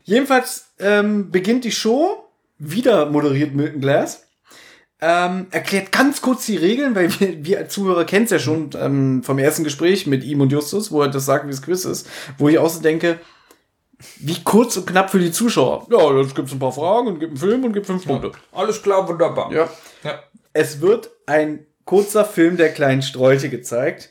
Jedenfalls 0.03 0.67
ähm, 0.79 1.31
beginnt 1.31 1.65
die 1.65 1.73
Show, 1.73 2.25
wieder 2.59 3.07
moderiert 3.07 3.55
Milton 3.55 3.81
Glass, 3.81 4.25
ähm, 5.01 5.47
erklärt 5.51 5.93
ganz 5.93 6.21
kurz 6.23 6.47
die 6.47 6.57
Regeln, 6.57 6.95
weil 6.95 7.09
wir, 7.21 7.45
wir 7.45 7.59
als 7.59 7.73
Zuhörer 7.75 8.05
kennen 8.05 8.25
es 8.27 8.31
ja 8.31 8.39
schon 8.39 8.71
ähm, 8.79 9.23
vom 9.23 9.39
ersten 9.39 9.65
Gespräch 9.65 10.07
mit 10.07 10.25
ihm 10.25 10.41
und 10.41 10.53
Justus, 10.53 10.91
wo 10.93 11.03
er 11.03 11.09
das 11.09 11.25
sagt, 11.27 11.47
wie 11.47 11.51
das 11.51 11.63
Quiz 11.63 11.85
ist, 11.85 12.07
wo 12.39 12.49
ich 12.49 12.59
auch 12.59 12.71
so 12.71 12.81
denke, 12.81 13.19
wie 14.19 14.43
kurz 14.43 14.77
und 14.77 14.87
knapp 14.87 15.11
für 15.11 15.19
die 15.19 15.31
Zuschauer. 15.33 15.87
Ja, 15.91 16.13
jetzt 16.21 16.35
gibt's 16.35 16.53
ein 16.53 16.59
paar 16.59 16.73
Fragen 16.73 17.07
und 17.09 17.21
gibt 17.21 17.31
einen 17.33 17.39
Film 17.39 17.65
und 17.65 17.73
gibt 17.73 17.87
fünf 17.87 18.07
Punkte. 18.07 18.33
Alles 18.53 18.83
klar, 18.83 19.07
wunderbar. 19.09 19.53
Ja. 19.53 19.69
Ja. 20.03 20.23
Es 20.53 20.81
wird 20.81 21.11
ein 21.27 21.67
kurzer 21.85 22.25
Film 22.25 22.57
der 22.57 22.73
kleinen 22.73 23.03
Sträuche 23.03 23.49
gezeigt. 23.49 24.11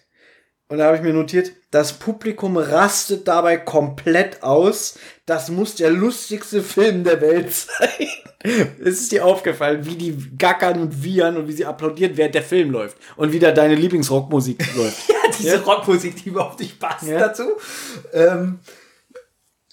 Und 0.69 0.79
da 0.79 0.85
habe 0.85 0.95
ich 0.97 1.03
mir 1.03 1.13
notiert, 1.13 1.51
das 1.71 1.93
Publikum 1.93 2.57
rastet 2.57 3.27
dabei 3.27 3.57
komplett 3.57 4.41
aus. 4.41 4.97
Das 5.25 5.49
muss 5.49 5.75
der 5.75 5.91
lustigste 5.91 6.63
Film 6.63 7.03
der 7.03 7.21
Welt 7.21 7.53
sein. 7.53 8.07
Es 8.83 8.99
ist 9.01 9.11
dir 9.11 9.25
aufgefallen, 9.25 9.85
wie 9.85 9.95
die 9.95 10.17
gackern 10.37 10.81
und 10.81 11.03
wiehern 11.03 11.37
und 11.37 11.47
wie 11.47 11.51
sie 11.53 11.65
applaudieren, 11.65 12.17
während 12.17 12.33
der 12.35 12.43
Film 12.43 12.71
läuft. 12.71 12.97
Und 13.17 13.31
wie 13.33 13.39
da 13.39 13.51
deine 13.51 13.75
Lieblingsrockmusik 13.75 14.63
läuft. 14.75 15.09
Ja, 15.09 15.15
diese 15.37 15.55
Ja. 15.57 15.61
Rockmusik, 15.61 16.15
die 16.23 16.29
überhaupt 16.29 16.59
nicht 16.59 16.79
passt 16.79 17.07
Ja. 17.07 17.19
dazu. 17.19 17.43
Ähm, 18.11 18.59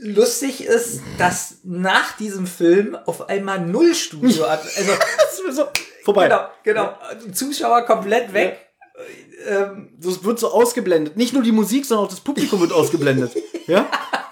lustig 0.03 0.65
ist, 0.65 1.01
dass 1.19 1.59
nach 1.63 2.17
diesem 2.17 2.47
Film 2.47 2.97
auf 3.07 3.29
einmal 3.29 3.61
null 3.61 3.95
Studio 3.95 4.49
hat. 4.49 4.63
Also, 4.77 4.93
Das 5.19 5.39
ist 5.49 5.57
so 5.57 5.65
vorbei. 6.05 6.27
genau, 6.29 6.49
genau. 6.63 6.95
Zuschauer 7.33 7.83
komplett 7.83 8.33
weg. 8.33 8.59
Ähm, 9.47 9.91
Das 9.99 10.23
wird 10.25 10.39
so 10.39 10.53
ausgeblendet. 10.53 11.17
Nicht 11.17 11.33
nur 11.33 11.43
die 11.43 11.53
Musik, 11.53 11.85
sondern 11.87 12.07
auch 12.07 12.11
das 12.11 12.21
Publikum 12.21 12.61
wird 12.61 12.73
ausgeblendet. 12.73 13.33
Ja? 13.67 13.89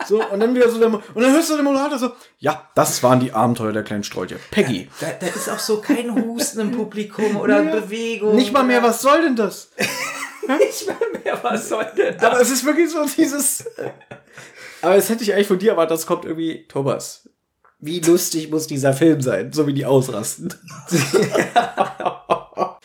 So, 0.09 0.21
und 0.25 0.41
dann 0.41 0.53
wieder 0.53 0.69
so 0.69 0.79
der, 0.81 0.89
und 0.93 1.03
dann 1.15 1.33
hörst 1.33 1.51
du 1.51 1.55
den 1.57 1.65
Moderator 1.65 1.97
so, 1.97 2.11
ja, 2.39 2.69
das 2.75 3.03
waren 3.05 3.21
die 3.21 3.33
Abenteuer 3.33 3.73
der 3.73 3.85
kleinen 3.85 4.03
Sträuche. 4.03 4.37
Peggy. 4.51 4.89
da, 5.01 5.07
da 5.21 5.27
ist 5.29 5.49
auch 5.49 5.59
so 5.61 5.81
kein 5.81 6.13
Husten 6.13 6.59
im 6.61 6.71
Publikum 6.73 7.37
oder 7.37 7.63
Bewegung. 7.63 8.35
Nicht 8.35 8.53
mal 8.53 8.65
mehr, 8.65 8.83
was 8.83 9.01
soll 9.01 9.23
denn 9.23 9.37
das? 9.37 9.69
Nicht 10.49 10.89
mal 10.89 10.97
mehr, 11.23 11.39
was 11.43 11.69
soll 11.69 11.87
denn 11.97 12.17
das? 12.17 12.25
Aber 12.25 12.41
es 12.41 12.51
ist 12.51 12.65
wirklich 12.65 12.91
so 12.91 13.05
dieses. 13.17 13.65
Aber 14.83 14.97
das 14.97 15.09
hätte 15.09 15.25
ich 15.25 15.35
eigentlich 15.35 15.49
von 15.49 15.59
dir 15.59 15.73
erwartet, 15.73 15.99
das 15.99 16.07
kommt 16.07 16.25
irgendwie, 16.25 16.67
Thomas. 16.69 17.29
Wie 17.81 18.01
lustig 18.01 18.51
muss 18.51 18.67
dieser 18.67 18.93
Film 18.93 19.21
sein, 19.21 19.53
so 19.53 19.67
wie 19.67 19.75
die 19.75 19.87
ausrasten. 19.87 20.53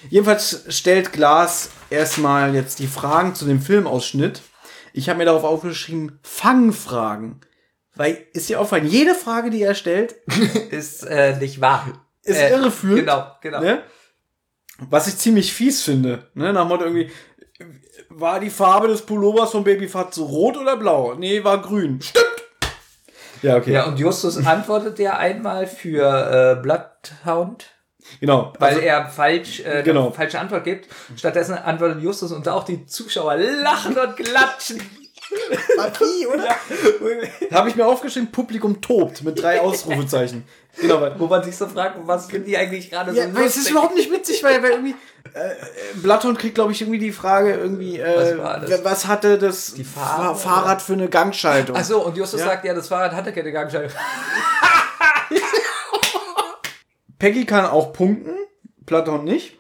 Jedenfalls 0.10 0.66
stellt 0.70 1.14
Glas 1.14 1.72
erstmal 1.90 2.54
jetzt 2.54 2.80
die 2.80 2.88
Fragen 2.88 3.34
zu 3.34 3.46
dem 3.46 3.60
Filmausschnitt. 3.60 4.42
Ich 4.94 5.10
habe 5.10 5.18
mir 5.18 5.26
darauf 5.26 5.44
aufgeschrieben, 5.44 6.20
Fangfragen. 6.22 7.42
Weil 7.96 8.26
ist 8.34 8.50
dir 8.50 8.60
aufgefallen, 8.60 8.88
jede 8.88 9.16
Frage, 9.16 9.50
die 9.50 9.62
er 9.62 9.76
stellt, 9.76 10.12
ist 10.72 11.04
äh, 11.04 11.38
nicht 11.38 11.62
wahr. 11.62 12.06
ist 12.24 12.38
Äh, 12.38 12.52
irreführend. 12.52 13.00
Genau, 13.00 13.32
genau. 13.42 13.62
Ne? 13.62 13.84
Was 14.90 15.08
ich 15.08 15.18
ziemlich 15.18 15.54
fies 15.54 15.84
finde. 15.84 16.30
Ne? 16.34 16.52
Nach 16.54 16.64
dem 16.64 16.70
Motto 16.70 16.84
irgendwie, 16.84 17.12
war 18.20 18.40
die 18.40 18.50
Farbe 18.50 18.88
des 18.88 19.02
Pullovers 19.02 19.52
von 19.52 19.64
Baby 19.64 19.88
Fatso 19.88 20.24
rot 20.26 20.58
oder 20.58 20.78
blau? 20.78 21.14
Nee, 21.16 21.44
war 21.44 21.62
grün. 21.62 22.02
Stimmt! 22.02 22.26
Ja, 23.42 23.58
okay. 23.58 23.74
Ja, 23.74 23.86
und 23.86 24.00
Justus 24.00 24.38
antwortet 24.46 24.98
ja 25.00 25.18
einmal 25.18 25.68
für 25.68 26.58
äh, 26.58 26.62
Bloodhound, 26.62 27.66
genau. 28.22 28.54
weil 28.58 28.70
Also, 28.70 28.80
er 28.82 29.06
falsch 29.10 29.60
äh, 29.62 29.84
Genau. 29.84 30.12
falsche 30.12 30.40
Antwort 30.40 30.64
gibt. 30.64 30.88
Stattdessen 31.18 31.56
antwortet 31.56 32.02
Justus 32.02 32.32
und 32.32 32.48
auch 32.48 32.64
die 32.64 32.86
Zuschauer 32.86 33.36
lachen 33.36 33.98
und 33.98 34.16
klatschen. 34.16 34.82
Papi, 35.78 36.28
oder? 36.28 36.56
Habe 37.52 37.70
ich 37.70 37.76
mir 37.76 37.86
aufgeschrieben, 37.86 38.32
Publikum 38.32 38.82
tobt 38.82 39.24
mit 39.24 39.42
drei 39.42 39.60
Ausrufezeichen. 39.62 40.44
Genau, 40.80 41.02
weil, 41.02 41.20
Wo 41.20 41.28
man 41.28 41.44
sich 41.44 41.56
so 41.56 41.68
fragt, 41.68 41.98
was 42.06 42.26
finden 42.28 42.48
die 42.48 42.58
eigentlich 42.58 42.90
gerade 42.90 43.12
ja, 43.14 43.28
so 43.28 43.36
weil 43.36 43.44
es 43.44 43.50
ist 43.52 43.56
lustig? 43.58 43.72
überhaupt 43.72 43.96
nicht 43.96 44.12
witzig, 44.12 44.44
weil, 44.44 44.64
weil 44.64 44.72
irgendwie 44.72 44.96
äh, 45.34 45.52
Bloodhound 46.02 46.40
kriegt, 46.40 46.56
glaube 46.56 46.72
ich, 46.72 46.82
irgendwie 46.82 46.98
die 47.00 47.12
Frage 47.12 47.54
irgendwie, 47.54 48.00
äh, 48.00 48.34
Was 48.34 48.38
war 48.40 48.60
das? 48.60 48.84
was, 48.84 49.08
hatte 49.08 49.38
das 49.38 49.74
Die 49.76 49.84
Farbe, 49.84 50.24
Fa- 50.24 50.50
Fahrrad 50.50 50.82
für 50.82 50.94
eine 50.94 51.10
Gangschaltung? 51.10 51.76
Ach 51.80 51.84
so, 51.84 52.04
und 52.04 52.18
Justus 52.18 52.40
Ja. 52.40 52.48
sagt, 52.48 52.66
ja, 52.66 52.74
das 52.74 52.88
Fahrrad 52.88 53.12
hatte 53.14 53.32
keine 53.32 53.52
Gangschaltung. 53.52 53.92
Peggy 57.20 57.46
kann 57.46 57.66
auch 57.66 57.94
punkten, 57.94 58.34
Platon 58.86 59.24
nicht. 59.24 59.58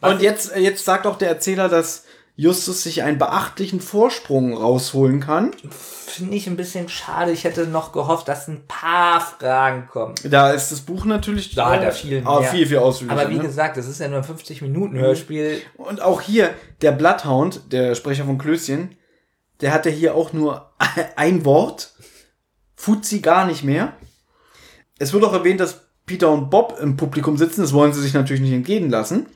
Und 0.00 0.20
jetzt, 0.20 0.56
jetzt 0.56 0.84
sagt 0.84 1.06
auch 1.06 1.16
der 1.16 1.28
Erzähler, 1.28 1.68
dass 1.68 2.04
Justus 2.34 2.82
sich 2.82 3.02
einen 3.02 3.18
beachtlichen 3.18 3.80
Vorsprung 3.80 4.56
rausholen 4.56 5.20
kann. 5.20 5.50
Finde 5.70 6.34
ich 6.34 6.46
ein 6.46 6.56
bisschen 6.56 6.88
schade. 6.88 7.30
Ich 7.30 7.44
hätte 7.44 7.66
noch 7.66 7.92
gehofft, 7.92 8.26
dass 8.26 8.48
ein 8.48 8.66
paar 8.66 9.20
Fragen 9.20 9.86
kommen. 9.86 10.14
Da 10.24 10.50
ist 10.50 10.72
das 10.72 10.80
Buch 10.80 11.04
natürlich 11.04 11.54
Da 11.54 11.70
hat 11.70 11.82
er 11.82 11.92
viel 11.92 12.22
ah, 12.24 12.40
mehr. 12.40 12.50
viel, 12.50 12.66
viel 12.66 12.78
ausführlicher. 12.78 13.20
Aber 13.20 13.30
wie 13.30 13.36
ne? 13.36 13.42
gesagt, 13.42 13.76
das 13.76 13.86
ist 13.86 14.00
ja 14.00 14.08
nur 14.08 14.18
ein 14.18 14.24
50-Minuten-Hörspiel. 14.24 15.60
Und 15.76 16.00
auch 16.00 16.22
hier, 16.22 16.54
der 16.80 16.92
Bloodhound, 16.92 17.70
der 17.70 17.94
Sprecher 17.94 18.24
von 18.24 18.38
Klößchen, 18.38 18.96
der 19.60 19.72
hatte 19.72 19.90
hier 19.90 20.14
auch 20.14 20.32
nur 20.32 20.72
ein 21.16 21.44
Wort. 21.44 21.92
Fuzzi 22.76 23.20
gar 23.20 23.46
nicht 23.46 23.62
mehr. 23.62 23.92
Es 24.98 25.12
wird 25.12 25.24
auch 25.24 25.34
erwähnt, 25.34 25.60
dass 25.60 25.82
Peter 26.06 26.30
und 26.30 26.48
Bob 26.48 26.78
im 26.80 26.96
Publikum 26.96 27.36
sitzen. 27.36 27.60
Das 27.60 27.74
wollen 27.74 27.92
sie 27.92 28.00
sich 28.00 28.14
natürlich 28.14 28.42
nicht 28.42 28.52
entgehen 28.52 28.88
lassen. 28.88 29.26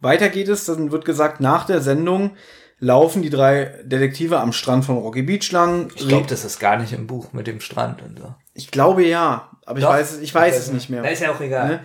Weiter 0.00 0.28
geht 0.28 0.48
es, 0.48 0.64
dann 0.66 0.92
wird 0.92 1.04
gesagt, 1.04 1.40
nach 1.40 1.64
der 1.64 1.80
Sendung 1.80 2.32
laufen 2.78 3.22
die 3.22 3.30
drei 3.30 3.82
Detektive 3.84 4.40
am 4.40 4.52
Strand 4.52 4.84
von 4.84 4.98
Rocky 4.98 5.22
Beach 5.22 5.50
lang. 5.52 5.90
Ich 5.94 6.08
glaube, 6.08 6.26
das 6.26 6.44
ist 6.44 6.58
gar 6.58 6.76
nicht 6.76 6.92
im 6.92 7.06
Buch 7.06 7.32
mit 7.32 7.46
dem 7.46 7.60
Strand 7.60 8.02
und 8.02 8.18
so. 8.18 8.34
Ich 8.52 8.70
glaube 8.70 9.04
ja, 9.04 9.50
aber 9.64 9.78
ich 9.78 9.84
Doch. 9.84 9.92
weiß, 9.92 10.18
ich 10.18 10.34
weiß 10.34 10.58
es 10.58 10.72
nicht 10.72 10.90
mehr. 10.90 11.02
Da 11.02 11.08
ist 11.08 11.22
ja 11.22 11.32
auch 11.32 11.40
egal. 11.40 11.68
Ne? 11.68 11.80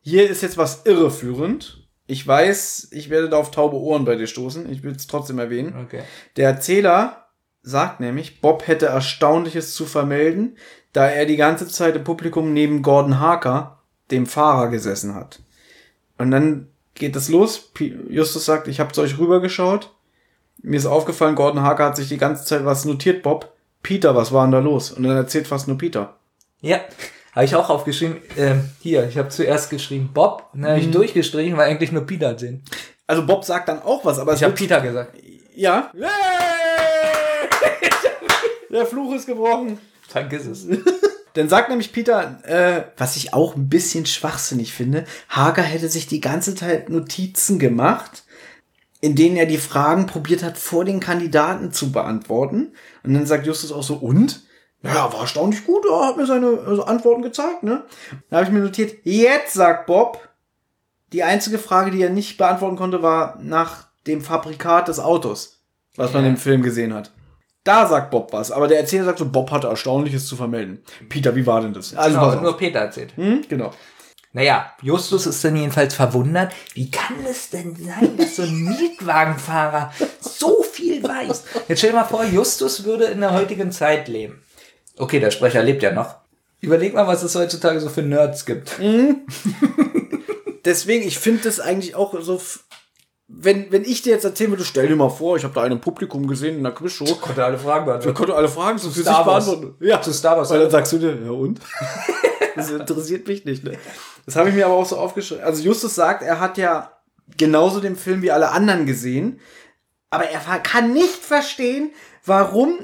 Hier 0.00 0.30
ist 0.30 0.42
jetzt 0.42 0.56
was 0.56 0.82
irreführend. 0.84 1.88
Ich 2.06 2.24
weiß, 2.24 2.88
ich 2.92 3.10
werde 3.10 3.28
da 3.28 3.38
auf 3.38 3.50
taube 3.50 3.76
Ohren 3.76 4.04
bei 4.04 4.14
dir 4.14 4.28
stoßen. 4.28 4.70
Ich 4.70 4.84
will 4.84 4.94
es 4.94 5.08
trotzdem 5.08 5.40
erwähnen. 5.40 5.74
Okay. 5.84 6.02
Der 6.36 6.48
Erzähler 6.48 7.26
sagt 7.62 7.98
nämlich, 7.98 8.40
Bob 8.40 8.68
hätte 8.68 8.86
Erstaunliches 8.86 9.74
zu 9.74 9.86
vermelden, 9.86 10.56
da 10.92 11.08
er 11.08 11.26
die 11.26 11.36
ganze 11.36 11.66
Zeit 11.66 11.96
im 11.96 12.04
Publikum 12.04 12.52
neben 12.52 12.82
Gordon 12.82 13.18
Harker, 13.18 13.82
dem 14.12 14.26
Fahrer, 14.26 14.68
gesessen 14.68 15.16
hat. 15.16 15.40
Und 16.16 16.30
dann 16.30 16.68
geht 16.96 17.16
es 17.16 17.28
los. 17.28 17.70
Justus 18.08 18.44
sagt, 18.44 18.68
ich 18.68 18.80
habe 18.80 18.92
zu 18.92 19.02
euch 19.02 19.18
rübergeschaut. 19.18 19.92
Mir 20.62 20.76
ist 20.76 20.86
aufgefallen, 20.86 21.34
Gordon 21.34 21.62
Harker 21.62 21.84
hat 21.86 21.96
sich 21.96 22.08
die 22.08 22.18
ganze 22.18 22.44
Zeit 22.44 22.64
was 22.64 22.84
notiert, 22.84 23.22
Bob. 23.22 23.52
Peter, 23.82 24.16
was 24.16 24.32
war 24.32 24.44
denn 24.44 24.52
da 24.52 24.58
los? 24.58 24.90
Und 24.90 25.04
dann 25.04 25.16
erzählt 25.16 25.46
fast 25.46 25.68
nur 25.68 25.78
Peter. 25.78 26.16
Ja, 26.60 26.80
habe 27.32 27.44
ich 27.44 27.54
auch 27.54 27.70
aufgeschrieben. 27.70 28.16
Ähm, 28.36 28.70
hier, 28.80 29.06
ich 29.06 29.16
habe 29.18 29.28
zuerst 29.28 29.70
geschrieben 29.70 30.10
Bob, 30.12 30.48
und 30.52 30.62
dann 30.62 30.72
habe 30.72 30.80
ich 30.80 30.90
durchgestrichen, 30.90 31.56
weil 31.56 31.70
eigentlich 31.70 31.92
nur 31.92 32.06
Peter 32.06 32.36
sind. 32.38 32.62
Also 33.06 33.24
Bob 33.24 33.44
sagt 33.44 33.68
dann 33.68 33.82
auch 33.82 34.04
was, 34.04 34.18
aber 34.18 34.32
es 34.32 34.40
Ich 34.40 34.44
habe 34.44 34.54
Peter 34.54 34.80
gesagt. 34.80 35.14
Ja. 35.54 35.92
Der 38.70 38.86
Fluch 38.86 39.14
ist 39.14 39.26
gebrochen. 39.26 39.78
Vergiss 40.08 40.46
es. 40.46 40.66
Dann 41.36 41.48
sagt 41.50 41.68
nämlich 41.68 41.92
Peter, 41.92 42.38
äh, 42.44 42.84
was 42.96 43.16
ich 43.16 43.34
auch 43.34 43.56
ein 43.56 43.68
bisschen 43.68 44.06
schwachsinnig 44.06 44.72
finde, 44.72 45.04
Hager 45.28 45.62
hätte 45.62 45.88
sich 45.88 46.06
die 46.06 46.20
ganze 46.20 46.54
Zeit 46.54 46.88
Notizen 46.88 47.58
gemacht, 47.58 48.24
in 49.02 49.14
denen 49.14 49.36
er 49.36 49.44
die 49.44 49.58
Fragen 49.58 50.06
probiert 50.06 50.42
hat, 50.42 50.56
vor 50.56 50.86
den 50.86 50.98
Kandidaten 50.98 51.72
zu 51.72 51.92
beantworten. 51.92 52.72
Und 53.04 53.12
dann 53.12 53.26
sagt 53.26 53.46
Justus 53.46 53.70
auch 53.70 53.82
so, 53.82 53.96
und? 53.96 54.42
Ja, 54.82 55.12
war 55.12 55.20
erstaunlich 55.20 55.66
gut, 55.66 55.84
er 55.84 56.06
hat 56.06 56.16
mir 56.16 56.26
seine 56.26 56.58
also 56.66 56.84
Antworten 56.84 57.22
gezeigt, 57.22 57.62
ne? 57.62 57.84
Da 58.30 58.36
habe 58.36 58.46
ich 58.46 58.52
mir 58.52 58.60
notiert, 58.60 58.94
jetzt 59.04 59.52
sagt 59.52 59.86
Bob, 59.86 60.26
die 61.12 61.22
einzige 61.22 61.58
Frage, 61.58 61.90
die 61.90 62.02
er 62.02 62.10
nicht 62.10 62.38
beantworten 62.38 62.76
konnte, 62.76 63.02
war 63.02 63.38
nach 63.42 63.88
dem 64.06 64.22
Fabrikat 64.22 64.88
des 64.88 65.00
Autos, 65.00 65.60
was 65.96 66.12
man 66.12 66.24
Ja. 66.24 66.30
im 66.30 66.36
Film 66.36 66.62
gesehen 66.62 66.94
hat. 66.94 67.10
Da 67.66 67.86
sagt 67.88 68.12
Bob 68.12 68.32
was, 68.32 68.52
aber 68.52 68.68
der 68.68 68.78
Erzähler 68.78 69.06
sagt 69.06 69.18
so, 69.18 69.28
Bob 69.28 69.50
hatte 69.50 69.66
Erstaunliches 69.66 70.26
zu 70.26 70.36
vermelden. 70.36 70.84
Peter, 71.08 71.34
wie 71.34 71.46
war 71.46 71.60
denn 71.60 71.72
das? 71.74 71.94
Also, 71.96 72.18
Genau, 72.18 72.40
nur. 72.40 72.56
Peter 72.56 72.78
erzählt. 72.78 73.12
Hm? 73.16 73.42
genau. 73.48 73.72
Naja, 74.32 74.70
Justus 74.82 75.26
ist 75.26 75.42
dann 75.44 75.56
jedenfalls 75.56 75.94
verwundert. 75.94 76.52
Wie 76.74 76.90
kann 76.90 77.16
es 77.28 77.50
denn 77.50 77.74
sein, 77.74 78.16
dass 78.16 78.36
so 78.36 78.42
ein 78.42 78.54
Mietwagenfahrer 78.64 79.92
so 80.20 80.62
viel 80.62 81.02
weiß? 81.02 81.42
Jetzt 81.66 81.78
stell 81.78 81.90
dir 81.90 81.96
mal 81.96 82.04
vor, 82.04 82.24
Justus 82.24 82.84
würde 82.84 83.06
in 83.06 83.20
der 83.20 83.32
heutigen 83.32 83.72
Zeit 83.72 84.06
leben. 84.06 84.42
Okay, 84.96 85.18
der 85.18 85.32
Sprecher 85.32 85.62
lebt 85.62 85.82
ja 85.82 85.90
noch. 85.92 86.16
Überleg 86.60 86.94
mal, 86.94 87.06
was 87.08 87.22
es 87.24 87.34
heutzutage 87.34 87.80
so 87.80 87.88
für 87.88 88.02
Nerds 88.02 88.46
gibt. 88.46 88.78
Deswegen, 90.64 91.06
ich 91.06 91.18
finde 91.18 91.42
das 91.44 91.58
eigentlich 91.60 91.94
auch 91.94 92.14
so, 92.20 92.40
wenn, 93.28 93.72
wenn 93.72 93.82
ich 93.82 94.02
dir 94.02 94.12
jetzt 94.12 94.24
erzählen 94.24 94.50
würde, 94.50 94.64
stell 94.64 94.86
dir 94.86 94.94
mal 94.94 95.08
vor, 95.08 95.36
ich 95.36 95.44
habe 95.44 95.54
da 95.54 95.62
einen 95.62 95.80
Publikum 95.80 96.28
gesehen 96.28 96.58
in 96.58 96.66
einer 96.66 96.74
Quizshow. 96.74 97.04
Konnte 97.16 97.44
alle 97.44 97.58
Fragen 97.58 97.84
beantworten. 97.84 98.16
konnten 98.16 98.32
alle 98.32 98.48
Fragen 98.48 98.78
sich 98.78 98.92
Star 98.94 99.26
Wars. 99.26 99.50
Ja, 99.80 100.00
Zu 100.00 100.12
Star 100.12 100.36
Wars. 100.36 100.50
Weil 100.50 100.60
dann 100.60 100.70
sagst 100.70 100.92
du 100.92 100.98
dir, 100.98 101.18
ja 101.24 101.30
und? 101.30 101.60
das 102.56 102.70
interessiert 102.70 103.26
mich 103.26 103.44
nicht, 103.44 103.64
ne? 103.64 103.78
Das 104.26 104.36
habe 104.36 104.48
ich 104.48 104.54
mir 104.54 104.66
aber 104.66 104.74
auch 104.74 104.86
so 104.86 104.96
aufgeschrieben. 104.96 105.42
Also 105.44 105.62
Justus 105.62 105.94
sagt, 105.96 106.22
er 106.22 106.38
hat 106.38 106.56
ja 106.56 106.92
genauso 107.36 107.80
den 107.80 107.96
Film 107.96 108.22
wie 108.22 108.30
alle 108.30 108.50
anderen 108.50 108.86
gesehen, 108.86 109.40
aber 110.10 110.24
er 110.24 110.40
kann 110.60 110.92
nicht 110.92 111.16
verstehen, 111.16 111.90
warum 112.24 112.78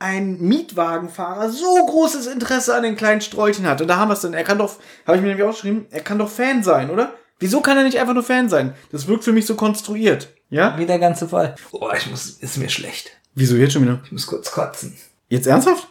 ein 0.00 0.40
Mietwagenfahrer 0.40 1.50
so 1.50 1.86
großes 1.86 2.26
Interesse 2.26 2.74
an 2.74 2.82
den 2.82 2.96
kleinen 2.96 3.20
Sträuchen 3.20 3.66
hat. 3.66 3.80
Und 3.80 3.88
da 3.88 3.96
haben 3.96 4.08
wir 4.08 4.14
es 4.14 4.20
dann. 4.20 4.34
Er 4.34 4.44
kann 4.44 4.58
doch, 4.58 4.76
habe 5.06 5.16
ich 5.16 5.22
mir 5.22 5.28
nämlich 5.28 5.46
aufgeschrieben, 5.46 5.86
er 5.90 6.00
kann 6.00 6.18
doch 6.18 6.28
Fan 6.28 6.62
sein, 6.62 6.90
oder? 6.90 7.14
Wieso 7.38 7.60
kann 7.60 7.76
er 7.76 7.84
nicht 7.84 7.98
einfach 7.98 8.14
nur 8.14 8.22
Fan 8.22 8.48
sein? 8.48 8.74
Das 8.90 9.06
wirkt 9.06 9.24
für 9.24 9.32
mich 9.32 9.46
so 9.46 9.54
konstruiert. 9.54 10.28
Ja? 10.50 10.78
Wie 10.78 10.86
der 10.86 10.98
ganze 10.98 11.28
Fall. 11.28 11.54
Oh, 11.72 11.90
ich 11.96 12.10
muss, 12.10 12.30
ist 12.30 12.58
mir 12.58 12.68
schlecht. 12.68 13.12
Wieso 13.34 13.56
jetzt 13.56 13.74
schon 13.74 13.82
wieder? 13.82 14.00
Ich 14.04 14.12
muss 14.12 14.26
kurz 14.26 14.50
kotzen. 14.50 14.96
Jetzt 15.28 15.46
ernsthaft? 15.46 15.88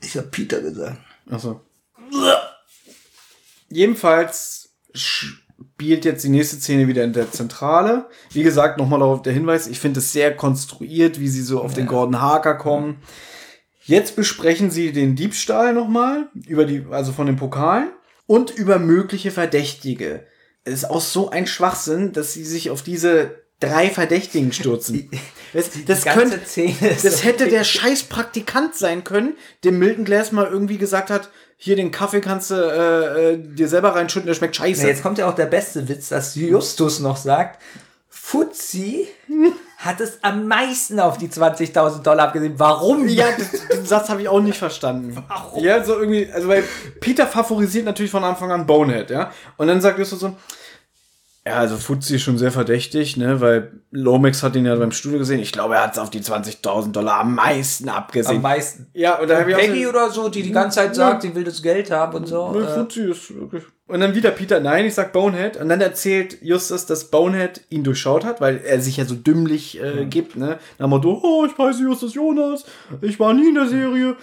Ich 0.00 0.16
hab 0.16 0.30
Peter 0.30 0.60
gesagt. 0.60 0.98
Achso. 1.28 1.60
Jedenfalls 3.68 4.70
spielt 4.92 6.04
jetzt 6.04 6.22
die 6.22 6.28
nächste 6.28 6.56
Szene 6.56 6.86
wieder 6.86 7.02
in 7.02 7.12
der 7.12 7.32
Zentrale. 7.32 8.08
Wie 8.30 8.42
gesagt, 8.42 8.78
nochmal 8.78 9.00
darauf 9.00 9.22
der 9.22 9.32
Hinweis, 9.32 9.66
ich 9.66 9.80
finde 9.80 9.98
es 9.98 10.12
sehr 10.12 10.36
konstruiert, 10.36 11.18
wie 11.18 11.28
sie 11.28 11.42
so 11.42 11.60
auf 11.60 11.74
den 11.74 11.86
Gordon 11.86 12.20
Harker 12.20 12.54
kommen. 12.54 13.02
Jetzt 13.82 14.14
besprechen 14.14 14.70
sie 14.70 14.92
den 14.92 15.16
Diebstahl 15.16 15.74
nochmal, 15.74 16.28
über 16.46 16.64
die, 16.64 16.86
also 16.90 17.12
von 17.12 17.26
den 17.26 17.36
Pokalen 17.36 17.90
und 18.26 18.50
über 18.50 18.78
mögliche 18.78 19.30
Verdächtige. 19.30 20.26
Es 20.64 20.74
ist 20.74 20.90
auch 20.90 21.00
so 21.00 21.30
ein 21.30 21.46
Schwachsinn, 21.46 22.12
dass 22.12 22.32
sie 22.32 22.44
sich 22.44 22.70
auf 22.70 22.82
diese 22.82 23.42
drei 23.60 23.90
Verdächtigen 23.90 24.52
stürzen. 24.52 25.10
Das, 25.54 25.70
das, 25.86 26.04
könnte, 26.04 26.40
das 27.00 27.22
hätte 27.22 27.46
der 27.46 27.62
scheiß 27.64 28.02
Praktikant 28.04 28.74
sein 28.74 29.04
können, 29.04 29.36
dem 29.62 29.78
Milton 29.78 30.04
Glass 30.04 30.32
mal 30.32 30.48
irgendwie 30.48 30.78
gesagt 30.78 31.10
hat, 31.10 31.30
hier 31.56 31.76
den 31.76 31.92
Kaffee 31.92 32.20
kannst 32.20 32.50
du 32.50 32.56
äh, 32.56 33.34
äh, 33.34 33.38
dir 33.38 33.68
selber 33.68 33.94
reinschütten, 33.94 34.26
der 34.26 34.34
schmeckt 34.34 34.56
scheiße. 34.56 34.82
Na, 34.82 34.88
jetzt 34.88 35.04
kommt 35.04 35.18
ja 35.18 35.28
auch 35.28 35.34
der 35.36 35.46
beste 35.46 35.88
Witz, 35.88 36.08
dass 36.08 36.34
Justus 36.34 36.98
noch 36.98 37.16
sagt, 37.16 37.62
Fuzzi 38.08 39.06
hat 39.84 40.00
es 40.00 40.18
am 40.22 40.48
meisten 40.48 40.98
auf 40.98 41.18
die 41.18 41.28
20.000 41.28 42.02
Dollar 42.02 42.26
abgesehen. 42.26 42.54
Warum? 42.56 43.06
Ja, 43.08 43.26
den 43.72 43.84
Satz 43.84 44.08
habe 44.08 44.22
ich 44.22 44.28
auch 44.28 44.40
nicht 44.40 44.58
verstanden. 44.58 45.16
Warum? 45.28 45.62
Ja, 45.62 45.84
so 45.84 45.98
irgendwie, 45.98 46.30
also 46.32 46.48
weil 46.48 46.64
Peter 47.00 47.26
favorisiert 47.26 47.84
natürlich 47.84 48.10
von 48.10 48.24
Anfang 48.24 48.50
an 48.50 48.66
Bonehead, 48.66 49.10
ja. 49.10 49.30
Und 49.56 49.68
dann 49.68 49.80
sagt 49.80 49.98
Justus 49.98 50.20
so, 50.20 50.36
ja, 51.46 51.58
also 51.58 51.76
Fuzzi 51.76 52.16
ist 52.16 52.22
schon 52.22 52.38
sehr 52.38 52.50
verdächtig, 52.50 53.18
ne, 53.18 53.38
weil 53.42 53.72
Lomax 53.90 54.42
hat 54.42 54.56
ihn 54.56 54.64
ja 54.64 54.74
beim 54.76 54.92
Studio 54.92 55.18
gesehen. 55.18 55.40
Ich 55.40 55.52
glaube, 55.52 55.74
er 55.74 55.82
hat 55.82 55.92
es 55.92 55.98
auf 55.98 56.08
die 56.08 56.22
20.000 56.22 56.92
Dollar 56.92 57.20
am 57.20 57.34
meisten 57.34 57.90
abgesehen. 57.90 58.36
am 58.36 58.42
meisten. 58.42 58.86
ja, 58.94 59.18
und 59.18 59.28
da 59.28 59.40
habe 59.40 59.50
ich 59.50 59.56
auch 59.56 59.60
Peggy 59.60 59.86
oder 59.86 60.08
so, 60.10 60.30
die 60.30 60.42
die 60.42 60.52
ganze 60.52 60.76
Zeit 60.76 60.94
sagt, 60.94 61.22
sie 61.22 61.34
will 61.34 61.44
das 61.44 61.62
Geld 61.62 61.90
haben 61.90 62.16
und 62.16 62.26
so. 62.26 62.50
Ne, 62.50 62.66
Fuzzi 62.66 63.10
ist 63.10 63.34
wirklich. 63.34 63.64
Und 63.86 64.00
dann 64.00 64.14
wieder 64.14 64.30
Peter, 64.30 64.60
nein, 64.60 64.86
ich 64.86 64.94
sag 64.94 65.12
Bonehead. 65.12 65.58
Und 65.58 65.68
dann 65.68 65.80
erzählt 65.80 66.38
Justus, 66.40 66.86
dass 66.86 67.10
Bonehead 67.10 67.60
ihn 67.68 67.84
durchschaut 67.84 68.24
hat, 68.24 68.40
weil 68.40 68.62
er 68.64 68.80
sich 68.80 68.96
ja 68.96 69.04
so 69.04 69.14
dümmlich 69.14 69.80
äh, 69.80 70.06
gibt, 70.06 70.36
ne. 70.36 70.58
Nach 70.78 70.86
dem 70.86 70.90
Motto, 70.90 71.20
oh, 71.22 71.44
ich 71.44 71.56
heiße 71.58 71.82
Justus 71.82 72.14
Jonas, 72.14 72.64
ich 73.02 73.20
war 73.20 73.34
nie 73.34 73.48
in 73.48 73.54
der 73.54 73.68
Serie. 73.68 74.16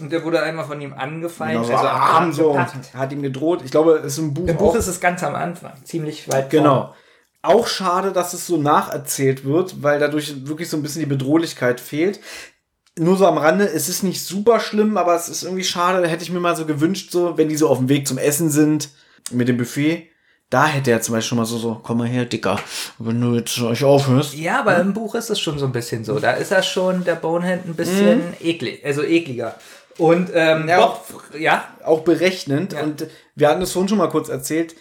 und 0.00 0.12
der 0.12 0.22
wurde 0.22 0.42
einmal 0.42 0.66
von 0.66 0.80
ihm 0.82 0.92
angefeindet. 0.92 1.62
Also, 1.62 1.74
also 1.74 1.88
Arm 1.88 2.32
so 2.32 2.50
und 2.50 2.94
hat 2.94 3.12
ihm 3.12 3.22
gedroht. 3.22 3.62
Ich 3.64 3.70
glaube, 3.70 4.02
es 4.04 4.12
ist 4.12 4.18
im 4.18 4.34
Buch. 4.34 4.46
Im 4.48 4.56
Buch 4.58 4.74
auch, 4.74 4.76
ist 4.76 4.86
es 4.86 5.00
ganz 5.00 5.22
am 5.22 5.34
Anfang, 5.34 5.72
ziemlich 5.84 6.30
weit 6.30 6.50
genau. 6.50 6.94
Auch 7.40 7.68
schade, 7.68 8.12
dass 8.12 8.34
es 8.34 8.46
so 8.46 8.58
nacherzählt 8.58 9.44
wird, 9.44 9.82
weil 9.82 9.98
dadurch 9.98 10.46
wirklich 10.46 10.68
so 10.68 10.76
ein 10.76 10.82
bisschen 10.82 11.00
die 11.00 11.06
Bedrohlichkeit 11.06 11.80
fehlt. 11.80 12.20
Nur 12.98 13.16
so 13.16 13.26
am 13.26 13.38
Rande, 13.38 13.64
es 13.64 13.88
ist 13.88 14.02
nicht 14.02 14.22
super 14.22 14.58
schlimm, 14.58 14.96
aber 14.98 15.14
es 15.14 15.28
ist 15.28 15.42
irgendwie 15.42 15.64
schade. 15.64 16.06
Hätte 16.06 16.24
ich 16.24 16.32
mir 16.32 16.40
mal 16.40 16.56
so 16.56 16.66
gewünscht, 16.66 17.12
so, 17.12 17.38
wenn 17.38 17.48
die 17.48 17.56
so 17.56 17.68
auf 17.68 17.78
dem 17.78 17.88
Weg 17.88 18.06
zum 18.08 18.18
Essen 18.18 18.50
sind, 18.50 18.90
mit 19.30 19.48
dem 19.48 19.56
Buffet. 19.56 20.08
Da 20.48 20.68
hätte 20.68 20.92
er 20.92 21.00
zum 21.02 21.14
Beispiel 21.14 21.30
schon 21.30 21.38
mal 21.38 21.44
so, 21.44 21.58
so, 21.58 21.80
komm 21.82 21.98
mal 21.98 22.06
her, 22.06 22.24
Dicker, 22.24 22.60
wenn 22.98 23.20
du 23.20 23.34
jetzt 23.34 23.60
euch 23.60 23.82
aufhörst. 23.82 24.34
Ja, 24.34 24.60
aber 24.60 24.78
im 24.78 24.92
Buch 24.92 25.16
ist 25.16 25.28
es 25.28 25.40
schon 25.40 25.58
so 25.58 25.66
ein 25.66 25.72
bisschen 25.72 26.04
so. 26.04 26.20
Da 26.20 26.32
ist 26.32 26.52
er 26.52 26.62
schon, 26.62 27.04
der 27.04 27.16
Bonehead, 27.16 27.64
ein 27.64 27.74
bisschen 27.74 28.22
eklig, 28.40 28.84
also 28.84 29.02
ekliger. 29.02 29.56
Und 29.98 30.30
ähm, 30.34 30.68
Ja, 30.68 30.86
Bob, 30.86 31.22
ja, 31.38 31.64
auch 31.84 32.00
berechnend. 32.00 32.74
Ja. 32.74 32.82
Und 32.82 33.06
wir 33.34 33.48
hatten 33.48 33.62
es 33.62 33.72
vorhin 33.72 33.88
schon 33.88 33.98
mal 33.98 34.08
kurz 34.08 34.28
erzählt. 34.28 34.76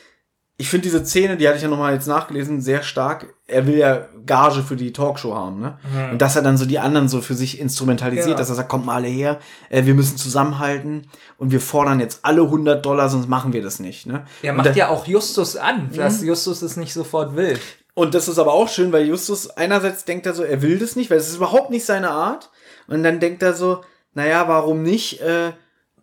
Ich 0.58 0.70
finde 0.70 0.84
diese 0.84 1.04
Szene, 1.06 1.36
die 1.36 1.46
hatte 1.48 1.58
ich 1.58 1.64
ja 1.64 1.70
nochmal 1.70 1.94
jetzt 1.94 2.08
nachgelesen, 2.08 2.62
sehr 2.62 2.82
stark. 2.82 3.34
Er 3.46 3.68
will 3.68 3.76
ja 3.78 4.06
Gage 4.26 4.62
für 4.64 4.78
die 4.78 4.94
Talkshow 4.94 5.36
haben, 5.36 5.60
ne? 5.60 5.78
Und 6.12 6.22
dass 6.22 6.38
er 6.38 6.42
dann 6.44 6.56
so 6.58 6.66
die 6.66 6.80
anderen 6.80 7.10
so 7.10 7.20
für 7.20 7.34
sich 7.34 7.60
instrumentalisiert, 7.60 8.28
Genau. 8.28 8.38
dass 8.38 8.48
er 8.50 8.56
sagt, 8.56 8.70
kommt 8.70 8.86
mal 8.86 8.96
alle 8.96 9.08
her, 9.10 9.40
äh, 9.70 9.84
wir 9.86 9.94
müssen 9.96 10.16
zusammenhalten 10.18 11.08
und 11.38 11.52
wir 11.52 11.60
fordern 11.60 12.00
jetzt 12.00 12.20
alle 12.24 12.42
100 12.50 12.86
Dollar, 12.86 13.10
sonst 13.10 13.28
machen 13.28 13.52
wir 13.52 13.62
das 13.62 13.80
nicht, 13.82 14.06
ne? 14.08 14.24
er 14.42 14.54
macht 14.54 14.68
da- 14.68 14.72
ja 14.72 14.88
auch 14.90 15.06
Justus 15.08 15.58
an, 15.58 15.90
dass 15.94 16.22
Justus 16.24 16.62
es 16.62 16.78
nicht 16.78 16.94
sofort 16.94 17.36
will. 17.36 17.60
und 17.94 18.16
das 18.16 18.30
ist 18.30 18.40
aber 18.40 18.54
auch 18.54 18.70
schön, 18.70 18.94
weil 18.94 19.06
Justus 19.06 19.50
einerseits 19.50 20.06
denkt 20.06 20.26
er 20.26 20.34
so, 20.34 20.44
er 20.44 20.62
will 20.62 20.80
das 20.80 20.96
nicht, 20.96 21.10
weil 21.12 21.18
es 21.18 21.28
ist 21.28 21.36
überhaupt 21.36 21.70
nicht 21.70 21.86
seine 21.86 22.12
Art. 22.12 22.50
Und 22.88 23.04
dann 23.04 23.20
denkt 23.20 23.42
er 23.44 23.54
so, 23.54 23.82
naja, 24.14 24.48
warum 24.48 24.84
nicht? 24.84 25.20
Äh, 25.22 25.52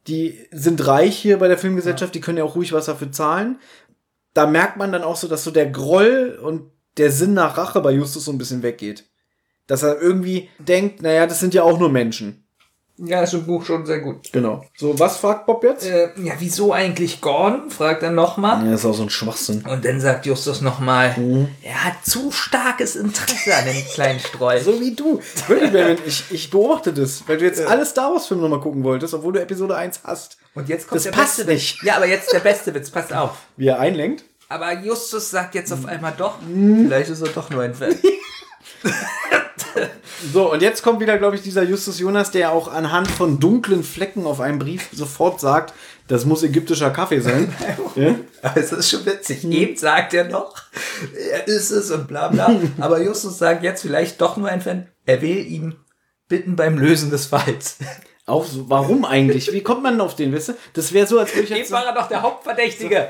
die 0.09 0.37
sind 0.51 0.85
reich 0.89 1.17
hier 1.17 1.39
bei 1.39 1.47
der 1.47 1.57
Filmgesellschaft, 1.59 2.13
die 2.15 2.21
können 2.21 2.37
ja 2.39 2.43
auch 2.45 2.57
ruhig 2.57 2.73
was 2.73 2.87
dafür 2.87 3.13
zahlen. 3.13 3.59
Da 4.35 4.47
merkt 4.47 4.77
man 4.77 4.93
dann 4.93 5.03
auch 5.03 5.17
so, 5.17 5.29
dass 5.29 5.45
so 5.45 5.51
der 5.51 5.71
Groll 5.71 6.39
und 6.43 6.71
der 6.97 7.11
Sinn 7.11 7.35
nach 7.35 7.57
Rache 7.57 7.81
bei 7.81 7.93
Justus 7.93 8.25
so 8.25 8.33
ein 8.33 8.39
bisschen 8.39 8.63
weggeht. 8.63 9.05
Dass 9.67 9.83
er 9.83 10.01
irgendwie 10.01 10.49
denkt, 10.59 11.03
naja, 11.03 11.27
das 11.27 11.41
sind 11.41 11.55
ja 11.55 11.63
auch 11.63 11.79
nur 11.79 11.89
Menschen. 11.89 12.42
Ja, 13.05 13.21
ist 13.23 13.35
im 13.35 13.45
Buch 13.47 13.65
schon 13.65 13.85
sehr 13.85 13.99
gut. 13.99 14.33
Genau. 14.33 14.65
So, 14.77 14.97
was 14.97 15.17
fragt 15.17 15.47
Bob 15.47 15.65
jetzt? 15.65 15.85
Äh, 15.85 16.11
ja, 16.23 16.35
wieso 16.39 16.73
eigentlich 16.73 17.21
Gordon? 17.21 17.69
fragt 17.69 18.05
er 18.05 18.13
nochmal. 18.13 18.65
Ja, 18.65 18.75
ist 18.75 18.85
auch 18.85 18.95
so 18.95 19.03
ein 19.03 19.11
Schwachsinn. 19.11 19.65
Und 19.69 19.85
dann 19.85 20.01
sagt 20.01 20.25
Justus 20.25 20.61
nochmal, 20.61 21.17
er 21.63 21.85
hat 21.85 22.05
zu 22.05 22.31
starkes 22.31 22.95
Interesse 22.95 23.57
an 23.57 23.65
dem 23.65 23.85
kleinen 23.93 24.21
Strolch. 24.21 24.63
So 24.63 24.81
wie 24.81 24.95
du. 24.95 25.21
Wirklich, 25.49 25.73
Benjamin, 25.73 25.99
ich, 26.07 26.25
ich 26.31 26.49
beobachte 26.51 26.93
das, 26.93 27.25
weil 27.27 27.39
du 27.39 27.45
jetzt 27.45 27.61
alle 27.67 27.85
Star 27.85 28.13
Wars 28.13 28.29
Filme 28.29 28.45
nochmal 28.45 28.61
gucken 28.61 28.85
wolltest, 28.85 29.15
obwohl 29.15 29.33
du 29.33 29.41
Episode 29.43 29.77
1 29.77 30.03
hast. 30.05 30.37
Und 30.55 30.69
jetzt 30.69 30.87
kommt 30.87 30.97
Das 30.97 31.03
der 31.05 31.11
passt 31.11 31.39
beste 31.39 31.51
nicht. 31.53 31.79
Witz. 31.81 31.87
Ja, 31.89 31.97
aber 31.97 32.07
jetzt 32.07 32.33
der 32.33 32.39
beste 32.39 32.73
Witz, 32.73 32.91
passt 32.91 33.13
auf. 33.13 33.33
Wie 33.57 33.67
er 33.67 33.81
einlenkt. 33.81 34.25
Aber 34.49 34.73
Justus 34.81 35.31
sagt 35.31 35.55
jetzt 35.57 35.71
Mhm. 35.71 35.79
auf 35.79 35.87
einmal 35.87 36.13
doch, 36.17 36.35
vielleicht 36.87 37.11
ist 37.11 37.23
er 37.23 37.29
doch 37.31 37.51
nur 37.51 37.63
ein 37.63 37.75
Fan. 37.75 37.95
So, 40.33 40.53
und 40.53 40.63
jetzt 40.63 40.83
kommt 40.83 41.01
wieder, 41.01 41.19
glaube 41.19 41.37
ich, 41.37 41.43
dieser 41.43 41.63
Justus 41.65 41.99
Jonas, 41.99 42.31
der 42.31 42.53
auch 42.53 42.73
anhand 42.73 43.11
von 43.11 43.41
dunklen 43.41 43.83
Flecken 43.83 44.25
auf 44.27 44.41
einem 44.41 44.59
Brief 44.59 44.89
sofort 44.93 45.41
sagt, 45.41 45.75
das 46.07 46.25
muss 46.25 46.43
ägyptischer 46.43 46.91
Kaffee 46.91 47.21
sein. 47.21 47.53
ja? 47.97 48.15
Aber 48.43 48.57
es 48.61 48.73
ist 48.73 48.91
schon 48.91 49.05
witzig. 49.05 49.45
Eben 49.45 49.77
sagt 49.77 50.15
er 50.15 50.25
noch, 50.25 50.55
er 51.33 51.49
ist 51.49 51.71
es 51.71 51.91
und 51.91 52.07
bla 52.07 52.29
bla. 52.29 52.55
Aber 52.79 53.03
Justus 53.03 53.39
sagt 53.39 53.65
jetzt 53.65 53.83
vielleicht 53.83 54.21
doch 54.21 54.37
nur 54.37 54.49
ein 54.49 54.61
Fan. 54.61 54.89
Er 55.07 55.23
will 55.23 55.45
ihn 55.47 55.75
bitten 56.29 56.55
beim 56.55 56.79
Lösen 56.79 57.11
des 57.11 57.27
Falls. 57.27 57.79
Auch 58.25 58.45
so, 58.45 58.71
warum 58.71 59.05
eigentlich? 59.05 59.53
Wie 59.53 59.63
kommt 59.63 59.83
man 59.83 59.95
denn 59.95 60.01
auf 60.01 60.15
den, 60.15 60.33
weißt 60.33 60.51
du? 60.51 60.53
Das 60.75 60.93
wäre 60.93 61.07
so, 61.07 61.19
als 61.19 61.35
würde 61.35 61.45
ich 61.45 61.51
Eben 61.51 61.61
jetzt... 61.61 61.73
war 61.73 61.85
er 61.85 61.95
doch 61.95 62.09
der 62.09 62.23
Hauptverdächtige. 62.23 63.09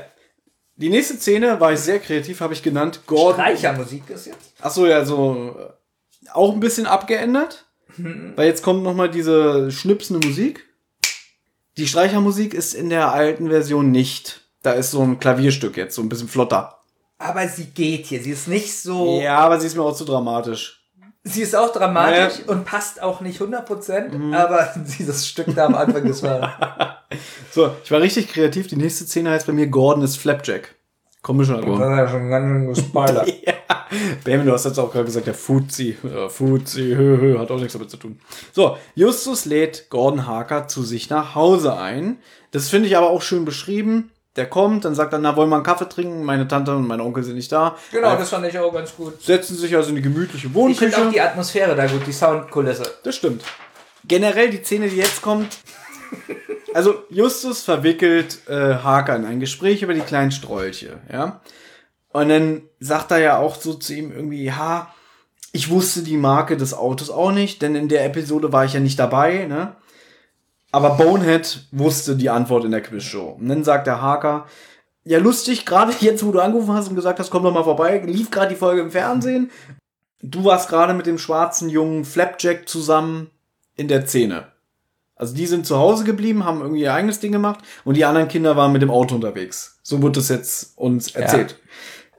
Die 0.75 0.89
nächste 0.89 1.17
Szene 1.17 1.59
war 1.59 1.73
ich 1.73 1.79
sehr 1.79 1.99
kreativ, 1.99 2.41
habe 2.41 2.53
ich 2.53 2.63
genannt. 2.63 3.01
Gordon. 3.05 3.35
Streichermusik 3.35 4.09
ist 4.09 4.27
jetzt. 4.27 4.53
Ach 4.61 4.71
so, 4.71 4.87
ja, 4.87 5.05
so 5.05 5.55
äh, 5.59 6.29
auch 6.31 6.53
ein 6.53 6.59
bisschen 6.59 6.87
abgeändert, 6.87 7.65
weil 8.35 8.47
jetzt 8.47 8.63
kommt 8.63 8.83
noch 8.83 8.95
mal 8.95 9.09
diese 9.09 9.71
schnipsende 9.71 10.27
Musik. 10.27 10.65
Die 11.77 11.87
Streichermusik 11.87 12.53
ist 12.53 12.73
in 12.73 12.89
der 12.89 13.11
alten 13.11 13.49
Version 13.49 13.91
nicht. 13.91 14.41
Da 14.63 14.71
ist 14.73 14.91
so 14.91 15.01
ein 15.01 15.19
Klavierstück 15.19 15.77
jetzt, 15.77 15.95
so 15.95 16.01
ein 16.01 16.09
bisschen 16.09 16.27
flotter. 16.27 16.79
Aber 17.17 17.47
sie 17.47 17.65
geht 17.65 18.07
hier. 18.07 18.21
Sie 18.21 18.31
ist 18.31 18.47
nicht 18.47 18.75
so. 18.75 19.21
Ja, 19.21 19.39
aber 19.39 19.59
sie 19.59 19.67
ist 19.67 19.75
mir 19.75 19.83
auch 19.83 19.95
zu 19.95 20.05
dramatisch. 20.05 20.82
Sie 21.25 21.41
ist 21.41 21.55
auch 21.55 21.71
dramatisch 21.71 22.39
Ja. 22.45 22.51
und 22.51 22.65
passt 22.65 23.01
auch 23.01 23.21
nicht 23.21 23.39
100%, 23.41 24.35
aber 24.35 24.73
dieses 24.97 25.27
Stück 25.27 25.55
da 25.55 25.65
am 25.67 25.75
Anfang, 25.75 26.07
das 26.07 26.21
war. 26.23 26.99
So, 27.51 27.69
ich 27.83 27.91
war 27.91 28.01
richtig 28.01 28.29
kreativ. 28.29 28.65
Die 28.65 28.75
nächste 28.75 29.03
Szene 29.05 29.29
heißt 29.29 29.45
bei 29.45 29.53
mir 29.53 29.67
Gordon 29.67 30.03
ist 30.03 30.17
Flapjack. 30.17 30.73
Commissioner 31.21 31.59
Das 31.59 31.67
Gordon. 31.67 31.87
war 31.91 31.97
ja 31.97 32.07
schon 32.07 32.27
ganz 32.29 32.45
schön 32.47 32.67
gespoilert. 32.67 33.27
ja. 33.45 33.53
Benjamin, 34.23 34.47
du 34.47 34.53
hast 34.53 34.65
jetzt 34.65 34.79
auch 34.79 34.91
gerade 34.91 35.05
gesagt, 35.05 35.27
der 35.27 35.35
Fuzzi. 35.35 35.95
Ja, 36.01 36.27
Fuzzi, 36.27 36.95
hö, 36.97 37.17
hö, 37.21 37.37
hat 37.37 37.51
auch 37.51 37.57
nichts 37.57 37.73
damit 37.73 37.91
zu 37.91 37.97
tun. 37.97 38.19
So, 38.51 38.77
Justus 38.95 39.45
lädt 39.45 39.91
Gordon 39.91 40.25
Harker 40.25 40.67
zu 40.67 40.81
sich 40.81 41.11
nach 41.11 41.35
Hause 41.35 41.77
ein. 41.77 42.17
Das 42.49 42.69
finde 42.69 42.87
ich 42.87 42.97
aber 42.97 43.11
auch 43.11 43.21
schön 43.21 43.45
beschrieben. 43.45 44.09
Der 44.35 44.47
kommt, 44.49 44.83
dann 44.85 44.95
sagt 44.95 45.13
er, 45.13 45.19
na, 45.19 45.35
wollen 45.35 45.49
wir 45.49 45.55
einen 45.57 45.63
Kaffee 45.63 45.87
trinken? 45.87 46.23
Meine 46.23 46.47
Tante 46.47 46.75
und 46.75 46.87
mein 46.87 46.99
Onkel 47.01 47.23
sind 47.23 47.35
nicht 47.35 47.51
da. 47.51 47.75
Genau, 47.91 48.15
Äh, 48.15 48.17
das 48.17 48.29
fand 48.29 48.45
ich 48.47 48.57
auch 48.57 48.73
ganz 48.73 48.95
gut. 48.95 49.21
setzen 49.23 49.55
sich 49.55 49.75
also 49.75 49.89
in 49.89 49.95
die 49.97 50.01
gemütliche 50.01 50.47
Ich 50.47 50.53
finde 50.53 50.59
Wohnküche. 50.59 50.97
auch 51.07 51.11
die 51.11 51.21
Atmosphäre 51.21 51.75
da 51.75 51.85
gut, 51.85 52.05
die 52.07 52.11
Soundkulisse. 52.13 52.83
Das 53.03 53.15
stimmt. 53.15 53.43
Generell 54.07 54.49
die 54.49 54.63
Szene, 54.63 54.89
die 54.89 54.95
jetzt 54.97 55.21
kommt. 55.21 55.57
Also 56.73 57.03
Justus 57.09 57.61
verwickelt 57.63 58.39
äh, 58.47 58.75
Harker 58.75 59.15
in 59.15 59.25
ein 59.25 59.39
Gespräch 59.39 59.83
über 59.83 59.93
die 59.93 60.01
kleinen 60.01 60.31
Strolche, 60.31 60.99
ja. 61.11 61.41
Und 62.09 62.29
dann 62.29 62.61
sagt 62.79 63.11
er 63.11 63.17
ja 63.19 63.37
auch 63.37 63.55
so 63.55 63.73
zu 63.75 63.93
ihm 63.93 64.11
irgendwie, 64.11 64.43
ja, 64.43 64.93
ich 65.51 65.69
wusste 65.69 66.01
die 66.01 66.17
Marke 66.17 66.57
des 66.57 66.73
Autos 66.73 67.09
auch 67.11 67.31
nicht, 67.31 67.61
denn 67.61 67.75
in 67.75 67.87
der 67.89 68.05
Episode 68.05 68.51
war 68.51 68.65
ich 68.65 68.73
ja 68.73 68.79
nicht 68.79 68.97
dabei, 68.99 69.45
ne? 69.45 69.75
Aber 70.73 70.97
Bonehead 70.97 71.67
wusste 71.71 72.15
die 72.15 72.31
Antwort 72.31 72.65
in 72.65 72.71
der 72.71 72.81
Quizshow. 72.81 73.37
Und 73.39 73.47
dann 73.47 73.63
sagt 73.63 73.85
der 73.85 74.01
Harker, 74.01 74.47
ja 75.03 75.19
lustig, 75.19 75.67
gerade 75.67 75.93
jetzt, 75.99 76.25
wo 76.25 76.31
du 76.31 76.39
angerufen 76.39 76.73
hast 76.73 76.89
und 76.89 76.95
gesagt 76.95 77.19
hast, 77.19 77.29
komm 77.29 77.43
doch 77.43 77.53
mal 77.53 77.63
vorbei, 77.63 78.01
lief 78.03 78.31
gerade 78.31 78.49
die 78.49 78.55
Folge 78.55 78.81
im 78.81 78.89
Fernsehen. 78.89 79.51
Du 80.23 80.45
warst 80.45 80.69
gerade 80.69 80.95
mit 80.95 81.05
dem 81.05 81.19
schwarzen 81.19 81.69
jungen 81.69 82.05
Flapjack 82.05 82.67
zusammen 82.67 83.29
in 83.75 83.87
der 83.87 84.07
Szene. 84.07 84.47
Also 85.15 85.35
die 85.35 85.45
sind 85.45 85.67
zu 85.67 85.77
Hause 85.77 86.05
geblieben, 86.05 86.43
haben 86.43 86.61
irgendwie 86.61 86.81
ihr 86.81 86.93
eigenes 86.93 87.19
Ding 87.19 87.31
gemacht 87.31 87.59
und 87.83 87.95
die 87.95 88.05
anderen 88.05 88.27
Kinder 88.27 88.57
waren 88.57 88.71
mit 88.71 88.81
dem 88.81 88.89
Auto 88.89 89.13
unterwegs. 89.13 89.79
So 89.83 90.01
wird 90.01 90.17
es 90.17 90.29
jetzt 90.29 90.75
uns 90.75 91.13
erzählt. 91.13 91.59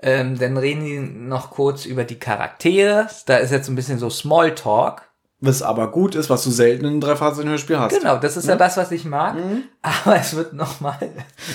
Ähm, 0.00 0.38
dann 0.38 0.56
reden 0.58 0.84
die 0.84 1.00
noch 1.00 1.50
kurz 1.50 1.86
über 1.86 2.04
die 2.04 2.20
Charaktere. 2.20 3.08
Da 3.26 3.38
ist 3.38 3.50
jetzt 3.50 3.68
ein 3.68 3.74
bisschen 3.74 3.98
so 3.98 4.10
Smalltalk. 4.10 5.10
Was 5.40 5.62
aber 5.62 5.90
gut 5.90 6.14
ist, 6.14 6.30
was 6.30 6.42
du 6.44 6.50
selten 6.50 6.84
in 6.84 6.92
einem 6.92 7.00
Dreifachsen-Hörspiel 7.00 7.78
hast. 7.78 7.98
Genau, 7.98 8.16
das 8.16 8.36
ist 8.36 8.48
ja, 8.48 8.56
das, 8.56 8.76
was 8.76 8.90
ich 8.92 9.04
mag. 9.04 9.36
Aber 9.82 10.16
es 10.16 10.34
wird 10.34 10.54
nochmal. 10.54 10.98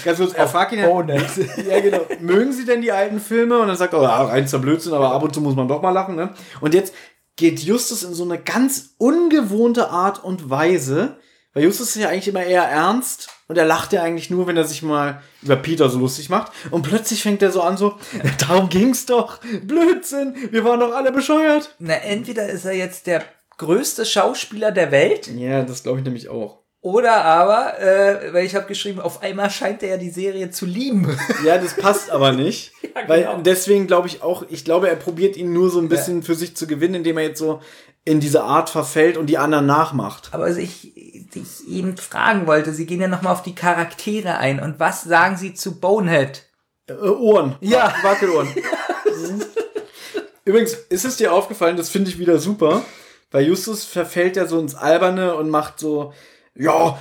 Ganz 0.05 0.19
kurz, 0.19 0.33
er 0.33 0.47
fragt 0.47 0.73
ihn 0.73 0.79
ja, 0.79 0.87
ja, 1.69 1.79
genau. 1.79 2.01
Mögen 2.19 2.51
Sie 2.51 2.65
denn 2.65 2.81
die 2.81 2.91
alten 2.91 3.19
Filme? 3.19 3.57
Und 3.57 3.67
dann 3.67 3.77
sagt 3.77 3.93
er, 3.93 4.01
ja, 4.03 4.23
reinster 4.23 4.59
Blödsinn, 4.59 4.93
aber 4.93 5.11
ab 5.11 5.23
und 5.23 5.33
zu 5.33 5.41
muss 5.41 5.55
man 5.55 5.67
doch 5.67 5.81
mal 5.81 5.89
lachen, 5.89 6.15
ne? 6.15 6.33
Und 6.61 6.73
jetzt 6.73 6.93
geht 7.35 7.61
Justus 7.61 8.03
in 8.03 8.13
so 8.13 8.25
eine 8.25 8.37
ganz 8.37 8.95
ungewohnte 8.97 9.89
Art 9.89 10.23
und 10.23 10.49
Weise, 10.49 11.17
weil 11.53 11.63
Justus 11.63 11.95
ist 11.95 12.01
ja 12.01 12.09
eigentlich 12.09 12.27
immer 12.27 12.43
eher 12.43 12.63
ernst 12.63 13.29
und 13.47 13.57
er 13.57 13.65
lacht 13.65 13.93
ja 13.93 14.03
eigentlich 14.03 14.29
nur, 14.29 14.45
wenn 14.45 14.57
er 14.57 14.65
sich 14.65 14.83
mal 14.83 15.23
über 15.41 15.55
Peter 15.55 15.89
so 15.89 15.97
lustig 15.97 16.29
macht. 16.29 16.51
Und 16.69 16.83
plötzlich 16.83 17.23
fängt 17.23 17.41
er 17.41 17.51
so 17.51 17.61
an, 17.61 17.77
so, 17.77 17.95
darum 18.37 18.69
ging's 18.69 19.07
doch. 19.07 19.39
Blödsinn, 19.63 20.35
wir 20.51 20.63
waren 20.63 20.79
doch 20.79 20.93
alle 20.93 21.11
bescheuert. 21.11 21.75
Na, 21.79 21.95
entweder 21.95 22.47
ist 22.47 22.65
er 22.65 22.73
jetzt 22.73 23.07
der 23.07 23.23
größte 23.59 24.05
Schauspieler 24.05 24.71
der 24.71 24.91
Welt 24.91 25.27
Ja, 25.27 25.61
das 25.63 25.83
glaube 25.83 25.99
ich 25.99 26.03
nämlich 26.05 26.27
auch. 26.29 26.57
oder 26.81 27.23
aber, 27.25 27.79
äh, 27.79 28.33
weil 28.33 28.45
ich 28.45 28.55
habe 28.55 28.65
geschrieben, 28.65 28.99
auf 28.99 29.21
einmal 29.21 29.49
scheint 29.51 29.83
er 29.83 29.89
ja 29.89 29.97
die 29.97 30.09
Serie 30.09 30.49
zu 30.49 30.65
lieben. 30.65 31.15
Ja, 31.45 31.57
das 31.59 31.75
passt 31.75 32.09
aber 32.09 32.31
nicht. 32.31 32.71
Ja, 32.95 33.07
Weil 33.07 33.21
genau. 33.23 33.41
deswegen 33.41 33.85
glaube 33.87 34.07
ich 34.07 34.23
auch, 34.23 34.43
ich 34.49 34.65
glaube, 34.65 34.89
er 34.89 34.95
probiert 34.95 35.37
ihn 35.37 35.53
nur 35.53 35.69
so 35.69 35.79
ein 35.79 35.87
bisschen 35.89 36.23
für 36.23 36.33
sich 36.35 36.55
zu 36.57 36.65
gewinnen, 36.67 36.95
indem 36.95 37.17
er 37.19 37.25
jetzt 37.25 37.39
so 37.39 37.61
in 38.03 38.19
diese 38.19 38.43
Art 38.43 38.69
verfällt 38.69 39.15
und 39.15 39.27
die 39.27 39.37
anderen 39.37 39.67
nachmacht. 39.67 40.29
Aber 40.31 40.45
was 40.49 40.57
ich 40.57 40.93
dich 41.35 41.67
eben 41.69 41.95
fragen 41.97 42.47
wollte, 42.47 42.73
Sie 42.73 42.85
gehen 42.87 42.99
ja 42.99 43.07
nochmal 43.07 43.31
auf 43.33 43.43
die 43.43 43.53
Charaktere 43.55 44.37
ein. 44.37 44.59
Und 44.59 44.79
was 44.79 45.03
sagen 45.03 45.37
Sie 45.37 45.53
zu 45.53 45.79
Bonehead? 45.79 46.45
Äh, 46.87 46.93
Ohren. 46.93 47.55
Ja. 47.61 47.93
Wackelohren. 48.01 48.47
Übrigens, 50.45 50.73
ist 50.73 51.05
es 51.05 51.17
dir 51.17 51.31
aufgefallen, 51.31 51.77
das 51.77 51.89
finde 51.89 52.09
ich 52.09 52.17
wieder 52.17 52.39
super, 52.39 52.83
weil 53.31 53.45
Justus 53.45 53.83
verfällt 53.85 54.35
ja 54.35 54.45
so 54.47 54.59
ins 54.59 54.75
Alberne 54.75 55.35
und 55.35 55.49
macht 55.49 55.79
so, 55.79 56.13
ja, 56.55 56.97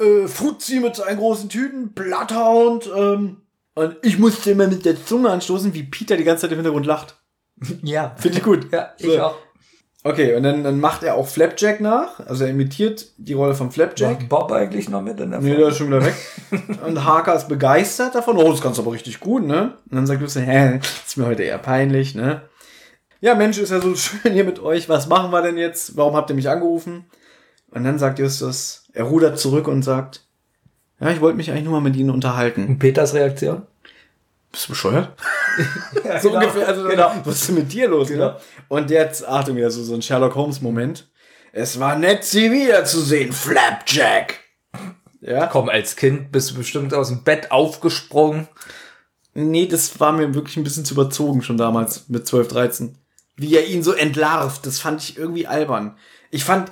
äh, 0.00 0.26
Fuzzi 0.26 0.80
mit 0.80 0.96
seinen 0.96 1.18
großen 1.18 1.48
Tüten, 1.48 1.92
Bloodhound, 1.92 2.90
ähm, 2.96 3.42
und 3.74 3.96
ich 4.02 4.18
musste 4.18 4.52
immer 4.52 4.66
mit 4.68 4.86
der 4.86 4.96
Zunge 5.04 5.28
anstoßen, 5.30 5.74
wie 5.74 5.82
Peter 5.82 6.16
die 6.16 6.24
ganze 6.24 6.42
Zeit 6.42 6.52
im 6.52 6.56
Hintergrund 6.58 6.86
lacht. 6.86 7.16
Ja. 7.82 8.14
Finde 8.18 8.38
ich 8.38 8.44
gut. 8.44 8.72
Ja, 8.72 8.90
ich 8.98 9.06
So. 9.06 9.22
auch. 9.22 9.36
Okay, 10.04 10.34
und 10.36 10.44
dann, 10.44 10.62
dann 10.62 10.78
macht 10.78 11.02
er 11.02 11.16
auch 11.16 11.26
Flapjack 11.26 11.80
nach. 11.80 12.20
Also 12.20 12.44
er 12.44 12.50
imitiert 12.50 13.06
die 13.18 13.32
Rolle 13.32 13.54
von 13.54 13.72
Flapjack. 13.72 14.18
Macht 14.20 14.28
Bob 14.28 14.52
eigentlich 14.52 14.88
noch 14.88 15.02
mit 15.02 15.18
in 15.18 15.30
der 15.32 15.40
Nee, 15.40 15.48
Folge? 15.48 15.62
der 15.62 15.68
ist 15.72 15.76
schon 15.78 15.88
wieder 15.88 16.04
weg. 16.04 16.14
und 16.86 17.04
Harker 17.04 17.34
ist 17.34 17.48
begeistert 17.48 18.14
davon. 18.14 18.36
Oh, 18.38 18.50
das 18.52 18.60
kannst 18.60 18.78
du 18.78 18.82
aber 18.82 18.92
richtig 18.92 19.18
gut, 19.20 19.44
ne? 19.44 19.74
Und 19.90 19.96
dann 19.96 20.06
sagt 20.06 20.20
Lucy, 20.20 20.42
hä, 20.44 20.78
ist 21.04 21.16
mir 21.16 21.26
heute 21.26 21.42
eher 21.42 21.58
peinlich, 21.58 22.14
ne? 22.14 22.42
Ja, 23.26 23.34
Mensch, 23.34 23.58
ist 23.58 23.70
ja 23.70 23.80
so 23.80 23.92
schön 23.96 24.34
hier 24.34 24.44
mit 24.44 24.60
euch. 24.60 24.88
Was 24.88 25.08
machen 25.08 25.32
wir 25.32 25.42
denn 25.42 25.58
jetzt? 25.58 25.96
Warum 25.96 26.14
habt 26.14 26.30
ihr 26.30 26.36
mich 26.36 26.48
angerufen? 26.48 27.06
Und 27.72 27.82
dann 27.82 27.98
sagt 27.98 28.20
Justus, 28.20 28.84
er 28.92 29.02
rudert 29.02 29.36
zurück 29.36 29.66
und 29.66 29.82
sagt, 29.82 30.24
ja, 31.00 31.10
ich 31.10 31.20
wollte 31.20 31.36
mich 31.36 31.50
eigentlich 31.50 31.64
nur 31.64 31.72
mal 31.72 31.80
mit 31.80 31.96
Ihnen 31.96 32.10
unterhalten. 32.10 32.68
Und 32.68 32.78
Peters 32.78 33.14
Reaktion? 33.14 33.62
Bist 34.52 34.66
du 34.66 34.68
bescheuert? 34.68 35.10
Ja, 36.04 36.20
so 36.20 36.34
ungefähr, 36.34 36.68
also 36.68 36.86
genau. 36.86 37.10
was 37.24 37.40
ist 37.40 37.48
denn 37.48 37.56
mit 37.56 37.72
dir 37.72 37.88
los? 37.88 38.08
Genau. 38.08 38.26
Ne? 38.26 38.36
Und 38.68 38.90
jetzt, 38.90 39.26
Achtung, 39.26 39.56
wieder 39.56 39.70
so, 39.70 39.82
so 39.82 39.94
ein 39.94 40.02
Sherlock 40.02 40.36
Holmes-Moment. 40.36 41.08
Es 41.52 41.80
war 41.80 41.96
nett, 41.96 42.22
sie 42.22 42.52
wiederzusehen, 42.52 43.32
Flapjack. 43.32 44.38
Ja? 45.20 45.48
Komm, 45.48 45.68
als 45.68 45.96
Kind 45.96 46.30
bist 46.30 46.52
du 46.52 46.54
bestimmt 46.54 46.94
aus 46.94 47.08
dem 47.08 47.24
Bett 47.24 47.50
aufgesprungen. 47.50 48.46
Nee, 49.34 49.66
das 49.66 49.98
war 49.98 50.12
mir 50.12 50.32
wirklich 50.34 50.56
ein 50.58 50.64
bisschen 50.64 50.84
zu 50.84 50.94
überzogen 50.94 51.42
schon 51.42 51.56
damals 51.56 52.08
mit 52.08 52.24
12, 52.24 52.48
13. 52.48 52.98
Wie 53.36 53.54
er 53.54 53.66
ihn 53.66 53.82
so 53.82 53.92
entlarvt, 53.92 54.66
das 54.66 54.78
fand 54.78 55.02
ich 55.02 55.18
irgendwie 55.18 55.46
albern. 55.46 55.96
Ich 56.30 56.44
fand 56.44 56.70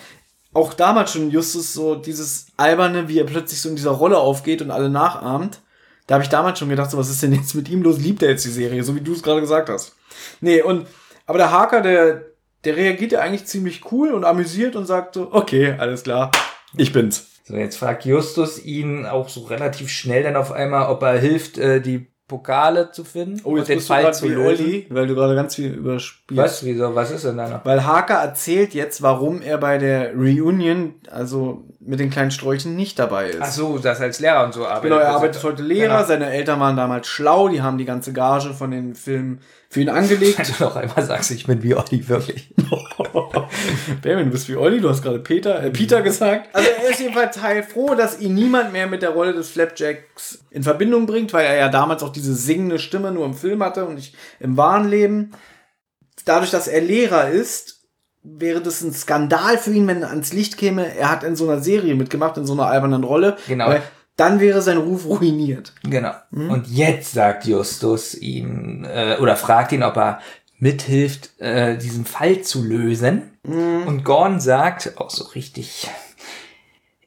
auch 0.53 0.73
damals 0.73 1.13
schon 1.13 1.31
Justus 1.31 1.73
so 1.75 1.95
dieses 1.95 2.47
alberne, 2.57 3.09
wie 3.09 3.19
er 3.19 3.27
plötzlich 3.27 3.61
so 3.61 3.69
in 3.69 3.77
dieser 3.77 3.91
Rolle 3.91 4.19
aufgeht 4.19 4.63
und 4.63 4.71
alle 4.71 4.89
nachahmt. 4.89 5.61
Da 6.07 6.15
habe 6.15 6.25
ich 6.25 6.31
damals 6.31 6.59
schon 6.59 6.69
gedacht, 6.69 6.91
so, 6.91 6.99
was 6.99 7.11
ist 7.11 7.23
denn 7.23 7.33
jetzt 7.33 7.55
mit 7.55 7.69
ihm 7.69 7.83
los? 7.83 7.99
Liebt 7.99 8.23
er 8.23 8.31
jetzt 8.31 8.45
die 8.45 8.51
Serie, 8.51 8.85
so 8.85 8.95
wie 8.95 9.01
du 9.01 9.13
es 9.13 9.23
gerade 9.23 9.41
gesagt 9.41 9.69
hast. 9.69 9.95
Nee, 10.41 10.63
und 10.63 10.87
aber 11.27 11.39
der 11.39 11.51
Haker, 11.51 11.81
der 11.81 12.35
der 12.65 12.77
reagiert 12.77 13.13
ja 13.13 13.21
eigentlich 13.21 13.47
ziemlich 13.47 13.93
cool 13.93 14.13
und 14.13 14.25
amüsiert 14.25 14.77
und 14.77 14.87
sagt 14.87 15.15
so, 15.15 15.29
okay, 15.33 15.75
alles 15.79 16.03
klar, 16.03 16.31
ich 16.77 16.93
bin's. 16.93 17.27
So, 17.45 17.57
jetzt 17.57 17.77
fragt 17.77 18.07
Justus 18.07 18.65
ihn 18.65 19.05
auch 19.05 19.29
so 19.29 19.43
relativ 19.43 19.91
schnell 19.91 20.23
dann 20.23 20.37
auf 20.37 20.51
einmal, 20.51 20.89
ob 20.89 21.03
er 21.03 21.19
hilft, 21.19 21.59
äh, 21.59 21.81
die 21.81 22.07
Pokale 22.27 22.91
zu 22.91 23.05
finden 23.05 23.41
Oh, 23.45 23.51
und 23.51 23.59
jetzt 23.59 23.69
den 23.69 23.77
bist 23.79 23.91
du 23.91 23.93
Fall 23.95 24.15
zu 24.15 24.25
wie 24.25 24.29
lösen. 24.33 24.65
Olli, 24.65 24.87
weil 24.89 25.07
du 25.07 25.15
gerade 25.15 25.35
ganz 25.35 25.57
viel 25.57 25.73
überspielst. 25.75 26.43
Was? 26.43 26.65
Wieso? 26.65 26.95
Was 26.95 27.11
ist 27.11 27.25
denn 27.27 27.37
da 27.37 27.49
noch? 27.49 27.65
Weil 27.67 27.85
Harker 27.85 28.15
erzählt 28.15 28.73
jetzt, 28.73 29.03
warum 29.03 29.43
er 29.43 29.59
bei 29.59 29.77
der 29.77 30.15
Reunion, 30.15 30.95
also 31.11 31.65
mit 31.81 32.01
den 32.01 32.09
kleinen 32.09 32.31
Sträuchen, 32.31 32.77
nicht 32.77 32.99
dabei 32.99 33.29
ist. 33.29 33.39
Ach 33.43 33.51
so, 33.51 33.77
das 33.79 34.01
als 34.01 34.21
Lehrer 34.21 34.43
und 34.45 34.55
so 34.55 34.65
arbeitet. 34.65 34.85
Genau, 34.85 34.97
er 34.97 35.09
arbeitet 35.11 35.43
heute 35.43 35.63
Lehrer, 35.63 35.97
Genau. 35.97 36.07
seine 36.09 36.31
Eltern 36.31 36.61
waren 36.61 36.77
damals 36.77 37.07
schlau, 37.09 37.49
die 37.49 37.61
haben 37.61 37.77
die 37.77 37.85
ganze 37.85 38.15
Gage 38.15 38.55
von 38.55 38.71
den 38.71 38.95
Filmen 38.95 39.41
für 39.75 39.81
ihn 39.81 39.89
angelegt. 39.89 40.39
Wenn 40.39 40.47
du 40.57 40.63
noch 40.63 40.77
einmal 40.77 41.05
sagst, 41.05 41.33
ich 41.33 41.49
bin 41.49 41.61
wie 41.65 41.75
Olli, 41.75 42.09
wirklich. 42.09 42.55
Benjamin, 44.03 44.27
du 44.27 44.31
bist 44.31 44.49
wie 44.49 44.55
Olli, 44.55 44.81
du 44.81 44.89
hast 44.89 45.03
gerade 45.03 45.19
Peter, 45.19 45.61
äh, 45.61 45.71
Peter 45.71 46.01
gesagt. 46.01 46.55
Also 46.55 46.69
er 46.71 46.91
ist 46.91 47.01
jedenfalls 47.01 47.43
heilfroh, 47.43 47.97
dass 47.97 48.21
ihn 48.21 48.35
niemand 48.35 48.73
mehr 48.73 48.87
mit 48.87 49.03
der 49.03 49.11
Rolle 49.11 49.33
des 49.33 49.51
Flapjacks 49.51 50.45
in 50.51 50.63
Verbindung 50.63 51.07
bringt, 51.07 51.33
weil 51.33 51.45
er 51.45 51.57
ja 51.57 51.69
damals 51.69 52.05
auch 52.05 52.13
diese 52.13 52.37
singende 52.37 52.79
Stimme 52.79 53.11
nur 53.11 53.27
im 53.27 53.35
Film 53.35 53.65
hatte 53.65 53.85
und 53.85 53.97
nicht 53.97 54.15
im 54.39 54.57
wahren 54.57 54.89
Leben. 54.89 55.33
Dadurch, 56.25 56.53
dass 56.53 56.69
er 56.69 56.81
Lehrer 56.81 57.31
ist, 57.31 57.81
wäre 58.23 58.61
das 58.61 58.81
ein 58.81 58.93
Skandal 58.93 59.59
für 59.59 59.73
ihn, 59.73 59.89
wenn 59.89 60.03
er 60.03 60.11
ans 60.11 60.33
Licht 60.33 60.57
käme. 60.57 60.95
Er 60.95 61.11
hat 61.11 61.25
in 61.25 61.35
so 61.35 61.51
einer 61.51 61.61
Serie 61.61 61.97
mitgemacht, 61.97 62.37
in 62.37 62.47
so 62.47 62.53
einer 62.53 62.67
albernen 62.67 63.03
Rolle. 63.03 63.37
Genau. 63.49 63.75
Dann 64.17 64.39
wäre 64.39 64.63
sein 64.63 64.77
Ruf 64.77 65.07
ruiniert. 65.07 65.73
Genau. 65.83 66.13
Und 66.31 66.69
jetzt 66.69 67.13
sagt 67.13 67.47
Justus 67.47 68.15
ihn, 68.15 68.85
äh, 68.85 69.17
oder 69.21 69.37
fragt 69.37 69.73
ihn, 69.73 69.83
ob 69.83 69.97
er 69.97 70.21
mithilft, 70.59 71.41
äh, 71.41 71.77
diesen 71.77 72.05
Fall 72.05 72.43
zu 72.43 72.63
lösen. 72.63 73.33
Und 73.47 74.05
Gorn 74.05 74.41
sagt, 74.41 74.95
auch 74.97 75.11
so 75.11 75.25
richtig, 75.25 75.91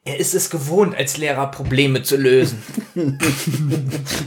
er 0.08 0.20
ist 0.20 0.36
es 0.36 0.50
gewohnt, 0.50 0.96
als 0.96 1.18
Lehrer 1.18 1.50
Probleme 1.50 2.04
zu 2.04 2.16
lösen. 2.16 2.62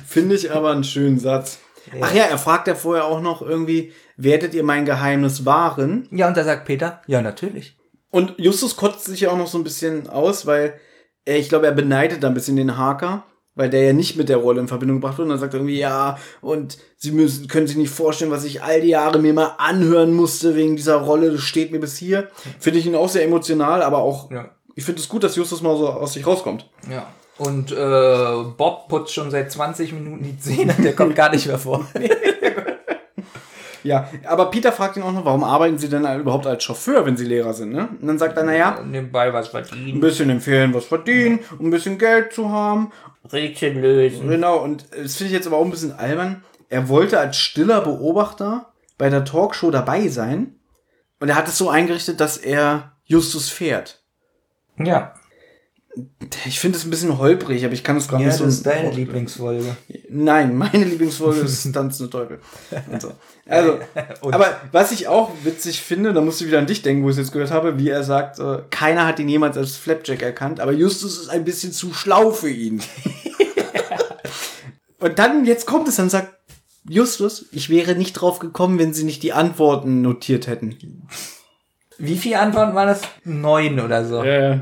Finde 0.06 0.34
ich 0.34 0.50
aber 0.52 0.72
einen 0.72 0.84
schönen 0.84 1.18
Satz. 1.18 1.58
Ach 2.00 2.12
ja, 2.12 2.24
er 2.24 2.38
fragt 2.38 2.66
ja 2.66 2.74
vorher 2.74 3.06
auch 3.06 3.20
noch 3.20 3.40
irgendwie, 3.40 3.92
werdet 4.16 4.54
ihr 4.54 4.62
mein 4.62 4.84
Geheimnis 4.84 5.46
wahren? 5.46 6.08
ja, 6.10 6.28
und 6.28 6.36
da 6.36 6.44
sagt 6.44 6.66
Peter, 6.66 7.00
ja, 7.06 7.22
natürlich. 7.22 7.76
Und 8.10 8.34
Justus 8.38 8.76
kotzt 8.76 9.04
sich 9.04 9.20
ja 9.20 9.30
auch 9.30 9.38
noch 9.38 9.46
so 9.46 9.58
ein 9.58 9.64
bisschen 9.64 10.08
aus, 10.08 10.44
weil 10.44 10.74
ich 11.24 11.48
glaube, 11.48 11.66
er 11.66 11.72
beneidet 11.72 12.22
da 12.22 12.28
ein 12.28 12.34
bisschen 12.34 12.56
den 12.56 12.76
Haker, 12.76 13.24
weil 13.54 13.68
der 13.70 13.82
ja 13.84 13.92
nicht 13.92 14.16
mit 14.16 14.28
der 14.28 14.38
Rolle 14.38 14.60
in 14.60 14.68
Verbindung 14.68 14.98
gebracht 15.00 15.18
wird. 15.18 15.26
Und 15.26 15.30
dann 15.30 15.38
sagt 15.38 15.54
er 15.54 15.60
irgendwie, 15.60 15.78
ja, 15.78 16.18
und 16.40 16.78
sie 16.96 17.12
müssen, 17.12 17.48
können 17.48 17.66
sich 17.66 17.76
nicht 17.76 17.90
vorstellen, 17.92 18.30
was 18.30 18.44
ich 18.44 18.62
all 18.62 18.80
die 18.80 18.88
Jahre 18.88 19.18
mir 19.18 19.32
mal 19.34 19.54
anhören 19.58 20.14
musste 20.14 20.54
wegen 20.54 20.76
dieser 20.76 20.96
Rolle. 20.96 21.32
Das 21.32 21.40
steht 21.42 21.72
mir 21.72 21.80
bis 21.80 21.96
hier. 21.96 22.28
Finde 22.58 22.78
ich 22.78 22.86
ihn 22.86 22.94
auch 22.94 23.08
sehr 23.08 23.24
emotional, 23.24 23.82
aber 23.82 23.98
auch, 23.98 24.30
Ja. 24.30 24.50
ich 24.76 24.84
finde 24.84 25.00
es 25.00 25.08
gut, 25.08 25.24
dass 25.24 25.36
Justus 25.36 25.62
mal 25.62 25.76
so 25.76 25.88
aus 25.88 26.12
sich 26.14 26.26
rauskommt. 26.26 26.68
Ja. 26.90 27.06
Und 27.38 27.72
äh, 27.72 28.44
Bob 28.56 28.88
putzt 28.88 29.14
schon 29.14 29.30
seit 29.30 29.50
20 29.50 29.94
Minuten 29.94 30.22
die 30.22 30.38
Zähne, 30.38 30.74
der 30.74 30.94
kommt 30.94 31.16
gar 31.16 31.30
nicht 31.30 31.46
mehr 31.46 31.58
vor. 31.58 31.86
Ja, 33.82 34.08
aber 34.26 34.50
Peter 34.50 34.72
fragt 34.72 34.96
ihn 34.96 35.02
auch 35.02 35.12
noch, 35.12 35.24
warum 35.24 35.44
arbeiten 35.44 35.78
sie 35.78 35.88
denn 35.88 36.04
überhaupt 36.20 36.46
als 36.46 36.62
Chauffeur, 36.64 37.06
wenn 37.06 37.16
sie 37.16 37.24
Lehrer 37.24 37.54
sind, 37.54 37.72
ne? 37.72 37.88
Und 38.00 38.06
dann 38.06 38.18
sagt 38.18 38.36
er, 38.36 38.44
naja, 38.44 38.80
Nebenbei 38.84 39.32
was 39.32 39.54
ein 39.54 39.64
verdienen. 39.64 40.00
bisschen 40.00 40.30
empfehlen, 40.30 40.74
was 40.74 40.84
verdienen, 40.84 41.40
um 41.58 41.66
ein 41.66 41.70
bisschen 41.70 41.98
Geld 41.98 42.32
zu 42.32 42.50
haben. 42.50 42.92
Rätsel 43.32 43.72
lösen. 43.78 44.28
Genau, 44.28 44.58
und 44.58 44.84
das 44.90 45.16
finde 45.16 45.28
ich 45.28 45.32
jetzt 45.36 45.46
aber 45.46 45.56
auch 45.56 45.64
ein 45.64 45.70
bisschen 45.70 45.92
albern. 45.92 46.42
Er 46.68 46.88
wollte 46.88 47.18
als 47.18 47.36
stiller 47.36 47.80
Beobachter 47.80 48.72
bei 48.98 49.08
der 49.10 49.24
Talkshow 49.24 49.70
dabei 49.70 50.08
sein. 50.08 50.56
Und 51.18 51.28
er 51.28 51.36
hat 51.36 51.48
es 51.48 51.58
so 51.58 51.68
eingerichtet, 51.68 52.20
dass 52.20 52.36
er 52.38 52.92
Justus 53.04 53.48
fährt. 53.50 54.02
Ja. 54.78 55.14
Ich 56.46 56.60
finde 56.60 56.78
es 56.78 56.84
ein 56.84 56.90
bisschen 56.90 57.18
holprig, 57.18 57.64
aber 57.64 57.74
ich 57.74 57.82
kann 57.82 57.96
es 57.96 58.06
gar 58.06 58.20
Ja, 58.20 58.26
nicht 58.26 58.34
das 58.34 58.38
so. 58.38 58.44
ist 58.46 58.64
deine 58.64 58.92
Lieblingsfolge. 58.92 59.76
Nein, 60.08 60.56
meine 60.56 60.84
Lieblingsfolge 60.84 61.40
ist 61.40 61.62
Tanzende 61.72 62.10
Teufel. 62.10 62.38
So. 63.00 63.12
Also, 63.46 63.78
aber 64.22 64.60
was 64.70 64.92
ich 64.92 65.08
auch 65.08 65.32
witzig 65.42 65.80
finde, 65.82 66.12
da 66.12 66.20
musst 66.20 66.40
du 66.40 66.46
wieder 66.46 66.60
an 66.60 66.66
dich 66.66 66.82
denken, 66.82 67.02
wo 67.02 67.08
ich 67.08 67.14
es 67.14 67.18
jetzt 67.18 67.32
gehört 67.32 67.50
habe, 67.50 67.78
wie 67.78 67.88
er 67.88 68.04
sagt, 68.04 68.38
äh, 68.38 68.58
keiner 68.70 69.06
hat 69.06 69.18
ihn 69.18 69.28
jemals 69.28 69.56
als 69.56 69.74
Flapjack 69.76 70.22
erkannt, 70.22 70.60
aber 70.60 70.72
Justus 70.72 71.18
ist 71.18 71.28
ein 71.28 71.44
bisschen 71.44 71.72
zu 71.72 71.92
schlau 71.92 72.30
für 72.30 72.50
ihn. 72.50 72.80
Und 75.00 75.18
dann, 75.18 75.44
jetzt 75.46 75.66
kommt 75.66 75.88
es, 75.88 75.96
dann 75.96 76.10
sagt 76.10 76.34
Justus, 76.88 77.46
ich 77.52 77.70
wäre 77.70 77.94
nicht 77.94 78.12
drauf 78.14 78.38
gekommen, 78.38 78.78
wenn 78.78 78.92
sie 78.94 79.04
nicht 79.04 79.22
die 79.22 79.32
Antworten 79.32 80.02
notiert 80.02 80.46
hätten. 80.46 80.76
Wie 82.00 82.16
viele 82.16 82.40
Antworten 82.40 82.74
waren 82.74 82.88
das? 82.88 83.02
Neun 83.24 83.78
oder 83.80 84.04
so. 84.04 84.24
Ja. 84.24 84.60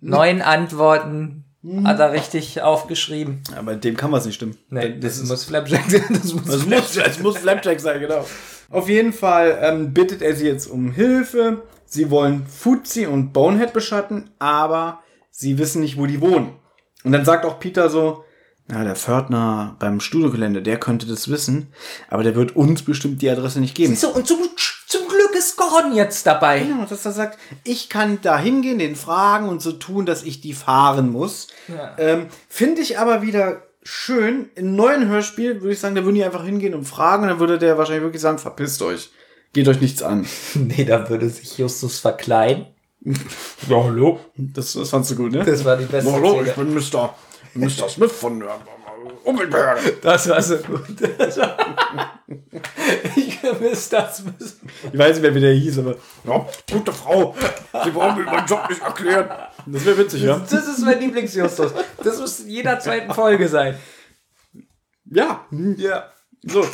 Neun 0.00 0.42
Antworten 0.42 1.44
hat 1.84 1.98
er 1.98 2.12
richtig 2.12 2.62
aufgeschrieben. 2.62 3.42
Aber 3.56 3.74
dem 3.74 3.96
kann 3.96 4.12
was 4.12 4.26
nicht 4.26 4.36
stimmen. 4.36 4.56
Nee, 4.70 4.94
das, 5.00 5.16
das, 5.16 5.18
ist, 5.18 5.28
muss 5.28 5.44
Flapjack 5.44 5.90
sein. 5.90 6.04
Das 6.10 6.32
muss 6.32 6.44
das, 6.44 6.66
muss, 6.66 6.94
das 6.94 7.18
muss 7.20 7.38
Flapjack 7.38 7.80
sein, 7.80 8.00
genau. 8.00 8.24
Auf 8.70 8.88
jeden 8.88 9.12
Fall 9.12 9.58
ähm, 9.62 9.92
bittet 9.94 10.22
er 10.22 10.36
sie 10.36 10.46
jetzt 10.46 10.66
um 10.66 10.92
Hilfe. 10.92 11.62
Sie 11.84 12.10
wollen 12.10 12.46
Fuzzy 12.46 13.06
und 13.06 13.32
Bonehead 13.32 13.72
beschatten, 13.72 14.30
aber 14.38 15.00
sie 15.30 15.58
wissen 15.58 15.80
nicht, 15.80 15.96
wo 15.96 16.06
die 16.06 16.20
wohnen. 16.20 16.50
Und 17.02 17.12
dann 17.12 17.24
sagt 17.24 17.44
auch 17.44 17.58
Peter 17.58 17.88
so, 17.88 18.24
na, 18.70 18.84
der 18.84 18.96
Pförtner 18.96 19.76
beim 19.78 19.98
Studiogelände, 19.98 20.60
der 20.60 20.78
könnte 20.78 21.06
das 21.06 21.30
wissen, 21.30 21.68
aber 22.10 22.22
der 22.22 22.34
wird 22.34 22.54
uns 22.54 22.82
bestimmt 22.82 23.22
die 23.22 23.30
Adresse 23.30 23.60
nicht 23.60 23.74
geben. 23.74 23.96
So, 23.96 24.12
und 24.14 24.26
zum, 24.26 24.40
ist 25.38 25.56
Gordon 25.56 25.94
jetzt 25.94 26.26
dabei. 26.26 26.60
Genau, 26.60 26.84
dass 26.84 27.04
er 27.04 27.12
sagt, 27.12 27.38
ich 27.64 27.88
kann 27.88 28.18
da 28.22 28.38
hingehen, 28.38 28.78
den 28.78 28.96
fragen 28.96 29.48
und 29.48 29.62
so 29.62 29.72
tun, 29.72 30.06
dass 30.06 30.22
ich 30.22 30.40
die 30.40 30.52
fahren 30.52 31.10
muss. 31.10 31.48
Ja. 31.68 31.94
Ähm, 31.98 32.26
Finde 32.48 32.82
ich 32.82 32.98
aber 32.98 33.22
wieder 33.22 33.62
schön. 33.82 34.50
Im 34.54 34.76
neuen 34.76 35.08
Hörspiel 35.08 35.60
würde 35.60 35.72
ich 35.72 35.80
sagen, 35.80 35.94
da 35.94 36.04
würden 36.04 36.16
die 36.16 36.24
einfach 36.24 36.44
hingehen 36.44 36.74
und 36.74 36.84
fragen 36.84 37.22
und 37.22 37.28
dann 37.28 37.40
würde 37.40 37.58
der 37.58 37.78
wahrscheinlich 37.78 38.02
wirklich 38.02 38.22
sagen, 38.22 38.38
verpisst 38.38 38.82
euch. 38.82 39.10
Geht 39.52 39.68
euch 39.68 39.80
nichts 39.80 40.02
an. 40.02 40.26
Nee, 40.54 40.84
da 40.84 41.08
würde 41.08 41.28
sich 41.28 41.56
Justus 41.58 41.98
verkleiden. 41.98 42.66
Ja, 43.02 43.84
hallo. 43.84 44.20
Das, 44.36 44.72
das 44.72 44.90
fandst 44.90 45.12
du 45.12 45.16
gut, 45.16 45.32
ne? 45.32 45.44
Das 45.44 45.64
war 45.64 45.76
die 45.76 45.86
beste 45.86 46.12
hallo, 46.12 46.42
ich 46.42 46.52
bin 46.52 46.74
Mr. 46.74 47.14
Mr. 47.54 47.88
Smith 47.88 48.12
von 48.12 48.40
der 48.40 48.58
Umweltbehörde. 49.24 49.98
Das 50.02 50.28
war 50.28 50.40
so 50.42 50.56
gut. 50.58 50.86
ich 53.16 53.38
vermisse 53.38 53.90
das. 53.90 54.22
Ich 54.92 54.98
weiß 54.98 55.16
nicht 55.16 55.22
mehr, 55.22 55.34
wie 55.34 55.40
der 55.40 55.54
hieß, 55.54 55.78
aber 55.80 55.96
ja, 56.24 56.46
gute 56.72 56.92
Frau, 56.92 57.34
Sie 57.84 57.90
brauchen 57.90 58.18
mir 58.18 58.24
meinen 58.24 58.46
Job 58.46 58.68
nicht 58.68 58.82
erklären. 58.82 59.28
Das 59.66 59.84
wäre 59.84 59.98
witzig, 59.98 60.22
ja? 60.22 60.38
Das 60.38 60.66
ist 60.66 60.78
mein 60.84 60.98
Lieblingsjustus. 61.00 61.72
Das 62.02 62.18
muss 62.18 62.40
in 62.40 62.48
jeder 62.48 62.78
zweiten 62.80 63.12
Folge 63.12 63.48
sein. 63.48 63.76
Ja. 65.04 65.46
Ja. 65.76 66.10
So. 66.42 66.64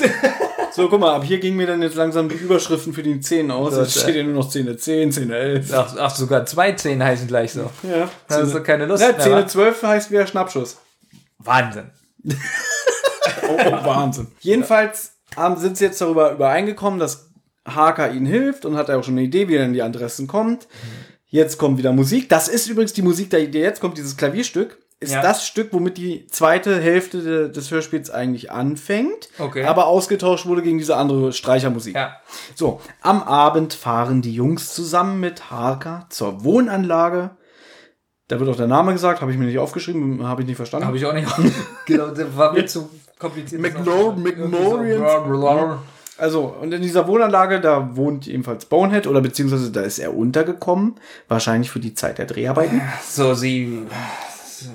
so, 0.72 0.88
guck 0.88 1.00
mal, 1.00 1.14
ab 1.14 1.24
hier 1.24 1.38
gingen 1.40 1.56
mir 1.56 1.66
dann 1.66 1.80
jetzt 1.82 1.96
langsam 1.96 2.28
die 2.28 2.34
Überschriften 2.34 2.92
für 2.92 3.02
die 3.02 3.18
10 3.18 3.50
aus. 3.50 3.74
So, 3.74 3.80
Jetzt 3.80 4.00
steht 4.00 4.16
ja 4.16 4.22
nur 4.22 4.34
noch 4.34 4.48
10, 4.48 4.78
10, 4.78 5.10
10, 5.12 5.30
11. 5.30 5.72
Ach, 5.72 5.96
ach, 5.98 6.14
sogar 6.14 6.44
zwei 6.44 6.72
Zehn 6.72 7.02
heißen 7.02 7.26
gleich 7.26 7.52
so. 7.52 7.70
Ja. 7.82 8.10
Da 8.28 8.42
hast 8.42 8.54
du 8.54 8.62
keine 8.62 8.86
Lust 8.86 9.02
Ja, 9.02 9.12
mehr. 9.12 9.20
10, 9.20 9.32
wa? 9.32 9.46
12 9.46 9.82
heißt 9.82 10.10
wieder 10.10 10.26
Schnappschuss. 10.26 10.76
Wahnsinn. 11.38 11.90
Oh, 13.46 13.56
oh 13.58 13.84
Wahnsinn. 13.84 14.28
Jedenfalls 14.40 15.12
haben, 15.36 15.58
sind 15.58 15.76
sie 15.76 15.84
jetzt 15.84 16.00
darüber 16.00 16.32
übereingekommen, 16.32 16.98
dass 16.98 17.30
Harker 17.66 18.10
ihnen 18.10 18.26
hilft 18.26 18.64
und 18.64 18.76
hat 18.76 18.88
ja 18.88 18.96
auch 18.98 19.04
schon 19.04 19.14
eine 19.14 19.22
Idee, 19.22 19.48
wie 19.48 19.56
er 19.56 19.64
in 19.64 19.72
die 19.74 19.82
Adressen 19.82 20.26
kommt. 20.26 20.66
Jetzt 21.26 21.58
kommt 21.58 21.76
wieder 21.78 21.92
Musik. 21.92 22.28
Das 22.28 22.48
ist 22.48 22.68
übrigens 22.68 22.92
die 22.94 23.02
Musik, 23.02 23.30
die 23.30 23.36
jetzt 23.36 23.80
kommt, 23.80 23.98
dieses 23.98 24.16
Klavierstück. 24.16 24.78
Ist 25.00 25.12
Ja. 25.12 25.20
das 25.20 25.46
Stück, 25.46 25.72
womit 25.72 25.98
die 25.98 26.26
zweite 26.28 26.80
Hälfte 26.80 27.20
de, 27.22 27.52
des 27.52 27.70
Hörspiels 27.70 28.10
eigentlich 28.10 28.50
anfängt, 28.50 29.28
Okay. 29.38 29.64
aber 29.64 29.86
ausgetauscht 29.86 30.46
wurde 30.46 30.62
gegen 30.62 30.78
diese 30.78 30.96
andere 30.96 31.32
Streichermusik. 31.32 31.96
Ja. 31.96 32.16
So, 32.54 32.80
am 33.02 33.22
Abend 33.22 33.74
fahren 33.74 34.22
die 34.22 34.32
Jungs 34.32 34.72
zusammen 34.72 35.20
mit 35.20 35.50
Harker 35.50 36.06
zur 36.08 36.44
Wohnanlage. 36.44 37.30
Da 38.28 38.40
wird 38.40 38.48
auch 38.48 38.56
der 38.56 38.66
Name 38.66 38.92
gesagt, 38.92 39.20
habe 39.20 39.32
ich 39.32 39.38
mir 39.38 39.44
nicht 39.44 39.58
aufgeschrieben, 39.58 40.26
habe 40.26 40.42
ich 40.42 40.48
nicht 40.48 40.56
verstanden. 40.56 40.86
Habe 40.86 40.96
ich 40.96 41.04
auch 41.04 41.12
nicht. 41.12 41.28
genau, 41.86 42.08
das 42.08 42.36
war 42.36 42.52
mir 42.52 42.66
zu 42.66 42.88
kompliziert. 43.18 43.60
McNorians. 43.60 44.18
Also, 46.16 46.54
und 46.60 46.72
in 46.72 46.80
dieser 46.80 47.08
Wohnanlage, 47.08 47.60
da 47.60 47.96
wohnt 47.96 48.28
ebenfalls 48.28 48.66
Bonehead 48.66 49.06
oder 49.06 49.20
beziehungsweise 49.20 49.72
da 49.72 49.80
ist 49.82 49.98
er 49.98 50.16
untergekommen. 50.16 50.94
Wahrscheinlich 51.28 51.70
für 51.70 51.80
die 51.80 51.94
Zeit 51.94 52.18
der 52.18 52.26
Dreharbeiten. 52.26 52.80
So, 53.06 53.34
sie 53.34 53.82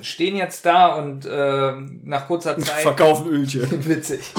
stehen 0.02 0.36
jetzt 0.36 0.66
da 0.66 0.94
und 0.96 1.26
äh, 1.26 1.72
nach 2.04 2.26
kurzer 2.26 2.58
Zeit. 2.58 2.82
Verkaufen 2.82 3.28
Ölchen. 3.28 3.68
Witzig. 3.88 4.32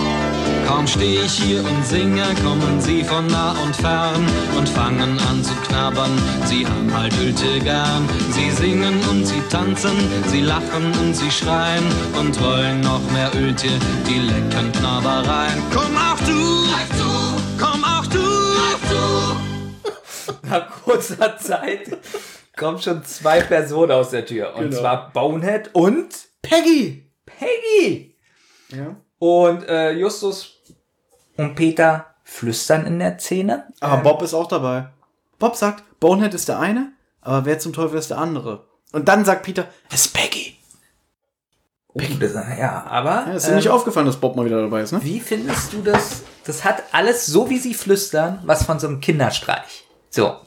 Kaum 0.67 0.87
steh 0.87 1.19
ich 1.25 1.33
hier 1.43 1.63
und 1.63 1.85
singe, 1.85 2.23
kommen 2.43 2.79
sie 2.79 3.03
von 3.03 3.27
nah 3.27 3.51
und 3.63 3.75
fern 3.75 4.25
und 4.57 4.67
fangen 4.69 5.19
an 5.19 5.43
zu 5.43 5.53
knabbern. 5.67 6.11
Sie 6.45 6.65
haben 6.65 6.91
halt 6.95 7.13
Ölte 7.19 7.59
gern. 7.59 8.07
Sie 8.31 8.49
singen 8.51 8.99
und 9.09 9.25
sie 9.25 9.41
tanzen, 9.49 9.91
sie 10.27 10.41
lachen 10.41 10.91
und 11.01 11.13
sie 11.15 11.29
schreien 11.31 11.83
und 12.19 12.39
wollen 12.41 12.81
noch 12.81 13.01
mehr 13.11 13.31
Ölte, 13.35 13.67
die 14.07 14.19
leckeren 14.19 14.71
Knabbereien. 14.71 15.61
Komm 15.73 15.97
auch 15.97 16.19
du, 16.25 16.67
komm 17.59 17.83
auch 17.83 18.07
du, 18.07 18.21
Nach 20.49 20.69
kurzer 20.83 21.37
Zeit 21.37 21.97
kommen 22.57 22.79
schon 22.81 23.03
zwei 23.05 23.41
Personen 23.41 23.91
aus 23.91 24.09
der 24.11 24.25
Tür. 24.25 24.53
Und 24.55 24.69
Genau. 24.69 24.81
zwar 24.81 25.11
Bonehead 25.11 25.69
und 25.73 26.09
Peggy! 26.41 27.11
Peggy. 27.25 28.15
Ja. 28.69 28.95
Und 29.21 29.69
äh, 29.69 29.91
Justus 29.91 30.63
und 31.37 31.53
Peter 31.53 32.07
flüstern 32.23 32.87
in 32.87 32.97
der 32.97 33.19
Szene. 33.19 33.67
Aber 33.79 34.01
Bob 34.01 34.23
ist 34.23 34.33
auch 34.33 34.47
dabei. 34.47 34.87
Bob 35.37 35.55
sagt, 35.55 35.83
Bonehead 35.99 36.33
ist 36.33 36.49
der 36.49 36.57
eine, 36.57 36.93
aber 37.21 37.45
wer 37.45 37.59
zum 37.59 37.71
Teufel 37.71 37.99
ist 37.99 38.09
der 38.09 38.17
andere? 38.17 38.65
Und 38.91 39.07
dann 39.07 39.23
sagt 39.23 39.43
Peter, 39.43 39.67
es 39.91 40.05
ist 40.05 40.13
Peggy. 40.15 40.57
Oh, 41.93 42.01
das, 42.19 42.33
ja, 42.33 42.83
aber. 42.87 43.27
Ja, 43.27 43.33
ist 43.33 43.47
dir 43.47 43.53
nicht 43.53 43.67
ähm, 43.67 43.73
aufgefallen, 43.73 44.07
dass 44.07 44.19
Bob 44.19 44.35
mal 44.35 44.45
wieder 44.45 44.59
dabei 44.59 44.81
ist, 44.81 44.91
ne? 44.91 45.03
Wie 45.03 45.19
findest 45.19 45.71
du 45.73 45.83
das? 45.83 46.23
Das 46.45 46.65
hat 46.65 46.81
alles, 46.91 47.27
so 47.27 47.47
wie 47.47 47.59
sie 47.59 47.75
flüstern, 47.75 48.39
was 48.45 48.63
von 48.63 48.79
so 48.79 48.87
einem 48.87 49.01
Kinderstreich. 49.01 49.85
So. 50.09 50.37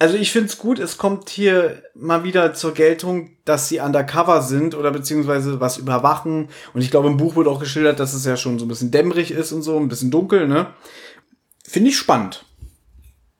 Also 0.00 0.16
ich 0.16 0.32
find's 0.32 0.56
gut, 0.56 0.78
es 0.78 0.96
kommt 0.96 1.28
hier 1.28 1.82
mal 1.94 2.24
wieder 2.24 2.54
zur 2.54 2.72
Geltung, 2.72 3.32
dass 3.44 3.68
sie 3.68 3.80
undercover 3.80 4.40
sind 4.40 4.74
oder 4.74 4.92
beziehungsweise 4.92 5.60
was 5.60 5.76
überwachen. 5.76 6.48
Und 6.72 6.80
ich 6.80 6.90
glaube, 6.90 7.08
im 7.08 7.18
Buch 7.18 7.36
wird 7.36 7.46
auch 7.46 7.60
geschildert, 7.60 8.00
dass 8.00 8.14
es 8.14 8.24
ja 8.24 8.38
schon 8.38 8.58
so 8.58 8.64
ein 8.64 8.68
bisschen 8.68 8.90
dämmerig 8.90 9.30
ist 9.30 9.52
und 9.52 9.60
so, 9.60 9.76
ein 9.76 9.88
bisschen 9.88 10.10
dunkel, 10.10 10.48
ne? 10.48 10.68
Finde 11.68 11.90
ich 11.90 11.98
spannend. 11.98 12.44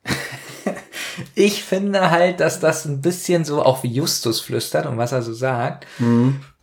Ich 1.35 1.65
finde 1.65 2.11
halt, 2.11 2.41
dass 2.41 2.61
das 2.61 2.87
ein 2.87 3.03
bisschen 3.03 3.45
so 3.45 3.63
auch 3.63 3.83
wie 3.83 3.89
Justus 3.89 4.41
flüstert 4.41 4.87
und 4.87 4.97
was 4.97 5.13
er 5.13 5.23
so 5.23 5.35
sagt. 5.35 5.87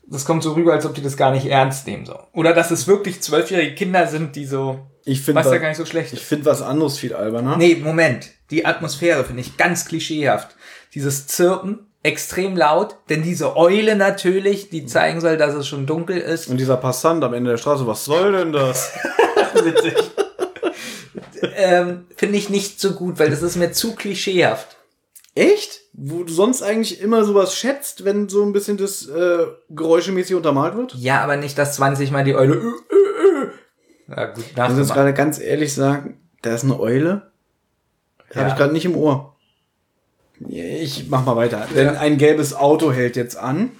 Das 0.07 0.25
kommt 0.25 0.41
so 0.41 0.53
rüber, 0.53 0.73
als 0.73 0.85
ob 0.85 0.95
die 0.95 1.01
das 1.01 1.15
gar 1.15 1.31
nicht 1.31 1.45
ernst 1.45 1.85
nehmen. 1.85 2.05
So. 2.05 2.17
Oder 2.33 2.53
dass 2.53 2.71
es 2.71 2.87
wirklich 2.87 3.21
zwölfjährige 3.21 3.75
Kinder 3.75 4.07
sind, 4.07 4.35
die 4.35 4.45
so. 4.45 4.79
Ich 5.05 5.21
finde 5.21 5.43
Was 5.43 5.51
ja 5.51 5.59
gar 5.59 5.69
nicht 5.69 5.77
so 5.77 5.85
schlecht 5.85 6.11
Ich 6.13 6.21
finde 6.21 6.45
was 6.45 6.61
anderes 6.61 6.97
viel 6.97 7.13
alberner. 7.13 7.55
Nee, 7.57 7.75
Moment. 7.75 8.31
Die 8.51 8.65
Atmosphäre 8.65 9.23
finde 9.25 9.41
ich 9.41 9.57
ganz 9.57 9.85
klischeehaft. 9.85 10.55
Dieses 10.93 11.27
Zirpen, 11.27 11.87
extrem 12.03 12.55
laut, 12.55 12.95
denn 13.09 13.23
diese 13.23 13.57
Eule 13.57 13.95
natürlich, 13.95 14.69
die 14.69 14.85
zeigen 14.85 15.19
soll, 15.19 15.37
dass 15.37 15.53
es 15.53 15.67
schon 15.67 15.85
dunkel 15.85 16.17
ist. 16.17 16.47
Und 16.47 16.57
dieser 16.57 16.77
Passant 16.77 17.23
am 17.23 17.33
Ende 17.33 17.51
der 17.51 17.57
Straße, 17.57 17.85
was 17.85 18.05
soll 18.05 18.31
denn 18.31 18.53
das? 18.53 18.91
Witzig. 19.53 19.95
ähm, 21.55 22.05
finde 22.15 22.37
ich 22.37 22.49
nicht 22.49 22.79
so 22.79 22.91
gut, 22.93 23.19
weil 23.19 23.29
das 23.29 23.41
ist 23.41 23.57
mir 23.57 23.71
zu 23.71 23.95
klischeehaft. 23.95 24.77
Echt? 25.35 25.81
Wo 25.93 26.23
du 26.23 26.31
sonst 26.33 26.63
eigentlich 26.63 27.01
immer 27.01 27.23
sowas 27.25 27.55
schätzt, 27.55 28.05
wenn 28.05 28.29
so 28.29 28.43
ein 28.43 28.53
bisschen 28.53 28.77
das 28.77 29.05
äh, 29.07 29.45
geräuschemäßig 29.69 30.35
untermalt 30.35 30.75
wird? 30.75 30.95
Ja, 30.95 31.21
aber 31.21 31.35
nicht, 31.37 31.57
dass 31.57 31.75
20 31.75 32.11
Mal 32.11 32.23
die 32.23 32.35
Eule. 32.35 32.55
Äh, 32.55 32.59
äh, 32.59 33.43
äh. 33.43 33.49
Ja, 34.15 34.25
gut, 34.27 34.37
Ich 34.37 34.37
muss 34.37 34.47
jetzt 34.47 34.57
nachgemacht. 34.57 34.93
gerade 34.93 35.13
ganz 35.13 35.39
ehrlich 35.39 35.73
sagen, 35.73 36.21
da 36.41 36.53
ist 36.55 36.63
eine 36.63 36.79
Eule. 36.79 37.31
Habe 38.31 38.41
Ja. 38.41 38.47
ich 38.49 38.55
gerade 38.55 38.73
nicht 38.73 38.85
im 38.85 38.95
Ohr. 38.95 39.35
Ich 40.49 41.07
mach 41.09 41.25
mal 41.25 41.35
weiter. 41.35 41.67
Denn 41.75 41.89
ein 41.97 42.17
gelbes 42.17 42.53
Auto 42.53 42.91
hält 42.91 43.15
jetzt 43.15 43.37
an, 43.37 43.71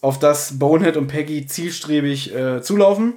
auf 0.00 0.18
das 0.18 0.58
Bonehead 0.58 0.96
und 0.96 1.08
Peggy 1.08 1.46
zielstrebig 1.46 2.34
äh, 2.34 2.62
zulaufen. 2.62 3.14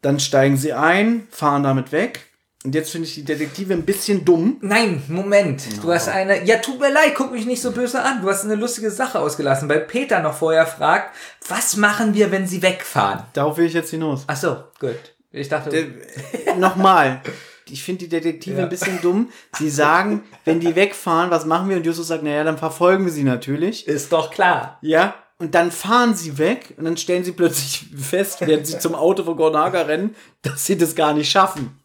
Dann 0.00 0.18
steigen 0.18 0.56
sie 0.56 0.72
ein, 0.72 1.26
fahren 1.30 1.62
damit 1.62 1.92
weg. 1.92 2.20
Und 2.64 2.74
jetzt 2.76 2.90
finde 2.90 3.08
ich 3.08 3.14
die 3.16 3.24
Detektive 3.24 3.72
ein 3.74 3.82
bisschen 3.84 4.24
dumm. 4.24 4.56
Nein, 4.60 5.02
Moment. 5.08 5.82
Du 5.82 5.92
hast 5.92 6.08
eine. 6.08 6.44
Ja, 6.44 6.58
tut 6.58 6.78
mir 6.80 6.92
leid, 6.92 7.14
guck 7.16 7.32
mich 7.32 7.44
nicht 7.44 7.60
so 7.60 7.72
böse 7.72 8.00
an. 8.00 8.22
Du 8.22 8.30
hast 8.30 8.44
eine 8.44 8.54
lustige 8.54 8.90
Sache 8.92 9.18
ausgelassen, 9.18 9.68
weil 9.68 9.80
Peter 9.80 10.20
noch 10.20 10.34
vorher 10.34 10.64
fragt, 10.66 11.14
was 11.48 11.76
machen 11.76 12.14
wir, 12.14 12.30
wenn 12.30 12.46
sie 12.46 12.62
wegfahren? 12.62 13.24
Darauf 13.32 13.56
will 13.58 13.66
ich 13.66 13.74
jetzt 13.74 13.90
hinaus. 13.90 14.22
Ach 14.28 14.36
so, 14.36 14.56
gut. 14.78 14.94
Ich 15.32 15.48
dachte. 15.48 15.76
Äh, 15.76 16.54
Nochmal. 16.56 17.20
Ich 17.72 17.82
finde 17.82 18.00
die 18.04 18.08
Detektive 18.08 18.58
Ja. 18.58 18.62
ein 18.64 18.68
bisschen 18.68 19.00
dumm. 19.00 19.30
Sie 19.58 19.70
sagen, 19.70 20.22
wenn 20.44 20.60
die 20.60 20.74
wegfahren, 20.76 21.30
was 21.30 21.46
machen 21.46 21.68
wir? 21.68 21.76
Und 21.78 21.86
Justus 21.86 22.08
sagt, 22.08 22.22
naja, 22.22 22.44
dann 22.44 22.58
verfolgen 22.58 23.04
wir 23.04 23.12
sie 23.12 23.24
natürlich. 23.24 23.86
ist 23.88 24.12
doch 24.12 24.30
klar. 24.30 24.78
Ja. 24.82 25.14
Und 25.38 25.54
dann 25.56 25.72
fahren 25.72 26.14
sie 26.14 26.38
weg 26.38 26.74
und 26.76 26.84
dann 26.84 26.96
stellen 26.96 27.24
sie 27.24 27.32
plötzlich 27.32 27.86
fest, 28.00 28.38
während 28.42 28.66
sie 28.66 28.78
zum 28.78 28.94
Auto 28.94 29.24
von 29.24 29.36
Gordon 29.36 29.60
Hager 29.60 29.88
rennen, 29.88 30.14
dass 30.42 30.66
sie 30.66 30.78
das 30.78 30.94
gar 30.94 31.14
nicht 31.14 31.30
schaffen. 31.30 31.78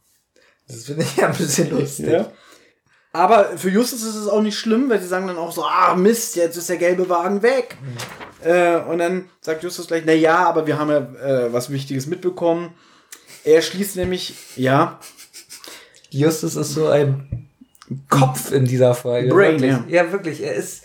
Das 0.68 0.86
finde 0.86 1.04
ich 1.04 1.16
ja 1.16 1.28
ein 1.30 1.36
bisschen 1.36 1.70
lustig. 1.72 2.08
Ja. 2.08 2.30
Aber 3.14 3.58
für 3.58 3.70
Justus 3.70 4.04
ist 4.04 4.16
es 4.16 4.28
auch 4.28 4.42
nicht 4.42 4.60
schlimm, 4.60 4.90
weil 4.90 5.02
sie 5.02 5.08
sagen 5.08 5.26
dann 5.28 5.38
auch 5.38 5.52
so, 5.52 5.64
ah 5.64 5.96
Mist, 5.96 6.36
jetzt 6.36 6.56
ist 6.58 6.70
der 6.70 6.78
gelbe 6.78 7.10
Wagen 7.10 7.42
weg. 7.42 7.78
Äh, 8.44 8.78
und 8.82 9.00
dann 9.00 9.30
sagt 9.42 9.64
Justus 9.64 9.88
gleich, 9.88 10.04
na 10.06 10.14
ja, 10.14 10.46
aber 10.48 10.68
wir 10.68 10.78
haben 10.78 10.92
ja 10.92 10.98
äh, 11.48 11.52
was 11.54 11.72
Wichtiges 11.72 12.06
mitbekommen. 12.06 12.74
Er 13.44 13.62
schließt 13.64 13.96
nämlich, 13.96 14.36
ja, 14.56 15.00
Justus 16.10 16.56
ist 16.56 16.74
so 16.74 16.88
ein 16.88 17.50
Kopf 18.10 18.52
in 18.52 18.66
dieser 18.66 18.94
Folge. 18.94 19.30
Brain, 19.30 19.62
wirklich. 19.62 19.72
ja. 19.72 20.04
ja. 20.04 20.12
wirklich. 20.12 20.44
Er 20.44 20.54
ist, 20.54 20.84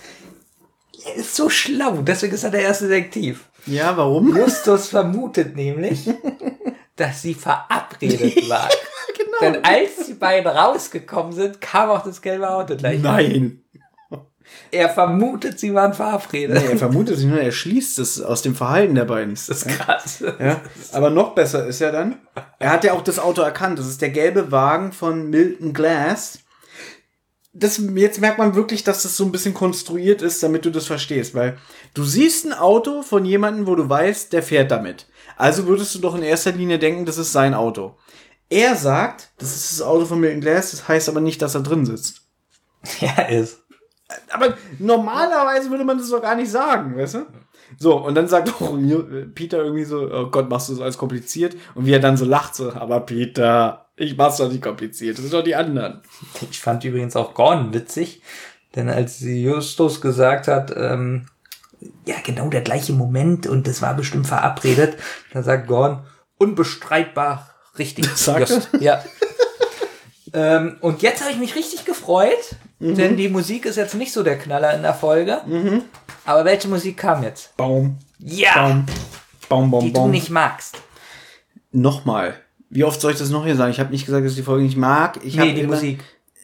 er 1.07 1.15
ist 1.17 1.35
so 1.35 1.49
schlau. 1.49 1.99
Deswegen 2.03 2.35
ist 2.35 2.45
er 2.45 2.51
der 2.51 2.63
erste 2.63 2.89
Detektiv. 2.89 3.49
ja, 3.67 3.97
warum? 3.97 4.37
Justus 4.37 4.89
vermutet 4.89 5.57
nämlich, 5.57 6.09
dass 6.97 7.23
sie 7.23 7.35
verabredet 7.35 8.49
war. 8.49 8.69
genau. 9.17 9.39
Denn 9.41 9.65
als 9.65 10.07
die 10.07 10.15
beiden 10.15 10.51
rausgekommen 10.51 11.33
sind, 11.33 11.61
kam 11.61 11.91
auch 11.91 12.05
das 12.05 12.23
gelbe 12.23 12.49
Auto 12.51 12.77
gleich. 12.77 13.01
Nein. 13.01 13.62
Er 14.71 14.89
vermutet, 14.89 15.61
sie 15.61 15.75
waren 15.75 15.93
verabredet. 15.93 16.63
Nee, 16.63 16.73
er 16.73 16.79
vermutet 16.79 17.19
sich 17.19 17.27
nur, 17.27 17.41
er 17.41 17.53
schließt 17.53 17.99
es 17.99 18.23
aus 18.23 18.41
dem 18.41 18.55
Verhalten 18.55 18.95
der 18.95 19.05
beiden. 19.05 19.35
Das 19.35 19.49
ist 19.49 19.69
krass. 19.69 20.25
Ja, 20.41 20.63
aber 20.93 21.11
noch 21.11 21.35
besser 21.35 21.67
ist 21.67 21.81
ja 21.81 21.91
dann, 21.91 22.17
er 22.59 22.71
hat 22.71 22.85
ja 22.85 22.95
auch 22.95 23.03
das 23.03 23.19
Auto 23.19 23.43
erkannt. 23.43 23.79
Das 23.79 23.87
ist 23.87 24.01
der 24.01 24.11
gelbe 24.11 24.51
Wagen 24.51 24.93
von 24.93 25.29
Milton 25.29 25.75
Glass. 25.75 26.39
Das, 27.53 27.79
jetzt 27.97 28.21
merkt 28.21 28.39
man 28.39 28.55
wirklich, 28.55 28.83
dass 28.83 29.03
das 29.03 29.17
so 29.17 29.25
ein 29.25 29.33
bisschen 29.33 29.53
konstruiert 29.53 30.23
ist, 30.23 30.43
damit 30.43 30.65
du 30.65 30.71
das 30.71 30.87
verstehst. 30.87 31.35
Weil 31.35 31.59
du 31.93 32.05
siehst 32.05 32.47
ein 32.47 32.55
Auto 32.55 33.03
von 33.03 33.27
jemandem, 33.27 33.67
wo 33.67 33.75
du 33.75 33.87
weißt, 33.89 34.33
der 34.33 34.43
fährt 34.43 34.71
damit. 34.71 35.07
Also 35.37 35.67
würdest 35.67 35.95
du 35.95 35.99
doch 35.99 36.15
in 36.15 36.23
erster 36.23 36.53
Linie 36.53 36.79
denken, 36.79 37.05
das 37.05 37.19
ist 37.19 37.33
sein 37.33 37.53
Auto. 37.53 37.97
Er 38.49 38.77
sagt, 38.77 39.33
das 39.39 39.55
ist 39.55 39.73
das 39.73 39.87
Auto 39.87 40.07
von 40.07 40.21
Milton 40.21 40.41
Glass, 40.41 40.71
das 40.71 40.89
heißt 40.89 41.09
aber 41.09 41.21
nicht, 41.21 41.43
dass 41.43 41.55
er 41.55 41.63
drin 41.63 41.85
sitzt. 41.85 42.23
Ja, 43.01 43.23
ist. 43.23 43.62
Aber 44.31 44.55
normalerweise 44.79 45.71
würde 45.71 45.85
man 45.85 45.99
das 45.99 46.11
doch 46.11 46.23
gar 46.23 46.35
nicht 46.35 46.51
sagen, 46.51 46.97
weißt 46.97 47.15
du? 47.15 47.27
So, 47.79 47.97
und 47.97 48.15
dann 48.15 48.29
sagt 48.29 48.49
auch 48.61 48.77
Peter 49.35 49.59
irgendwie 49.59 49.85
so, 49.85 50.11
oh 50.11 50.27
Gott, 50.27 50.49
machst 50.49 50.69
du 50.69 50.75
das 50.75 50.83
alles 50.83 50.99
kompliziert? 50.99 51.57
Und 51.75 51.87
wie 51.87 51.93
er 51.93 52.01
dann 52.01 52.17
so 52.17 52.25
lacht, 52.25 52.55
so, 52.55 52.73
aber 52.73 53.01
Peter, 53.01 53.87
ich 53.97 54.17
mach's 54.17 54.39
doch 54.39 54.51
nicht 54.51 54.63
kompliziert, 54.63 55.19
das 55.19 55.25
sind 55.25 55.35
doch 55.35 55.45
die 55.45 55.57
anderen. 55.57 56.03
Ich 56.51 56.61
fand 56.61 56.85
übrigens 56.85 57.17
auch 57.17 57.35
Gordon 57.35 57.73
witzig, 57.75 58.23
denn 58.75 58.89
als 58.89 59.19
sie 59.19 59.43
Justus 59.43 60.01
gesagt 60.01 60.49
hat, 60.49 60.73
ähm, 60.77 61.27
ja, 62.07 62.17
genau 62.25 62.49
der 62.49 62.63
gleiche 62.63 62.93
Moment 62.93 63.47
und 63.47 63.67
das 63.67 63.83
war 63.83 63.95
bestimmt 63.95 64.27
verabredet, 64.27 64.97
da 65.33 65.43
sagt 65.43 65.67
Gordon, 65.67 66.01
unbestreitbar 66.39 67.51
richtig. 67.79 68.07
sagt 68.17 68.51
Just. 68.51 68.69
Ja. 68.81 69.03
Ähm, 70.33 70.77
und 70.81 71.03
jetzt 71.03 71.21
habe 71.23 71.33
ich 71.33 71.39
mich 71.39 71.55
richtig 71.55 71.85
gefreut, 71.85 72.57
denn 72.81 73.17
die 73.17 73.29
Musik 73.29 73.65
ist 73.67 73.77
jetzt 73.77 73.95
nicht 73.95 74.13
so 74.13 74.23
der 74.23 74.39
Knaller 74.39 74.75
in 74.75 74.83
der 74.83 74.95
Folge. 74.95 75.41
Aber 76.25 76.45
welche 76.45 76.69
Musik 76.69 76.97
kam 76.97 77.23
jetzt? 77.23 77.57
Baum, 77.57 77.99
Ja, 78.19 78.55
Baum, 78.55 78.87
Baum, 79.49 79.71
Baum, 79.71 79.85
die 79.85 79.93
du 79.93 80.01
Baum. 80.01 80.11
nicht 80.11 80.31
magst. 80.31 80.77
Nochmal. 81.71 82.35
Wie 82.71 82.85
oft 82.85 83.01
soll 83.01 83.13
ich 83.13 83.19
das 83.19 83.31
noch 83.31 83.45
hier 83.45 83.57
sagen? 83.57 83.71
Ich 83.71 83.81
habe 83.81 83.91
nicht 83.91 84.07
gesagt, 84.07 84.25
dass 84.25 84.33
ich 84.33 84.39
die 84.39 84.43
Folge 84.45 84.65
nicht 84.65 84.77
mag. 84.77 85.19
Ich 85.25 85.37
Nee, 85.37 85.53
die 85.53 85.61
immer, 85.63 85.75
Musik. 85.75 86.01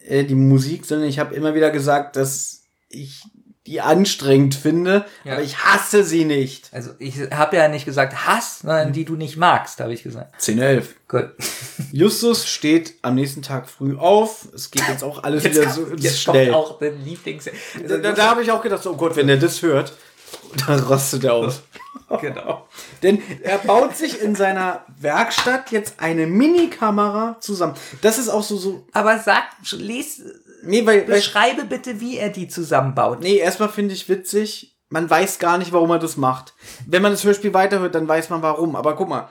Äh, 0.07 0.23
die 0.25 0.35
Musik, 0.35 0.85
sondern 0.85 1.07
ich 1.09 1.19
habe 1.19 1.33
immer 1.35 1.53
wieder 1.55 1.71
gesagt, 1.71 2.15
dass 2.15 2.63
ich 2.89 3.23
die 3.67 3.81
anstrengend 3.81 4.55
finde, 4.55 5.05
Ja. 5.23 5.33
aber 5.33 5.41
ich 5.43 5.57
hasse 5.63 6.03
sie 6.03 6.25
nicht. 6.25 6.69
Also 6.73 6.91
ich 6.97 7.15
habe 7.31 7.57
ja 7.57 7.67
nicht 7.67 7.85
gesagt 7.85 8.25
Hass, 8.25 8.59
sondern 8.59 8.93
die 8.93 9.05
du 9.05 9.15
nicht 9.15 9.37
magst, 9.37 9.79
habe 9.79 9.93
ich 9.93 10.01
gesagt. 10.01 10.41
10, 10.41 10.59
11. 10.59 10.95
Gut. 11.07 11.29
Justus 11.91 12.47
steht 12.47 12.95
am 13.01 13.15
nächsten 13.15 13.41
Tag 13.41 13.69
früh 13.69 13.97
auf. 13.97 14.47
Es 14.55 14.71
geht 14.71 14.87
jetzt 14.87 15.03
auch 15.03 15.23
alles 15.23 15.43
wieder 15.43 15.69
so 15.69 15.87
jetzt 15.97 16.21
schnell. 16.21 16.51
kommt 16.51 16.55
auch 16.55 16.79
der 16.79 16.91
Lieblings... 16.93 17.45
Da, 17.87 17.97
da, 17.97 18.11
da 18.13 18.29
habe 18.29 18.41
ich 18.41 18.51
auch 18.51 18.61
gedacht, 18.63 18.85
oh 18.87 18.95
Gott, 18.95 19.15
wenn 19.15 19.29
er 19.29 19.37
das 19.37 19.61
hört, 19.61 19.93
dann 20.67 20.79
rastet 20.79 21.25
er 21.25 21.33
aus. 21.33 21.61
genau. 22.21 22.67
Denn 23.03 23.21
er 23.43 23.57
baut 23.59 23.95
sich 23.95 24.21
in 24.21 24.35
seiner 24.35 24.85
Werkstatt 24.99 25.71
jetzt 25.71 25.95
eine 25.99 26.25
Mini-Kamera 26.27 27.37
zusammen. 27.39 27.75
Das 28.01 28.17
ist 28.17 28.29
auch 28.29 28.43
so, 28.43 28.57
so. 28.57 28.87
Aber 28.93 29.19
sag, 29.19 29.43
les, 29.71 30.21
Nee, 30.63 30.85
weil, 30.85 31.07
weil 31.07 31.15
beschreibe 31.17 31.65
bitte, 31.65 32.01
wie 32.01 32.17
er 32.17 32.29
die 32.29 32.47
zusammenbaut. 32.47 33.21
nee, 33.21 33.37
erstmal 33.37 33.69
finde 33.69 33.93
ich 33.93 34.09
witzig, 34.09 34.77
man 34.89 35.09
weiß 35.09 35.39
gar 35.39 35.57
nicht, 35.57 35.71
warum 35.71 35.91
er 35.91 35.99
das 35.99 36.17
macht. 36.17 36.53
Wenn 36.87 37.01
man 37.01 37.11
das 37.11 37.23
Hörspiel 37.23 37.53
weiterhört, 37.53 37.95
dann 37.95 38.07
weiß 38.07 38.29
man 38.29 38.41
warum. 38.41 38.75
Aber 38.75 38.95
guck 38.95 39.07
mal, 39.07 39.29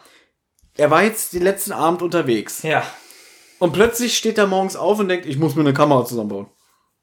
er 0.76 0.90
war 0.90 1.02
jetzt 1.02 1.32
den 1.32 1.42
letzten 1.42 1.72
Abend 1.72 2.02
unterwegs. 2.02 2.62
Ja. 2.62 2.82
Und 3.58 3.72
plötzlich 3.72 4.16
steht 4.16 4.38
er 4.38 4.46
morgens 4.46 4.76
auf 4.76 5.00
und 5.00 5.08
denkt, 5.08 5.26
ich 5.26 5.38
muss 5.38 5.56
mir 5.56 5.62
eine 5.62 5.74
Kamera 5.74 6.04
zusammenbauen. 6.04 6.46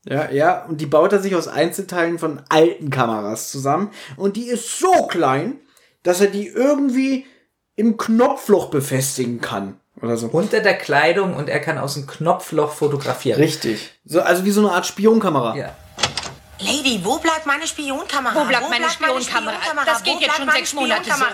Ja, 0.07 0.29
ja, 0.31 0.65
und 0.65 0.79
die 0.79 0.85
baut 0.85 1.11
er 1.11 1.19
sich 1.19 1.35
aus 1.35 1.47
Einzelteilen 1.47 2.19
von 2.19 2.41
alten 2.49 2.89
Kameras 2.89 3.51
zusammen. 3.51 3.91
Und 4.17 4.37
die 4.37 4.47
ist 4.47 4.79
so 4.79 5.07
klein, 5.07 5.59
dass 6.03 6.21
er 6.21 6.27
die 6.27 6.47
irgendwie 6.47 7.25
im 7.75 7.97
Knopfloch 7.97 8.69
befestigen 8.69 9.41
kann. 9.41 9.79
Oder 10.05 10.17
so. 10.17 10.27
Unter 10.27 10.59
der 10.61 10.77
Kleidung 10.77 11.35
und 11.35 11.49
er 11.49 11.59
kann 11.59 11.77
aus 11.77 11.95
dem 11.95 12.05
Knopfloch 12.05 12.73
fotografieren. 12.73 13.39
Richtig. 13.39 13.91
So, 14.05 14.21
also 14.21 14.45
wie 14.45 14.51
so 14.51 14.61
eine 14.61 14.71
Art 14.75 14.85
Spionkamera. 14.85 15.55
Ja. 15.55 15.75
Lady, 16.59 17.01
wo 17.03 17.17
bleibt 17.17 17.45
meine 17.45 17.67
Spionkamera? 17.67 18.35
Wo 18.35 18.45
bleibt 18.45 18.69
meine 18.69 18.89
Spionkamera? 18.89 19.57
Das 19.85 20.03
geht 20.03 20.15
Wo 20.15 20.19
jetzt 20.19 20.27
bleibt 20.27 20.37
schon 20.37 20.45
meine 20.45 20.59
sechs 20.59 20.73
Monate 20.73 21.11
so. 21.11 21.25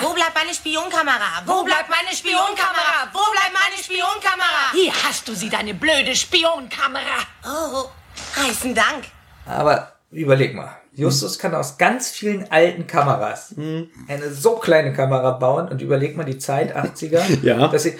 Wo 0.00 0.14
bleibt 0.14 0.34
meine 0.34 0.54
Spionkamera? 0.54 1.42
Wo 1.46 1.64
bleibt 1.64 1.88
meine 1.88 2.16
Spionkamera? 2.16 3.08
Wo 3.12 3.32
bleibt 3.32 3.52
meine 3.52 3.82
Spionkamera? 3.82 4.72
Hier 4.72 4.92
hast 5.06 5.28
du 5.28 5.34
sie, 5.34 5.50
deine 5.50 5.74
blöde 5.74 6.14
Spionkamera. 6.14 7.18
Oh, 7.44 7.90
heißen 8.36 8.74
Dank. 8.74 9.04
Aber 9.46 9.92
überleg 10.10 10.54
mal. 10.54 10.79
Justus 11.00 11.38
kann 11.38 11.54
aus 11.54 11.78
ganz 11.78 12.10
vielen 12.10 12.50
alten 12.50 12.86
Kameras 12.86 13.54
eine 13.56 14.30
so 14.30 14.56
kleine 14.56 14.92
Kamera 14.92 15.32
bauen 15.32 15.68
und 15.68 15.80
überleg 15.82 16.16
mal 16.16 16.24
die 16.24 16.38
Zeit 16.38 16.76
80er. 16.76 17.20
Ja. 17.42 17.68
Dass 17.68 17.84
sie, 17.84 17.94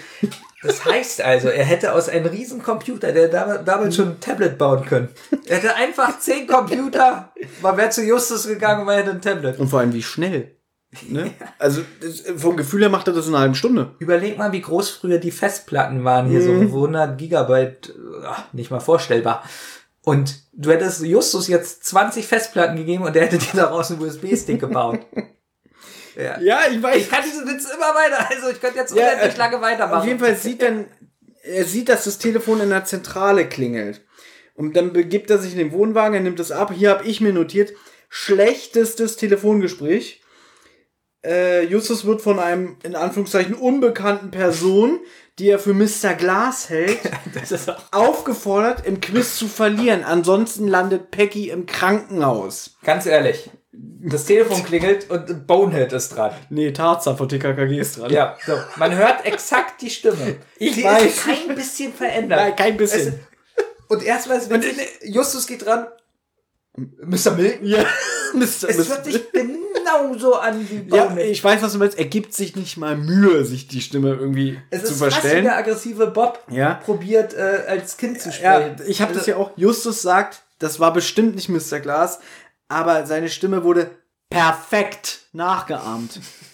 das 0.63 0.85
heißt 0.85 1.21
also, 1.21 1.47
er 1.47 1.65
hätte 1.65 1.93
aus 1.93 2.07
einem 2.09 2.27
riesen 2.27 2.61
Computer, 2.61 3.11
der 3.11 3.27
dam- 3.29 3.65
damals 3.65 3.95
schon 3.95 4.09
ein 4.09 4.19
Tablet 4.19 4.57
bauen 4.57 4.85
können. 4.85 5.09
Er 5.47 5.57
hätte 5.57 5.75
einfach 5.75 6.19
zehn 6.19 6.45
Computer, 6.47 7.31
man 7.61 7.77
wäre 7.77 7.89
zu 7.89 8.03
Justus 8.03 8.47
gegangen 8.47 8.81
und 8.81 8.85
man 8.85 8.97
hätte 8.97 9.11
ein 9.11 9.21
Tablet. 9.21 9.59
Und 9.59 9.67
vor 9.69 9.79
allem 9.79 9.93
wie 9.93 10.03
schnell. 10.03 10.55
Ne? 11.07 11.31
Also 11.57 11.81
vom 12.35 12.57
Gefühl 12.57 12.81
her 12.81 12.89
macht 12.89 13.07
er 13.07 13.13
das 13.13 13.25
in 13.25 13.33
einer 13.33 13.41
halben 13.43 13.55
Stunde. 13.55 13.95
Überleg 13.99 14.37
mal, 14.37 14.51
wie 14.51 14.59
groß 14.61 14.89
früher 14.89 15.19
die 15.19 15.31
Festplatten 15.31 16.03
waren. 16.03 16.27
Hier 16.27 16.41
so 16.41 16.51
100 16.51 17.17
Gigabyte, 17.17 17.93
ach, 18.27 18.43
nicht 18.51 18.71
mal 18.71 18.81
vorstellbar. 18.81 19.41
Und 20.03 20.39
du 20.53 20.71
hättest 20.71 21.01
Justus 21.01 21.47
jetzt 21.47 21.85
20 21.85 22.25
Festplatten 22.25 22.75
gegeben 22.75 23.03
und 23.03 23.15
der 23.15 23.23
hätte 23.23 23.37
dir 23.37 23.53
daraus 23.53 23.91
einen 23.91 24.01
USB-Stick 24.01 24.59
gebaut. 24.59 24.99
Ja. 26.15 26.39
Ja, 26.41 26.59
ich 26.69 26.81
weiß. 26.81 26.97
Ich 26.97 27.09
kann 27.09 27.23
diesen 27.23 27.47
Witz 27.47 27.65
immer 27.65 27.93
weiter, 27.95 28.29
also 28.29 28.49
ich 28.49 28.59
könnte 28.59 28.79
jetzt 28.79 28.95
Ja, 28.95 29.07
unendlich 29.07 29.35
äh, 29.35 29.37
lange 29.37 29.61
weitermachen. 29.61 29.99
Auf 30.01 30.05
jeden 30.05 30.19
Fall 30.19 30.35
sieht 30.35 30.61
dann, 30.61 30.85
er 31.43 31.65
sieht, 31.65 31.89
dass 31.89 32.03
das 32.03 32.17
Telefon 32.17 32.61
in 32.61 32.69
der 32.69 32.85
Zentrale 32.85 33.47
klingelt. 33.47 34.01
Und 34.55 34.75
dann 34.75 34.91
begibt 34.93 35.29
er 35.29 35.37
sich 35.37 35.53
in 35.53 35.59
den 35.59 35.71
Wohnwagen, 35.71 36.13
er 36.13 36.21
nimmt 36.21 36.39
es 36.39 36.51
ab. 36.51 36.73
Hier 36.75 36.89
habe 36.89 37.05
ich 37.05 37.21
mir 37.21 37.33
notiert, 37.33 37.71
schlechtestes 38.09 39.15
Telefongespräch. 39.15 40.21
Äh, 41.23 41.65
Justus 41.65 42.05
wird 42.05 42.21
von 42.21 42.39
einem, 42.39 42.77
in 42.83 42.95
Anführungszeichen, 42.95 43.53
unbekannten 43.53 44.31
Person, 44.31 44.99
die 45.39 45.49
er 45.49 45.59
für 45.59 45.73
Mr. 45.73 46.13
Glass 46.17 46.69
hält, 46.69 46.99
Das 47.33 47.51
ist 47.51 47.69
auch 47.69 47.83
aufgefordert, 47.91 48.85
im 48.85 48.99
Quiz 48.99 49.37
zu 49.37 49.47
verlieren. 49.47 50.03
Ansonsten 50.03 50.67
landet 50.67 51.11
Peggy 51.11 51.49
im 51.49 51.65
Krankenhaus. 51.65 52.77
Ganz 52.83 53.05
ehrlich, 53.05 53.49
das 53.71 54.25
Telefon 54.25 54.63
klingelt 54.63 55.09
und 55.09 55.47
Bonehead 55.47 55.93
ist 55.93 56.15
dran. 56.15 56.31
Nee, 56.49 56.71
Tarzan 56.71 57.17
von 57.17 57.29
TKKG 57.29 57.79
ist 57.79 57.99
dran. 57.99 58.11
Ja, 58.11 58.37
so. 58.45 58.53
Man 58.75 58.95
hört 58.95 59.25
exakt 59.25 59.81
die 59.81 59.89
Stimme. 59.89 60.37
Ich 60.57 60.75
die 60.75 60.83
weiß. 60.83 61.05
ist 61.05 61.25
kein 61.25 61.55
bisschen 61.55 61.93
verändert. 61.93 62.39
Nein, 62.39 62.55
kein 62.55 62.77
bisschen. 62.77 63.19
Es, 63.55 63.65
und 63.87 64.03
erstmal 64.03 64.37
ist 64.37 64.49
wenn 64.49 64.63
Justus 65.03 65.47
geht 65.47 65.65
dran. 65.65 65.87
Mr. 66.77 67.31
Milton? 67.35 67.65
Ja, 67.65 67.85
Mr. 68.33 68.69
Es 68.69 68.89
hört 68.89 69.03
sich 69.05 69.31
genauso 69.31 70.35
an 70.35 70.65
wie 70.69 70.95
Ja, 70.95 71.15
ich 71.17 71.43
weiß, 71.43 71.61
was 71.61 71.73
du 71.73 71.79
meinst. 71.79 71.97
Er 71.99 72.05
gibt 72.05 72.33
sich 72.33 72.55
nicht 72.55 72.77
mal 72.77 72.95
Mühe, 72.95 73.43
sich 73.43 73.67
die 73.67 73.81
Stimme 73.81 74.09
irgendwie 74.15 74.59
Es 74.69 74.83
zu 74.85 74.93
ist 74.93 74.99
fast 74.99 75.17
wie 75.17 75.19
verstellen. 75.21 75.43
der 75.43 75.57
aggressive 75.57 76.07
Bob 76.07 76.39
Ja. 76.49 76.75
probiert, 76.75 77.33
äh, 77.33 77.63
als 77.67 77.97
Kind 77.97 78.21
zu 78.21 78.29
Ja, 78.29 78.33
sprechen. 78.61 78.75
ich 78.87 79.01
habe 79.01 79.11
das 79.13 79.23
Also, 79.23 79.31
ja 79.31 79.37
auch. 79.37 79.51
Justus 79.57 80.01
sagt, 80.01 80.43
das 80.59 80.79
war 80.79 80.93
bestimmt 80.93 81.35
nicht 81.35 81.49
Mr. 81.49 81.79
Glass, 81.81 82.19
aber 82.69 83.05
seine 83.05 83.29
Stimme 83.29 83.63
wurde 83.65 83.91
perfekt 84.29 85.21
nachgeahmt. 85.33 86.19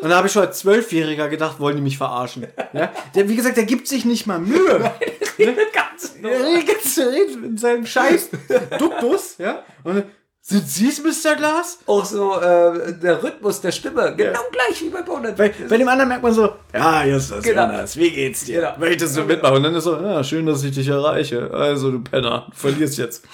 Und 0.00 0.10
da 0.10 0.16
habe 0.16 0.26
ich 0.26 0.32
schon 0.32 0.42
als 0.46 0.58
Zwölfjähriger 0.60 1.28
gedacht, 1.28 1.60
wollen 1.60 1.76
die 1.76 1.82
mich 1.82 1.98
verarschen. 1.98 2.46
Ja? 2.72 2.92
Der, 3.14 3.28
wie 3.28 3.36
gesagt, 3.36 3.56
der 3.56 3.64
gibt 3.64 3.86
sich 3.86 4.04
nicht 4.04 4.26
mal 4.26 4.38
Mühe. 4.38 4.78
ganz 5.38 6.14
Er 6.22 6.44
redet 6.44 6.66
ganz 6.66 6.98
redet 6.98 7.44
in 7.44 7.56
seinem 7.58 7.86
Scheiß 7.86 8.30
Duktus, 8.78 9.36
ja. 9.38 9.62
Und 9.84 10.04
sind 10.42 10.66
Sie 10.66 10.88
es, 10.88 11.02
Mr. 11.02 11.36
Glass? 11.36 11.78
Auch 11.86 12.04
so 12.04 12.40
äh, 12.40 12.94
der 12.98 13.22
Rhythmus 13.22 13.60
der 13.60 13.72
Stimme, 13.72 14.14
genau 14.16 14.40
gleich 14.50 14.80
wie 14.82 14.88
bei 14.88 15.02
Bonehead. 15.02 15.36
Bei, 15.36 15.52
bei 15.68 15.76
dem 15.76 15.86
anderen 15.86 16.08
merkt 16.08 16.22
man 16.22 16.32
so, 16.32 16.54
ja, 16.72 17.04
Justus, 17.04 17.42
Genau. 17.42 17.66
Jonas, 17.66 17.96
wie 17.96 18.10
geht's 18.10 18.46
dir? 18.46 18.60
Genau. 18.60 18.78
Möchtest 18.78 19.16
du 19.16 19.24
mitmachen? 19.24 19.56
Und 19.56 19.62
dann 19.64 19.74
ist 19.74 19.84
so, 19.84 19.96
ja, 20.00 20.24
schön, 20.24 20.46
dass 20.46 20.64
ich 20.64 20.74
dich 20.74 20.88
erreiche. 20.88 21.50
Also, 21.52 21.90
du 21.90 22.00
Penner, 22.00 22.46
du 22.50 22.56
verlierst 22.56 22.96
jetzt. 22.96 23.24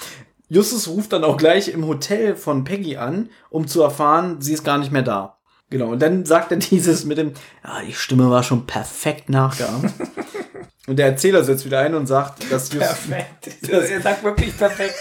Justus 0.48 0.88
ruft 0.88 1.12
dann 1.12 1.24
auch 1.24 1.36
gleich 1.36 1.68
im 1.68 1.86
Hotel 1.86 2.36
von 2.36 2.64
Peggy 2.64 2.96
an, 2.96 3.30
um 3.50 3.66
zu 3.66 3.82
erfahren, 3.82 4.40
sie 4.40 4.52
ist 4.52 4.64
gar 4.64 4.78
nicht 4.78 4.92
mehr 4.92 5.02
da. 5.02 5.35
Genau, 5.70 5.88
und 5.88 6.00
dann 6.00 6.24
sagt 6.24 6.52
er 6.52 6.56
dieses 6.58 7.04
mit 7.04 7.18
dem, 7.18 7.32
ja, 7.64 7.82
die 7.82 7.92
Stimme 7.92 8.30
war 8.30 8.42
schon 8.42 8.66
perfekt 8.66 9.28
nachgeahmt. 9.28 9.92
und 10.86 10.98
der 10.98 11.06
Erzähler 11.06 11.42
setzt 11.44 11.64
wieder 11.64 11.80
ein 11.80 11.94
und 11.94 12.06
sagt, 12.06 12.50
dass 12.50 12.72
Justus, 12.72 13.08
Perfekt. 13.08 13.68
er 13.68 14.00
sagt 14.00 14.22
wirklich 14.22 14.56
perfekt. 14.56 14.94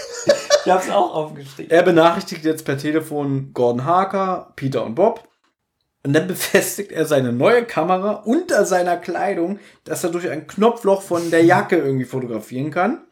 Ich 0.66 0.72
hab's 0.72 0.90
auch 0.90 1.14
aufgeschrieben. 1.14 1.70
er 1.70 1.84
benachrichtigt 1.84 2.44
jetzt 2.44 2.66
per 2.66 2.78
Telefon 2.78 3.52
Gordon 3.54 3.86
Harker, 3.86 4.52
Peter 4.56 4.84
und 4.84 4.96
Bob. 4.96 5.28
Und 6.04 6.14
dann 6.14 6.28
befestigt 6.28 6.92
er 6.92 7.06
seine 7.06 7.34
neue 7.34 7.66
Kamera 7.66 8.12
unter 8.26 8.66
seiner 8.66 8.96
Kleidung, 8.96 9.60
dass 9.86 10.04
er 10.04 10.12
durch 10.12 10.30
ein 10.30 10.46
Knopfloch 10.46 11.02
von 11.02 11.32
der 11.32 11.44
Jacke 11.44 11.78
irgendwie 11.78 12.06
fotografieren 12.06 12.70
kann. 12.70 13.05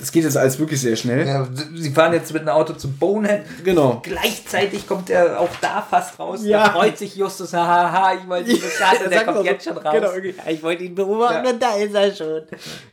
Das 0.00 0.12
geht 0.12 0.22
jetzt 0.22 0.36
alles 0.36 0.60
wirklich 0.60 0.80
sehr 0.80 0.94
schnell. 0.94 1.26
Ja, 1.26 1.48
sie 1.74 1.90
fahren 1.90 2.12
jetzt 2.12 2.32
mit 2.32 2.42
einem 2.42 2.50
Auto 2.50 2.72
zu 2.74 2.88
Bonehead. 2.88 3.42
Genau. 3.64 4.00
Gleichzeitig 4.04 4.86
kommt 4.86 5.10
er 5.10 5.40
auch 5.40 5.48
da 5.60 5.82
fast 5.82 6.16
raus. 6.20 6.40
Ja. 6.44 6.66
Da 6.68 6.70
freut 6.74 6.96
sich 6.96 7.16
Justus, 7.16 7.52
haha, 7.52 8.14
ich 8.14 8.28
wollte 8.28 8.48
ihn 8.52 8.60
beschade, 8.60 9.04
Er 9.04 9.10
der 9.10 9.24
kommt 9.24 9.38
so, 9.38 9.44
jetzt 9.44 9.64
schon 9.64 9.76
raus. 9.76 9.92
Genau, 9.92 10.12
irgendwie, 10.12 10.34
ich 10.48 10.62
wollte 10.62 10.84
ihn 10.84 10.94
beobachten 10.94 11.44
Ja. 11.44 11.50
und 11.50 11.60
da 11.60 11.74
ist 11.74 11.92
er 11.94 12.14
schon. 12.14 12.42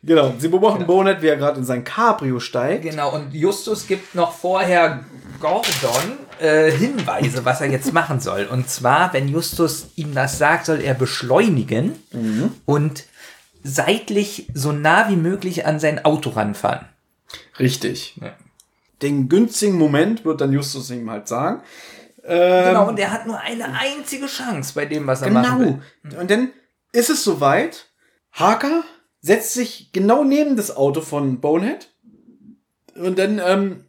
Genau, 0.02 0.34
sie 0.40 0.48
beobachten 0.48 0.88
Bonet, 0.88 1.22
wie 1.22 1.28
er 1.28 1.36
gerade 1.38 1.60
in 1.60 1.64
sein 1.66 1.84
Cabrio 1.84 2.40
steigt. 2.40 2.82
Genau, 2.82 3.14
und 3.14 3.32
Justus 3.36 3.86
gibt 3.86 4.16
noch 4.16 4.32
vorher 4.34 5.02
Gordon 5.40 6.18
äh, 6.40 6.72
Hinweise, 6.72 7.46
was 7.46 7.62
er 7.62 7.68
jetzt 7.68 7.94
machen 7.94 8.20
soll. 8.20 8.48
Und 8.50 8.68
zwar, 8.68 9.14
wenn 9.14 9.28
Justus 9.28 9.90
ihm 9.96 10.16
das 10.16 10.40
sagt, 10.40 10.66
soll 10.66 10.82
er 10.82 10.96
beschleunigen 10.96 11.92
und 12.66 13.04
seitlich 13.64 14.48
so 14.56 14.72
nah 14.72 15.08
wie 15.10 15.16
möglich 15.16 15.68
an 15.68 15.80
sein 15.80 16.04
Auto 16.04 16.32
ranfahren. 16.32 16.88
Richtig. 17.60 18.18
Ja. 18.22 18.34
Den 19.02 19.30
günstigen 19.30 19.78
Moment 19.78 20.26
wird 20.26 20.42
dann 20.42 20.54
Justus 20.54 20.90
ihm 20.90 21.10
halt 21.10 21.28
sagen. 21.28 21.62
Ähm, 22.24 22.66
Genau, 22.70 22.88
und 22.90 23.00
er 23.00 23.12
hat 23.12 23.28
nur 23.28 23.40
eine 23.40 23.66
einzige 23.78 24.26
Chance 24.28 24.74
bei 24.74 24.86
dem, 24.86 25.06
was 25.06 25.22
er 25.22 25.32
machen 25.32 25.60
will. 25.60 25.82
Genau. 26.04 26.22
Und 26.22 26.32
dann 26.32 26.50
ist 26.92 27.10
es 27.10 27.24
soweit. 27.24 27.88
Harker 28.32 28.84
setzt 29.22 29.54
sich 29.54 29.92
genau 29.92 30.24
neben 30.24 30.56
das 30.56 30.76
Auto 30.76 31.02
von 31.02 31.40
Bonehead. 31.40 31.90
Und 32.96 33.20
dann 33.20 33.42
ähm, 33.44 33.86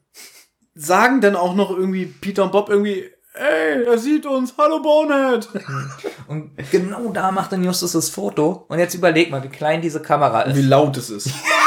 sagen 0.74 1.20
dann 1.20 1.36
auch 1.36 1.54
noch 1.54 1.70
irgendwie 1.70 2.06
Peter 2.06 2.44
und 2.44 2.52
Bob 2.52 2.68
irgendwie, 2.68 3.04
ey, 3.34 3.84
er 3.84 3.98
sieht 3.98 4.26
uns, 4.26 4.54
hallo 4.58 4.80
Bonehead. 4.80 5.48
Und 6.28 6.50
genau 6.72 7.10
da 7.12 7.30
macht 7.30 7.52
dann 7.52 7.62
Justus 7.62 7.92
das 7.92 8.08
Foto. 8.10 8.64
Und 8.68 8.78
jetzt 8.78 8.94
überleg 8.94 9.30
mal, 9.30 9.42
wie 9.44 9.48
klein 9.48 9.80
diese 9.80 10.02
Kamera 10.02 10.42
ist. 10.42 10.56
Wie 10.56 10.62
laut 10.62 10.96
es 10.96 11.10
ist. 11.10 11.30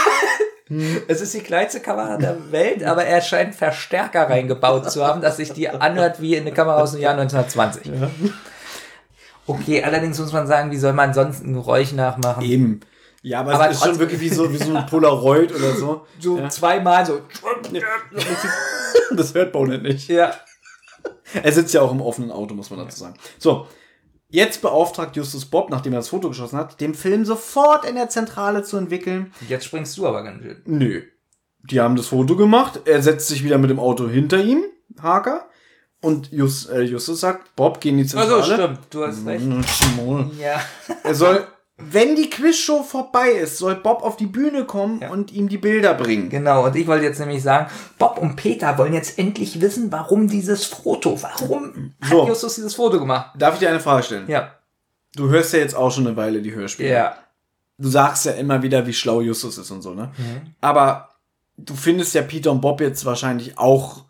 Es 1.07 1.21
ist 1.21 1.33
die 1.33 1.39
kleinste 1.39 1.79
Kamera 1.79 2.17
der 2.17 2.51
Welt, 2.51 2.83
aber 2.83 3.03
er 3.05 3.21
scheint 3.21 3.55
Verstärker 3.55 4.29
reingebaut 4.29 4.91
zu 4.91 5.05
haben, 5.05 5.21
dass 5.21 5.37
sich 5.37 5.51
die 5.51 5.67
anhört 5.69 6.21
wie 6.21 6.37
eine 6.37 6.51
Kamera 6.51 6.81
aus 6.81 6.91
dem 6.91 7.01
Jahr 7.01 7.13
1920. 7.17 7.91
Okay, 9.47 9.83
allerdings 9.83 10.19
muss 10.19 10.31
man 10.31 10.45
sagen, 10.45 10.69
wie 10.71 10.77
soll 10.77 10.93
man 10.93 11.13
sonst 11.13 11.43
ein 11.43 11.53
Geräusch 11.53 11.91
nachmachen? 11.93 12.43
Eben. 12.43 12.79
Ja, 13.21 13.39
aber, 13.41 13.53
Aber 13.55 13.69
es 13.69 13.77
ist 13.77 13.83
schon 13.85 13.99
wirklich 13.99 14.19
wie 14.21 14.29
so, 14.29 14.51
wie 14.53 14.57
so 14.57 14.73
ein 14.75 14.85
Polaroid 14.85 15.51
oder 15.53 15.73
so. 15.75 16.05
So 16.19 16.37
Ja. 16.37 16.49
zweimal 16.49 17.05
so. 17.05 17.21
Das 19.11 19.33
hört 19.33 19.51
Bonehead 19.51 19.81
nicht. 19.83 20.07
Ja. 20.07 20.31
Er 21.43 21.51
sitzt 21.51 21.73
ja 21.73 21.81
auch 21.81 21.91
im 21.91 22.01
offenen 22.01 22.31
Auto, 22.31 22.53
muss 22.53 22.69
man 22.69 22.79
dazu 22.79 22.99
sagen. 22.99 23.15
So, 23.37 23.67
jetzt 24.29 24.61
beauftragt 24.61 25.15
Justus 25.15 25.45
Bob, 25.45 25.69
nachdem 25.69 25.93
er 25.93 25.99
das 25.99 26.09
Foto 26.09 26.29
geschossen 26.29 26.57
hat, 26.57 26.79
den 26.79 26.93
Film 26.93 27.25
sofort 27.25 27.85
in 27.85 27.95
der 27.95 28.09
Zentrale 28.09 28.63
zu 28.63 28.77
entwickeln. 28.77 29.33
Jetzt 29.47 29.65
springst 29.65 29.97
du 29.97 30.07
aber 30.07 30.23
ganz 30.23 30.43
schön. 30.43 30.61
Nö. 30.65 31.01
Die 31.63 31.81
haben 31.81 31.95
das 31.95 32.07
Foto 32.07 32.35
gemacht. 32.35 32.81
Er 32.85 33.01
setzt 33.01 33.27
sich 33.27 33.43
wieder 33.43 33.57
mit 33.57 33.69
dem 33.69 33.79
Auto 33.79 34.07
hinter 34.07 34.41
ihm, 34.41 34.63
Harker. 35.01 35.45
Und 36.01 36.31
Just, 36.31 36.69
äh, 36.69 36.81
Justus 36.81 37.19
sagt, 37.19 37.55
Bob, 37.57 37.81
geh 37.81 37.89
in 37.89 37.97
die 37.97 38.05
Zentrale. 38.05 38.35
Also 38.35 38.53
stimmt, 38.53 38.79
du 38.89 39.05
hast 39.05 39.25
recht. 39.25 39.43
Ja. 40.39 40.61
Er 41.03 41.15
soll, 41.15 41.45
wenn 41.79 42.15
die 42.15 42.29
Quizshow 42.29 42.83
vorbei 42.83 43.31
ist, 43.31 43.57
soll 43.57 43.75
Bob 43.75 44.03
auf 44.03 44.17
die 44.17 44.25
Bühne 44.25 44.65
kommen 44.65 45.01
und 45.09 45.31
ihm 45.31 45.47
die 45.47 45.57
Bilder 45.57 45.93
bringen. 45.93 46.29
Genau, 46.29 46.65
und 46.65 46.75
ich 46.75 46.87
wollte 46.87 47.05
jetzt 47.05 47.19
nämlich 47.19 47.41
sagen, 47.41 47.71
Bob 47.97 48.17
und 48.17 48.35
Peter 48.35 48.77
wollen 48.77 48.93
jetzt 48.93 49.17
endlich 49.17 49.61
wissen, 49.61 49.91
warum 49.91 50.27
dieses 50.27 50.65
Foto, 50.65 51.21
warum 51.21 51.93
So. 52.09 52.21
hat 52.21 52.27
Justus 52.27 52.55
dieses 52.55 52.75
Foto 52.75 52.99
gemacht? 52.99 53.31
Darf 53.37 53.53
ich 53.53 53.59
dir 53.59 53.69
eine 53.69 53.79
Frage 53.79 54.03
stellen? 54.03 54.25
Ja. 54.27 54.51
Du 55.15 55.29
hörst 55.29 55.53
ja 55.53 55.59
jetzt 55.59 55.75
auch 55.75 55.91
schon 55.91 56.05
eine 56.05 56.17
Weile 56.17 56.41
die 56.41 56.53
Hörspiele. 56.53 56.89
Ja. 56.91 57.15
Du 57.77 57.87
sagst 57.87 58.25
ja 58.25 58.33
immer 58.33 58.61
wieder, 58.61 58.85
wie 58.85 58.93
schlau 58.93 59.21
Justus 59.21 59.57
ist 59.57 59.71
und 59.71 59.81
so, 59.81 59.93
ne? 59.93 60.11
Mhm. 60.17 60.53
Aber 60.59 61.09
du 61.57 61.75
findest 61.75 62.13
ja 62.13 62.21
Peter 62.23 62.51
und 62.51 62.61
Bob 62.61 62.81
jetzt 62.81 63.05
wahrscheinlich 63.05 63.57
auch 63.57 64.05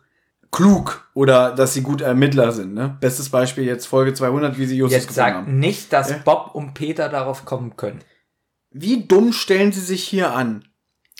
klug 0.50 1.08
oder 1.14 1.54
dass 1.54 1.74
sie 1.74 1.82
gut 1.82 2.00
Ermittler 2.00 2.52
sind, 2.52 2.74
ne? 2.74 2.96
Bestes 3.00 3.28
Beispiel 3.28 3.64
jetzt 3.64 3.86
Folge 3.86 4.14
200, 4.14 4.58
wie 4.58 4.66
sie 4.66 4.76
Justus 4.76 4.94
Jetzt 4.96 5.08
gefunden 5.08 5.30
sag 5.30 5.34
haben. 5.34 5.58
nicht, 5.58 5.92
dass 5.92 6.10
Ja? 6.10 6.18
Bob 6.24 6.54
und 6.54 6.74
Peter 6.74 7.08
darauf 7.08 7.44
kommen 7.44 7.76
können. 7.76 8.00
Wie 8.70 9.04
dumm 9.04 9.32
stellen 9.32 9.72
sie 9.72 9.80
sich 9.80 10.04
hier 10.04 10.32
an? 10.32 10.64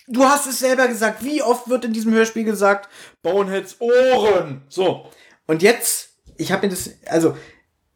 Du 0.09 0.25
hast 0.25 0.47
es 0.47 0.59
selber 0.59 0.89
gesagt. 0.89 1.25
Wie 1.25 1.43
oft 1.43 1.69
wird 1.69 1.85
in 1.85 1.93
diesem 1.93 2.13
Hörspiel 2.13 2.45
gesagt, 2.45 2.89
Boneheads 3.23 3.77
Ohren? 3.81 4.63
So. 4.69 5.07
Und 5.47 5.63
jetzt, 5.63 6.11
ich 6.37 6.51
habe 6.51 6.67
mir 6.67 6.71
das, 6.71 6.91
also, 7.07 7.37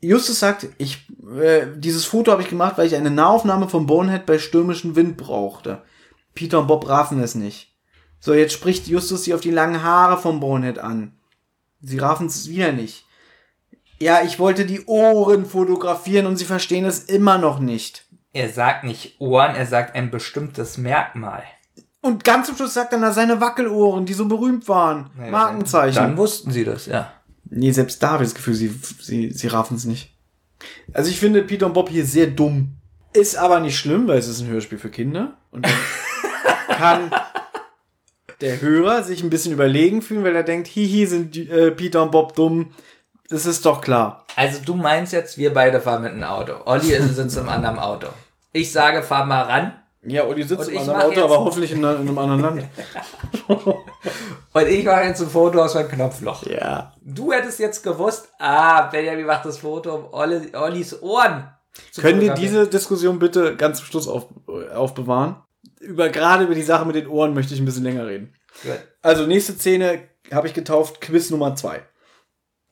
Justus 0.01 0.39
sagt, 0.39 0.69
ich, 0.79 1.09
äh, 1.41 1.67
dieses 1.77 2.05
Foto 2.05 2.31
habe 2.31 2.43
ich 2.43 2.51
gemacht, 2.51 2.79
weil 2.79 2.87
ich 2.87 2.95
eine 2.95 3.11
Nahaufnahme 3.11 3.69
von 3.69 3.87
Bonehead 3.87 4.27
bei 4.27 4.39
stürmischem 4.39 4.97
Wind 4.97 5.17
brauchte. 5.17 5.83
Peter 6.35 6.61
und 6.61 6.67
Bob 6.67 6.89
raffen 6.89 7.21
es 7.21 7.35
nicht. 7.35 7.75
So, 8.21 8.35
jetzt 8.35 8.53
spricht 8.53 8.87
Justus 8.87 9.25
sie 9.25 9.35
auf 9.35 9.41
die 9.41 9.51
langen 9.51 9.83
Haare 9.83 10.17
von 10.17 10.41
Bonehead 10.41 10.79
an. 10.79 11.19
Sie 11.85 11.99
raffen 11.99 12.27
es 12.27 12.49
wieder 12.49 12.73
nicht. 12.73 13.05
Ja, 14.01 14.23
ich 14.23 14.39
wollte 14.39 14.67
die 14.67 14.85
Ohren 14.87 15.47
fotografieren 15.47 16.27
und 16.27 16.37
sie 16.37 16.45
verstehen 16.45 16.85
es 16.85 17.05
immer 17.05 17.39
noch 17.39 17.59
nicht. 17.59 18.07
Er 18.33 18.49
sagt 18.49 18.85
nicht 18.85 19.21
Ohren, 19.21 19.55
er 19.55 19.67
sagt 19.67 19.95
ein 19.95 20.11
bestimmtes 20.11 20.77
Merkmal. 20.79 21.45
Und 22.01 22.25
ganz 22.25 22.49
zum 22.49 22.57
Schluss 22.57 22.75
sagt 22.75 22.93
er, 22.93 22.99
na, 22.99 23.13
seine 23.13 23.41
Wackelohren, 23.41 24.05
die 24.05 24.13
so 24.13 24.27
berühmt 24.27 24.69
waren. 24.69 25.11
Naja, 25.17 25.31
Markenzeichen. 25.31 25.95
Dann 25.95 26.17
wussten 26.17 26.51
sie 26.51 26.65
das, 26.65 26.87
ja. 26.87 27.13
Nee, 27.45 27.71
selbst 27.71 28.03
da 28.03 28.11
habe 28.11 28.25
ich 28.25 28.31
das 28.31 28.35
Gefühl, 28.35 28.55
sie, 28.55 28.75
sie, 29.01 29.31
sie 29.31 29.47
raffen 29.47 29.77
es 29.77 29.85
nicht. 29.85 30.15
Also 30.93 31.11
ich 31.11 31.21
finde 31.21 31.43
Peter 31.43 31.67
und 31.67 31.73
Bob 31.73 31.89
hier 31.89 32.05
sehr 32.05 32.27
dumm. 32.27 32.77
Ist 33.13 33.37
aber 33.37 33.61
nicht 33.61 33.79
schlimm, 33.79 34.09
weil 34.09 34.19
es 34.19 34.29
ist 34.29 34.41
ein 34.41 34.49
Hörspiel 34.49 34.79
für 34.79 34.91
Kinder. 34.91 35.39
Und 35.51 35.67
kann 36.69 37.11
der 38.41 38.61
Hörer 38.61 39.03
sich 39.03 39.23
ein 39.23 39.31
bisschen 39.31 39.53
überlegen 39.53 40.03
fühlen, 40.03 40.25
weil 40.25 40.37
er 40.37 40.43
denkt, 40.43 40.69
hihi, 40.69 41.07
sind 41.07 41.35
die, 41.35 41.49
äh, 41.49 41.71
Peter 41.71 42.03
und 42.03 42.11
Bob 42.11 42.35
dumm. 42.35 42.73
Das 43.29 43.47
ist 43.47 43.65
doch 43.65 43.81
klar. 43.81 44.25
Also 44.37 44.61
du 44.65 44.75
meinst 44.75 45.13
jetzt, 45.13 45.39
wir 45.39 45.55
beide 45.55 45.81
fahren 45.81 46.03
mit 46.03 46.13
einem 46.13 46.25
Auto. 46.25 46.53
Olli 46.67 46.87
sitzt 46.87 47.37
im 47.37 47.49
anderen 47.49 47.79
Auto. 47.79 48.09
Ich 48.53 48.71
sage, 48.71 49.03
fahr 49.03 49.25
mal 49.25 49.43
ran. 49.43 49.73
Ja, 50.03 50.25
Olli 50.27 50.43
sitzt 50.43 50.69
Und 50.69 50.75
im 50.75 50.79
anderen 50.79 51.01
Auto, 51.01 51.25
aber 51.25 51.41
hoffentlich 51.41 51.73
in, 51.73 51.79
in 51.79 51.85
einem 51.87 52.19
anderen 52.19 52.41
Land. 52.43 52.65
Und 54.55 54.69
ich 54.69 54.85
mache 54.85 55.05
jetzt 55.05 55.21
ein 55.21 55.29
Foto 55.29 55.63
aus 55.63 55.75
meinem 55.75 55.89
Knopfloch. 55.89 56.47
Ja. 56.47 56.93
Du 57.01 57.33
hättest 57.33 57.59
jetzt 57.59 57.83
gewusst, 57.83 58.29
ah, 58.39 58.83
Benjamin 58.83 59.27
macht 59.27 59.47
das 59.47 59.59
Foto, 59.59 59.95
um 59.95 60.13
Olli, 60.13 60.55
Ollis 60.55 61.03
Ohren 61.03 61.49
Können 62.01 62.21
wir 62.21 62.35
diese 62.35 62.69
Diskussion 62.69 63.19
bitte 63.19 63.57
ganz 63.57 63.79
zum 63.79 63.87
Schluss 63.87 64.07
auf, 64.07 64.27
aufbewahren? 64.75 65.37
Über, 65.85 66.09
gerade 66.09 66.45
über 66.45 66.55
die 66.55 66.63
Sache 66.63 66.87
mit 66.87 66.97
den 66.97 67.07
Ohren 67.07 67.35
möchte 67.35 67.55
ich 67.55 67.61
ein 67.61 67.65
bisschen 67.65 67.85
länger 67.85 68.07
reden. 68.07 68.35
Gut. 68.63 68.79
Also, 69.03 69.27
nächste 69.27 69.53
Szene 69.53 70.09
habe 70.33 70.47
ich 70.47 70.55
getauft, 70.55 71.01
Quiz 71.01 71.31
Nummer 71.31 71.55
zwei. 71.55 71.83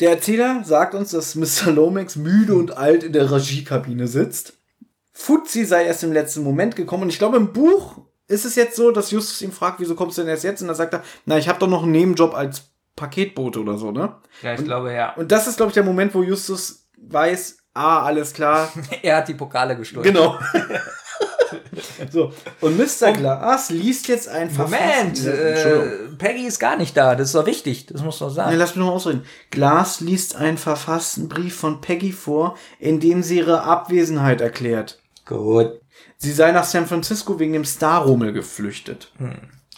Der 0.01 0.11
Erzähler 0.11 0.63
sagt 0.65 0.95
uns, 0.95 1.11
dass 1.11 1.35
Mr. 1.35 1.71
Lomax 1.71 2.17
müde 2.17 2.55
und 2.55 2.77
alt 2.77 3.05
in 3.05 3.13
der 3.13 3.31
Regiekabine 3.31 4.09
sitzt. 4.09 4.55
Fuzzi 5.13 5.65
sei 5.65 5.85
erst 5.85 6.03
im 6.03 6.13
letzten 6.13 6.43
Moment 6.43 6.75
gekommen 6.75 7.05
und 7.05 7.09
ich 7.11 7.19
glaube, 7.19 7.37
im 7.37 7.53
Buch 7.53 7.99
ist 8.27 8.45
es 8.45 8.57
jetzt 8.57 8.77
so, 8.77 8.91
dass 8.91 9.11
Justus 9.11 9.43
ihn 9.43 9.53
fragt, 9.53 9.79
wieso 9.79 9.95
kommst 9.95 10.17
du 10.17 10.23
denn 10.23 10.31
erst 10.31 10.45
jetzt? 10.45 10.63
Und 10.63 10.69
dann 10.69 10.77
sagt 10.77 10.95
er, 10.95 11.03
na, 11.27 11.37
ich 11.37 11.49
habe 11.49 11.59
doch 11.59 11.69
noch 11.69 11.83
einen 11.83 11.93
Nebenjob 11.93 12.35
als 12.35 12.73
Paketbote 12.97 13.61
oder 13.61 13.77
so, 13.77 13.93
ne? 13.93 14.17
Ja, 14.43 14.55
ich 14.55 14.65
glaube, 14.65 14.93
ja. 14.93 15.15
Und 15.15 15.31
das 15.31 15.47
ist, 15.47 15.57
glaube 15.57 15.71
ich, 15.71 15.75
der 15.75 15.85
Moment, 15.85 16.15
wo 16.15 16.23
Justus 16.23 16.89
weiß, 16.97 17.59
ah, 17.75 18.03
alles 18.03 18.33
klar, 18.33 18.73
Er 19.03 19.19
hat 19.19 19.29
die 19.29 19.35
Pokale 19.35 19.77
gestohlen. 19.77 20.05
Genau. 20.05 20.39
so, 22.11 22.33
und 22.61 22.77
Mr. 22.77 23.12
Glass 23.12 23.70
liest 23.70 24.09
jetzt 24.09 24.28
einfach. 24.28 24.65
Moment, 24.65 25.25
äh, 25.27 25.86
Peggy 26.19 26.47
ist 26.47 26.59
gar 26.59 26.77
nicht 26.77 26.97
da. 26.97 27.15
Das 27.15 27.28
ist 27.28 27.35
doch 27.35 27.47
wichtig. 27.47 27.86
Das 27.86 28.02
muss 28.02 28.19
doch 28.19 28.28
Nee, 28.28 28.35
sagen. 28.35 28.57
lass 28.57 28.70
mich 28.70 28.78
noch 28.78 28.86
mal 28.86 28.93
ausreden. 28.93 29.25
Glass 29.51 30.01
liest 30.01 30.36
einen 30.36 30.59
verfassten 30.59 31.28
Brief 31.28 31.57
von 31.57 31.81
Peggy 31.81 32.12
vor, 32.12 32.57
in 32.78 33.01
dem 33.01 33.23
sie 33.23 33.39
ihre 33.39 33.62
Abwesenheit 33.62 34.41
erklärt. 34.41 35.01
Gut. 35.27 35.81
Sie 36.17 36.33
sei 36.33 36.52
nach 36.52 36.65
San 36.65 36.86
Francisco 36.86 37.39
wegen 37.39 37.52
dem 37.52 37.65
Star-Rummel 37.65 38.33
geflüchtet. 38.33 39.12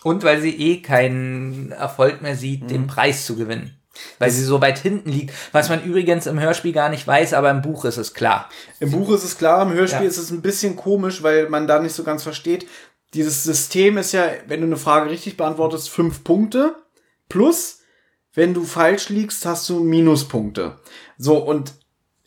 Und 0.02 0.22
weil 0.22 0.40
sie 0.40 0.54
eh 0.54 0.82
keinen 0.82 1.72
Erfolg 1.72 2.20
mehr 2.22 2.36
sieht, 2.36 2.64
Mhm. 2.64 2.68
den 2.68 2.86
Preis 2.86 3.24
zu 3.26 3.36
gewinnen. 3.36 3.76
Weil 4.18 4.30
sie 4.30 4.42
so 4.44 4.60
weit 4.60 4.78
hinten 4.78 5.10
liegt. 5.10 5.34
Was 5.52 5.68
man 5.68 5.82
übrigens 5.84 6.26
im 6.26 6.40
Hörspiel 6.40 6.72
gar 6.72 6.88
nicht 6.88 7.06
weiß, 7.06 7.32
aber 7.34 7.50
im 7.50 7.62
Buch 7.62 7.84
ist 7.84 7.96
es 7.96 8.14
klar. 8.14 8.48
Im 8.80 8.90
Buch 8.90 9.10
ist 9.12 9.24
es 9.24 9.38
klar, 9.38 9.62
im 9.62 9.72
Hörspiel 9.72 10.02
Ja. 10.02 10.08
ist 10.08 10.18
es 10.18 10.30
ein 10.30 10.42
bisschen 10.42 10.76
komisch, 10.76 11.22
weil 11.22 11.48
man 11.48 11.66
da 11.66 11.78
nicht 11.80 11.94
so 11.94 12.04
ganz 12.04 12.22
versteht. 12.22 12.66
Dieses 13.14 13.44
System 13.44 13.96
ist 13.98 14.12
ja, 14.12 14.28
wenn 14.48 14.60
du 14.60 14.66
eine 14.66 14.76
Frage 14.76 15.10
richtig 15.10 15.36
beantwortest, 15.36 15.88
fünf 15.90 16.24
Punkte. 16.24 16.74
Plus, 17.28 17.78
wenn 18.34 18.54
du 18.54 18.64
falsch 18.64 19.08
liegst, 19.08 19.46
hast 19.46 19.68
du 19.68 19.80
Minuspunkte. 19.80 20.78
So, 21.16 21.38
und 21.38 21.74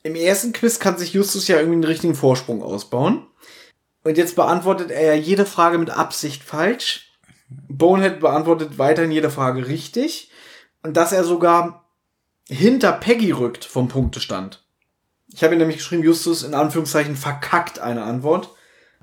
im 0.03 0.15
ersten 0.15 0.53
Quiz 0.53 0.79
kann 0.79 0.97
sich 0.97 1.11
Justus 1.13 1.49
ja 1.49 1.57
irgendwie 1.57 1.73
einen 1.75 1.83
richtigen 1.83 2.15
Vorsprung 2.15 2.63
ausbauen. 2.63 3.27
Und 4.05 4.17
jetzt 4.17 4.37
beantwortet 4.37 4.89
er 4.89 5.15
ja 5.15 5.21
jede 5.21 5.45
Frage 5.45 5.77
mit 5.77 5.89
Absicht 5.89 6.43
falsch. 6.43 7.11
Bonehead 7.49 8.21
beantwortet 8.21 8.77
weiterhin 8.77 9.11
jede 9.11 9.29
Frage 9.29 9.67
richtig. 9.67 10.31
Und 10.83 10.95
dass 10.97 11.11
er 11.11 11.23
sogar 11.23 11.85
hinter 12.47 12.93
Peggy 12.93 13.31
rückt 13.31 13.65
vom 13.65 13.87
Punktestand. 13.87 14.63
Ich 15.33 15.43
habe 15.43 15.53
ihm 15.55 15.59
nämlich 15.59 15.77
geschrieben, 15.77 16.03
Justus 16.03 16.43
in 16.43 16.53
Anführungszeichen 16.53 17.15
verkackt 17.15 17.79
eine 17.79 18.03
Antwort. 18.03 18.49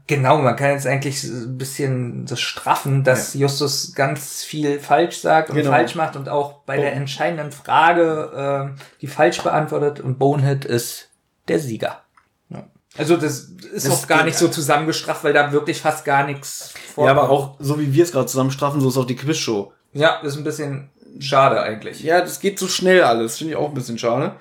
Genau, 0.07 0.39
man 0.39 0.57
kann 0.57 0.71
jetzt 0.73 0.87
eigentlich 0.87 1.23
ein 1.25 1.57
bisschen 1.57 2.27
das 2.27 2.41
straffen, 2.41 3.05
dass 3.05 3.33
Justus 3.35 3.95
ganz 3.95 4.43
viel 4.43 4.79
falsch 4.79 5.19
sagt 5.19 5.49
und 5.51 5.57
Genau. 5.57 5.71
falsch 5.71 5.95
macht 5.95 6.17
und 6.17 6.29
auch 6.29 6.61
bei 6.65 6.77
der 6.77 6.91
Bo- 6.91 6.97
entscheidenden 6.97 7.53
Frage 7.53 8.75
äh, 8.77 8.81
die 9.01 9.07
falsch 9.07 9.41
beantwortet 9.43 10.01
und 10.01 10.19
Bonehead 10.19 10.65
ist 10.67 11.09
der 11.49 11.59
Sieger. 11.59 12.03
Ja. 12.51 12.65
Also 12.99 13.17
das 13.17 13.41
ist 13.73 13.87
Das 13.87 14.05
auch 14.05 14.07
gar 14.07 14.25
nicht 14.25 14.37
so 14.37 14.49
zusammengestrafft, 14.49 15.25
weil 15.25 15.33
da 15.33 15.53
wirklich 15.53 15.81
fast 15.81 16.05
gar 16.05 16.27
nichts 16.27 16.75
Ja, 16.99 17.07
aber 17.07 17.31
auch, 17.31 17.57
so 17.59 17.79
wie 17.81 17.93
wir 17.95 18.05
es 18.05 18.13
gerade 18.13 18.27
zusammen 18.27 18.51
straffen, 18.51 18.81
so 18.83 18.89
ist 18.91 18.99
auch 18.99 19.07
die 19.07 19.17
Quizshow. 19.17 19.73
Ja, 19.95 20.17
ist 20.21 20.37
ein 20.37 20.45
bisschen 20.45 20.91
schade 21.21 21.61
eigentlich. 21.63 22.03
Ja, 22.03 22.21
das 22.21 22.41
geht 22.41 22.59
so 22.59 22.69
schnell 22.69 23.03
alles. 23.03 23.39
Finde 23.39 23.53
ich 23.53 23.57
auch 23.57 23.69
ein 23.69 23.75
bisschen 23.75 23.99
schade. 23.99 24.37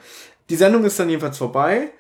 Die 0.49 0.55
Sendung 0.55 0.83
ist 0.85 0.99
dann 0.99 1.09
jedenfalls 1.09 1.37
vorbei. 1.37 1.91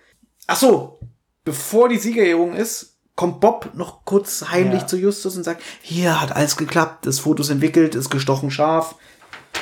Ach 0.47 0.55
so, 0.57 0.99
bevor 1.45 1.89
die 1.89 1.97
Siegerehrung 1.97 2.53
ist, 2.55 2.97
kommt 3.15 3.39
Bob 3.41 3.69
noch 3.75 4.05
kurz 4.05 4.45
heimlich 4.51 4.81
Ja. 4.81 4.87
zu 4.87 4.97
Justus 4.97 5.37
und 5.37 5.43
sagt, 5.43 5.61
hier 5.81 6.19
hat 6.19 6.35
alles 6.35 6.57
geklappt, 6.57 7.05
das 7.05 7.19
Foto 7.19 7.41
ist 7.43 7.49
entwickelt, 7.49 7.95
ist 7.95 8.09
gestochen 8.09 8.51
scharf. 8.51 8.95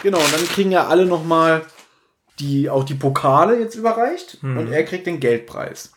Genau, 0.03 0.17
und 0.19 0.33
dann 0.33 0.45
kriegen 0.47 0.71
ja 0.71 0.87
alle 0.87 1.05
noch 1.05 1.23
mal 1.25 1.63
die, 2.39 2.69
auch 2.69 2.83
die 2.85 2.93
Pokale 2.95 3.59
jetzt 3.59 3.75
überreicht 3.75 4.41
Mhm. 4.41 4.57
und 4.57 4.71
er 4.71 4.83
kriegt 4.83 5.05
den 5.05 5.19
Geldpreis. 5.19 5.91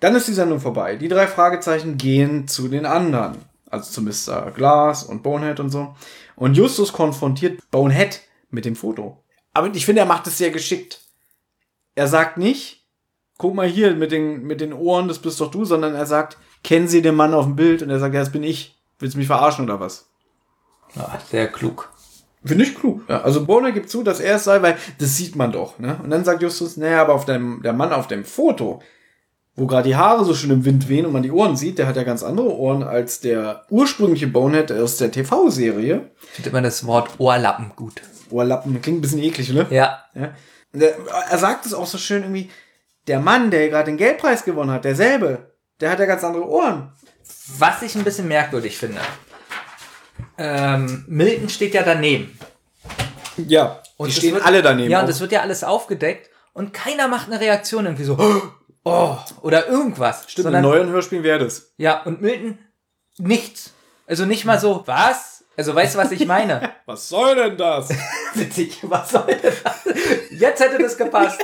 Dann 0.00 0.14
ist 0.16 0.26
die 0.28 0.32
Sendung 0.32 0.60
vorbei. 0.60 0.96
Die 0.96 1.08
drei 1.08 1.26
Fragezeichen 1.26 1.96
gehen 1.98 2.48
zu 2.48 2.68
den 2.68 2.84
anderen. 2.86 3.36
Also 3.70 3.90
zu 3.90 4.02
Mr. 4.02 4.50
Glass 4.50 5.04
und 5.04 5.22
Bonehead 5.22 5.60
und 5.60 5.70
so. 5.70 5.94
Und 6.36 6.56
Justus 6.56 6.92
konfrontiert 6.92 7.60
Bonehead 7.70 8.20
mit 8.54 8.64
dem 8.64 8.76
Foto. 8.76 9.22
Aber 9.52 9.72
ich 9.74 9.84
finde, 9.84 10.00
er 10.00 10.06
macht 10.06 10.26
es 10.26 10.38
sehr 10.38 10.50
geschickt. 10.50 11.00
Er 11.94 12.08
sagt 12.08 12.38
nicht, 12.38 12.84
guck 13.38 13.54
mal 13.54 13.68
hier 13.68 13.94
mit 13.94 14.12
den, 14.12 14.44
mit 14.44 14.60
den 14.60 14.72
Ohren, 14.72 15.08
das 15.08 15.18
bist 15.18 15.40
doch 15.40 15.50
du, 15.50 15.64
sondern 15.64 15.94
er 15.94 16.06
sagt, 16.06 16.38
kennen 16.62 16.88
Sie 16.88 17.02
den 17.02 17.14
Mann 17.14 17.34
auf 17.34 17.44
dem 17.44 17.56
Bild? 17.56 17.82
Und 17.82 17.90
er 17.90 17.98
sagt, 17.98 18.14
ja, 18.14 18.20
das 18.20 18.32
bin 18.32 18.42
ich. 18.42 18.78
Willst 18.98 19.14
du 19.14 19.18
mich 19.18 19.26
verarschen 19.26 19.64
oder 19.64 19.80
was? 19.80 20.08
Ja, 20.94 21.18
sehr 21.30 21.48
klug. 21.48 21.92
Finde 22.44 22.64
ich 22.64 22.74
klug. 22.74 23.02
Ja, 23.08 23.22
also 23.22 23.44
Bonehead 23.44 23.74
gibt 23.74 23.90
zu, 23.90 24.02
dass 24.02 24.20
er 24.20 24.36
es 24.36 24.44
sei, 24.44 24.60
weil 24.60 24.76
das 24.98 25.16
sieht 25.16 25.34
man 25.34 25.50
doch. 25.50 25.78
Ne? 25.78 25.98
Und 26.02 26.10
dann 26.10 26.24
sagt 26.24 26.42
Justus, 26.42 26.76
naja, 26.76 27.00
aber 27.00 27.14
auf 27.14 27.24
dem, 27.24 27.62
der 27.62 27.72
Mann 27.72 27.92
auf 27.92 28.06
dem 28.06 28.24
Foto, 28.24 28.82
wo 29.56 29.66
gerade 29.66 29.88
die 29.88 29.96
Haare 29.96 30.24
so 30.24 30.34
schön 30.34 30.50
im 30.50 30.64
Wind 30.64 30.88
wehen 30.88 31.06
und 31.06 31.12
man 31.12 31.22
die 31.22 31.30
Ohren 31.30 31.56
sieht, 31.56 31.78
der 31.78 31.86
hat 31.86 31.96
ja 31.96 32.02
ganz 32.02 32.22
andere 32.22 32.54
Ohren 32.54 32.82
als 32.82 33.20
der 33.20 33.64
ursprüngliche 33.70 34.26
Bonehead 34.26 34.72
aus 34.72 34.98
der 34.98 35.10
TV-Serie. 35.10 36.10
Findet 36.32 36.52
man 36.52 36.64
das 36.64 36.86
Wort 36.86 37.10
Ohrlappen 37.18 37.72
gut. 37.76 38.02
Ohrlappen, 38.30 38.80
klingt 38.80 38.98
ein 38.98 39.00
bisschen 39.00 39.22
eklig, 39.22 39.50
ne? 39.50 39.66
Ja. 39.70 40.04
Ja. 40.14 40.32
Er 41.30 41.38
sagt 41.38 41.66
es 41.66 41.74
auch 41.74 41.86
so 41.86 41.98
schön 41.98 42.22
irgendwie, 42.22 42.50
der 43.06 43.20
Mann, 43.20 43.50
der 43.50 43.68
gerade 43.68 43.86
den 43.86 43.96
Geldpreis 43.96 44.44
gewonnen 44.44 44.70
hat, 44.70 44.84
derselbe, 44.84 45.54
der 45.80 45.90
hat 45.90 46.00
ja 46.00 46.06
ganz 46.06 46.24
andere 46.24 46.48
Ohren. 46.48 46.92
Was 47.58 47.82
ich 47.82 47.94
ein 47.94 48.04
bisschen 48.04 48.28
merkwürdig 48.28 48.76
finde. 48.76 49.00
Ähm, 50.38 51.04
Milton 51.08 51.48
steht 51.48 51.74
ja 51.74 51.82
daneben. 51.82 52.38
Ja, 53.36 53.82
Und 53.96 54.08
die 54.08 54.14
stehen 54.14 54.34
wird, 54.34 54.46
alle 54.46 54.62
daneben. 54.62 54.90
Ja, 54.90 55.00
und 55.00 55.08
es 55.08 55.20
wird 55.20 55.32
ja 55.32 55.40
alles 55.40 55.64
aufgedeckt 55.64 56.30
und 56.52 56.72
keiner 56.72 57.08
macht 57.08 57.28
eine 57.28 57.40
Reaktion 57.40 57.84
irgendwie 57.84 58.04
so, 58.04 58.18
oh, 58.84 59.16
oder 59.42 59.68
irgendwas. 59.68 60.24
Stimmt, 60.28 60.44
sondern, 60.44 60.64
in 60.64 60.70
neuen 60.70 60.88
Hörspielen 60.88 61.24
wäre 61.24 61.40
das. 61.40 61.72
Ja, 61.76 62.02
und 62.02 62.22
Milton 62.22 62.58
nichts. 63.18 63.72
Also 64.06 64.24
nicht 64.24 64.44
mal 64.44 64.60
so, 64.60 64.82
was? 64.86 65.33
Also 65.56 65.74
weißt 65.74 65.94
du, 65.94 65.98
was 65.98 66.10
ich 66.10 66.26
meine? 66.26 66.72
Was 66.86 67.08
soll 67.08 67.36
denn 67.36 67.56
das? 67.56 67.88
Witzig, 68.34 68.78
was 68.82 69.10
soll 69.10 69.24
denn 69.26 69.52
das? 69.62 69.84
Jetzt 70.30 70.60
hätte 70.60 70.82
das 70.82 70.96
gepasst. 70.96 71.40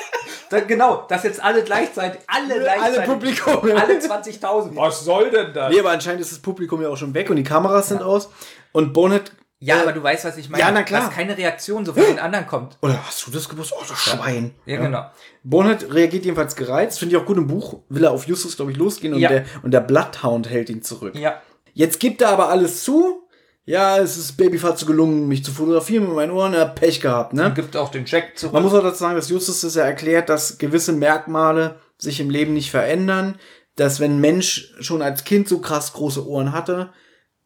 Da, 0.51 0.61
genau, 0.61 1.07
dass 1.09 1.23
jetzt 1.23 1.43
alle 1.43 1.63
gleichzeitig, 1.63 2.21
alle 2.27 2.59
gleichzeitig. 2.61 2.99
Alle 2.99 3.07
Publikum. 3.07 3.55
Alle 3.63 3.99
20.000. 3.99 4.77
Was 4.77 5.05
soll 5.05 5.31
denn 5.31 5.55
das? 5.55 5.73
Nee, 5.73 5.81
aber 5.81 5.91
anscheinend 5.91 6.21
ist 6.21 6.33
das 6.33 6.41
Publikum 6.41 6.83
ja 6.83 6.89
auch 6.89 6.97
schon 6.97 7.15
weg 7.15 7.31
und 7.31 7.37
die 7.37 7.43
Kameras 7.45 7.89
sind 7.89 8.03
aus. 8.03 8.29
Und 8.73 8.93
Bonehead. 8.93 9.33
Ja, 9.61 9.79
äh, 9.79 9.83
aber 9.83 9.93
du 9.93 10.03
weißt, 10.03 10.25
was 10.25 10.37
ich 10.37 10.51
meine. 10.51 10.63
Ja, 10.63 10.71
na 10.73 10.83
klar. 10.83 11.07
Dass 11.07 11.15
keine 11.15 11.39
Reaktion 11.39 11.87
so 11.87 11.93
von 11.93 12.03
den 12.03 12.19
anderen 12.19 12.47
kommt. 12.47 12.77
Oder 12.83 12.99
hast 13.07 13.27
du 13.27 13.31
das 13.31 13.49
gewusst? 13.49 13.73
Oh, 13.75 13.83
das 13.89 13.99
Schwein. 13.99 14.55
Ja, 14.67 14.79
genau. 14.81 15.05
Bonehead 15.45 15.93
reagiert 15.93 16.25
jedenfalls 16.25 16.57
gereizt. 16.57 16.99
Finde 16.99 17.15
ich 17.15 17.23
auch 17.23 17.27
gut 17.27 17.37
im 17.39 17.47
Buch. 17.47 17.81
Will 17.89 18.05
er 18.05 18.11
auf 18.11 18.27
Justus, 18.27 18.57
glaube 18.57 18.73
ich, 18.73 18.77
losgehen 18.77 19.15
und, 19.15 19.21
Ja. 19.21 19.29
der, 19.29 19.45
und 19.63 19.71
der 19.71 19.81
Bloodhound 19.81 20.51
hält 20.51 20.69
ihn 20.69 20.83
zurück. 20.83 21.15
Ja. 21.15 21.41
Jetzt 21.73 22.01
gibt 22.01 22.21
er 22.23 22.31
aber 22.31 22.49
alles 22.49 22.83
zu. 22.83 23.29
Ja, 23.65 23.99
es 23.99 24.17
ist 24.17 24.37
Babyfatze 24.37 24.87
gelungen, 24.87 25.29
mich 25.29 25.45
zu 25.45 25.53
fotografieren 25.53 26.07
mit 26.07 26.17
meinen 26.17 26.33
Ohren. 26.33 26.55
Er 26.55 26.63
hat 26.63 26.75
Pech 26.75 27.01
gehabt, 27.01 27.35
ne? 27.35 27.53
Gibt 27.55 27.77
auch 27.77 27.91
den 27.91 28.05
Check 28.05 28.37
zurück. 28.37 28.55
Man 28.55 28.63
muss 28.63 28.75
auch 28.75 28.83
dazu 28.83 28.99
sagen, 28.99 29.17
dass 29.17 29.29
Justus 29.29 29.61
das 29.61 29.75
ja 29.75 29.85
erklärt, 29.85 30.29
dass 30.29 30.59
gewisse 30.59 30.93
Merkmale 30.93 31.79
sich 31.99 32.21
im 32.21 32.31
Leben 32.31 32.55
nicht 32.55 32.71
verändern, 32.71 33.39
dass 33.77 34.01
wenn 34.01 34.17
ein 34.17 34.21
Mensch 34.21 34.75
schon 34.81 35.03
als 35.03 35.25
Kind 35.25 35.49
so 35.49 35.61
krass 35.61 35.93
große 35.93 36.27
Ohren 36.27 36.53
hatte 36.53 36.93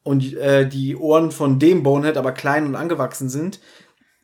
und 0.02 0.34
äh, 0.34 0.68
die 0.68 0.96
Ohren 0.96 1.30
von 1.30 1.58
dem 1.58 1.82
Bonehead 1.82 2.16
aber 2.16 2.32
klein 2.32 2.66
und 2.66 2.76
angewachsen 2.76 3.28
sind, 3.28 3.60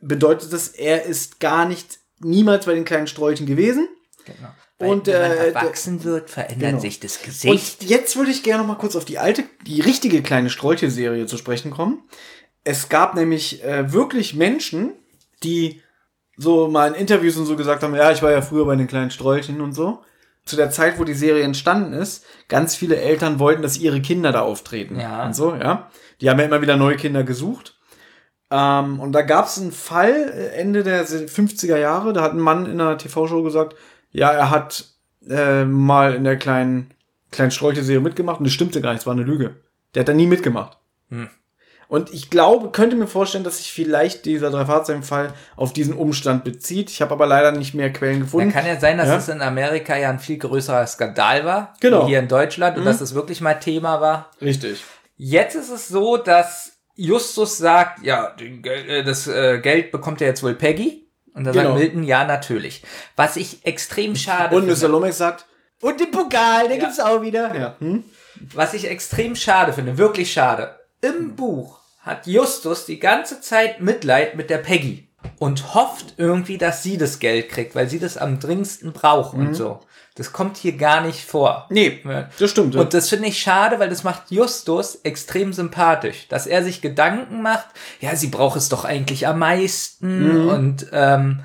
bedeutet 0.00 0.52
das, 0.52 0.68
er 0.68 1.04
ist 1.04 1.40
gar 1.40 1.66
nicht 1.66 1.98
niemals 2.20 2.66
bei 2.66 2.74
den 2.74 2.84
kleinen 2.84 3.06
Strolchen 3.06 3.46
gewesen. 3.46 3.88
Genau. 4.24 4.50
Und 4.80 5.06
wenn 5.06 5.20
man 5.20 5.30
äh, 5.30 5.46
erwachsen 5.48 6.04
wird, 6.04 6.30
verändert 6.30 6.70
genau. 6.70 6.80
sich 6.80 7.00
das 7.00 7.22
Gesicht. 7.22 7.82
Und 7.82 7.88
jetzt 7.88 8.16
würde 8.16 8.30
ich 8.30 8.42
gerne 8.42 8.62
noch 8.62 8.68
mal 8.68 8.78
kurz 8.78 8.96
auf 8.96 9.04
die 9.04 9.18
alte, 9.18 9.44
die 9.66 9.80
richtige 9.80 10.22
kleine 10.22 10.48
Strolche-Serie 10.48 11.26
zu 11.26 11.36
sprechen 11.36 11.70
kommen. 11.70 12.02
Es 12.64 12.88
gab 12.88 13.14
nämlich 13.14 13.62
äh, 13.62 13.92
wirklich 13.92 14.34
Menschen, 14.34 14.92
die 15.42 15.82
so 16.36 16.68
mal 16.68 16.88
in 16.88 16.94
Interviews 16.94 17.36
und 17.36 17.44
so 17.44 17.56
gesagt 17.56 17.82
haben, 17.82 17.94
ja, 17.94 18.10
ich 18.10 18.22
war 18.22 18.30
ja 18.30 18.40
früher 18.40 18.64
bei 18.64 18.76
den 18.76 18.86
kleinen 18.86 19.10
Strolchen 19.10 19.60
und 19.60 19.74
so. 19.74 20.02
Zu 20.46 20.56
der 20.56 20.70
Zeit, 20.70 20.98
wo 20.98 21.04
die 21.04 21.14
Serie 21.14 21.44
entstanden 21.44 21.92
ist, 21.92 22.24
ganz 22.48 22.74
viele 22.74 22.96
Eltern 22.96 23.38
wollten, 23.38 23.60
dass 23.60 23.76
ihre 23.76 24.00
Kinder 24.00 24.32
da 24.32 24.40
auftreten. 24.40 24.98
Ja. 24.98 25.26
Und 25.26 25.36
so, 25.36 25.54
ja. 25.54 25.90
Die 26.22 26.30
haben 26.30 26.38
ja 26.38 26.46
immer 26.46 26.62
wieder 26.62 26.76
neue 26.76 26.96
Kinder 26.96 27.22
gesucht. 27.22 27.78
Ähm, 28.50 28.98
und 28.98 29.12
da 29.12 29.22
gab 29.22 29.46
es 29.46 29.58
einen 29.58 29.72
Fall 29.72 30.32
äh, 30.34 30.58
Ende 30.58 30.82
der 30.82 31.06
50er 31.06 31.76
Jahre, 31.76 32.12
da 32.12 32.22
hat 32.22 32.32
ein 32.32 32.40
Mann 32.40 32.64
in 32.64 32.80
einer 32.80 32.98
TV-Show 32.98 33.42
gesagt, 33.42 33.76
ja, 34.10 34.30
er 34.32 34.50
hat 34.50 34.84
äh, 35.28 35.64
mal 35.64 36.14
in 36.14 36.24
der 36.24 36.36
kleinen, 36.36 36.90
kleinen 37.30 37.50
Strolche-Serie 37.50 38.00
mitgemacht 38.00 38.38
und 38.38 38.44
das 38.44 38.52
stimmte 38.54 38.80
gar 38.80 38.92
nicht, 38.92 39.00
es 39.00 39.06
war 39.06 39.12
eine 39.14 39.22
Lüge. 39.22 39.56
Der 39.94 40.00
hat 40.00 40.08
da 40.08 40.12
nie 40.14 40.26
mitgemacht. 40.26 40.78
Hm. 41.10 41.28
Und 41.88 42.14
ich 42.14 42.30
glaube, 42.30 42.70
könnte 42.70 42.94
mir 42.94 43.08
vorstellen, 43.08 43.42
dass 43.42 43.58
sich 43.58 43.72
vielleicht 43.72 44.24
dieser 44.24 44.50
Drei-Fahrzeugen-Fall 44.52 45.32
auf 45.56 45.72
diesen 45.72 45.94
Umstand 45.94 46.44
bezieht. 46.44 46.88
Ich 46.88 47.02
habe 47.02 47.12
aber 47.12 47.26
leider 47.26 47.50
nicht 47.50 47.74
mehr 47.74 47.92
Quellen 47.92 48.20
Da 48.20 48.24
gefunden. 48.26 48.52
kann 48.52 48.64
ja 48.64 48.78
sein, 48.78 48.96
dass 48.96 49.08
Ja. 49.08 49.16
es 49.16 49.28
in 49.28 49.42
Amerika 49.42 49.96
ja 49.96 50.08
ein 50.08 50.20
viel 50.20 50.38
größerer 50.38 50.86
Skandal 50.86 51.44
war. 51.44 51.74
Genau. 51.80 52.04
Wie 52.04 52.10
hier 52.10 52.20
in 52.20 52.28
Deutschland 52.28 52.76
und 52.76 52.84
Mhm. 52.84 52.86
dass 52.86 53.00
es 53.00 53.14
wirklich 53.16 53.40
mal 53.40 53.54
Thema 53.54 54.00
war. 54.00 54.30
Richtig. 54.40 54.84
Jetzt 55.16 55.56
ist 55.56 55.70
es 55.70 55.88
so, 55.88 56.16
dass 56.16 56.78
Justus 56.94 57.58
sagt, 57.58 58.04
ja, 58.04 58.36
äh, 58.38 59.02
das 59.02 59.26
äh, 59.26 59.58
Geld 59.58 59.90
bekommt 59.90 60.20
ja 60.20 60.28
jetzt 60.28 60.44
wohl 60.44 60.54
Peggy. 60.54 61.08
Und 61.34 61.44
dann 61.44 61.52
Genau. 61.54 61.70
sagt 61.70 61.78
Milton, 61.80 62.02
ja, 62.04 62.24
natürlich. 62.24 62.82
Was 63.16 63.36
ich 63.36 63.64
extrem 63.64 64.16
schade 64.16 64.56
Und 64.56 64.66
Mr. 64.66 64.72
finde. 64.72 64.86
Lomax 64.88 65.18
sagt, 65.18 65.46
und 65.82 65.98
den 66.00 66.10
Pokal, 66.10 66.68
den 66.68 66.78
gibt's 66.80 67.00
auch 67.00 67.22
wieder. 67.22 67.54
Ja. 67.56 67.76
Hm? 67.78 68.04
Was 68.54 68.74
ich 68.74 68.88
extrem 68.88 69.34
schade 69.36 69.72
finde, 69.72 69.96
wirklich 69.98 70.32
schade. 70.32 70.78
Im 71.00 71.36
Buch 71.36 71.78
hat 72.00 72.26
Justus 72.26 72.84
die 72.86 72.98
ganze 72.98 73.40
Zeit 73.40 73.80
Mitleid 73.80 74.34
mit 74.34 74.50
der 74.50 74.58
Peggy 74.58 75.08
und 75.38 75.74
hofft 75.74 76.14
irgendwie, 76.16 76.58
dass 76.58 76.82
sie 76.82 76.98
das 76.98 77.18
Geld 77.18 77.48
kriegt, 77.50 77.74
weil 77.74 77.88
sie 77.88 77.98
das 77.98 78.16
am 78.16 78.40
dringendsten 78.40 78.92
braucht 78.92 79.34
Mhm. 79.34 79.48
und 79.48 79.54
so. 79.54 79.80
Das 80.16 80.32
kommt 80.32 80.56
hier 80.56 80.76
gar 80.76 81.00
nicht 81.02 81.24
vor. 81.24 81.66
Nee, 81.70 82.02
das 82.38 82.50
stimmt. 82.50 82.74
ja. 82.74 82.80
Und 82.80 82.92
das 82.94 83.08
finde 83.08 83.28
ich 83.28 83.40
schade, 83.40 83.78
weil 83.78 83.88
das 83.88 84.02
macht 84.04 84.30
Justus 84.30 84.96
extrem 85.04 85.52
sympathisch, 85.52 86.26
dass 86.28 86.46
er 86.46 86.62
sich 86.64 86.80
Gedanken 86.82 87.42
macht, 87.42 87.66
ja, 88.00 88.14
sie 88.16 88.26
braucht 88.26 88.56
es 88.56 88.68
doch 88.68 88.84
eigentlich 88.84 89.26
am 89.26 89.38
meisten 89.38 90.42
Mhm. 90.44 90.48
und 90.48 90.86
ähm, 90.92 91.40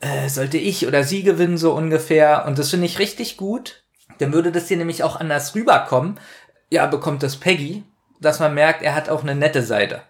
äh, 0.00 0.28
sollte 0.28 0.56
ich 0.56 0.86
oder 0.86 1.04
sie 1.04 1.22
gewinnen 1.22 1.58
so 1.58 1.72
ungefähr. 1.74 2.44
Und 2.46 2.58
das 2.58 2.70
finde 2.70 2.86
ich 2.86 2.98
richtig 2.98 3.36
gut. 3.36 3.82
Dann 4.18 4.32
würde 4.32 4.52
das 4.52 4.68
hier 4.68 4.76
nämlich 4.76 5.02
auch 5.02 5.16
anders 5.16 5.54
rüberkommen. 5.54 6.18
Ja, 6.70 6.86
bekommt 6.86 7.22
das 7.22 7.36
Peggy, 7.36 7.82
dass 8.20 8.38
man 8.38 8.54
merkt, 8.54 8.82
er 8.82 8.94
hat 8.94 9.08
auch 9.10 9.22
eine 9.22 9.34
nette 9.34 9.62
Seite. 9.62 10.02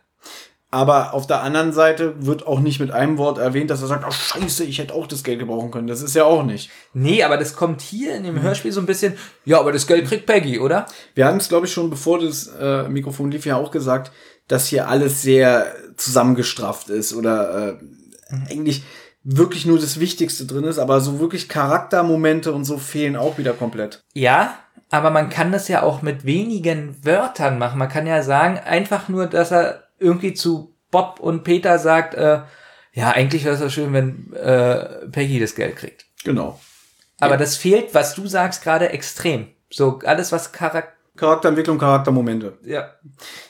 Aber 0.73 1.15
auf 1.15 1.27
der 1.27 1.43
anderen 1.43 1.73
Seite 1.73 2.15
wird 2.25 2.47
auch 2.47 2.61
nicht 2.61 2.79
mit 2.79 2.93
einem 2.93 3.19
Wort 3.19 3.39
erwähnt, 3.39 3.71
dass 3.71 3.83
er 3.83 3.89
sagt, 3.89 4.05
oh 4.07 4.13
scheiße, 4.13 4.63
ich 4.63 4.79
hätte 4.79 4.95
auch 4.95 5.09
das 5.09 5.25
Geld 5.25 5.41
gebrauchen 5.41 5.73
können. 5.73 5.89
Das 5.89 6.01
ist 6.01 6.15
ja 6.15 6.25
auch 6.25 6.45
nicht. 6.45 6.71
Nee, 6.93 7.25
aber 7.25 7.37
das 7.37 7.57
kommt 7.57 7.81
hier 7.81 8.15
in 8.15 8.23
dem 8.23 8.41
Hörspiel 8.41 8.71
so 8.71 8.81
ein 8.81 8.87
bisschen, 8.87 9.15
ja, 9.45 9.59
aber 9.59 9.73
das 9.73 9.89
Geld 9.89 10.07
kriegt 10.07 10.27
Peggy, 10.27 10.61
oder? 10.61 10.87
Wir 11.15 11.27
hatten 11.27 11.39
es, 11.39 11.49
glaube 11.49 11.67
ich, 11.67 11.73
schon 11.73 11.91
bevor 11.91 12.21
das 12.21 12.47
äh, 12.61 12.89
Mikrofon 12.89 13.33
lief, 13.33 13.47
ja 13.47 13.57
auch 13.57 13.73
gesagt, 13.73 14.13
dass 14.47 14.69
hier 14.69 14.89
alles 14.89 15.23
sehr 15.23 15.75
zusammengestrafft 15.97 16.89
ist 16.89 17.15
oder 17.15 17.79
äh, 18.31 18.53
eigentlich 18.53 18.85
wirklich 19.25 19.67
nur 19.67 19.79
das 19.79 19.99
Wichtigste 19.99 20.47
drin 20.47 20.65
ist, 20.65 20.79
aber 20.79 21.01
so 21.01 21.19
wirklich 21.19 21.49
Charaktermomente 21.49 22.53
und 22.53 22.65
so 22.65 22.79
fehlen 22.79 23.17
auch 23.17 23.39
wieder 23.39 23.53
komplett. 23.53 24.03
Ja, 24.15 24.55
aber 24.91 25.11
man 25.11 25.31
kann 25.31 25.53
das 25.53 25.69
ja 25.69 25.83
auch 25.83 26.03
mit 26.03 26.25
wenigen 26.25 26.97
Wörtern 27.05 27.59
machen. 27.59 27.79
Man 27.79 27.89
kann 27.89 28.07
ja 28.07 28.23
sagen, 28.23 28.59
einfach 28.59 29.09
nur, 29.09 29.27
dass 29.27 29.53
er 29.53 29.90
irgendwie 30.01 30.35
zu 30.35 30.75
Bob 30.91 31.21
und 31.21 31.45
Peter 31.45 31.79
sagt, 31.79 32.15
äh, 32.15 32.41
ja, 32.93 33.11
eigentlich 33.11 33.45
wäre 33.45 33.55
es 33.55 33.61
ja 33.61 33.71
schön, 33.71 33.93
wenn 33.93 34.33
äh, 34.33 35.07
Peggy 35.09 35.39
das 35.39 35.55
Geld 35.55 35.77
kriegt. 35.77 36.07
Genau. 36.25 36.59
Aber 37.21 37.37
das 37.37 37.57
fehlt, 37.57 37.95
was 37.95 38.15
du 38.15 38.27
sagst, 38.27 38.63
gerade 38.63 38.89
extrem. 38.89 39.49
So 39.71 40.01
alles, 40.05 40.33
was 40.33 40.53
Charakter. 40.53 40.93
Charakterentwicklung, 41.17 41.79
Charaktermomente. 41.79 42.59
Ja. 42.65 42.95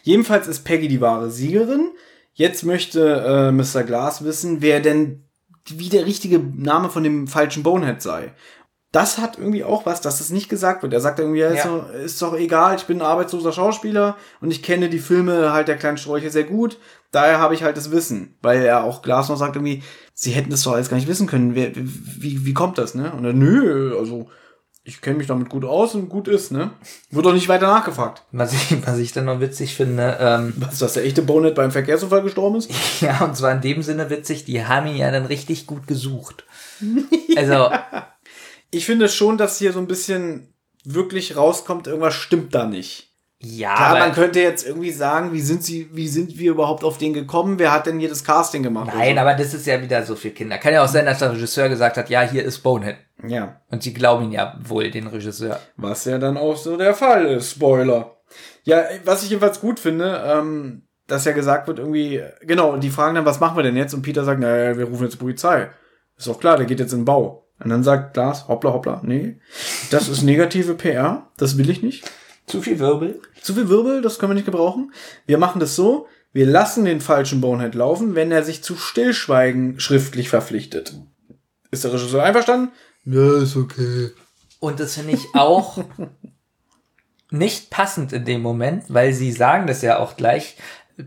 Jedenfalls 0.03 0.49
ist 0.49 0.65
Peggy 0.65 0.89
die 0.89 1.01
wahre 1.01 1.31
Siegerin. 1.31 1.93
Jetzt 2.35 2.65
möchte 2.65 3.51
äh, 3.51 3.53
Mr. 3.53 3.85
Glass 3.85 4.25
wissen, 4.25 4.61
wer 4.61 4.81
denn 4.81 5.25
wie 5.67 5.89
der 5.89 6.05
richtige 6.05 6.39
Name 6.39 6.91
von 6.91 7.05
dem 7.05 7.29
falschen 7.29 7.62
Bonehead 7.62 8.03
sei. 8.03 8.33
Das 8.93 9.19
hat 9.19 9.39
irgendwie 9.39 9.62
auch 9.62 9.86
was, 9.86 10.01
dass 10.01 10.20
es 10.20 10.31
nicht 10.31 10.49
gesagt 10.49 10.83
wird. 10.83 10.93
Er 10.93 11.01
sagt 11.01 11.20
irgendwie, 11.20 11.41
ja, 11.41 11.49
ist, 11.49 11.65
Ja. 11.65 11.70
Doch, 11.70 11.93
ist 11.93 12.20
doch 12.20 12.35
egal, 12.35 12.77
ich 12.77 12.85
bin 12.85 12.99
ein 12.99 13.07
arbeitsloser 13.07 13.52
Schauspieler 13.52 14.17
und 14.41 14.51
ich 14.51 14.62
kenne 14.62 14.89
die 14.89 14.99
Filme 14.99 15.52
halt 15.52 15.69
der 15.69 15.77
kleinen 15.77 15.97
Sträuche 15.99 16.31
sehr 16.31 16.44
gut. 16.44 16.78
Daher 17.12 17.39
habe 17.39 17.55
ich 17.55 17.62
halt 17.62 17.77
das 17.77 17.91
Wissen. 17.91 18.36
Weil 18.43 18.62
er 18.62 18.85
auch 18.85 19.02
Glass 19.02 19.28
noch 19.28 19.36
sagt 19.36 19.57
irgendwie, 19.57 19.83
sie 20.15 20.33
hätten 20.33 20.51
das 20.51 20.62
doch 20.62 20.73
alles 20.73 20.89
gar 20.89 20.97
nicht 20.97 21.09
wissen 21.09 21.27
können. 21.27 21.55
Wer, 21.55 21.70
wie, 21.75 22.44
wie 22.44 22.55
kommt 22.55 22.78
das, 22.78 22.94
ne? 22.94 23.12
Und 23.12 23.25
er, 23.25 23.33
nö, 23.33 23.97
also 23.99 24.28
ich 24.83 25.01
kenne 25.01 25.19
mich 25.19 25.27
damit 25.27 25.51
gut 25.51 25.65
aus 25.65 25.94
und 25.94 26.09
gut 26.09 26.27
ist, 26.27 26.51
ne? 26.52 26.70
Wird 27.10 27.27
doch 27.27 27.33
nicht 27.35 27.49
weiter 27.49 27.67
nachgefragt. 27.67 28.23
Was 28.33 28.52
ich, 28.52 28.77
was 28.86 28.99
ich 28.99 29.12
dann 29.12 29.27
noch 29.27 29.39
witzig 29.41 29.75
finde, 29.77 30.17
ähm, 30.19 30.55
Was, 30.59 30.78
dass 30.78 30.94
der 30.94 31.05
echte 31.05 31.23
Bonehead 31.23 31.55
beim 31.55 31.70
Verkehrsunfall 31.70 32.23
gestorben 32.23 32.57
ist? 32.57 32.70
ja, 33.01 33.25
und 33.25 33.36
zwar 33.36 33.52
in 33.52 33.60
dem 33.60 33.83
Sinne 33.83 34.10
witzig, 34.10 34.47
die 34.47 34.65
haben 34.65 34.86
ihn 34.89 34.97
ja 34.97 35.10
dann 35.10 35.27
richtig 35.27 35.67
gut 35.67 35.86
gesucht. 35.86 36.44
Also, 37.36 37.70
Ich 38.70 38.86
finde 38.86 39.08
schon, 39.08 39.36
dass 39.39 39.58
hier 39.58 39.73
so 39.73 39.78
ein 39.81 39.86
bisschen 39.86 40.55
wirklich 40.84 41.36
rauskommt, 41.36 41.86
irgendwas 41.86 42.15
stimmt 42.15 42.55
da 42.55 42.66
nicht. 42.66 43.08
ja, 43.39 43.74
Klar, 43.74 43.99
man 43.99 44.12
könnte 44.12 44.40
jetzt 44.40 44.66
irgendwie 44.66 44.90
sagen, 44.92 45.32
wie 45.32 45.40
sind 45.40 45.62
sie, 45.65 45.89
wie 45.92 46.08
sind 46.08 46.39
wir 46.39 46.50
überhaupt 46.52 46.84
auf 46.84 46.99
den 46.99 47.12
gekommen? 47.12 47.58
Wer 47.58 47.73
hat 47.73 47.86
denn 47.86 47.99
hier 47.99 48.08
das 48.08 48.24
Casting 48.24 48.62
gemacht? 48.62 48.90
nein, 48.94 49.12
oder 49.15 49.23
aber 49.23 49.34
das 49.34 49.55
ist 49.55 49.66
ja 49.66 49.81
wieder 49.82 50.05
so 50.05 50.15
für 50.15 50.31
Kinder. 50.31 50.58
Kann 50.58 50.73
ja 50.74 50.84
auch 50.84 50.89
sein, 50.89 51.07
dass 51.07 51.18
der 51.18 51.32
Regisseur 51.32 51.68
gesagt 51.68 51.97
hat, 51.97 52.08
ja, 52.10 52.23
hier 52.23 52.44
ist 52.44 52.58
Bonehead. 52.60 52.97
so. 53.23 53.28
Ja, 53.28 53.60
Und 53.70 53.82
sie 53.82 53.92
glauben 53.92 54.31
ja 54.31 54.58
wohl, 54.62 54.90
den 54.90 55.07
Regisseur. 55.07 55.58
was 55.76 56.05
ja 56.05 56.18
dann 56.18 56.36
auch 56.36 56.57
so 56.57 56.76
der 56.76 56.94
Fall 56.94 57.26
ist. 57.26 57.50
Spoiler. 57.52 58.16
Ja, 58.65 58.84
was 59.05 59.23
ich 59.23 59.31
jedenfalls 59.31 59.60
gut 59.60 59.81
finde, 59.81 60.23
ähm, 60.24 60.82
dass 61.07 61.24
ja 61.24 61.32
gesagt 61.32 61.66
wird, 61.66 61.78
irgendwie, 61.78 62.23
genau, 62.42 62.76
die 62.76 62.90
fragen 62.90 63.15
dann, 63.16 63.24
was 63.26 63.40
machen 63.40 63.57
wir 63.57 63.62
denn 63.65 63.76
jetzt? 63.76 63.94
Und 63.94 64.02
Peter 64.02 64.24
sagt, 64.24 64.40
naja, 64.40 64.76
wir 64.78 64.84
rufen 64.84 65.05
jetzt 65.05 65.15
die 65.15 65.18
Polizei. 65.18 65.68
Ist 66.16 66.28
doch 66.28 66.39
klar, 66.39 66.57
der 66.57 66.66
geht 66.66 66.78
jetzt 66.78 66.92
in 66.92 67.00
den 67.00 67.05
Bau. 67.07 67.47
Und 67.63 67.71
dann 67.71 67.85
sagt 67.85 68.15
Glas, 68.15 68.49
hoppla, 68.49 68.73
hoppla, 68.73 69.03
nee, 69.05 69.37
das 69.91 70.09
ist 70.09 70.23
negative 70.23 70.75
PR, 70.75 71.31
das 71.37 71.59
will 71.59 71.69
ich 71.69 71.83
nicht. 71.83 72.11
Zu 72.47 72.63
viel 72.63 72.79
Wirbel? 72.79 73.21
Zu 73.43 73.55
viel 73.55 73.69
Wirbel, 73.69 74.03
das 74.03 74.19
können 74.19 74.31
wir 74.31 74.35
nicht 74.35 74.47
gebrauchen. 74.47 74.93
Wir 75.27 75.39
machen 75.39 75.61
das 75.61 75.77
so, 75.77 76.07
wir 76.33 76.47
lassen 76.47 76.85
den 76.85 77.01
falschen 77.01 77.41
Bonehead 77.41 77.75
laufen, 77.75 78.15
wenn 78.15 78.33
er 78.33 78.43
sich 78.43 78.63
zu 78.63 78.77
Stillschweigen 78.77 79.79
schriftlich 79.79 80.29
verpflichtet. 80.29 80.95
Ist 81.71 81.85
der 81.85 81.93
Regisseur 81.93 82.23
einverstanden? 82.23 82.73
Ja, 83.05 83.43
ist 83.43 83.57
okay. 83.57 84.11
Und 84.59 84.81
das 84.81 84.95
finde 84.95 85.15
ich 85.15 85.27
auch 85.35 85.85
nicht 87.31 87.71
passend 87.71 88.13
in 88.13 88.25
dem 88.25 88.43
Moment, 88.43 88.85
weil 88.89 89.13
sie 89.13 89.33
sagen 89.33 89.67
das 89.67 89.83
ja 89.83 89.99
auch 89.99 90.17
gleich. 90.17 90.57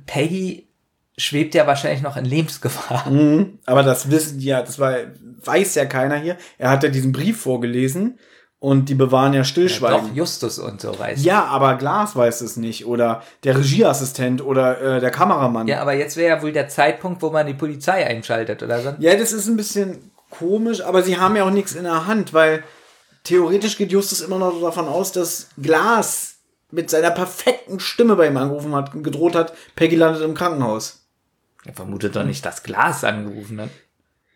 Peggy 0.06 0.70
schwebt 1.18 1.54
ja 1.56 1.68
wahrscheinlich 1.68 2.02
noch 2.02 2.18
in 2.18 2.26
Lebensgefahr. 2.26 3.04
Mhm. 3.10 3.60
Aber 3.66 3.84
das 3.84 4.10
wissen 4.10 4.40
ja, 4.40 4.62
das 4.62 4.80
war, 4.80 4.96
weiß 5.44 5.76
ja 5.76 5.86
keiner 5.86 6.16
hier. 6.16 6.38
Er 6.58 6.70
hat 6.70 6.84
ja 6.84 6.90
diesen 6.90 7.12
Brief 7.12 7.42
vorgelesen 7.42 8.18
und 8.60 8.88
die 8.88 8.96
bewahren 8.96 9.34
ja 9.34 9.44
Stillschweigen. 9.44 10.10
Doch, 10.10 10.16
Justus 10.16 10.58
und 10.58 10.80
so 10.80 10.98
weiß. 10.98 11.24
Ja, 11.24 11.44
aber 11.46 11.76
Glas 11.76 12.16
weiß 12.16 12.42
es 12.42 12.56
nicht. 12.56 12.86
Oder 12.86 13.22
der 13.44 13.58
Regieassistent 13.58 14.44
oder 14.44 14.82
äh, 14.82 15.00
der 15.02 15.12
Kameramann. 15.12 15.68
Ja, 15.68 15.82
aber 15.82 15.94
jetzt 15.94 16.16
wäre 16.16 16.38
ja 16.38 16.42
wohl 16.42 16.54
der 16.54 16.70
Zeitpunkt, 16.70 17.22
wo 17.22 17.30
man 17.30 17.46
die 17.46 17.54
Polizei 17.54 18.08
einschaltet, 18.08 18.64
oder 18.64 18.80
so? 18.80 18.96
Ja, 19.00 19.16
das 19.16 19.34
ist 19.34 19.48
ein 19.48 19.58
bisschen 19.58 20.12
komisch, 20.30 20.82
aber 20.82 21.04
sie 21.04 21.18
haben 21.18 21.36
ja 21.36 21.44
auch 21.44 21.52
nichts 21.52 21.74
in 21.74 21.84
der 21.84 22.08
Hand, 22.08 22.34
weil 22.34 22.64
theoretisch 23.26 23.78
geht 23.78 23.92
Justus 23.92 24.22
immer 24.22 24.40
noch 24.40 24.60
davon 24.62 24.88
aus, 24.88 25.12
dass 25.12 25.50
Glas 25.62 26.36
mit 26.72 26.90
seiner 26.90 27.12
perfekten 27.12 27.80
Stimme 27.80 28.16
bei 28.16 28.28
ihm 28.28 28.38
angerufen 28.38 28.74
hat 28.74 28.96
und 28.96 29.04
gedroht 29.04 29.36
hat, 29.36 29.54
Peggy 29.76 29.96
landet 29.96 30.24
im 30.24 30.34
Krankenhaus. 30.34 31.03
Er 31.66 31.74
vermutet 31.74 32.16
doch 32.16 32.24
nicht, 32.26 32.46
dass 32.46 32.64
Glas 32.64 33.04
angerufen 33.04 33.62
hat. 33.62 33.70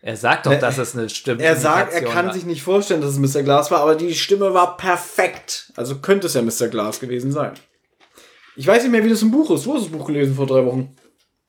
Er 0.00 0.16
sagt 0.16 0.46
doch, 0.46 0.52
Er- 0.52 0.58
dass 0.60 0.78
es 0.78 0.96
eine 0.96 1.08
Stimme 1.08 1.42
Er 1.42 1.56
sagt, 1.56 1.92
er 1.92 2.02
kann 2.04 2.32
sich 2.32 2.44
nicht 2.44 2.62
vorstellen, 2.62 3.00
dass 3.00 3.16
es 3.16 3.18
Mr. 3.34 3.42
Glass 3.42 3.70
war, 3.70 3.80
aber 3.80 3.96
die 3.96 4.14
Stimme 4.14 4.54
war 4.54 4.76
perfekt. 4.76 5.72
Also 5.76 5.98
könnte 5.98 6.28
es 6.28 6.34
ja 6.34 6.42
Mr. 6.42 6.68
Glass 6.68 7.00
gewesen 7.00 7.32
sein. 7.32 7.52
Ich 8.56 8.66
weiß 8.66 8.82
nicht 8.82 8.92
mehr, 8.92 9.04
wie 9.04 9.08
das 9.10 9.22
im 9.22 9.30
Buch 9.30 9.50
ist. 9.50 9.66
Du 9.66 9.74
hast 9.74 9.84
das 9.84 9.92
Buch 9.92 10.06
gelesen 10.06 10.34
vor 10.34 10.46
drei 10.46 10.64
Wochen. 10.64 10.94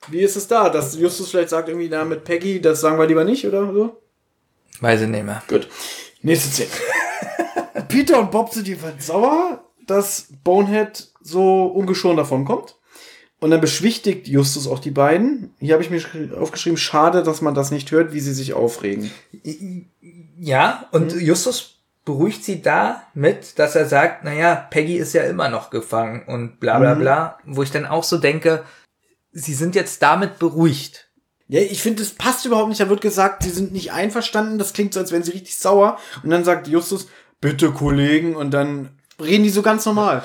Wie 0.08 0.22
ist 0.22 0.36
es 0.36 0.48
da? 0.48 0.70
Dass 0.70 0.96
Justus 0.98 1.30
vielleicht 1.30 1.50
sagt, 1.50 1.70
irgendwie, 1.70 1.90
na, 1.90 2.06
mit 2.06 2.24
Peggy, 2.24 2.62
das 2.62 2.82
sagen 2.82 2.98
wir 2.98 3.06
lieber 3.08 3.24
nicht, 3.24 3.46
oder 3.46 3.72
so? 3.72 4.02
Weiß 4.82 5.02
ich 5.02 5.08
nicht 5.08 5.26
mehr. 5.26 5.44
Gut. 5.48 5.68
Nächste 6.22 6.50
Szene. 6.50 6.70
Peter 7.88 8.20
und 8.20 8.32
Bob 8.32 8.52
sind 8.54 8.68
jedenfalls 8.68 9.08
sauer, 9.08 9.64
dass 9.88 10.28
Bonehead 10.44 11.08
so 11.22 11.66
ungeschoren 11.66 12.18
davon 12.18 12.46
kommt. 12.46 12.76
Und 13.40 13.52
dann 13.52 13.62
beschwichtigt 13.62 14.28
Justus 14.28 14.68
auch 14.68 14.80
die 14.80 14.92
beiden. 14.92 15.54
Hier 15.60 15.74
habe 15.74 15.84
ich 15.84 15.90
mir 15.90 16.02
sch- 16.02 16.34
aufgeschrieben, 16.36 16.78
schade, 16.78 17.24
dass 17.24 17.42
man 17.42 17.56
das 17.56 17.72
nicht 17.72 17.90
hört, 17.92 18.12
wie 18.14 18.20
sie 18.20 18.34
sich 18.34 18.54
aufregen. 18.54 19.12
Ja, 20.38 20.86
und 20.92 21.14
Justus 21.14 21.76
beruhigt 22.06 22.44
sie 22.44 22.62
damit, 22.62 23.58
dass 23.60 23.76
er 23.76 23.86
sagt, 23.86 24.24
naja, 24.24 24.56
Peggy 24.56 24.98
ist 24.98 25.14
ja 25.14 25.24
immer 25.24 25.50
noch 25.50 25.70
gefangen 25.70 26.24
und 26.28 26.60
bla 26.60 26.80
bla 26.80 26.96
Mhm. 26.96 27.00
bla. 27.00 27.38
Wo 27.46 27.64
ich 27.64 27.72
dann 27.72 27.86
auch 27.86 28.04
so 28.04 28.18
denke, 28.18 28.64
sie 29.32 29.54
sind 29.54 29.76
jetzt 29.76 30.02
damit 30.02 30.40
beruhigt. 30.40 31.08
Ja, 31.48 31.62
ich 31.62 31.82
finde, 31.82 32.04
das 32.04 32.12
passt 32.12 32.46
überhaupt 32.46 32.70
nicht. 32.70 32.82
Da 32.82 32.90
wird 32.90 33.02
gesagt, 33.02 33.44
sie 33.44 33.50
sind 33.50 33.72
nicht 33.74 33.92
einverstanden. 33.92 34.60
Das 34.60 34.74
klingt 34.74 34.94
so, 34.94 35.00
als 35.00 35.12
wären 35.12 35.24
sie 35.24 35.32
richtig 35.32 35.58
sauer. 35.58 35.98
Und 36.24 36.30
dann 36.30 36.44
sagt 36.44 36.68
Justus, 36.68 37.08
bitte 37.42 37.72
Kollegen. 37.72 38.36
Und 38.36 38.52
dann 38.52 39.00
reden 39.20 39.44
die 39.44 39.50
so 39.50 39.62
ganz 39.62 39.86
normal. 39.86 40.24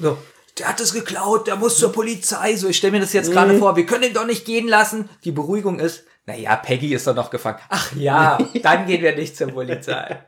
So, 0.00 0.16
der 0.58 0.68
hat 0.68 0.80
es 0.80 0.92
geklaut, 0.92 1.46
der 1.46 1.56
muss 1.56 1.78
zur 1.78 1.92
Polizei. 1.92 2.56
So, 2.56 2.68
ich 2.68 2.76
stelle 2.76 2.92
mir 2.92 3.00
das 3.00 3.12
jetzt 3.12 3.32
gerade 3.32 3.54
Mhm. 3.54 3.58
vor, 3.58 3.76
wir 3.76 3.86
können 3.86 4.04
ihn 4.04 4.14
doch 4.14 4.26
nicht 4.26 4.44
gehen 4.44 4.68
lassen. 4.68 5.08
Die 5.24 5.32
Beruhigung 5.32 5.78
ist, 5.78 6.04
naja, 6.26 6.56
Peggy 6.56 6.94
ist 6.94 7.06
doch 7.06 7.14
noch 7.14 7.30
gefangen. 7.30 7.58
Ach 7.68 7.92
ja, 7.96 8.38
dann 8.62 8.86
gehen 8.86 9.02
wir 9.02 9.16
nicht 9.16 9.36
zur 9.36 9.48
Polizei. 9.48 10.22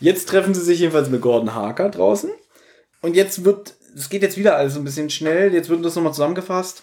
Jetzt 0.00 0.28
treffen 0.28 0.54
sie 0.54 0.62
sich 0.62 0.80
jedenfalls 0.80 1.08
mit 1.10 1.20
Gordon 1.20 1.54
Harker 1.54 1.88
draußen. 1.90 2.30
Und 3.00 3.14
jetzt 3.16 3.44
wird, 3.44 3.74
es 3.96 4.08
geht 4.08 4.22
jetzt 4.22 4.36
wieder 4.36 4.56
alles 4.56 4.76
ein 4.76 4.84
bisschen 4.84 5.10
schnell. 5.10 5.52
Jetzt 5.54 5.68
wird 5.68 5.84
das 5.84 5.94
nochmal 5.94 6.12
zusammengefasst. 6.12 6.82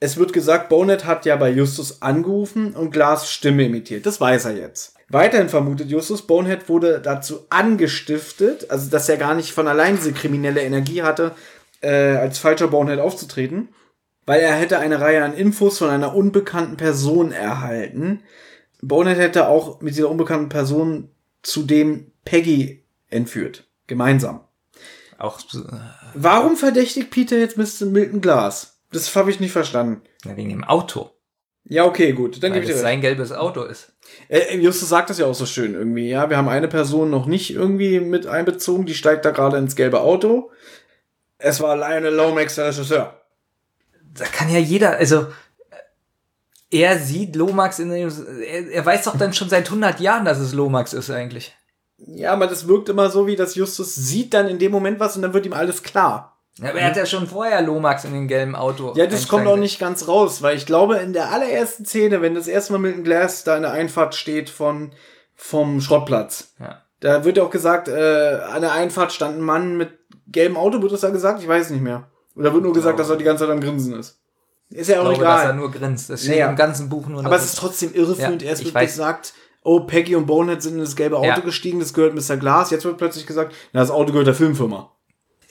Es 0.00 0.16
wird 0.16 0.32
gesagt, 0.32 0.68
Bonet 0.68 1.04
hat 1.06 1.24
ja 1.24 1.36
bei 1.36 1.50
Justus 1.50 2.02
angerufen 2.02 2.74
und 2.74 2.90
Glas 2.90 3.30
Stimme 3.30 3.64
imitiert. 3.64 4.04
Das 4.06 4.20
weiß 4.20 4.46
er 4.46 4.56
jetzt. 4.56 4.93
Weiterhin 5.08 5.48
vermutet 5.48 5.90
Justus, 5.90 6.22
Bonehead 6.22 6.68
wurde 6.68 7.00
dazu 7.00 7.46
angestiftet, 7.50 8.70
also 8.70 8.90
dass 8.90 9.08
er 9.08 9.16
gar 9.16 9.34
nicht 9.34 9.52
von 9.52 9.68
allein 9.68 9.96
diese 9.96 10.12
kriminelle 10.12 10.62
Energie 10.62 11.02
hatte, 11.02 11.32
äh, 11.80 12.16
als 12.16 12.38
falscher 12.38 12.68
Bonehead 12.68 13.00
aufzutreten, 13.00 13.68
weil 14.26 14.40
er 14.40 14.54
hätte 14.54 14.78
eine 14.78 15.00
Reihe 15.00 15.22
an 15.22 15.34
Infos 15.34 15.78
von 15.78 15.90
einer 15.90 16.14
unbekannten 16.14 16.76
Person 16.76 17.32
erhalten. 17.32 18.22
Bonehead 18.80 19.18
hätte 19.18 19.48
auch 19.48 19.80
mit 19.80 19.94
dieser 19.94 20.10
unbekannten 20.10 20.48
Person 20.48 21.10
zudem 21.42 22.10
Peggy 22.24 22.84
entführt. 23.10 23.68
Gemeinsam. 23.86 24.40
Auch 25.18 25.40
äh, 25.40 25.58
Warum 26.14 26.56
verdächtigt 26.56 27.10
Peter 27.10 27.36
jetzt 27.36 27.58
Mr. 27.58 27.86
Milton 27.86 28.20
Glass? 28.20 28.80
Das 28.92 29.14
habe 29.14 29.30
ich 29.30 29.40
nicht 29.40 29.52
verstanden. 29.52 30.02
na, 30.24 30.36
wegen 30.36 30.50
dem 30.50 30.64
Auto. 30.64 31.10
Ja, 31.64 31.84
okay, 31.84 32.12
gut. 32.12 32.42
Dann 32.42 32.52
Weil 32.52 32.60
gebe 32.60 32.64
ich 32.64 32.70
es 32.70 32.76
dir 32.76 32.82
sein 32.82 33.00
gelbes 33.00 33.32
Auto 33.32 33.62
ist. 33.62 33.93
Äh, 34.28 34.56
Justus 34.56 34.88
sagt 34.88 35.10
das 35.10 35.18
ja 35.18 35.26
auch 35.26 35.34
so 35.34 35.46
schön 35.46 35.74
irgendwie. 35.74 36.08
Ja, 36.08 36.30
wir 36.30 36.36
haben 36.36 36.48
eine 36.48 36.68
Person 36.68 37.10
noch 37.10 37.26
nicht 37.26 37.54
irgendwie 37.54 38.00
mit 38.00 38.26
einbezogen, 38.26 38.86
die 38.86 38.94
steigt 38.94 39.24
da 39.24 39.30
gerade 39.30 39.58
ins 39.58 39.76
gelbe 39.76 40.00
Auto. 40.00 40.50
Es 41.38 41.60
war 41.60 41.76
Lionel 41.76 42.14
Lomax, 42.14 42.54
der 42.54 42.66
Regisseur. 42.66 43.20
Da 44.14 44.24
kann 44.24 44.48
ja 44.48 44.58
jeder, 44.58 44.96
also 44.96 45.26
äh, 46.70 46.78
er 46.78 46.98
sieht 46.98 47.36
Lomax 47.36 47.78
in 47.78 47.90
dem, 47.90 48.12
er, 48.42 48.70
er 48.70 48.86
weiß 48.86 49.04
doch 49.04 49.18
dann 49.18 49.34
schon 49.34 49.48
seit 49.48 49.66
100 49.66 50.00
Jahren, 50.00 50.24
dass 50.24 50.38
es 50.38 50.54
Lomax 50.54 50.92
ist 50.92 51.10
eigentlich. 51.10 51.54
Ja, 51.98 52.32
aber 52.32 52.46
das 52.46 52.68
wirkt 52.68 52.88
immer 52.88 53.10
so, 53.10 53.26
wie 53.26 53.36
das 53.36 53.54
Justus 53.54 53.94
sieht 53.94 54.34
dann 54.34 54.48
in 54.48 54.58
dem 54.58 54.72
Moment 54.72 55.00
was 55.00 55.16
und 55.16 55.22
dann 55.22 55.34
wird 55.34 55.46
ihm 55.46 55.52
alles 55.52 55.82
klar. 55.82 56.33
Ja, 56.58 56.70
aber 56.70 56.78
er 56.80 56.86
hat 56.88 56.96
ja 56.96 57.04
schon 57.06 57.26
vorher 57.26 57.60
Lomax 57.62 58.04
in 58.04 58.12
dem 58.12 58.28
gelben 58.28 58.54
Auto. 58.54 58.92
Ja, 58.96 59.06
das 59.06 59.26
kommt 59.26 59.46
auch 59.48 59.56
nicht 59.56 59.80
ganz 59.80 60.06
raus, 60.06 60.40
weil 60.40 60.56
ich 60.56 60.66
glaube, 60.66 60.96
in 60.98 61.12
der 61.12 61.32
allerersten 61.32 61.84
Szene, 61.84 62.22
wenn 62.22 62.34
das 62.36 62.46
erste 62.46 62.72
Mal 62.72 62.78
Milton 62.78 63.02
Glass 63.02 63.42
da 63.44 63.56
in 63.56 63.62
der 63.62 63.72
Einfahrt 63.72 64.14
steht 64.14 64.50
von, 64.50 64.92
vom 65.34 65.80
Schrottplatz. 65.80 66.52
Ja. 66.60 66.82
da 67.00 67.24
wird 67.24 67.36
ja 67.38 67.42
auch 67.42 67.50
gesagt, 67.50 67.88
äh, 67.88 68.38
an 68.52 68.60
der 68.62 68.72
Einfahrt 68.72 69.12
stand 69.12 69.38
ein 69.38 69.42
Mann 69.42 69.76
mit 69.76 69.90
gelbem 70.28 70.56
Auto, 70.56 70.80
wird 70.80 70.92
das 70.92 71.00
da 71.00 71.10
gesagt? 71.10 71.42
Ich 71.42 71.48
weiß 71.48 71.70
nicht 71.70 71.82
mehr. 71.82 72.08
Oder 72.36 72.52
wird 72.54 72.62
nur 72.62 72.72
gesagt, 72.72 72.98
dass 73.00 73.10
er 73.10 73.16
die 73.16 73.24
ganze 73.24 73.44
Zeit 73.44 73.52
am 73.52 73.60
Grinsen 73.60 73.98
ist. 73.98 74.18
Ist 74.70 74.88
ja 74.88 74.94
Ich 74.96 75.00
auch 75.00 75.08
glaube, 75.10 75.24
dass 75.24 75.40
er 75.40 75.44
egal. 75.50 75.56
nur 75.56 75.70
grinst. 75.72 76.08
Das 76.10 76.20
steht 76.22 76.32
Naja. 76.34 76.50
im 76.50 76.56
ganzen 76.56 76.88
Buch 76.88 77.06
nur. 77.08 77.24
Aber 77.24 77.36
es 77.36 77.44
ist 77.44 77.58
trotzdem 77.58 77.92
irreführend. 77.94 78.42
Ja, 78.42 78.48
Erst 78.48 78.62
ich 78.62 78.66
wird 78.68 78.74
weiß. 78.76 78.90
gesagt, 78.92 79.34
oh, 79.62 79.80
Peggy 79.80 80.16
und 80.16 80.26
Bonehead 80.26 80.62
sind 80.62 80.74
in 80.74 80.80
das 80.80 80.96
gelbe 80.96 81.16
Auto 81.16 81.26
Ja. 81.26 81.38
gestiegen, 81.40 81.78
das 81.80 81.92
gehört 81.94 82.14
Mr. 82.14 82.36
Glass. 82.36 82.70
Jetzt 82.70 82.84
wird 82.84 82.96
plötzlich 82.96 83.26
gesagt, 83.26 83.54
na, 83.72 83.80
das 83.80 83.90
Auto 83.90 84.12
gehört 84.12 84.26
der 84.26 84.34
Filmfirma. 84.34 84.90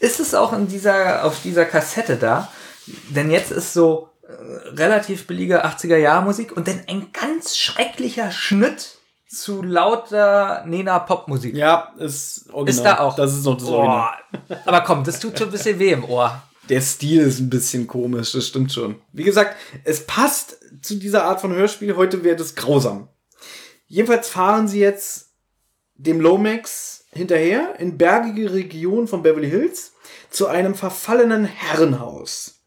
Ist 0.03 0.19
es 0.19 0.35
auch 0.35 0.51
in 0.51 0.67
dieser, 0.67 1.23
auf 1.23 1.41
dieser 1.41 1.63
Kassette 1.63 2.17
da. 2.17 2.51
Denn 3.09 3.31
jetzt 3.31 3.51
ist 3.51 3.73
so 3.73 4.09
äh, 4.21 4.33
relativ 4.71 5.25
billige 5.27 5.65
80er 5.65 5.95
Jahre 5.95 6.25
Musik 6.25 6.55
und 6.57 6.67
dann 6.67 6.81
ein 6.87 7.07
ganz 7.13 7.55
schrecklicher 7.55 8.29
Schnitt 8.29 8.97
zu 9.29 9.63
lauter 9.63 10.65
Nena 10.67 10.99
Popmusik. 10.99 11.55
Ja, 11.55 11.93
ist 11.97 12.49
original. 12.51 12.69
Ist 12.69 12.83
da 12.83 12.99
auch. 12.99 13.15
Das 13.15 13.33
ist 13.33 13.45
noch 13.45 13.57
das 13.57 13.69
Original. 13.69 14.13
Oh, 14.49 14.55
aber 14.65 14.81
komm, 14.81 15.05
das 15.05 15.21
tut 15.21 15.39
schon 15.39 15.47
ein 15.47 15.51
bisschen 15.51 15.79
weh 15.79 15.93
im 15.93 16.03
Ohr. 16.03 16.43
Der 16.67 16.81
Stil 16.81 17.21
ist 17.21 17.39
ein 17.39 17.49
bisschen 17.49 17.87
komisch, 17.87 18.33
das 18.33 18.47
stimmt 18.47 18.73
schon. 18.73 18.99
Wie 19.13 19.23
gesagt, 19.23 19.55
es 19.85 20.05
passt 20.05 20.57
zu 20.81 20.95
dieser 20.95 21.23
Art 21.23 21.39
von 21.39 21.53
Hörspiel. 21.53 21.95
Heute 21.95 22.23
wäre 22.23 22.35
das 22.35 22.55
grausam. 22.55 23.07
Jedenfalls 23.87 24.27
fahren 24.27 24.67
sie 24.67 24.79
jetzt 24.79 25.29
dem 25.95 26.19
Lomax 26.19 27.05
hinterher 27.11 27.79
in 27.79 27.97
bergige 27.97 28.53
Region 28.53 29.07
von 29.07 29.23
Beverly 29.23 29.49
Hills 29.49 29.92
zu 30.33 30.47
einem 30.47 30.75
verfallenen 30.75 31.45
Herrenhaus. 31.45 32.59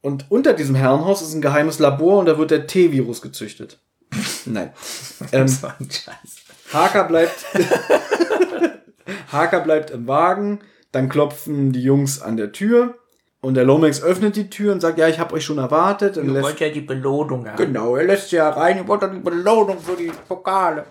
Und 0.00 0.26
unter 0.30 0.52
diesem 0.52 0.74
Herrenhaus 0.74 1.22
ist 1.22 1.32
ein 1.34 1.40
geheimes 1.42 1.78
Labor 1.78 2.18
und 2.18 2.26
da 2.26 2.36
wird 2.38 2.50
der 2.50 2.66
T-Virus 2.66 3.22
gezüchtet. 3.22 3.78
Nein. 4.44 4.72
Ähm, 5.32 5.48
So 5.48 5.66
ein 5.68 5.88
Scheiß. 5.90 6.36
Harker 6.72 7.04
bleibt. 7.04 7.44
Harker 9.32 9.60
bleibt 9.60 9.90
im 9.90 10.06
Wagen, 10.06 10.60
dann 10.92 11.08
klopfen 11.08 11.72
die 11.72 11.82
Jungs 11.82 12.20
an 12.22 12.36
der 12.36 12.52
Tür 12.52 12.94
und 13.40 13.54
der 13.54 13.64
Lomax 13.64 14.02
öffnet 14.02 14.36
die 14.36 14.48
Tür 14.50 14.72
und 14.72 14.80
sagt, 14.80 14.98
ja, 14.98 15.08
ich 15.08 15.18
habe 15.18 15.34
euch 15.34 15.44
schon 15.44 15.58
erwartet. 15.58 16.16
Und 16.16 16.26
Ihr 16.28 16.32
lässt, 16.34 16.44
wollt 16.44 16.60
ja 16.60 16.68
die 16.70 16.80
Belohnung 16.80 17.46
haben. 17.46 17.56
genau, 17.56 17.96
er 17.96 18.04
lässt 18.04 18.30
sie 18.30 18.36
ja 18.36 18.48
rein, 18.50 18.78
ihr 18.78 18.88
wollt 18.88 19.02
doch 19.02 19.10
die 19.12 19.18
Belohnung 19.18 19.78
für 19.80 19.96
die 19.96 20.10
Pokale. 20.28 20.86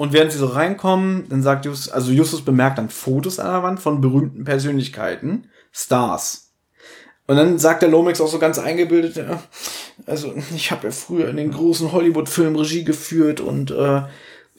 Und 0.00 0.14
während 0.14 0.32
sie 0.32 0.38
so 0.38 0.46
reinkommen, 0.46 1.26
dann 1.28 1.42
sagt 1.42 1.66
Justus, 1.66 1.92
also 1.92 2.10
Justus 2.10 2.42
bemerkt 2.42 2.78
dann 2.78 2.88
Fotos 2.88 3.38
an 3.38 3.52
der 3.52 3.62
Wand 3.62 3.80
von 3.80 4.00
berühmten 4.00 4.44
Persönlichkeiten, 4.44 5.50
Stars. 5.72 6.54
Und 7.26 7.36
dann 7.36 7.58
sagt 7.58 7.82
der 7.82 7.90
Lomax 7.90 8.18
auch 8.22 8.30
so 8.30 8.38
ganz 8.38 8.58
eingebildet, 8.58 9.16
ja, 9.16 9.42
also 10.06 10.32
ich 10.56 10.70
habe 10.70 10.86
ja 10.86 10.90
früher 10.90 11.28
in 11.28 11.36
den 11.36 11.50
großen 11.50 11.92
Hollywood-Filmen 11.92 12.56
Regie 12.56 12.82
geführt 12.82 13.40
und 13.40 13.72
äh, 13.72 14.00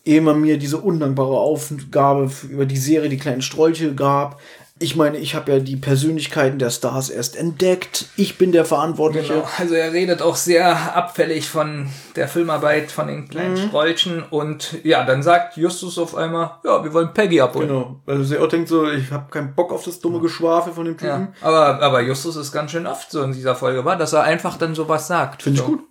ehe 0.05 0.21
man 0.21 0.39
mir 0.39 0.59
diese 0.59 0.77
undankbare 0.77 1.39
Aufgabe 1.39 2.29
über 2.47 2.67
die 2.67 2.77
Serie 2.77 3.09
Die 3.09 3.17
kleinen 3.17 3.41
Strolche 3.41 3.95
gab, 3.95 4.39
ich 4.81 4.95
meine, 4.95 5.17
ich 5.17 5.35
habe 5.35 5.51
ja 5.51 5.59
die 5.59 5.75
Persönlichkeiten 5.75 6.57
der 6.59 6.69
Stars 6.71 7.09
erst 7.09 7.35
entdeckt. 7.35 8.05
Ich 8.17 8.37
bin 8.37 8.51
der 8.51 8.65
Verantwortliche. 8.65 9.33
Genau. 9.33 9.47
Also 9.57 9.75
er 9.75 9.93
redet 9.93 10.21
auch 10.21 10.35
sehr 10.35 10.95
abfällig 10.95 11.47
von 11.49 11.87
der 12.15 12.27
Filmarbeit 12.27 12.91
von 12.91 13.07
den 13.07 13.27
kleinen 13.29 13.53
Mhm. 13.53 13.67
Strolchen 13.67 14.23
und 14.29 14.77
ja, 14.83 15.03
dann 15.05 15.21
sagt 15.23 15.57
Justus 15.57 15.97
auf 15.97 16.15
einmal, 16.15 16.59
ja, 16.63 16.83
wir 16.83 16.93
wollen 16.93 17.13
Peggy 17.13 17.39
abholen. 17.41 17.67
Genau, 17.67 17.99
weil 18.05 18.23
sie 18.23 18.37
auch 18.37 18.47
denkt 18.47 18.69
so, 18.69 18.89
ich 18.89 19.11
habe 19.11 19.29
keinen 19.29 19.53
Bock 19.55 19.71
auf 19.71 19.83
das 19.83 19.99
dumme 19.99 20.19
Geschwafel 20.19 20.73
von 20.73 20.85
dem 20.85 20.97
Typen. 20.97 21.33
Ja, 21.41 21.47
aber, 21.47 21.81
aber 21.81 22.01
Justus 22.01 22.35
ist 22.35 22.51
ganz 22.51 22.71
schön 22.71 22.87
oft 22.87 23.11
so 23.11 23.21
in 23.23 23.33
dieser 23.33 23.55
Folge, 23.55 23.85
war, 23.85 23.97
dass 23.97 24.13
er 24.13 24.23
einfach 24.23 24.57
dann 24.57 24.73
sowas 24.75 25.07
sagt. 25.07 25.43
Finde 25.43 25.59
ich 25.59 25.65
so. 25.65 25.71
gut. 25.71 25.83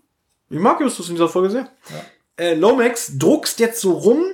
Ich 0.49 0.59
mag 0.59 0.81
Justus 0.81 1.09
in 1.09 1.15
dieser 1.15 1.29
Folge 1.29 1.51
sehr. 1.51 1.69
Äh, 2.37 2.55
Lomax 2.55 3.19
druckst 3.19 3.61
jetzt 3.61 3.81
so 3.81 3.93
rum 3.93 4.25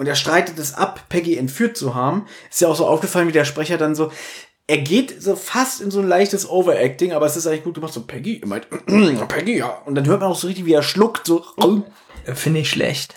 und 0.00 0.06
er 0.06 0.14
streitet 0.14 0.58
es 0.58 0.72
ab, 0.72 1.10
Peggy 1.10 1.36
entführt 1.36 1.76
zu 1.76 1.94
haben. 1.94 2.24
Ist 2.48 2.62
ja 2.62 2.68
auch 2.68 2.74
so 2.74 2.86
aufgefallen, 2.86 3.28
wie 3.28 3.32
der 3.32 3.44
Sprecher 3.44 3.76
dann 3.76 3.94
so, 3.94 4.10
er 4.66 4.78
geht 4.78 5.22
so 5.22 5.36
fast 5.36 5.82
in 5.82 5.90
so 5.90 6.00
ein 6.00 6.08
leichtes 6.08 6.48
Overacting, 6.48 7.12
aber 7.12 7.26
es 7.26 7.36
ist 7.36 7.46
eigentlich 7.46 7.64
gut 7.64 7.74
gemacht. 7.74 7.92
So, 7.92 8.04
Peggy, 8.06 8.38
ihr 8.38 8.46
meint, 8.46 8.66
Peggy, 9.28 9.58
ja. 9.58 9.68
Und 9.84 9.96
dann 9.96 10.06
hört 10.06 10.20
man 10.20 10.30
auch 10.30 10.38
so 10.38 10.46
richtig, 10.46 10.64
wie 10.64 10.72
er 10.72 10.82
schluckt, 10.82 11.26
so. 11.26 11.44
Finde 12.32 12.60
ich 12.60 12.70
schlecht. 12.70 13.14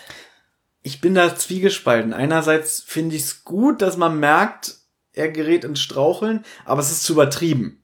Ich 0.82 1.00
bin 1.00 1.14
da 1.14 1.34
zwiegespalten. 1.34 2.12
Einerseits 2.12 2.84
finde 2.86 3.16
ich 3.16 3.22
es 3.22 3.44
gut, 3.44 3.80
dass 3.80 3.96
man 3.96 4.20
merkt, 4.20 4.74
er 5.14 5.30
gerät 5.30 5.64
ins 5.64 5.80
Straucheln, 5.80 6.44
aber 6.66 6.82
es 6.82 6.90
ist 6.90 7.04
zu 7.04 7.14
übertrieben. 7.14 7.82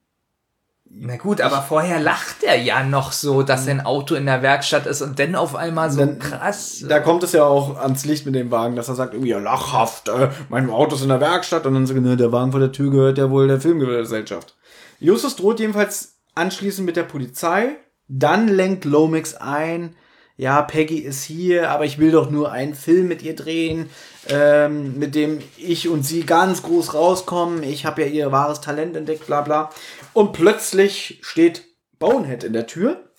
Na 0.92 1.16
gut, 1.16 1.40
aber 1.40 1.62
vorher 1.62 2.00
lacht 2.00 2.42
er 2.42 2.56
ja 2.60 2.82
noch 2.82 3.12
so, 3.12 3.42
dass 3.44 3.64
sein 3.64 3.80
Auto 3.80 4.16
in 4.16 4.26
der 4.26 4.42
Werkstatt 4.42 4.86
ist 4.86 5.02
und 5.02 5.20
dann 5.20 5.36
auf 5.36 5.54
einmal 5.54 5.88
so 5.90 6.00
Dann- 6.00 6.18
krass. 6.18 6.84
Da 6.88 6.98
kommt 6.98 7.22
es 7.22 7.30
ja 7.32 7.44
auch 7.44 7.76
ans 7.78 8.04
Licht 8.04 8.26
mit 8.26 8.34
dem 8.34 8.50
Wagen, 8.50 8.74
dass 8.74 8.88
er 8.88 8.96
sagt, 8.96 9.14
irgendwie, 9.14 9.30
ja, 9.30 9.38
lachhaft, 9.38 10.08
äh, 10.08 10.28
mein 10.48 10.68
Auto 10.68 10.96
ist 10.96 11.02
in 11.02 11.08
der 11.08 11.20
Werkstatt 11.20 11.64
und 11.64 11.74
dann 11.74 11.86
so, 11.86 11.94
ne, 11.94 12.16
der 12.16 12.32
Wagen 12.32 12.50
vor 12.50 12.60
der 12.60 12.72
Tür 12.72 12.90
gehört 12.90 13.18
ja 13.18 13.30
wohl 13.30 13.46
der 13.46 13.60
Filmgesellschaft. 13.60 14.56
Justus 14.98 15.36
droht 15.36 15.60
jedenfalls 15.60 16.16
anschließend 16.34 16.84
mit 16.84 16.96
der 16.96 17.04
Polizei, 17.04 17.76
dann 18.08 18.48
lenkt 18.48 18.84
Lomax 18.84 19.36
ein, 19.36 19.94
ja, 20.36 20.62
Peggy 20.62 20.98
ist 21.00 21.22
hier, 21.22 21.70
aber 21.70 21.84
ich 21.84 21.98
will 21.98 22.12
doch 22.12 22.30
nur 22.30 22.50
einen 22.50 22.74
Film 22.74 23.08
mit 23.08 23.20
ihr 23.22 23.36
drehen, 23.36 23.90
ähm, 24.26 24.98
mit 24.98 25.14
dem 25.14 25.40
ich 25.58 25.88
und 25.90 26.02
sie 26.02 26.24
ganz 26.24 26.62
groß 26.62 26.94
rauskommen. 26.94 27.62
Ich 27.62 27.84
habe 27.84 28.00
ja 28.02 28.08
ihr 28.08 28.32
wahres 28.32 28.62
Talent 28.62 28.96
entdeckt, 28.96 29.26
bla 29.26 29.42
bla. 29.42 29.68
Und 30.12 30.32
plötzlich 30.32 31.20
steht 31.22 31.64
Bonehead 31.98 32.44
in 32.44 32.52
der 32.52 32.66
Tür, 32.66 33.10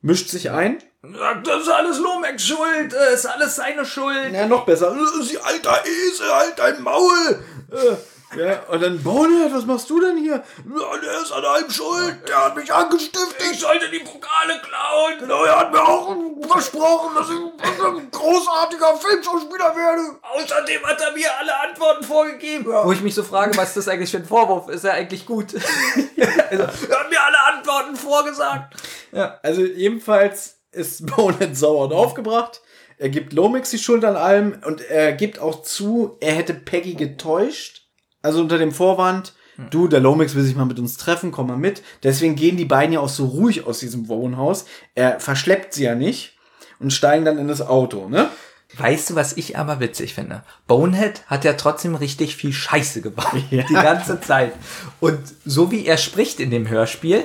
mischt 0.00 0.28
sich 0.28 0.50
ein. 0.50 0.82
Sagt, 1.02 1.46
das 1.46 1.62
ist 1.62 1.68
alles 1.68 1.98
Lomex 1.98 2.44
schuld, 2.44 2.92
äh, 2.92 3.14
ist 3.14 3.26
alles 3.26 3.56
seine 3.56 3.84
Schuld. 3.84 4.32
Ja, 4.32 4.46
noch 4.46 4.66
besser. 4.66 4.96
Äh, 4.96 5.22
Sie 5.22 5.38
alter 5.38 5.84
Esel, 5.84 6.34
halt 6.34 6.58
dein 6.58 6.82
Maul! 6.82 7.44
Äh, 7.70 7.96
ja, 8.36 8.62
und 8.68 8.82
dann, 8.82 9.02
Bonnet, 9.02 9.52
was 9.52 9.64
machst 9.64 9.88
du 9.88 10.00
denn 10.00 10.18
hier? 10.18 10.34
Ja, 10.34 10.96
der 11.02 11.22
ist 11.22 11.32
an 11.32 11.44
allem 11.44 11.70
schuld, 11.70 12.28
der 12.28 12.44
hat 12.44 12.56
mich 12.56 12.72
angestiftet. 12.72 13.36
Ich 13.50 13.60
sollte 13.60 13.88
die 13.90 14.00
Pokale 14.00 14.60
klauen. 14.60 15.18
Genau, 15.18 15.44
er 15.44 15.58
hat 15.58 15.72
mir 15.72 15.82
auch 15.82 16.14
versprochen, 16.48 17.14
dass 17.14 17.28
ich 17.30 17.84
ein 17.84 18.10
großartiger 18.10 18.96
Filmschauspieler 18.96 19.74
werde. 19.74 20.18
Außerdem 20.22 20.82
hat 20.84 21.00
er 21.00 21.12
mir 21.12 21.28
alle 21.38 21.60
Antworten 21.68 22.04
vorgegeben. 22.04 22.66
Wo 22.66 22.92
ich 22.92 23.00
mich 23.00 23.14
so 23.14 23.22
frage, 23.22 23.56
was 23.56 23.74
das 23.74 23.88
eigentlich 23.88 24.10
für 24.10 24.18
ein 24.18 24.26
Vorwurf 24.26 24.68
ist, 24.68 24.84
er 24.84 24.92
eigentlich 24.92 25.24
gut. 25.24 25.54
also, 26.50 26.62
er 26.62 27.00
hat 27.00 27.10
mir 27.10 27.22
alle 27.22 27.56
Antworten 27.56 27.96
vorgesagt. 27.96 28.74
Ja. 29.12 29.38
Also 29.42 29.62
jedenfalls 29.62 30.58
ist 30.70 31.06
Bonnet 31.06 31.56
sauer 31.56 31.84
und 31.84 31.92
aufgebracht. 31.92 32.60
Er 32.98 33.08
gibt 33.08 33.32
Lomax 33.32 33.70
die 33.70 33.78
Schuld 33.78 34.04
an 34.04 34.16
allem 34.16 34.60
und 34.64 34.80
er 34.80 35.12
gibt 35.12 35.38
auch 35.38 35.62
zu, 35.62 36.16
er 36.20 36.32
hätte 36.32 36.52
Peggy 36.52 36.94
getäuscht. 36.94 37.87
Also 38.22 38.40
unter 38.40 38.58
dem 38.58 38.72
Vorwand, 38.72 39.34
du, 39.70 39.88
der 39.88 40.00
Lomax 40.00 40.34
will 40.34 40.42
sich 40.42 40.56
mal 40.56 40.64
mit 40.64 40.78
uns 40.78 40.96
treffen, 40.96 41.30
komm 41.30 41.48
mal 41.48 41.56
mit. 41.56 41.82
Deswegen 42.02 42.36
gehen 42.36 42.56
die 42.56 42.64
beiden 42.64 42.92
ja 42.92 43.00
auch 43.00 43.08
so 43.08 43.26
ruhig 43.26 43.66
aus 43.66 43.78
diesem 43.78 44.08
Wohnhaus. 44.08 44.66
Er 44.94 45.20
verschleppt 45.20 45.74
sie 45.74 45.84
ja 45.84 45.94
nicht 45.94 46.36
und 46.78 46.92
steigen 46.92 47.24
dann 47.24 47.38
in 47.38 47.48
das 47.48 47.60
Auto, 47.62 48.08
ne? 48.08 48.28
Weißt 48.76 49.10
du, 49.10 49.14
was 49.14 49.36
ich 49.36 49.56
aber 49.56 49.80
witzig 49.80 50.12
finde? 50.14 50.42
Bonehead 50.66 51.22
hat 51.26 51.44
ja 51.44 51.54
trotzdem 51.54 51.94
richtig 51.94 52.36
viel 52.36 52.52
Scheiße 52.52 53.00
gebaut. 53.00 53.32
Die 53.50 53.74
ganze 53.74 54.20
Zeit. 54.20 54.52
Und 55.00 55.18
so 55.46 55.70
wie 55.70 55.86
er 55.86 55.96
spricht 55.96 56.38
in 56.38 56.50
dem 56.50 56.68
Hörspiel, 56.68 57.24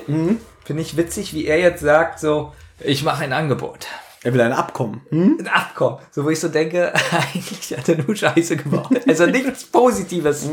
finde 0.63 0.81
ich 0.81 0.95
witzig, 0.95 1.33
wie 1.33 1.45
er 1.45 1.59
jetzt 1.59 1.81
sagt, 1.81 2.19
so, 2.19 2.53
ich 2.79 3.03
mache 3.03 3.25
ein 3.25 3.33
Angebot. 3.33 3.87
Er 4.23 4.33
will 4.33 4.41
ein 4.41 4.53
Abkommen. 4.53 5.01
Hm? 5.09 5.37
Ein 5.39 5.47
Abkommen. 5.47 5.99
So, 6.11 6.23
wo 6.23 6.29
ich 6.29 6.39
so 6.39 6.47
denke, 6.47 6.93
eigentlich 7.11 7.77
hat 7.77 7.89
er 7.89 7.97
nur 8.03 8.15
Scheiße 8.15 8.55
gebaut. 8.57 8.89
Also 9.07 9.25
nichts 9.25 9.63
Positives. 9.71 10.45
Äh, 10.45 10.49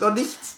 Noch 0.00 0.14
nichts. 0.14 0.56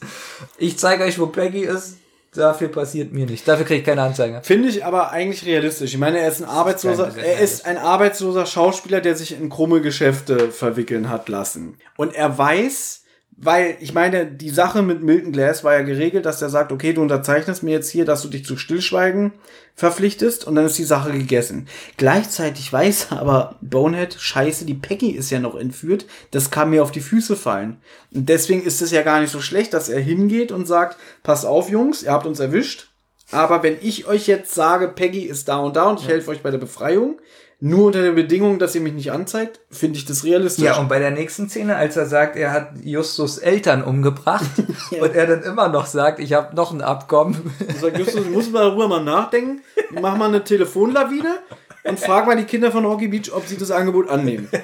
Ich 0.59 0.79
zeige 0.79 1.05
euch, 1.05 1.19
wo 1.19 1.27
Peggy 1.27 1.61
ist. 1.63 1.99
Dafür 2.35 2.69
passiert 2.69 3.13
mir 3.13 3.25
nicht. 3.27 3.49
Dafür 3.49 3.65
kriege 3.65 3.81
ich 3.81 3.87
keine 3.87 4.03
Anzeige. 4.03 4.41
Finde 4.43 4.69
ich 4.69 4.85
aber 4.85 5.11
eigentlich 5.13 5.47
realistisch. 5.47 5.93
Ich 5.95 5.99
meine, 5.99 6.19
er 6.19 6.29
ist 6.29 6.43
ein 6.43 6.49
arbeitsloser, 6.49 7.17
er 7.17 7.41
ist 7.41 7.65
ein 7.65 7.79
arbeitsloser 7.79 8.45
Schauspieler, 8.45 9.01
der 9.01 9.17
sich 9.17 9.33
in 9.41 9.49
krumme 9.49 9.81
Geschäfte 9.81 10.51
verwickeln 10.51 11.09
hat 11.09 11.29
lassen. 11.31 11.79
Und 11.97 12.15
er 12.15 12.37
weiß, 12.37 13.03
weil 13.41 13.77
ich 13.79 13.95
meine, 13.95 14.27
die 14.27 14.51
Sache 14.51 14.83
mit 14.83 15.01
Milton 15.01 15.31
Glass 15.31 15.63
war 15.63 15.75
ja 15.75 15.83
geregelt, 15.83 16.27
dass 16.27 16.43
er 16.43 16.49
sagt, 16.49 16.73
okay, 16.73 16.93
du 16.93 17.03
unterzeichnest 17.03 17.63
mir 17.63 17.71
jetzt 17.71 17.89
hier, 17.89 18.05
dass 18.05 18.23
du 18.23 18.29
dich 18.29 18.45
zu 18.45 18.57
Stillschweigen 18.57 19.33
verpflichtest 19.77 20.45
und 20.45 20.57
dann 20.57 20.67
ist 20.67 20.77
die 20.77 20.85
Sache 20.85 21.13
gegessen. 21.13 21.69
Gleichzeitig 21.97 22.73
weiß 22.73 23.09
aber 23.11 23.57
Bonehead, 23.61 24.15
scheiße, 24.19 24.65
die 24.65 24.75
Peggy 24.75 25.11
ist 25.11 25.31
ja 25.31 25.39
noch 25.39 25.55
entführt, 25.55 26.07
das 26.33 26.51
kann 26.51 26.71
mir 26.71 26.83
auf 26.83 26.91
die 26.91 27.01
Füße 27.01 27.37
fallen. 27.37 27.77
Und 28.13 28.29
deswegen 28.29 28.63
ist 28.65 28.83
es 28.83 28.91
ja 28.91 29.03
gar 29.03 29.21
nicht 29.21 29.31
so 29.31 29.41
schlecht, 29.41 29.73
dass 29.73 29.89
er 29.89 30.01
hingeht 30.01 30.51
und 30.51 30.67
sagt, 30.67 30.97
passt 31.23 31.47
auf, 31.47 31.71
Jungs, 31.71 32.03
ihr 32.03 32.11
habt 32.11 32.27
uns 32.27 32.41
erwischt, 32.41 32.89
aber 33.31 33.63
wenn 33.63 33.77
ich 33.81 34.07
euch 34.07 34.27
jetzt 34.27 34.55
sage, 34.55 34.89
Peggy 34.89 35.23
ist 35.23 35.49
da 35.49 35.59
und 35.59 35.77
da 35.77 35.91
und 35.91 36.01
ich 36.01 36.09
helfe 36.09 36.31
euch 36.31 36.43
bei 36.43 36.51
der 36.51 36.59
Befreiung, 36.59 37.21
nur 37.61 37.87
unter 37.87 38.03
der 38.03 38.13
Bedingung, 38.13 38.61
dass 38.61 38.75
ihr 38.77 38.81
mich 38.81 38.93
nicht 38.93 39.11
anzeigt, 39.11 39.61
finde 39.71 39.99
ich 39.99 40.05
das 40.05 40.23
realistisch. 40.23 40.65
Ja, 40.65 40.79
und 40.79 40.89
bei 40.89 41.01
der 41.01 41.11
nächsten 41.11 41.49
Szene, 41.49 41.75
als 41.75 41.97
er 41.97 42.07
sagt, 42.07 42.37
er 42.37 42.53
hat 42.53 42.71
Justus 42.85 43.39
Eltern 43.39 43.83
umgebracht 43.83 44.49
und 45.01 45.15
er 45.15 45.27
dann 45.27 45.43
immer 45.43 45.69
noch 45.69 45.87
sagt, 45.87 46.21
ich 46.21 46.35
habe 46.35 46.55
noch 46.55 46.73
ein 46.73 46.83
Abkommen. 46.83 47.53
Ich 47.69 47.79
sag, 47.79 47.99
Justus, 47.99 48.25
du 48.25 48.31
musst 48.31 48.53
mal 48.53 48.61
darüber 48.61 48.87
mal 48.87 49.03
nachdenken, 49.03 49.63
mach 49.91 50.17
mal 50.17 50.29
eine 50.29 50.45
Telefonlawine 50.45 51.41
und 51.83 51.99
frag 51.99 52.27
mal 52.27 52.37
die 52.37 52.45
Kinder 52.45 52.71
von 52.71 52.85
Rocky 52.85 53.09
Beach, 53.09 53.33
ob 53.33 53.47
sie 53.47 53.57
das 53.57 53.71
Angebot 53.71 54.09
annehmen. 54.09 54.49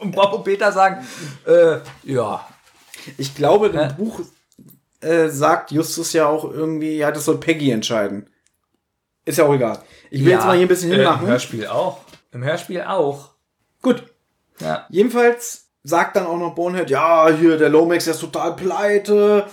Und 0.00 0.12
Bob 0.12 0.32
und 0.32 0.44
Peter 0.44 0.70
sagen, 0.70 1.04
äh, 1.44 1.78
ja. 2.04 2.46
Ich 3.16 3.34
glaube, 3.34 3.68
im 3.68 3.96
Buch 3.96 4.20
äh, 5.00 5.28
sagt 5.28 5.72
Justus 5.72 6.12
ja 6.12 6.26
auch 6.26 6.44
irgendwie, 6.44 6.98
ja, 6.98 7.10
das 7.10 7.24
soll 7.24 7.38
Peggy 7.38 7.72
entscheiden. 7.72 8.28
Ist 9.24 9.38
ja 9.38 9.44
auch 9.44 9.54
egal. 9.54 9.82
Ich 10.10 10.20
will 10.20 10.30
Ja, 10.30 10.36
jetzt 10.36 10.46
mal 10.46 10.56
hier 10.56 10.66
ein 10.66 10.68
bisschen 10.68 10.92
äh, 10.92 10.96
hinmachen. 10.96 11.22
Im 11.22 11.30
Hörspiel 11.30 11.66
auch. 11.66 11.98
Im 12.32 12.44
Hörspiel 12.44 12.82
auch. 12.82 13.30
Gut. 13.82 14.02
Ja. 14.60 14.86
Jedenfalls 14.90 15.68
sagt 15.84 16.16
dann 16.16 16.26
auch 16.26 16.38
noch 16.38 16.54
Bonehead, 16.54 16.90
ja, 16.90 17.28
hier, 17.30 17.56
der 17.56 17.68
Lomax 17.68 18.04
der 18.04 18.14
ist 18.14 18.20
total 18.20 18.56
pleite. 18.56 19.46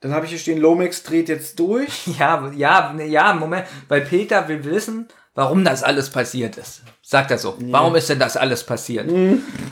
Dann 0.00 0.12
habe 0.12 0.24
ich 0.24 0.30
hier 0.30 0.38
stehen, 0.38 0.58
Lomax 0.58 1.02
dreht 1.02 1.28
jetzt 1.28 1.58
durch. 1.58 2.06
Ja, 2.18 2.50
ja, 2.54 2.94
ja, 2.94 3.32
Moment. 3.34 3.66
Weil 3.88 4.00
Peter 4.02 4.48
will 4.48 4.64
wissen, 4.64 5.08
warum 5.34 5.64
das 5.64 5.82
alles 5.82 6.10
passiert 6.10 6.56
ist. 6.56 6.82
Sagt 7.02 7.30
er 7.30 7.38
so. 7.38 7.56
Warum 7.58 7.94
ist 7.94 8.08
denn 8.08 8.18
das 8.18 8.36
alles 8.36 8.64
passiert? 8.64 9.10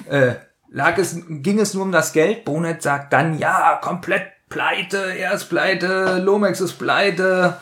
Äh, 0.09 0.35
lag 0.71 0.99
es, 0.99 1.17
ging 1.29 1.59
es 1.59 1.75
nur 1.75 1.85
um 1.85 1.93
das 1.93 2.13
Geld? 2.13 2.45
Bonet 2.45 2.83
sagt 2.83 3.13
dann, 3.13 3.39
ja, 3.39 3.79
komplett 3.83 4.25
pleite, 4.49 5.15
er 5.17 5.33
ist 5.33 5.47
pleite, 5.49 6.19
Lomax 6.19 6.61
ist 6.61 6.75
pleite. 6.75 7.57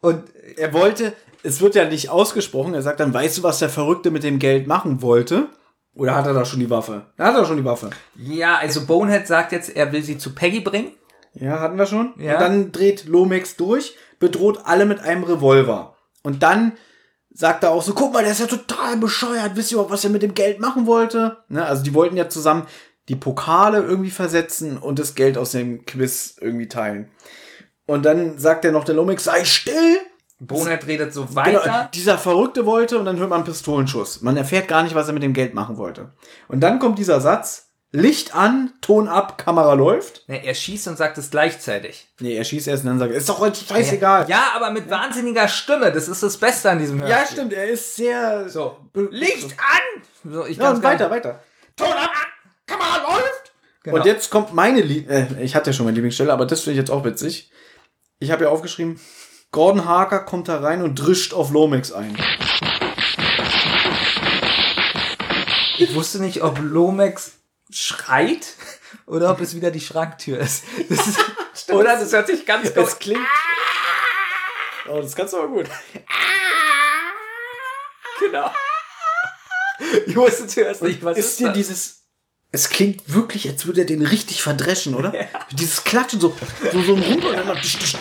Und 0.00 0.24
Er 0.56 0.72
wollte, 0.72 1.14
es 1.46 1.60
wird 1.60 1.74
ja 1.74 1.84
nicht 1.86 2.10
ausgesprochen, 2.10 2.74
er 2.74 2.82
sagt 2.82 3.00
dann, 3.00 3.14
weißt 3.14 3.38
du, 3.38 3.42
was 3.42 3.58
der 3.58 3.68
Verrückte 3.68 4.10
mit 4.10 4.24
dem 4.24 4.38
Geld 4.38 4.66
machen 4.66 5.00
wollte? 5.02 5.48
Oder 5.94 6.14
hat 6.14 6.26
er 6.26 6.34
da 6.34 6.44
schon 6.44 6.60
die 6.60 6.68
Waffe? 6.68 7.06
Da 7.16 7.26
hat 7.26 7.36
er 7.36 7.46
schon 7.46 7.56
die 7.56 7.64
Waffe. 7.64 7.90
ja, 8.16 8.56
also 8.56 8.84
Bonehead 8.84 9.26
sagt 9.26 9.52
jetzt, 9.52 9.74
er 9.74 9.92
will 9.92 10.02
sie 10.02 10.18
zu 10.18 10.34
Peggy 10.34 10.60
bringen. 10.60 10.92
Ja, 11.32 11.60
hatten 11.60 11.78
wir 11.78 11.86
schon. 11.86 12.14
Ja. 12.18 12.34
Und 12.34 12.40
dann 12.40 12.72
dreht 12.72 13.06
Lomax 13.06 13.56
durch, 13.56 13.96
bedroht 14.18 14.60
alle 14.64 14.86
mit 14.86 15.00
einem 15.00 15.24
Revolver. 15.24 15.96
Und 16.22 16.42
dann 16.42 16.72
sagt 17.30 17.62
er 17.64 17.70
auch 17.70 17.82
so, 17.82 17.94
guck 17.94 18.12
mal, 18.12 18.22
der 18.22 18.32
ist 18.32 18.40
ja 18.40 18.46
total 18.46 18.96
bescheuert. 18.96 19.52
Wisst 19.54 19.70
ihr 19.70 19.76
überhaupt, 19.76 19.92
was 19.92 20.04
er 20.04 20.10
mit 20.10 20.22
dem 20.22 20.34
Geld 20.34 20.60
machen 20.60 20.86
wollte? 20.86 21.38
Ne? 21.48 21.64
Also 21.64 21.82
die 21.82 21.94
wollten 21.94 22.16
ja 22.16 22.28
zusammen 22.28 22.66
die 23.08 23.16
Pokale 23.16 23.82
irgendwie 23.82 24.10
versetzen 24.10 24.78
und 24.78 24.98
das 24.98 25.14
Geld 25.14 25.38
aus 25.38 25.52
dem 25.52 25.84
Quiz 25.84 26.36
irgendwie 26.40 26.68
teilen. 26.68 27.10
Und 27.86 28.04
dann 28.04 28.38
sagt 28.38 28.64
er 28.64 28.72
noch 28.72 28.84
der 28.84 28.96
Lomax, 28.96 29.24
sei 29.24 29.44
still. 29.44 29.98
Bonehead 30.38 30.86
redet 30.86 31.14
so 31.14 31.24
Genau, 31.24 31.36
weiter. 31.36 31.90
dieser 31.94 32.18
Verrückte 32.18 32.66
wollte 32.66 32.98
und 32.98 33.06
dann 33.06 33.18
hört 33.18 33.30
man 33.30 33.38
einen 33.40 33.46
Pistolenschuss. 33.46 34.20
Man 34.20 34.36
erfährt 34.36 34.68
gar 34.68 34.82
nicht, 34.82 34.94
was 34.94 35.06
er 35.08 35.14
mit 35.14 35.22
dem 35.22 35.32
Geld 35.32 35.54
machen 35.54 35.78
wollte. 35.78 36.10
Und 36.48 36.60
dann 36.60 36.78
kommt 36.78 36.98
dieser 36.98 37.20
Satz, 37.20 37.68
Licht 37.92 38.34
an, 38.34 38.72
Ton 38.82 39.08
ab, 39.08 39.38
Kamera 39.38 39.72
läuft. 39.72 40.28
Ne, 40.28 40.44
er 40.44 40.52
schießt 40.54 40.88
und 40.88 40.98
sagt 40.98 41.16
es 41.16 41.30
gleichzeitig. 41.30 42.08
Nee, 42.20 42.36
er 42.36 42.44
schießt 42.44 42.68
erst 42.68 42.82
und 42.84 42.90
dann 42.90 42.98
sagt 42.98 43.12
er, 43.12 43.16
ist 43.16 43.28
doch 43.28 43.44
jetzt 43.46 43.66
scheißegal. 43.66 44.28
Ja, 44.28 44.50
aber 44.54 44.70
mit 44.70 44.90
wahnsinniger 44.90 45.48
Stimme. 45.48 45.90
Das 45.92 46.06
ist 46.08 46.22
das 46.22 46.36
Beste 46.36 46.68
an 46.70 46.78
diesem 46.78 47.00
Hörspiel. 47.00 47.16
Ja, 47.18 47.26
stimmt, 47.26 47.52
er 47.54 47.68
ist 47.68 47.96
sehr. 47.96 48.48
So. 48.50 48.76
Licht 48.92 49.52
an! 49.58 50.02
So, 50.30 50.44
ich 50.44 50.58
Ja, 50.58 50.70
und 50.72 50.82
weiter, 50.82 51.10
weiter. 51.10 51.40
Ton 51.76 51.88
ab! 51.92 52.10
Kamera 52.66 52.98
läuft! 53.14 53.52
Genau. 53.84 53.96
Und 53.96 54.04
jetzt 54.04 54.30
kommt 54.30 54.52
meine 54.52 54.80
Lie 54.80 55.06
äh, 55.08 55.42
ich 55.42 55.54
hatte 55.54 55.70
ja 55.70 55.72
schon 55.74 55.86
meine 55.86 55.94
Lieblingsstelle, 55.94 56.32
aber 56.32 56.44
das 56.44 56.60
finde 56.62 56.72
ich 56.72 56.78
jetzt 56.78 56.90
auch 56.90 57.04
witzig. 57.04 57.50
Ich 58.18 58.32
habe 58.32 58.44
ja 58.44 58.50
aufgeschrieben, 58.50 58.98
Gordon 59.56 59.86
Harker 59.86 60.18
kommt 60.18 60.48
da 60.48 60.60
rein 60.60 60.82
und 60.82 60.96
drischt 60.96 61.32
auf 61.32 61.50
Lomax 61.50 61.90
ein. 61.90 62.14
Ich 65.78 65.94
wusste 65.94 66.18
nicht, 66.18 66.42
ob 66.42 66.58
Lomax 66.60 67.32
schreit 67.70 68.48
oder 69.06 69.30
ob 69.30 69.40
es 69.40 69.56
wieder 69.56 69.70
die 69.70 69.80
Schranktür 69.80 70.40
ist. 70.40 70.64
Das 70.90 71.06
ist 71.06 71.18
oder 71.70 71.98
das 71.98 72.12
hört 72.12 72.26
sich 72.26 72.44
ganz 72.44 72.68
Es 72.68 72.98
klingt. 72.98 73.26
Oh, 74.90 75.00
das 75.00 75.16
kannst 75.16 75.32
du 75.32 75.38
aber 75.38 75.48
gut. 75.48 75.70
genau. 78.20 78.50
Ich 80.06 80.16
wusste 80.16 80.48
zuerst 80.48 80.82
nicht, 80.82 81.02
was 81.02 81.16
ist 81.16 81.40
dir 81.40 81.46
das? 81.46 81.56
dieses. 81.56 82.02
Es 82.52 82.68
klingt 82.68 83.10
wirklich, 83.10 83.48
als 83.48 83.64
würde 83.64 83.80
er 83.80 83.86
den 83.86 84.04
richtig 84.04 84.42
verdreschen, 84.42 84.94
oder? 84.94 85.14
Dieses 85.52 85.82
Klatschen, 85.82 86.20
so, 86.20 86.36
so, 86.72 86.82
so 86.82 86.94
ein 86.94 87.02
tisch. 87.62 87.94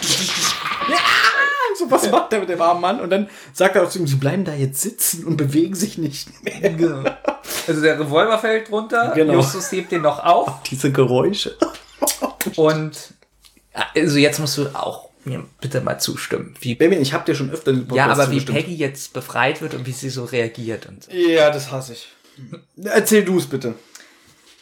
Ja, 0.89 0.97
so 1.77 1.89
was 1.91 2.09
macht 2.11 2.33
er 2.33 2.39
mit 2.39 2.49
dem 2.49 2.61
armen 2.61 2.81
Mann? 2.81 2.99
Und 3.01 3.09
dann 3.09 3.29
sagt 3.53 3.75
er 3.75 3.83
auch 3.83 3.89
zu 3.89 3.99
ihm, 3.99 4.07
sie 4.07 4.15
bleiben 4.15 4.45
da 4.45 4.53
jetzt 4.53 4.81
sitzen 4.81 5.25
und 5.25 5.37
bewegen 5.37 5.75
sich 5.75 5.97
nicht 5.97 6.29
mehr. 6.43 6.71
Genau. 6.71 7.03
Also 7.67 7.81
der 7.81 7.99
Revolver 7.99 8.39
fällt 8.39 8.71
runter, 8.71 9.11
Genau. 9.15 9.33
Justus 9.33 9.71
hebt 9.71 9.91
den 9.91 10.01
noch 10.01 10.23
auf 10.23 10.63
Diese 10.63 10.91
Geräusche. 10.91 11.55
und 12.55 12.97
also 13.93 14.17
jetzt 14.17 14.39
musst 14.39 14.57
du 14.57 14.67
auch 14.73 15.09
mir 15.25 15.43
bitte 15.59 15.81
mal 15.81 15.97
zustimmen. 15.99 16.55
Wie, 16.59 16.75
Baby, 16.75 16.95
ich 16.97 17.13
hab 17.13 17.25
dir 17.25 17.33
schon 17.35 17.49
öfter 17.49 17.73
den 17.73 17.87
ja, 17.93 18.07
aber 18.07 18.29
wie. 18.29 18.39
Peggy 18.41 18.75
jetzt 18.75 19.13
befreit 19.13 19.61
wird 19.61 19.73
und 19.73 19.85
wie 19.87 19.91
sie 19.91 20.09
so 20.09 20.23
reagiert 20.25 20.85
und 20.85 21.03
so. 21.03 21.11
Ja, 21.11 21.49
das 21.49 21.71
hasse 21.71 21.93
ich. 21.93 22.07
Erzähl 22.83 23.25
du 23.25 23.37
es 23.39 23.47
bitte. 23.47 23.73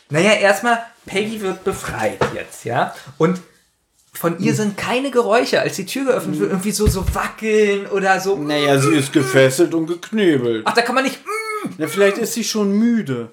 Naja, 0.09 0.33
erstmal, 0.33 0.79
Peggy 1.05 1.41
wird 1.41 1.63
befreit 1.63 2.19
jetzt, 2.33 2.63
ja? 2.65 2.95
Und 3.17 3.41
von 4.13 4.39
ihr 4.39 4.53
sind 4.53 4.77
keine 4.77 5.09
Geräusche, 5.11 5.59
als 5.61 5.75
die 5.75 5.85
Tür 5.85 6.05
geöffnet 6.05 6.39
wird, 6.39 6.51
irgendwie 6.51 6.71
so, 6.71 6.87
so 6.87 7.03
wackeln 7.13 7.87
oder 7.87 8.19
so. 8.19 8.37
Naja, 8.37 8.79
sie 8.79 8.93
ist 8.93 9.11
gefesselt 9.11 9.73
und 9.73 9.87
geknebelt. 9.87 10.63
Ach, 10.65 10.73
da 10.73 10.81
kann 10.81 10.95
man 10.95 11.03
nicht. 11.03 11.19
Ja, 11.77 11.87
vielleicht 11.87 12.17
ist 12.17 12.33
sie 12.33 12.43
schon 12.43 12.71
müde. 12.71 13.31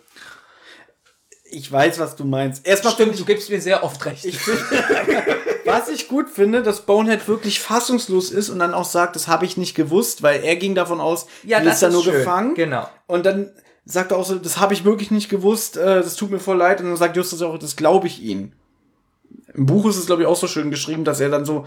Ich 1.52 1.70
weiß, 1.70 1.98
was 1.98 2.16
du 2.16 2.24
meinst. 2.24 2.66
Erstmal 2.66 2.92
Stimmt, 2.94 3.18
du 3.18 3.24
gibst 3.24 3.50
mir 3.50 3.60
sehr 3.60 3.82
oft 3.82 4.04
recht. 4.06 4.24
ich, 4.24 4.38
find, 4.38 4.58
Was 5.64 5.88
ich 5.88 6.08
gut 6.08 6.28
finde, 6.30 6.62
dass 6.62 6.86
Bonehead 6.86 7.28
wirklich 7.28 7.60
fassungslos 7.60 8.30
ist 8.30 8.48
und 8.50 8.58
dann 8.60 8.72
auch 8.74 8.84
sagt, 8.84 9.16
das 9.16 9.28
habe 9.28 9.44
ich 9.44 9.56
nicht 9.56 9.74
gewusst, 9.74 10.22
weil 10.22 10.42
er 10.42 10.56
ging 10.56 10.74
davon 10.74 11.00
aus, 11.00 11.26
Ja, 11.44 11.58
die 11.60 11.66
das 11.66 11.74
ist 11.74 11.82
da 11.82 11.90
nur 11.90 12.02
schön. 12.02 12.14
gefangen. 12.14 12.54
Genau. 12.54 12.88
Und 13.06 13.26
dann 13.26 13.50
sagt 13.84 14.12
er 14.12 14.18
auch 14.18 14.24
so, 14.24 14.36
das 14.36 14.58
habe 14.58 14.74
ich 14.74 14.84
wirklich 14.84 15.10
nicht 15.10 15.28
gewusst, 15.28 15.76
äh, 15.76 16.02
das 16.02 16.16
tut 16.16 16.30
mir 16.30 16.40
voll 16.40 16.56
leid. 16.56 16.80
Und 16.80 16.86
dann 16.86 16.96
sagt 16.96 17.16
Justus 17.16 17.42
auch, 17.42 17.58
das 17.58 17.76
glaube 17.76 18.06
ich 18.06 18.20
Ihnen. 18.22 18.54
Im 19.54 19.66
Buch 19.66 19.86
ist 19.86 19.96
es, 19.96 20.06
glaube 20.06 20.22
ich, 20.22 20.28
auch 20.28 20.36
so 20.36 20.46
schön 20.46 20.70
geschrieben, 20.70 21.04
dass 21.04 21.20
er 21.20 21.28
dann 21.28 21.44
so 21.44 21.66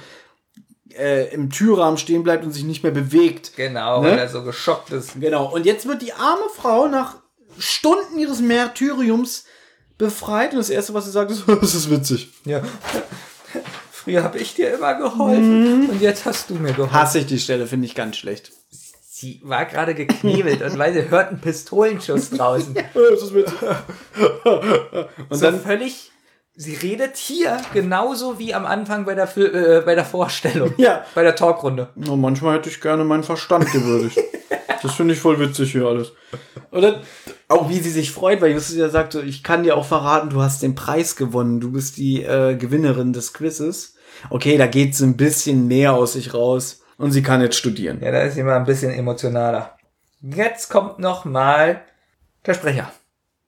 äh, 0.98 1.34
im 1.34 1.50
Türrahmen 1.50 1.98
stehen 1.98 2.24
bleibt 2.24 2.44
und 2.46 2.52
sich 2.52 2.64
nicht 2.64 2.84
mehr 2.84 2.92
bewegt. 2.92 3.54
Genau, 3.56 4.02
Ne? 4.02 4.12
weil 4.12 4.20
er 4.20 4.30
so 4.30 4.44
geschockt 4.44 4.92
ist. 4.92 5.20
Genau. 5.20 5.52
Und 5.54 5.66
jetzt 5.66 5.88
wird 5.88 6.02
die 6.02 6.14
arme 6.14 6.50
Frau 6.56 6.88
nach 6.88 7.18
Stunden 7.58 8.18
ihres 8.20 8.40
Märtyriums 8.40 9.46
befreit 9.98 10.52
und 10.52 10.58
das 10.58 10.70
Erste, 10.70 10.94
was 10.94 11.06
sie 11.06 11.12
sagt, 11.12 11.32
ist, 11.32 11.44
das 11.62 11.76
ist 11.76 11.90
witzig. 11.90 12.30
Ja. 12.46 12.62
Früher 13.92 14.24
habe 14.24 14.38
ich 14.38 14.54
dir 14.56 14.74
immer 14.74 14.96
geholfen 14.96 15.90
und 15.90 16.02
jetzt 16.02 16.26
hast 16.26 16.50
du 16.50 16.56
mir 16.56 16.74
geholfen. 16.74 16.94
Hasse 16.94 17.20
ich 17.20 17.26
die 17.26 17.40
Stelle, 17.40 17.68
finde 17.68 17.86
ich 17.86 17.96
ganz 17.96 18.18
schlecht. 18.18 18.52
Sie 19.10 19.40
war 19.44 19.66
gerade 19.66 19.96
geknebelt 19.96 20.62
und 20.62 20.78
weil 20.78 20.94
sie 20.94 21.10
hört 21.10 21.30
einen 21.30 21.40
Pistolenschuss 21.40 22.30
draußen. 22.32 22.76
Das 22.94 23.22
ist 23.22 23.34
witzig. 23.34 23.54
Und 25.30 25.42
dann 25.42 25.62
völlig. 25.62 26.12
Sie 26.56 26.76
redet 26.76 27.18
hier 27.18 27.60
genauso 27.74 28.38
wie 28.38 28.54
am 28.54 28.68
Anfang 28.68 29.06
bei 29.06 29.16
der, 29.16 29.26
Fil 29.26 29.46
äh, 29.46 29.82
bei 29.84 29.96
der 29.96 30.06
Vorstellung. 30.06 30.74
Ja. 30.78 31.04
Bei 31.16 31.24
der 31.24 31.36
Talkrunde. 31.36 31.90
No, 31.96 32.16
manchmal 32.16 32.58
hätte 32.58 32.70
ich 32.70 32.80
gerne 32.80 33.04
meinen 33.04 33.24
Verstand 33.24 33.72
gewürdigt. 33.72 34.20
das 34.84 34.94
finde 34.94 35.16
ich 35.16 35.20
voll 35.20 35.40
witzig 35.40 35.72
hier 35.72 35.88
alles. 35.88 36.12
Oder 36.72 37.02
auch 37.48 37.70
wie 37.70 37.80
sie 37.80 37.90
sich 37.90 38.12
freut, 38.12 38.40
weil 38.42 38.52
Justus 38.52 38.76
ja 38.76 38.90
sagt, 38.90 39.16
ich 39.16 39.42
kann 39.42 39.64
dir 39.64 39.76
auch 39.76 39.86
verraten, 39.86 40.30
du 40.30 40.42
hast 40.42 40.62
den 40.62 40.76
Preis 40.76 41.16
gewonnen, 41.16 41.60
du 41.60 41.72
bist 41.72 41.98
die 41.98 42.22
äh, 42.22 42.56
Gewinnerin 42.56 43.14
des 43.14 43.34
Quizzes. 43.34 43.96
Okay, 44.30 44.58
da 44.58 44.68
geht 44.68 44.96
sie 44.96 45.06
ein 45.06 45.18
bisschen 45.18 45.68
mehr 45.68 45.94
aus 45.94 46.14
sich 46.14 46.36
raus 46.36 46.84
und 46.98 47.12
sie 47.12 47.24
kann 47.24 47.42
jetzt 47.42 47.58
studieren. 47.58 48.00
Ja, 48.02 48.12
da 48.12 48.22
ist 48.22 48.36
sie 48.36 48.44
mal 48.44 48.58
ein 48.58 48.66
bisschen 48.66 48.92
emotionaler. 48.92 49.76
Jetzt 50.22 50.70
kommt 50.70 51.00
noch 51.00 51.26
mal 51.26 51.82
der 52.46 52.54
Sprecher. 52.54 52.92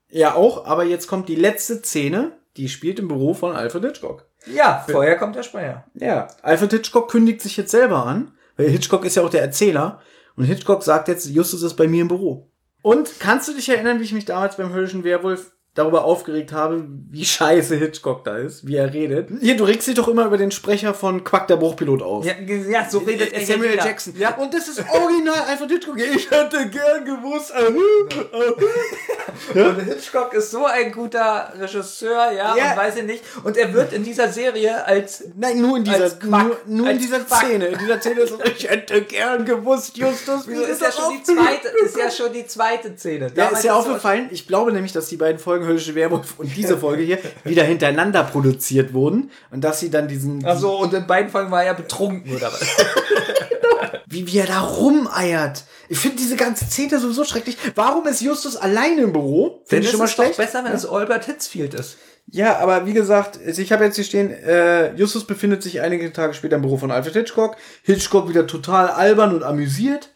Ja, 0.10 0.34
auch, 0.34 0.66
aber 0.66 0.86
jetzt 0.86 1.08
kommt 1.08 1.30
die 1.30 1.36
letzte 1.36 1.84
Szene, 1.84 2.32
die 2.58 2.70
spielt 2.70 3.00
im 3.00 3.08
Büro 3.08 3.34
von 3.34 3.56
Alfred 3.56 3.84
Hitchcock. 3.84 4.26
Ja, 4.46 4.86
vorher 4.88 5.18
kommt 5.18 5.36
der 5.36 5.44
Sprecher. 5.44 5.86
Ja, 5.94 6.28
Alfred 6.42 6.72
Hitchcock 6.72 7.10
kündigt 7.10 7.42
sich 7.42 7.58
jetzt 7.58 7.72
selber 7.72 8.06
an, 8.06 8.32
weil 8.58 8.70
Hitchcock 8.70 9.06
ist 9.06 9.16
ja 9.16 9.24
auch 9.24 9.30
der 9.30 9.42
Erzähler. 9.42 10.02
Und 10.36 10.46
Hitchcock 10.46 10.84
sagt 10.84 11.08
jetzt, 11.08 11.28
Justus 11.28 11.64
ist 11.64 11.76
bei 11.76 11.88
mir 11.88 12.02
im 12.02 12.08
Büro. 12.08 12.52
Und 12.82 13.20
kannst 13.20 13.48
du 13.48 13.54
dich 13.54 13.68
erinnern, 13.70 14.00
wie 14.00 14.04
ich 14.04 14.14
mich 14.14 14.26
damals 14.26 14.58
beim 14.58 14.74
Höllischen 14.74 15.04
Werwolf 15.04 15.55
darüber 15.76 16.06
aufgeregt 16.06 16.52
habe, 16.52 16.86
wie 17.12 17.26
scheiße 17.36 17.76
Hitchcock 17.76 18.24
da 18.24 18.38
ist, 18.38 18.66
wie 18.66 18.78
er 18.78 18.92
redet? 18.92 19.30
Hier, 19.42 19.56
du 19.56 19.66
regst 19.66 19.88
dich 19.88 19.96
doch 19.96 20.08
immer 20.08 20.26
über 20.26 20.38
den 20.38 20.52
Sprecher 20.52 20.94
von 20.94 21.24
Quack 21.24 21.48
der 21.48 21.58
Bruchpilot 21.58 22.02
auf. 22.02 22.26
Ja, 22.26 22.34
ja 22.70 22.90
so 22.90 23.00
redet 23.00 23.34
er 23.34 23.46
Samuel 23.46 23.74
wieder. 23.74 23.86
Jackson. 23.86 24.14
Ja. 24.18 24.36
Und 24.36 24.54
das 24.54 24.68
ist 24.68 24.84
original 24.90 25.36
Alfred 25.48 25.72
Hitchcock. 25.72 25.98
Ich 26.00 26.30
hätte 26.32 26.70
gern 26.70 27.06
gewusst. 27.06 27.52
äh, 27.54 29.60
Und 29.60 29.80
Hitchcock 29.82 30.34
ist 30.34 30.52
so 30.52 30.66
ein 30.66 30.92
guter 30.92 31.52
Regisseur, 31.60 32.32
ja, 32.32 32.56
Ja. 32.56 32.72
und 32.72 32.78
weiß 32.78 32.96
ich 32.98 33.04
nicht. 33.04 33.24
Und 33.44 33.58
er 33.58 33.74
wird 33.74 33.94
in 33.94 34.04
dieser 34.04 34.30
Serie 34.32 34.86
als 34.86 35.24
Nein, 35.36 35.62
nur 35.62 35.78
in 35.78 35.84
dieser, 35.84 36.10
Quack. 36.10 36.44
nur, 36.46 36.58
nur 36.66 36.90
in 36.90 36.98
dieser 36.98 37.20
Quack. 37.20 37.44
Szene. 37.46 37.66
In 37.68 37.80
dieser 37.80 38.00
Szene 38.00 38.22
ist 38.22 38.32
es, 38.32 38.52
ich 38.58 38.70
hätte 38.70 39.02
gern 39.02 39.46
gewusst, 39.46 39.98
Justus, 39.98 40.48
wie 40.48 40.52
Wieso 40.52 40.64
ist 40.64 40.82
ja 40.82 40.88
das 40.88 40.96
schon 40.96 41.14
die 41.18 41.24
zweite, 41.24 41.68
ist 41.84 41.98
ja 41.98 42.12
schon 42.12 42.34
die 42.34 42.48
zweite 42.48 42.98
Szene. 42.98 43.26
Ja, 43.28 43.32
Damals 43.34 43.60
ist 43.60 43.66
ja 43.66 43.76
aufgefallen. 43.76 44.28
Ich 44.32 44.48
glaube 44.48 44.72
nämlich, 44.72 44.94
dass 44.94 45.08
die 45.08 45.18
beiden 45.18 45.40
Folgen 45.40 45.65
Höllische 45.66 45.96
Werwolf 45.96 46.40
und 46.40 46.56
diese 46.56 46.78
Folge 46.78 47.04
hier 47.04 47.20
wieder 47.44 47.64
hintereinander 47.64 48.24
produziert 48.24 48.94
wurden 48.94 49.32
und 49.52 49.64
dass 49.64 49.80
sie 49.80 49.90
dann 49.90 50.08
diesen, 50.08 50.46
Ach 50.46 50.58
so, 50.58 50.80
und 50.80 50.94
in 50.94 51.08
beiden 51.08 51.32
Folgen 51.32 51.52
war 51.52 51.64
er 51.64 51.74
betrunken 51.74 52.36
oder 52.36 52.52
was? 52.52 52.62
wie, 54.08 54.28
wie 54.28 54.38
er 54.38 54.48
da 54.48 54.62
rumeiert. 54.62 55.64
Ich 55.90 56.00
finde 56.00 56.18
diese 56.18 56.36
ganze 56.36 56.66
Szene 56.66 57.00
sowieso 57.00 57.24
schrecklich. 57.26 57.58
Warum 57.76 58.08
ist 58.08 58.22
Justus 58.22 58.56
alleine 58.56 59.02
im 59.02 59.14
Büro? 59.14 59.62
Finde 59.66 59.82
ich 59.82 59.86
es 59.88 59.92
schon 59.92 60.00
mal 60.00 60.06
ist 60.06 60.18
doch 60.18 60.24
schlecht. 60.24 60.38
besser, 60.38 60.64
wenn 60.64 60.72
es 60.72 60.86
Albert 60.86 61.26
Hitzfield 61.26 61.74
ist. 61.74 61.98
Ja, 62.32 62.58
aber 62.58 62.88
wie 62.88 62.94
gesagt, 62.94 63.40
also 63.46 63.62
ich 63.62 63.72
habe 63.72 63.84
jetzt 63.84 63.96
hier 63.96 64.04
stehen, 64.04 64.32
äh, 64.32 64.94
Justus 64.96 65.26
befindet 65.26 65.62
sich 65.62 65.82
einige 65.82 66.12
Tage 66.12 66.34
später 66.34 66.56
im 66.56 66.64
Büro 66.64 66.78
von 66.78 66.90
Alfred 66.90 67.14
Hitchcock. 67.14 67.56
Hitchcock 67.84 68.30
wieder 68.30 68.48
total 68.48 68.90
albern 68.90 69.36
und 69.36 69.44
amüsiert. 69.44 70.10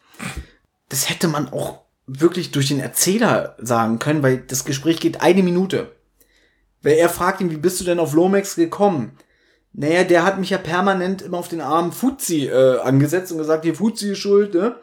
Das 0.90 1.10
hätte 1.10 1.28
man 1.28 1.53
auch 1.53 1.82
wirklich 2.18 2.52
durch 2.52 2.68
den 2.68 2.80
Erzähler 2.80 3.56
sagen 3.60 4.00
können, 4.00 4.24
weil 4.24 4.38
das 4.38 4.66
Gespräch 4.66 5.00
geht 5.00 5.22
eine 5.22 5.44
Minute. 5.44 5.92
Weil 6.82 6.94
er 6.94 7.10
fragt 7.10 7.42
ihn, 7.42 7.52
wie 7.52 7.58
bist 7.58 7.80
du 7.80 7.86
denn 7.86 8.00
auf 8.00 8.14
Lomax 8.14 8.56
gekommen? 8.56 9.18
Naja, 9.74 10.04
der 10.04 10.24
hat 10.24 10.40
mich 10.40 10.50
ja 10.50 10.58
permanent 10.58 11.22
immer 11.22 11.38
auf 11.38 11.48
den 11.48 11.62
armen 11.62 11.92
Fuzzi 11.92 12.48
äh, 12.48 12.80
angesetzt 12.80 13.32
und 13.32 13.38
gesagt, 13.38 13.66
hier 13.66 13.76
Fuzzi 13.76 14.12
ist 14.12 14.20
schuld, 14.20 14.54
ne? 14.54 14.76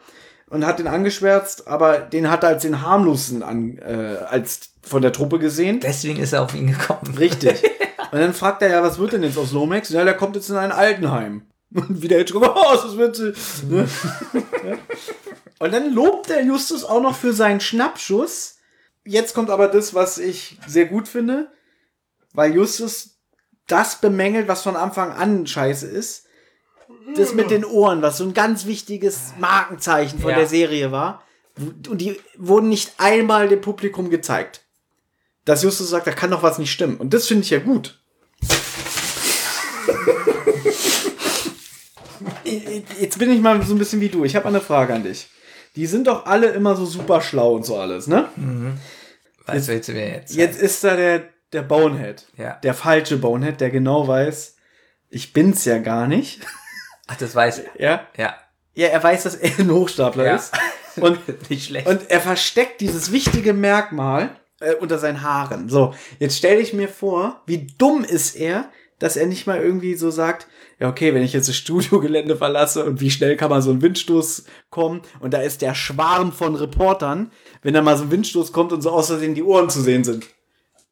Und 0.49 0.65
hat 0.65 0.79
den 0.79 0.87
angeschwärzt, 0.87 1.67
aber 1.67 1.97
den 1.97 2.31
hat 2.31 2.43
er 2.43 2.49
als 2.49 2.61
den 2.61 2.81
harmlosen 2.81 3.43
an, 3.43 3.77
äh, 3.79 4.17
als 4.29 4.69
von 4.81 5.01
der 5.01 5.11
Truppe 5.11 5.39
gesehen. 5.39 5.81
Deswegen 5.81 6.21
ist 6.21 6.31
er 6.31 6.43
auf 6.43 6.55
ihn 6.55 6.67
gekommen. 6.67 7.17
Richtig. 7.17 7.63
Und 8.11 8.19
dann 8.19 8.33
fragt 8.33 8.61
er 8.61 8.69
ja, 8.69 8.81
was 8.81 8.97
wird 8.97 9.11
denn 9.11 9.23
jetzt 9.23 9.37
aus 9.37 9.51
Lomax? 9.51 9.89
Ja, 9.89 10.05
der 10.05 10.13
kommt 10.13 10.37
jetzt 10.37 10.49
in 10.49 10.55
ein 10.55 10.71
Altenheim. 10.71 11.41
Und 11.73 12.01
wieder 12.01 12.17
Hitchcock, 12.17 12.43
oh, 12.55 12.75
ist 12.75 12.85
das 12.85 12.97
witzig. 12.97 13.35
Ne? 13.69 13.87
Und 15.59 15.73
dann 15.73 15.93
lobt 15.93 16.29
der 16.29 16.43
Justus 16.43 16.83
auch 16.83 17.01
noch 17.01 17.15
für 17.15 17.33
seinen 17.33 17.59
Schnappschuss. 17.59 18.57
Jetzt 19.03 19.33
kommt 19.33 19.49
aber 19.49 19.67
das, 19.67 19.93
was 19.93 20.17
ich 20.17 20.57
sehr 20.67 20.85
gut 20.85 21.07
finde, 21.07 21.51
weil 22.33 22.53
Justus 22.53 23.17
das 23.67 23.99
bemängelt, 23.99 24.47
was 24.47 24.61
von 24.63 24.75
Anfang 24.75 25.11
an 25.11 25.47
scheiße 25.47 25.87
ist. 25.87 26.25
Das 27.15 27.33
mit 27.33 27.49
den 27.51 27.65
Ohren, 27.65 28.01
was 28.01 28.17
so 28.17 28.23
ein 28.23 28.33
ganz 28.33 28.65
wichtiges 28.65 29.33
Markenzeichen 29.39 30.19
von 30.19 30.31
Ja. 30.31 30.37
der 30.37 30.47
Serie 30.47 30.91
war. 30.91 31.23
Und 31.57 31.99
die 31.99 32.19
wurden 32.37 32.69
nicht 32.69 32.93
einmal 32.97 33.47
dem 33.47 33.61
Publikum 33.61 34.09
gezeigt. 34.09 34.61
Dass 35.45 35.63
Justus 35.63 35.89
sagt, 35.89 36.05
da 36.07 36.11
kann 36.11 36.31
doch 36.31 36.43
was 36.43 36.59
nicht 36.59 36.71
stimmen. 36.71 36.97
Und 36.97 37.13
das 37.13 37.27
finde 37.27 37.43
ich 37.43 37.49
ja 37.49 37.59
gut. 37.59 37.99
Jetzt 42.99 43.17
bin 43.19 43.31
ich 43.31 43.41
mal 43.41 43.61
so 43.63 43.73
ein 43.73 43.77
bisschen 43.79 44.01
wie 44.01 44.09
du. 44.09 44.23
Ich 44.23 44.35
habe 44.35 44.47
eine 44.47 44.61
Frage 44.61 44.93
an 44.93 45.03
dich. 45.03 45.27
Die 45.77 45.85
sind 45.85 46.07
doch 46.07 46.25
alle 46.25 46.47
immer 46.47 46.75
so 46.75 46.85
super 46.85 47.21
schlau 47.21 47.53
und 47.53 47.63
so 47.65 47.77
alles, 47.77 48.07
ne? 48.07 48.27
Was 49.45 49.67
willst 49.67 49.89
du 49.89 49.93
mir 49.93 50.07
jetzt? 50.09 50.35
Jetzt 50.35 50.59
ist 50.59 50.83
da 50.83 50.95
der, 50.95 51.23
der 51.53 51.61
Bonehead. 51.61 52.25
Ja. 52.35 52.53
Der 52.63 52.73
falsche 52.73 53.17
Bonehead, 53.17 53.61
der 53.61 53.69
genau 53.69 54.07
weiß, 54.07 54.55
ich 55.09 55.33
bin's 55.33 55.63
ja 55.65 55.77
gar 55.77 56.07
nicht. 56.07 56.41
Ach, 57.07 57.15
das 57.17 57.33
weiß 57.35 57.59
er. 57.59 57.81
Ja? 57.81 58.07
Ja. 58.17 58.35
Ja, 58.73 58.87
er 58.87 59.01
weiß, 59.03 59.23
dass 59.23 59.35
er 59.35 59.51
ein 59.59 59.71
Hochstapler 59.71 60.25
Ja. 60.25 60.35
ist. 60.35 60.51
Und, 60.97 61.19
Nicht 61.51 61.67
schlecht. 61.67 61.85
und 61.85 62.09
er 62.09 62.19
versteckt 62.19 62.81
dieses 62.81 63.11
wichtige 63.11 63.53
Merkmal 63.53 64.31
äh, 64.59 64.73
unter 64.73 64.97
seinen 64.97 65.21
Haaren. 65.21 65.69
So, 65.69 65.93
jetzt 66.17 66.35
stell 66.39 66.57
dich 66.57 66.73
mir 66.73 66.89
vor, 66.89 67.43
wie 67.45 67.67
dumm 67.77 68.03
ist 68.03 68.35
er, 68.35 68.71
dass 68.97 69.15
er 69.15 69.27
nicht 69.27 69.45
mal 69.45 69.59
irgendwie 69.61 69.93
so 69.93 70.09
sagt, 70.09 70.47
ja, 70.79 70.89
okay, 70.89 71.13
wenn 71.13 71.23
ich 71.23 71.33
jetzt 71.33 71.49
das 71.49 71.55
Studiogelände 71.55 72.35
verlasse 72.35 72.85
und 72.85 73.01
wie 73.01 73.09
schnell 73.09 73.35
kann 73.35 73.49
mal 73.49 73.61
so 73.61 73.71
ein 73.71 73.81
Windstoß 73.81 74.45
kommen 74.69 75.01
und 75.19 75.33
da 75.33 75.41
ist 75.41 75.61
der 75.61 75.73
Schwarm 75.73 76.31
von 76.31 76.55
Reportern, 76.55 77.31
wenn 77.63 77.73
da 77.73 77.81
mal 77.81 77.97
so 77.97 78.03
ein 78.03 78.11
Windstoß 78.11 78.51
kommt 78.51 78.73
und 78.73 78.81
so 78.81 78.91
aus 78.91 79.07
Versehen 79.07 79.35
die 79.35 79.43
Ohren 79.43 79.69
zu 79.69 79.81
sehen 79.81 80.03
sind. 80.03 80.27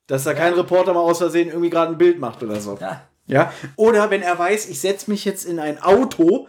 Dass 0.07 0.23
da 0.23 0.33
kein 0.33 0.53
Reporter 0.53 0.93
mal 0.93 1.01
aus 1.01 1.19
Versehen 1.19 1.49
irgendwie 1.49 1.69
gerade 1.69 1.91
ein 1.91 1.97
Bild 1.97 2.19
macht 2.19 2.41
oder 2.41 2.59
so. 2.59 2.77
Ja. 2.79 3.07
Ja. 3.27 3.53
Oder 3.75 4.11
wenn 4.11 4.21
er 4.21 4.37
weiß, 4.37 4.69
ich 4.69 4.79
setze 4.79 5.09
mich 5.09 5.25
jetzt 5.25 5.45
in 5.45 5.59
ein 5.59 5.81
Auto 5.81 6.47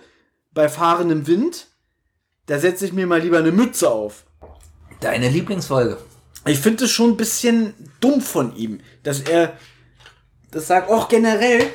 bei 0.52 0.68
fahrendem 0.68 1.26
Wind, 1.26 1.68
da 2.46 2.58
setze 2.58 2.86
ich 2.86 2.92
mir 2.92 3.06
mal 3.06 3.20
lieber 3.20 3.38
eine 3.38 3.52
Mütze 3.52 3.90
auf. 3.90 4.24
Deine 5.00 5.28
Lieblingsfolge. 5.28 5.98
Ich 6.46 6.58
finde 6.58 6.84
es 6.84 6.90
schon 6.90 7.10
ein 7.10 7.16
bisschen 7.16 7.74
dumm 8.00 8.20
von 8.20 8.54
ihm, 8.56 8.80
dass 9.02 9.20
er 9.20 9.58
das 10.50 10.68
sagt, 10.68 10.90
auch 10.90 11.08
generell. 11.08 11.66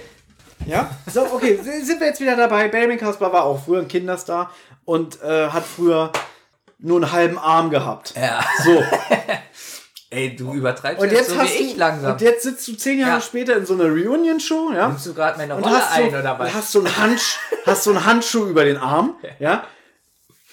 Ja, 0.67 0.89
so, 1.11 1.21
okay, 1.33 1.59
sind 1.61 1.99
wir 1.99 2.07
jetzt 2.07 2.21
wieder 2.21 2.35
dabei. 2.35 2.67
Benjamin 2.67 2.97
Kasper 2.97 3.31
war 3.33 3.43
auch 3.45 3.63
früher 3.65 3.79
ein 3.81 3.87
Kinderstar 3.87 4.51
und 4.85 5.21
äh, 5.21 5.49
hat 5.49 5.63
früher 5.65 6.11
nur 6.79 6.97
einen 7.01 7.11
halben 7.11 7.37
Arm 7.39 7.69
gehabt. 7.69 8.13
Ja. 8.15 8.39
So, 8.63 8.83
Ey, 10.13 10.35
du 10.35 10.53
übertreibst 10.53 11.01
und 11.01 11.09
jetzt 11.11 11.29
so 11.29 11.37
hast 11.37 11.53
wie 11.57 11.63
ich 11.63 11.73
du, 11.73 11.79
langsam. 11.79 12.11
und 12.13 12.21
jetzt 12.21 12.43
sitzt 12.43 12.67
du 12.67 12.73
zehn 12.75 12.99
Jahre 12.99 13.13
Ja. 13.13 13.21
später 13.21 13.55
in 13.55 13.65
so 13.65 13.73
einer 13.75 13.85
Reunion-Show, 13.85 14.71
ja? 14.73 14.89
Nimmst 14.89 15.05
du 15.05 15.13
gerade 15.13 15.37
meine 15.37 15.55
und 15.55 15.63
Rolle 15.63 15.75
hast 15.77 15.95
so, 15.95 16.01
ein 16.01 16.09
oder 16.09 16.33
und 16.33 16.39
was? 16.39 16.53
hast 16.53 16.71
so 16.73 16.79
einen 16.79 16.97
Hansch, 16.97 17.39
hast 17.65 17.83
so 17.85 17.89
einen 17.91 18.05
Handschuh 18.05 18.45
über 18.47 18.65
den 18.65 18.77
Arm, 18.77 19.15
ja? 19.39 19.63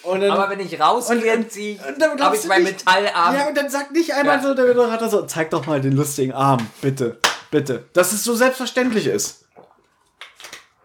Und 0.05 0.21
dann, 0.21 0.31
Aber 0.31 0.49
wenn 0.51 0.61
ich 0.61 0.81
rausgehe, 0.81 1.37
Und- 1.37 1.51
zieh, 1.51 1.79
und 1.87 2.01
dann 2.01 2.21
habe 2.21 2.37
ich 2.37 2.45
meinen 2.47 2.65
Metallarm. 2.65 3.35
Ja, 3.37 3.49
und 3.49 3.57
dann 3.59 3.69
sagt 3.69 3.91
nicht 3.91 4.15
einmal 4.15 4.37
Ja. 4.37 4.43
so 4.43 4.55
der 4.55 4.67
Moderator 4.67 5.09
so, 5.09 5.23
zeig 5.27 5.51
doch 5.51 5.67
mal 5.67 5.81
den 5.81 5.97
lustigen 5.97 6.33
Arm, 6.33 6.65
bitte, 6.81 7.19
bitte. 7.51 7.85
Dass 7.95 8.13
es 8.13 8.23
so 8.23 8.35
selbstverständlich 8.37 9.09
ist. 9.09 9.45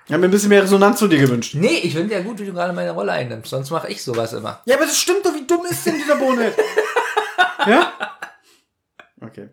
Ich 0.06 0.12
habe 0.12 0.20
mir 0.20 0.28
ein 0.28 0.32
bisschen 0.32 0.50
mehr 0.50 0.64
Resonanz 0.64 1.00
zu 1.00 1.08
dir 1.08 1.20
gewünscht. 1.20 1.56
Nee, 1.56 1.80
ich 1.84 1.94
finde 1.94 2.14
ja 2.14 2.22
gut, 2.22 2.40
wie 2.40 2.46
du 2.46 2.54
gerade 2.54 2.74
meine 2.74 2.92
Rolle 2.92 3.14
einnimmst. 3.14 3.50
Sonst 3.50 3.72
mache 3.72 3.90
ich 3.90 4.04
sowas 4.04 4.34
immer. 4.34 4.62
Ja, 4.66 4.76
aber 4.76 4.86
das 4.86 4.98
stimmt 4.98 5.26
doch, 5.26 5.34
wie 5.34 5.48
dumm 5.48 5.66
ist 5.70 5.86
denn 5.86 5.96
dieser 5.96 6.18
Bonehead? 6.18 6.56
ja? 7.68 7.94
Okay. 9.22 9.50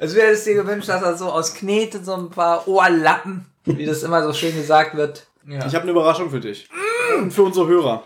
Also 0.00 0.16
wäre 0.16 0.32
es 0.32 0.44
dir 0.44 0.54
gewünscht, 0.54 0.88
dass 0.88 1.02
er 1.02 1.16
so 1.16 1.26
aus 1.26 1.54
Knete 1.54 2.02
so 2.02 2.14
ein 2.14 2.30
paar 2.30 2.66
Ohrlappen 2.66 3.46
Wie 3.64 3.84
das 3.84 4.02
immer 4.02 4.22
so 4.24 4.32
schön 4.32 4.56
gesagt 4.56 4.96
wird. 4.96 5.26
Ja. 5.46 5.66
Ich 5.66 5.74
habe 5.74 5.82
eine 5.82 5.92
Überraschung 5.92 6.30
für 6.30 6.40
dich. 6.40 6.68
Und 7.18 7.32
für 7.32 7.42
unsere 7.44 7.66
Hörer. 7.68 8.04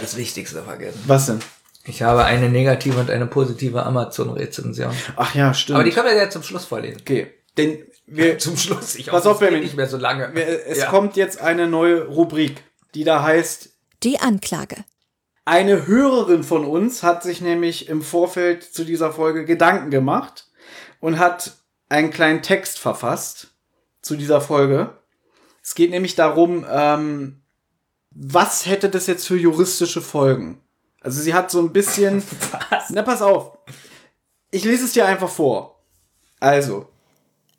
das 0.00 0.16
Wichtigste 0.16 0.62
vergessen. 0.62 1.02
Was 1.06 1.26
denn? 1.26 1.40
Ich 1.84 2.02
habe 2.02 2.24
eine 2.24 2.50
negative 2.50 2.98
und 3.00 3.10
eine 3.10 3.26
positive 3.26 3.84
Amazon-Rezension. 3.84 4.92
Ach 5.16 5.34
ja, 5.34 5.54
stimmt. 5.54 5.76
Aber 5.76 5.84
die 5.84 5.90
können 5.90 6.08
wir 6.08 6.16
ja 6.16 6.28
zum 6.28 6.42
Schluss 6.42 6.64
vorlesen. 6.64 7.00
Okay. 7.00 7.37
Denn 7.58 7.84
wir. 8.06 8.38
Zum 8.38 8.56
Schluss. 8.56 8.94
Ich 8.94 9.06
Pass 9.08 9.24
hoffe, 9.24 9.28
auf, 9.30 9.34
es 9.36 9.40
geht 9.40 9.48
Benjamin. 9.48 9.64
nicht 9.66 9.76
mehr 9.76 9.86
so 9.88 9.98
lange. 9.98 10.34
wir- 10.34 10.66
Es 10.66 10.78
Ja. 10.78 10.86
kommt 10.90 11.16
jetzt 11.16 11.40
eine 11.40 11.66
neue 11.66 12.06
Rubrik, 12.06 12.62
die 12.94 13.04
da 13.04 13.22
heißt 13.22 13.70
Die 14.02 14.18
Anklage. 14.18 14.76
Eine 15.44 15.86
Hörerin 15.86 16.42
von 16.44 16.64
uns 16.64 17.02
hat 17.02 17.22
sich 17.22 17.40
nämlich 17.40 17.88
im 17.88 18.02
Vorfeld 18.02 18.62
zu 18.62 18.84
dieser 18.84 19.12
Folge 19.12 19.44
Gedanken 19.44 19.90
gemacht 19.90 20.46
und 21.00 21.18
hat 21.18 21.56
einen 21.88 22.10
kleinen 22.10 22.42
Text 22.42 22.78
verfasst 22.78 23.48
zu 24.02 24.16
dieser 24.16 24.40
Folge. 24.40 24.98
Es 25.62 25.74
geht 25.74 25.90
nämlich 25.90 26.14
darum, 26.14 26.66
ähm, 26.70 27.40
was 28.10 28.66
hätte 28.66 28.88
das 28.90 29.06
jetzt 29.06 29.26
für 29.26 29.36
juristische 29.36 30.00
Folgen? 30.02 30.60
Also 31.00 31.20
sie 31.22 31.32
hat 31.34 31.50
so 31.50 31.60
ein 31.60 31.72
bisschen. 31.72 32.22
Na, 32.90 33.02
pass 33.02 33.22
auf. 33.22 33.58
Ich 34.50 34.64
lese 34.64 34.84
es 34.84 34.92
dir 34.92 35.06
einfach 35.06 35.28
vor. 35.30 35.82
Also, 36.40 36.88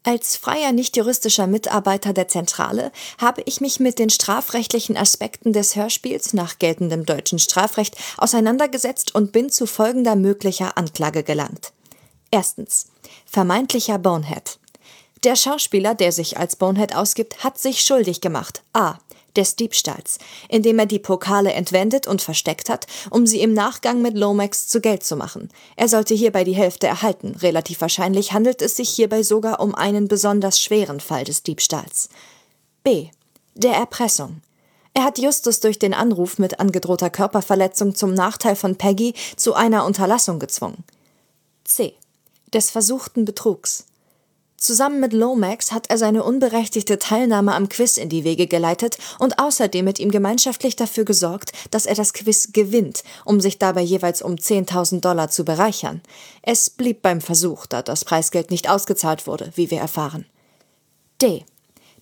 Als 0.03 0.37
freier 0.37 0.71
nicht-juristischer 0.71 1.45
Mitarbeiter 1.45 2.13
der 2.13 2.29
Zentrale 2.29 2.91
habe 3.17 3.41
ich 3.45 3.59
mich 3.59 3.79
mit 3.79 3.99
den 3.99 4.09
strafrechtlichen 4.09 4.95
Aspekten 4.95 5.51
des 5.51 5.75
Hörspiels 5.75 6.33
nach 6.33 6.57
geltendem 6.57 7.05
deutschen 7.05 7.37
Strafrecht 7.37 7.97
auseinandergesetzt 8.17 9.13
und 9.13 9.31
bin 9.33 9.49
zu 9.49 9.65
folgender 9.65 10.15
möglicher 10.15 10.77
Anklage 10.77 11.23
gelangt. 11.23 11.73
Erstens. 12.31 12.87
Vermeintlicher 13.25 13.99
Bonehead. 13.99 14.57
Der 15.25 15.35
Schauspieler, 15.35 15.95
der 15.95 16.13
sich 16.13 16.37
als 16.37 16.55
Bonehead 16.55 16.95
ausgibt, 16.95 17.43
hat 17.43 17.59
sich 17.59 17.81
schuldig 17.81 18.21
gemacht. 18.21 18.61
A. 18.71 18.99
Des 19.35 19.55
Diebstahls, 19.55 20.17
indem 20.47 20.79
er 20.79 20.85
die 20.85 20.99
Pokale 20.99 21.53
entwendet 21.53 22.07
und 22.07 22.21
versteckt 22.21 22.69
hat, 22.69 22.87
um 23.09 23.27
sie 23.27 23.41
im 23.41 23.53
Nachgang 23.53 24.01
mit 24.01 24.17
Lomax 24.17 24.67
zu 24.67 24.81
Geld 24.81 25.03
zu 25.03 25.15
machen. 25.15 25.49
Er 25.75 25.87
sollte 25.87 26.13
hierbei 26.13 26.43
die 26.43 26.55
Hälfte 26.55 26.87
erhalten. 26.87 27.35
Relativ 27.41 27.81
wahrscheinlich 27.81 28.33
handelt 28.33 28.61
es 28.61 28.75
sich 28.75 28.89
hierbei 28.89 29.23
sogar 29.23 29.59
um 29.59 29.75
einen 29.75 30.07
besonders 30.07 30.59
schweren 30.59 30.99
Fall 30.99 31.23
des 31.23 31.43
Diebstahls. 31.43 32.09
B. 32.83 33.09
Der 33.55 33.73
Erpressung. 33.73 34.41
Er 34.93 35.03
hat 35.03 35.19
Justus 35.19 35.59
durch 35.59 35.79
den 35.79 35.93
Anruf 35.93 36.39
mit 36.39 36.59
angedrohter 36.59 37.09
Körperverletzung 37.09 37.95
zum 37.95 38.13
Nachteil 38.13 38.55
von 38.55 38.75
Peggy 38.75 39.13
zu 39.35 39.53
einer 39.53 39.85
Unterlassung 39.85 40.39
gezwungen. 40.39 40.83
C. 41.63 41.93
Des 42.53 42.71
versuchten 42.71 43.25
Betrugs. 43.25 43.85
Zusammen 44.59 44.99
mit 44.99 45.13
Lomax 45.13 45.71
hat 45.71 45.89
er 45.89 45.97
seine 45.97 46.23
unberechtigte 46.23 46.99
Teilnahme 46.99 47.55
am 47.55 47.69
Quiz 47.69 47.97
in 47.97 48.09
die 48.09 48.25
Wege 48.25 48.45
geleitet 48.45 48.97
und 49.17 49.39
außerdem 49.39 49.85
mit 49.85 49.99
ihm 49.99 50.11
gemeinschaftlich 50.11 50.75
dafür 50.75 51.05
gesorgt, 51.05 51.53
dass 51.71 51.85
er 51.85 51.95
das 51.95 52.13
Quiz 52.13 52.49
gewinnt, 52.51 53.03
um 53.23 53.39
sich 53.39 53.57
dabei 53.57 53.81
jeweils 53.81 54.21
um 54.21 54.35
10.000 54.35 54.99
Dollar 54.99 55.29
zu 55.29 55.45
bereichern. 55.45 56.01
Es 56.41 56.69
blieb 56.69 57.01
beim 57.01 57.21
Versuch, 57.21 57.65
da 57.67 57.81
das 57.81 58.03
Preisgeld 58.03 58.51
nicht 58.51 58.69
ausgezahlt 58.69 59.27
wurde, 59.27 59.51
wie 59.55 59.71
wir 59.71 59.79
erfahren. 59.79 60.25
D. 61.21 61.45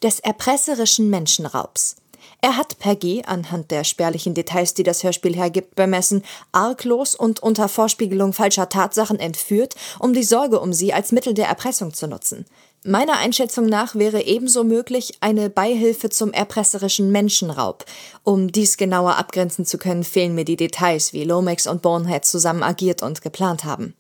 Des 0.02 0.20
erpresserischen 0.20 1.10
Menschenraubs. 1.10 1.96
Er 2.42 2.56
hat 2.56 2.78
Peggy, 2.78 3.24
anhand 3.26 3.72
der 3.72 3.84
spärlichen 3.84 4.34
Details, 4.34 4.74
die 4.76 4.84
das 4.84 5.04
Hörspiel 5.04 5.36
hergibt, 5.36 5.76
bemessen, 5.76 6.24
arglos 6.52 7.16
und 7.16 7.42
unter 7.42 7.68
Vorspiegelung 7.68 8.32
falscher 8.32 8.70
Tatsachen 8.70 9.20
entführt, 9.20 9.76
um 10.00 10.14
die 10.14 10.24
Sorge 10.24 10.60
um 10.60 10.72
sie 10.72 10.94
als 10.94 11.12
Mittel 11.12 11.34
der 11.34 11.48
Erpressung 11.48 11.94
zu 11.94 12.08
nutzen. 12.08 12.46
Meiner 12.84 13.18
Einschätzung 13.18 13.66
nach 13.66 13.96
wäre 13.96 14.24
ebenso 14.24 14.64
möglich 14.64 15.18
eine 15.20 15.50
Beihilfe 15.50 16.10
zum 16.10 16.32
erpresserischen 16.32 17.12
Menschenraub. 17.12 17.84
Um 18.24 18.52
dies 18.52 18.78
genauer 18.78 19.18
abgrenzen 19.18 19.66
zu 19.66 19.78
können, 19.78 20.04
fehlen 20.04 20.36
mir 20.36 20.46
die 20.46 20.56
Details, 20.56 21.12
wie 21.12 21.24
Lomax 21.24 21.66
und 21.66 21.82
Bonehead 21.82 22.24
zusammen 22.24 22.64
agiert 22.64 23.02
und 23.02 23.22
geplant 23.22 23.64
haben. 23.66 23.96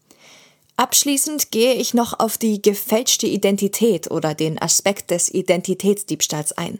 Abschließend 0.77 1.49
gehe 1.49 1.73
ich 1.73 1.95
noch 1.95 2.19
auf 2.19 2.37
die 2.37 2.61
gefälschte 2.61 3.25
Identität 3.25 4.11
oder 4.11 4.35
den 4.35 4.61
Aspekt 4.61 5.09
des 5.09 5.33
Identitätsdiebstahls 5.33 6.51
ein. 6.51 6.79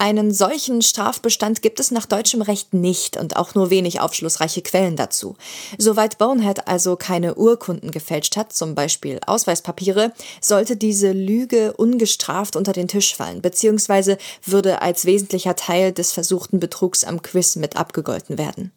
Einen 0.00 0.32
solchen 0.32 0.80
Strafbestand 0.80 1.60
gibt 1.60 1.78
es 1.78 1.90
nach 1.90 2.06
deutschem 2.06 2.40
Recht 2.40 2.72
nicht 2.72 3.18
und 3.18 3.36
auch 3.36 3.54
nur 3.54 3.68
wenig 3.68 4.00
aufschlussreiche 4.00 4.62
Quellen 4.62 4.96
dazu. 4.96 5.36
Soweit 5.76 6.16
Bonehead 6.16 6.66
also 6.68 6.96
keine 6.96 7.34
Urkunden 7.34 7.90
gefälscht 7.90 8.38
hat, 8.38 8.50
zum 8.54 8.74
Beispiel 8.74 9.20
Ausweispapiere, 9.26 10.14
sollte 10.40 10.78
diese 10.78 11.12
Lüge 11.12 11.74
ungestraft 11.74 12.56
unter 12.56 12.72
den 12.72 12.88
Tisch 12.88 13.14
fallen, 13.14 13.42
beziehungsweise 13.42 14.16
würde 14.42 14.80
als 14.80 15.04
wesentlicher 15.04 15.54
Teil 15.54 15.92
des 15.92 16.12
versuchten 16.12 16.60
Betrugs 16.60 17.04
am 17.04 17.20
Quiz 17.20 17.56
mit 17.56 17.76
abgegolten 17.76 18.38
werden. 18.38 18.72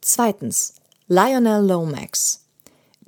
Zweitens. 0.00 0.74
Lionel 1.06 1.64
Lomax. 1.64 2.40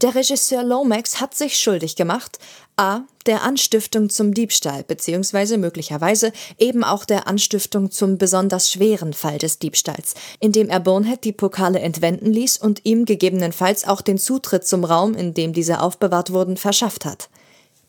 Der 0.03 0.15
Regisseur 0.15 0.63
Lomax 0.63 1.21
hat 1.21 1.35
sich 1.35 1.59
schuldig 1.59 1.97
gemacht 1.97 2.39
a. 2.77 3.05
der 3.25 3.43
Anstiftung 3.43 4.11
zum 4.11 4.35
Diebstahl 4.35 4.85
bzw. 4.85 5.57
möglicherweise 5.57 6.31
eben 6.59 6.85
auch 6.85 7.07
der 7.07 7.27
Anstiftung 7.27 7.91
zum 7.91 8.19
besonders 8.19 8.71
schweren 8.71 9.15
Fall 9.15 9.39
des 9.39 9.59
Diebstahls, 9.59 10.15
indem 10.41 10.69
er 10.69 10.81
Bonehead 10.81 11.25
die 11.25 11.33
Pokale 11.33 11.81
entwenden 11.81 12.33
ließ 12.33 12.59
und 12.59 12.85
ihm 12.85 13.07
gegebenenfalls 13.07 13.87
auch 13.89 14.03
den 14.03 14.19
Zutritt 14.19 14.67
zum 14.67 14.85
Raum, 14.85 15.15
in 15.15 15.33
dem 15.33 15.55
diese 15.55 15.81
aufbewahrt 15.81 16.33
wurden, 16.33 16.57
verschafft 16.57 17.05
hat. 17.07 17.31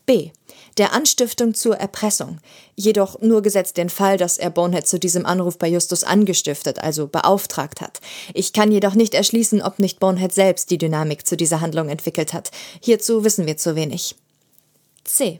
B. 0.06 0.32
Der 0.78 0.94
Anstiftung 0.94 1.54
zur 1.54 1.76
Erpressung, 1.76 2.40
jedoch 2.76 3.20
nur 3.20 3.42
gesetzt 3.42 3.78
den 3.78 3.90
Fall, 3.90 4.18
dass 4.18 4.38
er 4.38 4.52
Bonehead 4.52 4.88
zu 4.88 5.00
diesem 5.00 5.26
Anruf 5.26 5.58
bei 5.58 5.68
Justus 5.68 6.04
angestiftet, 6.04 6.80
also 6.80 7.08
beauftragt 7.08 7.82
hat. 7.82 8.00
Ich 8.34 8.54
kann 8.54 8.72
jedoch 8.72 8.94
nicht 8.94 9.14
erschließen, 9.14 9.62
ob 9.62 9.80
nicht 9.80 10.00
Bonehead 10.00 10.34
selbst 10.34 10.72
die 10.72 10.78
Dynamik 10.78 11.28
zu 11.28 11.36
dieser 11.36 11.60
Handlung 11.62 11.90
entwickelt 11.90 12.32
hat. 12.32 12.52
Hierzu 12.80 13.24
wissen 13.26 13.48
wir 13.48 13.58
zu 13.58 13.76
wenig. 13.76 14.16
C. 15.08 15.40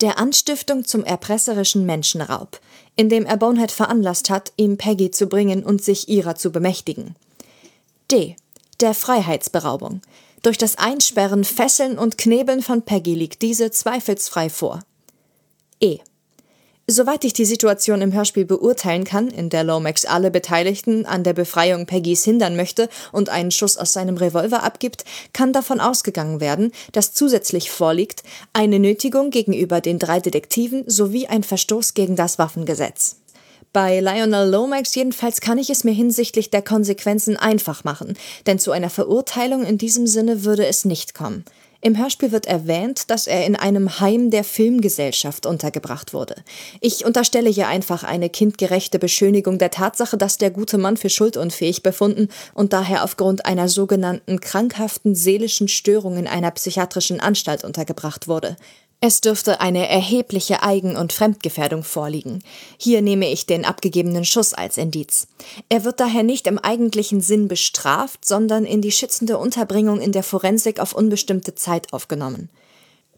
Der 0.00 0.18
Anstiftung 0.18 0.84
zum 0.84 1.04
erpresserischen 1.04 1.84
Menschenraub, 1.86 2.60
indem 2.94 3.26
er 3.26 3.36
Bonehead 3.36 3.72
veranlasst 3.72 4.30
hat, 4.30 4.52
ihm 4.56 4.76
Peggy 4.76 5.10
zu 5.10 5.26
bringen 5.26 5.64
und 5.64 5.82
sich 5.82 6.08
ihrer 6.08 6.36
zu 6.36 6.50
bemächtigen. 6.50 7.16
D. 8.10 8.36
Der 8.80 8.94
Freiheitsberaubung. 8.94 10.02
Durch 10.42 10.58
das 10.58 10.78
Einsperren, 10.78 11.44
Fesseln 11.44 11.98
und 11.98 12.16
Knebeln 12.16 12.62
von 12.62 12.82
Peggy 12.82 13.14
liegt 13.14 13.42
diese 13.42 13.70
zweifelsfrei 13.70 14.50
vor. 14.50 14.80
E. 15.80 15.98
Soweit 16.90 17.22
ich 17.24 17.34
die 17.34 17.44
Situation 17.44 18.00
im 18.00 18.14
Hörspiel 18.14 18.46
beurteilen 18.46 19.04
kann, 19.04 19.28
in 19.28 19.50
der 19.50 19.62
Lomax 19.62 20.06
alle 20.06 20.30
Beteiligten 20.30 21.04
an 21.04 21.22
der 21.22 21.34
Befreiung 21.34 21.84
Peggys 21.84 22.24
hindern 22.24 22.56
möchte 22.56 22.88
und 23.12 23.28
einen 23.28 23.50
Schuss 23.50 23.76
aus 23.76 23.92
seinem 23.92 24.16
Revolver 24.16 24.62
abgibt, 24.62 25.04
kann 25.34 25.52
davon 25.52 25.80
ausgegangen 25.80 26.40
werden, 26.40 26.72
dass 26.92 27.12
zusätzlich 27.12 27.70
vorliegt 27.70 28.22
eine 28.54 28.78
Nötigung 28.78 29.28
gegenüber 29.28 29.82
den 29.82 29.98
drei 29.98 30.20
Detektiven 30.20 30.84
sowie 30.86 31.26
ein 31.26 31.42
Verstoß 31.42 31.92
gegen 31.92 32.16
das 32.16 32.38
Waffengesetz. 32.38 33.16
Bei 33.74 34.00
Lionel 34.00 34.48
Lomax 34.48 34.94
jedenfalls 34.94 35.42
kann 35.42 35.58
ich 35.58 35.68
es 35.68 35.84
mir 35.84 35.92
hinsichtlich 35.92 36.48
der 36.48 36.62
Konsequenzen 36.62 37.36
einfach 37.36 37.84
machen, 37.84 38.16
denn 38.46 38.58
zu 38.58 38.72
einer 38.72 38.88
Verurteilung 38.88 39.62
in 39.66 39.76
diesem 39.76 40.06
Sinne 40.06 40.44
würde 40.44 40.66
es 40.66 40.86
nicht 40.86 41.12
kommen. 41.12 41.44
Im 41.80 41.96
Hörspiel 41.96 42.32
wird 42.32 42.46
erwähnt, 42.46 43.08
dass 43.08 43.28
er 43.28 43.46
in 43.46 43.54
einem 43.54 44.00
Heim 44.00 44.30
der 44.30 44.42
Filmgesellschaft 44.42 45.46
untergebracht 45.46 46.12
wurde. 46.12 46.34
Ich 46.80 47.04
unterstelle 47.04 47.48
hier 47.48 47.68
einfach 47.68 48.02
eine 48.02 48.28
kindgerechte 48.30 48.98
Beschönigung 48.98 49.58
der 49.58 49.70
Tatsache, 49.70 50.16
dass 50.16 50.38
der 50.38 50.50
gute 50.50 50.76
Mann 50.76 50.96
für 50.96 51.08
schuldunfähig 51.08 51.84
befunden 51.84 52.30
und 52.52 52.72
daher 52.72 53.04
aufgrund 53.04 53.46
einer 53.46 53.68
sogenannten 53.68 54.40
krankhaften 54.40 55.14
seelischen 55.14 55.68
Störung 55.68 56.16
in 56.16 56.26
einer 56.26 56.50
psychiatrischen 56.50 57.20
Anstalt 57.20 57.62
untergebracht 57.62 58.26
wurde. 58.26 58.56
Es 59.00 59.20
dürfte 59.20 59.60
eine 59.60 59.88
erhebliche 59.88 60.64
Eigen- 60.64 60.96
und 60.96 61.12
Fremdgefährdung 61.12 61.84
vorliegen. 61.84 62.42
Hier 62.78 63.00
nehme 63.00 63.30
ich 63.30 63.46
den 63.46 63.64
abgegebenen 63.64 64.24
Schuss 64.24 64.54
als 64.54 64.76
Indiz. 64.76 65.28
Er 65.68 65.84
wird 65.84 66.00
daher 66.00 66.24
nicht 66.24 66.48
im 66.48 66.58
eigentlichen 66.58 67.20
Sinn 67.20 67.46
bestraft, 67.46 68.24
sondern 68.24 68.64
in 68.64 68.82
die 68.82 68.90
schützende 68.90 69.38
Unterbringung 69.38 70.00
in 70.00 70.10
der 70.10 70.24
Forensik 70.24 70.80
auf 70.80 70.94
unbestimmte 70.94 71.54
Zeit 71.54 71.92
aufgenommen. 71.92 72.48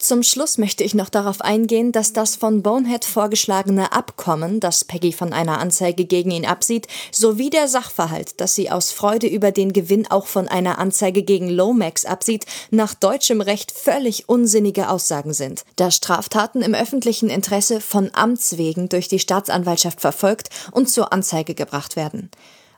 Zum 0.01 0.23
Schluss 0.23 0.57
möchte 0.57 0.83
ich 0.83 0.95
noch 0.95 1.11
darauf 1.11 1.43
eingehen, 1.43 1.93
dass 1.93 2.15
das 2.15 2.35
von 2.35 2.62
Bonehead 2.62 3.05
vorgeschlagene 3.05 3.93
Abkommen, 3.93 4.59
das 4.59 4.83
Peggy 4.83 5.12
von 5.12 5.35
einer 5.35 5.59
Anzeige 5.59 6.07
gegen 6.07 6.31
ihn 6.31 6.47
absieht, 6.47 6.87
sowie 7.12 7.51
der 7.51 7.69
Sachverhalt, 7.69 8.41
dass 8.41 8.55
sie 8.55 8.70
aus 8.70 8.93
Freude 8.93 9.27
über 9.27 9.53
den 9.53 9.75
Gewinn 9.75 10.11
auch 10.11 10.27
von 10.27 10.49
einer 10.49 10.79
Anzeige 10.79 11.23
gegen 11.23 11.51
Lomax 11.51 12.07
absieht, 12.07 12.47
nach 12.70 12.95
deutschem 12.95 13.43
Recht 13.43 13.73
völlig 13.73 14.27
unsinnige 14.27 14.89
Aussagen 14.89 15.35
sind, 15.35 15.67
da 15.77 15.91
Straftaten 15.91 16.62
im 16.62 16.73
öffentlichen 16.73 17.29
Interesse 17.29 17.83
von 17.83 18.11
Amts 18.15 18.57
wegen 18.57 18.89
durch 18.89 19.09
die 19.09 19.19
Staatsanwaltschaft 19.19 20.01
verfolgt 20.01 20.49
und 20.73 20.89
zur 20.89 21.12
Anzeige 21.12 21.55
gebracht 21.55 21.97
werden. 21.97 22.31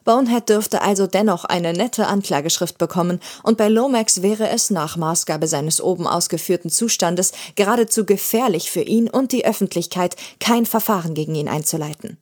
Bonehead 0.04 0.48
dürfte 0.48 0.82
also 0.82 1.06
dennoch 1.06 1.44
eine 1.44 1.72
nette 1.72 2.06
Anklageschrift 2.06 2.78
bekommen, 2.78 3.20
und 3.42 3.56
bei 3.58 3.68
Lomax 3.68 4.22
wäre 4.22 4.48
es 4.48 4.70
nach 4.70 4.96
Maßgabe 4.96 5.46
seines 5.46 5.80
oben 5.80 6.06
ausgeführten 6.06 6.70
Zustandes 6.70 7.32
geradezu 7.54 8.04
gefährlich 8.04 8.70
für 8.70 8.82
ihn 8.82 9.08
und 9.08 9.32
die 9.32 9.44
Öffentlichkeit, 9.46 10.16
kein 10.40 10.66
Verfahren 10.66 11.14
gegen 11.14 11.34
ihn 11.34 11.48
einzuleiten. 11.48 12.18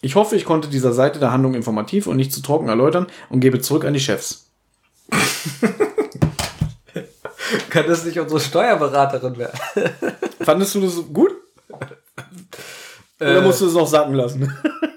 Ich 0.00 0.14
hoffe, 0.16 0.36
ich 0.36 0.44
konnte 0.44 0.68
dieser 0.68 0.92
Seite 0.92 1.18
der 1.18 1.32
Handlung 1.32 1.54
informativ 1.54 2.06
und 2.06 2.16
nicht 2.16 2.32
zu 2.32 2.42
trocken 2.42 2.68
erläutern 2.68 3.06
und 3.30 3.40
gebe 3.40 3.60
zurück 3.60 3.84
an 3.84 3.94
die 3.94 4.00
Chefs. 4.00 4.46
Kann 7.70 7.86
das 7.86 8.04
nicht 8.04 8.18
unsere 8.18 8.40
Steuerberaterin 8.40 9.36
werden? 9.38 9.58
Fandest 10.40 10.74
du 10.74 10.80
das 10.80 10.94
gut? 11.12 11.30
Oder 13.20 13.38
Äh. 13.38 13.40
musst 13.42 13.60
du 13.60 13.66
es 13.66 13.74
noch 13.74 13.86
sacken 13.86 14.14
lassen? 14.14 14.52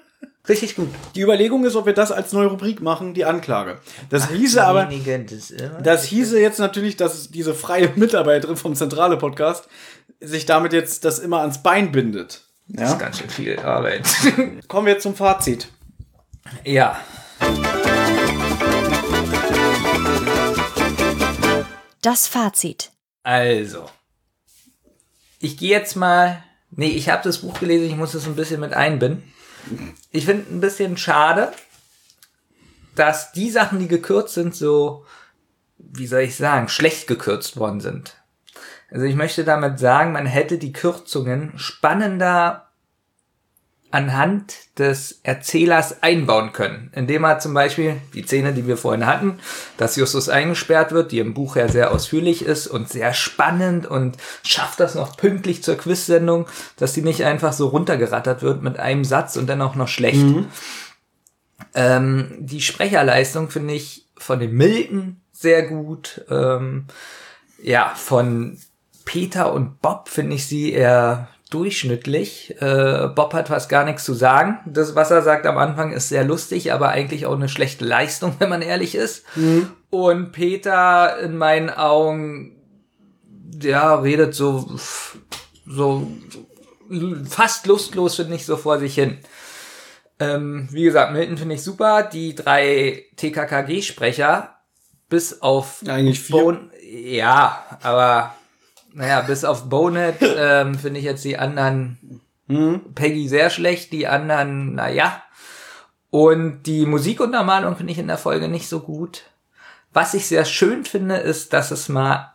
Richtig 0.49 0.75
gut. 0.75 0.89
Die 1.15 1.21
Überlegung 1.21 1.65
ist, 1.65 1.75
ob 1.75 1.85
wir 1.85 1.93
das 1.93 2.11
als 2.11 2.31
neue 2.31 2.47
Rubrik 2.47 2.81
machen, 2.81 3.13
die 3.13 3.25
Anklage. 3.25 3.79
Das 4.09 4.29
hieße 4.29 4.63
aber, 4.63 4.85
das, 4.85 5.53
das 5.83 6.05
hieße 6.05 6.39
jetzt 6.39 6.59
natürlich, 6.59 6.95
dass 6.95 7.29
diese 7.29 7.53
freie 7.53 7.89
Mitarbeiterin 7.95 8.55
vom 8.55 8.73
Zentrale 8.75 9.17
Podcast 9.17 9.67
sich 10.21 10.45
damit 10.45 10.71
jetzt 10.73 11.03
das 11.03 11.19
immer 11.19 11.41
ans 11.41 11.61
Bein 11.63 11.91
bindet. 11.91 12.43
Das 12.69 12.91
ist 12.91 12.99
ganz 12.99 13.19
schön 13.19 13.29
viel 13.29 13.59
Arbeit. 13.59 14.07
Kommen 14.67 14.87
wir 14.87 14.93
jetzt 14.93 15.03
zum 15.03 15.15
Fazit. 15.15 15.67
ja. 16.63 16.97
Das 22.01 22.27
Fazit. 22.27 22.91
Also. 23.23 23.85
Ich 25.39 25.57
gehe 25.57 25.71
jetzt 25.71 25.95
mal. 25.95 26.43
Nee, 26.71 26.89
ich 26.89 27.09
habe 27.09 27.23
das 27.23 27.39
Buch 27.39 27.59
gelesen, 27.59 27.87
ich 27.87 27.95
muss 27.95 28.11
das 28.13 28.27
ein 28.27 28.35
bisschen 28.35 28.59
mit 28.59 28.73
einbinden. 28.73 29.23
Ich 30.11 30.25
finde 30.25 30.53
ein 30.53 30.61
bisschen 30.61 30.97
schade, 30.97 31.51
dass 32.95 33.31
die 33.31 33.49
Sachen, 33.49 33.79
die 33.79 33.87
gekürzt 33.87 34.33
sind, 34.33 34.55
so, 34.55 35.05
wie 35.77 36.07
soll 36.07 36.21
ich 36.21 36.35
sagen, 36.35 36.67
schlecht 36.67 37.07
gekürzt 37.07 37.57
worden 37.57 37.79
sind. 37.79 38.15
Also 38.89 39.05
ich 39.05 39.15
möchte 39.15 39.43
damit 39.43 39.79
sagen, 39.79 40.13
man 40.13 40.25
hätte 40.25 40.57
die 40.57 40.71
Kürzungen 40.73 41.57
spannender 41.57 42.66
anhand 43.89 44.77
des 44.77 45.21
Erzählers 45.23 46.03
einbauen 46.03 46.51
können, 46.51 46.91
indem 46.93 47.23
er 47.23 47.39
zum 47.39 47.53
Beispiel 47.53 47.95
die 48.13 48.23
Szene, 48.23 48.53
die 48.53 48.67
wir 48.67 48.75
vorhin 48.75 49.05
hatten, 49.05 49.39
dass 49.77 49.95
Justus 49.95 50.27
eingesperrt 50.27 50.91
wird, 50.91 51.11
die 51.11 51.19
im 51.19 51.33
Buch 51.33 51.55
ja 51.55 51.69
sehr 51.69 51.91
ausführlich 51.91 52.43
ist 52.43 52.67
und 52.67 52.89
sehr 52.89 53.13
spannend 53.13 53.85
und 53.85 54.17
schafft 54.43 54.81
das 54.81 54.95
noch 54.95 55.15
pünktlich 55.15 55.63
zur 55.63 55.77
Quiz-Sendung, 55.77 56.47
dass 56.75 56.93
die 56.93 57.01
nicht 57.01 57.23
einfach 57.23 57.53
so 57.53 57.67
runtergerattert 57.67 58.41
wird 58.41 58.61
mit 58.61 58.77
einem 58.77 59.05
Satz 59.05 59.37
und 59.37 59.47
dann 59.47 59.61
auch 59.61 59.75
noch 59.75 59.87
schlecht. 59.87 60.25
Ähm, 61.73 62.35
die 62.39 62.61
Sprecherleistung 62.61 63.49
finde 63.49 63.73
ich 63.73 64.05
von 64.17 64.39
dem 64.39 64.55
Milton 64.55 65.21
sehr 65.31 65.63
gut. 65.63 66.25
Ähm, 66.29 66.85
ja, 67.61 67.93
von 67.95 68.57
Peter 69.05 69.53
und 69.53 69.81
Bob 69.81 70.09
finde 70.09 70.35
ich 70.35 70.45
sie 70.45 70.73
eher 70.73 71.29
durchschnittlich. 71.49 72.55
Äh, 72.59 73.07
Bob 73.15 73.33
hat 73.33 73.47
fast 73.47 73.69
gar 73.69 73.85
nichts 73.85 74.03
zu 74.03 74.13
sagen. 74.13 74.59
Das, 74.65 74.95
was 74.95 75.11
er 75.11 75.21
sagt 75.21 75.45
am 75.45 75.57
Anfang, 75.57 75.91
ist 75.93 76.09
sehr 76.09 76.23
lustig, 76.23 76.73
aber 76.73 76.89
eigentlich 76.89 77.25
auch 77.25 77.35
eine 77.35 77.49
schlechte 77.49 77.85
Leistung, 77.85 78.35
wenn 78.39 78.49
man 78.49 78.61
ehrlich 78.61 78.95
ist. 78.95 79.25
Und 79.89 80.31
Peter 80.31 81.19
in 81.19 81.37
meinen 81.37 81.69
Augen, 81.69 82.57
ja, 83.61 83.95
redet 83.95 84.35
so, 84.35 84.77
so 85.65 86.11
fast 87.29 87.67
lustlos, 87.67 88.15
finde 88.15 88.35
ich, 88.35 88.45
so 88.45 88.57
vor 88.57 88.79
sich 88.79 88.95
hin. 88.95 89.17
Ähm, 90.19 90.67
wie 90.71 90.83
gesagt, 90.83 91.13
Milton 91.13 91.37
finde 91.37 91.55
ich 91.55 91.63
super. 91.63 92.03
Die 92.03 92.33
drei 92.33 93.05
TKKG-Sprecher, 93.17 94.55
bis 95.09 95.41
auf 95.41 95.83
Eigentlich 95.87 96.19
vier. 96.19 96.35
Bone, 96.37 96.69
ja, 96.81 97.65
aber 97.81 98.35
naja, 98.97 99.21
bis 99.21 99.45
auf 99.45 99.69
Bonehead 99.69 100.15
ähm, 100.21 100.73
finde 100.75 100.99
ich 100.99 101.05
jetzt 101.05 101.23
die 101.23 101.37
anderen 101.37 102.21
Peggy 102.95 103.27
sehr 103.27 103.51
schlecht, 103.51 103.91
die 103.91 104.07
anderen, 104.07 104.73
naja. 104.73 105.21
Und 106.09 106.63
die 106.63 106.85
Musikuntermalung 106.87 107.75
finde 107.75 107.93
ich 107.93 107.99
in 107.99 108.07
der 108.07 108.17
Folge 108.17 108.47
nicht 108.47 108.67
so 108.67 108.79
gut. 108.79 109.23
Was 109.93 110.15
ich 110.15 110.25
sehr 110.25 110.45
schön 110.45 110.83
finde, 110.83 111.17
ist, 111.17 111.53
dass 111.53 111.69
es 111.69 111.89
mal 111.89 112.33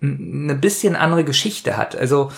eine 0.00 0.54
bisschen 0.54 0.96
andere 0.96 1.24
Geschichte 1.24 1.76
hat. 1.76 1.94
Also 1.94 2.32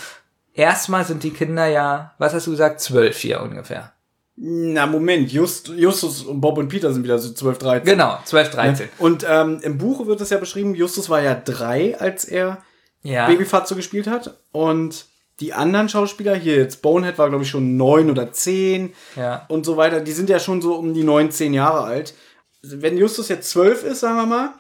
erstmal 0.53 1.05
sind 1.05 1.23
die 1.23 1.31
Kinder 1.31 1.67
ja, 1.67 2.15
was 2.19 2.35
hast 2.35 2.49
du 2.49 2.51
gesagt, 2.51 2.81
zwölf 2.81 3.19
hier 3.19 3.41
ungefähr. 3.41 3.93
Na, 4.35 4.87
Moment, 4.87 5.31
Just, 5.31 5.69
Justus 5.69 6.23
und 6.23 6.41
Bob 6.41 6.59
und 6.59 6.69
Peter 6.69 6.93
sind 6.93 7.05
wieder 7.05 7.19
so 7.19 7.33
12, 7.33 7.59
13. 7.59 7.85
Genau, 7.85 8.19
12, 8.25 8.51
13. 8.51 8.89
Und 8.99 9.25
ähm, 9.29 9.61
im 9.63 9.79
Buch 9.79 10.07
wird 10.07 10.21
es 10.23 10.31
ja 10.31 10.39
beschrieben, 10.39 10.75
Justus 10.75 11.09
war 11.09 11.21
ja 11.21 11.35
drei, 11.35 11.97
als 12.01 12.25
er 12.25 12.59
Ja. 13.03 13.27
Babyfatzo 13.27 13.75
gespielt 13.77 14.07
hat. 14.07 14.39
Und 14.53 15.07
die 15.41 15.53
anderen 15.55 15.89
Schauspieler, 15.89 16.35
hier 16.35 16.57
jetzt 16.57 16.83
Bonehead 16.83 17.17
war, 17.19 17.29
glaube 17.31 17.45
ich, 17.45 17.51
schon 17.51 17.77
neun 17.77 18.11
oder 18.11 18.33
zehn 18.33 18.93
Ja. 19.17 19.47
und 19.49 19.65
so 19.65 19.77
weiter, 19.77 20.01
die 20.01 20.13
sind 20.13 20.29
ja 20.29 20.39
schon 20.39 20.61
so 20.61 20.75
um 20.75 20.93
die 20.93 21.05
neun, 21.05 21.31
zehn 21.31 21.55
Jahre 21.55 21.83
alt. 21.85 22.15
Wenn 22.63 22.99
Justus 22.99 23.29
jetzt 23.29 23.49
zwölf 23.51 23.83
ist, 23.85 24.01
sagen 24.01 24.17
wir 24.17 24.27
mal, 24.27 24.55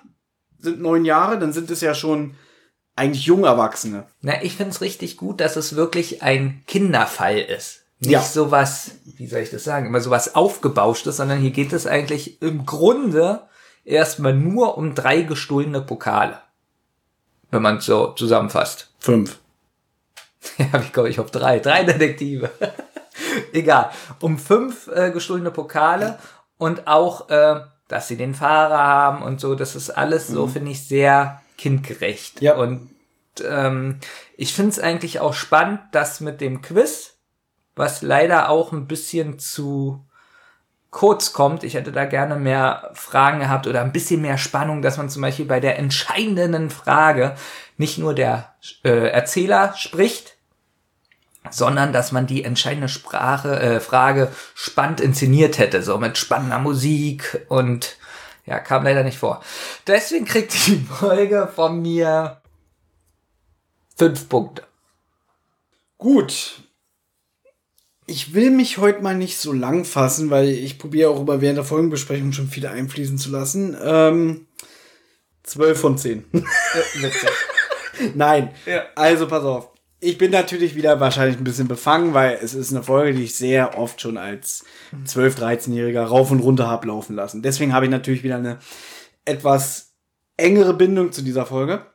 sind 0.59 0.81
neun 0.81 1.05
Jahre, 1.05 1.39
dann 1.39 1.52
sind 1.52 1.70
es 1.70 1.83
ja 1.83 1.94
schon 1.94 2.35
eigentlich 2.97 3.25
Jungerwachsene. 3.27 4.07
Na, 4.23 4.43
ich 4.43 4.57
find's 4.57 4.81
richtig 4.81 5.17
gut, 5.19 5.41
dass 5.41 5.57
es 5.57 5.77
wirklich 5.77 6.23
ein 6.23 6.62
Kinderfall 6.67 7.39
ist. 7.39 7.83
Nicht 7.99 8.12
Ja. 8.12 8.23
sowas, 8.23 8.93
wie 9.05 9.27
soll 9.27 9.41
ich 9.41 9.51
das 9.51 9.65
sagen, 9.65 9.86
immer 9.86 10.01
sowas 10.01 10.35
aufgebauschtes, 10.35 11.19
sondern 11.19 11.39
hier 11.41 11.51
geht 11.51 11.75
es 11.75 11.86
eigentlich 11.86 12.41
im 12.41 12.65
Grunde 12.65 13.43
erstmal 13.85 14.33
nur 14.35 14.78
um 14.78 14.94
drei 14.94 15.20
gestohlene 15.23 15.83
Pokale. 15.83 16.39
Wenn 17.51 17.62
man 17.62 17.81
so 17.81 18.09
zusammenfasst. 18.09 18.91
Fünf. 18.99 19.39
Ja, 20.57 20.81
ich 20.81 20.95
komme 20.95 21.11
ich 21.11 21.20
auf 21.20 21.31
drei. 21.31 21.59
Drei 21.59 21.85
Detektive. 21.85 22.51
Egal. 23.53 23.91
Um 24.20 24.39
fünf 24.39 24.89
äh, 24.89 25.11
gestohlene 25.11 25.51
Pokale 25.51 26.19
und 26.57 26.87
auch, 26.87 27.29
äh, 27.29 27.61
dass 27.89 28.09
sie 28.09 28.17
den 28.17 28.35
Fahrer 28.35 28.79
haben 28.79 29.23
und 29.23 29.39
so. 29.39 29.55
Das 29.55 29.77
ist 29.77 29.91
alles 29.91 30.29
so, 30.29 30.47
finde 30.47 30.70
ich, 30.70 30.87
sehr 30.87 31.43
kindgerecht. 31.59 32.41
Ja. 32.41 32.55
Und 32.57 32.89
ähm, 33.45 33.99
ich 34.37 34.55
finde 34.55 34.70
es 34.70 34.79
eigentlich 34.79 35.20
auch 35.20 35.35
spannend, 35.35 35.81
dass 35.93 36.20
mit 36.20 36.41
dem 36.41 36.62
Quiz, 36.62 37.19
was 37.77 38.03
leider 38.03 38.49
auch 38.49 38.73
ein 38.73 38.87
bisschen 38.87 39.39
zu 39.39 40.07
kurz 40.91 41.33
kommt. 41.33 41.62
Ich 41.65 41.75
hätte 41.75 41.93
da 41.93 42.05
gerne 42.05 42.36
mehr 42.36 42.91
Fragen 42.94 43.41
gehabt 43.41 43.67
oder 43.67 43.83
ein 43.83 43.93
bisschen 43.93 44.20
mehr 44.20 44.39
Spannung, 44.39 44.83
dass 44.83 44.97
man 44.97 45.09
zum 45.09 45.23
Beispiel 45.23 45.47
bei 45.47 45.60
der 45.60 45.78
entscheidenden 45.78 46.70
Frage 46.70 47.36
nicht 47.77 47.99
nur 47.99 48.15
der 48.15 48.55
äh, 48.85 49.09
Erzähler 49.09 49.75
spricht, 49.77 50.36
sondern 51.51 51.93
dass 51.93 52.12
man 52.12 52.27
die 52.27 52.44
entscheidende 52.44 52.89
Sprache, 52.89 53.59
äh, 53.59 53.81
Frage 53.81 54.31
spannend 54.55 55.01
inszeniert 55.01 55.59
hätte, 55.59 55.83
so 55.83 55.97
mit 55.99 56.19
spannender 56.19 56.59
Musik 56.59 57.47
und 57.49 57.97
ja, 58.44 58.59
kam 58.59 58.85
leider 58.85 59.05
nicht 59.05 59.19
vor. 59.19 59.43
Deswegen 59.86 60.25
kriegt 60.25 60.52
die 60.67 60.85
Folge 60.85 61.49
von 61.55 61.81
mir 61.81 62.41
fünf 63.97 64.28
Punkte. 64.28 64.65
Gut. 65.99 66.62
Ich 68.11 68.35
will 68.35 68.51
mich 68.51 68.79
heute 68.79 69.03
mal 69.03 69.15
nicht 69.15 69.39
so 69.39 69.53
lang 69.53 69.85
fassen, 69.85 70.31
weil 70.31 70.49
ich 70.49 70.81
probiere 70.81 71.11
auch 71.11 71.21
über 71.21 71.41
während 71.41 71.59
der 71.59 71.65
Folgenbesprechung 71.65 72.33
schon 72.33 72.49
viele 72.49 72.69
einfließen 72.69 73.19
zu 73.19 73.31
lassen. 73.31 73.77
Ähm, 73.81 74.49
12 75.45 75.81
von 75.81 75.97
10. 75.97 76.25
Witzig. 76.33 77.31
Nein. 78.17 78.51
Ja. 78.67 78.83
Also 78.97 79.29
pass 79.29 79.45
auf. 79.45 79.71
Ich 80.01 80.19
bin 80.19 80.33
natürlich 80.33 80.75
wieder 80.75 80.99
wahrscheinlich 80.99 81.39
ein 81.39 81.45
bisschen 81.45 81.69
befangen, 81.69 82.13
weil 82.13 82.37
es 82.43 82.53
ist 82.53 82.73
eine 82.73 82.83
Folge, 82.83 83.17
die 83.17 83.23
ich 83.23 83.37
sehr 83.37 83.79
oft 83.79 84.01
schon 84.01 84.19
als 84.19 84.65
12-, 85.07 85.39
13-Jähriger 85.39 86.03
rauf 86.03 86.33
und 86.33 86.41
runter 86.41 86.67
hab 86.67 86.85
laufen 86.85 87.15
lassen. 87.15 87.43
Deswegen 87.43 87.73
habe 87.73 87.85
ich 87.85 87.93
natürlich 87.93 88.25
wieder 88.25 88.39
eine 88.39 88.59
etwas 89.25 89.93
engere 90.37 90.75
Bindung 90.75 91.13
zu 91.13 91.23
dieser 91.23 91.47
Folge. 91.47 91.87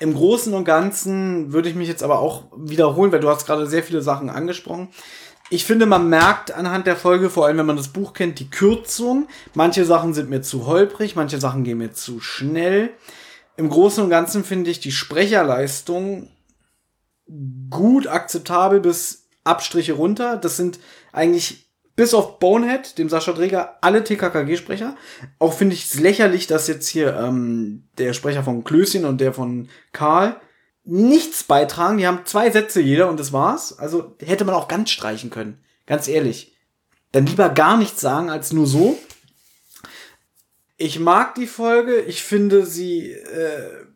Im 0.00 0.14
Großen 0.14 0.52
und 0.54 0.64
Ganzen 0.64 1.52
würde 1.52 1.68
ich 1.68 1.74
mich 1.74 1.88
jetzt 1.88 2.02
aber 2.02 2.20
auch 2.20 2.44
wiederholen, 2.56 3.12
weil 3.12 3.20
du 3.20 3.28
hast 3.28 3.46
gerade 3.46 3.66
sehr 3.66 3.82
viele 3.82 4.02
Sachen 4.02 4.30
angesprochen. 4.30 4.88
Ich 5.48 5.64
finde, 5.64 5.86
man 5.86 6.08
merkt 6.08 6.52
anhand 6.52 6.86
der 6.86 6.96
Folge, 6.96 7.30
vor 7.30 7.46
allem 7.46 7.58
wenn 7.58 7.66
man 7.66 7.76
das 7.76 7.88
Buch 7.88 8.14
kennt, 8.14 8.40
die 8.40 8.50
Kürzung. 8.50 9.28
Manche 9.54 9.84
Sachen 9.84 10.12
sind 10.12 10.28
mir 10.28 10.42
zu 10.42 10.66
holprig, 10.66 11.14
manche 11.14 11.38
Sachen 11.38 11.62
gehen 11.62 11.78
mir 11.78 11.92
zu 11.92 12.20
schnell. 12.20 12.90
Im 13.56 13.68
Großen 13.68 14.02
und 14.02 14.10
Ganzen 14.10 14.44
finde 14.44 14.70
ich 14.70 14.80
die 14.80 14.92
Sprecherleistung 14.92 16.30
gut 17.70 18.06
akzeptabel 18.08 18.80
bis 18.80 19.28
Abstriche 19.44 19.92
runter. 19.94 20.36
Das 20.36 20.56
sind 20.56 20.80
eigentlich 21.12 21.70
bis 21.94 22.12
auf 22.12 22.38
Bonehead, 22.38 22.98
dem 22.98 23.08
Sascha 23.08 23.32
Dreger, 23.32 23.78
alle 23.80 24.04
TKKG-Sprecher. 24.04 24.96
Auch 25.38 25.54
finde 25.54 25.74
ich 25.74 25.86
es 25.86 25.98
lächerlich, 25.98 26.46
dass 26.46 26.66
jetzt 26.66 26.88
hier 26.88 27.16
ähm, 27.16 27.88
der 27.98 28.12
Sprecher 28.12 28.42
von 28.42 28.64
Klößchen 28.64 29.04
und 29.04 29.20
der 29.20 29.32
von 29.32 29.68
Karl 29.92 30.36
nichts 30.86 31.44
beitragen. 31.44 31.98
Die 31.98 32.06
haben 32.06 32.24
zwei 32.24 32.50
Sätze 32.50 32.80
jeder 32.80 33.08
und 33.08 33.20
das 33.20 33.32
war's. 33.32 33.78
Also 33.78 34.16
hätte 34.20 34.44
man 34.44 34.54
auch 34.54 34.68
ganz 34.68 34.90
streichen 34.90 35.30
können. 35.30 35.58
Ganz 35.84 36.08
ehrlich. 36.08 36.56
Dann 37.12 37.26
lieber 37.26 37.48
gar 37.48 37.76
nichts 37.76 38.00
sagen 38.00 38.30
als 38.30 38.52
nur 38.52 38.66
so. 38.66 38.98
Ich 40.76 40.98
mag 40.98 41.34
die 41.34 41.46
Folge. 41.46 42.00
Ich 42.00 42.22
finde 42.22 42.66
sie 42.66 43.12
äh, 43.12 43.86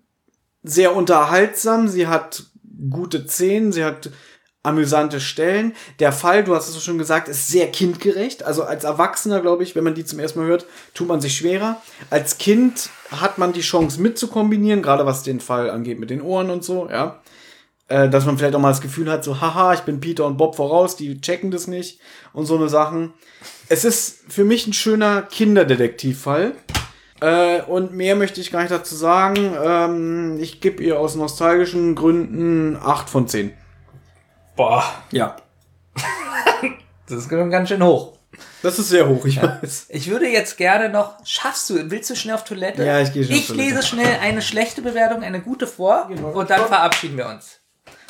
sehr 0.62 0.96
unterhaltsam. 0.96 1.88
Sie 1.88 2.06
hat 2.06 2.44
gute 2.90 3.26
Szenen. 3.26 3.72
Sie 3.72 3.84
hat 3.84 4.10
amüsante 4.62 5.20
Stellen. 5.20 5.74
Der 5.98 6.12
Fall, 6.12 6.44
du 6.44 6.54
hast 6.54 6.68
es 6.68 6.82
schon 6.82 6.98
gesagt, 6.98 7.28
ist 7.28 7.48
sehr 7.48 7.70
kindgerecht. 7.70 8.42
Also 8.42 8.64
als 8.64 8.84
Erwachsener, 8.84 9.40
glaube 9.40 9.62
ich, 9.62 9.74
wenn 9.74 9.84
man 9.84 9.94
die 9.94 10.04
zum 10.04 10.18
ersten 10.18 10.40
Mal 10.40 10.48
hört, 10.48 10.66
tut 10.92 11.08
man 11.08 11.20
sich 11.20 11.36
schwerer. 11.36 11.80
Als 12.10 12.38
Kind 12.38 12.90
hat 13.10 13.38
man 13.38 13.52
die 13.52 13.62
Chance 13.62 14.00
mitzukombinieren, 14.00 14.82
gerade 14.82 15.06
was 15.06 15.22
den 15.22 15.40
Fall 15.40 15.70
angeht 15.70 15.98
mit 15.98 16.10
den 16.10 16.20
Ohren 16.20 16.50
und 16.50 16.62
so, 16.62 16.88
ja. 16.90 17.20
Äh, 17.88 18.08
dass 18.08 18.26
man 18.26 18.38
vielleicht 18.38 18.54
auch 18.54 18.60
mal 18.60 18.70
das 18.70 18.82
Gefühl 18.82 19.10
hat, 19.10 19.24
so, 19.24 19.40
haha, 19.40 19.74
ich 19.74 19.80
bin 19.80 20.00
Peter 20.00 20.26
und 20.26 20.36
Bob 20.36 20.54
voraus, 20.54 20.94
die 20.94 21.20
checken 21.20 21.50
das 21.50 21.66
nicht 21.66 21.98
und 22.32 22.46
so 22.46 22.56
eine 22.56 22.68
Sachen. 22.68 23.14
Es 23.68 23.84
ist 23.84 24.20
für 24.28 24.44
mich 24.44 24.66
ein 24.66 24.72
schöner 24.72 25.22
Kinderdetektivfall. 25.22 26.52
Äh, 27.20 27.62
und 27.62 27.94
mehr 27.94 28.16
möchte 28.16 28.40
ich 28.40 28.50
gar 28.52 28.60
nicht 28.60 28.70
dazu 28.70 28.94
sagen. 28.94 29.54
Ähm, 29.62 30.38
ich 30.40 30.60
gebe 30.60 30.82
ihr 30.82 30.98
aus 30.98 31.16
nostalgischen 31.16 31.94
Gründen 31.94 32.76
8 32.76 33.10
von 33.10 33.28
10. 33.28 33.52
Boah, 34.60 34.84
Ja. 35.10 35.36
das 37.08 37.20
ist 37.20 37.30
ganz 37.30 37.70
schön 37.70 37.82
hoch. 37.82 38.18
Das 38.62 38.78
ist 38.78 38.90
sehr 38.90 39.08
hoch, 39.08 39.24
ich 39.24 39.40
weiß. 39.42 39.86
Ich 39.88 40.10
würde 40.10 40.28
jetzt 40.28 40.58
gerne 40.58 40.90
noch. 40.90 41.14
Schaffst 41.24 41.70
du? 41.70 41.90
Willst 41.90 42.10
du 42.10 42.14
schnell 42.14 42.34
auf 42.34 42.44
Toilette? 42.44 42.84
Ja, 42.84 43.00
ich 43.00 43.10
gehe 43.10 43.24
auf 43.24 43.30
Ich 43.30 43.46
Toilette. 43.46 43.70
lese 43.70 43.82
schnell 43.82 44.18
eine 44.20 44.42
schlechte 44.42 44.82
Bewertung, 44.82 45.22
eine 45.22 45.40
gute 45.40 45.66
vor 45.66 46.10
und 46.34 46.50
dann 46.50 46.66
verabschieden 46.66 47.16
wir 47.16 47.26
uns. 47.30 47.60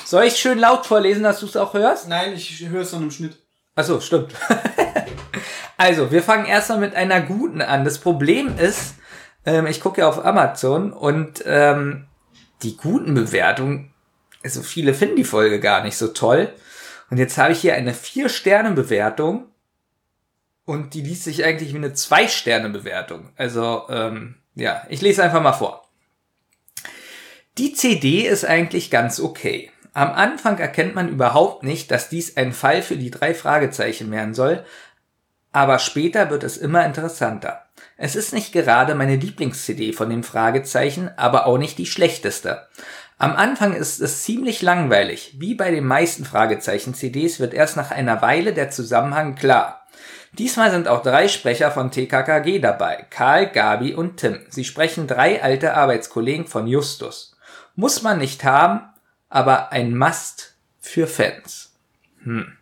Soll 0.05 0.25
ich 0.25 0.39
schön 0.39 0.59
laut 0.59 0.87
vorlesen, 0.87 1.23
dass 1.23 1.39
du 1.39 1.47
es 1.47 1.57
auch 1.57 1.73
hörst? 1.73 2.09
Nein, 2.09 2.33
ich 2.33 2.67
höre 2.69 2.83
es 2.83 2.91
dann 2.91 3.05
im 3.05 3.13
Schnitt. 3.13 3.39
Achso, 3.77 4.01
stimmt. 4.01 4.33
also, 5.77 6.11
wir 6.11 6.25
fangen 6.25 6.47
erstmal 6.47 6.79
mit 6.79 6.97
einer 6.97 7.21
guten 7.21 7.63
an. 7.63 7.85
Das 7.85 7.99
Problem 7.99 8.59
ist, 8.59 8.95
ähm, 9.47 9.69
ich 9.69 9.81
gucke 9.81 10.01
ja 10.01 10.09
auf 10.09 10.25
Amazon 10.25 10.93
und 10.93 11.45
ähm, 11.47 12.09
die 12.65 12.77
guten 12.77 13.15
Bewertungen, 13.15 13.90
also 14.43 14.63
viele 14.63 14.95
finden 14.95 15.17
die 15.17 15.25
Folge 15.25 15.61
gar 15.61 15.83
nicht 15.83 15.97
so 15.97 16.09
toll. 16.09 16.53
Und 17.11 17.19
jetzt 17.19 17.37
habe 17.39 17.53
ich 17.53 17.61
hier 17.61 17.75
eine 17.75 17.93
4-Sterne-Bewertung 17.93 19.47
und 20.65 20.95
die 20.95 21.03
liest 21.03 21.25
sich 21.25 21.45
eigentlich 21.45 21.73
wie 21.73 21.79
eine 21.79 21.91
2-Sterne-Bewertung. 21.91 23.31
Also, 23.37 23.85
ähm, 23.89 24.37
ja, 24.55 24.87
ich 24.89 25.01
lese 25.01 25.23
einfach 25.23 25.43
mal 25.43 25.53
vor. 25.53 25.89
Die 27.59 27.73
CD 27.73 28.27
ist 28.27 28.45
eigentlich 28.45 28.91
ganz 28.91 29.19
okay. 29.19 29.71
Am 29.93 30.13
Anfang 30.13 30.59
erkennt 30.59 30.95
man 30.95 31.09
überhaupt 31.09 31.65
nicht, 31.65 31.91
dass 31.91 32.09
dies 32.09 32.37
ein 32.37 32.53
Fall 32.53 32.83
für 32.83 32.97
die 32.97 33.11
drei 33.11 33.35
Fragezeichen 33.35 34.11
werden 34.13 34.35
soll, 34.35 34.65
aber 35.53 35.81
später 35.81 36.31
wird 36.31 36.45
es 36.45 36.57
immer 36.57 36.87
interessanter. 36.87 37.67
Es 37.97 38.15
ist 38.15 38.33
nicht 38.33 38.53
gerade 38.53 38.95
meine 38.95 39.17
Lieblings-CD 39.17 39.93
von 39.93 40.09
den 40.09 40.23
Fragezeichen, 40.23 41.11
aber 41.17 41.47
auch 41.47 41.59
nicht 41.59 41.77
die 41.77 41.87
schlechteste. 41.87 42.69
Am 43.21 43.37
Anfang 43.37 43.75
ist 43.75 44.01
es 44.01 44.23
ziemlich 44.23 44.63
langweilig. 44.63 45.35
Wie 45.37 45.55
bei 45.55 45.71
den 45.71 45.85
meisten 45.85 46.25
Fragezeichen-CDs 46.25 47.39
wird 47.39 47.53
erst 47.53 47.77
nach 47.77 47.91
einer 47.91 48.23
Weile 48.23 48.55
der 48.55 48.71
Zusammenhang 48.71 49.35
klar. 49.35 49.87
Diesmal 50.33 50.71
sind 50.71 50.89
auch 50.89 51.03
drei 51.03 51.29
Sprecher 51.29 51.71
von 51.71 51.91
TKKG 51.91 52.61
dabei. 52.61 53.05
Karl, 53.11 53.51
Gabi 53.51 53.93
und 53.93 54.17
Tim. 54.17 54.41
Sie 54.49 54.65
sprechen 54.65 55.07
drei 55.07 55.43
alte 55.43 55.75
Arbeitskollegen 55.75 56.47
von 56.47 56.67
Justus. 56.67 57.37
Muss 57.75 58.01
man 58.01 58.17
nicht 58.17 58.43
haben, 58.43 58.89
aber 59.29 59.71
ein 59.71 59.95
Must 59.95 60.55
für 60.79 61.07
Fans. 61.07 61.75
Hm. 62.23 62.57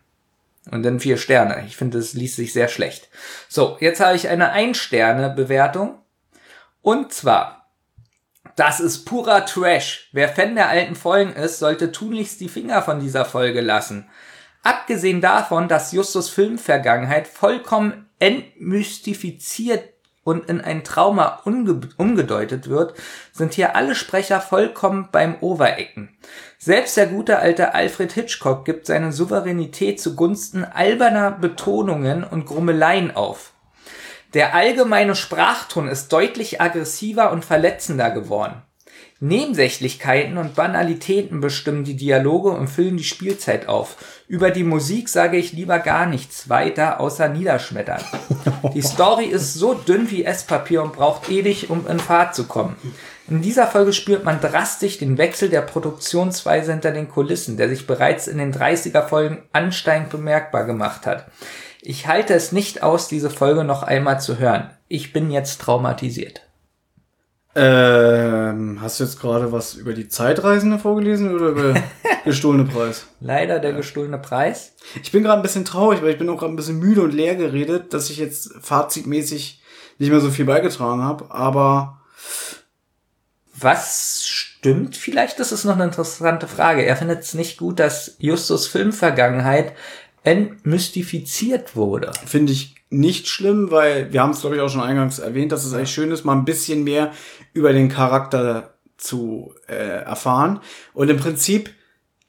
Und 0.69 0.83
dann 0.83 0.99
vier 0.99 1.15
Sterne. 1.15 1.63
Ich 1.67 1.77
finde, 1.77 1.99
es 1.99 2.11
liest 2.15 2.35
sich 2.35 2.51
sehr 2.51 2.67
schlecht. 2.67 3.07
So, 3.47 3.77
jetzt 3.79 4.01
habe 4.01 4.17
ich 4.17 4.27
eine 4.27 4.51
Ein-Sterne-Bewertung. 4.51 5.99
Und 6.81 7.13
zwar, 7.13 7.58
das 8.59 8.81
ist 8.81 9.05
purer 9.05 9.45
Trash. 9.45 10.09
Wer 10.11 10.27
Fan 10.27 10.55
der 10.55 10.67
alten 10.67 10.95
Folgen 10.95 11.31
ist, 11.31 11.59
sollte 11.59 11.93
tunlichst 11.93 12.41
die 12.41 12.49
Finger 12.49 12.81
von 12.81 12.99
dieser 12.99 13.23
Folge 13.23 13.61
lassen. 13.61 14.09
Abgesehen 14.63 15.21
davon, 15.21 15.69
dass 15.69 15.93
Justus 15.93 16.29
Filmvergangenheit 16.29 17.27
vollkommen 17.27 18.09
entmystifiziert 18.19 19.93
und 20.25 20.49
in 20.49 20.59
ein 20.59 20.83
Trauma 20.83 21.39
umge 21.45 21.79
umgedeutet 21.95 22.69
wird, 22.69 22.95
sind 23.31 23.53
hier 23.53 23.77
alle 23.77 23.95
Sprecher 23.95 24.41
vollkommen 24.41 25.07
beim 25.09 25.37
Overecken. 25.39 26.17
Selbst 26.57 26.97
der 26.97 27.07
gute 27.07 27.39
alte 27.39 27.73
Alfred 27.73 28.11
Hitchcock 28.11 28.65
gibt 28.65 28.87
seine 28.87 29.13
Souveränität 29.13 30.01
zugunsten 30.01 30.65
alberner 30.65 31.31
Betonungen 31.31 32.25
und 32.25 32.45
Grummeleien 32.45 33.15
auf. 33.15 33.53
Der 34.33 34.53
allgemeine 34.53 35.15
Sprachton 35.15 35.87
ist 35.87 36.13
deutlich 36.13 36.61
aggressiver 36.61 37.31
und 37.31 37.45
verletzender 37.45 38.11
geworden. 38.11 38.61
Nebensächlichkeiten 39.21 40.37
und 40.37 40.55
Banalitäten 40.55 41.41
bestimmen 41.41 41.83
die 41.83 41.97
Dialoge 41.97 42.51
und 42.51 42.69
füllen 42.69 42.95
die 42.95 43.03
Spielzeit 43.03 43.67
auf. 43.67 43.97
Über 44.29 44.49
die 44.49 44.63
Musik 44.63 45.09
sage 45.09 45.35
ich 45.35 45.51
lieber 45.51 45.79
gar 45.79 46.05
nichts 46.05 46.47
weiter, 46.47 47.01
außer 47.01 47.27
niederschmettern. 47.27 48.01
Die 48.73 48.81
Story 48.81 49.25
ist 49.25 49.55
so 49.55 49.73
dünn 49.73 50.09
wie 50.09 50.23
Esspapier 50.23 50.83
und 50.83 50.93
braucht 50.93 51.29
ewig, 51.29 51.69
um 51.69 51.85
in 51.87 51.99
Fahrt 51.99 52.33
zu 52.33 52.45
kommen. 52.45 52.77
In 53.27 53.41
dieser 53.41 53.67
Folge 53.67 53.91
spürt 53.91 54.23
man 54.23 54.39
drastisch 54.39 54.99
den 54.99 55.17
Wechsel 55.17 55.49
der 55.49 55.61
Produktionsweise 55.61 56.71
hinter 56.71 56.91
den 56.91 57.09
Kulissen, 57.09 57.57
der 57.57 57.67
sich 57.67 57.87
bereits 57.87 58.27
in 58.27 58.37
den 58.37 58.53
30er 58.53 59.05
Folgen 59.05 59.43
ansteigend 59.51 60.09
bemerkbar 60.09 60.65
gemacht 60.65 61.05
hat. 61.05 61.25
Ich 61.81 62.07
halte 62.07 62.33
es 62.33 62.51
nicht 62.51 62.83
aus, 62.83 63.07
diese 63.07 63.29
Folge 63.29 63.63
noch 63.63 63.83
einmal 63.83 64.19
zu 64.19 64.37
hören. 64.37 64.69
Ich 64.87 65.13
bin 65.13 65.31
jetzt 65.31 65.61
traumatisiert. 65.61 66.41
Ähm, 67.55 68.79
hast 68.81 68.99
du 68.99 69.03
jetzt 69.05 69.19
gerade 69.19 69.51
was 69.51 69.73
über 69.73 69.93
die 69.93 70.07
Zeitreisende 70.07 70.77
vorgelesen 70.77 71.33
oder 71.33 71.47
über 71.49 71.73
gestohlene 72.25 72.65
Preis? 72.65 73.07
Leider 73.19 73.59
der 73.59 73.73
gestohlene 73.73 74.19
Preis. 74.19 74.73
Ich 75.01 75.11
bin 75.11 75.23
gerade 75.23 75.39
ein 75.39 75.41
bisschen 75.43 75.65
traurig, 75.65 76.01
weil 76.01 76.11
ich 76.11 76.17
bin 76.17 76.29
auch 76.29 76.37
gerade 76.37 76.53
ein 76.53 76.57
bisschen 76.57 76.79
müde 76.79 77.01
und 77.01 77.13
leer 77.13 77.35
geredet, 77.35 77.93
dass 77.93 78.09
ich 78.09 78.17
jetzt 78.17 78.53
fazitmäßig 78.61 79.61
nicht 79.97 80.11
mehr 80.11 80.19
so 80.21 80.29
viel 80.29 80.45
beigetragen 80.45 81.01
habe, 81.01 81.31
aber 81.31 82.01
Was 83.59 84.25
stimmt 84.25 84.95
vielleicht? 84.95 85.39
Das 85.39 85.51
ist 85.51 85.65
noch 85.65 85.73
eine 85.75 85.83
interessante 85.85 86.47
Frage. 86.47 86.85
Er 86.85 86.95
findet 86.95 87.23
es 87.23 87.33
nicht 87.33 87.57
gut, 87.57 87.79
dass 87.79 88.15
Justus 88.19 88.67
Filmvergangenheit 88.67 89.73
entmystifiziert 90.23 91.75
wurde. 91.75 92.11
finde 92.25 92.53
ich 92.53 92.75
nicht 92.89 93.27
schlimm, 93.27 93.71
weil 93.71 94.11
wir 94.11 94.21
haben 94.21 94.31
es 94.31 94.41
glaube 94.41 94.55
ich 94.55 94.61
auch 94.61 94.69
schon 94.69 94.81
eingangs 94.81 95.19
erwähnt, 95.19 95.51
dass 95.51 95.65
es 95.65 95.73
eigentlich 95.73 95.91
schön 95.91 96.11
ist, 96.11 96.25
mal 96.25 96.35
ein 96.35 96.45
bisschen 96.45 96.83
mehr 96.83 97.11
über 97.53 97.71
den 97.71 97.89
Charakter 97.89 98.75
zu 98.97 99.53
äh, 99.67 100.03
erfahren. 100.03 100.59
Und 100.93 101.09
im 101.09 101.17
Prinzip, 101.17 101.69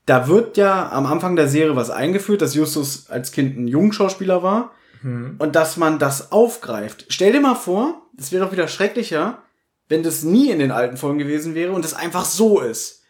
da 0.06 0.28
wird 0.28 0.56
ja 0.56 0.90
am 0.92 1.06
Anfang 1.06 1.36
der 1.36 1.48
Serie 1.48 1.76
was 1.76 1.90
eingeführt, 1.90 2.42
dass 2.42 2.54
Justus 2.54 3.08
als 3.10 3.32
Kind 3.32 3.58
ein 3.58 3.68
Jungschauspieler 3.68 4.42
war 4.42 4.72
und 5.38 5.56
dass 5.56 5.76
man 5.76 5.98
das 5.98 6.30
aufgreift. 6.30 7.06
Stell 7.08 7.32
dir 7.32 7.40
mal 7.40 7.54
vor, 7.54 8.02
das 8.12 8.32
wäre 8.32 8.44
doch 8.44 8.52
wieder 8.52 8.68
schrecklicher, 8.68 9.42
wenn 9.88 10.02
das 10.02 10.22
nie 10.22 10.50
in 10.50 10.58
den 10.58 10.70
alten 10.70 10.96
Folgen 10.96 11.18
gewesen 11.18 11.54
wäre 11.54 11.72
und 11.72 11.84
es 11.84 11.94
einfach 11.94 12.24
so 12.24 12.60
ist. 12.60 13.02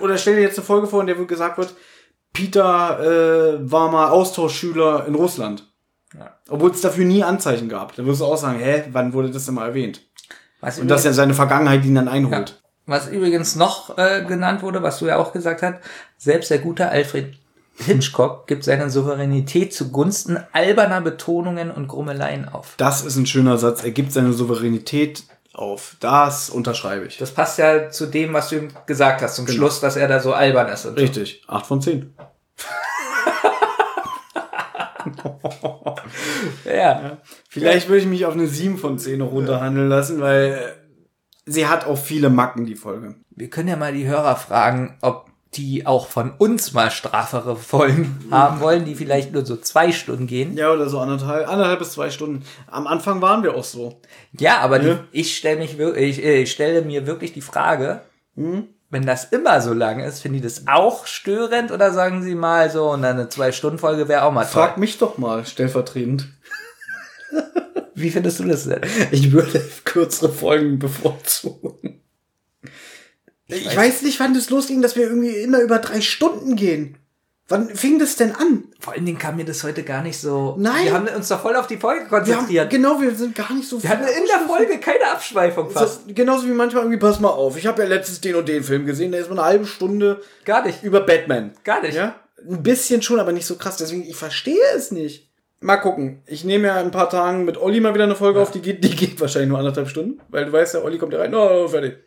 Oder 0.00 0.18
stell 0.18 0.36
dir 0.36 0.42
jetzt 0.42 0.58
eine 0.58 0.66
Folge 0.66 0.86
vor, 0.86 1.00
in 1.00 1.06
der 1.06 1.16
gesagt 1.16 1.58
wird, 1.58 1.74
Peter 2.36 3.00
äh, 3.00 3.70
war 3.70 3.90
mal 3.90 4.10
Austauschschüler 4.10 5.06
in 5.06 5.14
Russland. 5.14 5.64
Obwohl 6.48 6.70
es 6.70 6.80
dafür 6.80 7.04
nie 7.04 7.24
Anzeichen 7.24 7.68
gab. 7.68 7.96
Da 7.96 8.04
wirst 8.06 8.20
du 8.20 8.24
auch 8.26 8.36
sagen, 8.36 8.58
hä, 8.58 8.84
wann 8.92 9.12
wurde 9.12 9.30
das 9.30 9.46
denn 9.46 9.54
mal 9.54 9.68
erwähnt? 9.68 10.02
Was 10.60 10.78
Und 10.78 10.88
das 10.88 11.00
ist 11.00 11.06
ja 11.06 11.12
seine 11.12 11.34
Vergangenheit, 11.34 11.84
ihn 11.84 11.94
dann 11.94 12.06
Ja. 12.06 12.12
einholt. 12.12 12.62
Was 12.86 13.08
übrigens 13.08 13.56
noch 13.56 13.98
äh, 13.98 14.24
genannt 14.24 14.62
wurde, 14.62 14.82
was 14.82 14.98
du 15.00 15.06
ja 15.06 15.16
auch 15.16 15.32
gesagt 15.32 15.62
hast, 15.62 15.76
selbst 16.18 16.50
der 16.50 16.58
gute 16.58 16.88
Alfred 16.88 17.34
Hitchcock 17.78 18.46
gibt 18.46 18.64
seine 18.64 18.88
Souveränität 18.90 19.74
zugunsten 19.74 20.38
alberner 20.52 21.00
Betonungen 21.00 21.70
und 21.70 21.88
Grummeleien 21.88 22.48
auf. 22.48 22.74
Das 22.76 23.04
ist 23.04 23.16
ein 23.16 23.26
schöner 23.26 23.58
Satz. 23.58 23.82
Er 23.82 23.90
gibt 23.90 24.12
seine 24.12 24.32
Souveränität 24.32 25.24
auf. 25.56 25.96
Das 26.00 26.50
unterschreibe 26.50 27.06
ich. 27.06 27.18
Das 27.18 27.32
passt 27.32 27.58
ja 27.58 27.90
zu 27.90 28.06
dem, 28.06 28.32
was 28.32 28.50
du 28.50 28.56
ihm 28.56 28.68
gesagt 28.86 29.22
hast, 29.22 29.36
zum 29.36 29.48
Schluss, 29.48 29.80
dass 29.80 29.96
er 29.96 30.08
da 30.08 30.20
so 30.20 30.32
albern 30.32 30.68
ist. 30.68 30.84
Und 30.86 30.96
so. 30.96 31.00
Richtig. 31.00 31.42
Acht 31.48 31.66
von 31.66 31.80
zehn. 31.80 32.14
Ja. 36.64 37.18
Vielleicht 37.48 37.88
würde 37.88 38.00
ich 38.02 38.06
mich 38.06 38.26
auf 38.26 38.34
eine 38.34 38.46
sieben 38.46 38.78
von 38.78 38.98
zehn 38.98 39.18
noch 39.18 39.32
runterhandeln 39.32 39.88
lassen, 39.88 40.20
weil 40.20 40.74
sie 41.44 41.66
hat 41.66 41.86
auch 41.86 41.98
viele 41.98 42.30
Macken, 42.30 42.66
die 42.66 42.74
Folge. 42.74 43.16
Wir 43.30 43.50
können 43.50 43.68
ja 43.68 43.76
mal 43.76 43.92
die 43.92 44.06
Hörer 44.06 44.36
fragen, 44.36 44.98
ob 45.00 45.25
die 45.56 45.86
auch 45.86 46.08
von 46.08 46.32
uns 46.38 46.72
mal 46.72 46.90
strafere 46.90 47.56
Folgen 47.56 48.26
haben 48.30 48.60
wollen, 48.60 48.84
die 48.84 48.94
vielleicht 48.94 49.32
nur 49.32 49.44
so 49.46 49.56
zwei 49.56 49.92
Stunden 49.92 50.26
gehen. 50.26 50.56
Ja, 50.56 50.72
oder 50.72 50.88
so 50.88 50.98
anderthalb, 51.00 51.48
anderthalb 51.48 51.78
bis 51.78 51.92
zwei 51.92 52.10
Stunden. 52.10 52.44
Am 52.66 52.86
Anfang 52.86 53.20
waren 53.22 53.42
wir 53.42 53.54
auch 53.54 53.64
so. 53.64 54.00
Ja, 54.38 54.58
aber 54.58 54.82
Ja. 54.82 54.94
Die, 55.12 55.20
ich 55.20 55.36
stelle 55.36 55.58
mich 55.58 55.78
wirklich, 55.78 56.18
ich, 56.18 56.24
äh, 56.24 56.42
ich 56.42 56.52
stelle 56.52 56.82
mir 56.82 57.06
wirklich 57.06 57.32
die 57.32 57.40
Frage, 57.40 58.02
Hm? 58.36 58.68
wenn 58.90 59.04
das 59.06 59.24
immer 59.24 59.60
so 59.60 59.72
lang 59.72 59.98
ist, 60.00 60.20
finden 60.20 60.36
die 60.36 60.42
das 60.44 60.64
auch 60.68 61.06
störend 61.06 61.72
oder 61.72 61.90
sagen 61.92 62.22
sie 62.22 62.34
mal 62.36 62.70
so, 62.70 62.90
und 62.90 63.02
dann 63.02 63.18
eine 63.18 63.28
Zwei-Stunden-Folge 63.28 64.06
wäre 64.08 64.22
auch 64.24 64.32
mal 64.32 64.44
toll. 64.44 64.52
Frag 64.62 64.78
mich 64.78 64.98
doch 64.98 65.18
mal, 65.18 65.44
stellvertretend. 65.44 66.28
Wie 67.94 68.10
findest 68.10 68.40
du 68.40 68.44
das 68.44 68.64
denn? 68.64 68.80
Ich 69.10 69.32
würde 69.32 69.60
kürzere 69.84 70.28
Folgen 70.30 70.78
bevorzugen. 70.78 72.02
Ich, 73.48 73.68
weiß- 73.68 73.76
weiß 73.76 74.02
nicht, 74.02 74.18
wann 74.20 74.34
das 74.34 74.50
losging, 74.50 74.82
dass 74.82 74.96
wir 74.96 75.04
irgendwie 75.04 75.36
immer 75.36 75.60
über 75.60 75.78
drei 75.78 76.00
Stunden 76.00 76.56
gehen. 76.56 76.98
Wann 77.48 77.68
fing 77.76 78.00
das 78.00 78.16
denn 78.16 78.32
an? 78.32 78.64
Vor 78.80 78.94
allen 78.94 79.04
Dingen 79.06 79.18
kam 79.18 79.36
mir 79.36 79.44
das 79.44 79.62
heute 79.62 79.84
gar 79.84 80.02
nicht 80.02 80.18
so. 80.18 80.56
Nein. 80.58 80.86
Wir 80.86 80.92
haben 80.94 81.06
uns 81.06 81.28
doch 81.28 81.40
voll 81.42 81.54
auf 81.54 81.68
die 81.68 81.76
Folge 81.76 82.06
Wir 82.10 82.10
haben, 82.18 82.24
konzentriert. 82.26 82.70
genau, 82.70 83.00
wir 83.00 83.14
sind 83.14 83.36
gar 83.36 83.52
nicht 83.54 83.68
so 83.68 83.80
Wir 83.80 83.88
hatten 83.90 84.02
in 84.02 84.26
der 84.26 84.48
Folge 84.48 84.80
keine 84.80 85.06
Abschweifung 85.12 85.70
fast. 85.70 86.08
So, 86.08 86.12
genauso 86.12 86.48
wie 86.48 86.50
manchmal 86.52 86.82
irgendwie, 86.82 86.98
pass 86.98 87.20
mal 87.20 87.28
auf, 87.28 87.56
ich 87.56 87.68
habe 87.68 87.82
ja 87.82 87.88
letztens 87.88 88.20
den 88.20 88.34
und 88.34 88.48
den 88.48 88.64
Film 88.64 88.84
gesehen, 88.84 89.12
da 89.12 89.18
ist 89.18 89.28
man 89.28 89.38
eine 89.38 89.46
halbe 89.46 89.66
Stunde 89.66 90.22
Gar 90.44 90.66
nicht. 90.66 90.82
über 90.82 91.02
Batman. 91.02 91.52
Gar 91.62 91.82
nicht. 91.82 91.94
Ja? 91.94 92.16
Ein 92.50 92.64
bisschen 92.64 93.00
schon, 93.02 93.20
aber 93.20 93.30
nicht 93.30 93.46
so 93.46 93.54
krass. 93.54 93.76
Deswegen, 93.76 94.02
ich 94.02 94.16
verstehe 94.16 94.58
es 94.74 94.90
nicht. 94.90 95.30
Mal 95.60 95.76
gucken. 95.76 96.22
Ich 96.26 96.42
nehme 96.44 96.66
ja 96.66 96.80
in 96.80 96.86
ein 96.86 96.90
paar 96.90 97.08
Tagen 97.10 97.44
mit 97.44 97.56
Olli 97.58 97.78
mal 97.80 97.94
wieder 97.94 98.04
eine 98.04 98.16
Folge 98.16 98.40
auf, 98.40 98.50
die 98.50 98.60
geht, 98.60 98.82
die 98.82 98.94
geht 98.96 99.20
wahrscheinlich 99.20 99.50
nur 99.50 99.58
anderthalb 99.60 99.88
Stunden, 99.88 100.20
weil 100.30 100.46
du 100.46 100.52
weißt 100.52 100.74
ja, 100.74 100.80
Olli 100.82 100.98
kommt 100.98 101.12
ja 101.12 101.20
rein, 101.20 101.32
oh, 101.32 101.68
fertig. 101.68 101.98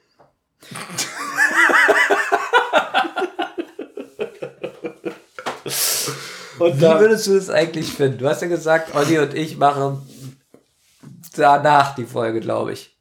Und 6.60 6.78
Wie 6.78 6.82
würdest 6.82 7.28
du 7.28 7.36
es 7.36 7.50
eigentlich 7.50 7.92
finden? 7.94 8.18
Du 8.18 8.28
hast 8.28 8.42
ja 8.42 8.48
gesagt, 8.48 8.94
Olli 8.94 9.18
und 9.20 9.34
ich 9.34 9.58
machen 9.58 10.02
danach 11.36 11.96
die 11.96 12.06
Folge, 12.06 12.42
glaube 12.42 12.74
ich. 12.74 12.96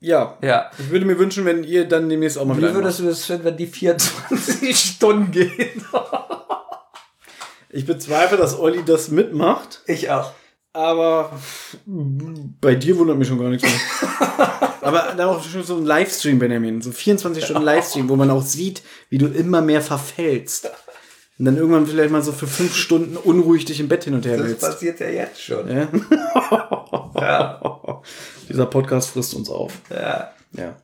Ja. 0.00 0.36
Ja. 0.42 0.70
Ich 0.78 0.90
würde 0.90 1.06
mir 1.06 1.18
wünschen, 1.18 1.44
wenn 1.44 1.64
ihr 1.64 1.88
dann 1.88 2.08
demnächst 2.08 2.38
auch 2.38 2.44
mal 2.44 2.56
Wie 2.56 2.62
würdest 2.74 3.00
du 3.00 3.04
das 3.04 3.24
finden, 3.24 3.44
wenn 3.44 3.56
die 3.56 3.66
24 3.66 4.78
Stunden 4.94 5.30
gehen? 5.30 5.84
Ich 7.70 7.86
bezweifle, 7.86 8.36
dass 8.36 8.58
Olli 8.58 8.84
das 8.84 9.08
mitmacht. 9.08 9.82
Ich 9.86 10.10
auch. 10.10 10.32
Aber 10.78 11.32
bei 12.60 12.76
dir 12.76 12.96
wundert 12.96 13.18
mich 13.18 13.26
schon 13.26 13.40
gar 13.40 13.48
nichts 13.48 13.68
mehr. 13.68 14.70
Aber 14.80 15.12
dann 15.16 15.28
auch 15.28 15.42
schon 15.42 15.64
so 15.64 15.76
ein 15.76 15.84
Livestream, 15.84 16.38
Benjamin. 16.38 16.80
So 16.80 16.92
24 16.92 17.44
Stunden 17.44 17.64
Livestream, 17.64 18.08
wo 18.08 18.14
man 18.14 18.30
auch 18.30 18.42
sieht, 18.42 18.82
wie 19.10 19.18
du 19.18 19.26
immer 19.26 19.60
mehr 19.60 19.82
verfällst. 19.82 20.70
Und 21.36 21.46
dann 21.46 21.56
irgendwann 21.56 21.88
vielleicht 21.88 22.12
mal 22.12 22.22
so 22.22 22.30
für 22.30 22.46
fünf 22.46 22.76
Stunden 22.76 23.16
unruhig 23.16 23.64
dich 23.64 23.80
im 23.80 23.88
Bett 23.88 24.04
hin 24.04 24.14
und 24.14 24.24
her 24.24 24.36
Das 24.36 24.46
willst. 24.46 24.60
passiert 24.60 25.00
ja 25.00 25.08
jetzt 25.08 25.42
schon. 25.42 25.68
Ja? 25.68 25.88
Ja. 27.20 28.00
Dieser 28.48 28.66
Podcast 28.66 29.10
frisst 29.10 29.34
uns 29.34 29.50
auf. 29.50 29.72
Ja. 29.90 30.30
Ja. 30.52 30.76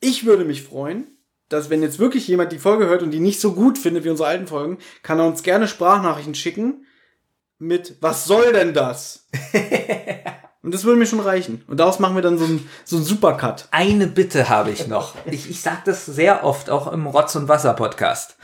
Ich 0.00 0.24
würde 0.24 0.46
mich 0.46 0.62
freuen, 0.62 1.18
dass 1.50 1.68
wenn 1.68 1.82
jetzt 1.82 1.98
wirklich 1.98 2.26
jemand 2.26 2.50
die 2.52 2.58
Folge 2.58 2.86
hört 2.86 3.02
und 3.02 3.10
die 3.10 3.20
nicht 3.20 3.40
so 3.40 3.52
gut 3.52 3.76
findet 3.76 4.04
wie 4.04 4.08
unsere 4.08 4.28
alten 4.30 4.46
Folgen, 4.46 4.78
kann 5.02 5.18
er 5.18 5.26
uns 5.26 5.42
gerne 5.42 5.68
Sprachnachrichten 5.68 6.34
schicken 6.34 6.86
mit 7.64 7.96
Was 8.00 8.24
soll 8.24 8.52
denn 8.52 8.74
das? 8.74 9.26
und 10.62 10.74
das 10.74 10.84
würde 10.84 10.98
mir 10.98 11.06
schon 11.06 11.20
reichen. 11.20 11.64
Und 11.66 11.80
daraus 11.80 11.98
machen 11.98 12.14
wir 12.14 12.22
dann 12.22 12.38
so 12.38 12.44
einen 12.44 12.68
so 12.84 12.96
einen 12.96 13.04
Supercut. 13.04 13.68
Eine 13.70 14.06
Bitte 14.06 14.48
habe 14.48 14.70
ich 14.70 14.86
noch. 14.86 15.14
Ich, 15.26 15.48
ich 15.48 15.60
sage 15.60 15.82
das 15.86 16.06
sehr 16.06 16.44
oft, 16.44 16.70
auch 16.70 16.92
im 16.92 17.06
Rotz- 17.06 17.36
und 17.36 17.48
Wasser-Podcast. 17.48 18.36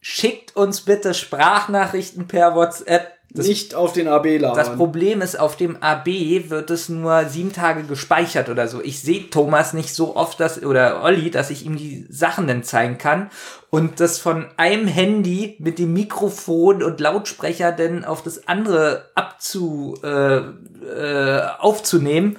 Schickt 0.00 0.54
uns 0.54 0.82
bitte 0.82 1.14
Sprachnachrichten 1.14 2.28
per 2.28 2.54
WhatsApp. 2.54 3.13
Das, 3.36 3.48
nicht 3.48 3.74
auf 3.74 3.92
den 3.92 4.06
AB 4.06 4.38
laden. 4.38 4.56
das 4.56 4.76
Problem 4.76 5.20
ist, 5.20 5.40
auf 5.40 5.56
dem 5.56 5.82
AB 5.82 6.06
wird 6.50 6.70
es 6.70 6.88
nur 6.88 7.24
sieben 7.24 7.52
Tage 7.52 7.82
gespeichert 7.82 8.48
oder 8.48 8.68
so. 8.68 8.80
Ich 8.80 9.00
sehe 9.00 9.28
Thomas 9.28 9.72
nicht 9.72 9.92
so 9.92 10.14
oft, 10.14 10.38
dass, 10.38 10.62
oder 10.62 11.02
Olli, 11.02 11.32
dass 11.32 11.50
ich 11.50 11.66
ihm 11.66 11.76
die 11.76 12.06
Sachen 12.08 12.46
dann 12.46 12.62
zeigen 12.62 12.96
kann. 12.96 13.30
Und 13.70 13.98
das 13.98 14.20
von 14.20 14.46
einem 14.56 14.86
Handy 14.86 15.56
mit 15.58 15.80
dem 15.80 15.92
Mikrofon 15.92 16.80
und 16.80 17.00
Lautsprecher 17.00 17.72
dann 17.72 18.04
auf 18.04 18.22
das 18.22 18.46
andere 18.46 19.10
abzu, 19.16 19.98
äh, 20.04 20.36
äh, 20.36 21.42
aufzunehmen, 21.58 22.38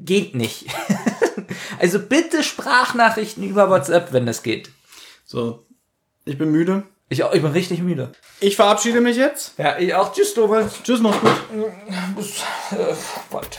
geht 0.00 0.34
nicht. 0.34 0.68
also 1.78 1.98
bitte 1.98 2.42
Sprachnachrichten 2.42 3.44
über 3.44 3.68
WhatsApp, 3.68 4.14
wenn 4.14 4.24
das 4.24 4.42
geht. 4.42 4.70
So. 5.26 5.66
Ich 6.24 6.38
bin 6.38 6.50
müde. 6.50 6.84
Ich, 7.10 7.22
auch, 7.22 7.34
ich 7.34 7.42
bin 7.42 7.52
richtig 7.52 7.80
müde. 7.80 8.12
Ich 8.40 8.56
verabschiede 8.56 9.00
mich 9.00 9.16
jetzt. 9.16 9.58
Ja, 9.58 9.78
ich 9.78 9.94
auch. 9.94 10.12
Tschüss, 10.12 10.34
Thomas. 10.34 10.82
Tschüss, 10.82 11.00
mach's 11.00 11.20
gut. 11.20 11.36
Bis 12.16 12.38
äh, 12.72 12.94
bald. 13.30 13.58